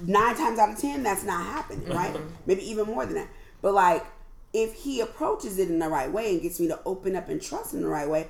Nine 0.06 0.36
times 0.36 0.60
out 0.60 0.70
of 0.70 0.78
ten, 0.80 1.02
that's 1.02 1.24
not 1.24 1.44
happening, 1.44 1.88
right? 1.90 2.14
Mm-hmm. 2.14 2.28
Maybe 2.46 2.70
even 2.70 2.86
more 2.86 3.06
than 3.06 3.16
that. 3.16 3.28
But 3.64 3.74
like, 3.74 4.06
if 4.54 4.74
he 4.76 5.02
approaches 5.02 5.58
it 5.58 5.70
in 5.70 5.80
the 5.80 5.90
right 5.90 6.12
way 6.12 6.32
and 6.34 6.42
gets 6.42 6.60
me 6.60 6.68
to 6.68 6.80
open 6.86 7.16
up 7.16 7.30
and 7.30 7.42
trust 7.42 7.74
in 7.74 7.82
the 7.82 7.88
right 7.88 8.08
way, 8.08 8.28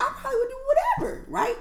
I 0.00 0.10
probably 0.16 0.38
would 0.38 0.48
do 0.48 0.56
whatever, 1.06 1.24
right? 1.28 1.56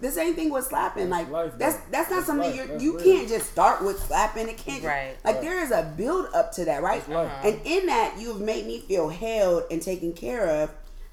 The 0.00 0.10
same 0.10 0.34
thing 0.34 0.50
with 0.50 0.64
slapping. 0.64 1.10
Like 1.10 1.28
life, 1.30 1.52
that's 1.58 1.76
that's 1.90 2.08
not 2.10 2.16
That's 2.16 2.26
something 2.26 2.56
life. 2.56 2.68
you're, 2.68 2.78
you 2.80 2.98
can't 2.98 3.28
just 3.28 3.50
start 3.50 3.84
with 3.84 4.00
slapping. 4.00 4.48
It 4.48 4.56
can't 4.58 4.82
just- 4.82 4.84
Right. 4.86 5.16
like 5.24 5.40
there 5.40 5.60
is 5.62 5.70
a 5.70 5.92
build 5.96 6.26
up 6.34 6.52
to 6.52 6.64
that, 6.66 6.82
right? 6.82 7.08
Uh-huh. 7.08 7.28
And 7.48 7.60
in 7.64 7.86
that, 7.86 8.16
you 8.18 8.28
have 8.32 8.40
made 8.40 8.66
me 8.66 8.80
feel 8.80 9.08
held 9.08 9.64
and 9.70 9.80
taken 9.82 10.12
care 10.12 10.46
of, 10.48 10.70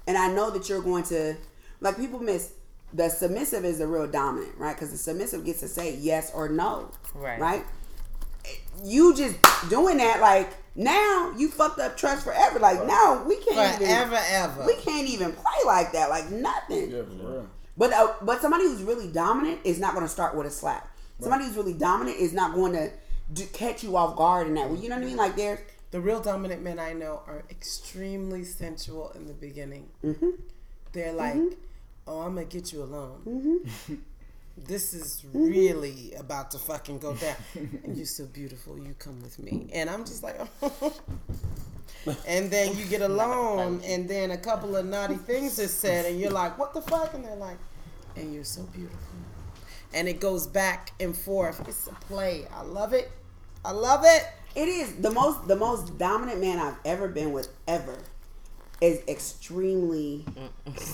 and 0.08 0.16
I 0.18 0.32
know 0.32 0.50
that 0.50 0.68
you're 0.68 0.82
going 0.82 1.04
to, 1.04 1.36
like 1.80 1.96
people 1.96 2.18
miss 2.20 2.52
the 2.96 3.08
submissive 3.08 3.64
is 3.64 3.78
the 3.78 3.86
real 3.86 4.06
dominant, 4.06 4.52
right? 4.56 4.74
Because 4.74 4.90
the 4.90 4.96
submissive 4.98 5.44
gets 5.44 5.60
to 5.60 5.68
say 5.68 5.96
yes 5.96 6.32
or 6.34 6.48
no, 6.48 6.90
Right. 7.14 7.38
Right. 7.40 7.64
You 8.84 9.14
just 9.14 9.36
doing 9.68 9.96
that, 9.98 10.20
like 10.20 10.50
now 10.76 11.32
you 11.36 11.48
fucked 11.50 11.78
up 11.80 11.96
trust 11.96 12.24
forever. 12.24 12.58
Like 12.58 12.86
now 12.86 13.24
we 13.24 13.36
can't 13.36 13.78
Forever, 13.78 14.14
even, 14.14 14.24
ever. 14.30 14.64
we 14.66 14.74
can't 14.76 15.08
even 15.08 15.32
play 15.32 15.60
like 15.66 15.92
that, 15.92 16.10
like 16.10 16.30
nothing. 16.30 16.90
yeah, 16.90 17.02
for 17.02 17.32
real. 17.32 17.48
But 17.76 17.92
uh, 17.92 18.12
but 18.22 18.40
somebody 18.40 18.64
who's 18.64 18.82
really 18.82 19.08
dominant 19.08 19.60
is 19.64 19.78
not 19.80 19.94
going 19.94 20.04
to 20.06 20.12
start 20.12 20.36
with 20.36 20.46
a 20.46 20.50
slap. 20.50 20.88
Somebody 21.20 21.44
who's 21.46 21.56
really 21.56 21.72
dominant 21.72 22.18
is 22.18 22.32
not 22.34 22.54
going 22.54 22.72
to 22.74 22.90
do, 23.32 23.44
catch 23.52 23.82
you 23.82 23.96
off 23.96 24.16
guard 24.16 24.46
in 24.46 24.54
that. 24.54 24.68
way. 24.70 24.78
You 24.78 24.88
know 24.90 24.96
what 24.96 25.02
I 25.04 25.06
mean? 25.06 25.16
Like 25.16 25.34
there's 25.36 25.58
The 25.90 26.00
real 26.00 26.20
dominant 26.20 26.62
men 26.62 26.78
I 26.78 26.92
know 26.92 27.22
are 27.26 27.42
extremely 27.50 28.44
sensual 28.44 29.12
in 29.16 29.26
the 29.26 29.32
beginning. 29.34 29.88
Mm-hmm. 30.04 30.30
They're 30.92 31.12
like, 31.14 31.36
"Oh, 32.06 32.20
I'm 32.20 32.34
gonna 32.34 32.46
get 32.46 32.72
you 32.72 32.82
alone. 32.82 33.22
Mm-hmm. 33.26 33.94
This 34.58 34.94
is 34.94 35.22
mm-hmm. 35.26 35.48
really 35.50 36.14
about 36.18 36.50
to 36.52 36.58
fucking 36.58 36.98
go 36.98 37.14
down. 37.14 37.36
and 37.84 37.94
you're 37.94 38.06
so 38.06 38.24
beautiful. 38.24 38.78
You 38.78 38.94
come 38.98 39.20
with 39.20 39.38
me." 39.38 39.68
And 39.74 39.90
I'm 39.90 40.02
just 40.06 40.22
like, 40.22 40.40
and 42.26 42.50
then 42.50 42.74
you 42.74 42.86
get 42.86 43.02
alone, 43.02 43.82
and 43.84 44.08
then 44.08 44.30
a 44.30 44.38
couple 44.38 44.74
of 44.74 44.86
naughty 44.86 45.16
things 45.16 45.60
are 45.60 45.68
said, 45.68 46.06
and 46.06 46.18
you're 46.18 46.30
like, 46.30 46.58
"What 46.58 46.72
the 46.72 46.80
fuck?" 46.80 47.12
And 47.12 47.22
they're 47.22 47.36
like, 47.36 47.58
"And 48.16 48.32
you're 48.32 48.44
so 48.44 48.62
beautiful." 48.62 48.98
And 49.92 50.08
it 50.08 50.20
goes 50.20 50.46
back 50.46 50.92
and 51.00 51.14
forth. 51.14 51.68
It's 51.68 51.86
a 51.86 51.92
play. 51.92 52.46
I 52.54 52.62
love 52.62 52.94
it. 52.94 53.12
I 53.64 53.72
love 53.72 54.04
it. 54.04 54.26
It 54.54 54.68
is 54.68 54.94
the 54.96 55.10
most 55.10 55.46
the 55.46 55.56
most 55.56 55.98
dominant 55.98 56.40
man 56.40 56.58
I've 56.58 56.78
ever 56.84 57.08
been 57.08 57.32
with 57.32 57.48
ever 57.68 57.98
is 58.80 59.00
extremely 59.08 60.24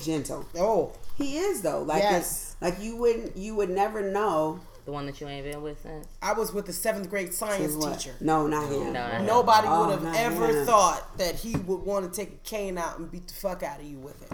gentle. 0.02 0.46
Oh, 0.56 0.92
He 1.16 1.38
is 1.38 1.62
though. 1.62 1.82
Like 1.82 2.02
Yes. 2.02 2.56
like 2.60 2.80
you 2.80 2.96
wouldn't 2.96 3.36
you 3.36 3.54
would 3.56 3.70
never 3.70 4.02
know 4.02 4.60
The 4.84 4.92
one 4.92 5.06
that 5.06 5.20
you 5.20 5.28
ain't 5.28 5.44
been 5.50 5.62
with 5.62 5.80
since. 5.82 6.06
I 6.20 6.32
was 6.32 6.52
with 6.52 6.66
the 6.66 6.72
seventh 6.72 7.08
grade 7.10 7.32
science 7.32 7.76
teacher. 7.76 8.14
No, 8.20 8.46
not 8.46 8.68
him. 8.68 8.86
No, 8.86 8.92
not 8.92 9.12
him. 9.12 9.26
Nobody 9.26 9.68
Oh, 9.70 9.86
would 9.86 9.92
have 9.92 10.02
not 10.02 10.16
ever 10.16 10.46
him. 10.48 10.66
thought 10.66 11.18
that 11.18 11.36
he 11.36 11.54
would 11.56 11.82
want 11.82 12.10
to 12.12 12.16
take 12.20 12.32
a 12.32 12.36
cane 12.48 12.76
out 12.78 12.98
and 12.98 13.10
beat 13.10 13.28
the 13.28 13.34
fuck 13.34 13.62
out 13.62 13.78
of 13.80 13.86
you 13.86 13.98
with 13.98 14.20
it. 14.22 14.32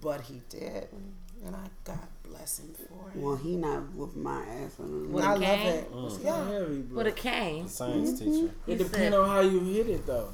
But 0.00 0.22
he 0.22 0.42
did. 0.48 0.88
and 1.44 1.54
I 1.54 1.68
God 1.84 1.98
bless 2.24 2.58
him 2.58 2.74
for 2.74 3.10
it. 3.10 3.16
Well, 3.16 3.36
he 3.36 3.54
not 3.56 3.94
with 3.94 4.16
my 4.16 4.42
ass. 4.42 4.80
on 4.80 5.12
With 5.12 5.24
I 5.24 5.34
a 5.34 5.36
love 5.36 5.42
cane? 5.42 5.66
it. 5.74 5.92
Mm. 5.92 6.24
Yeah, 6.24 6.48
Heavy 6.50 6.80
blood. 6.82 6.96
With 7.04 7.06
a 7.06 7.16
cane. 7.16 7.68
Science 7.68 8.10
mm-hmm. 8.20 8.32
teacher. 8.32 8.54
It 8.66 8.78
You 8.78 8.84
depends 8.84 9.16
on 9.16 9.28
how 9.28 9.40
you 9.42 9.60
hit 9.60 9.88
it 9.88 10.06
though. 10.06 10.30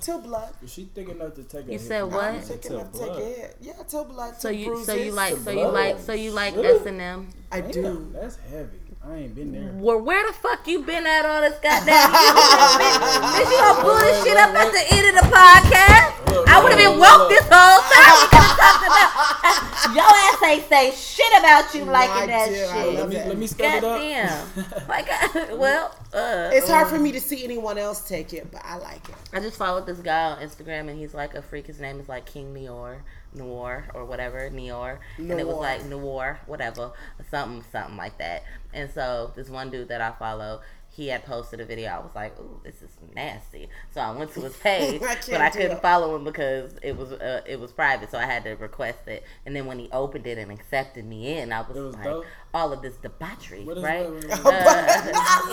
Till 0.00 0.20
blood. 0.20 0.52
If 0.62 0.70
she 0.70 0.84
thick 0.84 1.08
enough 1.08 1.34
to 1.34 1.44
take 1.44 1.66
a 1.68 1.72
You 1.72 1.78
hit, 1.78 1.80
said 1.80 2.02
I'm 2.02 2.10
what? 2.10 2.42
taking 2.46 2.60
Till 2.60 2.80
a 2.80 2.84
take 2.84 2.92
blood. 2.92 3.22
it. 3.22 3.56
Yeah, 3.60 3.72
till 3.88 4.04
blood. 4.04 4.34
So 4.36 4.48
till 4.50 4.58
you 4.58 4.84
so 4.84 4.94
you 4.94 5.12
like 5.12 5.36
so 5.36 5.50
you 5.50 5.68
like 5.68 5.98
so 6.00 6.12
you 6.12 6.30
like 6.30 6.54
Really? 6.54 6.68
S 6.80 6.86
and 6.86 7.00
M. 7.00 7.28
I 7.50 7.60
Damn, 7.60 7.70
do. 7.70 8.10
That's 8.12 8.36
heavy. 8.36 8.85
I 9.08 9.16
ain't 9.18 9.34
been 9.34 9.52
there. 9.52 9.70
Well, 9.74 10.00
where 10.00 10.26
the 10.26 10.32
fuck 10.32 10.66
you 10.66 10.82
been 10.82 11.06
at 11.06 11.24
all 11.24 11.40
this 11.40 11.58
goddamn 11.60 12.10
bitch? 12.10 13.16
Bitch, 13.38 13.50
you 13.50 13.58
gonna 13.58 13.82
pull 13.82 13.96
this 13.98 14.24
shit 14.24 14.36
up 14.36 14.50
at 14.50 14.72
the 14.72 14.84
end 14.94 15.16
of 15.16 15.22
the 15.22 15.28
podcast? 15.30 16.26
I 16.48 16.62
would 16.62 16.72
have 16.72 16.80
been 16.80 16.98
woke 16.98 17.28
this 17.28 17.46
whole 17.46 17.82
time. 17.86 18.14
We 18.18 18.26
could 18.28 18.42
have 18.42 18.58
talked 18.58 18.86
about 18.86 19.10
uh, 19.44 19.94
your 19.94 20.04
ass 20.04 20.42
ain't 20.42 20.68
say 20.68 20.90
shit 20.90 21.38
about 21.38 21.74
you 21.74 21.84
liking 21.84 22.28
that 22.28 22.48
dear, 22.48 22.66
shit. 22.66 22.94
Let 22.94 23.08
me 23.08 23.16
it. 23.16 23.28
let 23.28 23.38
me 23.38 23.46
step 23.46 23.74
it 23.76 23.84
up. 23.84 24.00
Goddamn. 24.00 24.88
Like, 24.88 25.06
I- 25.08 25.52
uh, 25.52 25.56
well, 25.56 25.94
uh, 26.12 26.50
It's 26.52 26.68
hard 26.68 26.88
for 26.88 26.98
mm. 26.98 27.02
me 27.02 27.12
to 27.12 27.20
see 27.20 27.44
anyone 27.44 27.78
else 27.78 28.06
take 28.06 28.32
it, 28.32 28.50
but 28.50 28.62
I 28.64 28.76
like 28.78 29.08
it. 29.08 29.14
I 29.32 29.40
just 29.40 29.56
followed 29.56 29.86
this 29.86 29.98
guy 29.98 30.32
on 30.32 30.38
Instagram 30.38 30.88
and 30.88 30.98
he's 30.98 31.14
like 31.14 31.34
a 31.34 31.42
freak. 31.42 31.66
His 31.66 31.80
name 31.80 32.00
is 32.00 32.08
like 32.08 32.26
King 32.26 32.52
Noir, 32.52 33.02
Noir 33.36 33.88
or 33.94 34.04
whatever, 34.04 34.48
Noir, 34.50 35.00
and 35.18 35.38
it 35.38 35.46
was 35.46 35.56
like 35.56 35.84
Noir, 35.84 36.40
whatever, 36.46 36.92
something, 37.30 37.62
something 37.70 37.96
like 37.96 38.18
that. 38.18 38.44
And 38.72 38.90
so 38.90 39.32
this 39.36 39.48
one 39.48 39.70
dude 39.70 39.88
that 39.88 40.00
I 40.00 40.12
follow, 40.12 40.60
he 40.88 41.08
had 41.08 41.24
posted 41.26 41.60
a 41.60 41.64
video. 41.66 41.90
I 41.90 41.98
was 41.98 42.14
like, 42.14 42.38
"Ooh, 42.40 42.60
this 42.64 42.80
is 42.82 42.90
nasty." 43.14 43.68
So 43.92 44.00
I 44.00 44.10
went 44.12 44.32
to 44.34 44.40
his 44.40 44.56
page, 44.68 45.02
I 45.02 45.16
but 45.30 45.40
I 45.40 45.50
couldn't 45.50 45.72
it. 45.78 45.82
follow 45.82 46.16
him 46.16 46.24
because 46.24 46.74
it 46.82 46.96
was 46.96 47.12
uh, 47.12 47.42
it 47.46 47.60
was 47.60 47.70
private. 47.72 48.10
So 48.10 48.18
I 48.18 48.24
had 48.24 48.44
to 48.44 48.52
request 48.54 49.06
it. 49.06 49.24
And 49.44 49.54
then 49.54 49.66
when 49.66 49.78
he 49.78 49.90
opened 49.92 50.26
it 50.26 50.38
and 50.38 50.50
accepted 50.50 51.04
me 51.04 51.38
in, 51.38 51.52
I 51.52 51.60
was, 51.62 51.76
was 51.76 51.94
like, 51.94 52.04
dope? 52.04 52.24
all 52.54 52.72
of 52.72 52.80
this 52.80 52.96
debauchery, 52.96 53.64
right? 53.64 54.10
wait, 54.10 54.24
wait, 54.24 54.24
wait. 54.24 54.40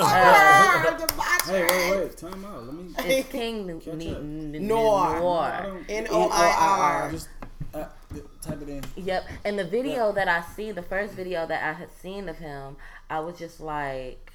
Ah, 0.06 0.96
the 0.98 1.52
Hey, 1.52 1.92
wait, 1.92 2.00
wait, 2.04 2.18
time 2.18 2.46
out. 2.46 2.66
Let 2.66 2.74
me 2.76 2.94
It's 3.00 3.30
King 3.30 3.80
Catch 3.82 3.94
up. 3.94 4.18
N- 4.18 4.68
Noir. 4.68 5.20
Noir. 5.20 5.78
N 5.90 6.08
O 6.10 6.30
I 6.30 6.56
R. 6.58 7.12
Uh, 7.74 7.86
type 8.42 8.62
it 8.62 8.70
in. 8.70 8.84
Yep. 8.96 9.26
And 9.46 9.58
the 9.58 9.66
video 9.66 10.12
that 10.12 10.28
I 10.28 10.42
see, 10.56 10.72
the 10.72 10.84
first 10.84 11.14
video 11.14 11.48
that 11.48 11.64
I 11.64 11.74
had 11.74 11.92
seen 11.92 12.30
of 12.30 12.38
him, 12.38 12.78
I 13.10 13.20
was 13.20 13.38
just 13.40 13.60
like, 13.60 14.32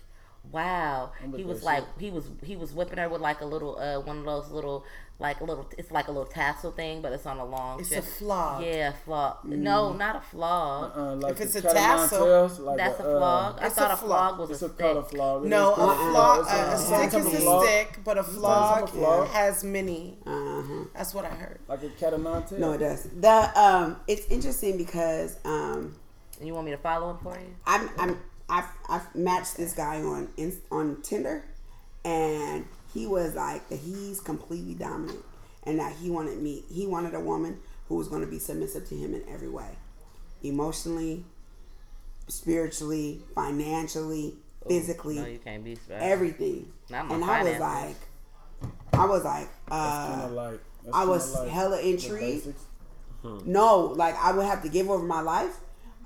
wow. 0.50 1.12
He 1.36 1.44
was 1.44 1.62
like 1.62 1.84
he 1.98 2.10
was 2.10 2.24
he 2.42 2.56
was 2.56 2.72
whipping 2.72 2.98
her 2.98 3.08
with 3.08 3.20
like 3.20 3.40
a 3.40 3.44
little 3.44 3.78
uh 3.78 4.00
one 4.00 4.18
of 4.18 4.24
those 4.24 4.50
little 4.50 4.84
like 5.20 5.40
a 5.40 5.44
little 5.44 5.68
it's 5.76 5.90
like 5.90 6.06
a 6.06 6.12
little 6.12 6.26
tassel 6.26 6.70
thing, 6.70 7.02
but 7.02 7.12
it's 7.12 7.26
on 7.26 7.38
a 7.38 7.44
long 7.44 7.80
It's 7.80 7.88
shit. 7.88 7.98
a 7.98 8.02
flog. 8.02 8.62
Yeah, 8.64 8.92
flog. 9.04 9.44
No, 9.44 9.92
not 9.92 10.14
a 10.14 10.20
flog. 10.20 10.96
Uh, 10.96 11.14
like 11.16 11.32
If 11.32 11.40
it's 11.40 11.56
a 11.56 11.62
tassel, 11.62 12.24
tails, 12.24 12.60
like 12.60 12.76
That's 12.76 13.00
a 13.00 13.02
uh, 13.02 13.18
flog. 13.18 13.58
I 13.60 13.66
it's 13.66 13.74
thought 13.74 13.90
a 13.90 13.94
a 13.94 13.96
flog 13.96 14.36
flog. 14.36 14.38
was 14.38 14.50
It's 14.50 14.62
a 14.62 14.66
a 14.66 14.68
called 14.68 14.96
a 14.98 15.02
stick. 15.08 15.16
flog. 15.18 15.44
It 15.44 15.48
No, 15.48 15.70
a 15.70 15.72
uh, 15.72 16.10
flog, 16.12 16.38
it's 16.40 16.52
a, 16.52 16.94
a 16.94 17.08
stick 17.08 17.20
is 17.20 17.26
a 17.34 17.36
flog, 17.40 17.64
stick, 17.64 17.98
but 18.04 18.16
a 18.18 18.22
type 18.22 18.30
flog 18.30 18.82
of 18.84 18.90
flog. 18.90 19.28
has 19.28 19.64
many. 19.64 20.18
Uh-huh. 20.24 20.84
That's 20.94 21.12
what 21.14 21.24
I 21.24 21.30
heard. 21.30 21.58
Like 21.66 21.82
a 21.82 21.88
catamount 21.88 22.46
tail. 22.50 22.60
No, 22.60 22.72
it 22.74 22.78
does. 22.78 23.02
The 23.04 23.60
um, 23.60 23.96
it's 24.06 24.24
interesting 24.28 24.76
because 24.76 25.36
um, 25.44 25.96
You 26.40 26.54
want 26.54 26.66
me 26.66 26.70
to 26.72 26.78
follow 26.78 27.10
him 27.10 27.18
for 27.24 27.36
you? 27.36 27.56
I'm 27.66 27.90
I'm 27.98 28.20
I've 28.48 28.68
I've 28.88 29.14
matched 29.16 29.56
this 29.56 29.72
guy 29.74 30.00
on 30.00 30.28
Inst- 30.36 30.62
on 30.70 31.02
Tinder, 31.02 31.44
and 32.04 32.64
he 32.98 33.06
was 33.06 33.34
like 33.34 33.68
that 33.68 33.78
he's 33.78 34.20
completely 34.20 34.74
dominant, 34.74 35.24
and 35.64 35.78
that 35.78 35.92
he 35.96 36.10
wanted 36.10 36.42
me. 36.42 36.64
He 36.70 36.86
wanted 36.86 37.14
a 37.14 37.20
woman 37.20 37.58
who 37.88 37.96
was 37.96 38.08
going 38.08 38.22
to 38.22 38.26
be 38.26 38.38
submissive 38.38 38.88
to 38.88 38.94
him 38.96 39.14
in 39.14 39.22
every 39.28 39.48
way, 39.48 39.70
emotionally, 40.42 41.24
spiritually, 42.28 43.22
financially, 43.34 44.34
physically, 44.66 45.16
No, 45.20 45.26
you 45.26 45.38
can't 45.38 45.64
be 45.64 45.74
special. 45.76 46.06
everything. 46.06 46.72
Not 46.90 47.06
my 47.06 47.14
And 47.14 47.24
I 47.24 47.42
was 47.42 47.58
like, 47.60 47.96
I 48.92 49.06
was 49.06 49.24
like, 49.24 49.48
uh, 49.70 50.28
like. 50.32 50.60
I 50.92 51.04
was 51.04 51.34
like 51.34 51.48
hella 51.48 51.80
intrigued. 51.80 52.44
basics. 52.46 52.62
No, 53.44 53.92
like 53.96 54.16
I 54.16 54.32
would 54.32 54.46
have 54.46 54.62
to 54.62 54.68
give 54.68 54.88
over 54.90 55.04
my 55.04 55.20
life. 55.20 55.56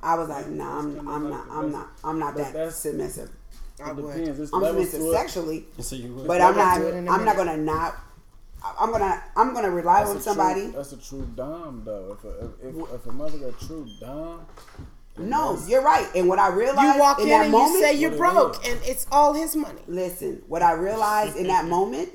I 0.02 0.16
was 0.16 0.28
like, 0.28 0.48
nah, 0.48 0.80
I'm, 0.80 1.08
I'm 1.08 1.30
not, 1.30 1.46
I'm 1.50 1.70
not, 1.70 1.88
I'm 2.02 2.18
not 2.18 2.36
that 2.36 2.72
submissive. 2.72 3.30
I 3.84 3.90
It 3.90 3.96
would. 3.96 4.14
depends. 4.16 4.40
It's 4.40 4.52
I'm 4.52 4.60
levels 4.62 4.90
submissive 4.90 5.00
to 5.00 5.12
it. 5.12 5.16
sexually, 5.16 5.66
So 5.80 5.96
you 5.96 6.14
would. 6.14 6.26
but 6.26 6.40
I'm 6.40 6.56
not. 6.56 6.78
do 6.80 6.86
it 6.88 6.94
in 6.94 7.08
a 7.08 7.10
I'm 7.10 7.24
not 7.24 7.36
gonna 7.36 7.56
not. 7.56 7.96
I'm 8.78 8.92
gonna. 8.92 9.22
I'm 9.36 9.54
gonna 9.54 9.70
rely 9.70 10.00
That's 10.04 10.10
on 10.14 10.20
somebody. 10.20 10.62
True, 10.62 10.72
that's 10.72 10.92
a 10.92 10.96
true 10.98 11.28
dom 11.34 11.82
though. 11.84 12.16
If 12.18 12.24
a 12.24 12.44
if, 12.68 12.74
if, 12.76 12.94
if 12.94 13.06
a 13.06 13.12
mother 13.12 13.48
a 13.48 13.52
true 13.64 13.88
dom, 14.00 14.46
No, 15.18 15.58
you're 15.66 15.82
right. 15.82 16.06
And 16.14 16.28
what 16.28 16.38
I 16.38 16.48
realized 16.48 16.94
You 16.94 17.00
walk 17.00 17.18
in 17.18 17.24
in, 17.24 17.30
that 17.30 17.42
and 17.42 17.52
moment, 17.52 17.72
you 17.74 17.80
say 17.80 17.94
you're 17.94 18.12
broke, 18.16 18.64
and 18.66 18.78
it's 18.84 19.06
all 19.10 19.32
his 19.32 19.56
money. 19.56 19.80
listen. 19.88 20.42
What 20.46 20.62
I 20.62 20.72
realized 20.72 21.36
in 21.36 21.48
that 21.48 21.64
moment 21.76 22.10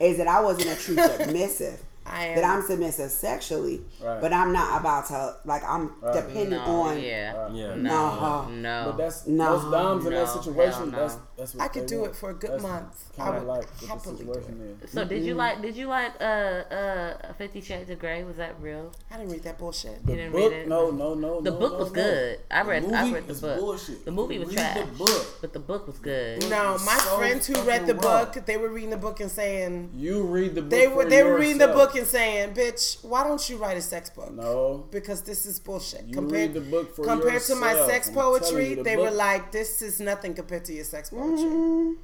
is 0.00 0.16
that 0.18 0.26
I 0.26 0.40
wasn't 0.40 0.76
a 0.76 0.80
true 0.82 0.96
submissive. 0.96 1.80
I 2.04 2.26
am. 2.26 2.34
That 2.36 2.44
I'm 2.44 2.62
submissive 2.62 3.10
sexually, 3.10 3.80
Right. 4.02 4.20
but 4.20 4.32
I'm 4.32 4.52
not 4.52 4.80
about 4.80 5.06
to 5.08 5.36
like. 5.44 5.62
I'm 5.64 5.92
Right. 6.00 6.14
dependent 6.14 6.66
No, 6.66 6.80
on. 6.82 7.00
yeah. 7.00 7.48
Yeah. 7.52 7.74
No. 7.76 8.46
No. 8.48 8.84
but 8.90 8.96
that's 8.98 9.26
No. 9.26 9.50
most 9.56 9.70
doms 9.70 10.06
in 10.06 10.12
that 10.12 10.28
situation. 10.28 10.90
no. 10.90 10.98
That's 10.98 11.16
that's 11.36 11.54
what 11.54 11.64
I 11.64 11.68
could 11.68 11.86
do 11.86 12.00
want. 12.00 12.10
it 12.12 12.16
for 12.16 12.30
a 12.30 12.34
good 12.34 12.50
That's 12.52 12.62
month. 12.62 13.04
I 13.18 13.30
would 13.30 13.42
like 13.44 13.58
what 13.66 13.80
the 13.80 13.86
happily 13.86 14.16
do 14.16 14.32
situation 14.34 14.78
is. 14.82 14.90
So 14.90 15.04
did 15.04 15.24
you 15.24 15.34
like 15.34 15.62
did 15.62 15.76
you 15.76 15.86
like 15.86 16.12
uh 16.20 16.24
uh 16.24 17.32
Fifty 17.38 17.60
Shades 17.60 17.88
of 17.90 17.98
Grey? 17.98 18.24
Was 18.24 18.36
that 18.36 18.54
real? 18.60 18.92
I 19.10 19.16
didn't 19.18 19.32
read 19.32 19.42
that 19.44 19.58
bullshit. 19.58 19.98
You 20.06 20.16
didn't 20.16 20.32
book? 20.32 20.50
read 20.50 20.60
it? 20.62 20.68
No, 20.68 20.90
no, 20.90 21.14
no. 21.14 21.40
The 21.40 21.50
no, 21.50 21.56
book 21.58 21.72
no, 21.72 21.78
was 21.78 21.88
no. 21.88 21.94
good. 21.94 22.38
I 22.50 22.62
read 22.62 22.88
The 22.88 22.96
I 22.96 23.10
read 23.12 23.26
the 23.28 23.34
book. 23.34 23.58
bullshit. 23.60 24.04
The 24.04 24.10
movie 24.10 24.38
was 24.38 24.48
Read 24.48 24.56
trash. 24.58 24.78
the 24.78 24.92
book. 25.04 25.26
But 25.40 25.52
the 25.52 25.58
book 25.60 25.86
was 25.86 25.98
good. 25.98 26.48
No, 26.50 26.78
my 26.84 26.98
friends 27.16 27.46
who 27.46 27.60
read 27.62 27.86
the 27.86 27.94
book, 27.94 28.34
they 28.46 28.56
were 28.56 28.68
reading 28.68 28.90
the 28.90 28.96
book 28.96 29.20
and 29.20 29.30
saying 29.30 29.90
You 29.94 30.22
read 30.24 30.54
the 30.54 30.62
book. 30.62 30.70
they 30.70 30.88
were 30.88 31.04
they 31.04 31.22
were 31.22 31.36
reading 31.38 31.58
the 31.58 31.66
yourself. 31.66 31.91
Book 31.92 32.00
and 32.00 32.06
saying, 32.06 32.54
"Bitch, 32.54 33.04
why 33.04 33.24
don't 33.24 33.48
you 33.48 33.56
write 33.58 33.76
a 33.76 33.82
sex 33.82 34.10
book?" 34.10 34.32
No. 34.32 34.86
because 34.90 35.22
this 35.22 35.46
is 35.46 35.58
bullshit. 35.60 36.04
You 36.06 36.14
compared 36.14 36.54
read 36.54 36.54
the 36.54 36.60
book 36.70 36.94
for 36.96 37.04
compared 37.04 37.42
to 37.42 37.54
my 37.54 37.74
sex 37.86 38.08
I'm 38.08 38.14
poetry, 38.14 38.70
you, 38.70 38.76
the 38.76 38.82
they 38.82 38.96
were 38.96 39.10
like, 39.10 39.52
"This 39.52 39.82
is 39.82 40.00
nothing 40.00 40.34
compared 40.34 40.64
to 40.66 40.72
your 40.72 40.84
sex 40.84 41.10
poetry." 41.10 41.44
Mm, 41.44 41.96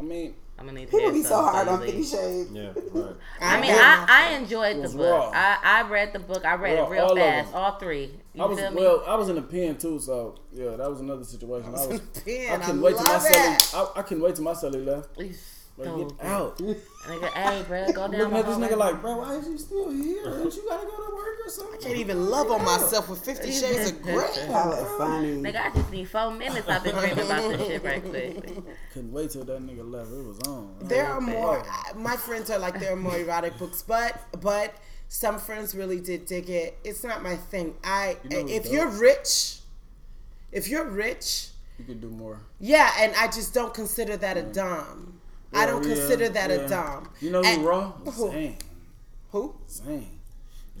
I 0.00 0.02
mean, 0.02 0.34
I'm 0.58 0.66
gonna 0.66 0.80
need 0.80 0.86
to 0.86 0.90
people 0.90 1.00
hear 1.00 1.12
be 1.12 1.22
so 1.22 1.28
something 1.30 1.52
hard 1.54 1.68
on 1.68 1.78
so 1.78 1.84
Fifty 1.84 1.98
you- 1.98 2.04
Shades. 2.04 2.50
Yeah. 2.52 2.72
Right. 2.92 3.14
I 3.40 3.60
mean, 3.60 3.70
I. 3.72 4.06
I 4.08 4.34
enjoyed 4.36 4.82
the 4.82 4.88
book. 4.88 4.98
raw. 4.98 5.30
I, 5.32 5.58
I 5.62 5.88
read 5.88 6.12
the 6.12 6.18
book. 6.18 6.44
I 6.44 6.54
read 6.54 6.78
Raw, 6.78 6.86
it 6.86 6.90
real 6.90 7.04
all 7.04 7.16
fast. 7.16 7.54
All 7.54 7.78
three. 7.78 8.10
You 8.34 8.42
I 8.42 8.46
was 8.46 8.58
feel 8.58 8.70
me? 8.72 8.76
well. 8.82 9.04
I 9.06 9.14
was 9.14 9.28
in 9.28 9.36
the 9.36 9.42
pen 9.42 9.76
too, 9.76 9.98
so 10.00 10.34
yeah, 10.52 10.70
that 10.76 10.90
was 10.90 11.00
another 11.00 11.24
situation. 11.24 11.68
I 11.68 11.72
was. 11.72 11.86
in 11.86 11.96
the 11.96 12.20
pen. 12.24 12.50
I 12.50 12.54
I 12.54 12.58
couldn't 12.66 12.80
wait 12.80 12.96
till 12.96 13.04
my 13.04 13.12
love 13.12 13.22
celly. 13.22 13.74
I, 13.96 14.00
I 14.00 14.02
couldn't 14.02 14.22
wait 14.22 14.34
till 14.34 14.44
my 14.44 14.52
celly 14.52 14.84
left. 14.84 15.16
You 15.78 15.84
Like, 15.84 15.94
stupid. 15.94 16.18
get 16.18 16.26
out. 16.26 16.58
Nigga, 17.08 17.28
hey, 17.32 17.62
bro, 17.66 17.86
go 17.92 17.92
down. 18.08 18.10
Looking 18.12 18.30
the 18.30 18.38
at 18.38 18.46
this 18.46 18.56
nigga 18.58 18.76
like, 18.76 19.00
bro, 19.00 19.16
why 19.18 19.34
is 19.36 19.46
you 19.48 19.58
still 19.58 19.90
here? 19.90 20.24
Don't 20.24 20.54
you 20.54 20.64
gotta 20.68 20.86
go 20.86 20.96
to 21.08 21.14
work 21.14 21.36
or 21.46 21.50
something? 21.50 21.74
I 21.80 21.82
can't 21.82 21.96
even 21.98 22.26
love 22.28 22.50
on 22.50 22.64
myself 22.64 23.08
with 23.08 23.24
Fifty 23.24 23.50
Shades 23.60 23.90
of 23.90 24.02
Grey. 24.02 24.26
Hella 24.46 24.84
funny. 24.98 25.36
Nigga, 25.36 25.60
I 25.60 25.70
just 25.74 25.90
need 25.90 26.08
four 26.08 26.30
minutes. 26.32 26.68
I've 26.68 26.82
been 26.84 26.94
dreaming 26.96 27.24
about 27.24 27.50
this 27.58 27.66
shit 27.68 27.84
right 27.84 28.04
quick. 28.04 28.44
Couldn't 28.92 29.12
wait 29.12 29.30
till 29.30 29.44
that 29.44 29.60
nigga 29.62 29.88
left. 29.90 30.10
It 30.10 30.24
was 30.26 30.38
on. 30.48 30.74
There 30.82 31.06
are 31.06 31.20
more. 31.20 31.64
My 31.96 32.16
friends 32.16 32.50
are 32.50 32.58
like 32.58 32.78
there 32.80 32.92
are 32.92 32.96
more 32.96 33.16
erotic 33.16 33.56
books, 33.58 33.82
but 33.82 34.20
but 34.40 34.74
some 35.08 35.38
friends 35.38 35.74
really 35.74 36.00
did 36.00 36.26
dig 36.26 36.50
it. 36.50 36.76
It's 36.84 37.02
not 37.04 37.22
my 37.22 37.36
thing. 37.36 37.76
I 37.84 38.16
You 38.28 38.42
know 38.42 38.48
if 38.48 38.64
dope? 38.64 38.72
you're 38.72 38.88
rich, 38.88 39.60
if 40.52 40.68
you're 40.68 40.84
rich, 40.90 41.48
You 41.78 41.84
can 41.86 42.00
do 42.00 42.10
more. 42.10 42.40
yeah, 42.60 42.90
and 42.98 43.14
I 43.16 43.26
just 43.28 43.54
don't 43.54 43.72
consider 43.72 44.16
that 44.18 44.36
a 44.36 44.42
dom. 44.42 45.17
I 45.52 45.66
don't 45.66 45.82
Yeah, 45.86 45.94
consider 45.94 46.28
that 46.30 46.50
yeah. 46.50 46.56
a 46.56 46.68
dom. 46.68 47.08
You 47.20 47.30
know 47.30 47.42
And- 47.44 47.60
who 47.62 47.68
raw? 47.68 47.90
Who? 47.92 48.30
Zane. 48.30 48.56
Who? 49.32 49.54
Zane. 49.70 50.18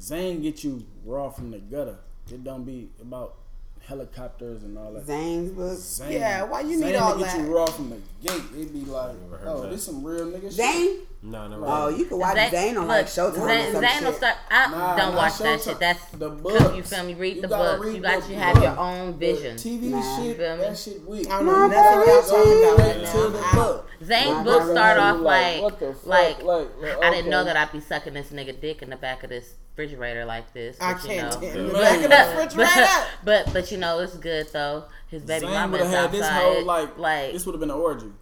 Zane 0.00 0.42
get 0.42 0.62
you 0.64 0.84
raw 1.04 1.30
from 1.30 1.50
the 1.50 1.58
gutter. 1.58 1.98
It 2.30 2.44
don't 2.44 2.64
be 2.64 2.90
about 3.00 3.36
helicopters 3.80 4.62
and 4.62 4.76
all 4.78 4.92
that. 4.92 5.06
Zane's 5.06 5.50
book. 5.50 5.78
Zane. 5.78 6.12
Yeah, 6.12 6.42
why 6.44 6.60
you 6.60 6.78
Zane 6.78 6.88
need 6.92 6.96
all 6.96 7.14
to 7.14 7.18
get 7.20 7.28
that? 7.36 7.40
you 7.40 7.54
raw 7.56 7.66
from 7.66 7.90
the 7.90 7.96
gate. 8.22 8.42
It 8.56 8.72
be 8.72 8.80
like, 8.90 9.14
oh, 9.46 9.62
that. 9.62 9.70
this 9.70 9.84
some 9.84 10.04
real 10.04 10.26
nigga 10.26 10.42
shit. 10.42 10.52
Zane. 10.52 10.98
No, 11.20 11.48
never. 11.48 11.64
Oh, 11.66 11.88
you 11.88 12.04
can 12.04 12.16
watch 12.20 12.36
Zane- 12.36 12.50
Zane 12.52 12.76
on 12.76 12.82
look, 12.86 12.88
like 12.90 13.06
Showtime 13.06 13.34
Zane, 13.48 13.74
or 13.76 13.80
Zane 13.80 14.04
will 14.04 14.12
start. 14.12 14.36
I 14.50 14.70
Nah, 14.70 14.96
don't 14.96 15.14
not 15.14 15.14
watch 15.16 15.38
that 15.38 15.60
shit. 15.60 15.80
That's 15.80 16.04
The 16.12 16.30
because 16.30 16.60
books. 16.62 16.76
you 16.76 16.82
feel 16.84 17.04
me. 17.04 17.14
Read 17.14 17.36
You 17.36 17.42
the 17.42 17.48
gotta 17.48 17.76
books. 17.76 17.86
read 17.86 17.96
You 17.96 18.02
got 18.02 18.22
the 18.22 18.28
you 18.30 18.36
have 18.38 18.62
your 18.62 18.70
book. 18.70 18.78
own 18.78 19.06
The 19.06 19.32
vision. 19.32 19.56
TV 19.56 19.90
Nah. 19.90 20.16
shit, 20.16 20.38
that 20.38 20.78
shit 20.78 21.04
weak. 21.04 21.28
I 21.28 21.38
don't 21.38 21.46
know 21.46 21.66
nothing 21.66 22.14
y'all 22.14 22.22
talking 22.22 22.62
about 22.62 22.78
Straight 22.78 22.78
right 22.78 22.94
to 22.94 23.18
now. 23.18 23.28
the 23.30 23.38
I'm 23.44 23.54
book. 23.56 23.88
Zane 24.04 24.32
Nah, 24.32 24.44
books 24.44 24.66
nah, 24.66 24.72
start 24.72 24.98
off 24.98 25.16
like, 25.20 25.54
like 25.54 25.62
what 25.62 25.80
the 25.80 25.92
fuck? 25.94 26.06
like, 26.06 26.42
Like, 26.44 26.68
like, 26.80 27.02
I 27.04 27.10
didn't 27.10 27.30
know 27.30 27.42
that 27.42 27.56
I'd 27.56 27.72
be 27.72 27.80
sucking 27.80 28.14
this 28.14 28.28
nigga 28.28 28.60
dick 28.60 28.82
in 28.82 28.90
the 28.90 28.96
back 28.96 29.24
of 29.24 29.30
this 29.30 29.54
refrigerator 29.76 30.24
like 30.24 30.52
this. 30.54 30.76
I 30.80 30.92
but, 30.94 31.02
you 31.02 31.08
can't 31.08 31.40
know. 31.42 31.48
in 31.48 31.66
the 31.66 31.72
But- 31.72 31.82
back 31.82 31.96
of 31.96 32.02
the 32.02 32.08
but, 32.08 32.36
refrigerator. 32.54 32.88
but 33.24 33.52
but 33.52 33.72
you 33.72 33.78
know 33.78 33.98
it's 33.98 34.16
good 34.16 34.46
though. 34.52 34.84
His 35.08 35.22
baby 35.22 35.46
Zane 35.46 35.50
mama 35.54 35.72
would 35.72 35.80
have 35.80 35.88
is 35.90 35.94
had 35.96 36.04
outside. 36.04 36.20
this 36.20 36.28
whole 36.54 36.64
like, 36.64 36.96
like 36.96 37.32
this 37.32 37.44
would 37.44 37.54
have 37.54 37.60
been 37.60 37.70
an 37.70 37.76
orgy. 37.76 38.12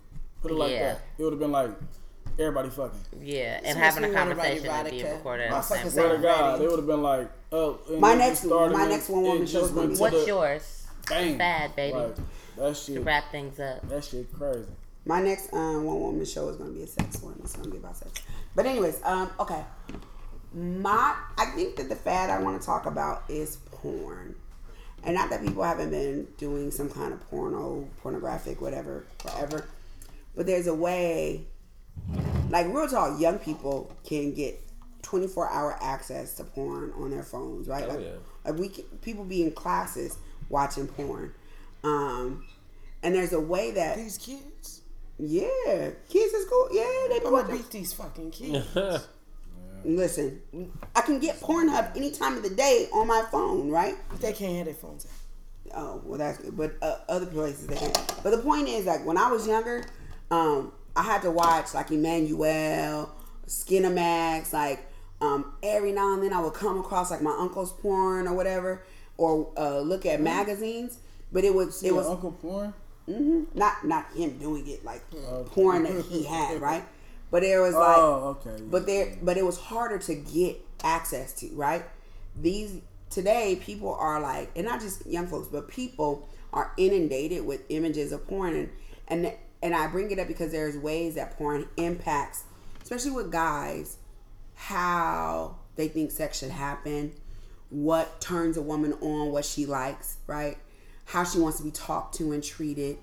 Put 0.41 0.51
it 0.51 0.55
like 0.55 0.71
Yeah. 0.71 0.79
that. 0.95 1.01
It 1.19 1.23
would 1.25 1.35
have 1.35 1.41
been 1.41 1.53
like 1.53 1.71
everybody 2.39 2.71
fucking. 2.71 3.01
Yeah, 3.23 3.61
and 3.65 3.75
So 3.75 3.79
having 3.79 4.05
a 4.05 4.09
we 4.09 4.15
want 4.15 4.31
everybody 4.31 4.49
conversation 4.61 4.75
and 4.87 4.91
being 4.91 5.05
erotica. 5.07 5.17
recorded 5.17 5.43
at 5.45 5.51
the 5.51 5.57
Motherfuckers 5.57 5.79
same 5.83 5.91
Swear 5.91 6.09
to 6.09 6.13
time. 6.15 6.23
God, 6.23 6.47
ready. 6.53 6.59
they 6.63 6.69
would 6.69 6.79
have 6.79 6.87
been 6.87 7.03
like, 7.03 7.31
oh. 7.53 7.79
My 7.99 8.15
next- 8.15 8.43
started 8.45 8.75
my 8.77 8.83
and 8.83 8.91
next 8.91 9.09
one 9.09 9.23
woman 9.23 9.47
show 9.47 9.53
just 9.61 9.65
is 9.65 9.71
gonna 9.71 9.81
went 9.81 9.91
be- 9.91 9.97
to 9.97 10.01
What's 10.03 10.17
the- 10.21 10.27
yours? 10.27 10.87
Bang. 11.09 11.39
Bad, 11.39 11.77
baby. 11.77 11.97
Like, 11.97 12.17
that 12.57 12.77
shit. 12.77 12.95
To 12.97 13.01
wrap 13.03 13.31
things 13.31 13.61
up. 13.61 13.89
That 13.89 14.05
shit 14.05 14.33
crazy. 14.33 14.67
My 15.05 15.23
next 15.23 15.53
um, 15.53 15.85
one 15.85 16.01
woman 16.01 16.25
show 16.25 16.49
is 16.49 16.57
gonna 16.57 16.71
be 16.71 16.83
a 16.83 16.87
sex 16.87 17.21
one. 17.23 17.39
It's 17.45 17.55
gonna 17.55 17.71
be 17.71 17.77
about 17.77 17.97
sex. 17.97 18.13
But 18.57 18.67
anyways, 18.67 19.01
um, 19.05 19.31
okay. 19.39 19.63
My 20.53 21.15
I 21.37 21.47
think 21.55 21.77
that 21.77 21.89
the 21.89 21.97
fad 21.97 22.31
I 22.31 22.41
want 22.43 22.61
to 22.61 22.67
talk 22.67 22.87
about 22.87 23.23
is 23.29 23.57
porn. 23.71 24.35
And 25.05 25.15
not 25.15 25.31
that 25.31 25.43
people 25.45 25.63
haven't 25.63 25.91
been 25.91 26.27
doing 26.39 26.71
some 26.73 26.89
kind 26.89 27.13
of 27.13 27.21
porno, 27.31 27.87
pornographic, 28.03 28.61
whatever, 28.61 29.05
forever. 29.19 29.67
But 30.35 30.47
there's 30.47 30.67
a 30.67 30.75
way 30.75 31.45
like 32.51 32.67
real 32.69 32.89
talk, 32.89 33.21
young 33.21 33.39
people 33.39 33.93
can 34.05 34.33
get 34.35 34.61
24 35.03 35.51
hour 35.51 35.77
access 35.81 36.35
to 36.35 36.45
porn 36.45 36.93
on 36.99 37.11
their 37.11 37.23
phones, 37.23 37.69
right? 37.69 37.85
Oh, 37.85 37.95
like, 37.95 38.01
yeah. 38.01 38.11
like 38.45 38.59
we 38.59 38.69
can, 38.69 38.85
people 39.03 39.25
be 39.25 39.43
in 39.43 39.53
classes 39.53 40.19
watching 40.49 40.87
porn. 40.87 41.33
Um, 41.85 42.45
and 43.03 43.15
there's 43.15 43.33
a 43.33 43.41
way 43.41 43.71
that 43.73 43.97
These 43.97 44.19
kids. 44.19 44.81
yeah, 45.19 45.91
kids 46.09 46.33
is 46.35 46.49
cool. 46.49 46.69
Yeah, 46.73 46.85
they 47.09 47.19
be 47.21 47.27
I'm 47.27 47.33
gonna 47.33 47.37
watching. 47.43 47.57
beat 47.59 47.71
these 47.71 47.93
fucking 47.93 48.31
kids. 48.33 48.67
Listen, 49.85 50.41
I 50.97 51.01
can 51.03 51.21
get 51.21 51.41
Pornhub 51.41 51.97
any 51.97 52.11
time 52.11 52.37
of 52.37 52.43
the 52.43 52.51
day 52.51 52.89
on 52.93 53.07
my 53.07 53.25
phone, 53.31 53.71
right? 53.71 53.95
they 54.21 54.33
can't 54.33 54.57
have 54.57 54.65
their 54.67 54.75
phones 54.75 55.07
out. 55.07 55.13
Oh, 55.79 56.01
well, 56.05 56.19
that's 56.19 56.39
good. 56.39 56.57
But 56.57 56.75
uh, 56.83 56.97
other 57.09 57.27
places 57.27 57.67
they 57.69 57.77
can. 57.77 57.93
But 58.25 58.31
the 58.31 58.39
point 58.39 58.67
is, 58.69 58.87
like, 58.87 59.05
when 59.05 59.17
I 59.19 59.31
was 59.31 59.47
younger, 59.47 59.85
um, 60.31 60.73
I 60.97 61.03
had 61.03 61.23
to 61.23 61.31
watch, 61.31 61.75
like, 61.75 61.89
Emmanuelle, 61.89 63.11
Skinamax, 63.47 64.53
like, 64.53 64.87
um, 65.21 65.53
every 65.63 65.93
now 65.93 66.15
and 66.15 66.23
then 66.23 66.33
I 66.33 66.41
would 66.41 66.55
come 66.55 66.79
across, 66.79 67.11
like, 67.11 67.23
my 67.23 67.37
uncle's 67.39 67.73
porn 67.73 68.27
or 68.27 68.35
whatever, 68.35 68.83
or 69.17 69.53
uh, 69.57 69.81
look 69.81 70.07
at 70.07 70.21
magazines. 70.21 70.99
But 71.33 71.45
it 71.45 71.55
was, 71.55 71.83
it 71.83 71.95
was 71.95 72.07
Uncle 72.07 72.33
Porn? 72.33 72.73
Mm-hmm. 73.09 73.57
Not 73.57 73.87
not 73.87 74.13
him 74.15 74.37
doing 74.39 74.67
it 74.67 74.85
like 74.85 75.03
porn 75.47 75.85
that 75.85 76.05
he 76.07 76.25
had, 76.25 76.61
right? 76.61 76.85
But 77.31 77.43
there 77.43 77.63
was 77.63 77.75
like, 77.75 77.97
Oh, 77.97 78.39
okay. 78.45 78.63
but 78.65 78.87
there, 78.87 79.17
but 79.23 79.37
it 79.37 79.45
was 79.45 79.59
harder 79.59 79.99
to 79.99 80.15
get 80.15 80.57
access 80.83 81.33
to, 81.35 81.49
right? 81.55 81.85
These 82.41 82.81
today, 83.11 83.61
people 83.63 83.95
are 83.95 84.21
like, 84.21 84.51
and 84.57 84.65
not 84.67 84.81
just 84.81 85.07
young 85.07 85.27
folks, 85.27 85.49
but 85.49 85.69
people 85.69 86.29
are 86.53 86.73
inundated 86.77 87.45
with 87.47 87.63
images 87.69 88.13
of 88.13 88.27
porn, 88.27 88.57
and 88.57 88.71
and 89.09 89.33
and 89.63 89.75
I 89.75 89.87
bring 89.87 90.11
it 90.11 90.19
up 90.19 90.29
because 90.29 90.53
there's 90.53 90.77
ways 90.77 91.15
that 91.15 91.37
porn 91.37 91.69
impacts, 91.77 92.45
especially 92.83 93.13
with 93.13 93.33
guys, 93.33 93.99
how 94.55 95.57
they 95.77 95.89
think 95.89 96.11
sex 96.11 96.39
should 96.39 96.51
happen, 96.51 97.13
what 97.71 98.21
turns 98.21 98.57
a 98.57 98.63
woman 98.63 98.95
on, 98.95 99.33
what 99.33 99.45
she 99.45 99.67
likes, 99.67 100.19
right? 100.27 100.59
How 101.07 101.25
she 101.25 101.39
wants 101.39 101.59
to 101.59 101.65
be 101.65 101.71
talked 101.71 102.15
to 102.17 102.33
and 102.33 102.43
treated, 102.43 102.99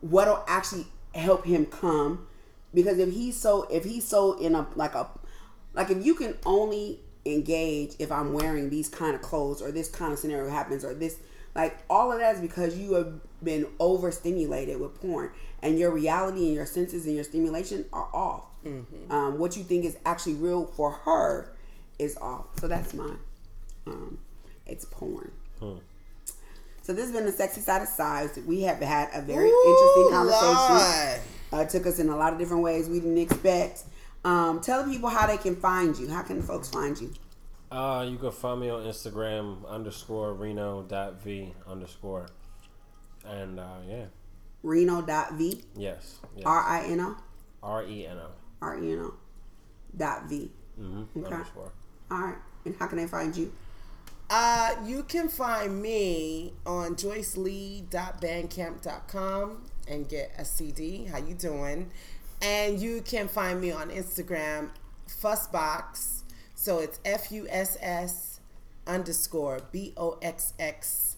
what'll 0.00 0.44
actually 0.46 0.86
help 1.14 1.44
him 1.44 1.66
come. 1.66 2.26
Because 2.72 2.98
if 2.98 3.12
he's 3.12 3.36
so 3.36 3.66
if 3.70 3.84
he's 3.84 4.06
so 4.06 4.38
in 4.38 4.54
a 4.54 4.66
like 4.76 4.94
a 4.94 5.08
like 5.74 5.90
if 5.90 6.04
you 6.04 6.14
can 6.14 6.36
only 6.46 7.00
engage 7.26 7.94
if 7.98 8.10
i'm 8.10 8.32
wearing 8.32 8.70
these 8.70 8.88
kind 8.88 9.14
of 9.14 9.20
clothes 9.20 9.60
or 9.60 9.70
this 9.70 9.88
kind 9.88 10.12
of 10.12 10.18
scenario 10.18 10.48
happens 10.50 10.84
or 10.84 10.94
this 10.94 11.18
like 11.54 11.78
all 11.90 12.12
of 12.12 12.18
that 12.18 12.36
is 12.36 12.40
because 12.40 12.78
you 12.78 12.94
have 12.94 13.12
been 13.42 13.66
overstimulated 13.78 14.80
with 14.80 14.98
porn 15.00 15.30
and 15.62 15.78
your 15.78 15.90
reality 15.90 16.46
and 16.46 16.54
your 16.54 16.66
senses 16.66 17.06
and 17.06 17.14
your 17.14 17.24
stimulation 17.24 17.84
are 17.92 18.08
off 18.14 18.44
um, 19.10 19.38
what 19.38 19.56
you 19.56 19.62
think 19.62 19.84
is 19.84 19.96
actually 20.04 20.34
real 20.34 20.66
for 20.66 20.90
her 20.90 21.52
is 21.98 22.16
off 22.18 22.46
so 22.60 22.68
that's 22.68 22.94
mine 22.94 23.18
um, 23.86 24.18
it's 24.66 24.84
porn 24.84 25.30
so 26.82 26.94
this 26.94 27.04
has 27.06 27.12
been 27.12 27.26
the 27.26 27.32
sexy 27.32 27.60
side 27.60 27.82
of 27.82 27.88
size. 27.88 28.36
We 28.46 28.62
have 28.62 28.80
had 28.80 29.10
a 29.14 29.22
very 29.22 29.48
interesting 29.48 30.08
conversation. 30.10 31.22
Uh, 31.52 31.64
took 31.64 31.86
us 31.86 31.98
in 31.98 32.08
a 32.08 32.16
lot 32.16 32.32
of 32.32 32.38
different 32.38 32.62
ways 32.62 32.88
we 32.88 33.00
didn't 33.00 33.18
expect. 33.18 33.84
Um, 34.24 34.60
tell 34.60 34.84
people 34.84 35.08
how 35.08 35.26
they 35.26 35.36
can 35.36 35.56
find 35.56 35.96
you. 35.96 36.08
How 36.08 36.22
can 36.22 36.42
folks 36.42 36.68
find 36.68 37.00
you? 37.00 37.12
Uh, 37.70 38.06
you 38.10 38.16
can 38.18 38.32
find 38.32 38.60
me 38.60 38.70
on 38.70 38.84
Instagram 38.84 39.68
underscore 39.68 40.34
Reno 40.34 40.82
dot 40.82 41.22
V 41.22 41.52
underscore. 41.68 42.28
And 43.24 43.60
uh, 43.60 43.78
yeah. 43.88 44.06
Reno.v. 44.62 45.64
Yes. 45.76 46.18
yes. 46.36 46.46
R 46.46 46.60
I 46.60 46.84
N 46.84 47.00
O. 47.00 47.16
R 47.62 47.84
E 47.84 48.06
N 48.06 48.18
O. 48.18 48.30
R 48.62 48.82
E 48.82 48.92
N 48.92 48.98
O. 49.00 49.14
Dot 49.96 50.28
V. 50.28 50.50
Mm-hmm. 50.80 51.24
Okay. 51.24 51.34
Underscore. 51.34 51.72
All 52.10 52.20
right. 52.20 52.36
And 52.64 52.74
how 52.78 52.86
can 52.86 52.96
they 52.98 53.06
find 53.06 53.36
you? 53.36 53.52
Uh, 54.28 54.74
you 54.84 55.02
can 55.02 55.28
find 55.28 55.80
me 55.82 56.52
on 56.64 56.94
joycelee.bandcamp.com 56.94 59.64
and 59.88 60.08
get 60.08 60.32
a 60.38 60.44
CD. 60.44 61.06
How 61.06 61.18
you 61.18 61.34
doing? 61.34 61.90
And 62.40 62.80
you 62.80 63.02
can 63.02 63.26
find 63.28 63.60
me 63.60 63.72
on 63.72 63.90
Instagram, 63.90 64.70
Fussbox. 65.08 66.22
So 66.54 66.78
it's 66.78 67.00
F 67.04 67.32
U 67.32 67.46
S 67.50 67.76
S 67.80 68.38
underscore 68.86 69.60
B 69.72 69.92
O 69.96 70.18
X 70.22 70.52
X. 70.58 71.09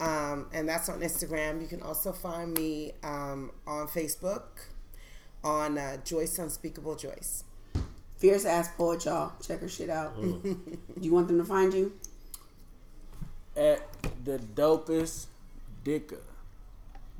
Um, 0.00 0.46
and 0.52 0.68
that's 0.68 0.88
on 0.88 1.00
Instagram. 1.00 1.60
You 1.60 1.66
can 1.66 1.82
also 1.82 2.12
find 2.12 2.54
me 2.54 2.92
um, 3.02 3.50
on 3.66 3.88
Facebook 3.88 4.42
on 5.42 5.76
uh, 5.78 5.96
Joyce 6.04 6.38
Unspeakable 6.38 6.94
Joyce. 6.96 7.44
Fierce 8.16 8.44
ass 8.44 8.68
poet, 8.76 9.04
y'all. 9.04 9.32
Check 9.44 9.60
her 9.60 9.68
shit 9.68 9.90
out. 9.90 10.20
Do 10.20 10.40
you 11.00 11.12
want 11.12 11.28
them 11.28 11.38
to 11.38 11.44
find 11.44 11.72
you? 11.72 11.92
At 13.56 13.80
the 14.24 14.38
dopest 14.38 15.26
dicker. 15.84 16.20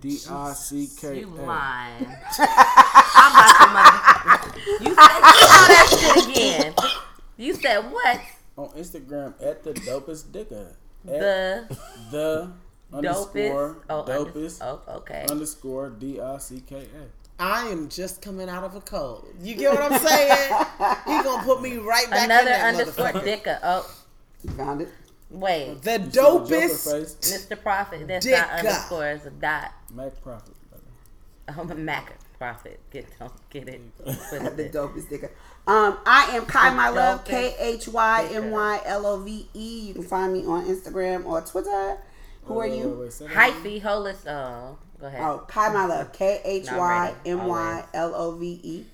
D 0.01 0.17
I 0.31 0.53
C 0.53 0.89
K 0.97 1.21
You 1.21 1.27
lying. 1.27 2.07
I'm 2.39 3.33
about 3.33 3.59
to 3.59 4.53
mother- 4.53 4.61
You 4.85 4.95
said 4.95 4.97
all 4.97 5.67
that 5.69 6.15
shit 6.15 6.29
again. 6.31 6.75
You 7.37 7.55
said 7.55 7.79
what? 7.91 8.21
On 8.57 8.69
Instagram 8.71 9.35
at 9.45 9.65
the 9.65 9.73
dopest 9.75 10.31
dicker. 10.31 10.77
At 11.09 11.21
The 11.21 11.77
the 12.13 12.53
underscore 12.93 13.77
dopest. 13.77 13.83
Oh, 13.91 14.01
under- 14.01 14.31
dopest 14.31 14.59
oh, 14.63 14.81
okay. 14.97 15.27
underscore 15.31 15.91
D 15.91 16.21
I 16.21 16.39
C 16.39 16.63
K 16.67 16.77
A. 16.77 17.43
I 17.43 17.67
am 17.69 17.89
just 17.89 18.21
coming 18.21 18.49
out 18.49 18.65
of 18.65 18.75
a 18.75 18.81
cold. 18.81 19.27
You 19.41 19.55
get 19.55 19.73
what 19.73 19.93
I'm 19.93 19.99
saying? 20.01 20.53
he 21.07 21.23
gonna 21.23 21.43
put 21.45 21.63
me 21.63 21.77
right 21.77 22.09
back 22.11 22.25
Another 22.25 22.41
in 22.41 22.47
that 22.47 22.75
underscore 22.75 23.07
motherfucker. 23.07 23.25
dicker. 23.25 23.59
Oh, 23.63 23.95
You 24.43 24.51
found 24.51 24.81
it? 24.83 24.89
wait. 25.31 25.83
The 25.83 26.01
You 26.01 26.11
see 26.11 26.19
dopest. 26.19 27.49
Mr. 27.49 27.63
Profit. 27.63 28.09
That's 28.09 28.27
not 28.27 28.33
Dicker. 28.33 28.51
underscore. 28.69 29.07
It's 29.11 29.27
a 29.27 29.31
dot. 29.31 29.73
Mac 29.95 30.21
Profit. 30.23 30.55
I'm 31.47 31.71
a 31.71 31.75
Mac 31.77 32.19
Profit. 32.39 32.81
Get 32.91 33.07
don't 33.19 33.33
get 33.51 33.69
it. 33.69 33.81
Put 34.05 34.57
the 34.57 34.65
it. 34.67 34.73
dopest 34.73 35.07
sticker. 35.07 35.31
Um, 35.67 35.99
I 36.07 36.31
am 36.37 36.45
Kai 36.47 36.75
My 36.75 36.89
Love, 36.89 37.25
K 37.25 37.55
Dopest 37.59 37.61
H 37.61 37.89
Y 37.89 38.29
M 38.33 38.51
Y 38.51 38.81
L 38.85 39.07
O 39.07 39.19
V 39.21 39.49
E. 39.55 39.81
You 39.89 39.95
can 39.95 40.03
find 40.03 40.33
me 40.33 40.45
on 40.45 40.65
Instagram 40.67 41.25
or 41.25 41.41
Twitter. 41.43 41.99
Who 42.49 42.55
are 42.55 42.61
Wait, 42.63 42.71
wait, 42.73 42.79
you? 42.79 42.89
wait, 43.01 43.13
say 43.13 43.27
Hyphy 43.27 43.83
holist. 43.83 44.27
Oh, 44.27 44.31
uh, 44.31 44.75
go 45.01 45.07
ahead. 45.07 45.21
Oh, 45.23 45.45
Kai 45.47 45.73
My 45.73 45.87
Love, 45.87 46.13
K 46.13 46.41
H 46.45 46.67
Y 46.73 47.15
M 47.27 47.47
Y 47.47 47.85
L 47.95 48.15
O 48.15 48.37
V 48.37 48.61
E. 48.63 48.85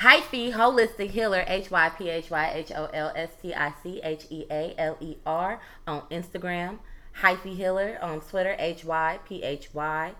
Hyphy 0.00 0.52
holistic 0.52 1.10
healer. 1.10 1.44
H 1.48 1.70
Y 1.70 1.88
P 1.90 2.08
H 2.08 2.30
Y 2.30 2.50
H 2.54 2.72
O 2.76 2.84
L 2.92 3.12
S 3.16 3.30
T 3.42 3.52
I 3.54 3.72
C 3.82 4.00
H 4.04 4.26
E 4.30 4.44
A 4.50 4.74
L 4.78 4.96
E 5.00 5.16
R 5.26 5.60
on 5.86 6.02
Instagram. 6.10 6.78
Hyphy 7.20 7.56
healer 7.56 7.98
on 8.00 8.20
Twitter. 8.20 8.54
H 8.58 8.84
Y 8.84 9.18
P 9.28 9.42
H 9.42 9.70
Y. 9.74 10.12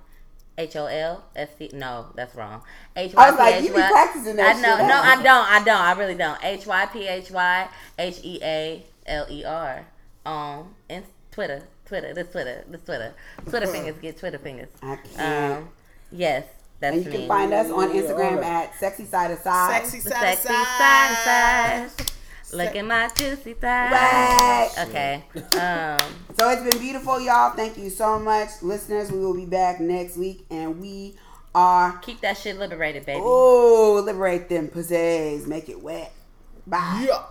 H 0.56 0.74
O 0.74 0.86
L 0.86 1.24
S 1.36 1.50
T. 1.56 1.70
No, 1.72 2.06
that's 2.16 2.34
wrong. 2.34 2.62
H 2.96 3.14
I 3.14 3.16
Y 3.16 3.30
was 3.30 3.38
like, 3.38 3.62
you 3.64 3.72
practicing 3.72 4.36
that 4.36 4.56
I 4.56 4.60
know. 4.60 4.76
shit. 4.78 4.86
No, 4.88 4.94
I 4.96 5.14
don't. 5.22 5.26
I 5.52 5.62
don't. 5.64 5.80
I 5.80 5.92
really 5.92 6.16
don't. 6.16 6.42
H 6.44 6.66
Y 6.66 6.86
P 6.86 7.06
H 7.06 7.30
Y 7.30 7.68
H 8.00 8.20
E 8.24 8.40
A 8.42 8.82
L 9.06 9.26
E 9.30 9.44
R 9.44 9.86
on 10.26 10.74
Inst- 10.88 11.10
Twitter. 11.38 11.62
Twitter. 11.86 12.14
This 12.14 12.32
Twitter. 12.32 12.64
This 12.68 12.80
Twitter. 12.82 13.14
Twitter 13.48 13.66
fingers 13.68 13.94
get 14.02 14.18
Twitter 14.18 14.38
fingers. 14.38 14.70
I 14.82 14.96
can't. 14.96 15.58
Um, 15.58 15.68
yes, 16.10 16.44
that's 16.80 16.96
and 16.96 17.04
you 17.04 17.10
me. 17.12 17.16
can 17.18 17.28
find 17.28 17.52
us 17.52 17.70
on 17.70 17.90
Instagram 17.90 18.32
alright. 18.38 18.44
at 18.44 18.74
Sexy 18.80 19.04
Side 19.04 19.30
of 19.30 19.38
Side. 19.38 19.82
Sexy 19.84 20.00
the 20.00 20.10
side 20.10 20.20
sexy 20.38 20.48
to 20.48 20.54
side 20.54 21.16
side. 21.24 21.90
size. 21.96 22.52
Look 22.52 22.74
at 22.74 22.84
my 22.84 23.08
juicy 23.14 23.52
thighs. 23.54 23.92
Right. 23.92 24.70
Okay. 24.88 25.24
Um, 25.60 25.98
So 26.36 26.50
it's 26.50 26.62
been 26.68 26.82
beautiful, 26.82 27.20
y'all. 27.20 27.54
Thank 27.54 27.78
you 27.78 27.88
so 27.90 28.18
much, 28.18 28.48
listeners. 28.60 29.12
We 29.12 29.20
will 29.20 29.34
be 29.36 29.46
back 29.46 29.78
next 29.78 30.16
week, 30.16 30.44
and 30.50 30.80
we 30.80 31.14
are 31.54 31.98
keep 31.98 32.20
that 32.22 32.36
shit 32.36 32.58
liberated, 32.58 33.06
baby. 33.06 33.20
oh 33.22 34.02
liberate 34.04 34.48
them 34.48 34.66
pussies, 34.66 35.46
make 35.46 35.68
it 35.68 35.80
wet. 35.80 36.12
Bye. 36.66 37.06
Yeah. 37.08 37.22